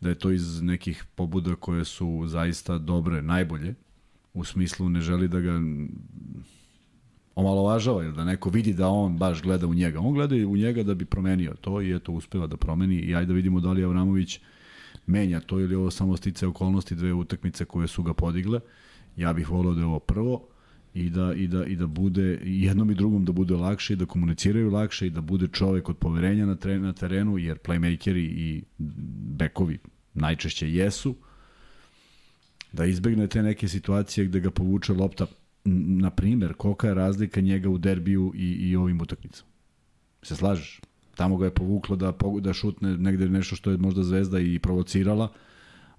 da 0.00 0.08
je 0.08 0.14
to 0.14 0.30
iz 0.30 0.62
nekih 0.62 1.04
pobuda 1.14 1.54
koje 1.54 1.84
su 1.84 2.24
zaista 2.26 2.78
dobre, 2.78 3.22
najbolje, 3.22 3.74
u 4.34 4.44
smislu 4.44 4.88
ne 4.88 5.00
želi 5.00 5.28
da 5.28 5.40
ga 5.40 5.60
omalovažava 7.34 8.04
ili 8.04 8.12
da 8.12 8.24
neko 8.24 8.50
vidi 8.50 8.72
da 8.72 8.88
on 8.88 9.18
baš 9.18 9.42
gleda 9.42 9.66
u 9.66 9.74
njega. 9.74 10.00
On 10.00 10.14
gleda 10.14 10.34
u 10.48 10.56
njega 10.56 10.82
da 10.82 10.94
bi 10.94 11.04
promenio 11.04 11.54
to 11.60 11.82
i 11.82 11.96
eto 11.96 12.12
uspeva 12.12 12.46
da 12.46 12.56
promeni 12.56 12.96
i 12.96 13.14
ajde 13.14 13.26
da 13.26 13.32
vidimo 13.32 13.60
da 13.60 13.72
li 13.72 13.84
Avramović 13.84 14.40
menja 15.06 15.40
to 15.40 15.60
ili 15.60 15.74
ovo 15.74 15.90
samo 15.90 16.16
stice 16.16 16.46
okolnosti 16.46 16.94
dve 16.94 17.12
utakmice 17.12 17.64
koje 17.64 17.88
su 17.88 18.02
ga 18.02 18.14
podigle. 18.14 18.60
Ja 19.16 19.32
bih 19.32 19.50
volio 19.50 19.74
da 19.74 19.80
je 19.80 19.86
ovo 19.86 19.98
prvo 19.98 20.48
i 20.96 21.10
da, 21.10 21.34
i 21.34 21.46
da, 21.46 21.64
i 21.64 21.76
da 21.76 21.86
bude 21.86 22.40
jednom 22.44 22.90
i 22.90 22.94
drugom 22.94 23.24
da 23.24 23.32
bude 23.32 23.54
lakše 23.54 23.92
i 23.92 23.96
da 23.96 24.06
komuniciraju 24.06 24.70
lakše 24.70 25.06
i 25.06 25.10
da 25.10 25.20
bude 25.20 25.48
čovek 25.48 25.88
od 25.88 25.96
poverenja 25.96 26.46
na, 26.46 26.56
teren, 26.56 26.82
na 26.82 26.92
terenu, 26.92 27.38
jer 27.38 27.58
playmakeri 27.58 28.24
i 28.24 28.62
bekovi 29.38 29.78
najčešće 30.14 30.72
jesu, 30.72 31.14
da 32.72 32.84
izbegne 32.84 33.26
te 33.26 33.42
neke 33.42 33.68
situacije 33.68 34.26
gde 34.26 34.40
ga 34.40 34.50
povuče 34.50 34.92
lopta, 34.92 35.26
na 35.64 36.10
primer, 36.10 36.54
kolika 36.54 36.88
je 36.88 36.94
razlika 36.94 37.40
njega 37.40 37.68
u 37.68 37.78
derbiju 37.78 38.32
i, 38.34 38.50
i 38.50 38.76
ovim 38.76 39.00
utakmicama. 39.00 39.50
Se 40.22 40.36
slažeš? 40.36 40.80
Tamo 41.14 41.36
ga 41.36 41.44
je 41.44 41.54
povuklo 41.54 41.96
da, 41.96 42.12
da 42.40 42.52
šutne 42.52 42.96
negde 42.98 43.28
nešto 43.28 43.56
što 43.56 43.70
je 43.70 43.78
možda 43.78 44.02
zvezda 44.02 44.40
i 44.40 44.58
provocirala, 44.58 45.32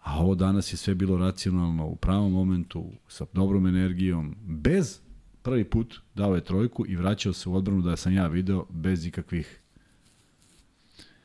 A 0.08 0.20
ovo 0.20 0.36
danas 0.36 0.74
je 0.74 0.78
sve 0.78 0.96
bilo 0.96 1.18
racionalno 1.18 1.86
u 1.86 1.96
pravom 1.96 2.32
momentu, 2.32 2.86
sa 3.08 3.26
dobrom 3.34 3.68
energijom, 3.68 4.36
bez 4.46 5.00
prvi 5.42 5.64
put 5.64 5.96
dao 6.16 6.36
je 6.36 6.44
trojku 6.44 6.86
i 6.88 6.96
vraćao 6.96 7.34
se 7.34 7.50
u 7.50 7.56
odbranu 7.56 7.82
da 7.82 7.96
sam 7.96 8.14
ja 8.14 8.28
video 8.28 8.66
bez 8.70 9.06
ikakvih 9.06 9.62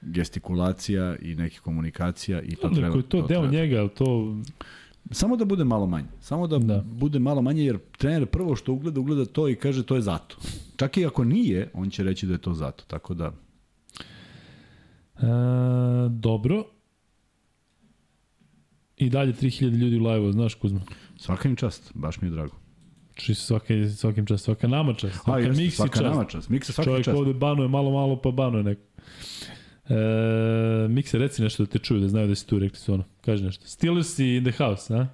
gestikulacija 0.03 1.17
i 1.17 1.35
nekih 1.35 1.61
komunikacija 1.61 2.43
i 2.43 2.57
to 2.57 2.69
treba. 2.69 2.93
to, 2.93 3.03
to 3.03 3.27
deo 3.27 3.41
treba. 3.41 3.47
njega, 3.47 3.89
to 3.89 4.37
Samo 5.11 5.37
da 5.37 5.45
bude 5.45 5.65
malo 5.65 5.87
manje. 5.87 6.09
Samo 6.21 6.47
da, 6.47 6.59
da 6.59 6.85
bude 6.87 7.19
malo 7.19 7.43
manje, 7.43 7.65
jer 7.65 7.79
trener 7.99 8.27
prvo 8.27 8.57
što 8.57 8.73
ugleda, 8.73 9.01
ugleda 9.01 9.25
to 9.25 9.49
i 9.49 9.55
kaže 9.55 9.87
to 9.87 9.95
je 9.95 10.03
zato. 10.03 10.37
Čak 10.77 10.97
i 10.97 11.07
ako 11.07 11.25
nije, 11.25 11.71
on 11.75 11.91
će 11.91 12.03
reći 12.03 12.27
da 12.27 12.33
je 12.33 12.39
to 12.39 12.55
zato. 12.55 12.85
Tako 12.87 13.15
da... 13.15 13.33
E, 15.17 15.23
dobro. 16.11 16.65
I 19.03 19.11
dalje 19.11 19.33
3000 19.33 19.77
ljudi 19.79 19.97
u 19.97 20.03
live 20.05 20.33
znaš 20.33 20.55
Kuzma? 20.55 20.81
Svaka 21.17 21.49
im 21.49 21.57
čast, 21.57 21.91
baš 21.95 22.21
mi 22.21 22.29
je 22.29 22.33
drago. 22.33 22.57
Či 23.15 23.35
svaka, 23.35 23.75
svakim 23.97 24.27
čast, 24.27 24.45
svaka 24.45 24.69
nama 24.69 24.95
čast. 24.95 25.15
Svaka, 25.15 25.33
A, 25.33 25.39
jeste, 25.39 25.71
svaka 25.71 25.93
čast. 25.93 26.05
nama 26.05 26.25
čast. 26.25 26.49
Mikse 26.49 26.73
svaka 26.73 26.91
Čovjek 26.91 27.05
čast. 27.05 27.19
ovde 27.19 27.33
banuje 27.35 27.69
malo, 27.69 27.91
malo, 27.91 28.17
pa 28.23 28.31
banuje 28.31 28.65
neko. 28.65 28.83
E, 29.89 29.95
Mikse, 30.89 31.19
reci 31.19 31.43
nešto 31.43 31.65
da 31.65 31.71
te 31.71 31.79
čuju, 31.79 32.01
da 32.01 32.09
znaju 32.09 32.29
da 32.29 32.35
si 32.35 32.47
tu, 32.47 32.59
rekli 32.59 32.79
su 32.79 32.95
ono. 32.95 33.05
Kaži 33.21 33.45
nešto. 33.45 33.67
Steelers 33.67 34.19
i 34.19 34.37
in 34.37 34.45
the 34.45 34.53
house, 34.65 34.95
a? 34.95 35.07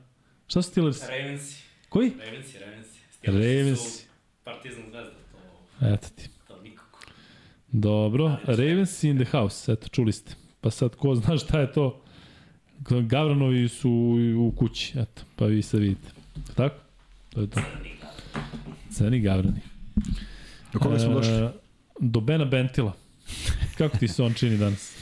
Šta 0.47 0.63
su 0.63 0.71
Steelers? 0.71 1.09
Ravensi. 1.09 1.63
Koji? 1.89 2.13
Ravensi, 2.27 2.59
Ravensi. 2.59 2.99
Steelers 3.11 3.45
Ravens. 3.47 3.79
su 3.81 4.05
Partizan 4.45 4.83
zvezda, 4.91 5.11
to... 5.81 5.87
Eto 5.87 6.09
ti. 6.17 6.29
To 6.49 6.63
nikako. 6.63 6.99
Dobro, 7.73 8.37
Ravens 8.47 9.05
in 9.05 9.17
the 9.25 9.31
house, 9.31 9.73
eto, 9.73 9.89
čuli 9.89 10.13
ste. 10.13 10.33
Pa 10.61 10.71
sad, 10.71 10.95
ko 10.97 11.15
zna 11.15 11.37
šta 11.37 11.61
je 11.61 11.73
to? 11.73 12.03
Gavranovi 12.81 13.69
su 13.69 13.91
u 14.39 14.53
kući, 14.57 14.99
eto, 14.99 15.23
pa 15.37 15.47
vi 15.47 15.63
se 15.63 15.79
vidite. 15.79 16.09
Tako? 16.55 16.77
To 17.31 17.41
je 17.41 17.47
to. 17.47 17.61
Crni 18.91 19.21
Gavrani. 19.21 19.61
Do 20.73 20.79
koga 20.79 20.99
smo 20.99 21.15
došli? 21.15 21.33
E, 21.33 21.51
do 22.01 22.21
Bena 22.21 22.45
Bentila. 22.45 22.93
Kako 23.79 23.99
ti 23.99 24.09
se 24.09 24.23
on 24.23 24.35
čini 24.35 24.57
danas? 24.57 24.93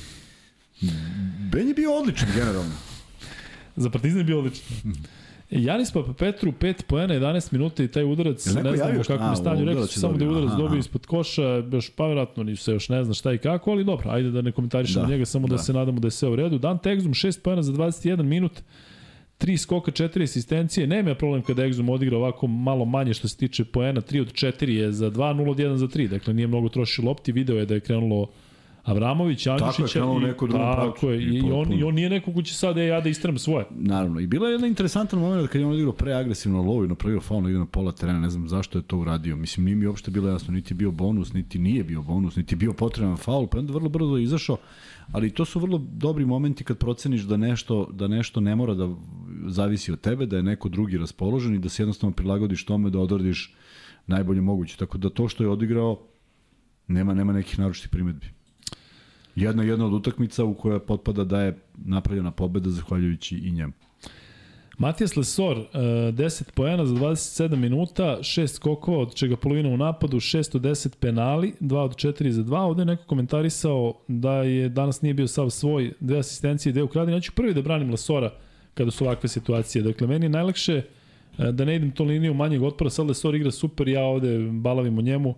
Ben 1.52 1.68
je 1.68 1.74
bio 1.74 1.98
odličan 1.98 2.28
generalno. 2.34 2.74
Za 3.76 3.90
Partizan 3.90 4.18
je 4.18 4.24
bio 4.24 4.38
odličan. 4.38 4.66
Janis 5.50 5.90
Papa 5.90 6.12
Petru 6.12 6.52
5 6.52 6.82
poena 6.82 7.14
11 7.14 7.52
minuta 7.52 7.82
i 7.82 7.88
taj 7.88 8.04
udarac, 8.04 8.46
ne 8.46 8.76
znamo 8.76 9.02
kako 9.06 9.30
mi 9.30 9.36
stavlju, 9.36 9.64
rekao 9.64 9.86
samo 9.86 10.16
da 10.18 10.24
je 10.24 10.30
udarac 10.30 10.50
dobio 10.58 10.78
ispod 10.78 11.06
koša, 11.06 11.62
još 11.72 11.90
pa 11.90 12.06
vjerojatno 12.06 12.42
ni 12.42 12.56
se 12.56 12.72
još 12.72 12.88
ne 12.88 13.04
zna 13.04 13.14
šta 13.14 13.32
i 13.32 13.38
kako, 13.38 13.70
ali 13.70 13.84
dobro, 13.84 14.10
ajde 14.10 14.30
da 14.30 14.42
ne 14.42 14.52
komentarišemo 14.52 15.04
da, 15.04 15.10
njega, 15.10 15.24
samo 15.24 15.48
da, 15.48 15.56
da. 15.56 15.62
se 15.62 15.72
nadamo 15.72 16.00
da 16.00 16.06
je 16.06 16.10
sve 16.10 16.28
u 16.28 16.36
redu. 16.36 16.58
Dan 16.58 16.78
Exum 16.78 17.26
6 17.26 17.40
poena 17.42 17.62
za 17.62 17.72
21 17.72 18.22
minut, 18.22 18.62
3 19.38 19.56
skoka, 19.56 19.90
4 19.90 20.22
asistencije, 20.22 20.86
nema 20.86 21.14
problem 21.14 21.42
kada 21.42 21.62
Exum 21.62 21.92
odigra 21.92 22.16
ovako 22.16 22.46
malo 22.46 22.84
manje 22.84 23.14
što 23.14 23.28
se 23.28 23.36
tiče 23.36 23.64
poena, 23.64 24.00
3 24.00 24.20
od 24.20 24.32
4 24.32 24.68
je 24.68 24.92
za 24.92 25.10
2, 25.10 25.34
0 25.34 25.50
od 25.50 25.56
1 25.56 25.74
za 25.74 25.86
3, 25.86 26.08
dakle 26.08 26.34
nije 26.34 26.46
mnogo 26.46 26.68
trošio 26.68 27.04
lopti, 27.04 27.32
video 27.32 27.56
je 27.56 27.66
da 27.66 27.74
je 27.74 27.80
krenulo 27.80 28.28
Avramović, 28.86 29.46
Andjušića 29.46 30.00
tako 30.00 30.12
je, 30.12 30.22
i, 30.22 30.26
neku 30.26 30.46
drugu 30.46 30.64
tako 30.64 31.10
je, 31.10 31.22
i, 31.22 31.36
i, 31.36 31.52
on, 31.52 31.72
i 31.72 31.82
on 31.82 31.94
nije 31.94 32.10
neko 32.10 32.32
ko 32.32 32.42
će 32.42 32.54
sad, 32.54 32.78
e, 32.78 32.86
ja 32.86 33.00
da 33.00 33.08
istrem 33.08 33.38
svoje. 33.38 33.64
Naravno, 33.70 34.20
i 34.20 34.26
bila 34.26 34.48
je 34.48 34.52
jedan 34.52 34.68
interesantan 34.68 35.20
moment 35.20 35.48
kad 35.48 35.60
je 35.60 35.66
on 35.66 35.72
odigrao 35.72 35.92
preagresivno 35.92 36.84
i 36.84 36.88
napravio 36.88 37.20
faul 37.20 37.42
negde 37.42 37.58
na 37.58 37.66
pola 37.66 37.92
terena, 37.92 38.20
ne 38.20 38.30
znam 38.30 38.48
zašto 38.48 38.78
je 38.78 38.82
to 38.82 38.98
uradio. 38.98 39.36
Mislim, 39.36 39.64
nije 39.64 39.76
mi 39.76 39.86
uopšte 39.86 40.10
bilo 40.10 40.28
jasno, 40.28 40.54
niti 40.54 40.74
bio 40.74 40.90
bonus, 40.90 41.32
niti 41.32 41.58
nije 41.58 41.84
bio 41.84 42.02
bonus, 42.02 42.36
niti 42.36 42.56
bio 42.56 42.72
potreban 42.72 43.16
faul, 43.16 43.46
pa 43.46 43.58
onda 43.58 43.72
vrlo 43.72 43.88
brzo 43.88 44.16
je 44.16 44.22
izašao, 44.22 44.56
ali 45.12 45.30
to 45.30 45.44
su 45.44 45.60
vrlo 45.60 45.78
dobri 45.78 46.24
momenti 46.24 46.64
kad 46.64 46.78
proceniš 46.78 47.22
da 47.22 47.36
nešto, 47.36 47.88
da 47.92 48.08
nešto 48.08 48.40
ne 48.40 48.56
mora 48.56 48.74
da 48.74 48.88
zavisi 49.46 49.92
od 49.92 50.00
tebe, 50.00 50.26
da 50.26 50.36
je 50.36 50.42
neko 50.42 50.68
drugi 50.68 50.98
raspoložen 50.98 51.54
i 51.54 51.58
da 51.58 51.68
se 51.68 51.82
jednostavno 51.82 52.14
prilagodiš 52.14 52.64
tome 52.64 52.90
da 52.90 52.98
odradiš 52.98 53.54
najbolje 54.06 54.40
moguće. 54.40 54.76
Tako 54.76 54.98
da 54.98 55.10
to 55.10 55.28
što 55.28 55.44
je 55.44 55.50
odigrao, 55.50 55.98
nema, 56.88 57.14
nema 57.14 57.32
nekih 57.32 57.58
naročitih 57.58 57.90
primetbi 57.90 58.35
jedna 59.36 59.62
jedna 59.62 59.86
od 59.86 59.92
utakmica 59.92 60.44
u 60.44 60.54
kojoj 60.54 60.86
potpada 60.86 61.24
da 61.24 61.42
je 61.42 61.58
napravljena 61.84 62.30
pobeda 62.30 62.70
zahvaljujući 62.70 63.36
i 63.36 63.50
njemu. 63.50 63.72
Matijas 64.78 65.16
Lesor, 65.16 65.56
10 65.74 66.42
e, 66.42 66.52
poena 66.54 66.86
za 66.86 66.94
27 66.94 67.56
minuta, 67.56 68.18
6 68.20 68.46
skokova, 68.46 68.98
od 68.98 69.14
čega 69.14 69.36
polovina 69.36 69.68
u 69.68 69.76
napadu, 69.76 70.16
6 70.16 70.56
od 70.56 70.62
10 70.62 70.96
penali, 71.00 71.52
2 71.60 71.76
od 71.76 71.94
4 71.96 72.30
za 72.30 72.42
2. 72.42 72.56
Ovde 72.56 72.80
je 72.82 72.86
neko 72.86 73.04
komentarisao 73.06 73.94
da 74.08 74.32
je 74.32 74.68
danas 74.68 75.02
nije 75.02 75.14
bio 75.14 75.26
sav 75.26 75.50
svoj, 75.50 75.92
dve 76.00 76.18
asistencije 76.18 76.70
i 76.70 76.72
dve 76.72 76.82
ukradene. 76.82 77.16
Ja 77.16 77.20
ću 77.20 77.32
prvi 77.32 77.54
da 77.54 77.62
branim 77.62 77.90
Lesora 77.90 78.30
kada 78.74 78.90
su 78.90 79.04
ovakve 79.04 79.28
situacije. 79.28 79.82
Dakle, 79.82 80.06
meni 80.06 80.24
je 80.24 80.30
najlakše 80.30 80.82
e, 81.38 81.52
da 81.52 81.64
ne 81.64 81.76
idem 81.76 81.90
to 81.90 82.04
liniju 82.04 82.34
manjeg 82.34 82.62
otpora, 82.62 82.90
sad 82.90 83.06
Lesor 83.06 83.34
igra 83.34 83.50
super, 83.50 83.88
ja 83.88 84.02
ovde 84.02 84.38
balavim 84.38 84.98
o 84.98 85.02
njemu, 85.02 85.34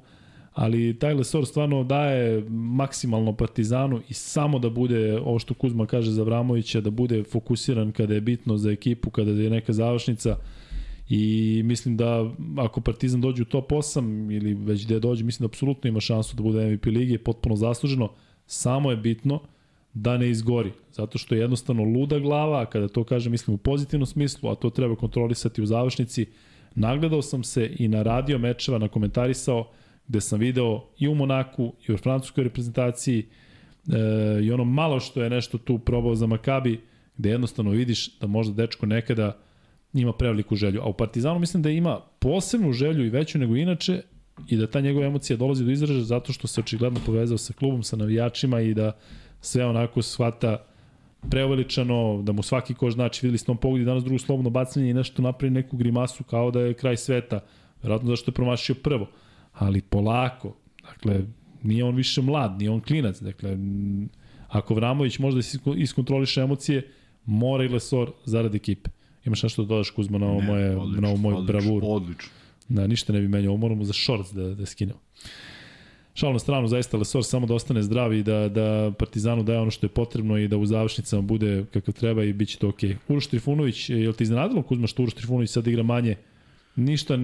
ali 0.58 0.98
taj 0.98 1.14
Lesor 1.14 1.46
stvarno 1.46 1.84
daje 1.84 2.44
maksimalno 2.50 3.32
Partizanu 3.32 4.00
i 4.08 4.14
samo 4.14 4.58
da 4.58 4.70
bude, 4.70 5.20
ovo 5.20 5.38
što 5.38 5.54
Kuzma 5.54 5.86
kaže 5.86 6.10
za 6.10 6.22
Vramovića, 6.22 6.80
da 6.80 6.90
bude 6.90 7.22
fokusiran 7.22 7.92
kada 7.92 8.14
je 8.14 8.20
bitno 8.20 8.56
za 8.56 8.70
ekipu, 8.70 9.10
kada 9.10 9.30
je 9.30 9.50
neka 9.50 9.72
završnica. 9.72 10.36
I 11.08 11.62
mislim 11.64 11.96
da 11.96 12.30
ako 12.56 12.80
Partizan 12.80 13.20
dođe 13.20 13.42
u 13.42 13.44
top 13.44 13.70
8 13.70 14.36
ili 14.36 14.54
već 14.54 14.84
gde 14.84 15.00
dođe, 15.00 15.24
mislim 15.24 15.44
da 15.44 15.50
apsolutno 15.50 15.88
ima 15.88 16.00
šansu 16.00 16.36
da 16.36 16.42
bude 16.42 16.70
MVP 16.70 16.86
lige, 16.86 17.18
potpuno 17.18 17.56
zasluženo, 17.56 18.10
samo 18.46 18.90
je 18.90 18.96
bitno 18.96 19.40
da 19.94 20.18
ne 20.18 20.30
izgori, 20.30 20.72
zato 20.92 21.18
što 21.18 21.34
je 21.34 21.40
jednostavno 21.40 21.84
luda 21.84 22.18
glava, 22.18 22.66
kada 22.66 22.88
to 22.88 23.04
kažem 23.04 23.32
mislim 23.32 23.54
u 23.54 23.58
pozitivnom 23.58 24.06
smislu, 24.06 24.50
a 24.50 24.54
to 24.54 24.70
treba 24.70 24.96
kontrolisati 24.96 25.62
u 25.62 25.66
završnici, 25.66 26.26
nagledao 26.74 27.22
sam 27.22 27.44
se 27.44 27.70
i 27.78 27.88
na 27.88 28.02
radio 28.02 28.38
mečeva, 28.38 28.78
na 28.78 28.88
komentarisao, 28.88 29.70
gde 30.08 30.20
sam 30.20 30.40
video 30.40 30.84
i 30.98 31.08
u 31.08 31.14
Monaku 31.14 31.72
i 31.88 31.92
u 31.92 31.96
francuskoj 31.96 32.44
reprezentaciji 32.44 33.26
e, 33.26 34.42
i 34.42 34.52
ono 34.52 34.64
malo 34.64 35.00
što 35.00 35.22
je 35.22 35.30
nešto 35.30 35.58
tu 35.58 35.78
probao 35.78 36.14
za 36.14 36.26
Makabi, 36.26 36.80
gde 37.16 37.30
jednostavno 37.30 37.70
vidiš 37.70 38.18
da 38.18 38.26
možda 38.26 38.54
dečko 38.54 38.86
nekada 38.86 39.36
ima 39.94 40.12
preveliku 40.12 40.56
želju. 40.56 40.80
A 40.82 40.88
u 40.88 40.92
Partizanu 40.92 41.38
mislim 41.38 41.62
da 41.62 41.70
ima 41.70 42.00
posebnu 42.18 42.72
želju 42.72 43.06
i 43.06 43.10
veću 43.10 43.38
nego 43.38 43.56
inače 43.56 44.02
i 44.48 44.56
da 44.56 44.66
ta 44.66 44.80
njegova 44.80 45.06
emocija 45.06 45.36
dolazi 45.36 45.64
do 45.64 45.70
izražaja 45.70 46.04
zato 46.04 46.32
što 46.32 46.46
se 46.46 46.60
očigledno 46.60 47.00
povezao 47.06 47.38
sa 47.38 47.52
klubom, 47.52 47.82
sa 47.82 47.96
navijačima 47.96 48.60
i 48.60 48.74
da 48.74 48.92
sve 49.40 49.66
onako 49.66 50.02
shvata 50.02 50.64
preuveličano, 51.30 52.22
da 52.22 52.32
mu 52.32 52.42
svaki 52.42 52.74
koš 52.74 52.94
znači, 52.94 53.26
videli 53.26 53.38
smo 53.38 53.54
pogodi 53.54 53.84
danas 53.84 54.04
drugo 54.04 54.18
slobodno 54.18 54.50
bacanje 54.50 54.90
i 54.90 54.94
nešto 54.94 55.22
napravi 55.22 55.50
neku 55.50 55.76
grimasu 55.76 56.24
kao 56.24 56.50
da 56.50 56.60
je 56.60 56.74
kraj 56.74 56.96
sveta, 56.96 57.40
verovatno 57.82 58.08
zašto 58.08 58.30
je 58.30 58.34
promašio 58.34 58.74
prvo 58.74 59.06
ali 59.58 59.80
polako. 59.80 60.56
Dakle, 60.82 61.20
nije 61.62 61.84
on 61.84 61.94
više 61.94 62.22
mlad, 62.22 62.58
nije 62.58 62.70
on 62.70 62.80
klinac, 62.80 63.20
dakle, 63.20 63.56
Ako 64.48 64.74
Vramović 64.74 65.18
može 65.18 65.36
da 65.36 65.72
iskontroliše 65.76 66.40
emocije, 66.40 66.90
mora 67.24 67.64
i 67.64 67.68
Lesor 67.68 68.12
zarad 68.24 68.54
ekipe. 68.54 68.90
Imaš 69.24 69.42
nešto 69.42 69.62
da 69.62 69.68
dodaš 69.68 69.90
Kuzma 69.90 70.18
na 70.18 70.26
ovo 70.26 70.40
moje, 70.40 70.76
odlično, 70.76 71.00
na 71.00 71.08
ovo 71.08 71.16
moju 71.16 71.36
odlično, 71.36 71.60
bravuru? 71.60 71.86
Odlično. 71.86 72.30
Da, 72.68 72.86
ništa 72.86 73.12
ne 73.12 73.20
bi 73.20 73.28
menjao, 73.28 73.56
moramo 73.56 73.84
za 73.84 73.92
shorts 73.92 74.32
da, 74.32 74.54
da 74.54 74.66
skinemo. 74.66 74.98
Šal 76.14 76.32
na 76.32 76.38
stranu, 76.38 76.68
zaista 76.68 76.96
Lesor 76.96 77.24
samo 77.24 77.46
da 77.46 77.54
ostane 77.54 77.82
zdrav 77.82 78.14
i 78.14 78.22
da, 78.22 78.48
da 78.48 78.92
Partizanu 78.98 79.42
daje 79.42 79.58
ono 79.58 79.70
što 79.70 79.86
je 79.86 79.90
potrebno 79.90 80.38
i 80.38 80.48
da 80.48 80.56
u 80.56 80.66
završnicama 80.66 81.22
bude 81.22 81.64
kakav 81.72 81.94
treba 81.94 82.24
i 82.24 82.32
bit 82.32 82.48
će 82.48 82.58
to 82.58 82.68
okej. 82.68 82.90
Okay. 82.90 82.96
Uroš 83.08 83.26
Trifunović, 83.26 83.90
je 83.90 84.08
li 84.08 84.14
ti 84.14 84.22
iznenadilo 84.22 84.62
Kuzma 84.62 84.86
što 84.86 85.02
Uroš 85.02 85.14
Trifunović 85.14 85.50
sad 85.50 85.66
igra 85.66 85.82
manje 85.82 86.16
ništa 86.78 87.16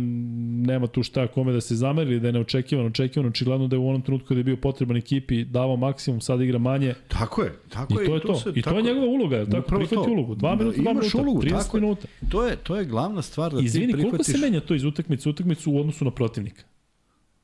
nema 0.67 0.87
tu 0.87 1.03
šta 1.03 1.27
kome 1.27 1.53
da 1.53 1.61
se 1.61 1.77
zameri, 1.77 2.21
da 2.21 2.29
je 2.29 2.33
neočekivano, 2.33 2.89
očekivano, 2.89 3.29
očigledno 3.29 3.69
da 3.69 3.77
je 3.77 3.81
u 3.81 3.89
onom 3.89 4.03
trenutku 4.03 4.29
kada 4.29 4.41
je 4.41 4.45
bio 4.45 4.57
potreban 4.57 4.97
ekipi 4.97 5.45
davao 5.45 5.77
maksimum, 5.77 6.21
sad 6.21 6.41
igra 6.41 6.59
manje. 6.59 6.95
Tako 7.09 7.43
je, 7.43 7.53
tako 7.69 8.03
I 8.03 8.07
to 8.07 8.15
je 8.15 8.21
to. 8.21 8.35
Se, 8.35 8.53
I 8.55 8.63
to 8.63 8.77
je 8.77 8.83
njegova 8.83 9.07
uloga, 9.07 9.47
tako 9.47 9.69
prihvati 9.69 9.95
to. 9.95 10.13
ulogu. 10.13 10.35
2 10.35 10.41
da, 10.41 10.55
minuta, 10.55 10.79
2 10.79 10.95
minuta, 10.95 11.19
ulogu, 11.19 11.43
30 11.43 11.51
tako 11.51 11.77
minuta. 11.77 12.09
To 12.29 12.47
je, 12.47 12.57
to 12.57 12.77
je 12.77 12.85
glavna 12.85 13.23
stvar 13.23 13.53
da 13.53 13.61
Izvini, 13.61 13.87
ti 13.87 13.93
prihvatiš... 13.93 14.11
koliko 14.11 14.25
se 14.25 14.39
menja 14.39 14.61
to 14.61 14.75
iz 14.75 14.85
utakmice 14.85 15.29
u 15.29 15.33
utakmicu 15.33 15.73
u 15.73 15.81
odnosu 15.81 16.05
na 16.05 16.11
protivnika? 16.11 16.63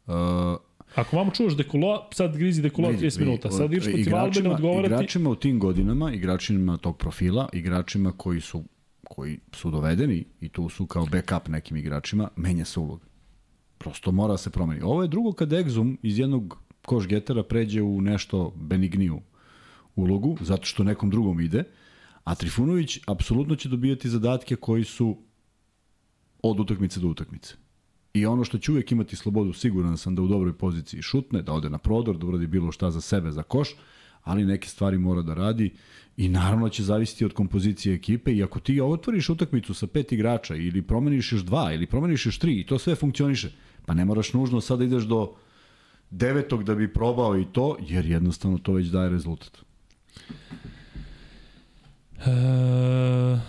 Uh, 0.07 0.15
Ako 0.95 1.17
vamo 1.17 1.31
čuvaš 1.31 1.57
dekolo, 1.57 2.09
sad 2.13 2.37
grizi 2.37 2.63
dekolo 2.63 2.89
30 2.89 3.21
minuta, 3.21 3.51
sad 3.51 3.73
igraš 3.73 3.93
protiv 3.93 4.17
Albena 4.17 4.51
odgovarati... 4.51 4.95
Igračima 4.95 5.31
u 5.31 5.35
tim 5.35 5.59
godinama, 5.59 6.13
igračima 6.13 6.77
tog 6.77 6.99
profila, 6.99 7.49
igračima 7.53 8.13
koji 8.13 8.41
su 8.41 8.65
koji 9.11 9.39
su 9.53 9.71
dovedeni 9.71 10.25
i 10.41 10.49
tu 10.49 10.69
su 10.69 10.87
kao 10.87 11.07
backup 11.07 11.49
nekim 11.49 11.77
igračima, 11.77 12.29
menja 12.37 12.65
se 12.65 12.81
uloga. 12.81 13.05
Prosto 13.79 14.13
mora 14.13 14.37
se 14.37 14.51
promeni. 14.51 14.81
Ovo 14.83 15.03
je 15.03 15.09
drugo 15.09 15.33
kad 15.33 15.49
Exum 15.49 15.97
iz 16.03 16.19
jednog 16.19 16.59
koš 16.83 17.09
getera 17.09 17.43
pređe 17.43 17.83
u 17.83 18.01
nešto 18.01 18.53
benigniju 18.57 19.21
ulogu, 19.97 20.37
zato 20.41 20.65
što 20.65 20.85
nekom 20.85 21.11
drugom 21.11 21.41
ide, 21.41 21.65
a 22.25 22.35
Trifunović 22.35 22.99
apsolutno 23.07 23.57
će 23.57 23.69
dobijati 23.69 24.09
zadatke 24.09 24.57
koji 24.57 24.85
su 24.85 25.17
od 26.43 26.61
utakmice 26.61 27.01
do 27.01 27.09
utakmice. 27.09 27.55
I 28.15 28.27
ono 28.27 28.45
što 28.45 28.59
će 28.59 28.73
uvek 28.73 28.93
imati 28.93 29.17
slobodu, 29.17 29.53
siguran 29.53 29.99
sam 29.99 30.15
da 30.15 30.23
u 30.23 30.29
dobroj 30.29 30.53
poziciji 30.53 31.03
šutne, 31.03 31.43
da 31.43 31.53
ode 31.53 31.71
na 31.71 31.79
prodor, 31.79 32.19
da 32.19 32.27
uradi 32.27 32.47
bilo 32.47 32.73
šta 32.73 32.91
za 32.91 33.01
sebe, 33.01 33.31
za 33.31 33.43
koš, 33.43 33.75
ali 34.23 34.45
neke 34.45 34.69
stvari 34.69 34.99
mora 34.99 35.23
da 35.23 35.35
radi 35.35 35.71
i 36.17 36.29
naravno 36.29 36.69
će 36.69 36.83
zavisiti 36.83 37.25
od 37.25 37.33
kompozicije 37.33 37.95
ekipe 37.95 38.33
i 38.33 38.43
ako 38.43 38.61
ti 38.61 38.81
otvoriš 38.81 39.29
utakmicu 39.29 39.75
sa 39.75 39.87
pet 39.87 40.13
igrača 40.13 40.55
ili 40.55 40.83
promeniš 40.83 41.33
još 41.33 41.43
dva 41.43 41.73
ili 41.73 41.87
promeniš 41.87 42.27
još 42.27 42.39
tri 42.39 42.61
i 42.61 42.67
to 42.67 42.79
sve 42.79 42.95
funkcioniše, 42.95 43.53
pa 43.87 43.95
ne 43.95 44.05
moraš 44.05 44.33
nužno 44.33 44.61
sada 44.61 44.79
da 44.79 44.85
ideš 44.85 45.03
do 45.03 45.35
devetog 46.11 46.65
da 46.65 46.75
bi 46.75 46.93
probao 46.93 47.39
i 47.39 47.45
to, 47.53 47.77
jer 47.89 48.07
jednostavno 48.07 48.59
to 48.59 48.73
već 48.73 48.87
daje 48.87 49.11
rezultat. 49.11 49.59
E, 52.19 53.41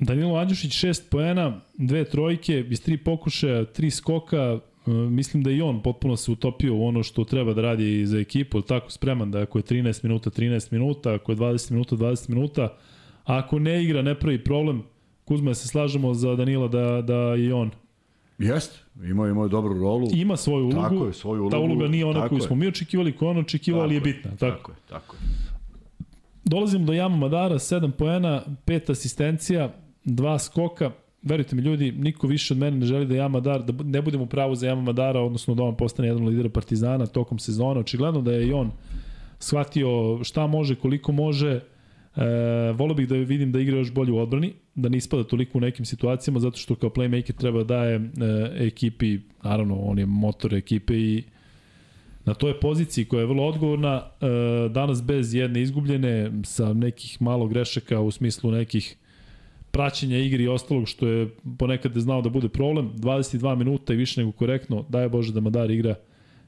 Danilo 0.00 0.38
Andjušić 0.38 0.72
šest 0.72 1.10
poena, 1.10 1.60
dve 1.74 2.04
trojke, 2.04 2.64
iz 2.70 2.82
tri 2.82 2.96
pokušaja, 2.96 3.64
tri 3.64 3.90
skoka, 3.90 4.60
mislim 5.10 5.42
da 5.42 5.50
i 5.50 5.62
on 5.62 5.82
potpuno 5.82 6.16
se 6.16 6.30
utopio 6.30 6.74
u 6.74 6.86
ono 6.86 7.02
što 7.02 7.24
treba 7.24 7.54
da 7.54 7.62
radi 7.62 8.06
za 8.06 8.18
ekipu, 8.18 8.62
tako 8.62 8.90
spreman 8.90 9.30
da 9.30 9.42
ako 9.42 9.58
je 9.58 9.62
13 9.62 10.04
minuta, 10.04 10.30
13 10.30 10.72
minuta, 10.72 11.14
ako 11.14 11.32
je 11.32 11.36
20 11.36 11.70
minuta, 11.70 11.96
20 11.96 12.28
minuta, 12.28 12.62
a 13.24 13.38
ako 13.38 13.58
ne 13.58 13.84
igra, 13.84 14.02
ne 14.02 14.14
pravi 14.14 14.44
problem, 14.44 14.82
Kuzma, 15.24 15.54
se 15.54 15.68
slažemo 15.68 16.14
za 16.14 16.34
Danila 16.34 16.68
da, 16.68 17.02
da 17.02 17.36
i 17.38 17.52
on 17.52 17.70
Jeste, 18.38 18.78
ima, 19.04 19.28
ima 19.28 19.48
dobru 19.48 19.74
rolu. 19.74 20.08
Ima 20.12 20.36
svoju 20.36 20.64
ulogu. 20.64 20.82
Tako 20.82 21.06
je, 21.06 21.12
svoju 21.12 21.40
ulogu. 21.40 21.50
Ta 21.50 21.58
uloga 21.58 21.88
nije 21.88 22.04
ona 22.04 22.28
koju 22.28 22.40
smo 22.40 22.56
mi 22.56 22.68
očekivali, 22.68 23.16
koja 23.16 23.30
on 23.30 23.38
očekivao, 23.38 23.82
ali 23.82 23.94
je 23.94 24.00
bitna. 24.00 24.30
Tako, 24.30 24.38
tako 24.38 24.70
je, 24.70 24.76
tako 24.88 25.16
je. 25.16 25.20
Dolazimo 26.44 26.84
do 26.84 26.92
Jama 26.92 27.16
Madara, 27.16 27.54
7 27.54 27.90
poena, 27.90 28.42
5 28.66 28.90
asistencija, 28.90 29.74
2 30.04 30.38
skoka, 30.38 30.90
verujte 31.22 31.56
mi 31.56 31.62
ljudi, 31.62 31.92
niko 31.92 32.26
više 32.26 32.54
od 32.54 32.58
mene 32.58 32.76
ne 32.76 32.86
želi 32.86 33.06
da 33.06 33.16
Jama 33.16 33.40
Dar, 33.40 33.62
da 33.62 33.84
ne 33.84 34.02
budemo 34.02 34.24
u 34.24 34.26
pravu 34.26 34.54
za 34.54 34.66
Jama 34.66 34.82
Madara, 34.82 35.20
odnosno 35.20 35.54
da 35.54 35.62
on 35.62 35.76
postane 35.76 36.08
jedan 36.08 36.24
lidera 36.24 36.48
Partizana 36.48 37.06
tokom 37.06 37.38
sezona. 37.38 37.80
Očigledno 37.80 38.22
da 38.22 38.32
je 38.32 38.46
i 38.46 38.52
on 38.52 38.70
shvatio 39.38 40.24
šta 40.24 40.46
može, 40.46 40.74
koliko 40.74 41.12
može. 41.12 41.60
E, 42.16 42.72
volio 42.72 42.94
bih 42.94 43.08
da 43.08 43.14
vidim 43.14 43.52
da 43.52 43.60
igra 43.60 43.78
još 43.78 43.92
bolje 43.92 44.12
u 44.12 44.18
odbrani, 44.18 44.52
da 44.74 44.88
ne 44.88 44.96
ispada 44.96 45.24
toliko 45.24 45.58
u 45.58 45.60
nekim 45.60 45.84
situacijama, 45.84 46.40
zato 46.40 46.58
što 46.58 46.74
kao 46.74 46.90
playmaker 46.90 47.32
treba 47.32 47.58
da 47.58 47.64
daje 47.64 47.94
e, 47.96 48.00
ekipi, 48.66 49.18
naravno 49.42 49.80
on 49.80 49.98
je 49.98 50.06
motor 50.06 50.54
ekipe 50.54 50.94
i 50.94 51.22
na 52.24 52.34
toj 52.34 52.60
poziciji 52.60 53.04
koja 53.04 53.20
je 53.20 53.26
vrlo 53.26 53.46
odgovorna, 53.46 54.02
e, 54.20 54.26
danas 54.68 55.02
bez 55.02 55.34
jedne 55.34 55.62
izgubljene, 55.62 56.32
sa 56.44 56.72
nekih 56.72 57.22
malo 57.22 57.46
grešaka 57.46 58.00
u 58.00 58.10
smislu 58.10 58.50
nekih 58.50 58.96
praćenja 59.78 60.18
igre 60.18 60.44
i 60.44 60.48
ostalog 60.48 60.88
što 60.88 61.06
je 61.06 61.28
ponekad 61.58 61.92
znao 61.94 62.22
da 62.22 62.28
bude 62.28 62.48
problem. 62.48 62.90
22 62.96 63.56
minuta 63.56 63.94
i 63.94 63.96
više 63.96 64.20
nego 64.20 64.32
korektno, 64.32 64.84
daje 64.88 65.08
Bože 65.08 65.32
da 65.32 65.40
Madar 65.40 65.70
igra 65.70 65.94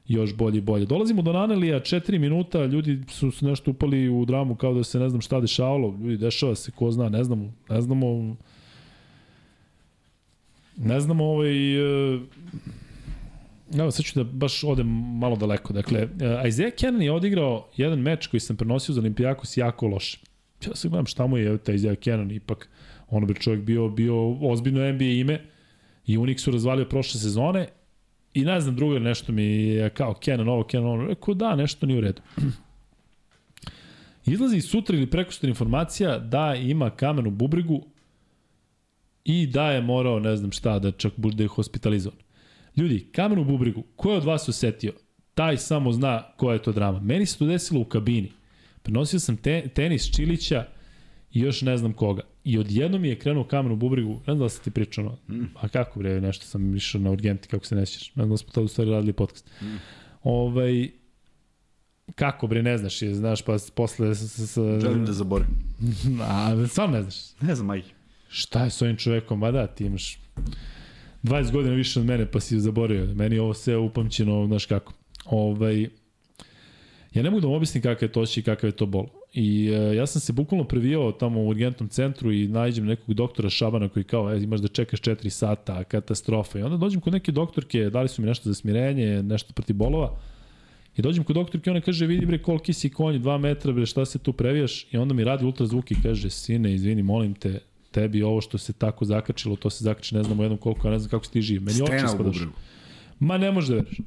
još 0.07 0.35
bolje 0.35 0.57
i 0.57 0.61
bolje. 0.61 0.85
Dolazimo 0.85 1.21
do 1.21 1.33
Nanelija, 1.33 1.79
4 1.79 2.19
minuta, 2.19 2.65
ljudi 2.65 2.99
su 3.07 3.31
se 3.31 3.45
nešto 3.45 3.71
upali 3.71 4.09
u 4.09 4.25
dramu 4.25 4.55
kao 4.55 4.73
da 4.73 4.83
se 4.83 4.99
ne 4.99 5.09
znam 5.09 5.21
šta 5.21 5.39
dešavalo, 5.39 5.95
ljudi 6.01 6.17
dešava 6.17 6.55
se, 6.55 6.71
ko 6.71 6.91
zna, 6.91 7.09
ne 7.09 7.23
znamo, 7.23 7.53
ne 7.69 7.81
znamo 7.81 8.35
ne 10.77 10.99
znamo 10.99 11.25
ovaj 11.25 11.79
uh, 11.79 12.21
Evo, 13.79 13.91
sad 13.91 14.05
ću 14.05 14.23
da 14.23 14.23
baš 14.23 14.63
odem 14.63 14.87
malo 15.19 15.35
daleko. 15.35 15.73
Dakle, 15.73 16.03
uh, 16.03 16.47
Isaiah 16.47 16.73
Cannon 16.79 17.01
je 17.01 17.11
odigrao 17.11 17.69
jedan 17.77 17.99
meč 17.99 18.27
koji 18.27 18.41
sam 18.41 18.57
prenosio 18.57 18.95
za 18.95 19.01
Olimpijakos 19.01 19.57
jako 19.57 19.87
loše. 19.87 20.19
Ja 20.65 20.75
sam 20.75 20.91
gledam 20.91 21.05
šta 21.05 21.27
mu 21.27 21.37
je 21.37 21.57
taj 21.57 21.75
Isaiah 21.75 21.97
Cannon 22.03 22.31
ipak 22.31 22.69
Ono 23.11 23.25
bi 23.25 23.33
čovjek 23.33 23.63
bio, 23.63 23.89
bio 23.89 24.31
ozbiljno 24.31 24.93
NBA 24.93 25.05
ime 25.05 25.41
i 26.05 26.17
Unix 26.17 26.37
su 26.37 26.51
razvalio 26.51 26.85
prošle 26.85 27.19
sezone 27.19 27.67
i 28.33 28.45
ne 28.45 28.61
znam 28.61 28.75
drugo 28.75 28.99
nešto 28.99 29.31
mi 29.31 29.43
je 29.43 29.89
kao 29.89 30.15
Canon 30.25 30.49
ovo, 30.49 30.63
Canon 30.71 30.99
ono. 30.99 31.07
Rekao 31.07 31.33
da, 31.33 31.55
nešto 31.55 31.85
nije 31.85 31.97
u 31.97 32.01
redu. 32.01 32.21
Izlazi 34.25 34.61
sutra 34.61 34.97
ili 34.97 35.09
prekosutra 35.09 35.49
informacija 35.49 36.19
da 36.19 36.55
ima 36.55 36.89
kamen 36.89 37.27
u 37.27 37.31
bubrigu 37.31 37.85
i 39.23 39.47
da 39.47 39.71
je 39.71 39.81
morao, 39.81 40.19
ne 40.19 40.35
znam 40.35 40.51
šta, 40.51 40.79
da 40.79 40.91
čak 40.91 41.13
bude 41.17 41.47
hospitalizovan. 41.47 42.19
Ljudi, 42.77 43.07
kamen 43.11 43.39
u 43.39 43.45
bubrigu, 43.45 43.83
ko 43.95 44.11
je 44.11 44.17
od 44.17 44.23
vas 44.23 44.49
osetio? 44.49 44.93
Taj 45.33 45.57
samo 45.57 45.91
zna 45.91 46.23
koja 46.37 46.53
je 46.53 46.61
to 46.61 46.71
drama. 46.71 46.99
Meni 46.99 47.25
se 47.25 47.37
to 47.37 47.45
desilo 47.45 47.81
u 47.81 47.85
kabini. 47.85 48.31
Prenosio 48.81 49.19
sam 49.19 49.37
te, 49.37 49.69
tenis 49.75 50.15
Čilića 50.15 50.65
i 51.33 51.39
još 51.39 51.61
ne 51.61 51.77
znam 51.77 51.93
koga. 51.93 52.21
I 52.43 52.57
odjednom 52.57 53.01
mi 53.01 53.09
je 53.09 53.19
krenuo 53.19 53.43
kamen 53.43 53.71
u 53.71 53.75
bubrigu, 53.75 54.13
ne 54.13 54.23
znam 54.25 54.39
da 54.39 54.49
se 54.49 54.61
ti 54.61 54.71
pričao, 54.71 55.17
mm. 55.29 55.43
a 55.55 55.67
kako 55.67 55.99
bre, 55.99 56.21
nešto 56.21 56.45
sam 56.45 56.75
išao 56.75 57.01
na 57.01 57.11
urgenti, 57.11 57.47
kako 57.47 57.65
se 57.65 57.75
nećeš, 57.75 58.15
ne 58.15 58.23
znam 58.23 58.29
da 58.29 58.37
smo 58.37 58.51
to 58.51 58.61
u 58.63 58.67
stvari 58.67 58.91
radili 58.91 59.13
podcast. 59.13 59.49
Mm. 59.61 59.75
Ovaj, 60.23 60.89
kako 62.15 62.47
bre, 62.47 62.63
ne 62.63 62.77
znaš, 62.77 63.01
je, 63.01 63.15
znaš, 63.15 63.41
pa 63.41 63.57
posle... 63.75 64.15
S, 64.15 64.39
s, 64.39 64.55
Želim 64.55 65.05
da 65.05 65.13
zaborim. 65.13 65.47
a, 66.29 66.67
stvarno 66.67 66.95
ne 66.95 67.01
znaš. 67.01 67.41
Ne 67.41 67.55
znam, 67.55 67.69
aj. 67.69 67.81
Šta 68.29 68.63
je 68.63 68.69
s 68.69 68.81
ovim 68.81 68.97
čovekom? 68.97 69.39
Ma 69.39 69.51
da, 69.51 69.67
ti 69.67 69.85
imaš 69.85 70.19
20 71.23 71.51
godina 71.51 71.75
više 71.75 71.99
od 71.99 72.05
mene, 72.05 72.31
pa 72.31 72.39
si 72.39 72.59
zaboravio. 72.59 73.13
Meni 73.15 73.39
ovo 73.39 73.53
sve 73.53 73.77
upamćeno, 73.77 74.47
znaš 74.47 74.65
kako. 74.65 74.93
Ovaj, 75.25 75.89
ja 77.13 77.23
ne 77.23 77.29
mogu 77.29 77.41
da 77.41 77.47
vam 77.47 77.55
objasnim 77.55 77.83
kakav 77.83 78.09
je 78.09 78.11
to 78.11 78.23
i 78.35 78.41
kakav 78.41 78.67
je 78.67 78.75
to 78.75 78.85
bol. 78.85 79.07
I 79.33 79.67
e, 79.67 79.95
ja 79.95 80.07
sam 80.07 80.21
se 80.21 80.33
bukvalno 80.33 80.63
previjao 80.63 81.11
tamo 81.11 81.41
u 81.41 81.47
urgentnom 81.47 81.89
centru 81.89 82.31
i 82.31 82.47
nađem 82.47 82.85
nekog 82.85 83.13
doktora 83.13 83.49
Šabana 83.49 83.89
koji 83.89 84.03
kao, 84.03 84.33
e, 84.33 84.43
imaš 84.43 84.59
da 84.59 84.67
čekaš 84.67 85.01
4 85.01 85.29
sata, 85.29 85.83
katastrofa. 85.83 86.59
I 86.59 86.63
onda 86.63 86.77
dođem 86.77 87.01
kod 87.01 87.13
neke 87.13 87.31
doktorke, 87.31 87.89
dali 87.89 88.07
su 88.07 88.21
mi 88.21 88.27
nešto 88.27 88.49
za 88.49 88.53
smirenje, 88.53 89.23
nešto 89.23 89.53
protiv 89.53 89.75
bolova. 89.75 90.17
I 90.97 91.01
dođem 91.01 91.23
kod 91.23 91.35
doktorke, 91.35 91.71
ona 91.71 91.81
kaže, 91.81 92.05
vidi 92.05 92.25
bre, 92.25 92.41
koliki 92.41 92.73
si 92.73 92.89
konj, 92.89 93.19
2 93.19 93.37
metra, 93.37 93.71
bre, 93.71 93.85
šta 93.85 94.05
se 94.05 94.19
tu 94.19 94.33
previjaš? 94.33 94.87
I 94.91 94.97
onda 94.97 95.13
mi 95.13 95.23
radi 95.23 95.45
ultrazvuk 95.45 95.91
i 95.91 95.95
kaže, 96.03 96.29
sine, 96.29 96.73
izvini, 96.73 97.03
molim 97.03 97.33
te, 97.33 97.59
tebi 97.91 98.23
ovo 98.23 98.41
što 98.41 98.57
se 98.57 98.73
tako 98.73 99.05
zakačilo, 99.05 99.55
to 99.55 99.69
se 99.69 99.83
zakači 99.83 100.15
ne 100.15 100.23
znam 100.23 100.39
u 100.39 100.43
jednom 100.43 100.57
koliko, 100.57 100.89
ne 100.89 100.99
znam 100.99 101.09
kako 101.09 101.25
si 101.25 101.31
ti 101.31 101.41
živ. 101.41 101.61
Meni 101.61 101.81
oči 101.81 102.07
spadaš. 102.07 102.37
Ma 103.19 103.37
ne 103.37 103.51
može 103.51 103.75
da 103.75 103.81
veriš. 103.81 103.97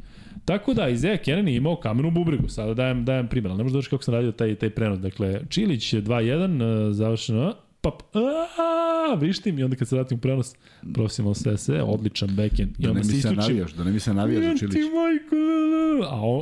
Tako 0.44 0.74
da, 0.74 0.88
Isaiah 0.88 1.20
Kenan 1.20 1.48
je 1.48 1.56
imao 1.56 1.76
kamenu 1.76 2.10
bubrigu, 2.10 2.48
sada 2.48 2.74
dajem, 2.74 3.04
dajem 3.04 3.28
primjer, 3.28 3.50
ali 3.50 3.58
ne 3.58 3.64
možeš 3.64 3.84
da 3.84 3.90
kako 3.90 4.02
sam 4.02 4.14
radio 4.14 4.32
taj, 4.32 4.54
taj 4.54 4.70
prenos. 4.70 4.98
Dakle, 4.98 5.40
Čilić 5.48 5.92
je 5.92 6.02
2-1, 6.02 6.90
završeno, 6.90 7.54
pap, 7.80 8.02
aaa, 8.12 9.14
vrištim 9.14 9.58
i 9.58 9.64
onda 9.64 9.76
kad 9.76 9.88
se 9.88 9.96
vratim 9.96 10.18
u 10.18 10.20
prenos, 10.20 10.54
profesionalno 10.94 11.34
sve 11.34 11.56
sve, 11.58 11.82
odličan 11.82 12.28
backend. 12.28 12.70
I 12.78 12.82
da 12.82 12.90
onda 12.90 13.00
da 13.00 13.06
ne 13.06 13.14
mi 13.14 13.20
se 13.20 13.32
navijaš, 13.32 13.72
da 13.72 13.84
ne 13.84 13.92
mi 13.92 14.00
se 14.00 14.14
navijaš 14.14 14.44
za 14.44 14.58
Čilić. 14.58 14.74
Majko, 14.74 15.36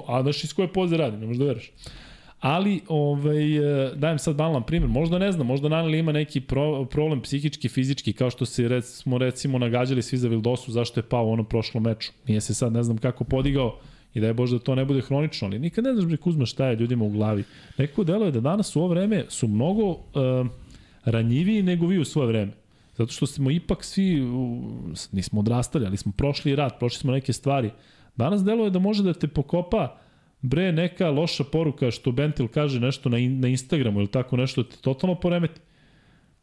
a, 0.08 0.18
a 0.18 0.22
znaš 0.22 0.44
iz 0.44 0.52
koje 0.52 0.72
poze 0.72 0.96
radi, 0.96 1.16
ne 1.16 1.26
možeš 1.26 1.38
da 1.38 1.44
veriš. 1.44 1.72
Ali, 2.40 2.80
ovaj, 2.88 3.56
e, 3.56 3.94
dajem 3.94 4.18
sad 4.18 4.36
banalan 4.36 4.62
primjer, 4.62 4.90
možda 4.90 5.18
ne 5.18 5.32
znam, 5.32 5.46
možda 5.46 5.68
Naneli 5.68 5.98
ima 5.98 6.12
neki 6.12 6.40
pro, 6.40 6.84
problem 6.84 7.20
psihički, 7.20 7.68
fizički, 7.68 8.12
kao 8.12 8.30
što 8.30 8.46
se 8.46 8.68
rec, 8.68 8.84
smo 8.84 9.18
recimo 9.18 9.58
nagađali 9.58 10.02
svi 10.02 10.18
za 10.18 10.28
Vildosu, 10.28 10.72
zašto 10.72 11.00
je 11.00 11.04
pao 11.04 11.26
u 11.26 11.32
onom 11.32 11.46
prošlom 11.46 11.82
meču. 11.82 12.12
Nije 12.28 12.40
se 12.40 12.54
sad, 12.54 12.72
ne 12.72 12.82
znam 12.82 12.98
kako 12.98 13.24
podigao, 13.24 13.78
i 14.14 14.20
da 14.20 14.26
je 14.26 14.34
Bože 14.34 14.58
da 14.58 14.64
to 14.64 14.74
ne 14.74 14.84
bude 14.84 15.00
hronično, 15.00 15.48
ali 15.48 15.58
nikad 15.58 15.84
ne 15.84 15.92
znaš 15.92 16.06
bre 16.06 16.16
Kuzma 16.16 16.46
šta 16.46 16.66
je 16.66 16.76
ljudima 16.76 17.04
u 17.04 17.10
glavi. 17.10 17.44
Nekako 17.78 18.04
deluje 18.04 18.30
da 18.30 18.40
danas 18.40 18.76
u 18.76 18.80
ovo 18.80 18.88
vreme 18.88 19.24
su 19.28 19.48
mnogo 19.48 19.90
uh, 19.90 19.98
ranjiviji 21.04 21.62
nego 21.62 21.86
vi 21.86 21.98
u 21.98 22.04
svoje 22.04 22.28
vreme. 22.28 22.52
Zato 22.96 23.12
što 23.12 23.26
smo 23.26 23.50
ipak 23.50 23.84
svi, 23.84 24.20
uh, 24.20 24.58
nismo 25.12 25.40
odrastali, 25.40 25.86
ali 25.86 25.96
smo 25.96 26.12
prošli 26.12 26.56
rat, 26.56 26.78
prošli 26.78 26.98
smo 26.98 27.12
neke 27.12 27.32
stvari. 27.32 27.70
Danas 28.16 28.44
deluje 28.44 28.70
da 28.70 28.78
može 28.78 29.02
da 29.02 29.12
te 29.12 29.28
pokopa 29.28 29.98
bre 30.42 30.72
neka 30.72 31.10
loša 31.10 31.44
poruka 31.44 31.90
što 31.90 32.12
Bentil 32.12 32.48
kaže 32.48 32.80
nešto 32.80 33.08
na, 33.08 33.18
in, 33.18 33.40
na 33.40 33.48
Instagramu 33.48 33.98
ili 33.98 34.08
tako 34.08 34.36
nešto 34.36 34.62
da 34.62 34.68
te 34.68 34.76
totalno 34.76 35.14
poremeti. 35.14 35.60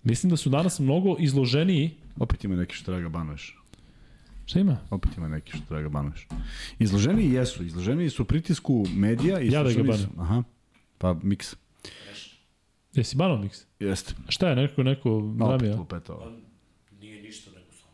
Mislim 0.03 0.29
da 0.29 0.37
su 0.37 0.49
danas 0.49 0.79
mnogo 0.79 1.15
izloženiji. 1.19 1.91
Opet 2.19 2.43
ima 2.43 2.55
neki 2.55 2.75
što 2.75 2.85
treba 2.85 3.01
ga 3.01 3.09
banuješ. 3.09 3.58
Šta 4.49 4.59
ima? 4.59 4.77
Opet 4.89 5.17
ima 5.17 5.27
neki 5.27 5.51
što 5.51 5.65
treba 5.67 5.81
ga 5.81 5.89
banuješ. 5.89 6.27
Izloženiji 6.79 7.33
jesu. 7.33 7.63
Izloženiji 7.63 8.09
su 8.09 8.25
pritisku 8.25 8.85
medija. 8.95 9.39
I 9.39 9.51
Ja 9.51 9.63
da 9.63 9.73
ga 9.73 9.83
banujem. 9.83 10.09
Aha. 10.17 10.43
Pa 10.97 11.15
miks. 11.23 11.55
Jesi 12.93 13.17
Bano 13.17 13.43
Mix? 13.43 13.63
Jeste. 13.79 14.13
Šta 14.29 14.49
je 14.49 14.55
neko, 14.55 14.83
neko 14.83 15.11
Opet 15.17 15.37
dramija? 15.37 15.75
lupetao. 15.75 16.31
Nije 16.99 17.21
ništa 17.21 17.51
nego 17.51 17.71
samo. 17.71 17.93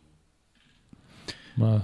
Ma, 1.55 1.81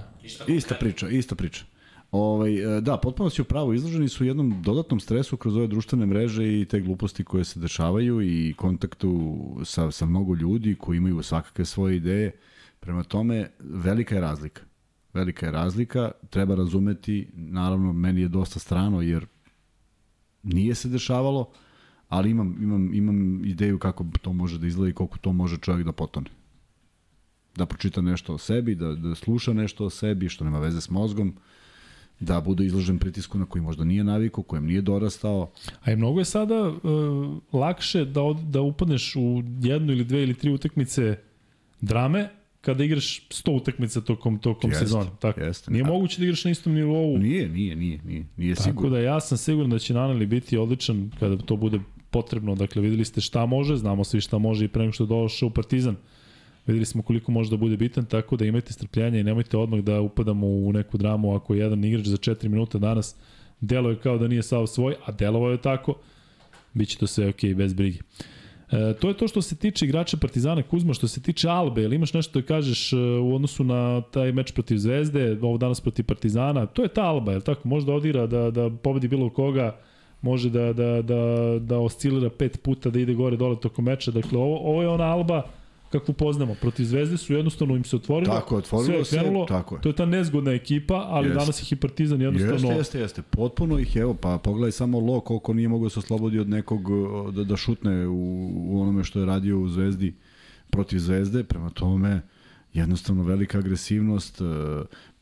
Ista 0.48 0.74
priča, 0.74 1.08
ista 1.08 1.34
priča. 1.34 1.64
Ovaj, 2.10 2.76
e, 2.78 2.80
da, 2.80 2.96
potpuno 2.96 3.30
si 3.30 3.42
u 3.42 3.44
pravu, 3.44 3.74
izloženi 3.74 4.08
su 4.08 4.24
jednom 4.24 4.62
dodatnom 4.62 5.00
stresu 5.00 5.36
kroz 5.36 5.56
ove 5.56 5.66
društvene 5.66 6.06
mreže 6.06 6.60
i 6.60 6.64
te 6.64 6.80
gluposti 6.80 7.24
koje 7.24 7.44
se 7.44 7.60
dešavaju 7.60 8.22
i 8.22 8.54
kontaktu 8.56 9.40
sa, 9.64 9.90
sa 9.90 10.06
mnogo 10.06 10.34
ljudi 10.34 10.74
koji 10.74 10.96
imaju 10.96 11.22
svakakve 11.22 11.64
svoje 11.64 11.96
ideje. 11.96 12.32
Prema 12.82 13.02
tome, 13.02 13.50
velika 13.60 14.14
je 14.14 14.20
razlika. 14.20 14.62
Velika 15.14 15.46
je 15.46 15.52
razlika, 15.52 16.10
treba 16.30 16.54
razumeti, 16.54 17.28
naravno, 17.34 17.92
meni 17.92 18.20
je 18.20 18.28
dosta 18.28 18.58
strano 18.58 19.02
jer 19.02 19.26
nije 20.42 20.74
se 20.74 20.88
dešavalo, 20.88 21.50
ali 22.08 22.30
imam, 22.30 22.56
imam, 22.62 22.94
imam 22.94 23.44
ideju 23.44 23.78
kako 23.78 24.06
to 24.22 24.32
može 24.32 24.58
da 24.58 24.66
izgleda 24.66 24.90
i 24.90 24.94
koliko 24.94 25.18
to 25.18 25.32
može 25.32 25.58
čovjek 25.58 25.86
da 25.86 25.92
potone 25.92 26.30
da 27.56 27.66
pročita 27.66 28.00
nešto 28.00 28.34
o 28.34 28.38
sebi, 28.38 28.74
da, 28.74 28.94
da 28.94 29.14
sluša 29.14 29.52
nešto 29.52 29.84
o 29.84 29.90
sebi, 29.90 30.28
što 30.28 30.44
nema 30.44 30.58
veze 30.58 30.80
s 30.80 30.90
mozgom, 30.90 31.34
da 32.20 32.40
bude 32.40 32.66
izložen 32.66 32.98
pritisku 32.98 33.38
na 33.38 33.46
koji 33.46 33.62
možda 33.62 33.84
nije 33.84 34.04
naviku, 34.04 34.42
kojem 34.42 34.66
nije 34.66 34.80
dorastao. 34.80 35.50
A 35.82 35.92
i 35.92 35.96
mnogo 35.96 36.18
je 36.18 36.24
sada 36.24 36.68
uh, 36.68 36.76
lakše 37.52 38.04
da, 38.04 38.22
od, 38.22 38.36
da 38.36 38.60
upadneš 38.60 39.16
u 39.16 39.42
jednu 39.60 39.92
ili 39.92 40.04
dve 40.04 40.22
ili 40.22 40.34
tri 40.34 40.50
utakmice 40.50 41.18
drame 41.80 42.28
kada 42.62 42.84
igraš 42.84 43.28
100 43.28 43.50
utakmica 43.56 44.00
tokom, 44.00 44.38
tokom 44.38 44.70
Jeste, 44.70 44.84
sezona. 44.84 45.10
Tako. 45.20 45.40
jeste. 45.40 45.70
Nije 45.70 45.82
A- 45.82 45.86
moguće 45.86 46.18
da 46.18 46.24
igraš 46.24 46.44
na 46.44 46.50
istom 46.50 46.72
nivou. 46.74 47.18
Nije, 47.18 47.48
nije, 47.48 47.76
nije, 47.76 47.98
nije, 48.04 48.24
nije 48.36 48.54
Tako 48.54 48.68
sigurno. 48.68 48.90
da 48.90 48.98
ja 48.98 49.20
sam 49.20 49.38
siguran 49.38 49.70
da 49.70 49.78
će 49.78 49.94
Naneli 49.94 50.26
biti 50.26 50.56
odličan 50.56 51.10
kada 51.20 51.36
to 51.36 51.56
bude 51.56 51.80
potrebno. 52.10 52.54
Dakle, 52.54 52.82
videli 52.82 53.04
ste 53.04 53.20
šta 53.20 53.46
može, 53.46 53.76
znamo 53.76 54.04
svi 54.04 54.20
šta 54.20 54.38
može 54.38 54.64
i 54.64 54.68
pre 54.68 54.82
nego 54.82 54.92
što 54.92 55.06
došao 55.06 55.46
u 55.46 55.50
Partizan. 55.50 55.96
Videli 56.66 56.84
smo 56.86 57.02
koliko 57.02 57.32
može 57.32 57.50
da 57.50 57.56
bude 57.56 57.76
bitan, 57.76 58.04
tako 58.04 58.36
da 58.36 58.44
imajte 58.44 58.72
strpljenja 58.72 59.18
i 59.20 59.24
nemojte 59.24 59.56
odmah 59.56 59.80
da 59.80 60.00
upadamo 60.00 60.46
u 60.46 60.72
neku 60.72 60.98
dramu 60.98 61.34
ako 61.34 61.54
je 61.54 61.60
jedan 61.60 61.84
igrač 61.84 62.06
za 62.06 62.16
4 62.16 62.48
minuta 62.48 62.78
danas 62.78 63.16
deluje 63.60 63.96
kao 63.98 64.18
da 64.18 64.28
nije 64.28 64.42
sao 64.42 64.66
svoj, 64.66 64.94
a 65.06 65.12
delovao 65.12 65.50
je 65.50 65.60
tako, 65.62 65.94
bit 66.74 66.88
će 66.88 66.98
to 66.98 67.06
sve 67.06 67.28
ok, 67.28 67.40
bez 67.56 67.72
brige. 67.72 67.98
E, 68.72 68.94
to 68.94 69.08
je 69.08 69.16
to 69.16 69.28
što 69.28 69.42
se 69.42 69.56
tiče 69.56 69.84
igrača 69.84 70.16
Partizana 70.16 70.62
Kuzma, 70.62 70.94
što 70.94 71.08
se 71.08 71.22
tiče 71.22 71.48
Albe, 71.48 71.82
ili 71.82 71.96
imaš 71.96 72.14
nešto 72.14 72.40
da 72.40 72.46
kažeš 72.46 72.92
e, 72.92 72.96
u 72.96 73.34
odnosu 73.34 73.64
na 73.64 74.00
taj 74.00 74.32
meč 74.32 74.52
protiv 74.52 74.76
Zvezde, 74.76 75.38
ovo 75.42 75.58
danas 75.58 75.80
protiv 75.80 76.04
Partizana, 76.04 76.66
to 76.66 76.82
je 76.82 76.88
ta 76.88 77.02
Alba, 77.02 77.32
je 77.32 77.40
tako? 77.40 77.68
Može 77.68 77.86
da 77.86 77.92
odigra, 77.92 78.26
da, 78.26 78.50
da 78.50 78.70
pobedi 78.82 79.08
bilo 79.08 79.30
koga, 79.30 79.76
može 80.22 80.50
da, 80.50 80.72
da, 80.72 81.02
da, 81.02 81.22
da 81.60 81.78
oscilira 81.78 82.30
pet 82.30 82.62
puta, 82.62 82.90
da 82.90 83.00
ide 83.00 83.14
gore 83.14 83.36
dole 83.36 83.60
tokom 83.60 83.84
meča, 83.84 84.10
dakle 84.10 84.38
ovo, 84.38 84.58
ovo 84.58 84.82
je 84.82 84.88
ona 84.88 85.04
Alba 85.04 85.42
kakvu 85.92 86.14
poznamo. 86.14 86.54
Protiv 86.60 86.84
Zvezde 86.84 87.16
su 87.16 87.34
jednostavno 87.34 87.76
im 87.76 87.84
se 87.84 87.96
otvorilo, 87.96 88.34
Tako 88.34 88.54
je, 88.54 88.58
otvorilo 88.58 88.86
sve 88.86 88.98
je 88.98 89.04
se, 89.04 89.18
krenulo, 89.18 89.46
tako 89.46 89.74
je. 89.74 89.80
to 89.80 89.88
je 89.88 89.96
ta 89.96 90.06
nezgodna 90.06 90.52
ekipa, 90.52 90.94
ali 90.94 91.28
Jeste. 91.28 91.38
danas 91.38 91.62
ih 91.62 91.72
i 91.72 91.76
Partizan 91.76 92.20
jednostavno... 92.20 92.54
Jeste, 92.54 92.78
jeste, 92.78 93.00
jeste. 93.00 93.22
Potpuno 93.22 93.78
ih, 93.78 93.96
evo, 93.96 94.14
pa 94.14 94.38
pogledaj 94.38 94.72
samo 94.72 95.00
Lo 95.00 95.20
koliko 95.20 95.52
nije 95.54 95.68
mogao 95.68 95.86
da 95.86 95.90
se 95.90 95.98
oslobodi 95.98 96.38
od 96.38 96.48
nekog 96.48 96.82
da, 97.32 97.44
da 97.44 97.56
šutne 97.56 98.06
u, 98.06 98.50
u 98.66 98.80
onome 98.80 99.04
što 99.04 99.20
je 99.20 99.26
radio 99.26 99.60
u 99.60 99.68
Zvezdi 99.68 100.14
protiv 100.70 100.98
Zvezde, 100.98 101.44
prema 101.44 101.70
tome 101.70 102.20
jednostavno 102.72 103.22
velika 103.22 103.58
agresivnost, 103.58 104.40
e, 104.40 104.44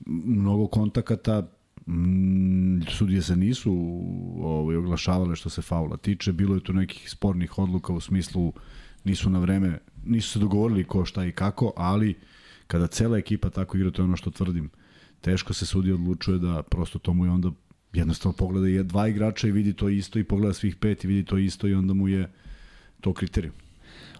mnogo 0.06 0.66
kontakata, 0.66 1.48
mm, 1.86 2.82
sudije 2.88 3.22
se 3.22 3.36
nisu 3.36 3.72
ovaj, 4.40 4.76
oglašavale 4.76 5.36
što 5.36 5.50
se 5.50 5.62
faula 5.62 5.96
tiče, 5.96 6.32
bilo 6.32 6.54
je 6.54 6.60
tu 6.60 6.72
nekih 6.72 7.10
spornih 7.10 7.58
odluka 7.58 7.92
u 7.92 8.00
smislu 8.00 8.52
nisu 9.04 9.30
na 9.30 9.38
vreme, 9.38 9.78
nisu 10.04 10.30
se 10.30 10.38
dogovorili 10.38 10.84
ko 10.84 11.04
šta 11.04 11.24
i 11.24 11.32
kako, 11.32 11.72
ali 11.76 12.14
kada 12.66 12.86
cela 12.86 13.18
ekipa 13.18 13.50
tako 13.50 13.76
igra, 13.76 13.90
to 13.90 14.02
je 14.02 14.04
ono 14.04 14.16
što 14.16 14.30
tvrdim, 14.30 14.70
teško 15.20 15.54
se 15.54 15.66
sudi 15.66 15.92
odlučuje 15.92 16.38
da 16.38 16.62
prosto 16.62 16.98
to 16.98 17.14
mu 17.14 17.24
je 17.24 17.30
onda 17.30 17.50
jednostavno 17.92 18.36
pogleda 18.36 18.68
je 18.68 18.82
dva 18.82 19.08
igrača 19.08 19.48
i 19.48 19.52
vidi 19.52 19.72
to 19.72 19.88
isto 19.88 20.18
i 20.18 20.24
pogleda 20.24 20.54
svih 20.54 20.76
pet 20.76 21.04
i 21.04 21.08
vidi 21.08 21.24
to 21.24 21.38
isto 21.38 21.68
i 21.68 21.74
onda 21.74 21.94
mu 21.94 22.08
je 22.08 22.30
to 23.00 23.12
kriterijum. 23.12 23.54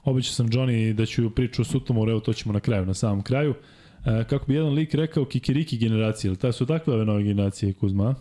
Običao 0.04 0.32
sam 0.32 0.48
Johnny 0.48 0.92
da 0.92 1.06
ću 1.06 1.30
priču 1.30 1.62
o 1.62 1.64
Sutomoru, 1.64 2.10
evo 2.10 2.20
to 2.20 2.32
ćemo 2.32 2.52
na 2.52 2.60
kraju, 2.60 2.86
na 2.86 2.94
samom 2.94 3.22
kraju. 3.22 3.54
E, 4.04 4.24
kako 4.24 4.46
bi 4.46 4.54
jedan 4.54 4.72
lik 4.72 4.94
rekao 4.94 5.24
kikiriki 5.24 5.78
generacije, 5.78 6.28
ili 6.28 6.36
ta 6.36 6.52
su 6.52 6.66
takve 6.66 6.94
ove 6.94 7.04
nove 7.04 7.22
generacije 7.22 7.72
Kuzma? 7.72 8.14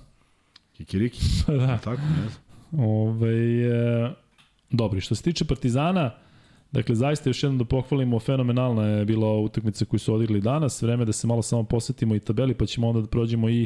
Kikiriki, 0.77 1.21
da. 1.47 1.77
tako, 1.77 2.01
ne 2.01 2.29
znam. 2.29 2.85
Ove, 2.85 3.63
e, 3.65 4.13
dobri, 4.69 5.01
što 5.01 5.15
se 5.15 5.23
tiče 5.23 5.45
Partizana, 5.45 6.11
dakle, 6.71 6.95
zaista 6.95 7.29
još 7.29 7.43
jednom 7.43 7.57
da 7.57 7.65
pohvalimo, 7.65 8.19
fenomenalna 8.19 8.87
je 8.87 9.05
bila 9.05 9.37
utakmica 9.39 9.85
koju 9.85 9.99
su 9.99 10.13
odigrali 10.13 10.41
danas, 10.41 10.81
vreme 10.81 11.05
da 11.05 11.11
se 11.11 11.27
malo 11.27 11.41
samo 11.41 11.63
posetimo 11.63 12.15
i 12.15 12.19
tabeli, 12.19 12.53
pa 12.53 12.65
ćemo 12.65 12.87
onda 12.87 13.01
da 13.01 13.07
prođemo 13.07 13.49
i 13.49 13.63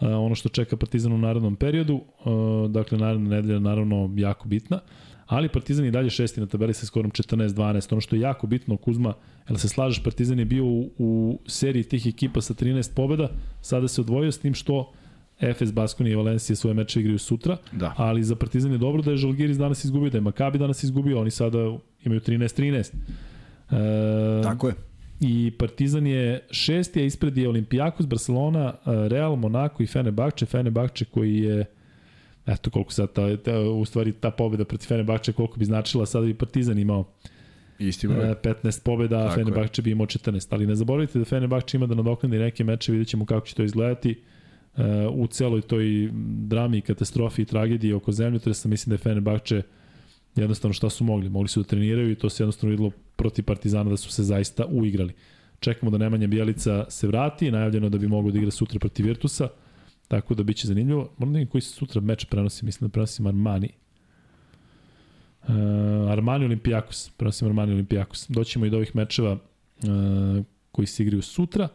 e, 0.00 0.06
ono 0.06 0.34
što 0.34 0.48
čeka 0.48 0.76
Partizan 0.76 1.12
u 1.12 1.18
narednom 1.18 1.56
periodu, 1.56 1.94
e, 1.94 2.68
dakle, 2.68 2.98
naredna 2.98 3.28
nedelja 3.28 3.58
naravno 3.58 4.10
jako 4.16 4.48
bitna, 4.48 4.80
ali 5.26 5.48
Partizan 5.48 5.84
je 5.84 5.90
dalje 5.90 6.10
šesti 6.10 6.40
na 6.40 6.46
tabeli 6.46 6.74
sa 6.74 6.86
skorom 6.86 7.10
14-12, 7.10 7.92
ono 7.92 8.00
što 8.00 8.16
je 8.16 8.20
jako 8.20 8.46
bitno, 8.46 8.76
Kuzma, 8.76 9.14
jel 9.48 9.58
se 9.58 9.68
slažeš, 9.68 10.02
Partizan 10.02 10.38
je 10.38 10.44
bio 10.44 10.64
u, 10.64 10.90
u 10.98 11.38
seriji 11.46 11.82
tih 11.82 12.06
ekipa 12.06 12.40
sa 12.40 12.54
13 12.54 12.94
pobeda, 12.94 13.28
sada 13.60 13.88
se 13.88 14.00
odvojio 14.00 14.32
s 14.32 14.38
tim 14.38 14.54
što 14.54 14.92
Efes, 15.40 15.72
Baskoni 15.72 16.10
i 16.10 16.14
Valencija 16.14 16.56
svoje 16.56 16.74
meče 16.74 17.00
igraju 17.00 17.18
sutra, 17.18 17.56
Da. 17.72 17.94
ali 17.96 18.24
za 18.24 18.36
Partizan 18.36 18.72
je 18.72 18.78
dobro 18.78 19.02
da 19.02 19.10
je 19.10 19.16
Žalgiris 19.16 19.56
danas 19.58 19.84
izgubio, 19.84 20.10
da 20.10 20.16
je 20.16 20.22
Makabi 20.22 20.58
danas 20.58 20.82
izgubio, 20.82 21.20
oni 21.20 21.30
sada 21.30 21.58
imaju 22.04 22.20
13-13. 22.20 22.92
E, 23.70 24.42
Tako 24.42 24.68
je. 24.68 24.74
I 25.20 25.52
Partizan 25.58 26.06
je 26.06 26.40
šesti, 26.50 27.00
a 27.00 27.04
ispred 27.04 27.36
je 27.38 27.48
Olimpijakos, 27.48 28.06
Barcelona, 28.06 28.74
e, 28.86 29.08
Real, 29.08 29.36
Monako 29.36 29.82
i 29.82 29.86
Fenerbahče. 29.86 30.46
Fenerbahče 30.46 31.04
koji 31.04 31.36
je 31.36 31.64
Eto 32.46 32.70
koliko 32.70 32.92
sad 32.92 33.12
ta, 33.12 33.36
ta, 33.36 33.60
u 33.60 33.84
stvari 33.84 34.12
ta 34.12 34.30
pobjeda 34.30 34.64
protiv 34.64 34.86
Fenerbahče 34.86 35.32
koliko 35.32 35.58
bi 35.58 35.64
značila, 35.64 36.06
sada 36.06 36.26
bi 36.26 36.34
Partizan 36.34 36.78
imao 36.78 37.04
Isti 37.78 38.08
broj. 38.08 38.30
e, 38.30 38.34
15 38.34 38.82
pobjeda, 38.82 39.18
a 39.18 39.22
je. 39.22 39.30
Fenerbahče 39.30 39.82
bi 39.82 39.90
imao 39.90 40.06
14. 40.06 40.46
Ali 40.50 40.66
ne 40.66 40.74
zaboravite 40.74 41.18
da 41.18 41.24
Fenerbahče 41.24 41.76
ima 41.76 41.86
da 41.86 41.94
nadoknadi 41.94 42.38
neke 42.38 42.64
meče, 42.64 42.92
vidjet 42.92 43.08
ćemo 43.08 43.26
kako 43.26 43.46
će 43.46 43.54
to 43.54 43.62
izgledati 43.62 44.20
u 45.12 45.26
celoj 45.26 45.60
toj 45.60 46.10
drami, 46.46 46.80
katastrofi 46.80 47.42
i 47.42 47.44
tragediji 47.44 47.92
oko 47.92 48.12
zemljotresa. 48.12 48.68
Mislim 48.68 48.90
da 48.90 48.94
je 48.94 48.98
Fenerbahče 48.98 49.62
jednostavno 50.36 50.72
šta 50.72 50.90
su 50.90 51.04
mogli. 51.04 51.28
Mogli 51.28 51.48
su 51.48 51.62
da 51.62 51.68
treniraju 51.68 52.10
i 52.10 52.14
to 52.14 52.30
se 52.30 52.42
jednostavno 52.42 52.70
videlo 52.70 52.90
protiv 53.16 53.44
Partizana 53.44 53.90
da 53.90 53.96
su 53.96 54.12
se 54.12 54.22
zaista 54.22 54.66
uigrali. 54.66 55.12
Čekamo 55.60 55.90
da 55.90 55.98
Nemanja 55.98 56.26
Bjelica 56.26 56.84
se 56.88 57.06
vrati, 57.06 57.50
najavljeno 57.50 57.88
da 57.88 57.98
bi 57.98 58.08
mogao 58.08 58.30
da 58.30 58.38
igra 58.38 58.50
sutra 58.50 58.78
protiv 58.78 59.06
Virtusa, 59.06 59.48
tako 60.08 60.34
da 60.34 60.42
biće 60.42 60.66
zanimljivo. 60.66 61.10
Moram 61.18 61.34
da 61.34 61.46
koji 61.46 61.62
se 61.62 61.70
sutra 61.70 62.00
meč 62.00 62.24
prenosi, 62.24 62.64
mislim 62.64 62.88
da 62.88 62.92
prenosi 62.92 63.22
Armani. 63.26 63.68
Uh, 65.42 66.10
Armani 66.10 66.44
Olimpijakos, 66.44 67.10
prenosim 67.16 67.48
Armani 67.48 67.72
Olimpijakos. 67.72 68.26
Doćemo 68.28 68.66
i 68.66 68.70
do 68.70 68.76
ovih 68.76 68.96
mečeva 68.96 69.32
uh, 69.32 70.44
koji 70.72 70.86
se 70.86 71.02
igraju 71.02 71.22
sutra. 71.22 71.68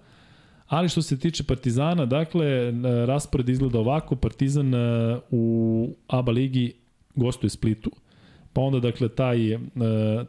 Ali 0.69 0.89
što 0.89 1.01
se 1.01 1.19
tiče 1.19 1.43
Partizana, 1.43 2.05
dakle, 2.05 2.45
e, 2.45 2.71
raspored 3.05 3.49
izgleda 3.49 3.79
ovako. 3.79 4.15
Partizan 4.15 4.73
e, 4.73 5.17
u 5.31 5.89
ABA 6.07 6.31
ligi 6.31 6.73
gostuje 7.15 7.49
Splitu. 7.49 7.91
Pa 8.53 8.61
onda, 8.61 8.79
dakle, 8.79 9.09
taj, 9.09 9.53
e, 9.53 9.59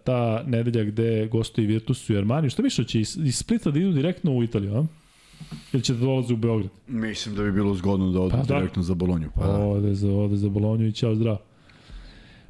ta 0.04 0.42
nedelja 0.46 0.84
gde 0.84 1.28
gostuje 1.32 1.66
Virtus 1.66 2.10
i 2.10 2.16
Armani. 2.16 2.50
Što 2.50 2.62
mišljamo, 2.62 2.88
će 2.88 3.00
iz, 3.00 3.18
Splita 3.32 3.70
da 3.70 3.78
idu 3.78 3.92
direktno 3.92 4.32
u 4.32 4.42
Italiju, 4.44 4.76
a? 4.76 4.84
Ili 5.72 5.82
će 5.82 5.94
da 5.94 6.00
dolaze 6.00 6.34
u 6.34 6.36
Beograd? 6.36 6.70
Mislim 6.88 7.34
da 7.34 7.42
bi 7.42 7.52
bilo 7.52 7.74
zgodno 7.74 8.10
da 8.10 8.20
odu 8.20 8.30
Pa 8.30 8.42
da. 8.42 8.54
direktno 8.54 8.82
za 8.82 8.94
Bolonju. 8.94 9.30
Pa 9.34 9.46
da. 9.46 9.58
Ode 9.58 9.94
za, 9.94 10.12
ode 10.12 10.36
za 10.36 10.48
Bolonju 10.48 10.86
i 10.86 10.92
ćao 10.92 11.14
zdrav. 11.14 11.36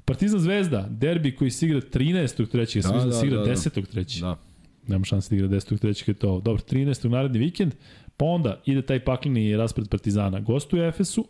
Partizan 0.04 0.40
Zvezda, 0.40 0.86
derbi 0.90 1.36
koji 1.36 1.50
se 1.50 1.66
igra 1.66 1.80
13. 1.80 2.50
trećeg, 2.50 2.82
da, 2.82 2.88
Da, 2.88 3.04
da, 3.04 3.20
da, 3.20 3.26
igra 3.26 3.38
da, 3.38 3.44
da. 3.44 3.52
10. 3.52 3.86
trećeg. 3.86 4.22
Da. 4.22 4.36
Nema 4.90 5.04
šanse 5.04 5.30
da 5.30 5.36
igra 5.36 5.48
10. 5.48 5.78
trećeg 5.78 6.08
je 6.08 6.14
to. 6.14 6.40
Dobro, 6.40 6.62
13. 6.62 7.08
naredni 7.08 7.38
vikend, 7.38 7.74
Pa 8.20 8.26
onda 8.26 8.60
ide 8.66 8.82
taj 8.82 9.00
pakleni 9.04 9.56
raspred 9.56 9.88
Partizana. 9.88 10.40
Gostuje 10.40 10.88
Efesu, 10.88 11.24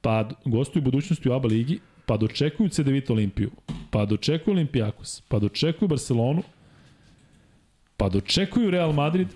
pa 0.00 0.28
gostuju 0.44 0.82
budućnosti 0.82 1.28
u 1.28 1.32
ABA 1.32 1.48
ligi, 1.48 1.78
pa 2.06 2.16
dočekuju 2.16 2.68
CDVita 2.68 3.12
Olimpiju, 3.12 3.50
pa 3.90 4.04
dočekuju 4.04 4.54
Olimpijakos, 4.54 5.20
pa 5.28 5.38
dočekuju 5.38 5.88
Barcelonu, 5.88 6.42
pa 7.96 8.08
dočekuju 8.08 8.70
Real 8.70 8.92
Madrid, 8.92 9.28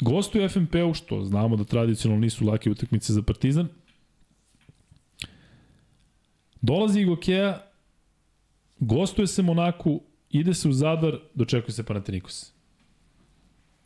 gostuju 0.00 0.48
FNP-u, 0.48 0.94
što 0.94 1.24
znamo 1.24 1.56
da 1.56 1.64
tradicionalno 1.64 2.20
nisu 2.20 2.46
lake 2.46 2.70
utakmice 2.70 3.12
za 3.12 3.22
Partizan, 3.22 3.68
dolazi 6.60 7.00
Igokeja, 7.00 7.66
gostuje 8.78 9.26
se 9.26 9.42
Monaku, 9.42 10.00
ide 10.40 10.54
se 10.54 10.68
u 10.68 10.72
Zadar, 10.72 11.18
dočekuje 11.34 11.72
se 11.72 11.84
Panathinaikos. 11.84 12.52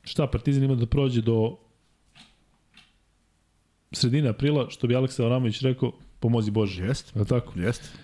Šta 0.02 0.26
Partizan 0.26 0.64
ima 0.64 0.74
da 0.74 0.86
prođe 0.86 1.22
do 1.22 1.56
sredine 3.92 4.28
aprila, 4.28 4.70
što 4.70 4.86
bi 4.86 4.96
Aleksa 4.96 5.22
Avramović 5.22 5.62
rekao, 5.62 5.92
pomozi 6.20 6.50
Bože. 6.50 6.84
Jest, 6.84 7.16
Je 7.16 7.24
tako? 7.24 7.60
jest. 7.60 7.98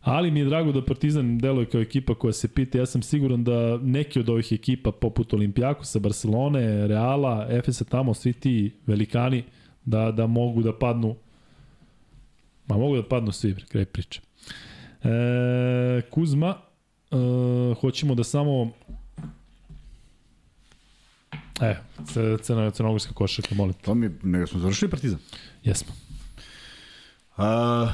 Ali 0.00 0.30
mi 0.30 0.40
je 0.40 0.46
drago 0.46 0.72
da 0.72 0.84
Partizan 0.84 1.38
deluje 1.38 1.66
kao 1.66 1.80
ekipa 1.80 2.14
koja 2.14 2.32
se 2.32 2.48
pita. 2.48 2.78
Ja 2.78 2.86
sam 2.86 3.02
siguran 3.02 3.44
da 3.44 3.78
neki 3.82 4.20
od 4.20 4.28
ovih 4.28 4.52
ekipa, 4.52 4.92
poput 4.92 5.32
Olimpijakosa, 5.32 5.98
Barcelone, 5.98 6.86
Reala, 6.86 7.46
Efesa 7.50 7.84
tamo, 7.84 8.14
svi 8.14 8.32
ti 8.32 8.72
velikani, 8.86 9.44
da, 9.84 10.10
da 10.12 10.26
mogu 10.26 10.62
da 10.62 10.78
padnu 10.78 11.16
Ma 12.70 12.76
mogu 12.78 12.96
da 12.96 13.02
padnu 13.02 13.32
svi, 13.32 13.54
kraj 13.68 13.84
priče. 13.84 14.20
E, 15.02 16.02
Kuzma, 16.10 16.54
e, 17.10 17.74
hoćemo 17.80 18.14
da 18.14 18.24
samo 18.24 18.72
E, 21.60 21.76
crna, 22.42 22.70
crnogorska 22.70 23.14
košarka, 23.14 23.54
molim 23.54 23.74
te. 23.74 23.82
To 23.82 23.94
mi 23.94 24.10
nego 24.22 24.46
smo 24.46 24.60
završili 24.60 24.90
Partizan. 24.90 25.18
Jesmo. 25.64 25.92
A, 27.36 27.88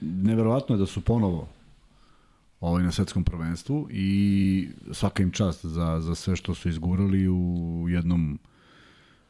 neverovatno 0.00 0.74
je 0.74 0.78
da 0.78 0.86
su 0.86 1.00
ponovo 1.00 1.48
ovaj 2.60 2.82
na 2.82 2.92
svetskom 2.92 3.24
prvenstvu 3.24 3.88
i 3.90 4.68
svaka 4.92 5.22
im 5.22 5.30
čast 5.30 5.66
za, 5.66 6.00
za 6.00 6.14
sve 6.14 6.36
što 6.36 6.54
su 6.54 6.68
izgurali 6.68 7.28
u 7.28 7.86
jednom 7.88 8.38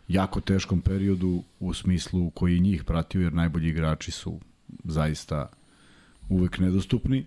jako 0.08 0.40
teškom 0.40 0.80
periodu 0.80 1.42
u 1.60 1.74
smislu 1.74 2.30
koji 2.30 2.60
njih 2.60 2.84
pratio 2.84 3.22
jer 3.22 3.32
najbolji 3.32 3.68
igrači 3.68 4.10
su 4.10 4.40
zaista 4.84 5.48
uvek 6.28 6.58
nedostupni. 6.58 7.26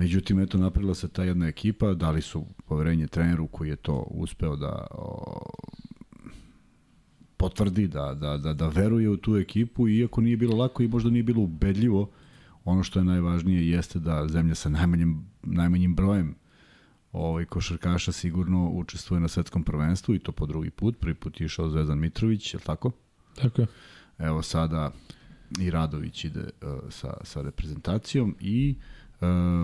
Međutim, 0.00 0.40
eto, 0.40 0.58
napravila 0.58 0.94
se 0.94 1.08
ta 1.08 1.24
jedna 1.24 1.46
ekipa, 1.46 1.94
dali 1.94 2.22
su 2.22 2.46
poverenje 2.66 3.06
treneru 3.06 3.46
koji 3.46 3.68
je 3.68 3.76
to 3.76 4.06
uspeo 4.10 4.56
da 4.56 4.86
o, 4.90 5.40
potvrdi, 7.36 7.88
da, 7.88 8.14
da, 8.14 8.36
da, 8.36 8.54
da 8.54 8.68
veruje 8.68 9.08
u 9.08 9.16
tu 9.16 9.36
ekipu, 9.36 9.88
iako 9.88 10.20
nije 10.20 10.36
bilo 10.36 10.56
lako 10.56 10.82
i 10.82 10.88
možda 10.88 11.10
nije 11.10 11.22
bilo 11.22 11.42
ubedljivo, 11.42 12.10
ono 12.64 12.82
što 12.82 12.98
je 12.98 13.04
najvažnije 13.04 13.68
jeste 13.68 13.98
da 13.98 14.28
zemlja 14.28 14.54
sa 14.54 14.68
najmanjim, 14.68 15.26
najmanjim 15.42 15.94
brojem 15.94 16.34
ovaj, 17.12 17.44
košarkaša 17.44 18.12
sigurno 18.12 18.68
učestvuje 18.68 19.20
na 19.20 19.28
svetskom 19.28 19.64
prvenstvu 19.64 20.14
i 20.14 20.18
to 20.18 20.32
po 20.32 20.46
drugi 20.46 20.70
put. 20.70 20.98
Prvi 21.00 21.14
put 21.14 21.40
je 21.40 21.44
išao 21.44 21.70
Zvezdan 21.70 21.98
Mitrović, 21.98 22.54
je 22.54 22.58
li 22.58 22.64
tako? 22.64 22.90
Tako 23.36 23.62
je. 23.62 23.66
Evo 24.18 24.42
sada 24.42 24.92
i 25.60 25.70
Radović 25.70 26.24
ide 26.24 26.40
uh, 26.40 26.90
sa, 26.90 27.14
sa 27.22 27.42
reprezentacijom 27.42 28.36
i 28.40 28.74
uh, 28.78 28.99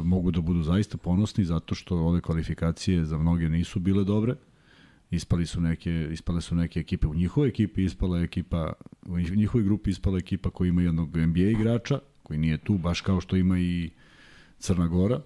mogu 0.05 0.31
da 0.31 0.41
budu 0.41 0.63
zaista 0.63 0.99
ponosni 0.99 1.45
zato 1.45 1.75
što 1.75 1.97
ove 1.97 2.21
kvalifikacije 2.21 3.05
za 3.05 3.19
mnoge 3.19 3.49
nisu 3.49 3.81
bile 3.81 4.05
dobre. 4.05 4.35
Ispali 5.11 5.47
su 5.47 5.61
neke, 5.61 6.09
ispale 6.13 6.41
su 6.41 6.55
neke 6.55 6.81
ekipe. 6.81 7.07
U 7.07 7.15
njihovoj 7.15 7.49
ekipi 7.49 7.85
ispala 7.85 8.19
je 8.19 8.25
ekipa, 8.25 8.73
u 9.07 9.19
njihovoj 9.19 9.65
grupi 9.65 9.91
ispala 9.91 10.19
ekipa 10.19 10.51
koja 10.51 10.69
ima 10.69 10.83
jednog 10.83 11.17
NBA 11.17 11.41
igrača, 11.41 11.99
koji 12.23 12.39
nije 12.39 12.59
tu, 12.59 12.79
baš 12.79 13.01
kao 13.01 13.21
što 13.21 13.37
ima 13.37 13.59
i 13.59 13.91
Crna 14.59 14.89
Gora. 14.89 15.21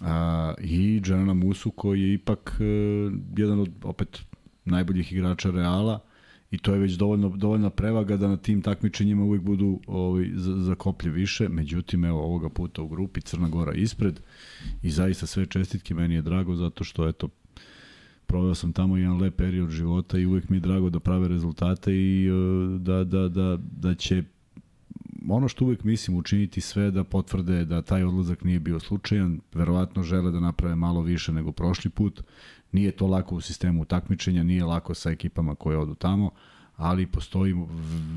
A, 0.00 0.54
I 0.60 1.00
Džanana 1.00 1.34
Musu 1.34 1.70
koji 1.70 2.02
je 2.02 2.14
ipak 2.14 2.56
uh, 2.60 3.12
jedan 3.36 3.60
od 3.60 3.70
opet 3.82 4.20
najboljih 4.64 5.12
igrača 5.12 5.50
Reala 5.50 6.00
i 6.54 6.58
to 6.58 6.72
je 6.72 6.78
već 6.78 6.92
dovoljno, 6.92 7.28
dovoljna 7.28 7.70
prevaga 7.70 8.16
da 8.16 8.28
na 8.28 8.36
tim 8.36 8.62
takmičenjima 8.62 9.24
uvek 9.24 9.42
budu 9.42 9.80
ovaj, 9.86 10.30
za, 10.34 10.56
za 10.56 10.74
koplje 10.74 11.10
više. 11.10 11.48
Međutim, 11.48 12.04
evo 12.04 12.22
ovoga 12.24 12.48
puta 12.48 12.82
u 12.82 12.88
grupi 12.88 13.20
Crna 13.20 13.48
Gora 13.48 13.72
ispred 13.72 14.20
i 14.82 14.90
zaista 14.90 15.26
sve 15.26 15.46
čestitke 15.46 15.94
meni 15.94 16.14
je 16.14 16.22
drago 16.22 16.56
zato 16.56 16.84
što 16.84 17.08
eto 17.08 17.28
proveo 18.26 18.54
sam 18.54 18.72
tamo 18.72 18.96
jedan 18.96 19.20
lep 19.20 19.36
period 19.36 19.70
života 19.70 20.18
i 20.18 20.26
uvek 20.26 20.48
mi 20.48 20.56
je 20.56 20.60
drago 20.60 20.90
da 20.90 21.00
prave 21.00 21.28
rezultate 21.28 21.92
i 21.94 22.30
uh, 22.30 22.80
da, 22.80 23.04
da, 23.04 23.28
da, 23.28 23.58
da 23.80 23.94
će 23.94 24.22
ono 25.28 25.48
što 25.48 25.64
uvek 25.64 25.84
mislim 25.84 26.16
učiniti 26.16 26.60
sve 26.60 26.90
da 26.90 27.04
potvrde 27.04 27.64
da 27.64 27.82
taj 27.82 28.04
odlazak 28.04 28.44
nije 28.44 28.60
bio 28.60 28.80
slučajan, 28.80 29.40
verovatno 29.54 30.02
žele 30.02 30.30
da 30.30 30.40
naprave 30.40 30.76
malo 30.76 31.02
više 31.02 31.32
nego 31.32 31.52
prošli 31.52 31.90
put. 31.90 32.22
Nije 32.74 32.90
to 32.90 33.06
lako 33.06 33.34
u 33.34 33.40
sistemu 33.40 33.84
takmičenja, 33.84 34.42
nije 34.42 34.64
lako 34.64 34.94
sa 34.94 35.10
ekipama 35.10 35.54
koje 35.54 35.78
odu 35.78 35.94
tamo, 35.94 36.30
ali 36.76 37.06
postoji, 37.06 37.54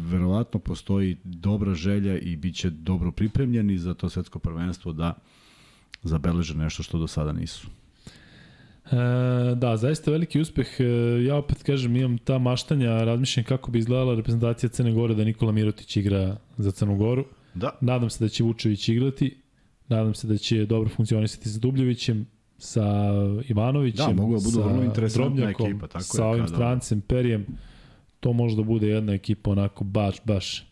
verovatno 0.10 0.60
postoji 0.60 1.18
dobra 1.24 1.74
želja 1.74 2.18
i 2.18 2.36
bit 2.36 2.56
će 2.56 2.70
dobro 2.70 3.12
pripremljeni 3.12 3.78
za 3.78 3.94
to 3.94 4.10
svetsko 4.10 4.40
prvenstvo 4.40 4.94
da 4.94 5.14
zabeleže 6.04 6.56
nešto 6.56 6.84
što 6.84 6.98
do 6.98 7.08
sada 7.08 7.32
nisu. 7.32 7.68
E, 8.92 9.56
da, 9.56 9.78
zaista 9.78 10.12
veliki 10.12 10.42
uspeh. 10.42 10.68
E, 10.80 10.84
ja 11.24 11.36
opet 11.36 11.64
kažem, 11.64 11.96
imam 11.96 12.18
ta 12.18 12.38
maštanja, 12.38 13.04
razmišljam 13.04 13.46
kako 13.46 13.72
bi 13.72 13.80
izgledala 13.80 14.16
reprezentacija 14.16 14.70
Crne 14.70 14.92
Gore 14.92 15.16
da 15.16 15.24
Nikola 15.24 15.52
Mirotić 15.52 15.98
igra 15.98 16.38
za 16.58 16.72
Crnu 16.72 16.96
Goru. 16.96 17.26
Da. 17.54 17.78
Nadam 17.82 18.10
se 18.10 18.24
da 18.24 18.30
će 18.30 18.44
Vučević 18.44 18.90
igrati. 18.90 19.38
Nadam 19.88 20.14
se 20.14 20.28
da 20.28 20.38
će 20.38 20.66
dobro 20.66 20.90
funkcionisati 20.90 21.50
sa 21.50 21.60
Dubljevićem, 21.60 22.26
sa 22.58 22.86
Ivanovićem, 23.50 24.16
Da, 24.16 24.22
mogu 24.22 24.34
da 24.34 24.44
budu 24.44 24.52
sa 24.52 24.62
vrlo 24.68 24.84
interesantna 24.84 25.36
Drobnjakom, 25.36 25.66
ekipa, 25.72 25.88
tako 25.88 25.98
je, 25.98 26.04
sa 26.04 26.26
ovim 26.26 26.46
kada- 26.46 26.56
strancem, 26.56 27.02
Perijem. 27.02 27.46
To 28.20 28.34
može 28.34 28.56
da 28.56 28.64
bude 28.64 28.88
jedna 28.88 29.14
ekipa 29.14 29.52
onako 29.52 29.84
baš, 29.84 30.16
baš 30.24 30.68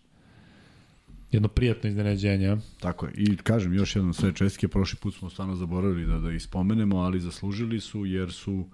jedno 1.31 1.47
prijatno 1.47 1.89
iznenađenje. 1.89 2.57
Tako 2.79 3.05
je. 3.05 3.11
I 3.17 3.37
kažem 3.37 3.73
još 3.73 3.95
jednom 3.95 4.13
sve 4.13 4.33
čestike, 4.33 4.67
prošli 4.67 4.99
put 5.01 5.15
smo 5.15 5.29
stvarno 5.29 5.55
zaboravili 5.55 6.05
da, 6.05 6.19
da 6.19 6.31
ih 6.31 6.41
spomenemo, 6.43 6.97
ali 6.97 7.19
zaslužili 7.19 7.79
su 7.79 8.05
jer 8.05 8.31
su 8.31 8.65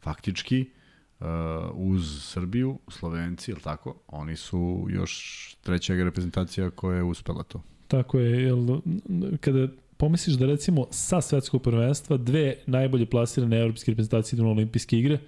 faktički 0.00 0.64
uh, 1.20 1.26
uz 1.74 2.22
Srbiju, 2.22 2.78
Slovenci, 2.88 3.50
ili 3.50 3.60
tako, 3.60 3.94
oni 4.08 4.36
su 4.36 4.86
još 4.90 5.12
treća 5.62 5.94
reprezentacija 5.94 6.70
koja 6.70 6.96
je 6.96 7.02
uspela 7.02 7.42
to. 7.42 7.62
Tako 7.88 8.18
je, 8.18 8.42
jel, 8.42 8.66
kada 9.40 9.68
pomisliš 9.98 10.36
da 10.36 10.46
recimo 10.46 10.86
sa 10.90 11.20
svetskog 11.20 11.62
prvenstva 11.62 12.16
dve 12.16 12.54
najbolje 12.66 13.06
plasirane 13.06 13.60
evropske 13.60 13.90
reprezentacije 13.90 14.36
idu 14.36 14.44
na 14.44 14.50
olimpijske 14.50 14.98
igre, 14.98 15.18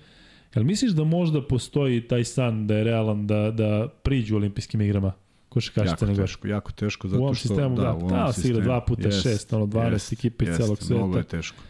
jel 0.55 0.65
misliš 0.65 0.93
da 0.93 1.05
možda 1.05 1.47
postoji 1.47 2.09
taj 2.09 2.25
san 2.25 2.67
da 2.67 2.77
je 2.77 2.85
realan 2.85 3.27
da, 3.27 3.51
da 3.51 3.89
priđu 4.03 4.37
olimpijskim 4.37 4.81
igrama 4.81 5.13
košarkaši 5.49 5.89
Jako 5.89 5.99
Crne 5.99 6.15
Gore? 6.15 6.27
teško, 6.27 6.49
jako 6.49 6.73
teško, 6.73 7.09
zato 7.09 7.21
U 7.21 7.25
ovom 7.25 7.35
što... 7.35 7.49
sistemu, 7.49 7.77
da, 7.77 7.93
u 7.93 7.97
ovom 7.97 8.09
da, 8.09 8.33
se 8.33 8.49
igra 8.49 8.65
dva 8.65 8.81
puta 8.81 9.09
Jest, 9.09 9.23
šest, 9.23 9.53
ono, 9.53 9.67
12 9.67 9.93
jest, 9.93 10.13
ekipa 10.13 10.45
iz 10.45 10.57
celog 10.57 10.79
Mnogo 10.91 11.07
je 11.07 11.23
sveta. 11.23 11.37
teško. 11.37 11.63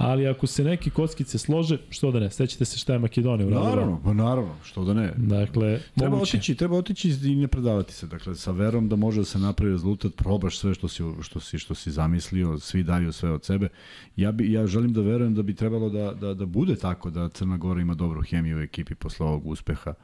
Ali 0.00 0.28
ako 0.28 0.46
se 0.46 0.64
neke 0.64 0.90
kockice 0.90 1.38
slože, 1.38 1.78
što 1.90 2.10
da 2.10 2.20
ne, 2.20 2.30
sećate 2.30 2.64
se 2.64 2.78
šta 2.78 2.92
je 2.92 2.98
Makedonija 2.98 3.46
uradila. 3.46 3.70
Naravno, 3.70 4.00
pa 4.04 4.12
naravno, 4.12 4.54
što 4.64 4.84
da 4.84 4.94
ne. 4.94 5.12
Dakle, 5.16 5.80
Treba 5.94 6.10
moguće. 6.10 6.36
otići, 6.36 6.54
treba 6.54 6.76
otići 6.76 7.10
i 7.24 7.34
ne 7.34 7.48
predavati 7.48 7.92
se. 7.94 8.06
Dakle, 8.06 8.34
sa 8.34 8.50
verom 8.50 8.88
da 8.88 8.96
može 8.96 9.20
da 9.20 9.24
se 9.24 9.38
napravi 9.38 9.72
rezultat, 9.72 10.14
probaš 10.14 10.58
sve 10.58 10.74
što 10.74 10.88
si, 10.88 11.02
što 11.20 11.40
si, 11.40 11.58
što 11.58 11.74
si 11.74 11.90
zamislio, 11.90 12.58
svi 12.58 12.82
daju 12.82 13.12
sve 13.12 13.30
od 13.30 13.44
sebe. 13.44 13.68
Ja, 14.16 14.32
bi, 14.32 14.52
ja 14.52 14.66
želim 14.66 14.92
da 14.92 15.00
verujem 15.00 15.34
da 15.34 15.42
bi 15.42 15.54
trebalo 15.54 15.88
da, 15.90 16.12
da, 16.14 16.34
da 16.34 16.46
bude 16.46 16.76
tako 16.76 17.10
da 17.10 17.28
Crna 17.28 17.56
Gora 17.56 17.80
ima 17.80 17.94
dobru 17.94 18.22
hemiju 18.22 18.58
u 18.58 18.60
ekipi 18.60 18.94
posle 18.94 19.26
ovog 19.26 19.46
uspeha 19.46 19.94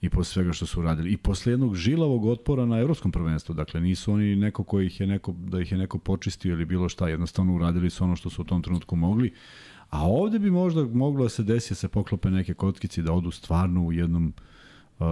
i 0.00 0.08
posle 0.10 0.32
svega 0.32 0.52
što 0.52 0.66
su 0.66 0.80
uradili. 0.80 1.10
I 1.10 1.16
posle 1.16 1.52
jednog 1.52 1.76
žilavog 1.76 2.24
otpora 2.24 2.66
na 2.66 2.78
evropskom 2.78 3.12
prvenstvu. 3.12 3.54
Dakle, 3.54 3.80
nisu 3.80 4.12
oni 4.12 4.36
neko 4.36 4.64
koji 4.64 4.86
ih 4.86 5.00
je 5.00 5.06
neko, 5.06 5.32
da 5.32 5.60
ih 5.60 5.72
je 5.72 5.78
neko 5.78 5.98
počistio 5.98 6.52
ili 6.52 6.64
bilo 6.64 6.88
šta. 6.88 7.08
Jednostavno 7.08 7.54
uradili 7.54 7.90
su 7.90 8.04
ono 8.04 8.16
što 8.16 8.30
su 8.30 8.42
u 8.42 8.44
tom 8.44 8.62
trenutku 8.62 8.96
mogli. 8.96 9.32
A 9.90 10.08
ovde 10.08 10.38
bi 10.38 10.50
možda 10.50 10.84
moglo 10.84 11.22
da 11.22 11.28
se 11.28 11.42
desi 11.42 11.70
da 11.70 11.74
se 11.74 11.88
poklope 11.88 12.30
neke 12.30 12.54
kockice 12.54 13.00
i 13.00 13.04
da 13.04 13.12
odu 13.12 13.30
stvarno 13.30 13.84
u 13.84 13.92
jednom 13.92 14.32
uh, 14.98 15.06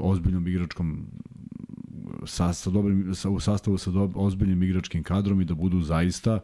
ozbiljnom 0.00 0.46
igračkom 0.46 1.06
sa, 2.26 2.52
sa 2.52 2.70
dobrim, 2.70 3.14
sa, 3.14 3.30
u 3.30 3.40
sastavu 3.40 3.78
sa 3.78 3.90
dob, 3.90 4.16
ozbiljnim 4.16 4.62
igračkim 4.62 5.02
kadrom 5.02 5.40
i 5.40 5.44
da 5.44 5.54
budu 5.54 5.80
zaista 5.80 6.34
uh, 6.34 6.40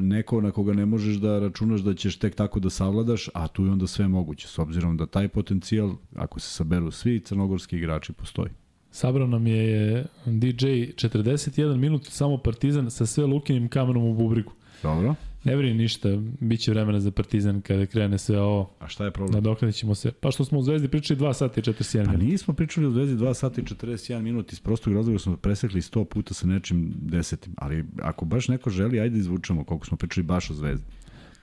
neko 0.00 0.40
na 0.40 0.50
koga 0.50 0.72
ne 0.72 0.86
možeš 0.86 1.16
da 1.16 1.38
računaš 1.38 1.80
da 1.80 1.94
ćeš 1.94 2.18
tek 2.18 2.34
tako 2.34 2.60
da 2.60 2.70
savladaš, 2.70 3.28
a 3.34 3.48
tu 3.48 3.64
je 3.64 3.70
onda 3.72 3.86
sve 3.86 4.08
moguće, 4.08 4.48
s 4.48 4.58
obzirom 4.58 4.96
da 4.96 5.06
taj 5.06 5.28
potencijal, 5.28 5.92
ako 6.16 6.40
se 6.40 6.48
saberu 6.48 6.90
svi 6.90 7.20
crnogorski 7.20 7.76
igrači, 7.76 8.12
postoji. 8.12 8.50
Sabrao 8.90 9.26
nam 9.26 9.46
je 9.46 10.04
DJ 10.26 10.66
41 10.66 11.76
minut 11.76 12.06
samo 12.06 12.38
Partizan 12.38 12.90
sa 12.90 13.06
sve 13.06 13.26
Lukinim 13.26 13.68
kamenom 13.68 14.04
u 14.04 14.14
bubrigu. 14.14 14.52
Dobro. 14.82 15.14
Ne 15.44 15.56
brini 15.56 15.74
ništa, 15.74 16.08
bit 16.40 16.60
će 16.60 16.70
vremena 16.70 17.00
za 17.00 17.10
Partizan 17.10 17.60
kada 17.60 17.86
krene 17.86 18.18
sve 18.18 18.40
ovo. 18.40 18.70
A 18.80 18.88
šta 18.88 19.04
je 19.04 19.10
problem? 19.10 19.34
Nadoknadit 19.34 19.76
ćemo 19.76 19.94
se. 19.94 20.12
Pa 20.12 20.30
što 20.30 20.44
smo 20.44 20.58
u 20.58 20.62
Zvezdi 20.62 20.88
pričali 20.88 21.20
2 21.20 21.32
sata 21.32 21.60
i 21.60 21.64
41 21.64 22.04
Pa 22.04 22.10
minuta. 22.10 22.24
nismo 22.24 22.54
pričali 22.54 22.86
o 22.86 22.90
Zvezdi 22.90 23.16
2 23.16 23.34
sata 23.34 23.60
i 23.60 23.64
41 23.64 24.20
minut 24.20 24.52
iz 24.52 24.60
prostog 24.60 24.92
razloga 24.94 25.18
smo 25.18 25.36
presekli 25.36 25.80
100 25.80 26.04
puta 26.04 26.34
sa 26.34 26.46
nečim 26.46 26.92
desetim. 26.96 27.52
Ali 27.56 27.84
ako 28.02 28.24
baš 28.24 28.48
neko 28.48 28.70
želi, 28.70 29.00
ajde 29.00 29.18
izvučemo 29.18 29.64
koliko 29.64 29.86
smo 29.86 29.96
pričali 29.96 30.24
baš 30.24 30.50
o 30.50 30.54
Zvezdi. 30.54 30.86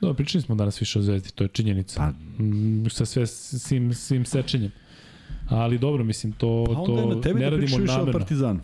Dobro, 0.02 0.14
pričali 0.16 0.42
smo 0.42 0.56
danas 0.56 0.82
više 0.82 1.00
o 1.00 1.02
Zvezdi, 1.02 1.30
to 1.32 1.44
je 1.44 1.48
činjenica. 1.48 2.00
Pa, 2.00 2.44
Mm, 2.44 2.90
sa 2.90 3.06
sve 3.06 3.28
svim, 3.28 3.94
svim 3.94 4.26
sečenjem. 4.26 4.72
Ali 5.50 5.78
dobro, 5.78 6.04
mislim, 6.04 6.32
to, 6.34 6.64
pa 6.68 6.72
onda 6.72 7.02
je 7.02 7.10
to 7.10 7.16
na 7.16 7.22
tebi 7.22 7.40
ne 7.40 7.46
da 7.46 7.50
radimo 7.50 7.66
pričaš 7.66 7.82
više 7.82 7.94
o 7.94 7.98
namerno. 7.98 8.20
Partizanu. 8.20 8.60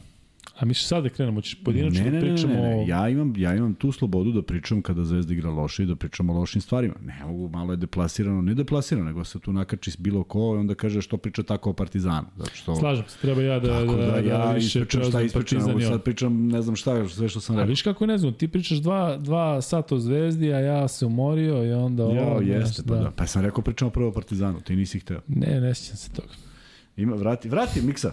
A 0.60 0.66
mi 0.66 0.74
sad 0.74 1.04
da 1.04 1.10
krenemo, 1.10 1.42
ćeš 1.42 1.64
pojedinačno 1.64 2.04
ne, 2.04 2.12
da 2.12 2.18
ne, 2.18 2.22
ne, 2.22 2.30
pričamo 2.30 2.54
ne, 2.54 2.62
ne, 2.62 2.76
o... 2.76 2.86
Ja, 2.88 3.10
imam, 3.10 3.34
ja 3.38 3.56
imam 3.56 3.74
tu 3.74 3.92
slobodu 3.92 4.32
da 4.32 4.42
pričam 4.42 4.82
kada 4.82 5.04
Zvezda 5.04 5.34
igra 5.34 5.50
loše 5.50 5.84
i 5.84 5.86
da 5.86 5.96
pričam 5.96 6.30
o 6.30 6.34
lošim 6.34 6.62
stvarima. 6.62 6.94
Ne 7.06 7.26
mogu, 7.26 7.50
malo 7.50 7.74
je 7.74 7.78
deplasirano, 7.78 8.42
ne 8.42 8.54
deplasirano, 8.54 9.08
nego 9.08 9.24
se 9.24 9.40
tu 9.40 9.54
nakači 9.54 9.92
bilo 9.98 10.24
ko 10.24 10.56
i 10.56 10.60
onda 10.60 10.76
kaže 10.76 11.02
što 11.02 11.18
priča 11.18 11.44
tako 11.44 11.70
o 11.70 11.74
Partizanu. 11.74 12.28
Zato 12.38 12.52
što... 12.54 12.76
Slažem 12.76 13.06
se, 13.08 13.18
treba 13.22 13.42
ja 13.42 13.60
da, 13.60 13.80
Tako 13.80 13.96
da, 13.96 14.06
da, 14.06 14.18
ja 14.18 14.52
više 14.52 14.80
ispričam 14.80 15.10
šta 15.10 15.22
ispričam, 15.22 15.76
on. 15.76 15.82
sad 15.82 16.04
pričam 16.04 16.48
ne 16.48 16.62
znam 16.62 16.76
šta, 16.76 17.10
sve 17.10 17.30
što 17.30 17.40
sam 17.40 17.56
A 17.56 17.60
rekao. 17.60 17.70
viš 17.70 17.82
kako 17.82 18.06
ne 18.06 18.18
znam, 18.18 18.34
ti 18.34 18.48
pričaš 18.48 18.78
dva, 18.78 19.18
dva 19.18 19.62
sata 19.62 19.96
o 19.96 20.00
Zvezdi, 20.00 20.54
a 20.54 20.60
ja 20.60 20.88
se 20.88 21.06
umorio 21.06 21.64
i 21.64 21.72
onda 21.72 22.04
ovo... 22.04 22.42
Ja, 22.42 22.56
jeste, 22.56 22.82
znaš, 22.82 22.88
pa 22.88 23.04
da. 23.04 23.12
Pa 23.12 23.28
sam 23.28 23.42
rekao 23.42 23.64
pričamo 23.64 23.92
prvo 23.92 24.10
o 24.10 24.14
Partizanu, 24.14 24.62
ti 24.62 24.76
nisi 24.76 25.00
hteo. 25.00 25.20
Ne, 25.28 25.62
ne 25.62 25.76
sjećam 25.76 25.98
se 25.98 26.12
toga. 26.12 26.34
Ima, 26.98 27.16
vrati, 27.16 27.50
vrati, 27.50 27.82
miksa. 27.82 28.12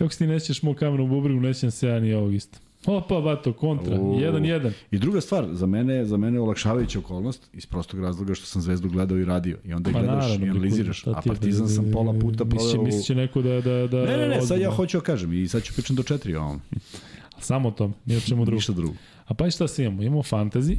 Kako 0.00 0.12
se 0.12 0.18
ti 0.18 0.26
ne 0.26 0.40
sjećaš 0.40 0.62
mog 0.62 0.76
kameru 0.76 1.04
u 1.04 1.08
bubrigu, 1.08 1.40
ne 1.40 1.54
sjećam 1.54 1.70
se 1.70 1.88
ja 1.88 2.00
ni 2.00 2.14
ovog 2.14 2.34
isto. 2.34 2.58
Opa, 2.86 3.20
bato, 3.20 3.52
kontra, 3.52 4.00
U. 4.00 4.14
1-1. 4.14 4.70
I 4.90 4.98
druga 4.98 5.20
stvar, 5.20 5.48
za 5.52 5.66
mene, 5.66 6.04
za 6.04 6.16
mene 6.16 6.36
je 6.36 6.40
olakšavajuća 6.40 6.98
okolnost 6.98 7.50
iz 7.52 7.66
prostog 7.66 8.00
razloga 8.00 8.34
što 8.34 8.46
sam 8.46 8.62
Zvezdu 8.62 8.88
gledao 8.88 9.18
i 9.18 9.24
radio. 9.24 9.58
I 9.64 9.72
onda 9.74 9.92
Pa 9.92 9.98
gledaš 9.98 10.24
naravno, 10.24 10.46
i 10.46 10.50
analiziraš. 10.50 11.06
A 11.06 11.20
Partizan 11.26 11.68
sam 11.68 11.90
pola 11.92 12.18
puta 12.18 12.44
proveo... 12.44 12.80
u- 12.80 12.84
Misliće 12.84 13.14
neko 13.14 13.42
da... 13.42 13.60
da, 13.60 13.86
da 13.86 14.04
Ne, 14.04 14.16
ne, 14.16 14.28
ne, 14.28 14.42
sad 14.42 14.60
ja 14.60 14.70
hoću 14.70 14.98
da 14.98 15.04
kažem 15.04 15.32
i 15.32 15.48
sad 15.48 15.62
ću 15.62 15.74
pričam 15.74 15.96
do 15.96 16.02
četiri 16.02 16.34
o 16.36 16.42
ovom. 16.42 16.60
Samo 17.40 17.68
o 17.68 17.72
tom, 17.72 17.94
nije 18.06 18.18
o 18.18 18.20
čemu 18.20 18.44
drugo. 18.44 18.56
Ništa 18.56 18.72
drugo. 18.72 18.94
A 19.26 19.34
pa 19.34 19.46
i 19.46 19.50
šta 19.50 19.68
se 19.68 19.84
imamo? 19.84 20.02
Imamo 20.02 20.22
fantasy, 20.22 20.76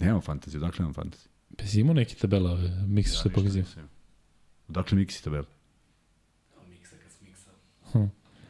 Nemam 0.00 0.20
fantaziju, 0.20 0.60
dakle 0.60 0.78
nemam 0.78 0.94
fantaziju. 0.94 1.28
pa 1.58 1.66
si 1.66 1.80
imao 1.80 1.94
neki 1.94 2.16
tabela, 2.16 2.50
ove, 2.52 2.70
miksa 2.86 3.16
što 3.16 3.28
je 3.28 3.32
pokazio. 3.32 3.64
Dakle, 4.68 4.98
Miksi 4.98 5.24
tabela. 5.24 5.44
Evo 6.54 6.64
miksa 6.70 6.96
kad 6.96 7.12
smiksa. 7.12 7.50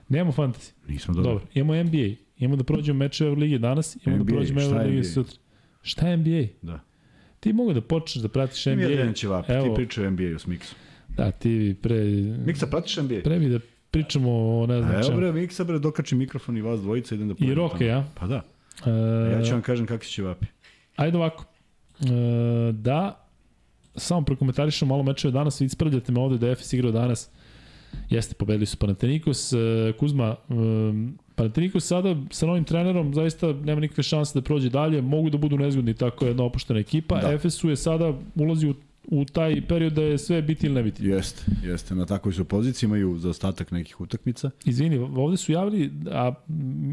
Nemamo 0.09 0.33
fantasy. 0.33 0.73
Nismo 0.89 1.15
dobri. 1.15 1.28
Dobro, 1.28 1.44
imamo 1.55 1.83
NBA. 1.83 2.15
Imamo 2.39 2.57
da 2.57 2.65
prođemo 2.65 2.99
meče 2.99 3.25
Euroligi 3.25 3.59
danas, 3.59 3.97
imamo 3.97 4.17
NBA, 4.17 4.25
da 4.25 4.36
prođemo 4.36 4.60
Euroligi 4.62 4.94
NBA? 4.94 5.05
sutra. 5.05 5.36
Šta 5.83 6.09
je 6.09 6.17
NBA? 6.17 6.43
Da. 6.62 6.81
Ti 7.41 7.52
mogu 7.52 7.73
da 7.73 7.81
počneš 7.81 8.23
da 8.23 8.28
pratiš 8.28 8.67
Ima 8.67 8.75
NBA. 8.76 8.85
jedan 8.85 9.12
ćevap, 9.12 9.47
ti 9.47 9.52
Evo, 9.52 9.75
pričaj 9.75 10.07
o 10.07 10.10
NBA-u 10.10 10.39
s 10.39 10.47
Miksom. 10.47 10.78
da, 11.09 11.31
ti 11.31 11.76
pre... 11.83 12.05
Miksa, 12.47 12.67
pratiš 12.67 12.97
NBA? 12.97 13.20
Pre 13.25 13.39
bi 13.39 13.49
da 13.49 13.59
pričamo 13.91 14.31
o 14.55 14.67
ne 14.67 14.81
znam 14.81 14.94
evo 14.94 15.02
čemu. 15.02 15.17
bre, 15.17 15.33
Miksa 15.33 15.65
bre, 15.65 15.78
dokači 15.78 16.15
mikrofon 16.15 16.57
i 16.57 16.62
vas 16.62 16.81
dvojica, 16.81 17.15
idem 17.15 17.28
da 17.28 17.35
I 17.39 17.55
Roke, 17.55 17.78
tamo. 17.78 17.91
ja? 17.91 18.05
Pa 18.15 18.26
da. 18.26 18.43
E, 18.86 19.33
Ja 19.33 19.43
ću 19.43 19.52
vam 19.52 19.62
kažem 19.62 19.86
kakvi 19.86 20.07
će 20.07 20.23
vapi. 20.23 20.47
Ajde 20.97 21.17
ovako. 21.18 21.44
E, 22.01 22.05
da, 22.73 23.26
samo 23.97 24.23
prokomentarišem 24.23 24.89
malo 24.89 25.02
mečeve 25.02 25.33
danas, 25.33 25.60
vi 25.60 25.65
ispravljate 25.65 26.12
me 26.12 26.20
ovde 26.20 26.39
da 26.39 26.47
je 26.47 26.52
Efes 26.52 26.73
igrao 26.73 26.93
danas. 26.93 27.31
Jeste, 28.10 28.34
pobedili 28.34 28.66
su 28.66 28.76
Panathinaikos. 28.76 29.52
E, 29.52 29.57
Kuzma, 29.99 30.36
e, 30.49 30.55
Panathinaikos 31.34 31.84
sada 31.84 32.16
sa 32.31 32.47
novim 32.47 32.65
trenerom 32.65 33.15
zaista 33.15 33.52
nema 33.52 33.81
nikakve 33.81 34.02
šanse 34.02 34.39
da 34.39 34.42
prođe 34.42 34.70
dalje, 34.70 35.02
mogu 35.02 35.31
da 35.31 35.39
budu 35.39 35.58
nezgodni, 35.58 35.94
tako 35.94 36.25
je 36.25 36.31
jedna 36.31 36.44
opuštena 36.44 36.81
ekipa. 36.81 37.20
Da. 37.20 37.33
Efesu 37.33 37.70
je 37.70 37.76
sada 37.76 38.12
ulazi 38.34 38.68
u, 38.68 38.75
u 39.08 39.25
taj 39.25 39.66
period 39.68 39.92
da 39.92 40.02
je 40.02 40.18
sve 40.18 40.42
biti 40.42 40.66
ili 40.66 40.75
ne 40.75 40.83
biti. 40.83 41.07
Jeste, 41.07 41.42
jeste. 41.65 41.94
Na 41.94 42.07
takvoj 42.07 42.33
su 42.33 42.44
poziciji, 42.44 42.86
imaju 42.86 43.18
za 43.18 43.31
ostatak 43.31 43.70
nekih 43.70 44.00
utakmica. 44.00 44.50
Izvini, 44.65 44.97
ovde 44.97 45.36
su 45.36 45.52
javili, 45.52 45.92
a 46.10 46.34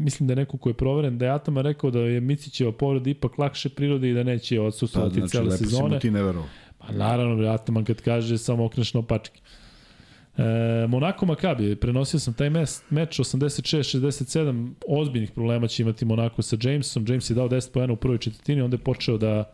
mislim 0.04 0.26
da 0.26 0.32
je 0.32 0.36
neko 0.36 0.58
ko 0.58 0.68
je 0.68 0.74
proveren, 0.74 1.18
da 1.18 1.24
je 1.24 1.30
Atama 1.30 1.62
rekao 1.62 1.90
da 1.90 1.98
je 1.98 2.20
Micićeva 2.20 2.72
povreda 2.72 3.10
ipak 3.10 3.38
lakše 3.38 3.68
prirode 3.68 4.10
i 4.10 4.14
da 4.14 4.22
neće 4.22 4.56
Pa, 4.56 4.62
odsustovati 4.62 5.14
znači, 5.14 5.30
cele 5.30 5.44
lepo 5.44 5.56
si 5.56 5.64
sezone. 5.64 5.94
mu 5.94 6.00
ti 6.00 6.10
ne 6.10 6.22
verovao. 6.22 6.48
Pa 6.78 6.92
naravno, 6.92 7.48
Ataman 7.48 7.84
kad 7.84 8.00
kaže 8.00 8.38
samo 8.38 8.64
okreneš 8.64 8.94
na 8.94 9.00
opačke. 9.00 9.40
E, 10.36 10.86
Monako 10.86 11.26
Makabi, 11.26 11.76
prenosio 11.76 12.20
sam 12.20 12.34
taj 12.34 12.50
mes, 12.50 12.82
meč 12.90 13.18
86-67, 13.18 14.70
ozbiljnih 14.88 15.30
problema 15.30 15.66
će 15.66 15.82
imati 15.82 16.04
Monako 16.04 16.42
sa 16.42 16.56
Jamesom. 16.62 17.04
James 17.08 17.30
je 17.30 17.34
dao 17.34 17.48
10 17.48 17.72
pojena 17.72 17.92
u 17.92 17.96
prvoj 17.96 18.18
četvrtini, 18.18 18.62
onda 18.62 18.74
je 18.74 18.84
počeo 18.84 19.18
da 19.18 19.52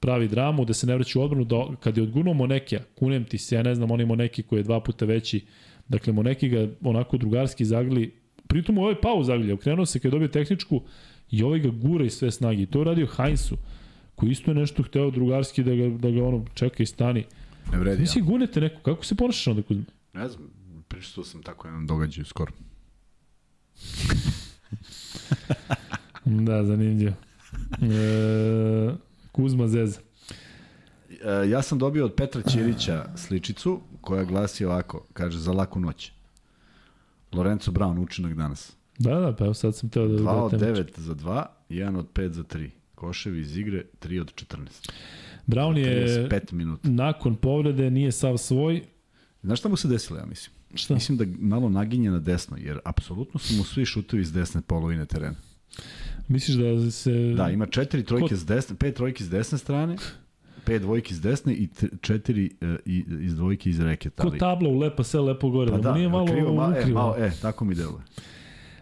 pravi 0.00 0.28
dramu, 0.28 0.64
da 0.64 0.74
se 0.74 0.86
ne 0.86 0.94
vraća 0.94 1.18
u 1.18 1.22
odbranu, 1.22 1.44
da 1.44 1.66
kad 1.80 1.96
je 1.96 2.02
odgurnuo 2.02 2.34
Monekija, 2.34 2.80
kunem 2.98 3.24
ti 3.24 3.38
se, 3.38 3.54
ja 3.54 3.62
ne 3.62 3.74
znam, 3.74 3.90
on 3.90 4.00
ima 4.00 4.16
neki 4.16 4.42
koji 4.42 4.60
je 4.60 4.62
dva 4.62 4.80
puta 4.80 5.04
veći, 5.04 5.44
dakle 5.88 6.12
Moneki 6.12 6.48
ga 6.48 6.68
onako 6.82 7.16
drugarski 7.16 7.64
zagrli, 7.64 8.14
pritom 8.46 8.78
u 8.78 8.82
ovaj 8.82 9.00
pau 9.00 9.22
zagrlja, 9.22 9.54
okrenuo 9.54 9.86
se 9.86 9.98
kad 9.98 10.04
je 10.04 10.10
dobio 10.10 10.28
tehničku 10.28 10.82
i 11.30 11.42
ovaj 11.42 11.58
ga 11.58 11.68
gura 11.68 12.04
iz 12.04 12.12
sve 12.12 12.30
snage. 12.30 12.62
I 12.62 12.66
to 12.66 12.78
je 12.78 12.84
radio 12.84 13.06
Heinzu, 13.06 13.56
koji 14.14 14.30
isto 14.30 14.50
je 14.50 14.54
nešto 14.54 14.82
hteo 14.82 15.10
drugarski 15.10 15.62
da 15.62 15.74
ga, 15.74 15.88
da 15.88 16.10
ga 16.10 16.24
ono 16.24 16.44
čeka 16.54 16.82
i 16.82 16.86
stani. 16.86 17.24
Ne 17.72 17.78
vredi. 17.78 18.00
Vi 18.00 18.06
si 18.06 18.20
gunete 18.20 18.60
neko, 18.60 18.80
kako 18.82 19.04
se 19.04 19.14
ponašaš 19.14 19.46
onda 19.46 19.62
Kuzma? 19.62 19.84
Ne 20.12 20.28
znam, 20.28 20.50
prišao 20.88 21.24
sam 21.24 21.42
tako 21.42 21.68
jedan 21.68 21.86
događaj 21.86 22.24
skoro. 22.24 22.52
Da, 26.24 26.64
zanimljivo. 26.64 27.12
E, 27.82 28.94
Kuzma 29.32 29.68
Zeza. 29.68 30.00
E, 31.10 31.48
ja 31.48 31.62
sam 31.62 31.78
dobio 31.78 32.04
od 32.04 32.14
Petra 32.14 32.42
Ćirića 32.42 33.04
sličicu 33.16 33.80
koja 34.00 34.24
glasi 34.24 34.64
ovako, 34.64 35.06
kaže 35.12 35.38
za 35.38 35.52
laku 35.52 35.80
noć. 35.80 36.12
Lorenzo 37.32 37.70
Brown, 37.70 38.02
učinak 38.02 38.34
danas. 38.34 38.76
Da, 38.98 39.14
da, 39.20 39.36
pa 39.36 39.44
evo 39.44 39.54
sad 39.54 39.76
sam 39.76 39.88
teo 39.88 40.08
da... 40.08 40.18
2 40.18 40.28
od 40.28 40.50
da 40.50 40.58
9 40.58 40.98
za 41.00 41.14
2, 41.14 41.44
1 41.68 41.98
od 41.98 42.06
5 42.14 42.30
za 42.30 42.42
3. 42.42 42.70
Koševi 42.94 43.40
iz 43.40 43.56
igre, 43.56 43.84
3 44.00 44.20
od 44.20 44.34
14. 44.34 44.90
Brown 45.46 45.76
je 45.76 46.06
35 46.28 46.52
minuta. 46.52 46.88
nakon 46.88 47.36
povrede 47.36 47.90
nije 47.90 48.12
sav 48.12 48.36
svoj. 48.36 48.82
Znaš 49.42 49.58
šta 49.58 49.68
mu 49.68 49.76
se 49.76 49.88
desilo, 49.88 50.18
ja 50.18 50.26
mislim? 50.26 50.56
Šta? 50.74 50.94
Mislim 50.94 51.18
da 51.18 51.24
malo 51.38 51.68
naginje 51.68 52.10
na 52.10 52.18
desno, 52.18 52.56
jer 52.60 52.78
apsolutno 52.84 53.40
su 53.40 53.54
mu 53.54 53.64
svi 53.64 53.84
šutovi 53.84 54.22
iz 54.22 54.32
desne 54.32 54.60
polovine 54.60 55.06
terena. 55.06 55.36
Misliš 56.28 56.56
da 56.56 56.90
se... 56.90 57.34
Da, 57.36 57.50
ima 57.50 57.66
četiri 57.66 58.04
trojke 58.04 58.34
Ko- 58.34 58.36
s 58.36 58.46
desne, 58.46 58.76
pet 58.76 58.94
trojki 58.96 59.24
s 59.24 59.30
desne 59.30 59.58
strane, 59.58 59.96
pet 60.64 60.82
dvojki 60.82 61.14
s 61.14 61.20
desne 61.20 61.54
i 61.54 61.68
četiri 62.00 62.50
uh, 62.60 62.68
i, 62.86 63.04
iz 63.20 63.34
dvojke 63.36 63.70
iz 63.70 63.80
reketa. 63.80 64.22
Ko 64.22 64.30
tabla 64.30 64.68
u 64.68 64.78
lepa 64.78 65.04
sve 65.04 65.20
lepo 65.20 65.50
gore, 65.50 65.70
Pa 65.70 65.76
da, 65.76 65.82
da, 65.82 65.90
mu 65.90 65.96
nije 65.96 66.08
malo 66.08 66.26
krivo, 66.26 66.54
ma, 66.54 66.74
e, 66.76 66.80
ukrivo. 66.80 67.00
malo, 67.00 67.16
e, 67.18 67.30
tako 67.42 67.64
mi 67.64 67.74
deluje. 67.74 68.02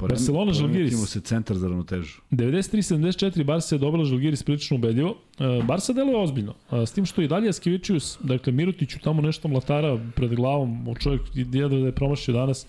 Barcelona, 0.08 0.52
Žalgiris. 0.52 1.00
mu 1.00 1.06
se 1.06 1.20
centar 1.20 1.56
za 1.56 1.68
ravnotežu. 1.68 2.20
93-74 2.30 3.44
Barca 3.44 3.74
je 3.74 3.78
dobila 3.78 4.04
Žalgiris 4.04 4.42
prilično 4.42 4.76
ubedljivo. 4.76 5.16
E, 5.38 5.62
Barca 5.64 5.92
deluje 5.92 6.16
ozbiljno. 6.16 6.54
E, 6.72 6.86
S 6.86 6.92
tim 6.92 7.06
što 7.06 7.22
i 7.22 7.28
dalje 7.28 7.46
Jaskevičius, 7.46 8.18
dakle 8.22 8.52
Mirotiću 8.52 8.98
tamo 8.98 9.22
nešto 9.22 9.48
mlatara 9.48 9.98
pred 10.16 10.34
glavom, 10.34 10.94
čovjek 11.00 11.20
jedva 11.34 11.68
da 11.68 11.86
je 11.86 11.92
promašio 11.92 12.34
danas. 12.34 12.66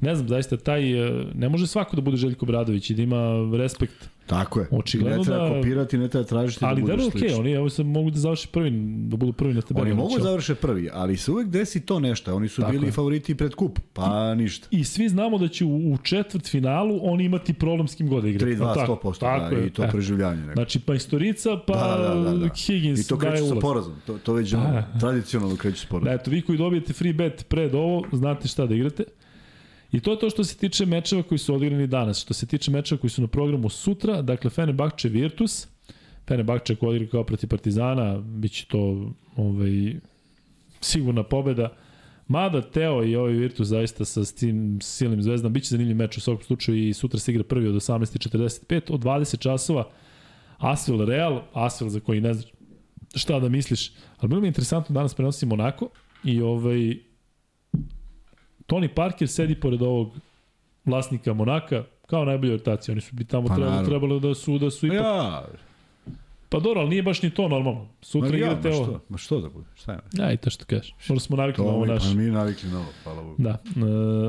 Ne 0.00 0.14
znam, 0.14 0.28
zaista 0.28 0.56
taj, 0.56 0.92
e, 1.08 1.24
ne 1.34 1.48
može 1.48 1.66
svako 1.66 1.96
da 1.96 2.02
bude 2.02 2.16
Željko 2.16 2.46
Bradović 2.46 2.90
i 2.90 2.94
da 2.94 3.02
ima 3.02 3.18
respekt. 3.54 4.08
Tako 4.26 4.60
je. 4.60 4.66
Očigledno 4.72 5.18
ne 5.18 5.24
treba 5.24 5.38
da- 5.40 5.54
kopirati, 5.54 5.98
ne 5.98 6.08
treba 6.08 6.26
tražiti 6.26 6.64
Ali 6.64 6.82
da 6.82 6.86
budeš 6.86 7.06
okej, 7.06 7.20
sličan. 7.20 7.40
oni 7.40 7.52
evo 7.52 7.68
sad 7.68 7.86
mogu 7.86 8.10
da 8.10 8.18
završe 8.18 8.48
prvi, 8.48 8.70
da 9.00 9.16
budu 9.16 9.32
prvi 9.32 9.54
na 9.54 9.60
tabeli. 9.62 9.82
Oni 9.82 9.94
mogu 9.94 10.08
Znači, 10.08 10.20
da 10.20 10.24
završe 10.24 10.54
prvi, 10.54 10.88
ali 10.92 11.16
se 11.16 11.30
uvek 11.32 11.48
desi 11.48 11.80
to 11.80 12.00
nešto. 12.00 12.34
Oni 12.34 12.48
su 12.48 12.60
Tako 12.60 12.72
bili 12.72 12.86
je. 12.86 12.92
favoriti 12.92 13.34
pred 13.34 13.54
kup, 13.54 13.78
pa 13.92 14.34
ništa. 14.34 14.68
I 14.70 14.84
svi 14.84 15.08
znamo 15.08 15.38
da 15.38 15.48
će 15.48 15.64
u, 15.64 15.92
u 15.92 15.98
četvrt 15.98 16.46
finalu 16.46 16.98
oni 17.02 17.24
imati 17.24 17.52
problem 17.52 17.88
s 17.88 17.94
kim 17.94 18.08
god 18.08 18.22
da 18.22 18.28
igra. 18.28 18.46
3-2, 18.46 18.74
Tako, 18.74 19.00
100%, 19.04 19.20
tako 19.20 19.54
da, 19.54 19.60
je. 19.60 19.66
i 19.66 19.70
to 19.70 19.84
E, 19.84 19.90
preživljavanje. 19.90 20.40
Neko. 20.40 20.52
Znači, 20.54 20.80
pa 20.80 20.94
Istorica, 20.94 21.50
pa 21.58 21.74
Da, 21.74 22.08
da, 22.08 22.20
da, 22.22 22.32
da. 22.32 22.48
Higgins 22.56 23.00
I 23.00 23.08
to 23.08 23.18
kreću 23.18 23.46
sa 23.46 23.54
porazom. 23.56 23.94
To, 24.06 24.18
to 24.18 24.32
već 24.32 24.54
ono, 24.54 24.82
tradicionalno 25.00 25.56
kreću 25.56 25.78
sa 25.78 25.84
Da, 25.84 25.90
porazom. 25.90 26.14
eto, 26.14 26.30
vi 26.30 26.42
koji 26.42 26.58
dobijete 26.58 26.92
free 26.92 27.12
bet 27.12 27.46
pred 27.48 27.74
ovo, 27.74 28.04
znate 28.12 28.48
šta 28.48 28.66
da 28.66 28.74
igrate. 28.74 29.04
I 29.92 30.00
to 30.00 30.10
je 30.10 30.18
to 30.18 30.30
što 30.30 30.44
se 30.44 30.56
tiče 30.56 30.86
mečeva 30.86 31.22
koji 31.22 31.38
su 31.38 31.54
odigrani 31.54 31.86
danas. 31.86 32.20
Što 32.20 32.34
se 32.34 32.46
tiče 32.46 32.70
mečeva 32.70 33.00
koji 33.00 33.10
su 33.10 33.22
na 33.22 33.28
programu 33.28 33.68
sutra, 33.68 34.22
dakle 34.22 34.50
Fenerbahče 34.50 35.08
Virtus, 35.08 35.66
Fenerbahče 36.28 36.76
ko 36.76 36.88
odigra 36.88 37.08
kao 37.08 37.24
protiv 37.24 37.48
Partizana, 37.48 38.18
bit 38.18 38.52
će 38.52 38.66
to 38.66 39.12
ovaj, 39.36 39.94
sigurna 40.80 41.22
pobeda. 41.22 41.72
Mada 42.28 42.62
Teo 42.62 43.04
i 43.04 43.16
ovaj 43.16 43.32
Virtus 43.32 43.68
zaista 43.68 44.04
sa 44.04 44.24
tim 44.24 44.78
silnim 44.82 45.22
zvezdama, 45.22 45.52
bit 45.52 45.64
će 45.64 45.68
zanimljiv 45.68 45.96
meč 45.96 46.16
u 46.16 46.20
svakom 46.20 46.44
slučaju 46.44 46.88
i 46.88 46.94
sutra 46.94 47.20
se 47.20 47.32
igra 47.32 47.44
prvi 47.44 47.68
od 47.68 47.74
18.45, 47.74 48.92
od 48.92 49.00
20 49.00 49.38
časova 49.38 49.88
Asvel 50.58 51.04
Real, 51.04 51.42
Asvel 51.52 51.88
za 51.88 52.00
koji 52.00 52.20
ne 52.20 52.34
znaš 52.34 52.52
šta 53.14 53.40
da 53.40 53.48
misliš, 53.48 53.92
ali 54.18 54.28
bilo 54.28 54.40
mi 54.40 54.46
je 54.46 54.48
interesantno 54.48 54.94
danas 54.94 55.14
prenosi 55.14 55.46
Monako 55.46 55.88
i 56.24 56.42
ovaj 56.42 56.96
Tony 58.68 58.88
Parker 58.94 59.28
sedi 59.28 59.60
pored 59.60 59.82
ovog 59.82 60.12
vlasnika 60.84 61.32
Monaka, 61.32 61.84
kao 62.06 62.24
najbolja 62.24 62.52
rotacija. 62.52 62.92
Oni 62.92 63.00
su 63.00 63.16
bi 63.16 63.24
tamo 63.24 63.48
Pa 63.48 63.54
trebalo, 63.54 63.84
trebalo 63.84 64.18
da 64.18 64.34
su, 64.34 64.58
da 64.58 64.70
su 64.70 64.86
ipak... 64.86 64.98
Ja, 64.98 65.46
Pa 66.48 66.58
dobro, 66.58 66.80
ali 66.80 66.90
nije 66.90 67.02
baš 67.02 67.22
ni 67.22 67.30
to 67.30 67.48
normalno. 67.48 67.88
Sutra 68.02 68.36
ja, 68.36 68.36
igrate 68.36 68.70
ovo. 68.70 69.00
ma 69.08 69.18
što 69.18 69.40
da 69.40 69.48
bude, 69.48 69.66
šta 69.74 69.92
je? 69.92 69.98
Ja, 70.12 70.32
i 70.32 70.36
to 70.36 70.50
što 70.50 70.64
kažeš. 70.64 70.94
Možda 71.08 71.20
smo 71.20 71.36
navikli 71.36 71.64
na 71.64 71.70
ovo 71.70 71.86
naše. 71.86 72.08
pa 72.08 72.14
mi 72.14 72.30
navikli 72.30 72.70
na 72.70 72.78
ovo, 72.78 72.88
hvala 73.04 73.22
Bogu. 73.22 73.34
Da, 73.38 73.50
e, 73.50 73.82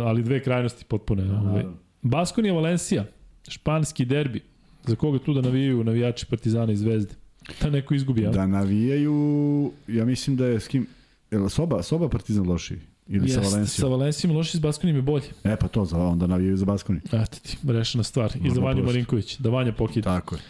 ali 0.05 0.23
dve 0.23 0.43
krajnosti 0.43 0.85
potpune. 0.85 1.23
Ovaj. 1.23 1.43
naravno. 1.43 1.77
Baskonija 2.01 2.53
Valencija, 2.53 3.05
španski 3.47 4.05
derbi. 4.05 4.43
Za 4.85 4.95
koga 4.95 5.19
tu 5.19 5.33
da 5.33 5.41
navijaju 5.41 5.83
navijači 5.83 6.25
Partizana 6.25 6.71
i 6.71 6.75
Zvezde? 6.75 7.13
Da 7.61 7.69
neko 7.69 7.93
izgubi, 7.93 8.21
ja? 8.21 8.31
Da 8.31 8.47
navijaju, 8.47 9.71
ja 9.87 10.05
mislim 10.05 10.35
da 10.35 10.45
je 10.45 10.59
s 10.59 10.67
kim, 10.67 10.87
jel 11.31 11.49
Soba, 11.49 11.83
Soba 11.83 12.09
Partizan 12.09 12.47
lošiji? 12.47 12.79
Ili 13.09 13.29
sa 13.29 13.43
Sa 13.43 13.49
Valencijom? 13.49 13.91
Valencijom 13.91 14.35
loši 14.35 14.57
s 14.57 14.59
Baskonijom 14.59 14.95
je 14.97 15.01
bolji. 15.01 15.25
E 15.43 15.55
pa 15.55 15.67
to, 15.67 15.85
za, 15.85 15.97
onda 15.97 16.27
navijaju 16.27 16.57
za 16.57 16.65
Baskoni. 16.65 16.99
Eto 17.05 17.37
ti, 17.43 17.57
rešena 17.67 18.03
stvar. 18.03 18.31
I 18.43 18.49
za 18.49 18.61
Vanju. 18.61 18.83
Marinković, 18.83 19.37
da 19.37 19.49
Vanja 19.49 19.71
pokida. 19.73 20.19
Tako 20.19 20.35
je. 20.35 20.41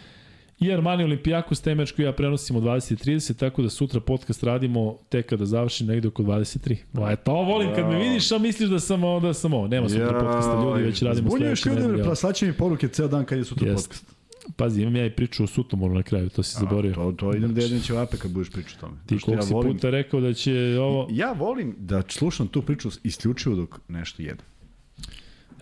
I 0.60 0.72
Armani 0.72 1.04
Olimpijakos, 1.04 1.60
taj 1.60 1.74
meč 1.74 1.92
koji 1.92 2.06
ja 2.06 2.12
prenosim 2.12 2.56
u 2.56 2.60
20.30, 2.60 3.36
tako 3.36 3.62
da 3.62 3.70
sutra 3.70 4.00
podcast 4.00 4.42
radimo 4.42 4.98
tek 5.08 5.26
kada 5.26 5.46
završi 5.46 5.84
negde 5.84 6.08
oko 6.08 6.22
23. 6.22 6.76
O, 6.94 7.10
e, 7.10 7.16
to 7.16 7.32
volim 7.32 7.74
kad 7.74 7.88
me 7.88 7.98
vidiš, 7.98 8.32
a 8.32 8.38
misliš 8.38 8.70
da 8.70 8.80
sam 8.80 9.04
ovo, 9.04 9.20
da 9.20 9.34
sam 9.34 9.54
ovo. 9.54 9.68
Nema 9.68 9.88
sutra 9.88 10.20
podcasta, 10.20 10.62
ljudi, 10.64 10.82
već 10.82 11.02
radimo 11.02 11.28
Zbunjuješ 11.28 11.62
sledeće 11.62 11.80
ljude, 11.80 11.92
nedelje. 11.92 12.08
pa 12.08 12.14
slaće 12.14 12.46
mi 12.46 12.52
poruke 12.52 12.88
ceo 12.88 13.08
dan 13.08 13.24
kad 13.24 13.38
je 13.38 13.44
sutra 13.44 13.68
Jest. 13.68 13.88
podcast. 13.88 14.19
Pazi, 14.56 14.82
imam 14.82 14.96
ja 14.96 15.06
i 15.06 15.10
priču 15.10 15.44
o 15.44 15.46
Sutomoru 15.46 15.94
na 15.94 16.02
kraju, 16.02 16.28
to 16.28 16.42
si 16.42 16.56
zaborio. 16.60 16.94
To, 16.94 17.12
to 17.12 17.34
idem 17.36 17.54
da 17.54 17.60
jedem 17.60 17.80
ćevape 17.80 18.16
kad 18.16 18.30
budeš 18.30 18.50
pričao 18.50 18.80
tome. 18.80 18.96
Ti 19.06 19.18
koliko 19.18 19.42
si 19.42 19.54
volim, 19.54 19.72
puta 19.72 19.90
rekao 19.90 20.20
da 20.20 20.34
će 20.34 20.78
ovo... 20.80 21.08
Ja 21.10 21.32
volim 21.32 21.74
da 21.78 22.02
slušam 22.08 22.48
tu 22.48 22.62
priču 22.62 22.88
isključivo 23.02 23.56
dok 23.56 23.80
nešto 23.88 24.22
jedem. 24.22 24.46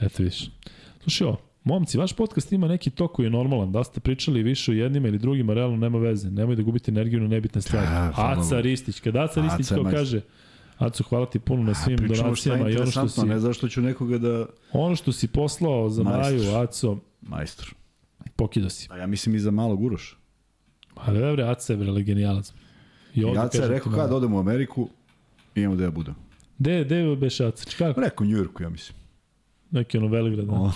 Eto 0.01 0.23
viš. 0.23 0.51
Slušaj 1.03 1.27
ovo, 1.27 1.41
momci, 1.65 1.99
vaš 1.99 2.13
podcast 2.13 2.53
ima 2.53 2.69
neki 2.69 2.91
tok 2.91 3.13
koji 3.13 3.27
je 3.27 3.31
normalan. 3.31 3.73
Da 3.73 3.85
ste 3.85 4.01
pričali 4.01 4.43
više 4.43 4.71
o 4.71 4.75
jednima 4.75 5.09
ili 5.09 5.19
drugima, 5.19 5.55
realno 5.55 5.77
nema 5.77 5.99
veze. 5.99 6.31
Nemoj 6.31 6.57
da 6.57 6.63
gubite 6.63 6.91
energiju 6.91 7.21
na 7.21 7.29
nebitne 7.29 7.63
stvari. 7.63 7.87
Da, 7.87 8.13
Aca. 8.17 8.61
Ristić, 8.61 9.01
kada 9.01 9.25
Aca 9.25 9.41
Ristić 9.41 9.73
Aca 9.73 9.75
to 9.75 9.91
kaže, 9.91 10.21
Aco, 10.79 11.05
hvala 11.05 11.27
ti 11.27 11.39
puno 11.39 11.63
na 11.63 11.75
svim 11.75 11.99
je 12.03 12.09
donacijama 12.09 12.71
i 12.71 12.77
ono 12.77 12.91
što 12.91 13.01
interesantno, 13.01 13.23
si, 13.23 13.29
ne 13.29 13.39
zašto 13.39 13.69
ću 13.69 13.81
nekoga 13.81 14.19
da... 14.19 14.47
ono 14.73 14.97
što 14.97 15.13
si 15.13 15.29
poslao 15.29 15.91
za 15.91 16.03
Majstor. 16.03 16.33
Maju, 16.33 16.57
Aco, 16.57 16.99
Majstor. 17.23 17.75
Pokido 18.39 18.70
si. 18.70 18.89
A 18.91 18.97
ja 18.97 19.07
mislim 19.07 19.34
i 19.34 19.39
za 19.39 19.50
malog 19.50 19.83
Uroša. 19.83 20.17
Ali 20.94 21.33
bre, 21.33 21.42
Aca 21.42 21.73
je 21.73 21.76
bre 21.76 22.02
genijalac. 22.02 22.52
I 23.15 23.20
Ja 23.20 23.50
se 23.50 23.58
kažem 23.58 23.75
rekao 23.75 23.92
ti, 23.92 23.99
kad 23.99 24.12
odem 24.12 24.34
u 24.34 24.39
Ameriku, 24.39 24.89
imamo 25.55 25.76
da 25.76 25.84
ja 25.84 25.91
budem. 25.91 26.15
Gde, 26.58 26.84
gde 26.84 26.97
je 26.97 27.17
beš 27.17 27.41
Aca? 27.41 27.65
Kako? 27.78 28.00
Rekao 28.00 28.25
u 28.25 28.28
Njujorku, 28.28 28.62
ja 28.62 28.68
mislim. 28.68 28.99
Neki 29.70 29.99
ono 29.99 30.07
Veligrad. 30.07 30.47
Da. 30.47 30.52
O, 30.52 30.73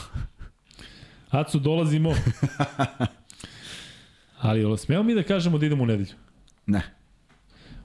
Aco, 1.41 1.59
dolazimo. 1.59 2.15
Ali, 4.41 4.61
jel 4.61 4.77
smijemo 4.77 5.05
mi 5.05 5.15
da 5.15 5.23
kažemo 5.23 5.59
da 5.59 5.67
idemo 5.67 5.83
u 5.83 5.87
nedelju? 5.87 6.15
ne. 6.67 6.83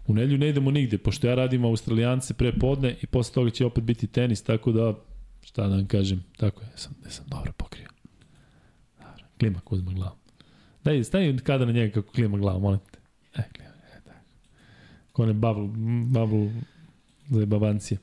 U 0.07 0.14
nedelju 0.14 0.38
ne 0.38 0.49
idemo 0.49 0.72
nigde, 0.72 0.97
pošto 0.97 1.27
ja 1.27 1.35
radim 1.35 1.65
Australijance 1.65 2.33
pre 2.33 2.53
podne 2.59 2.95
i 3.01 3.07
posle 3.07 3.33
toga 3.33 3.49
će 3.49 3.65
opet 3.65 3.83
biti 3.83 4.07
tenis, 4.07 4.43
tako 4.43 4.72
da, 4.72 4.93
šta 5.41 5.67
da 5.67 5.75
vam 5.75 5.88
kažem, 5.88 6.23
tako 6.38 6.61
je, 6.61 6.67
sam, 6.75 6.93
ne 7.03 7.11
sam 7.11 7.25
dobro 7.27 7.51
pokrio. 7.57 7.88
Klima 9.40 9.59
Kuzma 9.59 9.93
glavom. 9.93 10.17
Daj, 10.83 11.03
stavi 11.03 11.38
kada 11.38 11.66
na 11.66 11.72
njega 11.72 11.93
kako 11.93 12.11
klima 12.11 12.38
glavom, 12.38 12.61
molim 12.61 12.80
te. 12.91 12.99
E, 13.35 13.43
klima, 13.56 13.69
e, 13.69 14.01
tako. 14.06 14.19
Ko 15.11 15.25
ne 15.25 15.33
bubble, 15.33 15.67
bubble 16.06 16.51
za 17.30 17.45
babancije. 17.45 17.98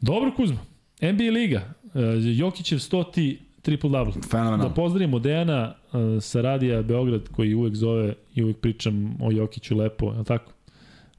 Dobro, 0.00 0.32
Kuzma. 0.36 0.58
NBA 1.02 1.30
Liga. 1.32 1.74
Uh, 1.84 1.92
Jokićev 2.38 2.78
100 2.78 3.36
triple 3.62 3.90
double. 3.90 4.14
Da 4.14 4.28
Fenomenalno. 4.28 4.74
pozdravimo 4.74 5.18
Dejana 5.18 5.74
uh, 5.92 6.22
sa 6.22 6.40
Radija 6.40 6.82
Beograd 6.82 7.28
koji 7.28 7.54
uvek 7.54 7.74
zove 7.74 8.14
i 8.34 8.42
uvek 8.42 8.56
pričam 8.56 9.22
o 9.22 9.32
Jokiću 9.32 9.76
lepo, 9.76 10.12
je 10.12 10.24
tako? 10.24 10.52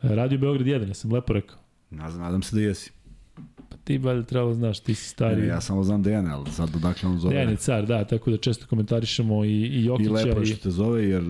Uh, 0.02 0.12
Radio 0.12 0.38
Beograd 0.38 0.68
1, 0.68 0.88
ja 0.88 0.94
sam 0.94 1.14
lepo 1.14 1.34
rekao. 1.34 1.58
Nadam, 1.90 2.20
nadam 2.20 2.44
se 2.44 2.56
da 2.56 2.62
jesi. 2.62 2.92
Ti 3.90 3.98
valjda 3.98 4.24
trebalo 4.24 4.54
znaš, 4.54 4.80
ti 4.80 4.96
si 4.96 5.10
stari. 5.10 5.42
Ne, 5.42 5.48
ja 5.48 5.62
samo 5.62 5.84
znam 5.84 6.04
Dejana, 6.04 6.38
ali 6.38 6.52
sad 6.52 6.70
odakle 6.76 7.10
on 7.10 7.20
zove. 7.20 7.34
Dejan 7.34 7.50
je 7.50 7.56
car, 7.56 7.86
da, 7.86 8.04
tako 8.04 8.32
da 8.32 8.38
često 8.38 8.66
komentarišemo 8.68 9.46
i, 9.46 9.50
i 9.50 9.82
I 9.82 9.86
Jokića. 9.86 10.12
lepo 10.12 10.40
je 10.40 10.44
i, 10.44 10.46
što 10.46 10.64
te 10.64 10.70
zove, 10.70 11.04
jer 11.04 11.24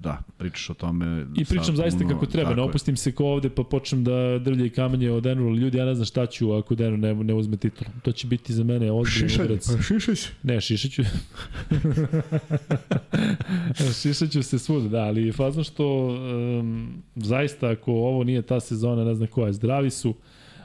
da, 0.00 0.22
pričaš 0.36 0.70
o 0.70 0.74
tome. 0.74 1.26
I 1.36 1.44
pričam 1.44 1.64
sa 1.64 1.72
zaista 1.76 2.08
kako 2.08 2.26
treba, 2.26 2.54
ne 2.54 2.62
opustim 2.62 2.96
se 2.96 3.12
ko 3.12 3.24
ovde 3.24 3.48
pa 3.48 3.62
počnem 3.62 4.04
da 4.04 4.38
drlje 4.38 4.66
i 4.66 4.70
kamenje 4.70 5.10
o 5.10 5.20
Denveru, 5.20 5.56
ljudi, 5.56 5.78
ja 5.78 5.84
ne 5.84 5.94
znam 5.94 6.04
šta 6.04 6.26
ću 6.26 6.52
ako 6.52 6.74
Denver 6.74 6.98
ne, 6.98 7.14
ne 7.24 7.34
uzme 7.34 7.56
titul. 7.56 7.86
To 8.02 8.12
će 8.12 8.26
biti 8.26 8.52
za 8.52 8.64
mene 8.64 8.92
ozbiljan 8.92 9.28
Šišaj, 9.28 9.44
udarac. 9.44 9.70
pa 9.76 9.82
šišaj 9.82 10.16
se. 10.22 10.28
Ne, 10.42 10.60
šišaću. 10.60 11.02
šišaću 14.02 14.42
se 14.42 14.58
svuda, 14.58 14.88
da, 14.88 15.02
ali 15.02 15.26
je 15.26 15.32
fazno 15.32 15.64
što 15.64 16.06
um, 16.06 16.88
zaista 17.16 17.70
ako 17.70 17.92
ovo 17.92 18.24
nije 18.24 18.42
ta 18.42 18.60
sezona, 18.60 19.04
ne 19.04 19.14
znam 19.14 19.28
koja 19.28 19.52
zdravi 19.52 19.90
su. 19.90 20.14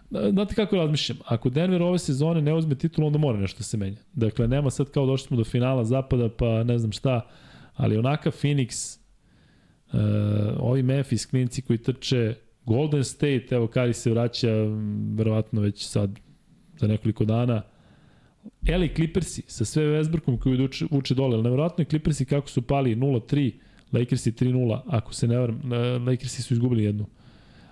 Znate 0.10 0.56
kako 0.56 0.76
razmišljam? 0.76 1.18
Ako 1.26 1.50
Denver 1.50 1.82
ove 1.82 2.00
sezone 2.00 2.42
ne 2.42 2.54
uzme 2.54 2.76
titul, 2.76 3.06
onda 3.06 3.18
mora 3.18 3.40
nešto 3.40 3.58
da 3.58 3.64
se 3.64 3.78
menja. 3.78 3.98
Dakle, 4.14 4.48
nema 4.48 4.70
sad 4.70 4.92
kao 4.92 5.06
došli 5.06 5.28
smo 5.28 5.38
do 5.38 5.44
finala 5.44 5.86
zapada, 5.86 6.30
pa 6.30 6.64
ne 6.64 6.78
znam 6.80 6.92
šta, 6.92 7.28
ali 7.76 7.98
onaka 7.98 8.32
Phoenix, 8.32 9.00
uh, 9.94 10.00
ovi 10.60 10.84
Memphis 10.84 11.26
klinci 11.26 11.62
koji 11.62 11.78
trče, 11.78 12.36
Golden 12.66 13.04
State, 13.04 13.48
evo 13.52 13.68
Kari 13.68 13.94
se 13.94 14.12
vraća, 14.12 14.50
verovatno 15.16 15.62
već 15.62 15.88
sad 15.88 16.20
za 16.78 16.88
nekoliko 16.88 17.26
dana, 17.26 17.62
LA 18.68 18.88
Clippersi 18.96 19.44
sa 19.48 19.66
sve 19.66 19.84
Westbrookom 19.84 20.40
koji 20.40 20.64
uče, 20.64 20.86
uče 20.92 21.16
dole, 21.16 21.34
ali 21.34 21.44
nevjerojatno 21.44 21.82
je 21.82 21.86
Clippersi 21.86 22.26
kako 22.26 22.50
su 22.50 22.62
pali 22.62 22.96
0-3, 22.96 23.52
Lakersi 23.92 24.32
3-0, 24.32 24.82
ako 24.88 25.14
se 25.14 25.28
ne 25.28 25.38
varam, 25.38 25.74
e, 25.74 25.78
Lakersi 25.78 26.42
su 26.42 26.54
izgubili 26.54 26.84
jednu. 26.84 27.06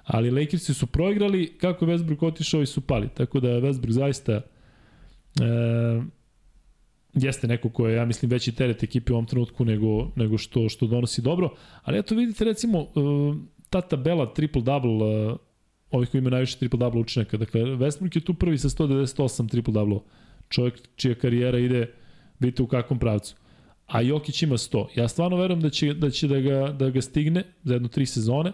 Ali 0.07 0.31
Lakersi 0.31 0.73
su 0.73 0.87
proigrali, 0.87 1.57
kako 1.57 1.85
je 1.85 1.97
Westbrook 1.97 2.25
otišao 2.25 2.61
i 2.61 2.65
su 2.65 2.81
pali. 2.81 3.09
Tako 3.13 3.39
da 3.39 3.47
Westbrook 3.47 3.91
zaista 3.91 4.31
e, 4.31 4.41
jeste 7.13 7.47
neko 7.47 7.69
ko 7.69 7.87
je, 7.87 7.95
ja 7.95 8.05
mislim, 8.05 8.31
veći 8.31 8.51
teret 8.51 8.83
ekipi 8.83 9.11
u 9.11 9.15
ovom 9.15 9.25
trenutku 9.25 9.65
nego, 9.65 10.11
nego 10.15 10.37
što, 10.37 10.69
što 10.69 10.87
donosi 10.87 11.21
dobro. 11.21 11.49
Ali 11.83 11.99
eto 11.99 12.15
vidite, 12.15 12.45
recimo, 12.45 12.79
e, 12.79 12.85
ta 13.69 13.81
tabela 13.81 14.33
triple-double, 14.33 15.33
e, 15.33 15.37
ovih 15.91 16.09
koji 16.09 16.19
imaju 16.19 16.31
najviše 16.31 16.57
triple-double 16.57 16.99
učinaka. 16.99 17.37
Dakle, 17.37 17.61
Westbrook 17.61 18.15
je 18.15 18.21
tu 18.21 18.33
prvi 18.33 18.57
sa 18.57 18.69
198 18.69 19.49
triple-double 19.49 19.99
čovjek 20.49 20.79
čija 20.95 21.15
karijera 21.15 21.59
ide, 21.59 21.93
vidite 22.39 22.63
u 22.63 22.67
kakvom 22.67 22.99
pravcu. 22.99 23.35
A 23.87 24.01
Jokić 24.01 24.43
ima 24.43 24.57
100. 24.57 24.85
Ja 24.95 25.07
stvarno 25.07 25.37
verujem 25.37 25.61
da 25.61 25.69
će, 25.69 25.93
da, 25.93 26.09
će 26.09 26.27
da, 26.27 26.39
ga, 26.39 26.71
da 26.79 26.89
ga 26.89 27.01
stigne 27.01 27.43
za 27.63 27.73
jedno 27.73 27.87
tri 27.87 28.05
sezone, 28.05 28.51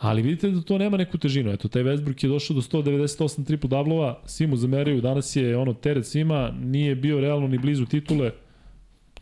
ali 0.00 0.22
vidite 0.22 0.50
da 0.50 0.62
to 0.62 0.78
nema 0.78 0.96
neku 0.96 1.18
težinu. 1.18 1.52
Eto, 1.52 1.68
taj 1.68 1.82
Westbrook 1.82 2.24
je 2.24 2.28
došao 2.28 2.54
do 2.54 2.60
198 2.60 3.46
triple 3.46 3.68
dablova, 3.68 4.22
svi 4.26 4.46
mu 4.46 4.56
zameraju, 4.56 5.00
danas 5.00 5.36
je 5.36 5.56
ono 5.56 5.72
teret 5.72 6.06
svima, 6.06 6.50
nije 6.60 6.94
bio 6.94 7.20
realno 7.20 7.48
ni 7.48 7.58
blizu 7.58 7.86
titule, 7.86 8.30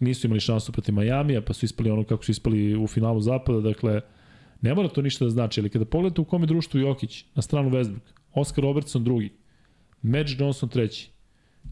nisu 0.01 0.27
imali 0.27 0.41
šansu 0.41 0.73
protiv 0.73 0.95
Majamija, 0.95 1.41
pa 1.43 1.53
su 1.53 1.65
ispali 1.65 1.91
ono 1.91 2.05
kako 2.05 2.25
su 2.25 2.31
ispali 2.31 2.77
u 2.77 2.87
finalu 2.87 3.21
zapada, 3.21 3.61
dakle, 3.61 4.01
ne 4.61 4.75
mora 4.75 4.89
to 4.89 5.03
ništa 5.03 5.25
da 5.25 5.31
znači, 5.31 5.61
ali 5.61 5.71
kada 5.71 5.85
pogledate 5.85 6.21
u 6.21 6.25
kome 6.25 6.47
društvu 6.47 6.81
Jokić, 6.81 7.25
na 7.35 7.43
stranu 7.43 7.71
Westbrook, 7.71 8.15
Oscar 8.35 8.65
Robertson 8.65 9.05
drugi, 9.05 9.33
Magic 10.03 10.41
Johnson 10.41 10.69
treći, 10.69 11.11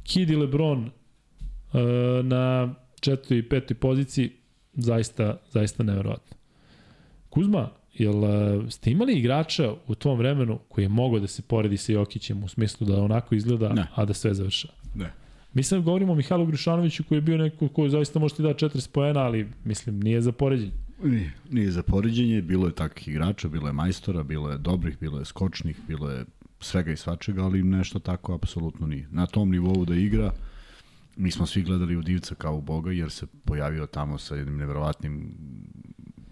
Kid 0.02 0.30
i 0.30 0.36
LeBron 0.36 0.84
uh, 0.84 0.90
na 2.24 2.74
četvrtoj 3.00 3.38
i 3.38 3.48
petoj 3.48 3.76
poziciji, 3.76 4.32
zaista, 4.74 5.36
zaista 5.50 5.82
neverovatno. 5.82 6.36
Kuzma, 7.28 7.70
jel 7.98 8.24
uh, 8.24 8.30
ste 8.70 8.90
imali 8.90 9.12
igrača 9.18 9.74
u 9.86 9.94
tom 9.94 10.18
vremenu 10.18 10.58
koji 10.68 10.84
je 10.84 10.88
mogao 10.88 11.20
da 11.20 11.26
se 11.26 11.42
poredi 11.42 11.76
sa 11.76 11.92
Jokićem 11.92 12.44
u 12.44 12.48
smislu 12.48 12.86
da 12.86 13.02
onako 13.02 13.34
izgleda, 13.34 13.72
Ne. 13.72 13.86
a 13.94 14.04
da 14.04 14.14
sve 14.14 14.34
završa? 14.34 14.68
Ne. 14.94 15.12
Mislim, 15.54 15.82
govorimo 15.82 16.12
o 16.12 16.16
Mihajlu 16.16 16.46
Grušanoviću 16.46 17.04
koji 17.04 17.16
je 17.16 17.22
bio 17.22 17.36
neko 17.36 17.68
ko 17.68 17.88
zaista 17.88 18.18
može 18.18 18.34
ti 18.34 18.42
da 18.42 18.48
40 18.48 18.90
poena, 18.90 19.20
ali 19.20 19.48
mislim, 19.64 20.00
nije 20.00 20.20
za 20.20 20.32
poređenje. 20.32 20.72
Nije, 21.02 21.32
nije 21.50 21.70
za 21.70 21.82
poređenje, 21.82 22.42
bilo 22.42 22.66
je 22.66 22.74
takvih 22.74 23.08
igrača, 23.08 23.48
bilo 23.48 23.66
je 23.66 23.72
majstora, 23.72 24.22
bilo 24.22 24.50
je 24.50 24.58
dobrih, 24.58 24.98
bilo 25.00 25.18
je 25.18 25.24
skočnih, 25.24 25.76
bilo 25.88 26.10
je 26.10 26.24
svega 26.60 26.92
i 26.92 26.96
svačega, 26.96 27.44
ali 27.44 27.62
nešto 27.62 27.98
tako 27.98 28.34
apsolutno 28.34 28.86
nije. 28.86 29.08
Na 29.10 29.26
tom 29.26 29.50
nivou 29.50 29.84
da 29.84 29.94
igra, 29.94 30.32
mi 31.16 31.30
smo 31.30 31.46
svi 31.46 31.62
gledali 31.62 31.96
u 31.96 32.02
divca 32.02 32.34
kao 32.34 32.56
u 32.56 32.60
Boga, 32.60 32.92
jer 32.92 33.10
se 33.10 33.26
pojavio 33.44 33.86
tamo 33.86 34.18
sa 34.18 34.34
jednim 34.36 34.56
neverovatnim 34.56 35.34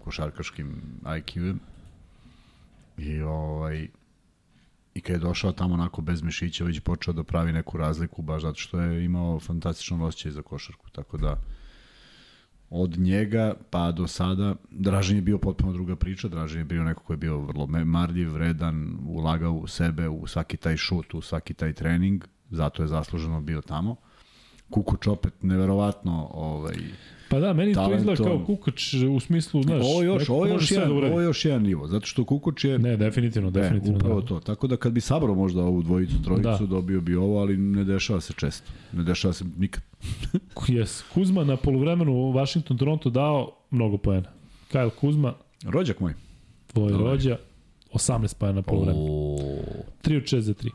košarkaškim 0.05 0.81
IQ-em. 1.03 1.59
I 2.97 3.21
ovaj 3.21 3.87
i 4.95 5.01
kad 5.01 5.15
je 5.15 5.19
došao 5.19 5.51
tamo 5.51 5.73
onako 5.73 6.01
bez 6.01 6.21
mišića, 6.21 6.63
već 6.63 6.79
počeo 6.79 7.13
da 7.13 7.23
pravi 7.23 7.53
neku 7.53 7.77
razliku, 7.77 8.21
baš 8.21 8.41
zato 8.41 8.55
što 8.55 8.79
je 8.79 9.05
imao 9.05 9.39
fantastičan 9.39 10.01
osjećaj 10.01 10.31
za 10.31 10.41
košarku. 10.41 10.89
Tako 10.89 11.17
da, 11.17 11.41
od 12.69 12.97
njega 12.99 13.53
pa 13.69 13.91
do 13.91 14.07
sada 14.07 14.55
Dražen 14.71 15.15
je 15.15 15.21
bio 15.21 15.37
potpuno 15.37 15.73
druga 15.73 15.95
priča, 15.95 16.27
Dražen 16.27 16.59
je 16.59 16.65
bio 16.65 16.83
neko 16.83 17.03
ko 17.03 17.13
je 17.13 17.17
bio 17.17 17.39
vrlo 17.39 17.67
marljiv, 17.67 18.33
vredan, 18.33 18.97
ulagao 19.07 19.53
u 19.53 19.67
sebe, 19.67 20.09
u 20.09 20.27
svaki 20.27 20.57
taj 20.57 20.77
šut, 20.77 21.13
u 21.13 21.21
svaki 21.21 21.53
taj 21.53 21.73
trening 21.73 22.25
zato 22.49 22.83
je 22.83 22.87
zasluženo 22.87 23.41
bio 23.41 23.61
tamo. 23.61 23.95
Kukoč 24.69 25.07
opet 25.07 25.33
neverovatno 25.43 26.29
ovaj, 26.33 26.77
Pa 27.29 27.39
da, 27.39 27.53
meni 27.53 27.73
to 27.73 27.79
Talentom. 27.79 27.99
izgleda 28.13 28.23
kao 28.23 28.45
Kukač 28.45 28.93
u 28.93 29.19
smislu, 29.19 29.63
znaš, 29.63 29.83
Ovo 29.83 30.03
još, 30.03 30.29
ovo 30.29 30.39
može 30.39 30.53
još, 30.53 30.71
jedan, 30.71 30.89
da 30.89 31.07
ovo 31.07 31.21
još 31.21 31.45
jedan 31.45 31.61
nivo, 31.63 31.87
zato 31.87 32.05
što 32.05 32.23
Kukoč 32.25 32.63
je 32.63 32.79
Ne, 32.79 32.97
definitivno, 32.97 33.49
definitivno. 33.51 33.93
E, 33.93 33.97
upravo 33.97 34.21
da. 34.21 34.27
to. 34.27 34.39
Tako 34.39 34.67
da 34.67 34.77
kad 34.77 34.91
bi 34.93 35.01
sabrao 35.01 35.35
možda 35.35 35.61
ovu 35.61 35.81
dvojicu, 35.81 36.23
trojicu, 36.23 36.43
Da. 36.43 36.57
da. 36.57 36.65
dobio 36.65 37.01
bi 37.01 37.15
ovo, 37.15 37.39
ali 37.39 37.57
ne 37.57 37.83
dešava 37.83 38.21
se 38.21 38.33
često. 38.33 38.71
Ne 38.93 39.03
dešava 39.03 39.33
se 39.33 39.45
nikad. 39.57 39.83
Jes, 40.67 41.03
Kuzma 41.03 41.43
na 41.43 41.57
polovremenu 41.57 42.11
Washington 42.31 42.77
Toronto 42.77 43.09
dao 43.09 43.51
mnogo 43.71 43.97
poena. 43.97 44.29
Kyle 44.71 44.89
Kuzma, 44.91 45.33
Rođak 45.63 45.99
moj. 45.99 46.13
tvoj 46.67 46.91
rođa, 46.91 47.37
18 47.93 48.35
poena 48.35 48.53
na 48.53 48.61
polovremenu. 48.61 49.05
3 50.03 50.17
od 50.17 50.23
6 50.23 50.39
za 50.39 50.53
3. 50.53 50.69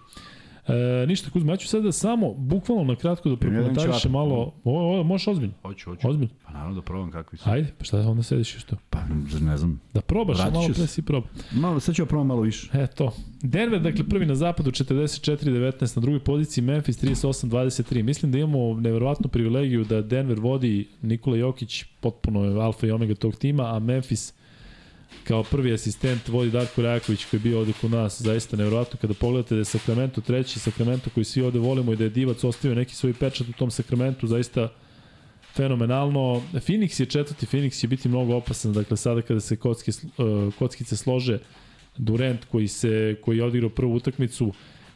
E, 0.72 1.06
ništa 1.06 1.30
Kuzma, 1.30 1.52
ja 1.52 1.56
ću 1.56 1.68
sada 1.68 1.92
samo, 1.92 2.34
bukvalno 2.34 2.84
na 2.84 2.96
kratko 2.96 3.28
da 3.28 3.36
prokomentariše 3.36 4.08
malo, 4.08 4.52
ovo, 4.64 4.80
ovo, 4.80 5.02
možeš 5.02 5.28
ozbiljno, 5.28 5.54
Hoću, 5.62 5.90
hoću. 5.90 6.08
ozbiljno. 6.08 6.34
Pa 6.46 6.52
naravno 6.52 6.74
da 6.74 6.82
probam 6.82 7.10
kakvi 7.10 7.38
su. 7.38 7.50
Ajde, 7.50 7.72
pa 7.78 7.84
šta 7.84 7.98
onda 8.00 8.22
sediš 8.22 8.54
još 8.54 8.64
tu? 8.64 8.76
Pa 8.90 8.98
ne 9.40 9.56
znam. 9.56 9.80
Da 9.94 10.00
probaš, 10.00 10.36
Vratit 10.38 10.54
malo 10.54 10.68
pre 10.74 10.86
si 10.86 11.02
probao. 11.02 11.30
Malo, 11.52 11.80
sad 11.80 11.94
ću 11.94 12.02
ja 12.02 12.06
probam 12.06 12.26
malo 12.26 12.40
više. 12.40 12.70
Eto. 12.72 13.12
Denver, 13.42 13.80
dakle, 13.80 14.04
prvi 14.04 14.26
na 14.26 14.34
zapadu 14.34 14.70
44-19, 14.70 15.96
na 15.96 16.00
drugoj 16.00 16.20
poziciji 16.20 16.64
Memphis 16.64 17.02
38-23. 17.02 18.02
Mislim 18.02 18.32
da 18.32 18.38
imamo 18.38 18.80
neverovatnu 18.80 19.28
privilegiju 19.28 19.84
da 19.84 20.02
Denver 20.02 20.40
vodi 20.40 20.88
Nikola 21.02 21.36
Jokić, 21.36 21.84
potpuno 22.00 22.44
je 22.44 22.62
alfa 22.62 22.86
i 22.86 22.90
omega 22.90 23.14
tog 23.14 23.36
tima, 23.36 23.74
a 23.76 23.78
Memphis 23.78 24.34
kao 25.24 25.42
prvi 25.42 25.72
asistent 25.72 26.28
vodi 26.28 26.50
Darko 26.50 26.82
Rajaković 26.82 27.24
koji 27.24 27.38
je 27.38 27.42
bio 27.42 27.58
ovde 27.58 27.72
kod 27.80 27.90
nas, 27.90 28.22
zaista 28.22 28.56
neverovatno 28.56 28.98
kada 29.00 29.14
pogledate 29.14 29.54
da 29.54 29.58
je 29.58 29.64
Sacramento 29.64 30.20
treći, 30.20 30.58
Sacramento 30.58 31.10
koji 31.14 31.24
svi 31.24 31.42
ovde 31.42 31.58
volimo 31.58 31.92
i 31.92 31.96
da 31.96 32.04
je 32.04 32.10
Divac 32.10 32.44
ostavio 32.44 32.74
neki 32.74 32.94
svoj 32.94 33.12
pečat 33.12 33.48
u 33.48 33.52
tom 33.52 33.70
Sacramentu, 33.70 34.26
zaista 34.26 34.68
fenomenalno. 35.54 36.42
Phoenix 36.52 37.00
je 37.00 37.06
četvrti, 37.06 37.46
Phoenix 37.46 37.80
će 37.80 37.88
biti 37.88 38.08
mnogo 38.08 38.34
opasan, 38.34 38.72
dakle 38.72 38.96
sada 38.96 39.22
kada 39.22 39.40
se 39.40 39.56
kocke, 39.56 39.90
uh, 39.90 40.54
kockice 40.54 40.96
slože, 40.96 41.38
Durant 41.96 42.44
koji 42.44 42.68
se 42.68 43.16
koji 43.24 43.38
je 43.38 43.44
odigrao 43.44 43.70
prvu 43.70 43.94
utakmicu, 43.94 44.52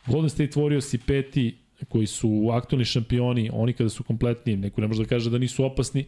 Golden 0.07 0.31
State 0.31 0.61
Warriors 0.61 0.95
i 0.95 0.99
peti 0.99 1.57
koji 1.89 2.07
su 2.07 2.49
aktualni 2.53 2.85
šampioni, 2.85 3.51
oni 3.53 3.73
kada 3.73 3.91
su 3.91 4.03
kompletni, 4.03 4.57
neko 4.57 4.81
ne 4.81 4.87
može 4.89 5.03
da 5.03 5.09
kaže 5.09 5.31
da 5.31 5.39
nisu 5.39 5.65
opasni. 5.65 6.05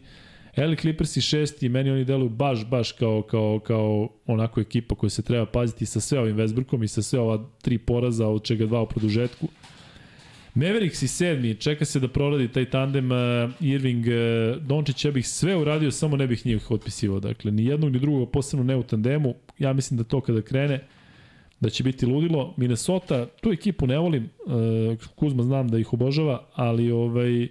LA 0.57 0.75
Clippers 0.75 1.17
i 1.17 1.21
šesti, 1.21 1.69
meni 1.69 1.91
oni 1.91 2.05
deluju 2.05 2.29
baš, 2.29 2.65
baš 2.65 2.91
kao, 2.91 3.21
kao, 3.21 3.59
kao 3.59 4.09
onako 4.25 4.61
ekipa 4.61 4.95
koja 4.95 5.09
se 5.09 5.21
treba 5.21 5.45
paziti 5.45 5.85
sa 5.85 5.99
sve 5.99 6.19
ovim 6.19 6.37
Westbrookom 6.37 6.83
i 6.83 6.87
sa 6.87 7.01
sve 7.01 7.19
ova 7.19 7.49
tri 7.61 7.77
poraza, 7.77 8.27
od 8.27 8.43
čega 8.43 8.65
dva 8.65 8.81
u 8.81 8.87
produžetku. 8.87 9.47
Mavericks 10.53 11.01
i 11.01 11.07
sedmi, 11.07 11.55
čeka 11.55 11.85
se 11.85 11.99
da 11.99 12.07
proradi 12.07 12.47
taj 12.47 12.69
tandem 12.69 13.11
uh, 13.11 13.17
Irving 13.59 14.05
uh, 14.05 14.63
Dončić, 14.63 15.05
ja 15.05 15.11
bih 15.11 15.27
sve 15.27 15.55
uradio, 15.55 15.91
samo 15.91 16.17
ne 16.17 16.27
bih 16.27 16.45
njih 16.45 16.71
otpisivao. 16.71 17.19
Dakle, 17.19 17.51
ni 17.51 17.65
jednog 17.65 17.91
ni 17.91 17.99
drugog, 17.99 18.31
posebno 18.31 18.65
ne 18.65 18.75
u 18.75 18.83
tandemu. 18.83 19.35
Ja 19.59 19.73
mislim 19.73 19.97
da 19.97 20.03
to 20.03 20.21
kada 20.21 20.41
krene, 20.41 20.83
da 21.59 21.69
će 21.69 21.83
biti 21.83 22.05
ludilo. 22.05 22.53
Minnesota, 22.57 23.25
tu 23.41 23.51
ekipu 23.51 23.87
ne 23.87 23.97
volim, 23.97 24.29
uh, 24.45 24.97
Kuzma 25.15 25.43
znam 25.43 25.67
da 25.67 25.79
ih 25.79 25.93
obožava, 25.93 26.43
ali 26.53 26.91
ovaj 26.91 27.47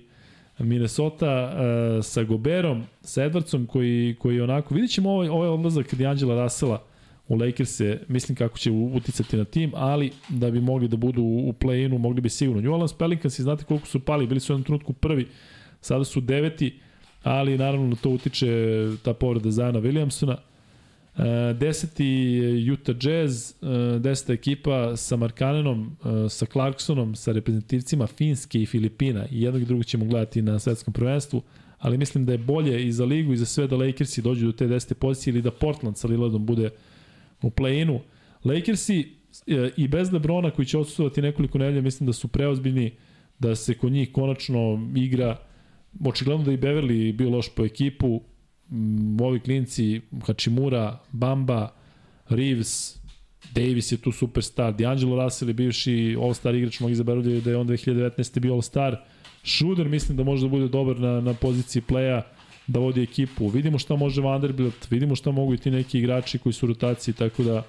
Minnesota 0.58 1.52
uh, 1.52 2.04
sa 2.04 2.22
Goberom, 2.22 2.82
sa 3.00 3.22
Edwardsom 3.22 3.66
koji, 3.66 4.16
koji 4.18 4.36
je 4.36 4.42
onako, 4.42 4.74
vidjet 4.74 4.90
ćemo 4.90 5.10
ovaj, 5.10 5.28
ovaj 5.28 5.48
odlazak 5.48 5.94
D'Angela 5.94 6.42
Russella 6.42 6.82
u 7.28 7.36
Lakers-e, 7.36 7.98
mislim 8.08 8.36
kako 8.36 8.58
će 8.58 8.70
uticati 8.70 9.36
na 9.36 9.44
tim, 9.44 9.72
ali 9.74 10.10
da 10.28 10.50
bi 10.50 10.60
mogli 10.60 10.88
da 10.88 10.96
budu 10.96 11.22
u 11.22 11.52
play-inu, 11.60 11.98
mogli 11.98 12.20
bi 12.20 12.28
sigurno. 12.28 12.62
New 12.62 12.72
Orleans 12.72 12.92
Pelicans, 12.92 13.40
znate 13.40 13.64
koliko 13.64 13.86
su 13.86 14.00
pali, 14.00 14.26
bili 14.26 14.40
su 14.40 14.52
u 14.52 14.54
jednom 14.54 14.64
trenutku 14.64 14.92
prvi, 14.92 15.26
sada 15.80 16.04
su 16.04 16.20
deveti, 16.20 16.78
ali 17.22 17.58
naravno 17.58 17.88
na 17.88 17.96
to 17.96 18.10
utiče 18.10 18.46
ta 19.02 19.14
povreda 19.14 19.50
Zajana 19.50 19.80
Williamsona. 19.80 20.34
Uh, 20.34 20.55
deseti 21.54 22.04
je 22.06 22.72
Utah 22.72 22.96
Jazz, 23.00 23.52
uh, 23.60 24.00
deseta 24.00 24.32
ekipa 24.32 24.96
sa 24.96 25.16
Markanenom, 25.16 25.96
uh, 26.00 26.30
sa 26.30 26.46
Clarksonom, 26.46 27.14
sa 27.14 27.32
reprezentativcima 27.32 28.06
Finske 28.06 28.62
i 28.62 28.66
Filipina. 28.66 29.26
I 29.30 29.42
jednog 29.42 29.62
i 29.62 29.64
drugog 29.64 29.84
ćemo 29.84 30.04
gledati 30.04 30.42
na 30.42 30.58
svetskom 30.58 30.94
prvenstvu, 30.94 31.42
ali 31.78 31.98
mislim 31.98 32.26
da 32.26 32.32
je 32.32 32.38
bolje 32.38 32.86
i 32.86 32.92
za 32.92 33.04
ligu 33.04 33.32
i 33.32 33.36
za 33.36 33.46
sve 33.46 33.66
da 33.66 33.76
Lakersi 33.76 34.22
dođu 34.22 34.46
do 34.46 34.52
te 34.52 34.66
desete 34.66 34.94
pozicije 34.94 35.32
ili 35.32 35.42
da 35.42 35.50
Portland 35.50 35.98
sa 35.98 36.08
Lillardom 36.08 36.46
bude 36.46 36.70
u 37.42 37.50
play-inu. 37.50 38.00
Lakersi 38.44 39.12
i 39.76 39.88
bez 39.88 40.12
Lebrona 40.12 40.50
koji 40.50 40.66
će 40.66 40.78
odsustovati 40.78 41.22
nekoliko 41.22 41.58
nedelja, 41.58 41.82
mislim 41.82 42.06
da 42.06 42.12
su 42.12 42.28
preozbiljni 42.28 42.90
da 43.38 43.54
se 43.54 43.74
kod 43.74 43.92
njih 43.92 44.12
konačno 44.12 44.90
igra 44.96 45.36
očigledno 46.04 46.44
da 46.44 46.52
i 46.52 46.56
Beverly 46.56 47.16
bio 47.16 47.30
loš 47.30 47.54
po 47.54 47.64
ekipu 47.64 48.20
ovi 49.20 49.40
klinci 49.40 50.00
Hachimura, 50.26 50.98
Bamba 51.12 51.74
Reeves 52.28 52.98
Davis 53.54 53.92
je 53.92 53.96
tu 53.96 54.12
superstar, 54.12 54.74
D'Angelo 54.74 55.24
Russell 55.24 55.50
je 55.50 55.54
bivši 55.54 56.16
all-star 56.20 56.54
igrač, 56.54 56.80
mogu 56.80 56.92
izaberuljaju 56.92 57.40
da 57.40 57.50
je 57.50 57.56
on 57.56 57.68
2019. 57.68 58.40
bio 58.40 58.54
all-star 58.54 58.96
Šuder 59.46 59.88
mislim 59.88 60.16
da 60.16 60.24
može 60.24 60.42
da 60.42 60.50
bude 60.50 60.68
dobar 60.68 61.00
na, 61.00 61.20
na 61.20 61.34
poziciji 61.34 61.82
playa 61.88 62.22
da 62.66 62.80
vodi 62.80 63.02
ekipu. 63.02 63.48
Vidimo 63.48 63.78
šta 63.78 63.96
može 63.96 64.20
Vanderbilt, 64.20 64.90
vidimo 64.90 65.14
šta 65.14 65.30
mogu 65.30 65.54
i 65.54 65.58
ti 65.58 65.70
neki 65.70 65.98
igrači 65.98 66.38
koji 66.38 66.52
su 66.52 66.66
u 66.66 66.68
rotaciji, 66.68 67.14
tako 67.14 67.42
da 67.42 67.62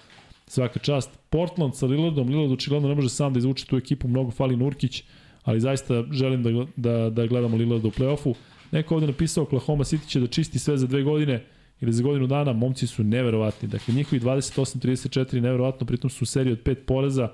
svaka 0.47 0.79
čast. 0.79 1.09
Portland 1.29 1.75
sa 1.75 1.85
Lillardom, 1.85 2.29
Lillard 2.29 2.51
očigledno 2.51 2.89
ne 2.89 2.95
može 2.95 3.09
sam 3.09 3.33
da 3.33 3.39
izvuče 3.39 3.65
tu 3.65 3.77
ekipu, 3.77 4.07
mnogo 4.07 4.31
fali 4.31 4.55
Nurkić, 4.55 5.03
ali 5.43 5.59
zaista 5.59 6.03
želim 6.11 6.43
da, 6.43 6.65
da, 6.75 7.09
da 7.09 7.27
gledamo 7.27 7.57
Lillarda 7.57 7.87
u 7.87 7.91
play-offu. 7.91 8.33
Neko 8.71 8.95
ovde 8.95 9.07
napisao 9.07 9.43
Oklahoma 9.43 9.83
City 9.83 10.07
će 10.07 10.19
da 10.19 10.27
čisti 10.27 10.59
sve 10.59 10.77
za 10.77 10.87
dve 10.87 11.03
godine 11.03 11.45
ili 11.81 11.93
za 11.93 12.03
godinu 12.03 12.27
dana, 12.27 12.53
momci 12.53 12.87
su 12.87 13.03
neverovatni. 13.03 13.67
Dakle, 13.67 13.93
njihovi 13.93 14.19
28-34 14.19 15.39
neverovatno, 15.39 15.87
pritom 15.87 16.09
su 16.09 16.23
u 16.23 16.25
seriji 16.25 16.53
od 16.53 16.61
pet 16.61 16.85
poreza, 16.85 17.29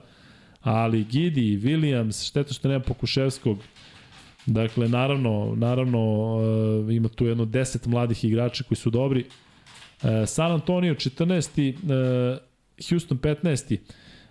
ali 0.61 1.03
Gidi, 1.03 1.59
Williams, 1.63 2.27
šteta 2.27 2.53
što 2.53 2.67
nema 2.67 2.83
Pokuševskog, 2.83 3.57
Dakle, 4.45 4.89
naravno, 4.89 5.53
naravno 5.57 5.99
uh, 6.35 6.93
ima 6.93 7.09
tu 7.09 7.25
jedno 7.25 7.45
10 7.45 7.87
mladih 7.87 8.23
igrača 8.23 8.63
koji 8.63 8.77
su 8.77 8.89
dobri. 8.89 9.25
Uh, 10.03 10.09
San 10.27 10.51
Antonio 10.51 10.93
14. 10.93 11.73
Uh, 11.73 12.37
Houston 12.89 13.17
15. 13.17 13.77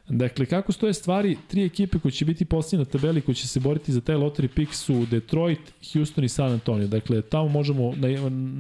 Dakle, 0.09 0.47
kako 0.47 0.73
stoje 0.73 0.95
stvari, 0.95 1.37
tri 1.49 1.65
ekipe 1.65 1.99
koje 1.99 2.13
će 2.13 2.25
biti 2.25 2.45
posljednje 2.45 2.85
na 2.85 2.91
tabeli, 2.91 3.21
koji 3.21 3.35
će 3.35 3.49
se 3.49 3.61
boriti 3.61 3.93
za 3.93 4.01
taj 4.01 4.17
lottery 4.17 4.49
pick 4.49 4.75
su 4.75 5.07
Detroit, 5.11 5.59
Houston 5.93 6.25
i 6.25 6.29
San 6.29 6.53
Antonio. 6.53 6.87
Dakle, 6.87 7.23
tamo 7.23 7.49
možemo, 7.49 7.95
na, 7.97 8.09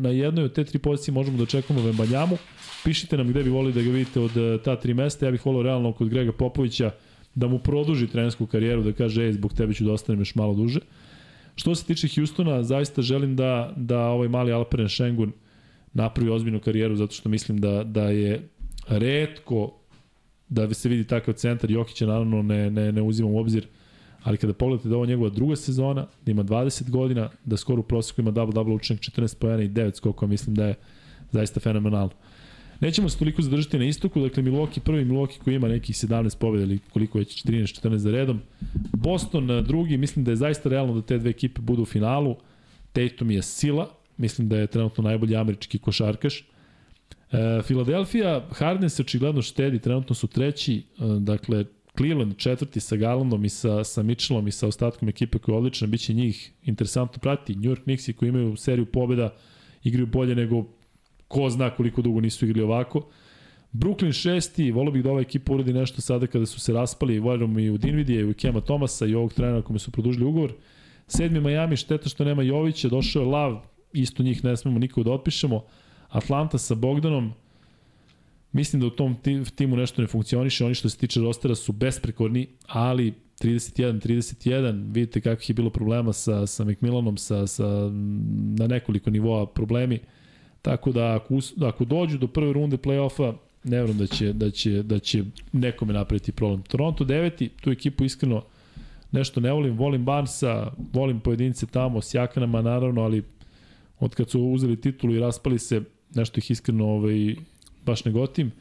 na 0.00 0.08
jednoj 0.08 0.44
od 0.44 0.52
te 0.52 0.64
tri 0.64 0.78
pozicije 0.78 1.14
možemo 1.14 1.36
da 1.36 1.42
očekujemo 1.42 1.84
Vembanjamu. 1.86 2.36
Pišite 2.84 3.16
nam 3.16 3.28
gde 3.28 3.42
bi 3.42 3.50
volili 3.50 3.72
da 3.72 3.82
ga 3.82 3.90
vidite 3.90 4.20
od 4.20 4.36
uh, 4.36 4.60
ta 4.64 4.76
tri 4.76 4.94
mesta. 4.94 5.26
Ja 5.26 5.32
bih 5.32 5.46
volio 5.46 5.62
realno 5.62 5.92
kod 5.92 6.08
Grega 6.08 6.32
Popovića 6.32 6.90
da 7.34 7.48
mu 7.48 7.58
produži 7.58 8.06
trenersku 8.06 8.46
karijeru, 8.46 8.82
da 8.82 8.92
kaže, 8.92 9.24
ej, 9.24 9.32
zbog 9.32 9.52
tebe 9.52 9.74
ću 9.74 9.84
da 9.84 9.92
ostanem 9.92 10.20
još 10.20 10.34
malo 10.34 10.54
duže. 10.54 10.80
Što 11.54 11.74
se 11.74 11.84
tiče 11.84 12.08
Houstona, 12.14 12.62
zaista 12.62 13.02
želim 13.02 13.36
da, 13.36 13.72
da 13.76 13.98
ovaj 13.98 14.28
mali 14.28 14.52
Alperen 14.52 14.88
Šengun 14.88 15.32
napravi 15.92 16.30
ozbiljnu 16.30 16.60
karijeru, 16.60 16.96
zato 16.96 17.12
što 17.12 17.28
mislim 17.28 17.60
da, 17.60 17.84
da 17.84 18.10
je 18.10 18.48
redko 18.88 19.81
da 20.52 20.74
se 20.74 20.88
vidi 20.88 21.04
takav 21.04 21.34
centar. 21.34 21.70
Jokića 21.70 22.06
naravno 22.06 22.42
ne, 22.42 22.70
ne, 22.70 22.92
ne 22.92 23.02
uzimam 23.02 23.32
u 23.32 23.38
obzir, 23.38 23.66
ali 24.22 24.36
kada 24.36 24.52
pogledate 24.52 24.88
da 24.88 24.94
ovo 24.94 25.04
je 25.04 25.08
njegova 25.08 25.30
druga 25.30 25.56
sezona, 25.56 26.06
da 26.26 26.30
ima 26.30 26.44
20 26.44 26.90
godina, 26.90 27.30
da 27.44 27.56
skoro 27.56 27.80
u 27.80 27.82
prosjeku 27.82 28.20
ima 28.20 28.30
double-double 28.30 28.74
učinak 28.74 29.00
14 29.00 29.38
pojena 29.38 29.62
i 29.62 29.68
9 29.68 29.96
skokova, 29.96 30.30
mislim 30.30 30.54
da 30.56 30.66
je 30.66 30.74
zaista 31.30 31.60
fenomenalno. 31.60 32.12
Nećemo 32.80 33.08
se 33.08 33.18
toliko 33.18 33.42
zadržati 33.42 33.78
na 33.78 33.84
istoku, 33.84 34.20
dakle 34.20 34.42
Milwaukee 34.42 34.80
prvi 34.80 35.04
Milwaukee 35.04 35.38
koji 35.38 35.54
ima 35.54 35.68
nekih 35.68 35.96
17 35.96 36.38
pobjeda 36.38 36.64
ili 36.64 36.78
koliko 36.92 37.18
je 37.18 37.24
13-14 37.24 37.96
za 37.96 38.10
redom. 38.10 38.40
Boston 38.92 39.64
drugi, 39.64 39.96
mislim 39.96 40.24
da 40.24 40.30
je 40.30 40.36
zaista 40.36 40.68
realno 40.68 40.94
da 40.94 41.02
te 41.02 41.18
dve 41.18 41.30
ekipe 41.30 41.60
budu 41.60 41.82
u 41.82 41.86
finalu. 41.86 42.36
Tatum 42.92 43.30
je 43.30 43.42
sila, 43.42 43.90
mislim 44.16 44.48
da 44.48 44.56
je 44.56 44.66
trenutno 44.66 45.04
najbolji 45.04 45.36
američki 45.36 45.78
košarkaš. 45.78 46.44
E, 47.32 47.62
Philadelphia, 47.62 48.42
Harden 48.50 48.90
se 48.90 49.02
očigledno 49.02 49.42
štedi, 49.42 49.78
trenutno 49.78 50.14
su 50.14 50.26
treći, 50.26 50.76
e, 50.76 50.82
dakle 51.20 51.64
Cleveland 51.96 52.36
četvrti 52.36 52.80
sa 52.80 52.96
Garlandom 52.96 53.44
i 53.44 53.48
sa, 53.48 53.84
sa 53.84 54.02
Mitchellom 54.02 54.48
i 54.48 54.52
sa 54.52 54.66
ostatkom 54.66 55.08
ekipe 55.08 55.38
koja 55.38 55.54
je 55.54 55.58
odlična, 55.58 55.86
bit 55.86 56.00
će 56.00 56.14
njih 56.14 56.52
interesantno 56.64 57.18
prati. 57.20 57.54
New 57.54 57.70
York 57.70 57.82
Knicks 57.82 58.08
koji 58.16 58.28
imaju 58.28 58.56
seriju 58.56 58.86
pobjeda, 58.86 59.34
igraju 59.84 60.06
bolje 60.06 60.34
nego 60.34 60.64
ko 61.28 61.50
zna 61.50 61.70
koliko 61.70 62.02
dugo 62.02 62.20
nisu 62.20 62.44
igrali 62.44 62.62
ovako. 62.62 63.08
Brooklyn 63.72 64.12
šesti, 64.12 64.70
volio 64.70 64.92
bih 64.92 65.02
da 65.02 65.10
ova 65.10 65.20
ekipa 65.20 65.52
uradi 65.52 65.72
nešto 65.72 66.00
sada 66.00 66.26
kada 66.26 66.46
su 66.46 66.60
se 66.60 66.72
raspali, 66.72 67.18
volim 67.18 67.58
i 67.58 67.70
u 67.70 67.78
Dinvidija 67.78 68.20
i 68.20 68.24
u 68.24 68.34
Kema 68.34 68.60
Tomasa 68.60 69.06
i 69.06 69.14
ovog 69.14 69.32
trenera 69.32 69.62
kome 69.62 69.78
su 69.78 69.90
produžili 69.90 70.24
ugovor. 70.24 70.52
Sedmi 71.06 71.40
Miami, 71.40 71.76
šteta 71.76 72.08
što 72.08 72.24
nema 72.24 72.42
Jovića, 72.42 72.88
došao 72.88 73.22
je 73.22 73.28
Lav, 73.28 73.60
isto 73.92 74.22
njih 74.22 74.44
ne 74.44 74.56
smemo 74.56 74.78
nikog 74.78 75.04
da 75.04 75.12
otpišemo. 75.12 75.64
Atlanta 76.12 76.58
sa 76.58 76.74
Bogdanom, 76.74 77.32
mislim 78.52 78.80
da 78.80 78.86
u 78.86 78.90
tom 78.90 79.16
timu 79.56 79.76
nešto 79.76 80.02
ne 80.02 80.08
funkcioniše, 80.08 80.64
oni 80.64 80.74
što 80.74 80.88
se 80.88 80.98
tiče 80.98 81.20
rostera 81.20 81.54
su 81.54 81.72
besprekorni, 81.72 82.46
ali 82.66 83.14
31-31, 83.40 84.92
vidite 84.92 85.20
kakvih 85.20 85.50
je 85.50 85.54
bilo 85.54 85.70
problema 85.70 86.12
sa, 86.12 86.46
sa 86.46 86.64
McMillanom, 86.64 87.16
sa, 87.16 87.46
sa, 87.46 87.64
na 88.58 88.66
nekoliko 88.66 89.10
nivoa 89.10 89.46
problemi. 89.46 89.98
Tako 90.62 90.92
da 90.92 91.14
ako, 91.14 91.38
ako 91.68 91.84
dođu 91.84 92.18
do 92.18 92.26
prve 92.26 92.52
runde 92.52 92.76
play-offa, 92.76 93.34
ne 93.64 93.76
vjerujem 93.76 93.98
da 93.98 94.06
će, 94.06 94.32
da, 94.32 94.50
će, 94.50 94.82
da 94.82 94.98
će 94.98 95.24
nekome 95.52 95.92
napraviti 95.92 96.32
problem. 96.32 96.62
Toronto 96.62 97.04
9. 97.04 97.48
tu 97.60 97.70
ekipu 97.70 98.04
iskreno 98.04 98.42
nešto 99.12 99.40
ne 99.40 99.52
volim, 99.52 99.76
volim 99.76 100.04
Barnsa, 100.04 100.72
volim 100.92 101.20
pojedince 101.20 101.66
tamo, 101.66 102.00
s 102.00 102.14
Jakanama 102.14 102.62
naravno, 102.62 103.02
ali 103.02 103.22
od 104.00 104.14
kad 104.14 104.30
su 104.30 104.40
uzeli 104.40 104.80
titulu 104.80 105.14
i 105.14 105.20
raspali 105.20 105.58
se, 105.58 105.82
nešto 106.14 106.38
ih 106.38 106.50
iskreno 106.50 106.84
ovaj, 106.86 107.34
baš 107.86 108.04
ne 108.04 108.12
gotim. 108.12 108.52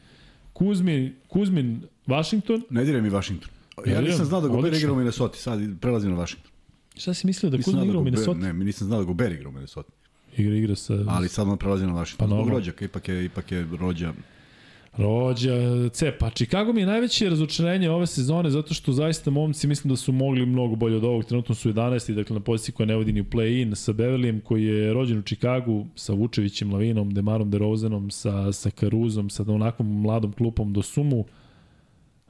Kuzmin, 0.52 1.14
Kuzmin 1.28 1.82
Washington, 2.06 2.62
Ne 2.70 2.84
diraj 2.84 3.02
mi 3.02 3.10
Washington. 3.10 3.48
Ne 3.86 3.92
Ja 3.92 3.98
diram, 3.98 4.04
nisam 4.04 4.26
znao 4.26 4.40
da 4.40 4.48
Gober 4.48 4.74
igra 4.74 4.92
u 4.92 4.96
Minnesota, 4.96 5.36
sad 5.36 5.60
prelazim 5.80 6.10
na 6.10 6.16
Washington. 6.16 6.50
šta 6.96 7.14
si 7.14 7.26
mislio 7.26 7.50
da 7.50 7.56
Nisam 7.56 7.72
Kuzmin 7.72 7.84
igra 7.84 7.98
u 7.98 8.02
Gobert- 8.02 8.04
Minnesota? 8.04 8.38
Ne, 8.38 8.52
mi 8.52 8.64
nisam 8.64 8.86
znao 8.86 8.98
da 8.98 9.04
Gober 9.04 9.32
igra 9.32 9.48
u 9.48 9.52
Minnesota. 9.52 9.92
Igra, 10.36 10.54
igra 10.54 10.76
sa... 10.76 11.04
Ali 11.08 11.28
sad 11.28 11.48
on 11.48 11.58
prelazi 11.58 11.86
na 11.86 11.92
Washington. 11.94 12.28
Pa 12.28 12.34
Zbog 12.34 12.48
rođaka, 12.48 12.84
ipak 12.84 13.08
je, 13.08 13.24
ipak 13.24 13.52
je 13.52 13.66
rođa. 13.80 14.12
Rođa, 14.96 15.52
cepa. 15.92 16.30
Chicago 16.30 16.72
mi 16.72 16.80
je 16.80 16.86
najveće 16.86 17.28
razočarenje 17.28 17.90
ove 17.90 18.06
sezone 18.06 18.50
zato 18.50 18.74
što 18.74 18.92
zaista 18.92 19.30
momci 19.30 19.66
mislim 19.66 19.88
da 19.88 19.96
su 19.96 20.12
mogli 20.12 20.46
mnogo 20.46 20.76
bolje 20.76 20.96
od 20.96 21.04
ovog. 21.04 21.24
Trenutno 21.24 21.54
su 21.54 21.72
11. 21.72 22.14
dakle 22.14 22.34
na 22.34 22.40
poziciji 22.40 22.74
koja 22.74 22.86
ne 22.86 22.96
vodi 22.96 23.12
ni 23.12 23.20
u 23.20 23.24
play-in 23.24 23.74
sa 23.74 23.92
Beverlyjem 23.92 24.40
koji 24.40 24.64
je 24.64 24.92
rođen 24.92 25.18
u 25.18 25.22
Chicagu 25.22 25.86
sa 25.94 26.12
Vučevićem, 26.12 26.72
Lavinom, 26.72 27.14
Demarom 27.14 27.50
DeRozanom, 27.50 28.10
sa, 28.10 28.52
sa 28.52 28.70
Karuzom, 28.70 29.30
sa 29.30 29.44
onakvom 29.48 30.00
mladom 30.00 30.32
klupom 30.32 30.72
do 30.72 30.82
Sumu. 30.82 31.24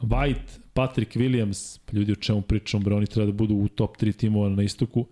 White, 0.01 0.59
Patrick 0.75 1.17
Williams, 1.17 1.81
pa 1.87 1.97
ljudi 1.97 2.13
o 2.13 2.17
čemu 2.17 2.43
pričam, 2.43 2.83
bre, 2.83 2.95
oni 2.95 3.07
treba 3.07 3.27
da 3.27 3.33
budu 3.33 3.55
u 3.55 3.69
top 3.69 3.97
3 3.97 4.17
timova 4.17 4.49
na 4.49 4.63
istoku. 4.63 5.07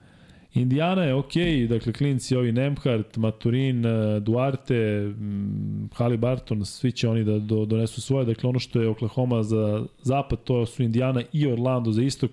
Indiana 0.55 1.03
je 1.03 1.15
okay, 1.15 1.67
dakle 1.67 1.93
klinci 1.93 2.37
ovi 2.37 2.53
Nemhart, 2.53 3.17
Maturin, 3.17 3.87
eh, 3.87 4.21
Duarte, 4.21 5.01
mm, 5.01 5.89
Halibarton, 5.95 6.65
svi 6.65 6.93
će 6.93 7.09
oni 7.09 7.25
da 7.25 7.39
do, 7.39 7.65
donesu 7.65 8.01
svoje. 8.01 8.25
Dakle 8.25 8.49
ono 8.49 8.59
što 8.59 8.81
je 8.81 8.89
Oklahoma 8.89 9.43
za 9.43 9.85
zapad, 10.03 10.45
to 10.45 10.67
su 10.67 10.83
Indiana 10.83 11.23
i 11.33 11.47
Orlando 11.47 11.93
za 11.93 12.03
istok. 12.03 12.31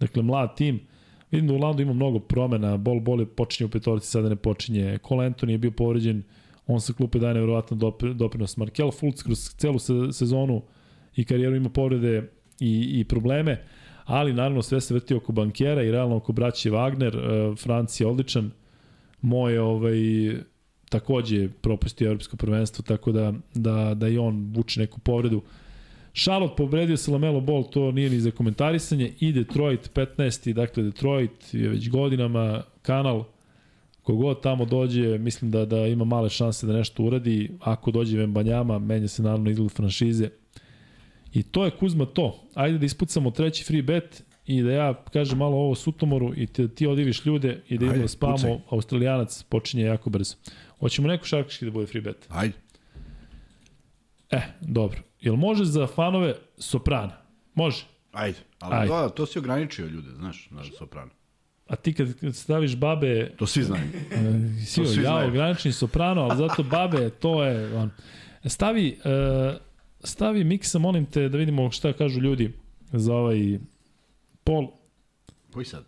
Dakle 0.00 0.22
mlad 0.22 0.56
tim. 0.56 0.80
Vidim 1.30 1.48
da 1.48 1.54
Orlando 1.54 1.82
ima 1.82 1.92
mnogo 1.92 2.18
promena, 2.18 2.76
Bol 2.76 3.00
Bol 3.00 3.20
je 3.20 3.26
počinje 3.26 3.66
u 3.66 3.70
petorici, 3.70 4.06
sada 4.06 4.28
ne 4.28 4.36
počinje. 4.36 4.98
Cole 5.08 5.26
Anthony 5.30 5.50
je 5.50 5.58
bio 5.58 5.70
povređen, 5.70 6.22
on 6.66 6.80
sa 6.80 6.92
klupe 6.92 7.18
daje 7.18 7.34
nevjerovatno 7.34 7.76
dopri- 7.76 8.14
doprinos. 8.14 8.56
Markel 8.56 8.90
Fultz 8.90 9.22
kroz 9.22 9.38
celu 9.56 9.78
se, 9.78 9.92
sezonu 10.12 10.62
i 11.16 11.24
karijeru 11.24 11.56
ima 11.56 11.68
povrede 11.68 12.30
i, 12.60 13.00
i 13.00 13.04
probleme 13.04 13.64
ali 14.06 14.32
naravno 14.32 14.62
sve 14.62 14.80
se 14.80 14.94
vrti 14.94 15.14
oko 15.14 15.32
bankera 15.32 15.82
i 15.82 15.90
realno 15.90 16.16
oko 16.16 16.32
braće 16.32 16.70
Wagner, 16.70 17.16
uh, 17.16 17.58
Franci 17.58 18.02
je 18.02 18.06
odličan, 18.06 18.50
moj 19.20 19.58
ovaj, 19.58 19.98
takođe 20.88 21.48
propustio 21.48 22.06
evropsko 22.06 22.36
prvenstvo, 22.36 22.82
tako 22.82 23.12
da, 23.12 23.32
da, 23.54 23.94
da 23.94 24.08
i 24.08 24.18
on 24.18 24.52
vuče 24.54 24.80
neku 24.80 25.00
povredu. 25.00 25.42
Charlotte 26.14 26.54
povredio 26.56 26.96
se 26.96 27.10
Lamelo 27.10 27.40
Ball, 27.40 27.64
to 27.70 27.92
nije 27.92 28.10
ni 28.10 28.20
za 28.20 28.30
komentarisanje, 28.30 29.12
i 29.20 29.32
Detroit 29.32 29.90
15. 29.94 30.52
Dakle, 30.52 30.82
Detroit 30.82 31.54
je 31.54 31.68
već 31.68 31.90
godinama 31.90 32.62
kanal, 32.82 33.24
kogod 34.02 34.42
tamo 34.42 34.64
dođe, 34.64 35.18
mislim 35.18 35.50
da 35.50 35.64
da 35.64 35.86
ima 35.86 36.04
male 36.04 36.28
šanse 36.28 36.66
da 36.66 36.72
nešto 36.72 37.02
uradi. 37.02 37.50
Ako 37.60 37.90
dođe 37.90 38.18
Vembanjama, 38.18 38.78
menja 38.78 39.08
se 39.08 39.22
naravno 39.22 39.50
izgled 39.50 39.70
franšize. 39.70 40.28
I 41.36 41.42
to 41.42 41.64
je 41.64 41.70
Kuzma 41.70 42.06
to. 42.06 42.44
Ajde 42.54 42.78
da 42.78 42.86
ispucamo 42.86 43.30
treći 43.30 43.64
free 43.64 43.82
bet 43.82 44.22
i 44.46 44.62
da 44.62 44.72
ja 44.72 44.94
kažem 45.12 45.38
malo 45.38 45.56
ovo 45.56 45.74
Sutomoru 45.74 46.32
i 46.36 46.46
te, 46.46 46.68
ti 46.68 46.86
odiviš 46.86 47.26
ljude 47.26 47.62
i 47.68 47.78
da 47.78 47.84
idemo 47.86 48.02
da 48.02 48.08
spavamo. 48.08 48.36
pucaj. 48.36 48.58
Australijanac 48.70 49.42
počinje 49.42 49.84
jako 49.84 50.10
brzo. 50.10 50.36
Hoćemo 50.78 51.08
neko 51.08 51.24
šarkaški 51.24 51.64
da 51.64 51.70
bude 51.70 51.86
free 51.86 52.00
bet? 52.02 52.26
Ajde. 52.28 52.54
E, 54.30 54.40
dobro. 54.60 55.00
Jel 55.20 55.36
može 55.36 55.64
za 55.64 55.86
fanove 55.86 56.34
Soprana? 56.58 57.16
Može. 57.54 57.84
Ajde. 58.12 58.38
Ali 58.60 58.74
Ajde. 58.74 58.88
Da, 58.92 59.08
to 59.08 59.26
si 59.26 59.38
ograničio 59.38 59.86
ljude, 59.86 60.10
znaš, 60.10 60.48
znaš 60.48 60.70
soprano. 60.78 61.10
A 61.68 61.76
ti 61.76 61.94
kad, 61.94 62.08
staviš 62.36 62.76
babe, 62.76 63.30
To 63.36 63.46
svi 63.46 63.62
znaju. 63.62 63.82
si 64.66 64.80
To 64.80 64.86
svi 64.86 65.02
ja 65.02 65.10
znaju. 65.10 65.28
ograničeni 65.28 65.72
soprano, 65.72 66.22
ali 66.22 66.36
zato 66.36 66.62
babe, 66.62 67.10
to 67.10 67.44
je... 67.44 67.76
On. 67.76 67.90
Stavi, 68.44 68.98
e, 69.04 69.65
stavi 70.04 70.44
miksa, 70.44 70.78
molim 70.78 71.06
te, 71.06 71.28
da 71.28 71.38
vidimo 71.38 71.70
šta 71.70 71.92
kažu 71.92 72.20
ljudi 72.20 72.52
za 72.92 73.14
ovaj 73.14 73.58
pol. 74.44 74.68
Koji 75.52 75.64
sad? 75.66 75.84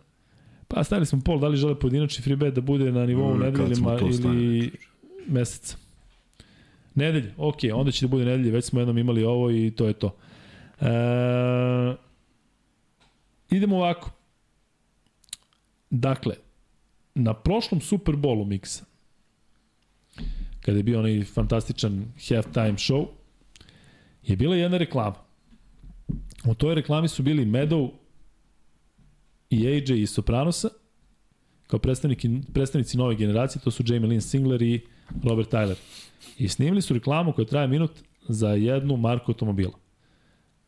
Pa 0.67 0.83
stavili 0.83 1.05
smo 1.05 1.21
pol, 1.25 1.39
da 1.39 1.47
li 1.47 1.57
žele 1.57 1.79
pojedinačni 1.79 2.23
free 2.23 2.35
bet 2.35 2.53
da 2.53 2.61
bude 2.61 2.91
na 2.91 3.05
nivou 3.05 3.35
Mm, 3.35 3.39
nedeljima 3.39 3.97
ili 3.99 4.71
meseca. 5.27 5.77
Nedelje, 6.95 7.33
ok, 7.37 7.57
onda 7.73 7.91
će 7.91 8.05
da 8.05 8.09
bude 8.09 8.25
nedelje, 8.25 8.51
već 8.51 8.65
smo 8.65 8.79
jednom 8.79 8.97
imali 8.97 9.23
ovo 9.23 9.51
i 9.51 9.71
to 9.71 9.87
je 9.87 9.93
to. 9.93 10.15
E, 10.81 11.95
idemo 13.49 13.75
ovako. 13.77 14.11
Dakle, 15.89 16.35
na 17.15 17.33
prošlom 17.33 17.81
Super 17.81 18.15
Bowlu 18.15 18.45
miksa, 18.45 18.85
kada 20.61 20.77
je 20.77 20.83
bio 20.83 20.99
onaj 20.99 21.23
fantastičan 21.23 22.05
halftime 22.29 22.77
show, 22.77 23.07
je 24.29 24.35
bila 24.35 24.55
jedna 24.55 24.77
reklama. 24.77 25.15
U 26.45 26.53
toj 26.53 26.75
reklami 26.75 27.07
su 27.07 27.23
bili 27.23 27.45
Meadow 27.45 27.91
i 29.49 29.67
AJ 29.67 30.01
iz 30.01 30.09
Sopranosa, 30.09 30.69
kao 31.67 31.79
predstavnici, 31.79 32.41
predstavnici 32.53 32.97
nove 32.97 33.15
generacije, 33.15 33.61
to 33.61 33.71
su 33.71 33.83
Jamie 33.85 34.09
Lynn 34.09 34.21
Singler 34.21 34.61
i 34.61 34.81
Robert 35.23 35.53
Tyler. 35.53 35.75
I 36.37 36.47
snimili 36.47 36.81
su 36.81 36.93
reklamu 36.93 37.33
koja 37.33 37.45
traje 37.45 37.67
minut 37.67 37.91
za 38.27 38.49
jednu 38.49 38.97
marku 38.97 39.31
automobila. 39.31 39.73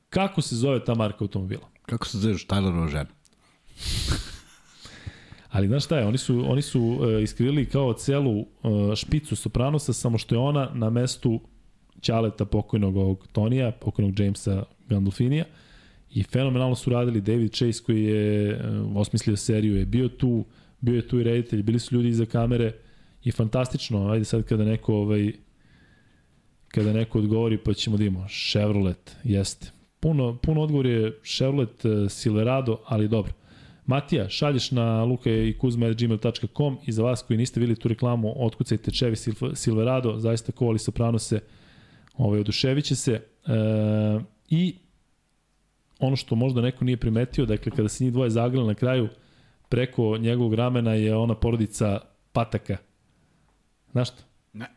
Kako 0.09 0.41
se 0.41 0.55
zove 0.55 0.85
ta 0.85 0.95
marka 0.95 1.23
automobila? 1.23 1.69
Kako 1.81 2.07
se 2.07 2.17
zoveš 2.17 2.47
Tylerova 2.47 2.89
žena? 2.89 3.09
Ali 5.51 5.67
znaš 5.67 5.85
šta 5.85 5.97
je, 5.97 6.05
oni 6.05 6.17
su, 6.17 6.51
oni 6.51 6.61
su 6.61 6.81
uh, 6.81 7.23
iskrili 7.23 7.65
kao 7.65 7.93
celu 7.93 8.39
uh, 8.39 8.47
špicu 8.95 9.35
Sopranosa, 9.35 9.93
samo 9.93 10.17
što 10.17 10.35
je 10.35 10.39
ona 10.39 10.69
na 10.73 10.89
mestu 10.89 11.41
Ćaleta 12.01 12.45
pokojnog 12.45 12.97
ovog 12.97 13.27
Tonija, 13.31 13.71
pokojnog 13.71 14.19
Jamesa 14.19 14.63
Gandolfinija 14.89 15.45
i 16.13 16.23
fenomenalno 16.23 16.75
su 16.75 16.89
radili 16.89 17.21
David 17.21 17.51
Chase 17.51 17.83
koji 17.83 18.03
je 18.03 18.55
uh, 18.55 18.97
osmislio 18.97 19.37
seriju, 19.37 19.75
je 19.75 19.85
bio 19.85 20.07
tu, 20.07 20.45
bio 20.81 20.95
je 20.95 21.07
tu 21.07 21.19
i 21.19 21.23
reditelj, 21.23 21.63
bili 21.63 21.79
su 21.79 21.95
ljudi 21.95 22.09
iza 22.09 22.25
kamere 22.25 22.73
i 23.23 23.31
fantastično, 23.31 24.11
ajde 24.11 24.25
sad 24.25 24.43
kada 24.43 24.63
neko 24.63 24.93
ovaj, 24.95 25.31
kada 26.67 26.93
neko 26.93 27.19
odgovori 27.19 27.57
pa 27.57 27.73
ćemo 27.73 27.97
da 27.97 28.03
imamo 28.03 28.27
Chevrolet, 28.51 29.15
jeste. 29.23 29.71
Puno, 29.99 30.37
puno 30.37 30.61
odgovor 30.61 30.85
je 30.85 31.19
Chevrolet 31.23 31.85
uh, 31.85 32.11
Silverado, 32.11 32.77
ali 32.85 33.07
dobro. 33.07 33.33
Matija, 33.85 34.29
šalješ 34.29 34.71
na 34.71 35.03
luka 35.03 35.29
i 36.87 36.91
za 36.91 37.03
vas 37.03 37.23
koji 37.23 37.37
niste 37.37 37.59
videli 37.59 37.79
tu 37.79 37.87
reklamu, 37.87 38.33
otkucajte 38.45 38.91
Chevy 38.91 39.15
Sil- 39.23 39.55
Silverado, 39.55 40.19
zaista 40.19 40.51
kovali 40.51 40.79
soprano 40.79 41.19
se, 41.19 41.39
ovaj, 42.25 42.39
oduševit 42.39 42.85
će 42.85 42.95
se. 42.95 43.11
E, 43.11 43.21
I 44.49 44.75
ono 45.99 46.15
što 46.15 46.35
možda 46.35 46.61
neko 46.61 46.85
nije 46.85 46.97
primetio, 46.97 47.45
dakle 47.45 47.71
kada 47.71 47.89
se 47.89 48.03
njih 48.03 48.13
dvoje 48.13 48.29
zagrali 48.29 48.67
na 48.67 48.73
kraju, 48.73 49.09
preko 49.69 50.17
njegovog 50.17 50.53
ramena 50.53 50.93
je 50.93 51.15
ona 51.15 51.35
porodica 51.35 51.99
Pataka. 52.31 52.77
Znaš 53.91 54.09
to? 54.09 54.23
Ne. 54.53 54.67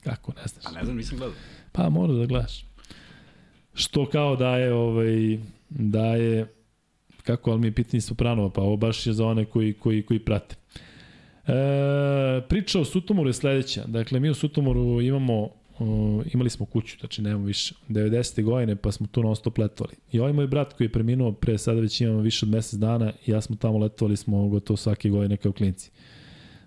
Kako, 0.00 0.32
ne 0.32 0.42
znaš? 0.46 0.64
Pa 0.64 0.70
ne 0.70 0.84
znam, 0.84 0.96
nisam 0.96 1.18
gledao. 1.18 1.36
Pa 1.72 1.88
mora 1.88 2.12
da 2.12 2.26
gledaš. 2.26 2.66
Što 3.74 4.06
kao 4.06 4.36
da 4.36 4.56
je, 4.56 4.72
ovaj, 4.74 5.38
da 5.68 6.06
je, 6.06 6.54
kako, 7.22 7.50
ali 7.50 7.60
mi 7.60 7.66
je 7.66 7.74
pitanje 7.74 8.00
Sopranova, 8.00 8.50
pa 8.50 8.62
ovo 8.62 8.76
baš 8.76 9.06
je 9.06 9.12
za 9.12 9.26
one 9.26 9.44
koji, 9.44 9.72
koji, 9.72 10.02
koji 10.02 10.18
prate. 10.18 10.56
E, 11.46 12.42
priča 12.48 12.80
o 12.80 12.84
Sutomoru 12.84 13.28
je 13.28 13.32
sledeća. 13.32 13.84
Dakle, 13.86 14.20
mi 14.20 14.30
u 14.30 14.34
Sutomoru 14.34 15.00
imamo, 15.00 15.48
uh, 15.78 16.26
imali 16.32 16.50
smo 16.50 16.66
kuću, 16.66 16.96
znači 17.00 17.22
nemamo 17.22 17.44
više, 17.44 17.74
90. 17.88 18.42
godine, 18.42 18.76
pa 18.76 18.92
smo 18.92 19.06
tu 19.06 19.22
non 19.22 19.36
stop 19.36 19.58
letovali. 19.58 19.96
I 20.12 20.20
ovaj 20.20 20.32
moj 20.32 20.46
brat 20.46 20.72
koji 20.72 20.84
je 20.84 20.92
preminuo 20.92 21.32
pre 21.32 21.58
sada 21.58 21.80
već 21.80 22.00
imamo 22.00 22.20
više 22.20 22.46
od 22.46 22.50
mesec 22.50 22.78
dana 22.78 23.12
ja 23.26 23.40
smo 23.40 23.56
tamo 23.56 23.78
letovali 23.78 24.16
smo 24.16 24.48
gotovo 24.48 24.76
svake 24.76 25.10
godine 25.10 25.36
kao 25.36 25.52
klinci 25.52 25.90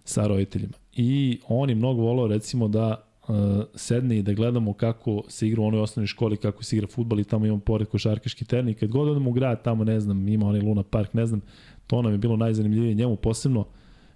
sa 0.04 0.28
roditeljima. 0.28 0.74
I 0.96 1.40
on 1.48 1.70
je 1.70 1.76
mnogo 1.76 2.02
volao 2.02 2.28
recimo 2.28 2.68
da 2.68 3.08
uh, 3.28 3.36
sedne 3.76 4.18
i 4.18 4.22
da 4.22 4.34
gledamo 4.34 4.74
kako 4.74 5.24
se 5.28 5.48
igra 5.48 5.62
u 5.62 5.66
onoj 5.66 5.80
osnovnoj 5.80 6.08
školi, 6.08 6.38
kako 6.38 6.64
se 6.64 6.76
igra 6.76 6.88
futbal 6.88 7.20
i 7.20 7.24
tamo 7.24 7.46
imamo 7.46 7.62
pored 7.62 7.88
košarkaški 7.88 8.46
teren 8.46 8.70
i 8.70 8.74
kad 8.74 8.90
god 8.90 9.08
odemo 9.08 9.30
u 9.30 9.34
grad, 9.34 9.64
tamo 9.64 9.84
ne 9.84 10.00
znam, 10.00 10.28
ima 10.28 10.48
onaj 10.48 10.62
Luna 10.62 10.84
Park, 10.84 11.14
ne 11.14 11.26
znam, 11.26 11.42
to 11.88 12.02
nam 12.02 12.12
je 12.12 12.18
bilo 12.18 12.38
najzanimljivije 12.38 12.94
njemu 12.94 13.16
posebno, 13.16 13.66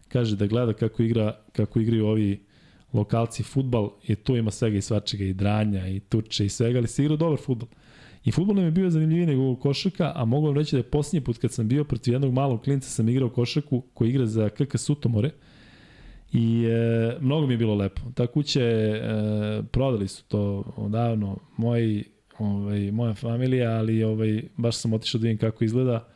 kaže 0.08 0.36
da 0.36 0.48
gleda 0.48 0.74
kako 0.74 1.03
igra 1.03 1.38
kako 1.52 1.80
igraju 1.80 2.06
ovi 2.06 2.51
lokalci 2.94 3.44
futbal 3.44 3.90
i 4.08 4.16
tu 4.16 4.36
ima 4.36 4.52
svega 4.52 4.78
i 4.78 4.82
svačega 4.82 5.24
i 5.24 5.34
dranja 5.34 5.88
i 5.88 6.00
tuče 6.00 6.45
i 6.45 6.50
svega, 6.50 6.80
ali 6.80 6.88
se 6.88 7.03
igra 7.03 7.16
dobar 7.16 7.40
futbal. 7.40 7.68
I 8.24 8.32
futbol 8.32 8.56
nam 8.56 8.66
je 8.66 8.72
bio 8.72 8.90
zanimljiviji 8.90 9.26
nego 9.26 9.56
košarka, 9.56 10.11
a 10.16 10.26
mogu 10.26 10.48
vam 10.48 10.58
reći 10.58 10.76
da 10.76 10.78
je 10.80 10.84
posljednji 10.84 11.26
put 11.26 11.38
kad 11.38 11.52
sam 11.52 11.68
bio 11.68 11.84
protiv 11.84 12.14
jednog 12.14 12.34
malog 12.34 12.61
klinca 12.61 12.90
sam 12.90 13.10
igrao 13.10 13.30
košarku 13.30 13.84
koji 13.94 14.10
igra 14.10 14.26
za 14.26 14.50
KK 14.50 14.78
Sutomore 14.78 15.30
i 16.32 16.66
e, 16.66 17.18
mnogo 17.22 17.48
mi 17.48 17.53
je 17.53 17.58
bilo 17.58 17.76
lepo. 17.76 18.02
Ta 18.14 18.28
kuća 18.28 18.64
je, 18.64 18.95
e, 18.95 19.64
prodali 19.72 20.08
su 20.08 20.24
to 20.28 20.64
odavno, 20.76 21.38
moji, 21.58 22.03
ovaj, 22.40 22.92
moja 22.92 23.14
familija, 23.14 23.72
ali 23.72 24.03
ovaj, 24.03 24.44
baš 24.58 24.76
sam 24.76 24.94
otišao 24.94 25.20
da 25.20 25.24
vidim 25.24 25.38
kako 25.38 25.64
izgleda 25.64 26.08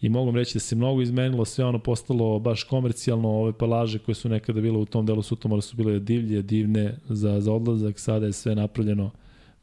i 0.00 0.08
mogu 0.08 0.30
reći 0.30 0.54
da 0.54 0.60
se 0.60 0.76
mnogo 0.76 1.02
izmenilo, 1.02 1.44
sve 1.44 1.64
ono 1.64 1.78
postalo 1.78 2.38
baš 2.38 2.64
komercijalno, 2.64 3.28
ove 3.28 3.52
palaže 3.52 3.98
koje 3.98 4.14
su 4.14 4.28
nekada 4.28 4.60
bile 4.60 4.78
u 4.78 4.84
tom 4.84 5.06
delu 5.06 5.22
Sutomora 5.22 5.62
su 5.62 5.76
bile 5.76 5.98
divlje, 5.98 6.42
divne 6.42 6.98
za, 7.08 7.40
za 7.40 7.52
odlazak, 7.52 7.98
sada 7.98 8.26
je 8.26 8.32
sve 8.32 8.54
napravljeno 8.54 9.10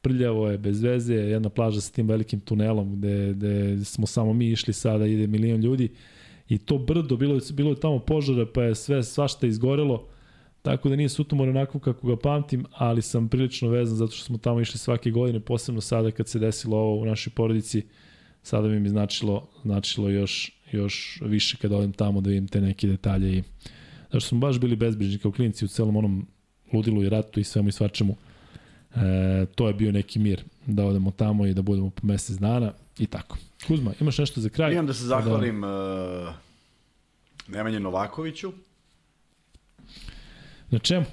prljavo 0.02 0.50
je, 0.50 0.58
bez 0.58 0.82
veze, 0.84 1.14
jedna 1.14 1.50
plaža 1.50 1.82
sa 1.82 1.92
tim 1.92 2.08
velikim 2.08 2.40
tunelom 2.40 2.96
gde, 2.96 3.34
gde 3.34 3.86
smo 3.86 4.08
samo 4.08 4.34
mi 4.34 4.52
išli 4.52 4.74
sada, 4.74 5.06
ide 5.06 5.28
milion 5.28 5.62
ljudi. 5.62 5.90
I 6.50 6.58
to 6.58 6.78
brdo, 6.78 7.18
bilo 7.18 7.36
je, 7.36 7.42
bilo 7.54 7.70
je 7.70 7.80
tamo 7.80 8.00
požara 8.00 8.46
pa 8.54 8.64
je 8.64 8.76
sve 8.76 9.04
svašta 9.04 9.48
izgorelo, 9.48 10.08
tako 10.62 10.90
da 10.90 10.96
nije 10.96 11.10
Sutomor 11.10 11.50
onako 11.50 11.80
kako 11.80 12.08
ga 12.08 12.18
pamtim, 12.18 12.66
ali 12.72 13.02
sam 13.02 13.28
prilično 13.30 13.70
vezan 13.70 13.98
zato 13.98 14.12
što 14.12 14.26
smo 14.26 14.38
tamo 14.38 14.62
išli 14.62 14.78
svake 14.78 15.12
godine, 15.12 15.40
posebno 15.40 15.82
sada 15.82 16.12
kad 16.12 16.28
se 16.28 16.40
desilo 16.40 16.78
ovo 16.78 17.02
u 17.02 17.06
našoj 17.06 17.34
porodici, 17.36 17.84
sada 18.48 18.68
bi 18.68 18.80
mi 18.80 18.90
značilo, 18.90 19.48
značilo 19.64 20.10
još, 20.10 20.52
još 20.72 21.22
više 21.26 21.58
kad 21.58 21.72
odem 21.72 21.94
tamo 21.94 22.22
da 22.22 22.30
vidim 22.30 22.48
te 22.48 22.62
neke 22.62 22.88
detalje 22.88 23.38
i 23.38 23.44
zašto 24.12 24.30
smo 24.30 24.40
baš 24.40 24.60
bili 24.60 24.76
bezbrižni 24.76 25.20
kao 25.20 25.32
klinci 25.32 25.66
u 25.66 25.68
celom 25.68 25.96
onom 25.96 26.28
ludilu 26.74 27.04
i 27.04 27.10
ratu 27.10 27.40
i 27.40 27.44
svemu 27.44 27.70
i 27.70 27.72
svačemu. 27.72 28.16
E, 28.96 29.46
to 29.56 29.68
je 29.68 29.74
bio 29.74 29.92
neki 29.92 30.20
mir 30.20 30.44
da 30.66 30.86
odemo 30.86 31.12
tamo 31.12 31.46
i 31.46 31.54
da 31.54 31.62
budemo 31.62 31.90
po 31.90 32.08
mesec 32.08 32.38
dana 32.38 32.74
i 33.00 33.06
tako. 33.06 33.38
Kuzma, 33.68 33.92
imaš 34.00 34.18
nešto 34.18 34.42
za 34.42 34.50
kraj? 34.50 34.74
Imam 34.74 34.88
da 34.88 34.94
se 34.94 35.04
zahvalim 35.04 35.62
da... 35.62 36.28
uh, 36.30 37.54
Nemanju 37.54 37.80
Novakoviću. 37.80 38.52
Na 40.70 40.80
čemu? 40.80 41.06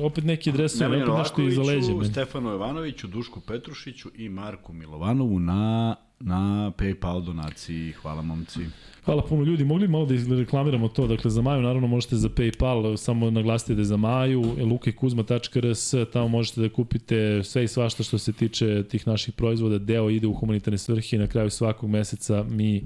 Opet 0.00 0.24
neki 0.24 0.52
dresovi, 0.52 1.02
opet 1.02 1.14
nešto 1.18 1.42
iza 1.42 1.62
leđa. 1.62 2.12
Stefanu 2.12 2.50
Jovanoviću, 2.50 3.06
Dušku 3.06 3.40
Petrušiću 3.40 4.10
i 4.14 4.28
Marku 4.28 4.72
Milovanovu 4.72 5.38
na, 5.40 5.96
na 6.20 6.72
PayPal 6.78 7.24
donaciji. 7.24 7.92
Hvala 7.92 8.22
momci. 8.22 8.60
Hvala 9.04 9.22
puno 9.22 9.44
ljudi. 9.44 9.64
Mogli 9.64 9.88
malo 9.88 10.06
da 10.06 10.14
reklamiramo 10.36 10.88
to? 10.88 11.06
Dakle, 11.06 11.30
za 11.30 11.42
Maju 11.42 11.62
naravno 11.62 11.86
možete 11.86 12.16
za 12.16 12.28
PayPal, 12.28 12.96
samo 12.96 13.30
naglasite 13.30 13.74
da 13.74 13.80
je 13.80 13.84
za 13.84 13.96
Maju, 13.96 14.42
lukekuzma.rs, 14.58 15.94
tamo 16.12 16.28
možete 16.28 16.60
da 16.60 16.68
kupite 16.68 17.44
sve 17.44 17.64
i 17.64 17.68
svašta 17.68 18.02
što 18.02 18.18
se 18.18 18.32
tiče 18.32 18.82
tih 18.82 19.06
naših 19.06 19.34
proizvoda. 19.34 19.78
Deo 19.78 20.10
ide 20.10 20.26
u 20.26 20.34
humanitarne 20.34 20.78
svrhe 20.78 21.16
i 21.16 21.18
na 21.18 21.26
kraju 21.26 21.50
svakog 21.50 21.90
meseca 21.90 22.44
mi 22.50 22.84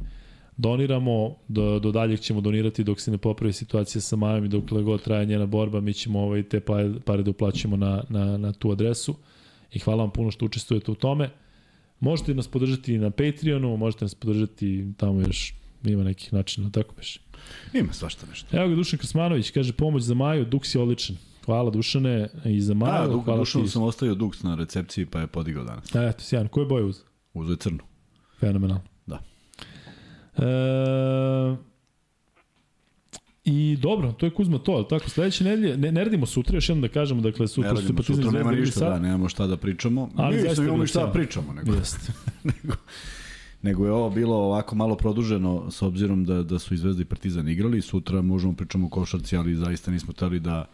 doniramo, 0.57 1.37
do, 1.49 1.79
do 1.79 1.93
daljeg 1.93 2.21
ćemo 2.21 2.41
donirati 2.41 2.85
dok 2.85 3.01
se 3.01 3.11
ne 3.11 3.19
popravi 3.19 3.53
situacija 3.53 4.03
sa 4.03 4.17
Majom 4.17 4.45
i 4.45 4.49
dok 4.49 4.65
god 4.65 5.03
traje 5.03 5.27
njena 5.27 5.47
borba, 5.47 5.81
mi 5.81 5.95
ćemo 5.95 6.21
ovaj, 6.21 6.43
te 6.43 6.61
pare, 6.61 6.91
pare 7.05 7.23
da 7.23 7.31
uplaćamo 7.31 7.77
na, 7.77 8.03
na, 8.09 8.37
na 8.37 8.53
tu 8.53 8.71
adresu 8.71 9.15
i 9.73 9.79
hvala 9.79 10.03
vam 10.03 10.11
puno 10.11 10.31
što 10.31 10.45
učestvujete 10.45 10.91
u 10.91 10.95
tome. 10.95 11.31
Možete 12.03 12.35
nas 12.35 12.49
podržati 12.49 12.99
na 12.99 13.11
Patreonu, 13.11 13.77
možete 13.77 14.05
nas 14.05 14.15
podržati 14.15 14.87
tamo 14.97 15.21
još 15.21 15.55
ima 15.85 16.05
nekih 16.05 16.33
načina, 16.33 16.71
tako 16.71 16.95
biš. 16.95 17.19
Ima 17.73 17.93
svašta 17.93 18.27
nešto. 18.31 18.57
Evo 18.57 18.69
ga 18.69 18.75
Dušan 18.75 18.99
Krasmanović, 18.99 19.51
kaže 19.51 19.73
pomoć 19.73 20.03
za 20.03 20.15
Maju, 20.15 20.45
Duks 20.45 20.75
je 20.75 20.81
odličan. 20.81 21.17
Hvala 21.45 21.71
Dušane 21.71 22.29
i 22.45 22.61
za 22.61 22.75
Maju. 22.75 23.09
Da, 23.09 23.15
Duk, 23.15 23.25
hvala 23.25 23.39
Dušanu 23.39 23.69
sam 23.69 23.83
ostavio 23.83 24.15
Duks 24.15 24.43
na 24.43 24.55
recepciji 24.55 25.07
pa 25.07 25.21
je 25.21 25.27
podigao 25.27 25.65
danas. 25.65 25.95
E, 25.95 26.09
eto, 26.09 26.25
sjajno. 26.25 26.49
Koje 26.49 26.67
boje 26.67 26.85
uz? 26.85 27.01
Uzo 27.35 27.53
je 27.53 27.57
crnu. 27.57 27.85
Fenomenalno. 28.41 28.85
Da. 29.07 29.19
E, 30.37 31.72
I 33.45 33.77
dobro, 33.81 34.13
to 34.13 34.27
je 34.27 34.31
Kuzma 34.31 34.59
to, 34.59 34.83
tako 34.83 35.11
sledeće 35.11 35.45
nedelje, 35.45 35.77
ne, 35.77 35.93
ne 35.93 36.05
radimo 36.05 36.27
sutra, 36.27 36.57
još 36.57 36.69
jednom 36.69 36.83
da 36.83 36.89
kažemo, 36.89 37.21
dakle 37.21 37.49
sutra 37.49 37.73
ne 37.73 37.83
su 37.83 38.03
sutra, 38.03 38.31
nema 38.31 38.53
ništa, 38.53 38.79
sad. 38.79 38.89
da, 38.89 38.99
nemamo 38.99 39.29
šta 39.29 39.47
da 39.47 39.57
pričamo. 39.57 40.11
Ali 40.17 40.37
Mi 40.37 40.43
zaista 40.43 40.63
imamo 40.65 40.87
šta 40.87 41.07
da 41.07 41.13
pričamo, 41.13 41.53
nego, 41.53 41.75
Jeste. 41.75 42.13
nego, 42.53 42.75
nego 43.63 43.87
je 43.87 43.93
ovo 43.93 44.11
bilo 44.11 44.37
ovako 44.37 44.75
malo 44.75 44.97
produženo 44.97 45.71
s 45.71 45.83
obzirom 45.83 46.25
da, 46.25 46.43
da 46.43 46.59
su 46.59 46.75
i 46.75 46.77
Zvezda 46.77 47.03
i 47.03 47.05
Partizan 47.05 47.49
igrali. 47.49 47.83
Sutra 47.83 48.23
možemo 48.23 48.53
pričamo 48.53 48.87
o 48.87 48.91
košarci, 48.91 49.37
ali 49.37 49.55
zaista 49.55 49.91
nismo 49.91 50.13
tali 50.13 50.41
da 50.41 50.65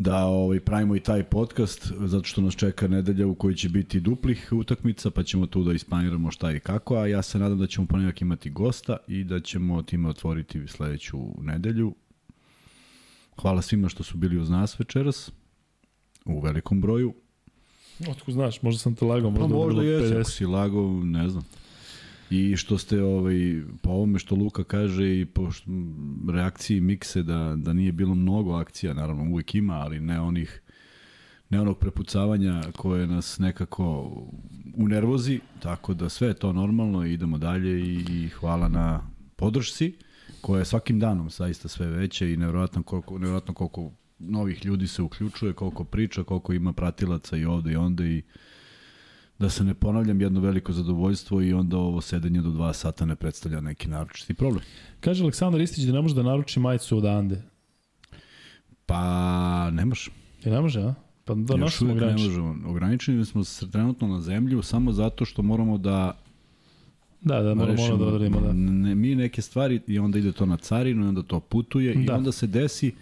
da 0.00 0.24
ovaj, 0.24 0.60
pravimo 0.60 0.96
i 0.96 1.00
taj 1.00 1.22
podcast, 1.22 1.92
zato 2.00 2.24
što 2.24 2.40
nas 2.40 2.54
čeka 2.54 2.88
nedelja 2.88 3.26
u 3.26 3.34
kojoj 3.34 3.54
će 3.54 3.68
biti 3.68 4.00
duplih 4.00 4.48
utakmica, 4.52 5.10
pa 5.10 5.22
ćemo 5.22 5.46
tu 5.46 5.64
da 5.64 5.72
isplaniramo 5.72 6.30
šta 6.30 6.52
i 6.52 6.60
kako, 6.60 6.96
a 6.96 7.06
ja 7.06 7.22
se 7.22 7.38
nadam 7.38 7.58
da 7.58 7.66
ćemo 7.66 7.86
ponedjak 7.86 8.22
imati 8.22 8.50
gosta 8.50 8.96
i 9.08 9.24
da 9.24 9.40
ćemo 9.40 9.82
time 9.82 10.08
otvoriti 10.08 10.66
sledeću 10.66 11.18
nedelju. 11.42 11.94
Hvala 13.40 13.62
svima 13.62 13.88
što 13.88 14.02
su 14.02 14.16
bili 14.16 14.38
uz 14.38 14.50
nas 14.50 14.80
večeras, 14.80 15.30
u 16.24 16.40
velikom 16.40 16.80
broju. 16.80 17.14
Otko 18.08 18.32
znaš, 18.32 18.62
možda 18.62 18.78
sam 18.78 18.94
te 18.94 19.04
lagao, 19.04 19.30
možda, 19.30 19.48
pa 19.48 19.54
možda 19.54 19.82
jesi, 19.82 20.14
ako 20.14 20.30
si 20.30 20.46
lagao, 20.46 21.00
ne 21.04 21.28
znam. 21.28 21.44
I 22.30 22.56
što 22.56 22.78
ste 22.78 23.02
ovaj, 23.02 23.62
po 23.82 23.90
ovome 23.90 24.18
što 24.18 24.34
Luka 24.34 24.64
kaže 24.64 25.20
i 25.20 25.24
po 25.24 25.50
reakciji 26.32 26.80
Mikse 26.80 27.22
da, 27.22 27.54
da 27.56 27.72
nije 27.72 27.92
bilo 27.92 28.14
mnogo 28.14 28.52
akcija, 28.52 28.94
naravno 28.94 29.30
uvek 29.30 29.54
ima, 29.54 29.74
ali 29.74 30.00
ne 30.00 30.20
onih 30.20 30.62
ne 31.50 31.60
onog 31.60 31.78
prepucavanja 31.78 32.62
koje 32.76 33.06
nas 33.06 33.38
nekako 33.38 34.12
unervozi, 34.76 35.40
tako 35.62 35.94
da 35.94 36.08
sve 36.08 36.28
je 36.28 36.34
to 36.34 36.52
normalno 36.52 37.06
i 37.06 37.12
idemo 37.12 37.38
dalje 37.38 37.80
i, 37.80 38.04
i 38.08 38.28
hvala 38.28 38.68
na 38.68 39.10
podršci 39.36 39.94
koja 40.40 40.58
je 40.58 40.64
svakim 40.64 41.00
danom 41.00 41.30
saista 41.30 41.68
sve 41.68 41.86
veća 41.86 42.26
i 42.26 42.36
nevjerojatno 42.36 42.82
koliko, 42.82 43.14
nevjerojatno 43.14 43.54
koliko 43.54 43.92
novih 44.18 44.64
ljudi 44.64 44.86
se 44.86 45.02
uključuje, 45.02 45.52
koliko 45.52 45.84
priča, 45.84 46.24
koliko 46.24 46.52
ima 46.52 46.72
pratilaca 46.72 47.36
i 47.36 47.44
ovde 47.44 47.72
i 47.72 47.76
onda 47.76 48.04
i 48.04 48.22
da 49.40 49.50
se 49.50 49.64
ne 49.64 49.74
ponavljam, 49.74 50.20
jedno 50.20 50.40
veliko 50.40 50.72
zadovoljstvo 50.72 51.42
i 51.42 51.52
onda 51.52 51.76
ovo 51.76 52.00
sedenje 52.00 52.40
do 52.40 52.50
dva 52.50 52.72
sata 52.72 53.06
ne 53.06 53.16
predstavlja 53.16 53.60
neki 53.60 53.88
naročiti 53.88 54.34
problem. 54.34 54.64
Kaže 55.00 55.22
Aleksandar 55.22 55.60
Istić 55.60 55.84
da 55.84 55.92
ne 55.92 56.02
može 56.02 56.14
da 56.14 56.22
naruči 56.22 56.60
majicu 56.60 56.98
od 56.98 57.04
Ande. 57.04 57.42
Pa, 58.86 59.70
ne 59.70 59.84
može. 59.84 60.10
I 60.44 60.50
ne 60.50 60.60
može, 60.60 60.80
a? 60.80 60.94
Pa 61.24 61.34
da 61.34 61.54
Još 61.54 61.76
smo 61.76 61.92
ograničeni. 61.92 62.28
Ne 62.28 62.42
možemo. 62.42 62.70
Ograničeni 62.70 63.24
smo 63.24 63.44
se 63.44 63.70
trenutno 63.70 64.08
na 64.08 64.20
zemlju 64.20 64.62
samo 64.62 64.92
zato 64.92 65.24
što 65.24 65.42
moramo 65.42 65.78
da 65.78 66.16
Da, 67.20 67.42
da, 67.42 67.54
moramo 67.54 67.76
rešimo, 67.76 67.96
da 67.96 68.04
odradimo, 68.04 68.40
da. 68.40 68.52
Ne, 68.52 68.94
mi 68.94 69.14
neke 69.14 69.42
stvari 69.42 69.80
i 69.86 69.98
onda 69.98 70.18
ide 70.18 70.32
to 70.32 70.46
na 70.46 70.56
carinu 70.56 71.04
i 71.04 71.08
onda 71.08 71.22
to 71.22 71.40
putuje 71.40 71.94
da. 71.94 72.00
i 72.00 72.16
onda 72.16 72.32
se 72.32 72.46
desi 72.46 72.94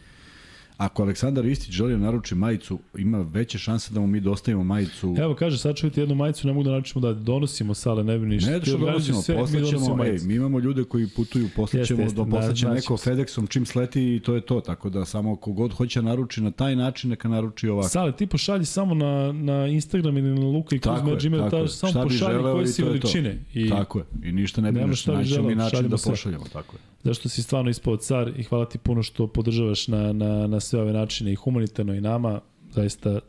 Ako 0.79 1.03
Aleksandar 1.03 1.47
Istić 1.47 1.71
želi 1.75 1.93
da 1.93 1.99
naruči 1.99 2.35
majicu, 2.35 2.79
ima 2.99 3.27
veće 3.33 3.59
šanse 3.59 3.95
da 3.95 4.01
mu 4.01 4.07
mi 4.07 4.21
dostavimo 4.21 4.65
majicu. 4.65 5.15
Evo 5.19 5.35
kaže, 5.35 5.59
sad 5.59 5.77
čujete 5.77 6.01
jednu 6.01 6.15
majicu, 6.15 6.47
ne 6.47 6.53
mogu 6.53 6.65
da 6.65 6.71
naručimo 6.71 7.01
da 7.01 7.13
donosimo 7.15 7.75
sale, 7.75 8.05
ne 8.05 8.19
bi 8.19 8.27
ništa. 8.27 8.51
Ne, 8.51 8.61
što 8.63 8.79
donosimo, 8.79 9.23
sve, 9.23 9.37
poslaćemo, 9.37 9.97
mi, 9.97 10.09
ej, 10.09 10.19
mi 10.23 10.35
imamo 10.35 10.59
ljude 10.59 10.85
koji 10.85 11.09
putuju, 11.17 11.49
poslaćemo, 11.57 12.01
jeste, 12.01 12.21
jeste, 12.21 12.31
da, 12.31 12.37
poslaće 12.37 12.67
da, 12.67 12.75
neko 12.75 12.97
znači, 12.97 13.11
FedExom 13.11 13.49
čim 13.49 13.67
sleti 13.67 14.15
i 14.15 14.21
to 14.21 14.35
je 14.35 14.41
to, 14.41 14.61
tako 14.61 14.91
da 14.91 15.05
samo 15.05 15.37
kogod 15.37 15.73
hoće 15.73 16.01
da 16.01 16.09
naruči 16.09 16.41
na 16.41 16.51
taj 16.51 16.77
način, 16.77 17.11
neka 17.11 17.29
naruči 17.29 17.69
ovako. 17.69 17.89
Sale, 17.89 18.13
ti 18.13 18.27
pošalji 18.27 18.65
samo 18.65 18.95
na, 18.95 19.33
na 19.33 19.67
Instagram 19.67 20.19
ili 20.19 20.41
na 20.41 20.47
Luka 20.47 20.77
i 20.77 20.79
Kuzma 20.79 21.17
Gmail, 21.23 21.51
ta, 21.51 21.69
samo 21.69 22.03
pošalji 22.03 22.43
koje 22.43 22.67
si 22.67 22.83
veličine. 22.83 23.39
I 23.55 23.69
tako 23.69 23.99
je, 23.99 24.05
i 24.25 24.33
ništa 24.33 24.61
ne 24.61 24.73
bi 24.73 24.81
nešto, 24.81 25.15
naćemo 25.15 25.49
mi 25.49 25.55
način 25.55 25.89
da 25.89 25.97
pošaljemo, 26.05 26.45
tako 26.53 26.77
je 26.77 26.81
zašto 27.03 27.29
si 27.29 27.43
stvarno 27.43 27.71
ispao 27.71 27.97
car 27.97 28.33
i 28.37 28.43
hvala 28.43 28.69
ti 28.69 28.79
puno 28.79 29.03
što 29.03 29.27
podržavaš 29.27 29.89
na, 29.89 30.13
na, 30.13 30.47
na 30.47 30.61
sve 30.61 30.81
ove 30.81 30.93
načine 30.93 31.33
i 31.33 31.35
humanitarno 31.35 31.95
i 31.95 32.01
nama, 32.01 32.41
zaista 32.71 33.21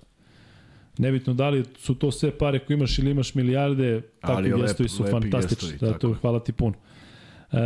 nebitno 0.98 1.33
da 1.33 1.49
li 1.49 1.64
su 1.77 1.95
to 1.95 2.11
sve 2.11 2.38
pare 2.38 2.59
koje 2.59 2.75
imaš 2.75 2.99
ili 2.99 3.11
imaš 3.11 3.35
milijarde, 3.35 4.01
takvi 4.22 4.53
gestovi 4.61 4.89
su 4.89 5.03
fantastični, 5.11 5.77
zato 5.80 6.14
hvala 6.14 6.39
ti 6.39 6.51
puno. 6.51 6.75
E, 7.51 7.57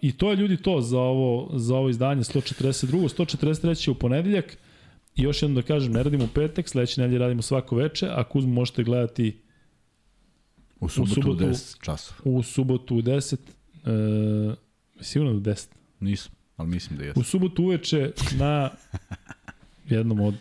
I 0.00 0.12
to 0.12 0.30
je 0.30 0.36
ljudi 0.36 0.56
to 0.56 0.80
za 0.80 1.00
ovo, 1.00 1.50
za 1.58 1.76
ovo 1.76 1.88
izdanje 1.88 2.22
142. 2.22 3.18
143. 3.18 3.90
u 3.90 3.94
ponedeljak 3.94 4.56
i 5.16 5.22
još 5.22 5.42
jednom 5.42 5.54
da 5.54 5.62
kažem, 5.62 5.92
ne 5.92 6.02
radimo 6.02 6.24
u 6.24 6.28
petak, 6.34 6.68
sledeće 6.68 7.00
nedelje 7.00 7.18
radimo 7.18 7.42
svako 7.42 7.76
veče, 7.76 8.08
a 8.10 8.24
Kuzmu 8.24 8.52
možete 8.52 8.82
gledati 8.82 9.38
u 10.80 10.88
subotu, 10.88 11.12
u 11.12 11.14
subotu 11.14 11.44
u 11.44 11.48
10 11.48 11.82
časova. 11.82 12.20
U 12.24 12.42
subotu 12.42 12.96
u 12.96 13.02
10. 13.02 13.36
E, 13.84 14.54
Sigurno 15.02 15.32
do 15.32 15.50
10. 15.50 15.66
Nisam, 16.00 16.32
ali 16.56 16.68
mislim 16.68 16.98
da 16.98 17.04
jesam. 17.04 17.20
U 17.20 17.24
subotu 17.24 17.64
uveče 17.64 18.12
na 18.38 18.70
jednom 19.88 20.20
od 20.20 20.34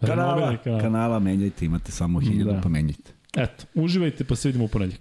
kanala, 0.00 0.56
kanala. 0.56 0.80
kanala 0.82 1.18
menjajte, 1.18 1.64
imate 1.64 1.92
samo 1.92 2.20
hiljadu, 2.20 2.52
da. 2.52 2.60
pa 2.60 2.68
menjajte. 2.68 3.12
Eto, 3.36 3.64
uživajte 3.74 4.24
pa 4.24 4.36
se 4.36 4.48
vidimo 4.48 4.64
u 4.64 4.68
ponedljak. 4.68 5.00